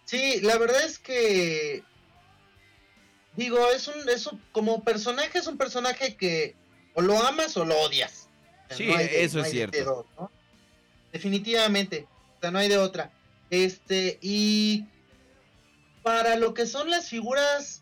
Sí, 0.05 0.41
la 0.41 0.59
verdad 0.59 0.85
es 0.85 0.99
que 0.99 1.81
digo, 3.35 3.57
es 3.71 3.87
un, 3.87 4.07
es 4.09 4.27
un- 4.27 4.39
como 4.51 4.83
personaje 4.83 5.39
es 5.39 5.47
un 5.47 5.57
personaje 5.57 6.15
que 6.15 6.55
o 6.93 7.01
lo 7.01 7.17
amas 7.25 7.57
o 7.57 7.65
lo 7.65 7.75
odias. 7.81 8.29
Sí, 8.69 8.85
no 8.85 8.95
hay 8.95 9.07
de- 9.07 9.23
eso 9.23 9.39
no 9.39 9.45
es 9.45 9.49
cierto. 9.51 10.07
Definitivamente, 11.17 12.07
o 12.37 12.41
sea, 12.41 12.51
no 12.51 12.59
hay 12.59 12.69
de 12.69 12.77
otra. 12.77 13.11
Este, 13.49 14.19
y 14.21 14.85
para 16.03 16.35
lo 16.35 16.53
que 16.53 16.67
son 16.67 16.91
las 16.91 17.09
figuras, 17.09 17.81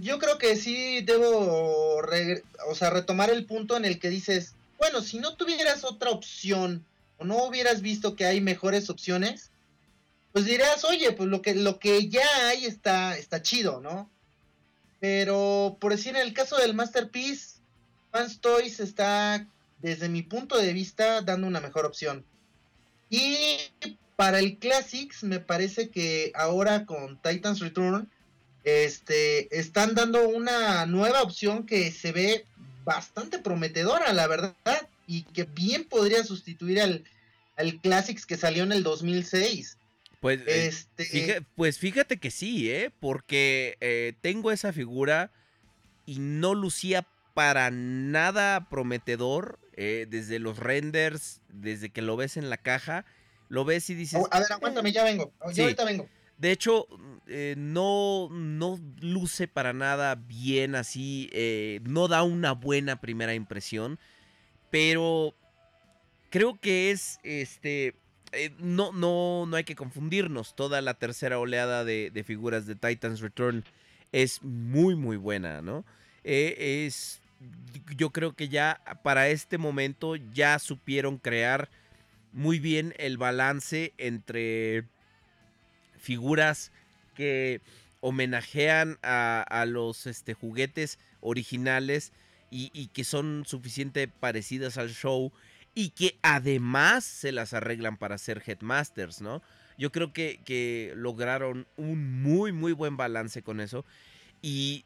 yo 0.00 0.20
creo 0.20 0.38
que 0.38 0.54
sí 0.54 1.00
debo 1.00 1.96
o 2.68 2.74
sea, 2.76 2.90
retomar 2.90 3.30
el 3.30 3.46
punto 3.46 3.76
en 3.76 3.84
el 3.84 3.98
que 3.98 4.10
dices, 4.10 4.54
bueno, 4.78 5.00
si 5.00 5.18
no 5.18 5.34
tuvieras 5.34 5.82
otra 5.82 6.10
opción 6.10 6.86
o 7.18 7.24
no 7.24 7.46
hubieras 7.46 7.82
visto 7.82 8.14
que 8.14 8.26
hay 8.26 8.40
mejores 8.40 8.88
opciones, 8.88 9.50
pues 10.30 10.44
dirás, 10.44 10.84
oye, 10.84 11.10
pues 11.10 11.28
lo 11.28 11.42
que, 11.42 11.56
lo 11.56 11.80
que 11.80 12.08
ya 12.08 12.46
hay 12.46 12.64
está, 12.64 13.18
está 13.18 13.42
chido, 13.42 13.80
¿no? 13.80 14.08
Pero, 15.00 15.78
por 15.80 15.90
decir, 15.90 16.14
en 16.14 16.22
el 16.22 16.32
caso 16.32 16.58
del 16.58 16.74
Masterpiece, 16.74 17.56
Fans 18.12 18.40
Toys 18.40 18.78
está, 18.78 19.48
desde 19.82 20.08
mi 20.08 20.22
punto 20.22 20.56
de 20.58 20.72
vista, 20.72 21.20
dando 21.22 21.46
una 21.46 21.60
mejor 21.60 21.84
opción. 21.86 22.24
Y 23.10 23.56
para 24.16 24.38
el 24.38 24.58
Classics, 24.58 25.22
me 25.24 25.40
parece 25.40 25.90
que 25.90 26.32
ahora 26.34 26.86
con 26.86 27.20
Titans 27.20 27.60
Return, 27.60 28.08
este, 28.64 29.58
están 29.58 29.94
dando 29.94 30.28
una 30.28 30.86
nueva 30.86 31.22
opción 31.22 31.66
que 31.66 31.90
se 31.90 32.12
ve 32.12 32.44
bastante 32.84 33.38
prometedora, 33.38 34.12
la 34.12 34.26
verdad, 34.28 34.88
y 35.06 35.22
que 35.24 35.44
bien 35.44 35.84
podría 35.84 36.24
sustituir 36.24 36.80
al, 36.80 37.04
al 37.56 37.80
Classics 37.80 38.24
que 38.24 38.36
salió 38.36 38.62
en 38.62 38.72
el 38.72 38.82
2006. 38.82 39.78
Pues, 40.20 40.40
eh, 40.46 40.66
Este, 40.68 41.04
fija- 41.04 41.44
pues 41.56 41.78
fíjate 41.78 42.18
que 42.18 42.30
sí, 42.30 42.70
¿eh? 42.70 42.92
Porque 43.00 43.76
eh, 43.80 44.14
tengo 44.20 44.52
esa 44.52 44.72
figura 44.72 45.32
y 46.06 46.18
no 46.20 46.54
lucía 46.54 47.06
para 47.34 47.70
nada 47.72 48.68
prometedor. 48.68 49.58
Eh, 49.74 50.06
desde 50.08 50.38
los 50.38 50.58
renders, 50.58 51.40
desde 51.48 51.90
que 51.90 52.02
lo 52.02 52.16
ves 52.16 52.36
en 52.36 52.50
la 52.50 52.56
caja, 52.56 53.04
lo 53.48 53.64
ves 53.64 53.90
y 53.90 53.94
dices... 53.94 54.20
a 54.30 54.40
ver, 54.40 54.52
aguántame, 54.52 54.92
ya 54.92 55.04
vengo. 55.04 55.32
Yo 55.46 55.52
Sí. 55.52 55.62
ahorita 55.62 55.84
vengo. 55.84 56.08
De 56.38 56.50
hecho, 56.50 56.86
eh, 57.28 57.54
no, 57.56 58.28
no 58.30 58.80
luce 59.00 59.46
para 59.46 59.72
nada 59.72 60.16
bien 60.16 60.74
así, 60.74 61.28
eh, 61.32 61.80
no 61.84 62.08
da 62.08 62.22
una 62.24 62.52
buena 62.52 63.00
primera 63.00 63.34
impresión, 63.34 63.98
pero 64.70 65.34
creo 66.30 66.58
que 66.58 66.90
es 66.90 67.20
este 67.22 67.94
eh, 68.32 68.50
no, 68.58 68.92
no, 68.92 69.44
no 69.46 69.56
hay 69.56 69.64
que 69.64 69.76
confundirnos. 69.76 70.56
Toda 70.56 70.80
la 70.80 70.94
tercera 70.94 71.38
oleada 71.38 71.84
de, 71.84 72.10
de 72.10 72.24
figuras 72.24 72.66
de 72.66 72.74
Titans 72.74 73.20
Return 73.20 73.62
es 74.10 74.42
muy, 74.42 74.96
muy 74.96 75.16
buena, 75.18 75.62
¿no? 75.62 75.84
Eh, 76.24 76.86
es. 76.86 77.20
Yo 77.96 78.10
creo 78.10 78.34
que 78.34 78.48
ya 78.48 78.80
para 79.02 79.28
este 79.28 79.58
momento 79.58 80.16
ya 80.16 80.58
supieron 80.58 81.18
crear 81.18 81.68
muy 82.32 82.58
bien 82.58 82.94
el 82.98 83.18
balance 83.18 83.92
entre 83.98 84.84
figuras 85.98 86.72
que 87.14 87.60
homenajean 88.00 88.98
a, 89.02 89.64
los 89.68 90.06
este, 90.06 90.34
juguetes 90.34 90.98
originales 91.20 92.12
y, 92.50 92.70
y 92.72 92.88
que 92.88 93.04
son 93.04 93.44
suficiente 93.46 94.08
parecidas 94.08 94.78
al 94.78 94.90
show 94.90 95.32
y 95.74 95.90
que 95.90 96.18
además 96.22 97.04
se 97.04 97.32
las 97.32 97.54
arreglan 97.54 97.96
para 97.96 98.18
ser 98.18 98.42
Headmasters, 98.44 99.20
¿no? 99.20 99.42
Yo 99.78 99.90
creo 99.90 100.12
que, 100.12 100.40
que 100.44 100.92
lograron 100.96 101.66
un 101.76 102.22
muy, 102.22 102.52
muy 102.52 102.72
buen 102.72 102.96
balance 102.96 103.42
con 103.42 103.60
eso. 103.60 103.84
Y 104.42 104.84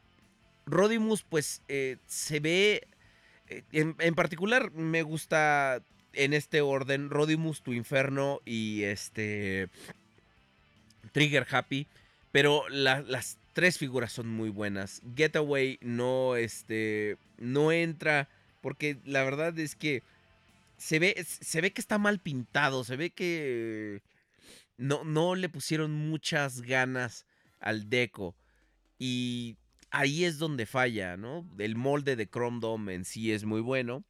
Rodimus, 0.67 1.23
pues, 1.23 1.61
eh, 1.67 1.97
se 2.05 2.39
ve... 2.39 2.87
eh, 3.47 3.63
En, 3.71 3.95
en 3.99 4.13
particular, 4.13 4.71
me 4.73 5.01
gusta 5.01 5.81
en 6.13 6.33
este 6.33 6.61
orden 6.61 7.09
Rodimus, 7.09 7.61
Tu 7.63 7.73
Inferno 7.73 8.41
y 8.45 8.83
este... 8.83 9.69
Trigger 11.11 11.47
Happy. 11.49 11.87
Pero 12.31 12.67
la- 12.69 13.01
las 13.01 13.37
tres 13.53 13.77
figuras 13.79 14.11
son 14.11 14.27
muy 14.27 14.49
buenas. 14.49 15.01
Getaway 15.15 15.79
no, 15.81 16.35
este, 16.35 17.17
no 17.37 17.71
entra 17.71 18.29
porque 18.61 18.97
la 19.05 19.23
verdad 19.23 19.57
es 19.57 19.75
que 19.75 20.03
se 20.77 20.99
ve, 20.99 21.25
se 21.25 21.61
ve 21.61 21.71
que 21.71 21.81
está 21.81 21.97
mal 21.97 22.19
pintado, 22.19 22.83
se 22.83 22.97
ve 22.97 23.09
que 23.09 24.01
no, 24.77 25.03
no 25.05 25.33
le 25.35 25.49
pusieron 25.49 25.91
muchas 25.93 26.61
ganas 26.61 27.25
al 27.59 27.89
deco. 27.89 28.35
Y 28.99 29.55
ahí 29.91 30.25
es 30.25 30.37
donde 30.37 30.65
falla, 30.65 31.17
¿no? 31.17 31.47
El 31.57 31.75
molde 31.75 32.15
de 32.15 32.27
Chrome 32.29 32.59
Dome 32.59 32.93
en 32.93 33.05
sí 33.05 33.31
es 33.31 33.45
muy 33.45 33.61
bueno, 33.61 34.03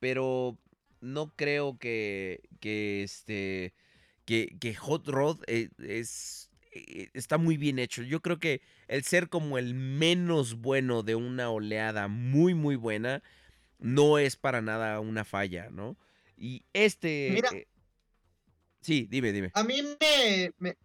pero 0.00 0.58
no 1.00 1.34
creo 1.36 1.78
que, 1.78 2.40
que 2.60 3.02
este, 3.02 3.74
que, 4.24 4.56
que 4.60 4.74
Hot 4.74 5.06
Rod 5.08 5.42
eh, 5.46 5.68
es, 5.78 6.50
eh, 6.72 7.08
está 7.14 7.38
muy 7.38 7.56
bien 7.56 7.78
hecho. 7.78 8.02
Yo 8.02 8.20
creo 8.22 8.38
que 8.38 8.62
el 8.88 9.02
ser 9.04 9.28
como 9.28 9.58
el 9.58 9.74
menos 9.74 10.54
bueno 10.60 11.02
de 11.02 11.14
una 11.14 11.50
oleada 11.50 12.08
muy, 12.08 12.54
muy 12.54 12.76
buena, 12.76 13.22
no 13.78 14.18
es 14.18 14.36
para 14.36 14.62
nada 14.62 15.00
una 15.00 15.24
falla, 15.24 15.68
¿no? 15.70 15.96
Y 16.36 16.64
este... 16.72 17.30
Mira. 17.32 17.50
eh, 17.52 17.66
sí, 18.80 19.06
dime, 19.10 19.32
dime. 19.32 19.50
A 19.54 19.64
mí 19.64 19.80
me, 19.82 20.52
me- 20.58 20.76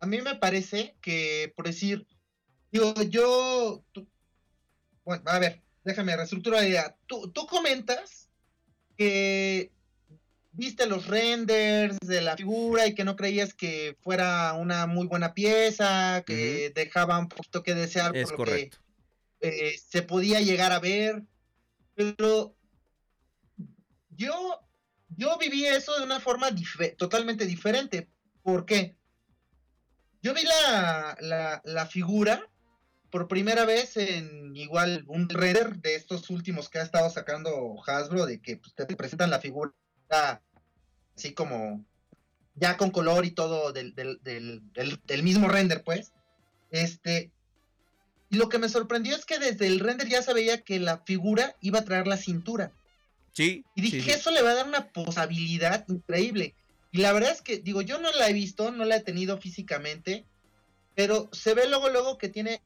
a 0.00 0.06
mí 0.06 0.20
me 0.20 0.34
parece 0.36 0.96
que, 1.00 1.52
por 1.56 1.66
decir, 1.66 2.06
digo, 2.74 2.92
yo, 3.04 3.84
tú- 3.92 4.08
bueno, 5.04 5.22
a 5.26 5.38
ver, 5.38 5.62
déjame 5.84 6.16
reestructurar 6.16 6.62
la 6.62 6.68
idea. 6.68 6.96
Tú, 7.06 7.30
tú 7.30 7.46
comentas 7.46 8.28
que 8.96 9.70
viste 10.50 10.86
los 10.86 11.06
renders 11.06 11.98
de 12.00 12.20
la 12.20 12.36
figura 12.36 12.86
y 12.86 12.94
que 12.94 13.04
no 13.04 13.14
creías 13.16 13.54
que 13.54 13.96
fuera 14.02 14.52
una 14.54 14.86
muy 14.86 15.06
buena 15.06 15.34
pieza, 15.34 16.24
que 16.26 16.72
dejaba 16.74 17.18
un 17.18 17.28
poquito 17.28 17.62
que 17.62 17.74
desear 17.74 18.16
Es 18.16 18.22
por 18.24 18.32
lo 18.32 18.36
que 18.44 18.50
correcto. 18.50 18.78
eh, 19.40 19.78
se 19.78 20.02
podía 20.02 20.40
llegar 20.40 20.72
a 20.72 20.80
ver, 20.80 21.22
pero 21.94 22.56
yo, 24.10 24.60
yo 25.16 25.38
viví 25.38 25.64
eso 25.64 25.96
de 25.96 26.04
una 26.04 26.18
forma 26.18 26.48
totalmente 26.98 27.46
diferente. 27.46 28.08
¿Por 28.42 28.64
qué? 28.66 28.96
Yo 30.22 30.34
vi 30.34 30.42
la, 30.42 31.16
la, 31.20 31.60
la 31.64 31.86
figura 31.86 32.48
por 33.14 33.28
primera 33.28 33.64
vez 33.64 33.96
en 33.96 34.56
igual 34.56 35.04
un 35.06 35.28
render 35.28 35.76
de 35.76 35.94
estos 35.94 36.30
últimos 36.30 36.68
que 36.68 36.80
ha 36.80 36.82
estado 36.82 37.08
sacando 37.10 37.76
Hasbro, 37.86 38.26
de 38.26 38.40
que 38.40 38.56
pues, 38.56 38.74
te 38.74 38.96
presentan 38.96 39.30
la 39.30 39.38
figura 39.38 39.72
así 41.16 41.32
como 41.32 41.84
ya 42.56 42.76
con 42.76 42.90
color 42.90 43.24
y 43.24 43.30
todo 43.30 43.72
del, 43.72 43.94
del, 43.94 44.18
del, 44.24 44.62
del- 44.72 45.00
del 45.06 45.22
mismo 45.22 45.46
render, 45.46 45.84
pues. 45.84 46.12
Este, 46.72 47.30
y 48.30 48.36
lo 48.36 48.48
que 48.48 48.58
me 48.58 48.68
sorprendió 48.68 49.14
es 49.14 49.24
que 49.24 49.38
desde 49.38 49.68
el 49.68 49.78
render 49.78 50.08
ya 50.08 50.20
se 50.20 50.34
veía 50.34 50.62
que 50.64 50.80
la 50.80 50.98
figura 50.98 51.54
iba 51.60 51.78
a 51.78 51.84
traer 51.84 52.08
la 52.08 52.16
cintura. 52.16 52.72
Sí. 53.32 53.64
Y 53.76 53.82
dije, 53.82 53.98
sí, 53.98 54.02
sí. 54.06 54.10
eso 54.10 54.32
le 54.32 54.42
va 54.42 54.50
a 54.50 54.54
dar 54.54 54.66
una 54.66 54.88
posabilidad 54.88 55.84
increíble. 55.86 56.56
Y 56.90 56.98
la 56.98 57.12
verdad 57.12 57.30
es 57.30 57.42
que, 57.42 57.58
digo, 57.58 57.80
yo 57.80 58.00
no 58.00 58.10
la 58.10 58.28
he 58.28 58.32
visto, 58.32 58.72
no 58.72 58.84
la 58.84 58.96
he 58.96 59.02
tenido 59.02 59.38
físicamente, 59.38 60.24
pero 60.96 61.28
se 61.30 61.54
ve 61.54 61.68
luego, 61.68 61.90
luego 61.90 62.18
que 62.18 62.28
tiene 62.28 62.60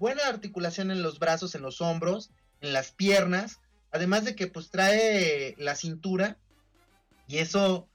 buena 0.00 0.26
articulación 0.26 0.90
en 0.90 1.02
los 1.02 1.18
brazos, 1.18 1.54
en 1.54 1.60
los 1.62 1.80
hombros, 1.82 2.30
en 2.62 2.72
las 2.72 2.90
piernas, 2.90 3.60
además 3.92 4.24
de 4.24 4.34
que 4.34 4.46
pues 4.46 4.70
trae 4.70 5.54
la 5.58 5.76
cintura 5.76 6.38
y 7.28 7.38
eso 7.38 7.86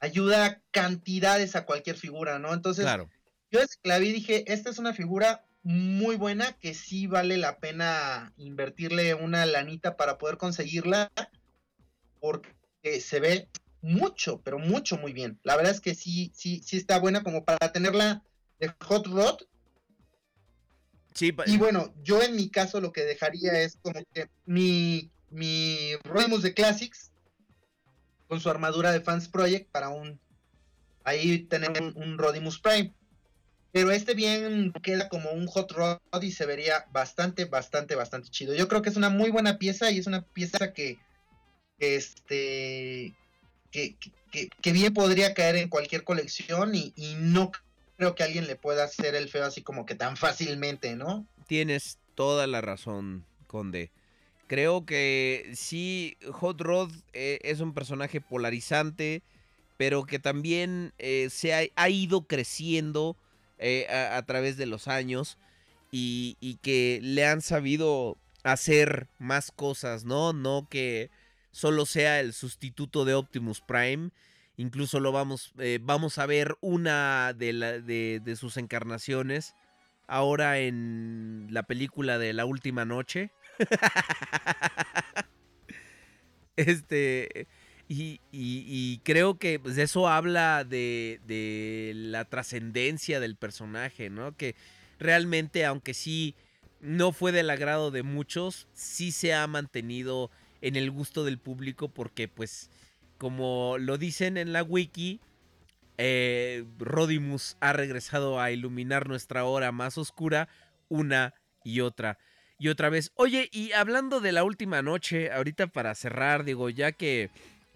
ayuda 0.00 0.60
cantidades 0.72 1.54
a 1.54 1.64
cualquier 1.64 1.96
figura, 1.96 2.40
¿no? 2.40 2.52
Entonces, 2.52 2.84
Claro. 2.84 3.08
yo 3.50 3.60
desde 3.60 3.76
que 3.80 3.88
la 3.88 3.98
vi 3.98 4.12
dije, 4.12 4.52
esta 4.52 4.70
es 4.70 4.78
una 4.78 4.92
figura 4.92 5.46
muy 5.62 6.16
buena 6.16 6.52
que 6.58 6.74
sí 6.74 7.06
vale 7.06 7.36
la 7.38 7.58
pena 7.58 8.32
invertirle 8.36 9.14
una 9.14 9.46
lanita 9.46 9.96
para 9.96 10.18
poder 10.18 10.38
conseguirla 10.38 11.12
porque 12.20 13.00
se 13.00 13.20
ve 13.20 13.48
mucho, 13.82 14.40
pero 14.42 14.58
mucho 14.58 14.96
muy 14.98 15.12
bien. 15.12 15.38
La 15.44 15.56
verdad 15.56 15.72
es 15.72 15.80
que 15.80 15.94
sí, 15.94 16.32
sí, 16.34 16.60
sí 16.64 16.76
está 16.76 16.98
buena 16.98 17.22
como 17.22 17.44
para 17.44 17.72
tenerla 17.72 18.24
de 18.58 18.74
Hot 18.84 19.06
Rod. 19.06 19.42
Y 21.46 21.56
bueno, 21.58 21.94
yo 22.02 22.22
en 22.22 22.36
mi 22.36 22.50
caso 22.50 22.80
lo 22.80 22.92
que 22.92 23.02
dejaría 23.04 23.60
es 23.60 23.76
como 23.82 24.00
que 24.12 24.28
mi, 24.44 25.10
mi 25.30 25.94
Rodimus 26.04 26.42
de 26.42 26.54
Classics 26.54 27.10
con 28.28 28.40
su 28.40 28.50
armadura 28.50 28.92
de 28.92 29.00
Fans 29.00 29.28
Project 29.28 29.70
para 29.70 29.88
un 29.88 30.20
ahí 31.04 31.38
tener 31.44 31.70
un, 31.94 32.18
Rodimus 32.18 32.58
Prime. 32.60 32.92
Pero 33.72 33.90
este 33.90 34.14
bien 34.14 34.72
queda 34.82 35.08
como 35.08 35.30
un 35.30 35.46
Hot 35.46 35.70
Rod 35.72 35.98
y 36.22 36.32
se 36.32 36.46
vería 36.46 36.86
bastante, 36.92 37.44
bastante, 37.44 37.94
bastante 37.94 38.28
chido. 38.30 38.54
Yo 38.54 38.68
creo 38.68 38.82
que 38.82 38.88
es 38.88 38.96
una 38.96 39.10
muy 39.10 39.30
buena 39.30 39.58
pieza 39.58 39.90
y 39.90 39.98
es 39.98 40.06
una 40.06 40.22
pieza 40.22 40.72
que, 40.72 40.98
que, 41.78 41.96
este, 41.96 43.14
que, 43.70 43.96
que- 44.32 44.48
que 44.60 44.72
bien 44.72 44.92
podría 44.92 45.32
caer 45.34 45.56
en 45.56 45.68
cualquier 45.68 46.04
colección 46.04 46.74
y, 46.74 46.92
y 46.96 47.14
no 47.16 47.52
creo 47.96 48.14
que 48.14 48.22
alguien 48.22 48.46
le 48.46 48.56
pueda 48.56 48.84
hacer 48.84 49.14
el 49.14 49.28
feo 49.28 49.44
así 49.44 49.62
como 49.62 49.86
que 49.86 49.94
tan 49.94 50.16
fácilmente, 50.16 50.96
¿no? 50.96 51.26
Tienes 51.46 51.98
toda 52.14 52.46
la 52.46 52.60
razón, 52.60 53.24
Conde. 53.46 53.90
Creo 54.46 54.86
que 54.86 55.50
sí, 55.54 56.16
Hot 56.30 56.60
Rod 56.60 56.92
eh, 57.12 57.38
es 57.42 57.60
un 57.60 57.74
personaje 57.74 58.20
polarizante, 58.20 59.22
pero 59.76 60.04
que 60.04 60.18
también 60.18 60.92
eh, 60.98 61.28
se 61.30 61.70
ha, 61.74 61.88
ido 61.88 62.22
creciendo 62.22 63.16
eh, 63.58 63.86
a, 63.88 64.22
través 64.22 64.56
de 64.56 64.66
los 64.66 64.86
años 64.88 65.38
y 65.90 66.58
que 66.62 67.00
le 67.02 67.24
han 67.24 67.40
sabido 67.40 68.18
hacer 68.44 69.08
más 69.18 69.50
cosas, 69.50 70.04
¿no? 70.04 70.32
No 70.32 70.68
que 70.70 71.10
solo 71.50 71.86
sea 71.86 72.20
el 72.20 72.32
sustituto 72.32 73.04
de 73.04 73.14
Optimus 73.14 73.60
Prime. 73.60 74.10
Incluso 74.56 75.00
lo 75.00 75.12
vamos, 75.12 75.52
eh, 75.58 75.78
vamos 75.82 76.18
a 76.18 76.26
ver 76.26 76.56
una 76.60 77.32
de, 77.34 77.52
la- 77.52 77.78
de- 77.80 78.20
sus 78.36 78.56
encarnaciones 78.56 79.54
ahora 80.06 80.58
en 80.60 81.48
la 81.50 81.64
película 81.64 82.18
de 82.18 82.32
La 82.32 82.46
Última 82.46 82.84
Noche. 82.84 83.32
este. 86.56 87.46
Y, 87.88 88.20
y- 88.32 88.64
y 88.66 88.98
creo 89.04 89.38
que 89.38 89.60
pues, 89.60 89.78
eso 89.78 90.08
habla 90.08 90.64
de, 90.64 91.20
de 91.24 91.92
la 91.94 92.24
trascendencia 92.24 93.20
del 93.20 93.36
personaje, 93.36 94.10
¿no? 94.10 94.36
Que 94.36 94.56
realmente, 94.98 95.64
aunque 95.64 95.94
sí 95.94 96.34
no 96.80 97.12
fue 97.12 97.30
del 97.30 97.48
agrado 97.48 97.92
de 97.92 98.02
muchos, 98.02 98.66
sí 98.72 99.12
se 99.12 99.34
ha 99.34 99.46
mantenido 99.46 100.32
en 100.62 100.74
el 100.74 100.90
gusto 100.90 101.22
del 101.24 101.38
público 101.38 101.88
porque, 101.88 102.26
pues, 102.26 102.70
como 103.18 103.76
lo 103.78 103.98
dicen 103.98 104.36
en 104.36 104.52
la 104.52 104.62
wiki, 104.62 105.20
eh, 105.98 106.64
Rodimus 106.78 107.56
ha 107.60 107.72
regresado 107.72 108.40
a 108.40 108.50
iluminar 108.50 109.08
nuestra 109.08 109.44
hora 109.44 109.72
más 109.72 109.96
oscura 109.98 110.48
una 110.88 111.34
y 111.64 111.80
otra 111.80 112.18
y 112.58 112.68
otra 112.68 112.88
vez. 112.88 113.12
Oye, 113.16 113.48
y 113.52 113.72
hablando 113.72 114.20
de 114.20 114.32
la 114.32 114.44
última 114.44 114.82
noche, 114.82 115.30
ahorita 115.30 115.66
para 115.66 115.94
cerrar, 115.94 116.44
digo, 116.44 116.70
ya 116.70 116.92
que 116.92 117.30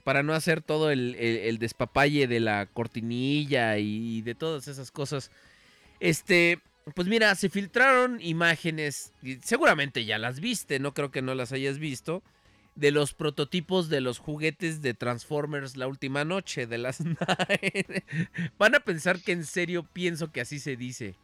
para 0.05 0.23
no 0.23 0.33
hacer 0.33 0.63
todo 0.63 0.91
el, 0.91 1.59
despapalle 1.59 2.27
de 2.27 2.41
la 2.41 2.67
cortinilla 2.67 3.79
y 3.79 4.23
de 4.23 4.35
todas 4.35 4.69
esas 4.69 4.91
cosas, 4.91 5.31
este, 6.01 6.61
pues 6.95 7.09
mira, 7.09 7.35
se 7.35 7.51
filtraron 7.51 8.21
imágenes, 8.21 9.13
seguramente 9.43 10.05
ya 10.05 10.19
las 10.19 10.41
viste, 10.41 10.79
no 10.79 10.95
creo 10.95 11.11
que 11.11 11.23
no 11.23 11.35
las 11.35 11.53
hayas 11.53 11.79
visto, 11.79 12.23
de 12.77 12.91
los 12.93 13.13
prototipos 13.15 13.89
de 13.89 14.01
los 14.01 14.19
juguetes 14.19 14.81
de 14.81 14.95
Transformers 14.95 15.77
la 15.77 15.87
última 15.89 16.25
noche 16.25 16.67
de 16.67 16.79
las 16.79 17.01
Nine. 17.05 18.05
Van 18.59 18.75
a 18.75 18.81
pensar 18.81 19.21
que 19.21 19.33
en 19.33 19.45
serio 19.45 19.83
pienso 19.93 20.31
que 20.33 20.41
así 20.41 20.59
se 20.61 20.77
dice. 20.77 21.15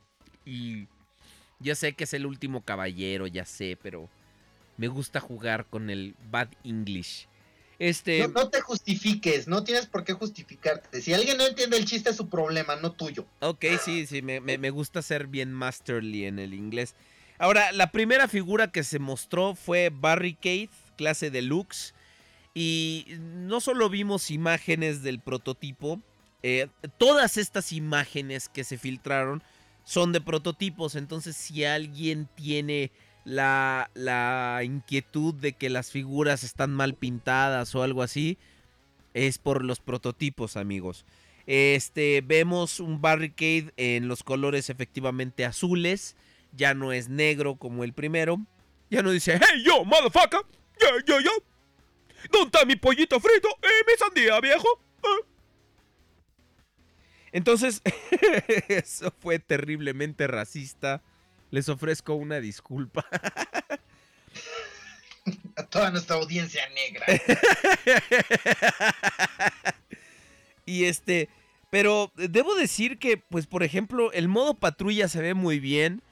Y 0.45 0.87
ya 1.61 1.75
sé 1.75 1.95
que 1.95 2.05
es 2.05 2.13
el 2.15 2.27
último 2.27 2.63
caballero, 2.63 3.27
ya 3.27 3.45
sé, 3.45 3.79
pero 3.83 4.09
me 4.77 4.89
gusta 4.89 5.21
jugar 5.21 5.67
con 5.67 5.89
el 5.91 6.15
Bad 6.31 6.49
English. 6.65 7.29
Este. 7.79 8.21
No, 8.21 8.29
no 8.29 8.49
te 8.49 8.61
justifiques, 8.63 9.49
no 9.49 9.63
tienes 9.63 9.87
por 9.87 10.03
qué 10.05 10.15
justificarte. 10.15 11.03
Si 11.03 11.13
alguien 11.13 11.37
no 11.37 11.47
entiende 11.47 11.77
el 11.77 11.85
chiste 11.85 12.11
es 12.11 12.17
su 12.17 12.29
problema, 12.29 12.77
no 12.77 12.93
tuyo. 12.93 13.27
Ok, 13.41 13.65
sí, 13.85 14.07
sí, 14.07 14.23
me, 14.23 14.41
me- 14.41 14.57
me 14.59 14.71
gusta 14.71 15.03
ser 15.03 15.27
bien 15.27 15.53
masterly 15.53 16.25
en 16.25 16.39
el 16.39 16.55
inglés. 16.55 16.95
Ahora, 17.39 17.73
la 17.73 17.93
primera 17.93 18.29
figura 18.29 18.73
que 18.73 18.83
se 18.83 18.99
mostró 18.99 19.55
fue 19.55 19.91
Barricade, 19.93 20.71
clase 20.97 21.31
deluxe. 21.31 21.95
Y 22.55 23.07
no 23.21 23.61
solo 23.61 23.91
vimos 23.91 24.31
imágenes 24.31 25.03
del 25.03 25.21
prototipo, 25.21 26.01
eh, 26.43 26.69
todas 26.99 27.37
estas 27.37 27.73
imágenes 27.73 28.49
que 28.49 28.65
se 28.65 28.79
filtraron 28.79 29.43
son 29.85 30.13
de 30.13 30.21
prototipos. 30.21 30.95
Entonces, 30.95 31.37
si 31.37 31.65
alguien 31.65 32.29
tiene 32.35 32.93
la, 33.25 33.91
la 33.95 34.61
inquietud 34.65 35.35
de 35.35 35.53
que 35.53 35.69
las 35.69 35.91
figuras 35.91 36.45
están 36.45 36.73
mal 36.73 36.95
pintadas 36.95 37.75
o 37.75 37.83
algo 37.83 38.03
así, 38.03 38.39
es 39.15 39.39
por 39.39 39.65
los 39.65 39.81
prototipos, 39.81 40.57
amigos. 40.57 41.05
Este, 41.47 42.23
vemos 42.25 42.81
un 42.81 43.01
barricade 43.01 43.73
en 43.77 44.09
los 44.09 44.23
colores 44.23 44.69
efectivamente 44.69 45.45
azules. 45.45 46.17
Ya 46.53 46.75
no 46.75 46.93
es 46.93 47.09
negro 47.09 47.57
como 47.57 47.85
el 47.85 47.93
primero. 47.93 48.41
Ya 48.91 49.03
no 49.03 49.11
dice, 49.11 49.39
hey 49.41 49.63
yo, 49.65 49.85
motherfucker. 49.85 50.41
Yeah, 50.81 51.05
yeah, 51.07 51.21
yeah. 51.21 51.33
¿Dónde 52.31 52.47
está 52.47 52.65
mi 52.65 52.77
pollito 52.77 53.21
frito 53.21 53.49
y 53.63 53.91
mi 53.91 53.97
sandía, 53.99 54.41
viejo? 54.41 54.67
Ah. 55.03 55.19
Entonces, 57.33 57.83
eso 58.69 59.13
fue 59.21 59.39
terriblemente 59.39 60.27
racista. 60.27 61.03
Les 61.51 61.69
ofrezco 61.69 62.15
una 62.15 62.41
disculpa. 62.41 63.05
A 65.57 65.65
toda 65.65 65.91
nuestra 65.91 66.17
audiencia 66.17 66.63
negra. 66.71 67.07
Y 70.67 70.85
este, 70.87 71.31
pero 71.71 72.13
debo 72.17 72.55
decir 72.57 72.99
que, 72.99 73.17
pues 73.17 73.47
por 73.47 73.63
ejemplo, 73.63 74.13
el 74.13 74.29
modo 74.29 74.55
patrulla 74.55 75.09
se 75.09 75.23
ve 75.23 75.33
muy 75.33 75.61
bien, 75.61 76.03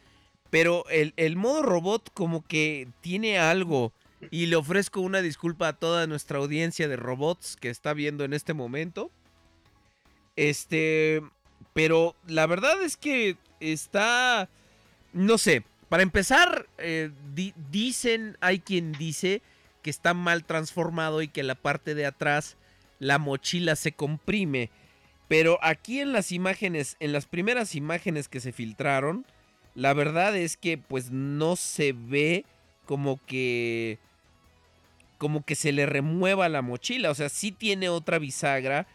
pero 0.49 0.89
el, 0.89 1.13
el 1.17 1.37
modo 1.37 1.63
robot 1.63 2.11
como 2.15 2.47
que 2.47 2.89
tiene 3.01 3.39
algo. 3.39 3.93
Y 4.31 4.47
le 4.47 4.57
ofrezco 4.57 5.01
una 5.01 5.23
disculpa 5.23 5.69
a 5.69 5.73
toda 5.75 6.07
nuestra 6.07 6.39
audiencia 6.39 6.89
de 6.89 6.97
robots 6.97 7.57
que 7.57 7.71
está 7.71 7.93
viendo 7.95 8.25
en 8.25 8.33
este 8.33 8.55
momento. 8.55 9.11
Este, 10.37 11.23
pero 11.73 12.17
la 12.27 12.47
verdad 12.47 12.83
es 12.83 12.97
que 12.97 13.37
está, 13.61 14.49
no 15.13 15.39
sé, 15.39 15.63
para 15.89 16.03
empezar, 16.03 16.67
eh, 16.79 17.11
di- 17.35 17.55
dicen, 17.71 18.37
hay 18.41 18.59
quien 18.59 18.93
dice 18.93 19.43
que 19.83 19.91
está 19.91 20.15
mal 20.15 20.45
transformado 20.45 21.23
y 21.23 21.29
que 21.29 21.43
la 21.43 21.55
parte 21.55 21.95
de 21.95 22.07
atrás 22.07 22.57
la 22.99 23.19
mochila 23.19 23.77
se 23.77 23.93
comprime. 23.93 24.71
Pero 25.29 25.59
aquí 25.63 26.01
en 26.01 26.13
las 26.13 26.33
imágenes, 26.33 26.97
en 27.01 27.13
las 27.13 27.27
primeras 27.27 27.75
imágenes 27.75 28.29
que 28.29 28.41
se 28.41 28.53
filtraron, 28.53 29.25
la 29.75 29.93
verdad 29.93 30.37
es 30.37 30.57
que 30.57 30.79
pues 30.79 31.11
no 31.11 31.57
se 31.57 31.93
ve 31.93 32.45
como 32.87 33.21
que 33.25 33.99
como 35.19 35.45
que 35.45 35.55
se 35.55 35.73
le 35.73 35.87
remueva 35.87 36.49
la 36.49 36.63
mochila, 36.63 37.11
o 37.11 37.15
sea, 37.15 37.29
sí 37.29 37.53
tiene 37.53 37.89
otra 37.89 38.19
bisagra, 38.19 38.87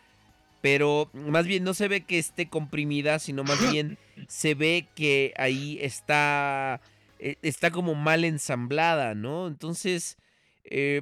pero 0.62 1.10
más 1.14 1.48
bien 1.48 1.64
no 1.64 1.74
se 1.74 1.88
ve 1.88 2.02
que 2.02 2.20
esté 2.20 2.50
comprimida, 2.50 3.20
sino 3.20 3.44
más 3.44 3.72
bien 3.72 3.98
se 4.28 4.56
ve 4.56 4.88
que 4.96 5.34
ahí 5.38 5.80
está 5.82 6.82
eh, 7.20 7.36
está 7.42 7.72
como 7.72 7.96
mal 7.96 8.24
ensamblada, 8.24 9.14
¿no? 9.14 9.48
Entonces, 9.48 10.18
eh, 10.64 11.02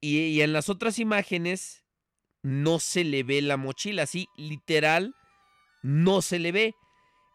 y, 0.00 0.18
y 0.18 0.42
en 0.42 0.52
las 0.52 0.68
otras 0.68 0.98
imágenes 0.98 1.84
no 2.42 2.78
se 2.78 3.04
le 3.04 3.22
ve 3.22 3.42
la 3.42 3.56
mochila, 3.56 4.04
así 4.04 4.28
literal, 4.36 5.14
no 5.82 6.22
se 6.22 6.38
le 6.38 6.52
ve. 6.52 6.74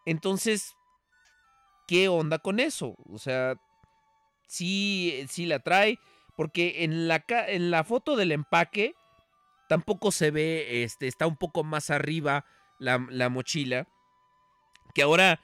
Entonces, 0.04 0.74
¿qué 1.86 2.08
onda 2.08 2.38
con 2.38 2.60
eso? 2.60 2.96
O 3.08 3.18
sea, 3.18 3.54
sí, 4.48 5.24
sí 5.28 5.46
la 5.46 5.60
trae, 5.60 5.98
porque 6.38 6.84
en 6.84 7.08
la, 7.08 7.24
en 7.48 7.72
la 7.72 7.82
foto 7.82 8.14
del 8.14 8.30
empaque 8.30 8.94
tampoco 9.68 10.12
se 10.12 10.30
ve, 10.30 10.84
este, 10.84 11.08
está 11.08 11.26
un 11.26 11.36
poco 11.36 11.64
más 11.64 11.90
arriba 11.90 12.44
la, 12.78 13.04
la 13.10 13.28
mochila, 13.28 13.88
que 14.94 15.02
ahora, 15.02 15.40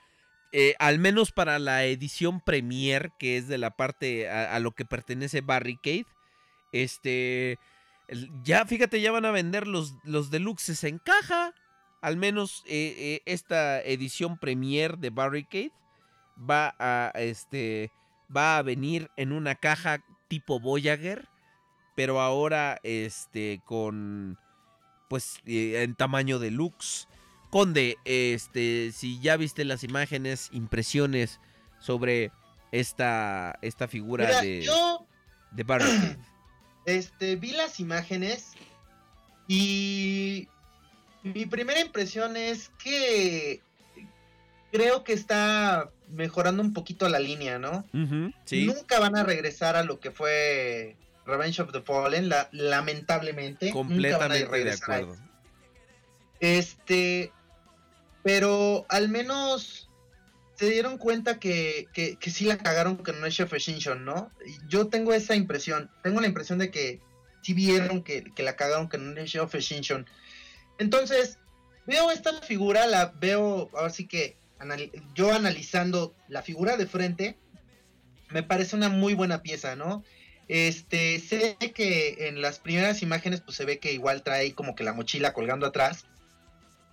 eh, 0.52 0.76
al 0.78 1.00
menos 1.00 1.32
para 1.32 1.58
la 1.58 1.82
edición 1.82 2.40
Premier, 2.40 3.10
que 3.18 3.36
es 3.36 3.48
de 3.48 3.58
la 3.58 3.72
parte 3.72 4.30
a, 4.30 4.56
lo 4.60 4.70
que 4.70 4.84
pertenece 4.84 5.40
Barricade, 5.40 6.06
este, 6.70 7.58
ya 8.44 8.64
fíjate, 8.64 9.00
ya 9.00 9.10
van 9.10 9.24
a 9.24 9.32
vender 9.32 9.66
los, 9.66 9.96
los 10.04 10.30
deluxes 10.30 10.84
en 10.84 11.00
caja. 11.00 11.54
Al 12.02 12.16
menos 12.16 12.62
eh, 12.68 12.94
eh, 12.96 13.22
esta 13.26 13.82
edición 13.82 14.38
Premier 14.38 14.98
de 14.98 15.10
Barricade 15.10 15.72
va 16.38 16.72
a, 16.78 17.10
este, 17.16 17.90
va 18.34 18.58
a 18.58 18.62
venir 18.62 19.10
en 19.16 19.32
una 19.32 19.56
caja 19.56 20.04
tipo 20.28 20.60
Voyager, 20.60 21.28
pero 21.94 22.20
ahora, 22.20 22.78
este, 22.82 23.60
con, 23.64 24.38
pues, 25.08 25.38
eh, 25.46 25.82
en 25.82 25.94
tamaño 25.94 26.38
deluxe. 26.38 27.08
Conde, 27.50 27.98
este, 28.04 28.90
si 28.92 29.20
ya 29.20 29.36
viste 29.36 29.64
las 29.64 29.84
imágenes, 29.84 30.50
impresiones 30.52 31.40
sobre 31.78 32.32
esta, 32.72 33.58
esta 33.62 33.86
figura 33.86 34.26
Mira, 34.26 34.40
de, 34.40 34.62
yo 34.62 35.06
de 35.52 35.62
Barricade. 35.62 36.18
este, 36.86 37.36
vi 37.36 37.52
las 37.52 37.78
imágenes 37.78 38.52
y 39.46 40.48
mi 41.22 41.46
primera 41.46 41.80
impresión 41.80 42.36
es 42.36 42.70
que 42.82 43.62
creo 44.72 45.04
que 45.04 45.12
está 45.12 45.92
mejorando 46.14 46.62
un 46.62 46.72
poquito 46.72 47.08
la 47.08 47.18
línea, 47.18 47.58
¿no? 47.58 47.84
Sí. 48.44 48.66
Nunca 48.66 48.98
van 49.00 49.16
a 49.16 49.22
regresar 49.24 49.76
a 49.76 49.84
lo 49.84 50.00
que 50.00 50.10
fue 50.10 50.96
Revenge 51.26 51.60
of 51.62 51.72
the 51.72 51.80
Fallen, 51.82 52.28
la- 52.28 52.48
lamentablemente. 52.52 53.66
nunca 53.66 53.78
van 54.18 54.32
a 54.32 54.36
Completamente 54.40 54.64
de 54.64 54.72
acuerdo. 54.72 55.16
Este, 56.40 57.32
pero 58.22 58.84
al 58.88 59.08
menos 59.08 59.88
se 60.56 60.70
dieron 60.70 60.98
cuenta 60.98 61.38
que, 61.38 61.86
que, 61.92 62.16
que 62.16 62.30
sí 62.30 62.44
la 62.44 62.58
cagaron 62.58 62.96
con 62.96 63.20
No 63.20 63.28
Chef 63.28 63.52
Extinction, 63.52 64.04
¿no? 64.04 64.30
Yo 64.68 64.88
tengo 64.88 65.12
esa 65.14 65.34
impresión, 65.34 65.90
tengo 66.02 66.20
la 66.20 66.26
impresión 66.28 66.58
de 66.58 66.70
que 66.70 67.00
sí 67.42 67.54
vieron 67.54 68.02
que, 68.02 68.24
que 68.34 68.42
la 68.42 68.56
cagaron 68.56 68.88
con 68.88 69.14
No 69.14 69.24
Chef 69.24 69.54
Extinction. 69.54 70.06
Entonces, 70.78 71.38
veo 71.86 72.10
esta 72.10 72.32
figura, 72.42 72.86
la 72.86 73.06
veo, 73.18 73.70
ahora 73.74 73.90
sí 73.90 74.06
que 74.06 74.36
yo 75.14 75.32
analizando 75.32 76.14
la 76.28 76.42
figura 76.42 76.76
de 76.76 76.86
frente, 76.86 77.36
me 78.30 78.42
parece 78.42 78.76
una 78.76 78.88
muy 78.88 79.14
buena 79.14 79.42
pieza, 79.42 79.76
¿no? 79.76 80.02
Este, 80.48 81.20
sé 81.20 81.56
que 81.74 82.28
en 82.28 82.42
las 82.42 82.58
primeras 82.58 83.02
imágenes 83.02 83.40
pues 83.40 83.56
se 83.56 83.64
ve 83.64 83.78
que 83.78 83.92
igual 83.92 84.22
trae 84.22 84.52
como 84.54 84.74
que 84.74 84.84
la 84.84 84.92
mochila 84.92 85.32
colgando 85.32 85.66
atrás. 85.66 86.04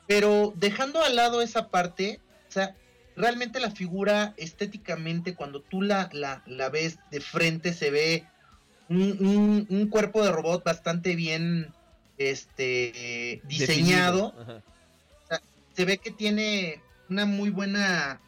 Pero 0.07 0.53
dejando 0.55 1.01
al 1.03 1.15
lado 1.15 1.41
esa 1.41 1.69
parte, 1.69 2.19
o 2.49 2.51
sea, 2.51 2.75
realmente 3.15 3.59
la 3.59 3.71
figura 3.71 4.33
estéticamente 4.37 5.35
cuando 5.35 5.61
tú 5.61 5.81
la, 5.81 6.09
la, 6.13 6.43
la 6.45 6.69
ves 6.69 6.97
de 7.11 7.21
frente 7.21 7.73
se 7.73 7.91
ve 7.91 8.25
un, 8.89 9.17
un- 9.25 9.67
un 9.69 9.87
cuerpo 9.89 10.23
de 10.23 10.31
robot 10.31 10.63
bastante 10.63 11.15
bien 11.15 11.73
este 12.17 13.41
diseñado 13.45 14.33
se 15.75 15.85
ve 15.85 15.97
que 15.97 16.11
tiene 16.11 16.81
una 17.11 17.25
muy 17.25 17.49
buena 17.49 18.21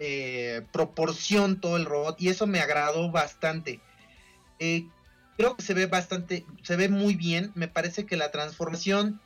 eh, 0.00 0.62
proporción 0.72 1.60
todo 1.60 1.76
el 1.76 1.86
robot 1.86 2.20
y 2.20 2.28
eso 2.28 2.46
me 2.46 2.60
agradó 2.60 3.10
bastante. 3.10 3.80
Eh, 4.58 4.86
creo 5.38 5.56
que 5.56 5.62
se 5.62 5.72
ve 5.74 5.86
bastante, 5.86 6.44
se 6.62 6.76
ve 6.76 6.88
muy 6.88 7.14
bien. 7.14 7.52
Me 7.54 7.68
parece 7.68 8.04
que 8.04 8.16
la 8.16 8.30
transformación 8.32 9.20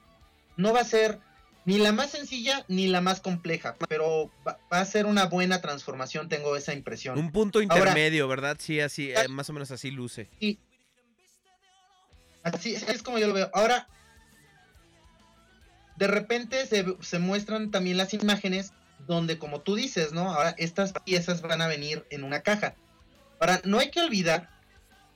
no 0.56 0.72
va 0.72 0.80
a 0.80 0.84
ser 0.84 1.18
ni 1.64 1.78
la 1.78 1.92
más 1.92 2.10
sencilla 2.10 2.64
ni 2.68 2.88
la 2.88 3.00
más 3.00 3.20
compleja, 3.20 3.76
pero 3.88 4.30
va, 4.46 4.58
va 4.72 4.80
a 4.80 4.84
ser 4.84 5.06
una 5.06 5.26
buena 5.26 5.60
transformación, 5.60 6.28
tengo 6.28 6.54
esa 6.56 6.74
impresión. 6.74 7.18
Un 7.18 7.32
punto 7.32 7.58
Ahora- 7.60 7.76
intermedio, 7.76 8.28
¿verdad? 8.28 8.56
Sí, 8.60 8.80
así, 8.80 9.12
eh, 9.12 9.28
más 9.28 9.48
o 9.48 9.52
menos 9.54 9.70
así 9.70 9.90
luce. 9.90 10.28
Así 12.42 12.74
es 12.74 13.02
como 13.02 13.18
yo 13.18 13.28
lo 13.28 13.34
veo. 13.34 13.50
Ahora, 13.54 13.86
de 15.96 16.06
repente 16.06 16.66
se, 16.66 16.84
se 17.00 17.18
muestran 17.18 17.70
también 17.70 17.98
las 17.98 18.14
imágenes 18.14 18.72
donde, 19.10 19.38
como 19.38 19.60
tú 19.60 19.74
dices, 19.74 20.12
¿no? 20.12 20.32
Ahora 20.32 20.54
estas 20.56 20.92
piezas 21.04 21.42
van 21.42 21.60
a 21.60 21.66
venir 21.66 22.06
en 22.10 22.22
una 22.24 22.40
caja. 22.42 22.74
Ahora, 23.40 23.60
no 23.64 23.78
hay 23.78 23.90
que 23.90 24.00
olvidar 24.00 24.48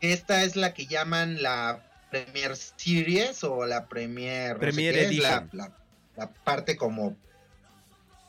Esta 0.01 0.43
es 0.43 0.57
la 0.57 0.75
que 0.75 0.87
llaman 0.87 1.43
la 1.43 1.83
Premier 2.11 2.57
Series 2.57 3.43
o 3.45 3.65
la 3.65 3.87
Premier, 3.89 4.51
no 4.51 4.55
sé 4.57 4.61
Premier 4.61 4.95
qué 4.95 5.01
es, 5.07 5.17
la, 5.19 5.29
Edition. 5.37 5.51
la- 5.53 5.79
la 6.17 6.31
parte 6.33 6.77
como 6.77 7.17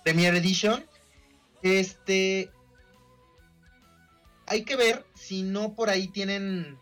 Premier 0.04 0.36
Edition. 0.36 0.86
Este, 1.64 2.50
hay 4.48 4.64
que 4.64 4.76
ver 4.76 5.06
si 5.16 5.42
no 5.44 5.74
por 5.76 5.90
ahí 5.90 6.08
tienen 6.08 6.78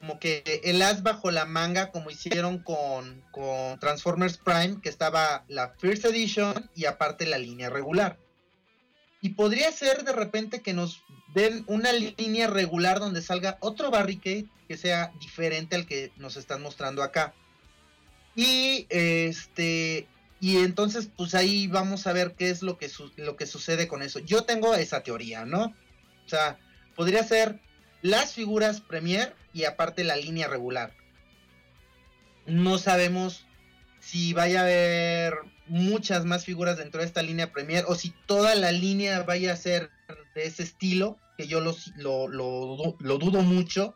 como 0.00 0.18
que 0.18 0.42
el 0.64 0.80
as 0.80 1.02
bajo 1.02 1.30
la 1.30 1.44
manga 1.44 1.90
como 1.92 2.10
hicieron 2.10 2.58
con, 2.62 3.22
con 3.30 3.78
Transformers 3.78 4.38
Prime, 4.38 4.80
que 4.82 4.88
estaba 4.88 5.44
la 5.48 5.74
First 5.78 6.06
Edition 6.06 6.70
y 6.74 6.86
aparte 6.86 7.26
la 7.26 7.36
línea 7.38 7.68
regular. 7.68 8.18
Y 9.20 9.30
podría 9.30 9.70
ser 9.70 10.02
de 10.04 10.12
repente 10.12 10.62
que 10.62 10.72
nos 10.72 11.02
den 11.34 11.64
una 11.66 11.92
línea 11.92 12.46
regular 12.46 12.98
donde 12.98 13.20
salga 13.20 13.58
otro 13.60 13.90
barricade 13.90 14.46
que 14.66 14.78
sea 14.78 15.12
diferente 15.20 15.76
al 15.76 15.86
que 15.86 16.10
nos 16.16 16.36
están 16.36 16.62
mostrando 16.62 17.02
acá. 17.02 17.34
Y 18.34 18.86
este 18.88 20.08
y 20.40 20.56
entonces 20.58 21.10
pues 21.14 21.34
ahí 21.34 21.66
vamos 21.66 22.06
a 22.06 22.14
ver 22.14 22.34
qué 22.38 22.48
es 22.48 22.62
lo 22.62 22.78
que 22.78 22.88
su- 22.88 23.12
lo 23.16 23.36
que 23.36 23.44
sucede 23.46 23.86
con 23.86 24.00
eso. 24.00 24.18
Yo 24.20 24.44
tengo 24.44 24.74
esa 24.74 25.02
teoría, 25.02 25.44
¿no? 25.44 25.74
O 26.24 26.28
sea, 26.28 26.58
podría 26.96 27.22
ser 27.22 27.60
las 28.02 28.34
figuras 28.34 28.80
Premier 28.80 29.34
y 29.52 29.64
aparte 29.64 30.04
la 30.04 30.16
línea 30.16 30.48
regular. 30.48 30.92
No 32.46 32.78
sabemos 32.78 33.46
si 34.00 34.32
vaya 34.32 34.60
a 34.60 34.62
haber 34.64 35.34
muchas 35.66 36.24
más 36.24 36.44
figuras 36.44 36.78
dentro 36.78 37.00
de 37.00 37.06
esta 37.06 37.22
línea 37.22 37.52
Premier 37.52 37.84
o 37.86 37.94
si 37.94 38.10
toda 38.26 38.54
la 38.54 38.72
línea 38.72 39.22
vaya 39.22 39.52
a 39.52 39.56
ser 39.56 39.90
de 40.34 40.46
ese 40.46 40.62
estilo, 40.62 41.18
que 41.36 41.46
yo 41.46 41.60
lo, 41.60 41.76
lo, 41.96 42.28
lo 42.28 42.76
du- 42.76 42.96
lo 43.00 43.18
dudo 43.18 43.42
mucho. 43.42 43.94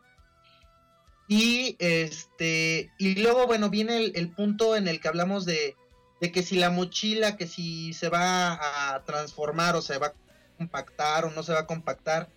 Y 1.27 1.75
este, 1.79 2.91
y 2.99 3.15
luego, 3.15 3.47
bueno, 3.47 3.69
viene 3.69 3.97
el, 3.97 4.11
el 4.15 4.29
punto 4.29 4.75
en 4.75 4.87
el 4.87 4.99
que 4.99 5.07
hablamos 5.07 5.45
de, 5.45 5.75
de 6.21 6.31
que 6.31 6.43
si 6.43 6.55
la 6.55 6.69
mochila, 6.69 7.35
que 7.35 7.47
si 7.47 7.93
se 7.93 8.09
va 8.09 8.93
a 8.93 9.03
transformar 9.05 9.75
o 9.75 9.81
se 9.81 9.97
va 9.97 10.07
a 10.07 10.13
compactar 10.57 11.25
o 11.25 11.31
no 11.31 11.41
se 11.41 11.51
va 11.53 11.61
a 11.61 11.67
compactar. 11.67 12.29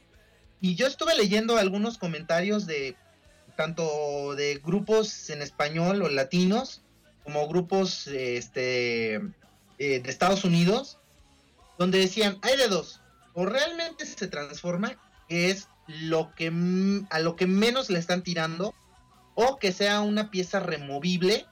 Y 0.61 0.75
yo 0.75 0.87
estuve 0.87 1.15
leyendo 1.17 1.57
algunos 1.57 1.99
comentarios 1.99 2.67
de 2.67 2.97
tanto 3.59 4.37
de 4.37 4.61
grupos 4.65 5.31
en 5.31 5.43
español 5.43 6.01
o 6.03 6.09
latinos 6.09 6.83
como 7.25 7.49
grupos 7.49 8.07
este 8.07 9.17
eh, 9.17 10.01
de 10.01 10.11
Estados 10.11 10.45
Unidos 10.45 10.99
donde 11.77 11.99
decían 11.99 12.39
hay 12.43 12.57
de 12.57 12.69
dos 12.69 13.01
o 13.35 13.47
realmente 13.47 14.07
se 14.07 14.29
transforma 14.29 14.97
que 15.29 15.51
es 15.51 15.69
lo 15.89 16.33
que 16.37 16.53
a 17.11 17.19
lo 17.19 17.35
que 17.35 17.47
menos 17.49 17.91
le 17.91 17.99
están 17.99 18.23
tirando 18.23 18.75
o 19.35 19.59
que 19.59 19.73
sea 19.73 20.03
una 20.03 20.31
pieza 20.31 20.61
removible 20.61 21.45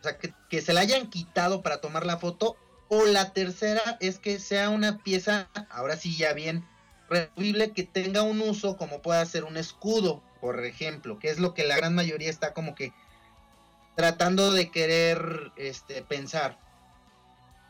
o 0.00 0.02
sea 0.02 0.18
que, 0.18 0.34
que 0.50 0.62
se 0.62 0.72
la 0.72 0.80
hayan 0.80 1.10
quitado 1.10 1.62
para 1.62 1.80
tomar 1.80 2.04
la 2.04 2.18
foto 2.18 2.56
o 2.88 3.04
la 3.06 3.32
tercera 3.32 3.98
es 4.00 4.18
que 4.18 4.40
sea 4.40 4.70
una 4.70 4.98
pieza 4.98 5.48
ahora 5.70 5.96
sí 5.96 6.16
ya 6.16 6.32
bien 6.32 6.66
removible 7.14 7.72
que 7.72 7.84
tenga 7.84 8.22
un 8.22 8.40
uso 8.40 8.76
como 8.76 9.00
pueda 9.00 9.24
ser 9.26 9.44
un 9.44 9.56
escudo, 9.56 10.22
por 10.40 10.64
ejemplo, 10.64 11.18
que 11.18 11.30
es 11.30 11.38
lo 11.38 11.54
que 11.54 11.64
la 11.64 11.76
gran 11.76 11.94
mayoría 11.94 12.30
está 12.30 12.52
como 12.52 12.74
que 12.74 12.92
tratando 13.96 14.52
de 14.52 14.70
querer 14.70 15.52
este, 15.56 16.02
pensar. 16.02 16.58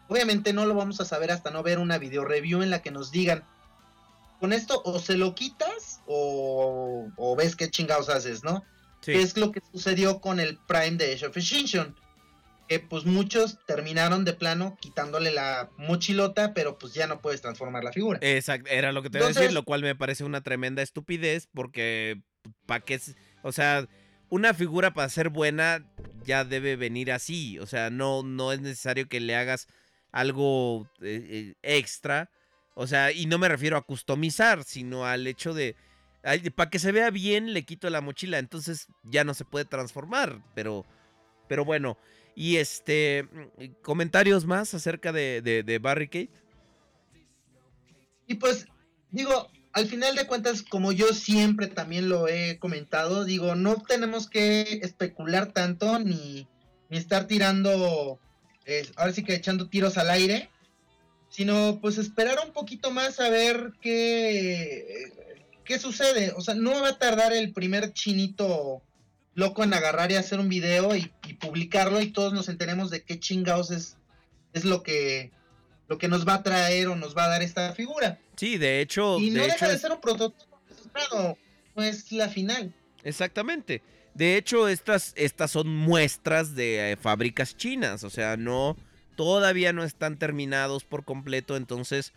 Obviamente 0.08 0.52
no 0.52 0.66
lo 0.66 0.74
vamos 0.74 1.00
a 1.00 1.04
saber 1.04 1.30
hasta 1.30 1.50
no 1.50 1.62
ver 1.62 1.78
una 1.78 1.98
video 1.98 2.24
review 2.24 2.62
en 2.62 2.70
la 2.70 2.82
que 2.82 2.90
nos 2.90 3.10
digan, 3.10 3.44
con 4.40 4.52
esto 4.52 4.82
o 4.84 4.98
se 4.98 5.16
lo 5.16 5.34
quitas 5.34 6.00
o, 6.06 7.08
o 7.16 7.36
ves 7.36 7.56
qué 7.56 7.70
chingados 7.70 8.08
haces, 8.08 8.44
¿no? 8.44 8.64
Sí. 9.00 9.12
¿Qué 9.12 9.22
es 9.22 9.36
lo 9.36 9.52
que 9.52 9.62
sucedió 9.72 10.20
con 10.20 10.40
el 10.40 10.58
Prime 10.66 10.96
de 10.96 11.14
Age 11.14 11.26
of 11.26 11.36
Extinction? 11.36 11.94
Que 12.68 12.80
pues 12.80 13.04
muchos 13.04 13.58
terminaron 13.66 14.24
de 14.24 14.32
plano 14.32 14.76
quitándole 14.80 15.30
la 15.30 15.70
mochilota, 15.76 16.54
pero 16.54 16.78
pues 16.78 16.94
ya 16.94 17.06
no 17.06 17.20
puedes 17.20 17.42
transformar 17.42 17.84
la 17.84 17.92
figura. 17.92 18.18
Exacto, 18.22 18.70
era 18.70 18.92
lo 18.92 19.02
que 19.02 19.10
te 19.10 19.18
iba 19.18 19.26
a 19.26 19.32
decir, 19.32 19.52
lo 19.52 19.64
cual 19.64 19.82
me 19.82 19.94
parece 19.94 20.24
una 20.24 20.42
tremenda 20.42 20.82
estupidez 20.82 21.48
porque 21.52 22.22
para 22.66 22.80
qué, 22.80 23.00
o 23.42 23.52
sea, 23.52 23.86
una 24.28 24.54
figura 24.54 24.94
para 24.94 25.08
ser 25.08 25.28
buena 25.28 25.86
ya 26.24 26.44
debe 26.44 26.76
venir 26.76 27.12
así, 27.12 27.58
o 27.58 27.66
sea, 27.66 27.90
no 27.90 28.22
no 28.22 28.52
es 28.52 28.60
necesario 28.60 29.08
que 29.08 29.20
le 29.20 29.36
hagas 29.36 29.68
algo 30.10 30.88
eh, 31.02 31.26
eh, 31.30 31.54
extra, 31.62 32.30
o 32.74 32.86
sea, 32.86 33.12
y 33.12 33.26
no 33.26 33.38
me 33.38 33.48
refiero 33.48 33.76
a 33.76 33.82
customizar, 33.82 34.64
sino 34.64 35.04
al 35.04 35.26
hecho 35.26 35.54
de 35.54 35.76
para 36.54 36.70
que 36.70 36.78
se 36.78 36.92
vea 36.92 37.10
bien 37.10 37.52
le 37.52 37.64
quito 37.64 37.90
la 37.90 38.00
mochila, 38.00 38.38
entonces 38.38 38.88
ya 39.02 39.24
no 39.24 39.34
se 39.34 39.44
puede 39.44 39.66
transformar, 39.66 40.40
pero 40.54 40.86
pero 41.48 41.64
bueno, 41.64 41.98
y 42.34 42.56
este 42.56 43.24
mm, 43.24 43.82
comentarios 43.82 44.44
más 44.44 44.74
acerca 44.74 45.12
de, 45.12 45.40
de, 45.42 45.62
de 45.62 45.78
Barricade. 45.78 46.30
Y 48.26 48.34
pues, 48.34 48.66
digo, 49.10 49.50
al 49.72 49.86
final 49.86 50.14
de 50.14 50.26
cuentas, 50.26 50.62
como 50.62 50.92
yo 50.92 51.12
siempre 51.12 51.66
también 51.66 52.08
lo 52.08 52.28
he 52.28 52.58
comentado, 52.58 53.24
digo, 53.24 53.54
no 53.54 53.82
tenemos 53.82 54.30
que 54.30 54.80
especular 54.82 55.52
tanto 55.52 55.98
ni, 55.98 56.46
ni 56.88 56.96
estar 56.96 57.26
tirando, 57.26 58.20
eh, 58.66 58.86
ahora 58.96 59.12
sí 59.12 59.24
que 59.24 59.34
echando 59.34 59.68
tiros 59.68 59.98
al 59.98 60.10
aire, 60.10 60.48
sino 61.28 61.80
pues 61.80 61.98
esperar 61.98 62.38
un 62.46 62.52
poquito 62.52 62.92
más 62.92 63.18
a 63.18 63.28
ver 63.28 63.72
qué, 63.80 65.12
qué 65.64 65.78
sucede. 65.80 66.32
O 66.36 66.40
sea, 66.40 66.54
no 66.54 66.70
va 66.80 66.90
a 66.90 66.98
tardar 66.98 67.32
el 67.32 67.52
primer 67.52 67.92
chinito 67.92 68.80
loco 69.34 69.64
en 69.64 69.74
agarrar 69.74 70.12
y 70.12 70.16
hacer 70.16 70.40
un 70.40 70.48
video 70.48 70.94
y, 70.96 71.10
y 71.26 71.34
publicarlo 71.34 72.00
y 72.00 72.12
todos 72.12 72.32
nos 72.32 72.48
enteremos 72.48 72.90
de 72.90 73.02
qué 73.02 73.18
chingados 73.18 73.70
es, 73.70 73.96
es 74.52 74.64
lo 74.64 74.82
que 74.82 75.32
lo 75.88 75.98
que 75.98 76.08
nos 76.08 76.26
va 76.26 76.34
a 76.34 76.42
traer 76.42 76.88
o 76.88 76.96
nos 76.96 77.16
va 77.16 77.24
a 77.24 77.28
dar 77.28 77.42
esta 77.42 77.72
figura. 77.74 78.18
Sí, 78.36 78.56
de 78.56 78.80
hecho, 78.80 79.18
Y 79.18 79.30
no 79.30 79.42
de 79.42 79.48
deja 79.48 79.66
hecho 79.66 79.68
de 79.68 79.78
ser 79.78 79.92
un 79.92 80.00
prototipo 80.00 80.54
no 81.74 81.82
es 81.82 82.12
la 82.12 82.28
final. 82.28 82.72
Exactamente. 83.02 83.82
De 84.14 84.36
hecho, 84.36 84.68
estas, 84.68 85.12
estas 85.16 85.50
son 85.50 85.68
muestras 85.68 86.54
de 86.54 86.92
eh, 86.92 86.96
fábricas 86.96 87.56
chinas. 87.56 88.04
O 88.04 88.10
sea, 88.10 88.36
no. 88.36 88.76
Todavía 89.16 89.72
no 89.72 89.84
están 89.84 90.18
terminados 90.18 90.84
por 90.84 91.04
completo. 91.04 91.56
Entonces. 91.56 92.12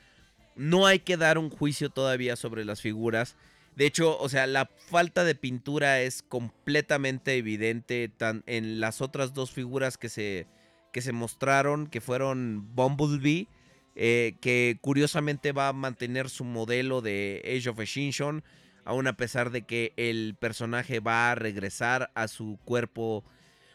No 0.56 0.88
hay 0.88 0.98
que 1.00 1.18
dar 1.18 1.38
un 1.38 1.52
juicio 1.52 1.92
todavía 1.92 2.36
sobre 2.36 2.66
las 2.66 2.82
figuras. 2.82 3.36
De 3.78 3.86
hecho, 3.86 4.18
o 4.18 4.28
sea, 4.28 4.48
la 4.48 4.66
falta 4.90 5.24
de 5.24 5.36
pintura 5.36 6.02
es 6.02 6.24
completamente 6.24 7.36
evidente 7.36 8.10
tan 8.10 8.44
en 8.48 8.80
las 8.80 9.02
otras 9.02 9.36
dos 9.36 9.52
figuras 9.52 10.00
que 10.00 10.10
se, 10.10 10.48
que 10.92 11.02
se 11.02 11.12
mostraron, 11.12 11.86
que 11.86 12.02
fueron 12.02 12.74
Bumblebee, 12.74 13.48
eh, 13.96 14.34
que 14.42 14.80
curiosamente 14.82 15.52
va 15.52 15.68
a 15.68 15.74
mantener 15.74 16.32
su 16.32 16.44
modelo 16.44 17.02
de 17.02 17.44
Age 17.46 17.70
of 17.70 17.80
Extinction, 17.80 18.44
aún 18.84 19.06
a 19.06 19.16
pesar 19.16 19.52
de 19.52 19.62
que 19.62 19.94
el 19.96 20.36
personaje 20.40 21.00
va 21.00 21.30
a 21.32 21.36
regresar 21.36 22.10
a 22.16 22.28
su 22.28 22.58
cuerpo, 22.66 23.24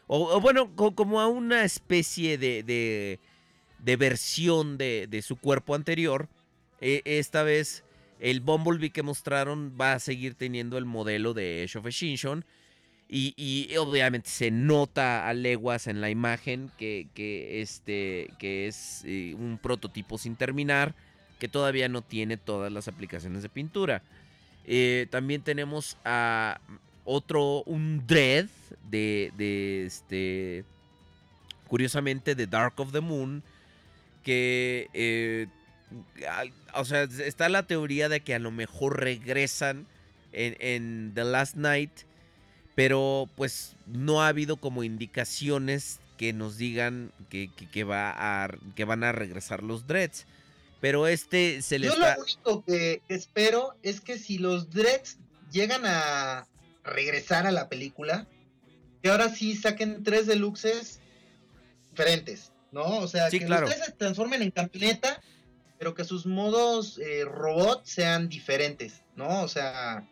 o, 0.07 0.41
bueno, 0.41 0.75
co- 0.75 0.95
como 0.95 1.21
a 1.21 1.27
una 1.27 1.63
especie 1.63 2.37
de, 2.37 2.61
de, 2.63 3.21
de 3.79 3.95
versión 3.95 4.77
de, 4.77 5.07
de 5.09 5.21
su 5.21 5.37
cuerpo 5.37 5.75
anterior. 5.75 6.27
Eh, 6.81 7.01
esta 7.05 7.43
vez 7.43 7.85
el 8.23 8.39
Bumblebee 8.39 8.89
que 8.89 9.03
mostraron 9.03 9.75
va 9.79 9.93
a 9.93 9.99
seguir 9.99 10.35
teniendo 10.35 10.77
el 10.77 10.85
modelo 10.85 11.33
de 11.33 11.61
Age 11.63 11.77
of 11.77 11.85
Extinction. 11.85 12.45
Y, 13.09 13.75
obviamente 13.77 14.29
se 14.29 14.49
nota 14.49 15.27
a 15.27 15.33
leguas 15.33 15.85
en 15.85 16.01
la 16.01 16.09
imagen 16.09 16.71
que, 16.77 17.05
este, 17.61 18.29
que 18.39 18.65
es 18.65 19.03
eh, 19.05 19.35
un 19.37 19.59
prototipo 19.61 20.17
sin 20.17 20.35
terminar, 20.35 20.95
que 21.37 21.47
todavía 21.47 21.89
no 21.89 22.01
tiene 22.01 22.37
todas 22.37 22.71
las 22.71 22.87
aplicaciones 22.87 23.43
de 23.43 23.49
pintura. 23.49 24.01
Eh, 24.65 25.05
también 25.11 25.41
tenemos 25.41 25.97
a 26.05 26.59
otro, 27.03 27.61
un 27.65 28.07
Dread 28.07 28.47
de, 28.89 29.83
este, 29.85 30.63
curiosamente, 31.67 32.35
de 32.35 32.47
Dark 32.47 32.79
of 32.79 32.93
the 32.93 33.01
Moon, 33.01 33.43
que, 34.23 34.87
eh, 34.93 35.47
o 36.73 36.85
sea, 36.85 37.03
está 37.03 37.49
la 37.49 37.63
teoría 37.67 38.09
de 38.09 38.21
que 38.21 38.33
a 38.35 38.39
lo 38.39 38.51
mejor 38.51 38.99
regresan 38.99 39.87
en, 40.31 40.55
en 40.59 41.11
The 41.13 41.23
Last 41.23 41.55
Night, 41.55 41.91
pero 42.75 43.29
pues 43.35 43.75
no 43.87 44.21
ha 44.23 44.27
habido 44.29 44.57
como 44.57 44.83
indicaciones 44.83 45.99
que 46.17 46.33
nos 46.33 46.57
digan 46.57 47.11
que, 47.29 47.49
que- 47.55 47.69
que 47.69 47.83
va 47.83 48.13
a, 48.15 48.49
que 48.75 48.85
van 48.85 49.03
a 49.03 49.11
regresar 49.11 49.63
los 49.63 49.87
Dreads. 49.87 50.25
Pero 50.81 51.07
este 51.07 51.61
se 51.61 51.79
le 51.79 51.87
Yo 51.87 51.93
está... 51.93 52.15
lo 52.17 52.23
único 52.23 52.65
que 52.65 53.01
espero 53.07 53.75
es 53.83 54.01
que 54.01 54.17
si 54.19 54.37
los 54.37 54.69
Dreads 54.69 55.17
llegan 55.51 55.83
a 55.85 56.45
regresar 56.83 57.47
a 57.47 57.51
la 57.51 57.69
película, 57.69 58.27
que 59.01 59.09
ahora 59.09 59.29
sí 59.29 59.55
saquen 59.55 60.03
tres 60.03 60.27
deluxes 60.27 60.99
diferentes, 61.91 62.51
¿no? 62.71 62.83
O 62.83 63.07
sea, 63.07 63.29
Sí, 63.29 63.39
que 63.39 63.45
claro. 63.45 63.67
los 63.67 63.75
tres 63.75 63.85
se 63.85 63.91
transformen 63.93 64.41
en 64.41 64.51
camioneta, 64.51 65.21
pero 65.83 65.95
que 65.95 66.05
sus 66.05 66.25
modos 66.25 66.97
eh, 66.97 67.25
robot 67.25 67.83
sean 67.83 68.29
diferentes, 68.29 69.01
¿no? 69.17 69.41
O 69.41 69.49
sea, 69.49 70.07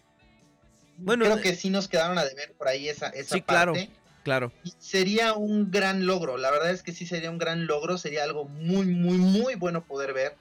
Bueno, 0.98 1.24
creo 1.24 1.38
eh, 1.38 1.42
que 1.42 1.56
sí 1.56 1.70
nos 1.70 1.88
quedaron 1.88 2.18
a 2.18 2.26
deber 2.26 2.52
por 2.58 2.68
ahí 2.68 2.90
esa, 2.90 3.08
esa 3.08 3.36
Sí, 3.36 3.42
claro. 3.42 3.72
parte. 3.72 3.90
Claro. 4.26 4.52
Y 4.66 4.74
sería 4.80 5.32
un 5.34 5.72
gran 5.72 6.06
logro, 6.06 6.36
la 6.38 6.52
verdad 6.52 6.72
es 6.72 6.84
que 6.84 6.92
sí 6.92 7.06
sería 7.06 7.32
un 7.32 7.38
gran 7.38 7.68
logro, 7.68 7.98
sería 7.98 8.26
algo 8.26 8.44
muy, 8.50 8.86
muy, 8.86 9.18
muy 9.18 9.56
bueno 9.56 9.86
poder 9.86 10.12
ver. 10.12 10.36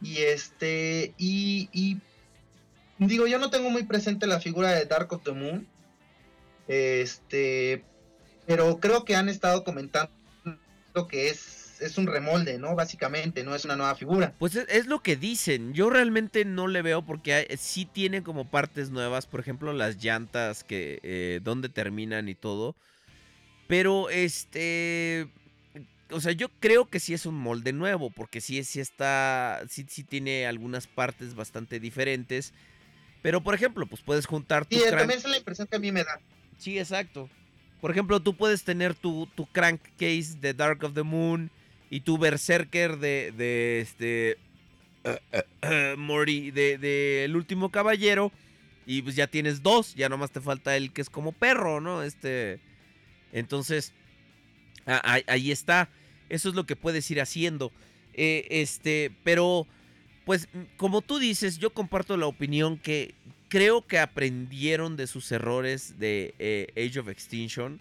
Y 0.00 0.18
este, 0.18 1.12
y, 1.18 1.68
y 1.72 1.98
digo, 2.98 3.26
yo 3.26 3.40
no 3.40 3.50
tengo 3.50 3.68
muy 3.68 3.82
presente 3.82 4.28
la 4.28 4.38
figura 4.38 4.70
de 4.70 4.84
Dark 4.84 5.12
of 5.12 5.24
the 5.24 5.32
Moon, 5.32 5.66
este, 6.68 7.84
pero 8.46 8.78
creo 8.78 9.04
que 9.04 9.16
han 9.16 9.28
estado 9.28 9.64
comentando 9.64 10.12
que 11.10 11.30
es, 11.30 11.65
es 11.80 11.98
un 11.98 12.06
remolde, 12.06 12.58
¿no? 12.58 12.74
Básicamente, 12.74 13.44
no 13.44 13.54
es 13.54 13.64
una 13.64 13.76
nueva 13.76 13.94
figura. 13.94 14.34
Pues 14.38 14.54
es, 14.56 14.66
es 14.68 14.86
lo 14.86 15.00
que 15.00 15.16
dicen. 15.16 15.72
Yo 15.74 15.90
realmente 15.90 16.44
no 16.44 16.66
le 16.68 16.82
veo 16.82 17.02
porque 17.02 17.34
hay- 17.34 17.46
sí 17.58 17.84
tiene 17.84 18.22
como 18.22 18.48
partes 18.50 18.90
nuevas. 18.90 19.26
Por 19.26 19.40
ejemplo, 19.40 19.72
las 19.72 20.02
llantas 20.02 20.64
que 20.64 21.00
eh, 21.02 21.40
dónde 21.42 21.68
terminan 21.68 22.28
y 22.28 22.34
todo. 22.34 22.74
Pero 23.68 24.10
este. 24.10 25.28
O 26.10 26.20
sea, 26.20 26.30
yo 26.32 26.48
creo 26.60 26.88
que 26.88 27.00
sí 27.00 27.14
es 27.14 27.26
un 27.26 27.34
molde 27.34 27.72
nuevo. 27.72 28.10
Porque 28.10 28.40
sí, 28.40 28.62
sí 28.64 28.80
está. 28.80 29.62
Sí, 29.68 29.86
sí 29.88 30.04
tiene 30.04 30.46
algunas 30.46 30.86
partes 30.86 31.34
bastante 31.34 31.80
diferentes. 31.80 32.52
Pero, 33.22 33.42
por 33.42 33.54
ejemplo, 33.54 33.86
pues 33.86 34.02
puedes 34.02 34.26
juntar 34.26 34.66
tu 34.66 34.76
Sí, 34.76 34.82
crank- 34.84 34.98
también 34.98 35.18
es 35.18 35.28
la 35.28 35.36
impresión 35.38 35.66
que 35.66 35.76
a 35.76 35.80
mí 35.80 35.90
me 35.90 36.04
da. 36.04 36.20
Sí, 36.58 36.78
exacto. 36.78 37.28
Por 37.80 37.90
ejemplo, 37.90 38.20
tú 38.20 38.36
puedes 38.36 38.62
tener 38.64 38.94
tu, 38.94 39.26
tu 39.34 39.46
crankcase 39.46 40.36
de 40.40 40.54
Dark 40.54 40.82
of 40.84 40.94
the 40.94 41.02
Moon 41.02 41.50
y 41.90 42.00
tu 42.00 42.18
Berserker 42.18 42.98
de, 42.98 43.32
de 43.36 43.80
este. 43.80 44.38
Mori, 45.96 46.50
de, 46.50 47.24
El 47.24 47.36
último 47.36 47.70
caballero. 47.70 48.32
Y 48.86 49.02
pues 49.02 49.16
ya 49.16 49.26
tienes 49.26 49.62
dos. 49.62 49.94
Ya 49.94 50.08
nomás 50.08 50.30
te 50.30 50.40
falta 50.40 50.76
el 50.76 50.92
que 50.92 51.02
es 51.02 51.10
como 51.10 51.32
perro, 51.32 51.80
¿no? 51.80 52.02
Este. 52.02 52.60
Entonces. 53.32 53.92
ahí 54.86 55.50
está. 55.50 55.88
Eso 56.28 56.48
es 56.48 56.54
lo 56.54 56.66
que 56.66 56.76
puedes 56.76 57.10
ir 57.10 57.20
haciendo. 57.20 57.72
Eh, 58.14 58.46
este. 58.50 59.12
Pero. 59.24 59.66
Pues 60.24 60.48
como 60.76 61.02
tú 61.02 61.20
dices, 61.20 61.58
yo 61.58 61.72
comparto 61.72 62.16
la 62.16 62.26
opinión 62.26 62.78
que 62.78 63.14
creo 63.48 63.86
que 63.86 64.00
aprendieron 64.00 64.96
de 64.96 65.06
sus 65.06 65.30
errores 65.30 66.00
de 66.00 66.34
eh, 66.40 66.66
Age 66.76 66.98
of 66.98 67.08
Extinction. 67.08 67.80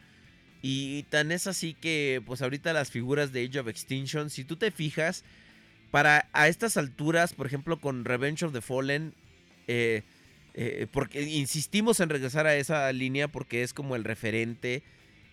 Y 0.68 1.04
tan 1.12 1.32
es 1.32 1.46
así 1.46 1.76
que, 1.76 2.24
pues 2.26 2.42
ahorita 2.42 2.74
las 2.74 2.90
figuras 2.90 3.32
de 3.32 3.46
Age 3.46 3.60
of 3.60 3.68
Extinction, 3.68 4.32
si 4.32 4.44
tú 4.44 4.56
te 4.56 4.72
fijas, 4.72 5.24
para 5.92 6.28
a 6.34 6.48
estas 6.48 6.76
alturas, 6.76 7.36
por 7.36 7.46
ejemplo, 7.46 7.80
con 7.80 8.04
Revenge 8.04 8.42
of 8.44 8.52
the 8.52 8.62
Fallen, 8.62 9.14
eh, 9.68 10.02
eh, 10.56 10.88
porque 10.92 11.22
insistimos 11.22 12.00
en 12.00 12.10
regresar 12.10 12.48
a 12.48 12.56
esa 12.56 12.92
línea 12.94 13.28
porque 13.28 13.62
es 13.62 13.74
como 13.76 13.96
el 13.96 14.04
referente. 14.04 14.82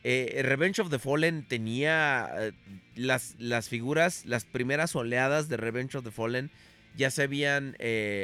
eh, 0.04 0.42
Revenge 0.44 0.80
of 0.82 0.90
the 0.90 0.98
Fallen 0.98 1.44
tenía 1.48 2.52
las, 2.94 3.34
las 3.38 3.70
figuras, 3.70 4.26
las 4.26 4.44
primeras 4.44 4.94
oleadas 4.96 5.48
de 5.48 5.56
Revenge 5.56 5.96
of 5.96 6.04
the 6.04 6.10
Fallen 6.10 6.50
ya 6.94 7.10
se 7.10 7.22
habían 7.22 7.74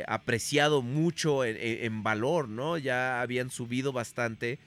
apreciado 0.09 0.83
mucho 0.83 1.43
en- 1.47 1.57
en 1.59 2.03
valor, 2.03 2.51
¿no? 2.51 2.77
Ya 2.77 3.23
habían 3.23 3.49
subido 3.51 3.93
bastante. 3.93 4.59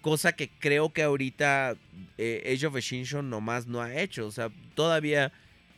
Cosa 0.00 0.32
que 0.32 0.48
creo 0.48 0.92
que 0.92 1.02
ahorita 1.02 1.76
eh, 2.16 2.52
Age 2.54 2.66
of 2.66 2.76
Extinction 2.76 3.28
nomás 3.28 3.66
no 3.66 3.82
ha 3.82 3.94
hecho. 4.00 4.26
O 4.26 4.30
sea, 4.30 4.50
todavía 4.74 5.32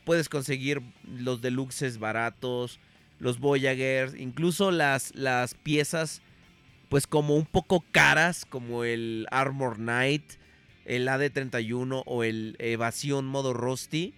puedes 0.05 0.29
conseguir 0.29 0.81
los 1.05 1.41
deluxes 1.41 1.97
baratos, 1.97 2.79
los 3.19 3.39
Voyagers, 3.39 4.15
incluso 4.15 4.71
las, 4.71 5.13
las 5.15 5.53
piezas, 5.55 6.21
pues 6.89 7.07
como 7.07 7.35
un 7.35 7.45
poco 7.45 7.83
caras, 7.91 8.45
como 8.45 8.83
el 8.83 9.27
Armor 9.31 9.77
Knight, 9.77 10.23
el 10.85 11.07
AD31 11.07 12.03
o 12.05 12.23
el 12.23 12.55
Evasión 12.59 13.25
modo 13.25 13.53
Rusty 13.53 14.13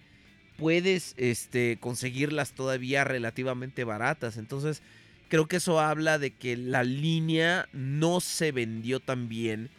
puedes 0.56 1.14
este, 1.16 1.78
conseguirlas 1.80 2.52
todavía 2.52 3.04
relativamente 3.04 3.84
baratas. 3.84 4.36
Entonces, 4.36 4.82
creo 5.28 5.46
que 5.46 5.56
eso 5.56 5.80
habla 5.80 6.18
de 6.18 6.30
que 6.30 6.56
la 6.56 6.84
línea 6.84 7.68
no 7.72 8.20
se 8.20 8.52
vendió 8.52 9.00
tan 9.00 9.28
bien. 9.28 9.70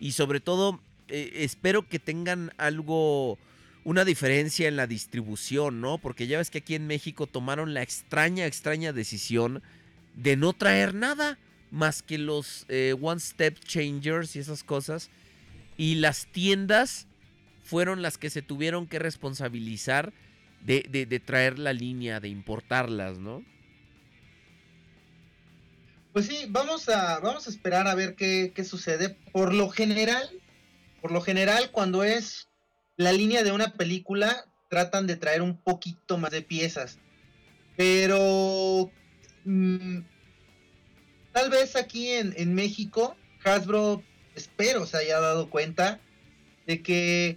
Y 0.00 0.12
sobre 0.12 0.40
todo, 0.40 0.80
eh, 1.08 1.32
espero 1.36 1.88
que 1.88 1.98
tengan 1.98 2.52
algo, 2.58 3.38
una 3.84 4.04
diferencia 4.04 4.68
en 4.68 4.76
la 4.76 4.86
distribución, 4.86 5.80
¿no? 5.80 5.98
Porque 5.98 6.26
ya 6.26 6.38
ves 6.38 6.50
que 6.50 6.58
aquí 6.58 6.74
en 6.74 6.86
México 6.86 7.26
tomaron 7.26 7.74
la 7.74 7.82
extraña, 7.82 8.46
extraña 8.46 8.92
decisión 8.92 9.62
de 10.14 10.36
no 10.36 10.52
traer 10.52 10.94
nada 10.94 11.38
más 11.70 12.02
que 12.02 12.18
los 12.18 12.64
eh, 12.68 12.94
One 13.00 13.20
Step 13.20 13.58
Changers 13.60 14.36
y 14.36 14.38
esas 14.38 14.64
cosas. 14.64 15.10
Y 15.76 15.96
las 15.96 16.26
tiendas 16.26 17.06
fueron 17.62 18.00
las 18.00 18.16
que 18.16 18.30
se 18.30 18.42
tuvieron 18.42 18.86
que 18.86 18.98
responsabilizar 18.98 20.12
de, 20.64 21.22
traer 21.24 21.58
la 21.58 21.72
línea, 21.72 22.18
de 22.20 22.28
importarlas, 22.28 23.18
¿no? 23.18 23.44
Pues 26.16 26.28
sí, 26.28 26.46
vamos 26.48 26.88
a, 26.88 27.20
vamos 27.20 27.46
a 27.46 27.50
esperar 27.50 27.86
a 27.86 27.94
ver 27.94 28.14
qué, 28.14 28.50
qué 28.54 28.64
sucede. 28.64 29.18
Por 29.32 29.52
lo 29.52 29.68
general, 29.68 30.26
por 31.02 31.12
lo 31.12 31.20
general, 31.20 31.70
cuando 31.72 32.04
es 32.04 32.48
la 32.96 33.12
línea 33.12 33.42
de 33.42 33.52
una 33.52 33.74
película, 33.74 34.46
tratan 34.70 35.06
de 35.06 35.16
traer 35.16 35.42
un 35.42 35.58
poquito 35.58 36.16
más 36.16 36.30
de 36.30 36.40
piezas. 36.40 36.98
Pero 37.76 38.90
mm, 39.44 39.98
tal 41.32 41.50
vez 41.50 41.76
aquí 41.76 42.08
en, 42.08 42.32
en 42.38 42.54
México, 42.54 43.14
Hasbro, 43.44 44.02
espero 44.34 44.86
se 44.86 44.96
haya 44.96 45.20
dado 45.20 45.50
cuenta 45.50 46.00
de 46.66 46.82
que 46.82 47.36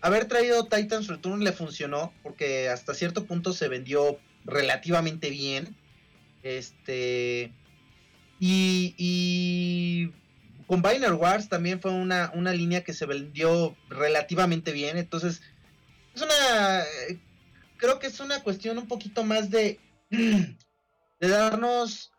haber 0.00 0.24
traído 0.24 0.68
Titans 0.68 1.08
Return 1.08 1.44
le 1.44 1.52
funcionó, 1.52 2.14
porque 2.22 2.70
hasta 2.70 2.94
cierto 2.94 3.26
punto 3.26 3.52
se 3.52 3.68
vendió 3.68 4.18
relativamente 4.46 5.28
bien. 5.28 5.76
Este. 6.42 7.52
Y, 8.40 8.94
y 8.98 10.12
Combiner 10.66 11.12
Wars 11.14 11.48
también 11.48 11.80
fue 11.80 11.92
una, 11.92 12.30
una 12.34 12.52
línea 12.52 12.84
que 12.84 12.92
se 12.92 13.06
vendió 13.06 13.76
relativamente 13.88 14.72
bien. 14.72 14.96
Entonces, 14.98 15.40
es 16.14 16.22
una. 16.22 16.82
eh, 17.08 17.18
Creo 17.76 17.98
que 17.98 18.06
es 18.06 18.20
una 18.20 18.42
cuestión 18.42 18.78
un 18.78 18.86
poquito 18.88 19.24
más 19.24 19.50
de. 19.50 19.78
de 20.10 21.28
darnos 21.28 22.12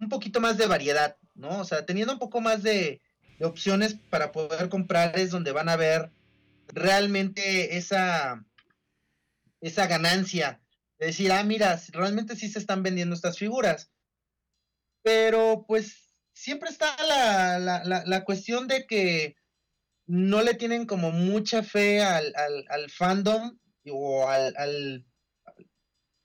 un 0.00 0.08
poquito 0.08 0.40
más 0.40 0.56
de 0.58 0.66
variedad, 0.66 1.16
¿no? 1.34 1.60
O 1.60 1.64
sea, 1.64 1.86
teniendo 1.86 2.12
un 2.12 2.18
poco 2.18 2.40
más 2.40 2.62
de, 2.62 3.00
de 3.38 3.46
opciones 3.46 3.94
para 4.10 4.32
poder 4.32 4.68
comprar 4.68 5.18
es 5.18 5.30
donde 5.30 5.52
van 5.52 5.68
a 5.68 5.76
ver 5.76 6.10
realmente 6.68 7.76
esa. 7.76 8.44
esa 9.60 9.86
ganancia. 9.86 10.60
De 10.98 11.06
decir, 11.06 11.32
ah, 11.32 11.42
mira, 11.42 11.80
realmente 11.92 12.36
sí 12.36 12.48
se 12.48 12.58
están 12.58 12.82
vendiendo 12.82 13.14
estas 13.14 13.38
figuras. 13.38 13.90
Pero 15.04 15.66
pues 15.68 16.16
siempre 16.32 16.70
está 16.70 16.96
la, 17.06 17.58
la, 17.58 17.84
la, 17.84 18.02
la 18.06 18.24
cuestión 18.24 18.66
de 18.66 18.86
que 18.86 19.36
no 20.06 20.42
le 20.42 20.54
tienen 20.54 20.86
como 20.86 21.12
mucha 21.12 21.62
fe 21.62 22.02
al, 22.02 22.34
al, 22.34 22.64
al 22.68 22.90
fandom 22.90 23.58
o 23.90 24.28
al, 24.28 24.54
al, 24.56 25.04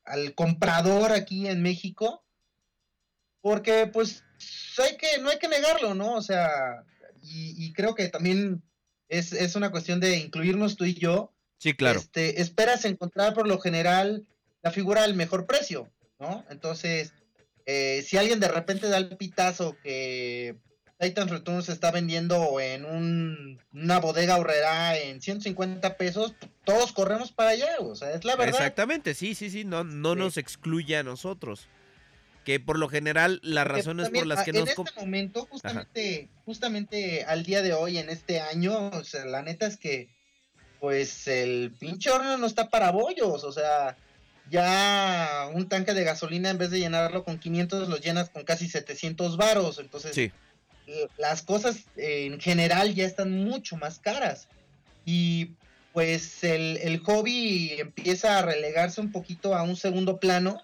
al 0.06 0.34
comprador 0.34 1.12
aquí 1.12 1.48
en 1.48 1.62
México. 1.62 2.26
Porque 3.42 3.86
pues 3.88 4.24
hay 4.78 4.96
que, 4.98 5.20
no 5.22 5.30
hay 5.30 5.40
que 5.40 5.50
negarlo, 5.50 5.94
¿no? 5.94 6.14
O 6.14 6.22
sea, 6.22 6.86
y, 7.22 7.54
y 7.66 7.74
creo 7.74 7.96
que 7.96 8.08
también 8.08 8.64
es, 9.10 9.34
es 9.34 9.56
una 9.56 9.72
cuestión 9.72 10.00
de 10.00 10.18
incluirnos 10.18 10.78
tú 10.78 10.86
y 10.86 10.94
yo. 10.94 11.34
Sí, 11.58 11.74
claro. 11.74 12.00
Este, 12.00 12.42
esperas 12.42 12.86
encontrar 12.86 13.34
por 13.34 13.46
lo 13.46 13.60
general 13.60 14.26
la 14.62 14.72
figura 14.72 15.04
al 15.04 15.16
mejor 15.16 15.46
precio, 15.46 15.92
¿no? 16.18 16.46
Entonces, 16.50 17.14
eh, 17.72 18.02
si 18.08 18.18
alguien 18.18 18.40
de 18.40 18.48
repente 18.48 18.88
da 18.90 18.98
el 18.98 19.16
pitazo 19.16 19.78
que 19.84 20.56
Titan 21.00 21.28
Returns 21.30 21.66
se 21.66 21.72
está 21.72 21.92
vendiendo 21.92 22.60
en 22.60 22.84
un- 22.84 23.62
una 23.74 24.00
bodega 24.00 24.38
horrera 24.38 24.98
en 24.98 25.22
150 25.22 25.96
pesos, 25.96 26.34
todos 26.64 26.92
corremos 26.94 27.32
para 27.32 27.52
allá, 27.52 27.68
o 27.80 27.96
sea, 27.96 28.12
es 28.14 28.26
la 28.26 28.36
verdad. 28.36 28.56
Exactamente, 28.56 29.14
sí, 29.14 29.36
sí, 29.36 29.50
sí, 29.52 29.64
no, 29.66 29.84
no 29.84 30.14
Sí. 30.14 30.20
nos 30.20 30.38
excluye 30.38 30.98
a 30.98 31.04
nosotros. 31.04 31.68
Que 32.46 32.60
por 32.60 32.80
lo 32.80 32.90
general 32.90 33.40
las 33.44 33.66
Porque 33.66 33.78
razones 33.80 34.06
también, 34.08 34.24
por 34.24 34.28
las 34.36 34.44
que 34.44 34.50
en 34.52 34.56
nos... 34.58 34.70
este 34.70 34.76
com- 34.76 34.88
momento, 34.98 35.46
justamente, 35.52 36.30
justamente 36.46 37.24
al 37.26 37.44
día 37.44 37.62
de 37.62 37.74
hoy, 37.74 37.98
en 38.00 38.10
este 38.10 38.40
año, 38.42 38.90
o 38.90 39.04
sea, 39.04 39.26
la 39.26 39.44
neta 39.44 39.68
es 39.68 39.78
que, 39.78 40.10
pues, 40.80 41.28
el 41.28 41.72
pinche 41.80 42.10
horno 42.10 42.38
no 42.38 42.48
está 42.48 42.70
para 42.70 42.92
bollos, 42.92 43.44
o 43.44 43.52
sea, 43.52 43.96
ya 44.50 45.50
un 45.54 45.68
tanque 45.70 45.94
de 45.94 46.04
gasolina, 46.04 46.50
en 46.50 46.58
vez 46.58 46.72
de 46.72 46.80
llenarlo 46.80 47.24
con 47.24 47.40
500, 47.40 47.90
lo 47.90 47.98
llenas 47.98 48.30
con 48.30 48.44
casi 48.44 48.68
700 48.68 49.38
varos, 49.38 49.80
entonces, 49.80 50.14
Sí, 50.14 50.32
eh, 50.88 51.08
las 51.18 51.42
cosas 51.44 51.78
eh, 51.96 52.26
en 52.26 52.40
general 52.40 52.96
ya 52.96 53.06
están 53.06 53.32
mucho 53.32 53.78
más 53.78 54.00
caras. 54.00 54.48
Y 55.06 55.52
pues 55.94 56.44
el, 56.44 56.78
el 56.78 57.00
hobby 57.00 57.76
empieza 57.80 58.40
a 58.40 58.42
relegarse 58.42 59.02
un 59.02 59.12
poquito 59.12 59.56
a 59.56 59.64
un 59.64 59.76
segundo 59.76 60.20
plano 60.20 60.64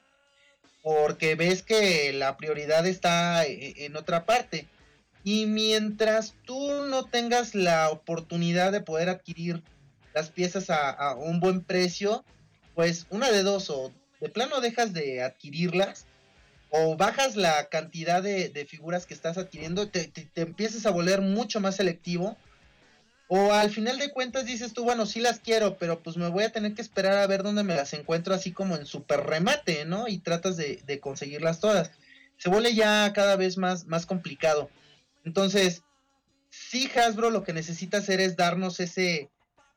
porque 0.84 1.36
ves 1.36 1.64
que 1.64 2.14
la 2.14 2.38
prioridad 2.38 2.86
está 2.86 3.46
e- 3.46 3.86
en 3.86 3.96
otra 3.96 4.26
parte. 4.26 4.68
Y 5.24 5.48
mientras 5.48 6.36
tú 6.46 6.86
no 6.88 7.06
tengas 7.06 7.56
la 7.56 7.90
oportunidad 7.90 8.72
de 8.72 8.82
poder 8.82 9.10
adquirir 9.10 9.64
las 10.14 10.30
piezas 10.30 10.70
a, 10.70 10.92
a 10.92 11.16
un 11.16 11.40
buen 11.40 11.64
precio, 11.64 12.24
pues 12.76 13.08
una 13.10 13.32
de 13.32 13.44
dos, 13.44 13.70
o 13.70 13.92
de 14.20 14.30
plano 14.30 14.62
dejas 14.62 14.94
de 14.94 15.24
adquirirlas, 15.24 16.06
o 16.70 16.98
bajas 16.98 17.36
la 17.36 17.70
cantidad 17.70 18.22
de, 18.22 18.50
de 18.50 18.66
figuras 18.66 19.06
que 19.06 19.14
estás 19.14 19.38
adquiriendo, 19.38 19.90
te, 19.90 20.08
te, 20.08 20.42
empiezas 20.42 20.86
a 20.86 20.92
volver 20.92 21.22
mucho 21.22 21.62
más 21.62 21.78
selectivo, 21.78 22.38
o 23.28 23.54
al 23.54 23.72
final 23.72 23.98
de 23.98 24.12
cuentas 24.12 24.46
dices 24.46 24.74
tú, 24.74 24.84
bueno, 24.84 25.06
sí 25.06 25.20
las 25.20 25.40
quiero, 25.40 25.78
pero 25.78 26.04
pues 26.04 26.18
me 26.18 26.30
voy 26.30 26.44
a 26.44 26.52
tener 26.52 26.74
que 26.76 26.82
esperar 26.82 27.18
a 27.18 27.28
ver 27.28 27.42
dónde 27.42 27.64
me 27.64 27.76
las 27.76 27.94
encuentro 27.94 28.36
así 28.36 28.52
como 28.52 28.76
en 28.76 28.86
super 28.86 29.22
remate, 29.22 29.86
¿no? 29.86 30.08
Y 30.08 30.20
tratas 30.20 30.58
de, 30.58 30.82
de 30.86 31.00
conseguirlas 31.00 31.60
todas. 31.60 31.92
Se 32.38 32.50
vuelve 32.50 32.76
ya 32.76 33.12
cada 33.14 33.36
vez 33.36 33.58
más, 33.58 33.86
más 33.86 34.06
complicado. 34.06 34.70
Entonces, 35.24 35.82
sí, 36.52 36.90
Hasbro 36.96 37.32
lo 37.32 37.44
que 37.44 37.54
necesita 37.54 37.98
hacer 37.98 38.20
es 38.20 38.36
darnos 38.36 38.80
ese, 38.80 39.32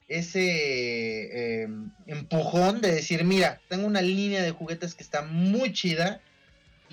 ese 0.08 1.62
eh, 1.62 1.68
empujón 2.06 2.80
de 2.80 2.92
decir, 2.92 3.24
mira, 3.24 3.60
tengo 3.68 3.86
una 3.86 4.00
línea 4.00 4.42
de 4.42 4.50
juguetes 4.50 4.94
que 4.94 5.02
está 5.02 5.22
muy 5.22 5.72
chida 5.72 6.20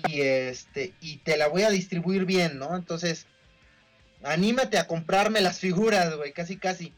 y 0.06 0.20
este 0.20 0.92
y 1.00 1.18
te 1.18 1.38
la 1.38 1.48
voy 1.48 1.62
a 1.62 1.70
distribuir 1.70 2.26
bien, 2.26 2.58
¿no? 2.58 2.76
Entonces, 2.76 3.26
anímate 4.22 4.78
a 4.78 4.86
comprarme 4.86 5.40
las 5.40 5.58
figuras, 5.58 6.14
güey, 6.14 6.32
casi 6.32 6.58
casi. 6.58 6.92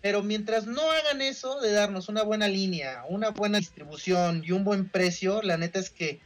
Pero 0.00 0.22
mientras 0.22 0.66
no 0.66 0.90
hagan 0.92 1.20
eso 1.20 1.60
de 1.60 1.72
darnos 1.72 2.08
una 2.08 2.22
buena 2.22 2.48
línea, 2.48 3.04
una 3.08 3.30
buena 3.30 3.58
distribución 3.58 4.42
y 4.46 4.52
un 4.52 4.64
buen 4.64 4.88
precio, 4.88 5.42
la 5.42 5.58
neta 5.58 5.78
es 5.78 5.90
que 5.90 6.20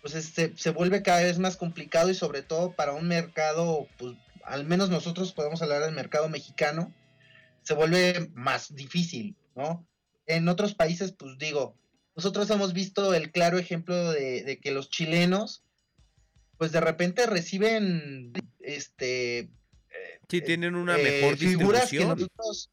pues 0.00 0.14
este, 0.14 0.54
se 0.56 0.70
vuelve 0.70 1.02
cada 1.02 1.22
vez 1.22 1.38
más 1.38 1.56
complicado 1.56 2.10
y 2.10 2.14
sobre 2.14 2.42
todo 2.42 2.72
para 2.72 2.92
un 2.92 3.06
mercado, 3.06 3.86
pues 3.98 4.14
al 4.44 4.64
menos 4.64 4.88
nosotros 4.88 5.32
podemos 5.32 5.60
hablar 5.60 5.82
del 5.82 5.94
mercado 5.94 6.28
mexicano, 6.28 6.92
se 7.62 7.74
vuelve 7.74 8.30
más 8.34 8.74
difícil, 8.74 9.36
¿no? 9.54 9.86
En 10.26 10.48
otros 10.48 10.74
países, 10.74 11.12
pues 11.12 11.38
digo, 11.38 11.76
nosotros 12.16 12.48
hemos 12.50 12.72
visto 12.72 13.14
el 13.14 13.30
claro 13.32 13.58
ejemplo 13.58 14.12
de, 14.12 14.42
de 14.42 14.58
que 14.58 14.70
los 14.70 14.90
chilenos, 14.90 15.62
pues 16.58 16.72
de 16.72 16.80
repente 16.80 17.26
reciben, 17.26 18.32
este, 18.60 19.50
Sí, 20.28 20.40
tienen 20.42 20.76
una 20.76 20.96
eh, 20.96 21.02
mejor 21.02 21.36
figuras 21.36 21.90
que 21.90 21.98
distribución. 21.98 22.08
nosotros, 22.18 22.70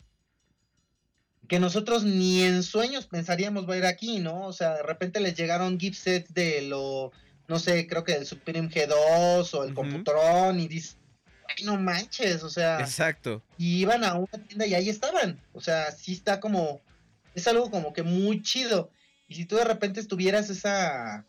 que 1.48 1.60
nosotros 1.60 2.04
ni 2.04 2.44
en 2.44 2.62
sueños 2.62 3.08
pensaríamos 3.08 3.66
ver 3.66 3.86
aquí, 3.86 4.20
¿no? 4.20 4.46
O 4.46 4.54
sea, 4.54 4.76
de 4.76 4.84
repente 4.84 5.20
les 5.20 5.36
llegaron 5.36 5.80
gift 5.80 5.98
sets 6.00 6.34
de 6.34 6.62
lo, 6.62 7.12
no 7.48 7.58
sé, 7.58 7.88
creo 7.88 8.04
que 8.04 8.14
del 8.14 8.28
Supreme 8.28 8.70
G2 8.70 9.54
o 9.54 9.64
el 9.64 9.72
Ujú. 9.72 9.76
Computron 9.76 10.60
y 10.60 10.68
dices, 10.68 10.98
"Ay, 11.48 11.64
no 11.66 11.78
manches, 11.78 12.44
o 12.44 12.50
sea, 12.50 12.80
Exacto. 12.80 13.44
y 13.58 13.82
iban 13.82 14.04
a 14.04 14.16
una 14.16 14.46
tienda 14.48 14.66
y 14.66 14.74
ahí 14.76 14.90
estaban. 14.90 15.40
O 15.54 15.62
sea, 15.62 15.92
sí 15.92 16.14
está 16.14 16.40
como, 16.40 16.82
es 17.36 17.48
algo 17.48 17.70
como 17.72 17.94
que 17.94 18.04
muy 18.04 18.42
chido. 18.42 18.90
Y 19.28 19.36
si 19.36 19.46
tú 19.46 19.56
de 19.58 19.66
repente 19.66 20.00
estuvieras 20.00 20.50
esa, 20.50 21.26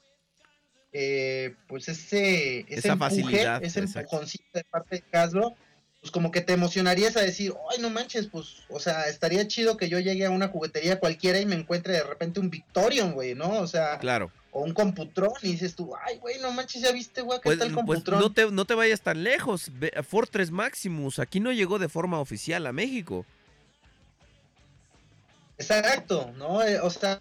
eh, 0.93 1.55
pues 1.67 1.89
ese, 1.89 2.61
ese 2.61 2.75
Esa 2.79 2.93
empuje, 2.93 3.11
facilidad, 3.23 3.63
ese 3.65 3.81
exacto. 3.81 4.01
empujoncito 4.01 4.45
de 4.55 4.65
parte 4.65 5.05
de 5.11 5.19
Hasbro, 5.19 5.55
pues 6.01 6.11
como 6.13 6.31
que 6.31 6.41
te 6.41 6.53
emocionarías 6.53 7.17
a 7.17 7.21
decir, 7.23 7.53
ay, 7.73 7.81
no 7.83 7.91
manches, 7.91 8.29
pues, 8.29 8.63
o 8.71 8.79
sea, 8.79 9.09
estaría 9.09 9.47
chido 9.49 9.77
que 9.77 9.89
yo 9.89 9.99
llegue 9.99 10.25
a 10.27 10.31
una 10.31 10.49
juguetería 10.49 11.01
cualquiera 11.01 11.41
y 11.41 11.47
me 11.47 11.57
encuentre 11.57 11.93
de 11.95 12.05
repente 12.05 12.39
un 12.41 12.51
Victorion, 12.51 13.13
güey, 13.15 13.35
¿no? 13.35 13.51
O 13.59 13.67
sea, 13.67 13.99
Claro. 13.99 14.31
O 14.51 14.63
un 14.63 14.73
Computron 14.73 15.33
y 15.43 15.53
dices 15.53 15.75
tú, 15.75 15.93
ay, 16.07 16.19
güey, 16.19 16.39
no 16.41 16.51
manches, 16.53 16.83
ya 16.83 16.91
viste, 16.93 17.21
güey, 17.23 17.39
que 17.39 17.45
Pues, 17.45 17.55
está 17.55 17.67
el 17.67 17.73
pues 17.75 17.85
Computron. 17.87 18.21
no, 18.21 18.33
te, 18.33 18.51
no 18.51 18.65
te 18.65 18.75
vayas 18.75 19.01
tan 19.03 19.23
lejos. 19.23 19.71
Fortress 20.09 20.51
Maximus 20.51 21.19
aquí 21.19 21.39
no 21.41 21.53
llegó 21.53 21.79
de 21.79 21.89
forma 21.89 22.19
oficial 22.21 22.67
a 22.67 22.73
México. 22.73 23.27
Exacto, 25.59 26.33
¿no? 26.37 26.63
Eh, 26.63 26.81
o 26.81 26.89
sea, 26.91 27.21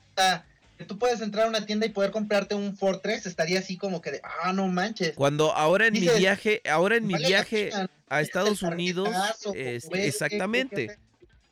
que 0.77 0.85
tú 0.85 0.97
puedes 0.99 1.21
entrar 1.21 1.45
a 1.47 1.49
una 1.49 1.65
tienda 1.65 1.85
y 1.85 1.89
poder 1.89 2.11
comprarte 2.11 2.53
un 2.55 2.77
Fortress, 2.77 3.25
estaría 3.25 3.59
así 3.59 3.77
como 3.77 4.01
que 4.01 4.11
de, 4.11 4.21
ah, 4.43 4.53
no 4.53 4.67
manches. 4.67 5.15
Cuando 5.15 5.53
ahora 5.53 5.87
en 5.87 5.93
mi 5.93 6.01
viaje, 6.01 6.61
ahora 6.69 6.97
en 6.97 7.07
mi 7.07 7.13
Vale 7.13 7.27
viaje 7.27 7.71
a 8.09 8.21
Estados 8.21 8.61
Unidos, 8.61 9.09
tarjetazo, 9.09 9.53
es- 9.55 9.89
exactamente. 9.91 10.97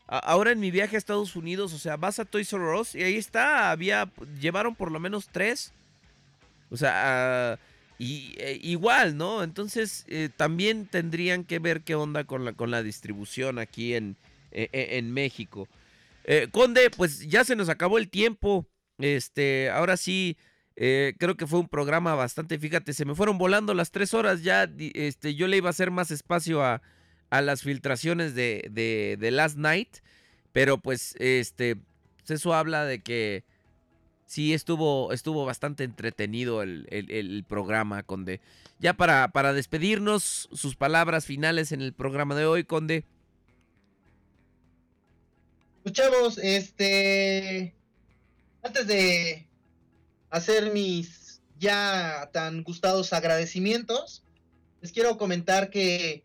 ¿Qué- 0.05 0.11
qué- 0.11 0.15
A- 0.15 0.19
Ahora 0.19 0.51
en 0.51 0.59
mi 0.59 0.71
viaje 0.71 0.95
a 0.95 0.99
Estados 0.99 1.35
Unidos, 1.35 1.73
o 1.73 1.77
sea, 1.77 1.97
vas 1.97 2.19
a 2.19 2.25
Toys 2.25 2.51
R 2.53 2.79
Us 2.79 2.95
y 2.95 3.03
ahí 3.03 3.15
está, 3.17 3.71
había, 3.71 4.09
llevaron 4.39 4.75
por 4.75 4.91
lo 4.91 4.99
menos 4.99 5.27
tres. 5.31 5.71
O 6.71 6.77
sea, 6.77 7.59
eh, 7.99 8.59
igual, 8.61 9.17
¿no? 9.17 9.43
Entonces 9.43 10.03
eh, 10.07 10.29
también 10.35 10.87
tendrían 10.87 11.43
que 11.43 11.59
ver 11.59 11.81
qué 11.81 11.95
onda 11.95 12.23
con 12.23 12.43
la, 12.45 12.53
con 12.53 12.71
la 12.71 12.83
distribución 12.83 13.59
aquí 13.59 13.93
en, 13.95 14.15
eh, 14.51 14.69
eh, 14.73 14.87
en 14.97 15.11
México. 15.13 15.67
Eh, 16.25 16.47
Conde, 16.51 16.89
pues 16.89 17.27
ya 17.27 17.43
se 17.43 17.55
nos 17.55 17.69
acabó 17.69 17.97
el 17.97 18.09
tiempo. 18.09 18.65
Este, 18.97 19.69
ahora 19.69 19.95
sí, 19.97 20.37
eh, 20.75 21.13
creo 21.19 21.35
que 21.37 21.47
fue 21.47 21.59
un 21.59 21.67
programa 21.69 22.15
bastante, 22.15 22.57
fíjate, 22.57 22.93
se 22.93 23.05
me 23.05 23.15
fueron 23.15 23.37
volando 23.37 23.73
las 23.73 23.91
tres 23.91 24.13
horas 24.13 24.41
ya. 24.41 24.69
Este, 24.77 25.35
yo 25.35 25.47
le 25.47 25.57
iba 25.57 25.69
a 25.69 25.71
hacer 25.71 25.91
más 25.91 26.11
espacio 26.11 26.63
a, 26.63 26.81
a 27.29 27.41
las 27.41 27.61
filtraciones 27.63 28.35
de, 28.35 28.67
de, 28.71 29.17
de 29.19 29.31
Last 29.31 29.57
Night. 29.57 29.97
Pero 30.53 30.77
pues, 30.77 31.15
este, 31.19 31.75
pues, 31.75 32.31
eso 32.31 32.53
habla 32.53 32.85
de 32.85 33.01
que 33.01 33.43
sí 34.25 34.53
estuvo, 34.53 35.11
estuvo 35.11 35.45
bastante 35.45 35.83
entretenido 35.83 36.61
el, 36.63 36.87
el- 36.89 37.43
programa, 37.47 38.03
Conde. 38.03 38.41
Ya 38.79 38.93
para, 38.93 39.29
para 39.29 39.53
despedirnos, 39.53 40.49
sus 40.53 40.75
palabras 40.75 41.25
finales 41.25 41.71
en 41.71 41.81
el 41.81 41.93
programa 41.93 42.35
de 42.35 42.45
hoy, 42.45 42.63
Conde. 42.63 43.05
Pues 45.83 45.93
chavos, 45.93 46.37
este. 46.39 47.75
Antes 48.63 48.87
de 48.87 49.45
hacer 50.31 50.73
mis 50.73 51.41
ya 51.59 52.29
tan 52.33 52.63
gustados 52.63 53.13
agradecimientos, 53.13 54.23
les 54.81 54.91
quiero 54.91 55.17
comentar 55.17 55.69
que, 55.69 56.23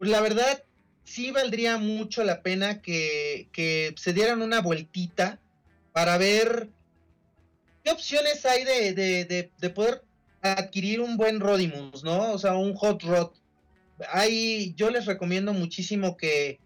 pues 0.00 0.10
la 0.10 0.22
verdad, 0.22 0.64
sí 1.04 1.30
valdría 1.30 1.76
mucho 1.76 2.24
la 2.24 2.42
pena 2.42 2.80
que, 2.80 3.50
que 3.52 3.94
se 3.98 4.14
dieran 4.14 4.40
una 4.40 4.62
vueltita 4.62 5.38
para 5.92 6.16
ver 6.16 6.70
qué 7.84 7.90
opciones 7.90 8.46
hay 8.46 8.64
de, 8.64 8.94
de, 8.94 9.24
de, 9.26 9.50
de 9.58 9.70
poder 9.70 10.02
adquirir 10.40 11.02
un 11.02 11.18
buen 11.18 11.38
Rodimus, 11.38 12.02
¿no? 12.02 12.32
O 12.32 12.38
sea, 12.38 12.54
un 12.54 12.74
Hot 12.76 13.02
Rod. 13.02 13.32
Hay, 14.10 14.72
yo 14.74 14.88
les 14.88 15.04
recomiendo 15.04 15.52
muchísimo 15.52 16.16
que, 16.16 16.60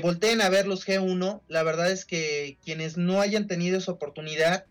volteen 0.00 0.40
a 0.40 0.48
ver 0.48 0.66
los 0.66 0.86
G1. 0.86 1.42
La 1.46 1.62
verdad 1.62 1.90
es 1.90 2.06
que 2.06 2.56
quienes 2.64 2.96
no 2.96 3.20
hayan 3.20 3.48
tenido 3.48 3.76
esa 3.76 3.92
oportunidad, 3.92 4.64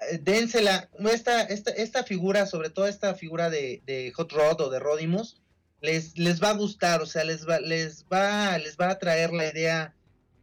eh, 0.00 0.18
dénsela. 0.22 0.88
Esta, 1.12 1.42
esta, 1.42 1.72
esta 1.72 2.04
figura, 2.04 2.46
sobre 2.46 2.70
todo 2.70 2.86
esta 2.86 3.14
figura 3.14 3.50
de 3.50 4.12
Hot 4.16 4.32
Rod 4.32 4.62
o 4.62 4.70
de 4.70 4.78
Rodimus, 4.78 5.42
les, 5.84 6.16
les 6.16 6.42
va 6.42 6.50
a 6.50 6.54
gustar, 6.54 7.02
o 7.02 7.06
sea, 7.06 7.24
les 7.24 7.46
va, 7.46 7.60
les 7.60 8.04
va, 8.12 8.58
les 8.58 8.76
va 8.76 8.90
a 8.90 8.98
traer 8.98 9.32
la 9.32 9.46
idea 9.46 9.94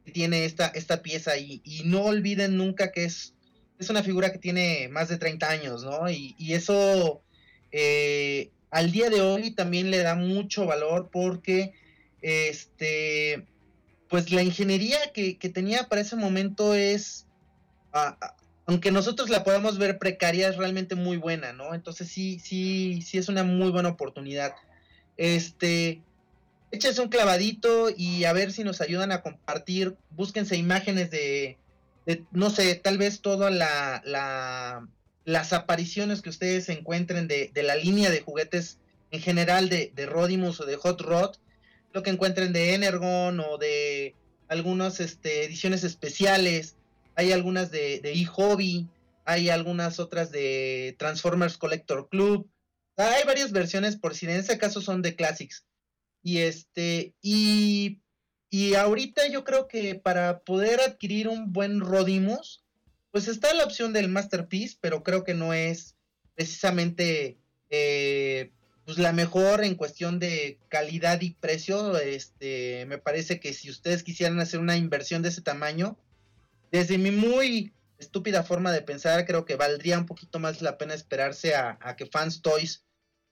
que 0.05 0.11
tiene 0.11 0.45
esta, 0.45 0.67
esta 0.67 1.01
pieza. 1.01 1.37
Y, 1.37 1.61
y 1.63 1.83
no 1.85 2.03
olviden 2.03 2.57
nunca 2.57 2.91
que 2.91 3.05
es, 3.05 3.33
es 3.79 3.89
una 3.89 4.03
figura 4.03 4.31
que 4.31 4.37
tiene 4.37 4.87
más 4.89 5.09
de 5.09 5.17
30 5.17 5.49
años, 5.49 5.83
¿no? 5.83 6.09
Y, 6.09 6.35
y 6.37 6.53
eso 6.53 7.23
eh, 7.71 8.51
al 8.69 8.91
día 8.91 9.09
de 9.09 9.21
hoy 9.21 9.51
también 9.51 9.91
le 9.91 9.99
da 9.99 10.15
mucho 10.15 10.65
valor 10.65 11.09
porque 11.11 11.73
este 12.21 13.47
pues 14.09 14.31
la 14.31 14.43
ingeniería 14.43 14.99
que, 15.13 15.37
que 15.37 15.49
tenía 15.49 15.87
para 15.87 16.01
ese 16.01 16.15
momento 16.15 16.75
es 16.75 17.27
aunque 18.65 18.91
nosotros 18.91 19.29
la 19.29 19.43
podamos 19.43 19.77
ver 19.77 19.97
precaria 19.97 20.49
es 20.49 20.57
realmente 20.57 20.95
muy 20.95 21.17
buena 21.17 21.53
no 21.53 21.73
entonces 21.73 22.09
sí 22.09 22.39
sí 22.39 23.01
sí 23.01 23.17
es 23.17 23.29
una 23.29 23.43
muy 23.43 23.71
buena 23.71 23.89
oportunidad 23.89 24.53
este 25.17 26.01
échense 26.71 27.01
un 27.01 27.09
clavadito 27.09 27.89
y 27.95 28.23
a 28.23 28.33
ver 28.33 28.51
si 28.51 28.63
nos 28.63 28.81
ayudan 28.81 29.11
a 29.11 29.21
compartir. 29.21 29.95
Búsquense 30.11 30.55
imágenes 30.55 31.11
de, 31.11 31.57
no 32.31 32.49
sé 32.49 32.75
tal 32.75 32.97
vez 32.97 33.21
toda 33.21 33.49
la, 33.51 34.01
la 34.05 34.87
las 35.25 35.53
apariciones 35.53 36.21
que 36.21 36.29
ustedes 36.29 36.69
encuentren 36.69 37.27
de, 37.27 37.51
de 37.53 37.63
la 37.63 37.75
línea 37.75 38.09
de 38.09 38.21
juguetes 38.21 38.79
en 39.11 39.21
general 39.21 39.69
de, 39.69 39.91
de 39.95 40.05
Rodimus 40.05 40.59
o 40.61 40.65
de 40.65 40.77
Hot 40.77 41.01
Rod, 41.01 41.35
lo 41.93 42.03
que 42.03 42.09
encuentren 42.09 42.53
de 42.53 42.73
Energon 42.73 43.39
o 43.39 43.57
de 43.57 44.15
algunas 44.47 44.99
este, 44.99 45.43
ediciones 45.45 45.83
especiales, 45.83 46.75
hay 47.15 47.31
algunas 47.31 47.71
de, 47.71 47.99
de 47.99 48.13
eHobby, 48.13 48.87
hay 49.25 49.49
algunas 49.49 49.99
otras 49.99 50.31
de 50.31 50.95
Transformers 50.97 51.57
Collector 51.57 52.09
Club, 52.09 52.47
hay 53.01 53.23
varias 53.25 53.51
versiones 53.51 53.95
por 53.97 54.15
si 54.15 54.25
en 54.25 54.31
ese 54.31 54.57
caso 54.57 54.81
son 54.81 55.01
de 55.01 55.15
Classics. 55.15 55.65
Y 56.23 56.39
este, 56.39 57.15
y, 57.21 58.01
y 58.49 58.75
ahorita 58.75 59.27
yo 59.27 59.43
creo 59.43 59.67
que 59.67 59.95
para 59.95 60.39
poder 60.39 60.81
adquirir 60.81 61.27
un 61.27 61.51
buen 61.51 61.79
Rodimus, 61.79 62.63
pues 63.11 63.27
está 63.27 63.53
la 63.53 63.65
opción 63.65 63.93
del 63.93 64.09
Masterpiece, 64.09 64.77
pero 64.79 65.03
creo 65.03 65.23
que 65.23 65.33
no 65.33 65.53
es 65.53 65.95
precisamente 66.35 67.37
eh, 67.69 68.51
pues 68.85 68.97
la 68.97 69.13
mejor 69.13 69.63
en 69.63 69.75
cuestión 69.75 70.19
de 70.19 70.59
calidad 70.69 71.21
y 71.21 71.31
precio. 71.31 71.97
Este, 71.97 72.85
me 72.87 72.97
parece 72.97 73.39
que 73.39 73.53
si 73.53 73.69
ustedes 73.69 74.03
quisieran 74.03 74.39
hacer 74.39 74.59
una 74.59 74.77
inversión 74.77 75.21
de 75.21 75.29
ese 75.29 75.41
tamaño, 75.41 75.97
desde 76.71 76.97
mi 76.97 77.11
muy 77.11 77.73
estúpida 77.99 78.43
forma 78.43 78.71
de 78.71 78.81
pensar, 78.81 79.25
creo 79.25 79.45
que 79.45 79.55
valdría 79.55 79.97
un 79.97 80.05
poquito 80.05 80.39
más 80.39 80.61
la 80.61 80.77
pena 80.77 80.93
esperarse 80.93 81.53
a, 81.53 81.77
a 81.81 81.95
que 81.95 82.05
Fans 82.05 82.41
Toys 82.41 82.85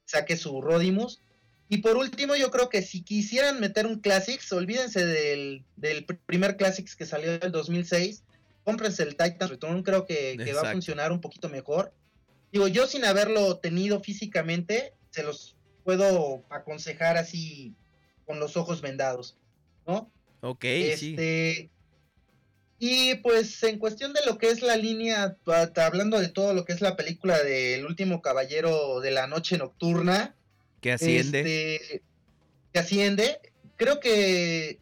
saque 0.09 0.35
su 0.37 0.61
Rodimus. 0.61 1.21
Y 1.69 1.77
por 1.79 1.97
último, 1.97 2.35
yo 2.35 2.49
creo 2.49 2.67
que 2.69 2.81
si 2.81 3.01
quisieran 3.03 3.59
meter 3.59 3.85
un 3.85 3.99
Classics, 3.99 4.51
olvídense 4.51 5.05
del, 5.05 5.63
del 5.75 6.05
pr- 6.07 6.19
primer 6.25 6.57
Classics 6.57 6.95
que 6.95 7.05
salió 7.05 7.33
en 7.33 7.43
el 7.43 7.51
2006. 7.51 8.23
Cómprense 8.63 9.03
el 9.03 9.15
Titan 9.15 9.49
Return, 9.49 9.83
creo 9.83 10.05
que, 10.05 10.35
que 10.45 10.53
va 10.53 10.61
a 10.61 10.63
funcionar 10.73 11.11
un 11.11 11.21
poquito 11.21 11.47
mejor. 11.47 11.93
Digo, 12.51 12.67
yo 12.67 12.87
sin 12.87 13.05
haberlo 13.05 13.57
tenido 13.57 13.99
físicamente, 14.01 14.93
se 15.11 15.21
los 15.23 15.55
puedo 15.83 16.43
aconsejar 16.49 17.17
así 17.17 17.73
con 18.25 18.39
los 18.39 18.57
ojos 18.57 18.81
vendados, 18.81 19.37
¿no? 19.87 20.11
Ok, 20.41 20.97
sí. 20.97 21.15
Y 22.79 23.15
pues 23.15 23.61
en 23.63 23.77
cuestión 23.77 24.13
de 24.13 24.21
lo 24.25 24.37
que 24.37 24.49
es 24.49 24.61
la 24.61 24.77
línea, 24.77 25.35
hablando 25.75 26.17
de 26.19 26.29
todo 26.29 26.53
lo 26.53 26.63
que 26.63 26.71
es 26.71 26.79
la 26.79 26.95
película 26.95 27.37
del 27.43 27.85
último 27.85 28.21
caballero 28.21 29.01
de 29.01 29.11
la 29.11 29.27
noche 29.27 29.57
nocturna, 29.57 30.33
Que 30.79 30.93
asciende. 30.93 31.75
este, 31.75 32.01
que 32.71 32.79
asciende, 32.79 33.39
creo 33.75 33.99
que 33.99 34.79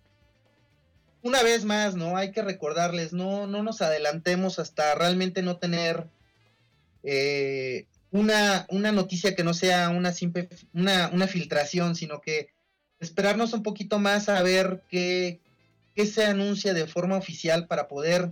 una 1.23 1.41
vez 1.41 1.65
más, 1.65 1.95
¿no? 1.95 2.17
Hay 2.17 2.31
que 2.31 2.43
recordarles, 2.43 3.13
no, 3.13 3.47
no 3.47 3.63
nos 3.63 3.81
adelantemos 3.81 4.59
hasta 4.59 4.93
realmente 4.93 5.41
no 5.41 5.57
tener 5.57 6.05
eh, 7.03 7.87
una, 8.11 8.67
una 8.69 8.91
noticia 8.91 9.35
que 9.35 9.43
no 9.43 9.55
sea 9.55 9.89
una 9.89 10.13
simple, 10.13 10.49
una, 10.73 11.09
una 11.11 11.27
filtración, 11.27 11.95
sino 11.95 12.21
que 12.21 12.49
esperarnos 12.99 13.53
un 13.53 13.63
poquito 13.63 13.97
más 13.97 14.29
a 14.29 14.41
ver 14.43 14.83
qué, 14.87 15.41
qué 15.97 16.05
se 16.05 16.23
anuncia 16.23 16.75
de 16.75 16.85
forma 16.85 17.17
oficial 17.17 17.65
para 17.65 17.87
poder 17.87 18.29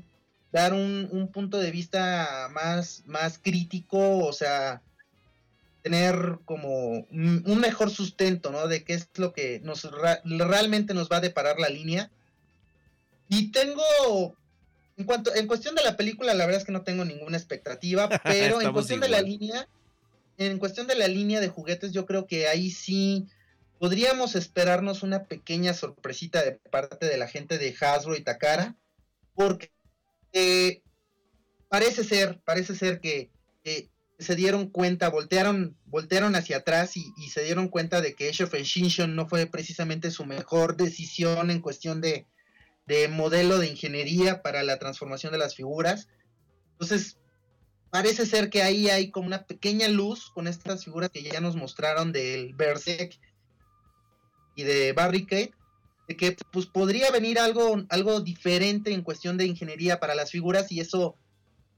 dar 0.52 0.72
un, 0.72 1.10
un 1.12 1.32
punto 1.32 1.58
de 1.58 1.72
vista 1.72 2.48
más, 2.54 3.02
más 3.08 3.40
crítico, 3.40 4.20
o 4.20 4.32
sea, 4.34 4.84
tener 5.82 6.38
como 6.46 7.08
un 7.10 7.60
mejor 7.60 7.90
sustento, 7.90 8.52
¿no? 8.52 8.68
De 8.68 8.84
qué 8.84 8.94
es 8.94 9.10
lo 9.16 9.34
que 9.34 9.62
nos 9.64 9.90
realmente 10.24 10.94
nos 10.94 11.10
va 11.10 11.18
a 11.18 11.22
deparar 11.22 11.60
la 11.60 11.70
línea. 11.70 12.12
Y 13.30 13.52
tengo, 13.52 14.36
en 14.96 15.06
cuanto, 15.06 15.34
en 15.34 15.48
cuestión 15.48 15.74
de 15.74 15.84
la 15.84 15.98
película, 15.98 16.36
la 16.36 16.46
verdad 16.46 16.62
es 16.62 16.66
que 16.68 16.72
no 16.72 16.84
tengo 16.84 17.04
ninguna 17.04 17.36
expectativa, 17.36 18.08
pero 18.24 18.62
en 18.62 18.74
cuestión 18.74 19.00
de 19.00 19.10
la 19.10 19.22
línea, 19.22 19.68
en 20.38 20.60
cuestión 20.60 20.86
de 20.86 20.96
la 20.96 21.08
línea 21.08 21.40
de 21.40 21.50
juguetes, 21.50 21.94
yo 21.94 22.06
creo 22.06 22.28
que 22.28 22.48
ahí 22.48 22.70
sí 22.70 23.28
podríamos 23.86 24.36
esperarnos 24.36 25.04
una 25.04 25.26
pequeña 25.26 25.76
sorpresita 25.76 26.44
de 26.44 26.54
parte 26.54 27.06
de 27.06 27.18
la 27.18 27.28
gente 27.28 27.60
de 27.60 27.76
Hasbro 27.80 28.16
y 28.16 28.24
Takara, 28.24 28.76
porque 29.36 29.72
eh, 30.34 30.82
parece 31.70 32.04
ser, 32.04 32.42
parece 32.44 32.74
ser 32.74 33.00
que, 33.00 33.30
se 34.18 34.36
dieron 34.36 34.70
cuenta, 34.72 35.10
voltearon, 35.10 35.78
voltearon 35.86 36.36
hacia 36.36 36.58
atrás 36.58 36.98
y, 36.98 37.14
y 37.18 37.30
se 37.30 37.44
dieron 37.44 37.68
cuenta 37.68 38.02
de 38.02 38.16
que 38.16 38.30
Age 38.30 38.46
of 38.46 38.56
Extinction 38.56 39.16
no 39.16 39.28
fue 39.28 39.46
precisamente 39.46 40.10
su 40.10 40.26
mejor 40.26 40.78
decisión 40.78 41.52
en 41.52 41.62
cuestión 41.62 42.02
de, 42.02 42.26
de 42.88 43.08
modelo 43.08 43.60
de 43.60 43.68
ingeniería 43.68 44.42
para 44.42 44.64
la 44.64 44.80
transformación 44.80 45.32
de 45.32 45.38
las 45.38 45.54
figuras. 45.54 46.08
Entonces, 46.72 47.20
parece 47.92 48.26
ser 48.26 48.50
que 48.50 48.64
ahí 48.64 48.90
hay 48.90 49.12
como 49.12 49.28
una 49.28 49.46
pequeña 49.46 49.90
luz 49.90 50.32
con 50.32 50.48
estas 50.48 50.86
figuras 50.86 51.12
que 51.12 51.22
ya 51.22 51.40
nos 51.40 51.56
mostraron 51.56 52.12
del 52.12 52.56
Berserk 52.56 53.20
y 54.56 54.64
de 54.64 54.94
Barricade, 54.94 55.52
de 56.08 56.16
que 56.16 56.38
pues 56.52 56.66
podría 56.66 57.12
venir 57.12 57.40
algo, 57.40 57.84
algo 57.90 58.22
diferente 58.22 58.94
en 58.94 59.02
cuestión 59.02 59.38
de 59.38 59.46
ingeniería 59.46 60.00
para 60.00 60.16
las 60.16 60.32
figuras 60.32 60.72
y 60.72 60.80
eso 60.80 61.16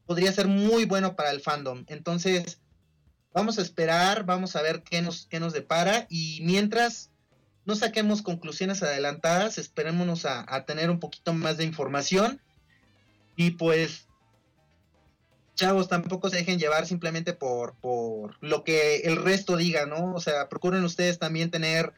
podría 0.05 0.31
ser 0.31 0.47
muy 0.47 0.85
bueno 0.85 1.15
para 1.15 1.31
el 1.31 1.41
fandom. 1.41 1.85
Entonces, 1.87 2.59
vamos 3.33 3.59
a 3.59 3.61
esperar, 3.61 4.25
vamos 4.25 4.55
a 4.55 4.61
ver 4.61 4.83
qué 4.83 5.01
nos, 5.01 5.27
qué 5.27 5.39
nos 5.39 5.53
depara 5.53 6.07
y 6.09 6.39
mientras 6.43 7.11
no 7.65 7.75
saquemos 7.75 8.21
conclusiones 8.21 8.81
adelantadas, 8.83 9.57
esperémonos 9.57 10.25
a, 10.25 10.45
a 10.47 10.65
tener 10.65 10.89
un 10.89 10.99
poquito 10.99 11.33
más 11.33 11.57
de 11.57 11.65
información 11.65 12.41
y 13.35 13.51
pues 13.51 14.07
chavos, 15.57 15.89
tampoco 15.89 16.29
se 16.29 16.37
dejen 16.37 16.59
llevar 16.59 16.85
simplemente 16.85 17.33
por, 17.33 17.75
por 17.81 18.37
lo 18.41 18.63
que 18.63 18.97
el 18.97 19.17
resto 19.17 19.57
diga, 19.57 19.85
¿no? 19.85 20.13
O 20.13 20.21
sea, 20.21 20.47
procuren 20.47 20.83
ustedes 20.85 21.19
también 21.19 21.51
tener 21.51 21.93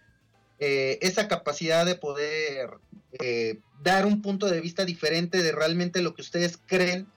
eh, 0.60 1.00
esa 1.02 1.28
capacidad 1.28 1.86
de 1.86 1.96
poder 1.96 2.70
eh, 3.14 3.60
dar 3.82 4.06
un 4.06 4.22
punto 4.22 4.48
de 4.50 4.62
vista 4.62 4.86
diferente 4.86 5.42
de 5.42 5.52
realmente 5.52 6.02
lo 6.02 6.14
que 6.14 6.22
ustedes 6.22 6.58
creen 6.66 7.08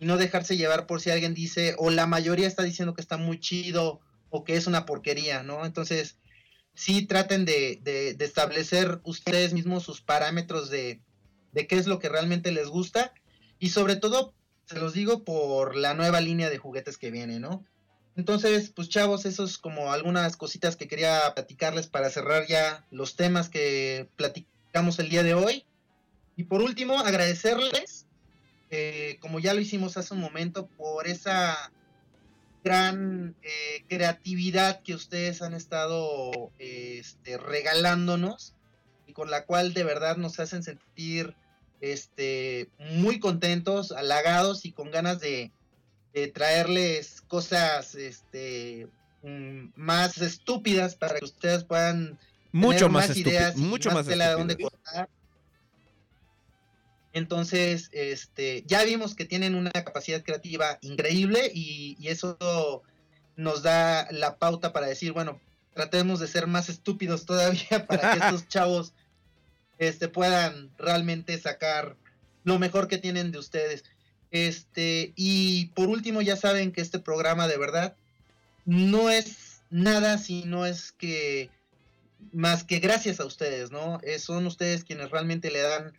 y 0.00 0.06
no 0.06 0.16
dejarse 0.16 0.56
llevar 0.56 0.86
por 0.86 1.00
si 1.00 1.10
alguien 1.10 1.34
dice, 1.34 1.74
o 1.78 1.90
la 1.90 2.06
mayoría 2.06 2.46
está 2.48 2.62
diciendo 2.62 2.94
que 2.94 3.00
está 3.00 3.16
muy 3.16 3.38
chido 3.38 4.00
o 4.30 4.44
que 4.44 4.56
es 4.56 4.66
una 4.66 4.86
porquería, 4.86 5.42
¿no? 5.42 5.64
Entonces, 5.66 6.16
sí 6.74 7.06
traten 7.06 7.44
de, 7.44 7.78
de- 7.82 8.14
de 8.14 8.24
establecer 8.24 9.00
ustedes 9.04 9.52
mismos 9.52 9.82
sus 9.84 10.00
parámetros 10.00 10.70
de, 10.70 11.00
de 11.52 11.66
qué 11.66 11.76
es 11.76 11.86
lo 11.86 11.98
que 11.98 12.08
realmente 12.08 12.50
les 12.50 12.68
gusta 12.68 13.12
y 13.58 13.68
sobre 13.68 13.96
todo, 13.96 14.34
se 14.66 14.78
los 14.78 14.92
digo 14.94 15.22
por 15.22 15.76
la 15.76 15.94
nueva 15.94 16.20
línea 16.20 16.48
de 16.50 16.58
juguetes 16.58 16.96
que 16.98 17.10
viene, 17.10 17.38
¿no? 17.40 17.64
Entonces, 18.16 18.70
pues 18.74 18.88
chavos, 18.88 19.24
eso 19.24 19.44
es 19.44 19.56
como 19.56 19.92
algunas 19.92 20.36
cositas 20.36 20.76
que 20.76 20.86
quería 20.88 21.32
platicarles 21.34 21.86
para 21.86 22.10
cerrar 22.10 22.46
ya 22.46 22.84
los 22.90 23.16
temas 23.16 23.48
que 23.48 24.08
platicamos 24.16 24.98
el 24.98 25.08
día 25.08 25.22
de 25.22 25.34
hoy. 25.34 25.64
Y 26.36 26.44
por 26.44 26.60
último, 26.60 26.98
agradecerles, 26.98 28.06
eh, 28.70 29.16
como 29.20 29.38
ya 29.38 29.54
lo 29.54 29.60
hicimos 29.60 29.96
hace 29.96 30.12
un 30.12 30.20
momento, 30.20 30.66
por 30.66 31.06
esa 31.06 31.72
gran 32.64 33.34
eh, 33.42 33.84
creatividad 33.88 34.82
que 34.82 34.94
ustedes 34.94 35.42
han 35.42 35.54
estado 35.54 36.52
este, 36.58 37.38
regalándonos 37.38 38.54
y 39.06 39.14
con 39.14 39.30
la 39.30 39.46
cual 39.46 39.74
de 39.74 39.84
verdad 39.84 40.16
nos 40.16 40.38
hacen 40.38 40.62
sentir 40.62 41.34
este, 41.80 42.68
muy 42.78 43.18
contentos, 43.18 43.90
halagados 43.90 44.64
y 44.64 44.72
con 44.72 44.90
ganas 44.90 45.18
de, 45.18 45.50
de 46.12 46.28
traerles 46.28 47.20
cosas 47.22 47.94
este, 47.94 48.88
mm, 49.22 49.68
más 49.74 50.18
estúpidas 50.18 50.94
para 50.94 51.18
que 51.18 51.24
ustedes 51.24 51.64
puedan 51.64 52.18
Mucho 52.52 52.78
tener 52.78 52.90
más, 52.90 53.08
más 53.08 53.16
ideas 53.16 53.56
Mucho 53.56 53.88
más 53.90 53.96
más 53.96 54.06
tela 54.06 54.28
de 54.28 54.34
dónde 54.34 54.56
cortar. 54.56 55.08
Entonces, 57.14 57.90
este, 57.92 58.64
ya 58.66 58.84
vimos 58.84 59.14
que 59.14 59.26
tienen 59.26 59.54
una 59.54 59.70
capacidad 59.70 60.22
creativa 60.22 60.78
increíble 60.80 61.50
y, 61.52 61.96
y 62.00 62.08
eso 62.08 62.82
nos 63.36 63.62
da 63.62 64.08
la 64.10 64.38
pauta 64.38 64.72
para 64.72 64.86
decir, 64.86 65.12
bueno, 65.12 65.40
tratemos 65.74 66.20
de 66.20 66.28
ser 66.28 66.46
más 66.46 66.68
estúpidos 66.68 67.26
todavía 67.26 67.86
para 67.86 68.12
que 68.12 68.18
estos 68.18 68.48
chavos 68.48 68.94
este, 69.78 70.08
puedan 70.08 70.70
realmente 70.78 71.38
sacar 71.38 71.96
lo 72.44 72.58
mejor 72.58 72.88
que 72.88 72.98
tienen 72.98 73.32
de 73.32 73.38
ustedes. 73.38 73.84
Este, 74.32 75.12
y 75.14 75.66
por 75.74 75.88
último, 75.88 76.22
ya 76.22 76.36
saben 76.36 76.72
que 76.72 76.80
este 76.80 76.98
programa 76.98 77.46
de 77.46 77.58
verdad 77.58 77.94
no 78.64 79.10
es 79.10 79.60
nada 79.70 80.18
si 80.18 80.44
no 80.44 80.66
es 80.66 80.92
que 80.92 81.50
más 82.32 82.64
que 82.64 82.78
gracias 82.78 83.20
a 83.20 83.26
ustedes, 83.26 83.70
¿no? 83.70 84.00
Eh, 84.02 84.18
son 84.18 84.46
ustedes 84.46 84.84
quienes 84.84 85.10
realmente 85.10 85.50
le 85.50 85.60
dan 85.60 85.92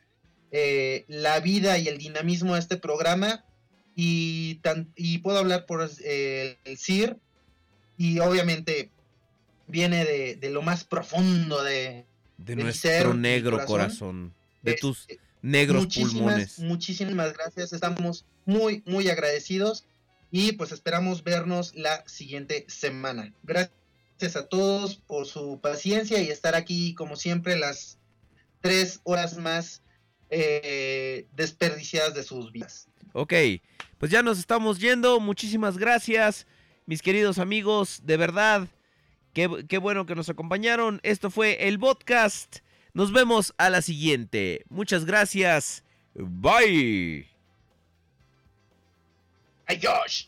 eh, 0.52 1.06
la 1.08 1.40
vida 1.40 1.78
y 1.78 1.88
el 1.88 1.98
dinamismo 1.98 2.56
a 2.56 2.60
este 2.60 2.78
programa 2.78 3.45
y, 3.95 4.56
tan, 4.56 4.92
y 4.95 5.20
puedo 5.20 5.38
hablar 5.38 5.66
por 5.66 5.88
eh, 6.03 6.58
el 6.64 6.78
CIR 6.78 7.18
y 7.98 8.20
obviamente 8.20 8.90
viene 9.68 10.06
de, 10.06 10.36
de 10.36 10.50
lo 10.50 10.62
más 10.62 10.84
profundo 10.84 11.64
de, 11.64 12.06
De 12.38 12.56
nuestro 12.56 12.90
ser, 12.90 13.16
negro 13.16 13.58
corazón. 13.66 13.68
corazón. 13.68 14.34
De 14.64 14.72
Este, 14.72 14.82
tus 14.82 15.08
negros 15.44 15.84
muchísimas, 15.84 16.14
pulmones. 16.14 16.60
Muchísimas 16.60 17.34
gracias, 17.34 17.74
estamos 17.74 18.26
muy, 18.46 18.82
muy 18.88 19.10
agradecidos 19.10 19.86
y 20.32 20.54
pues 20.54 20.72
esperamos 20.72 21.24
vernos 21.24 21.76
la 21.76 22.04
siguiente 22.08 22.66
semana. 22.68 23.32
Gracias 23.44 24.36
a 24.36 24.48
todos 24.48 24.96
por 24.96 25.28
su 25.28 25.60
paciencia 25.62 26.20
y 26.22 26.30
estar 26.30 26.56
aquí 26.56 26.96
como 26.96 27.16
siempre 27.16 27.60
las 27.60 28.00
tres 28.62 29.02
horas 29.04 29.38
más 29.38 29.84
eh, 30.30 31.28
desperdiciadas 31.36 32.16
de 32.16 32.24
sus 32.24 32.52
vidas. 32.52 32.88
Ok, 33.12 33.34
pues 34.00 34.12
ya 34.12 34.24
nos 34.24 34.40
estamos 34.40 34.80
yendo. 34.80 35.20
Muchísimas 35.20 35.78
gracias, 35.78 36.48
mis 36.86 37.02
queridos 37.02 37.38
amigos. 37.38 38.00
De 38.04 38.16
verdad, 38.18 38.68
qué, 39.34 39.66
qué 39.68 39.78
bueno 39.78 40.06
que 40.06 40.16
nos 40.16 40.30
acompañaron. 40.30 41.02
Esto 41.04 41.30
fue 41.30 41.68
el 41.68 41.78
podcast. 41.78 42.62
Nos 42.94 43.12
vemos 43.12 43.54
a 43.58 43.70
la 43.70 43.82
siguiente. 43.82 44.66
Muchas 44.70 45.06
gracias. 45.06 45.84
Bye. 46.14 47.28
¡Ay, 49.66 49.80
Josh! 49.82 50.28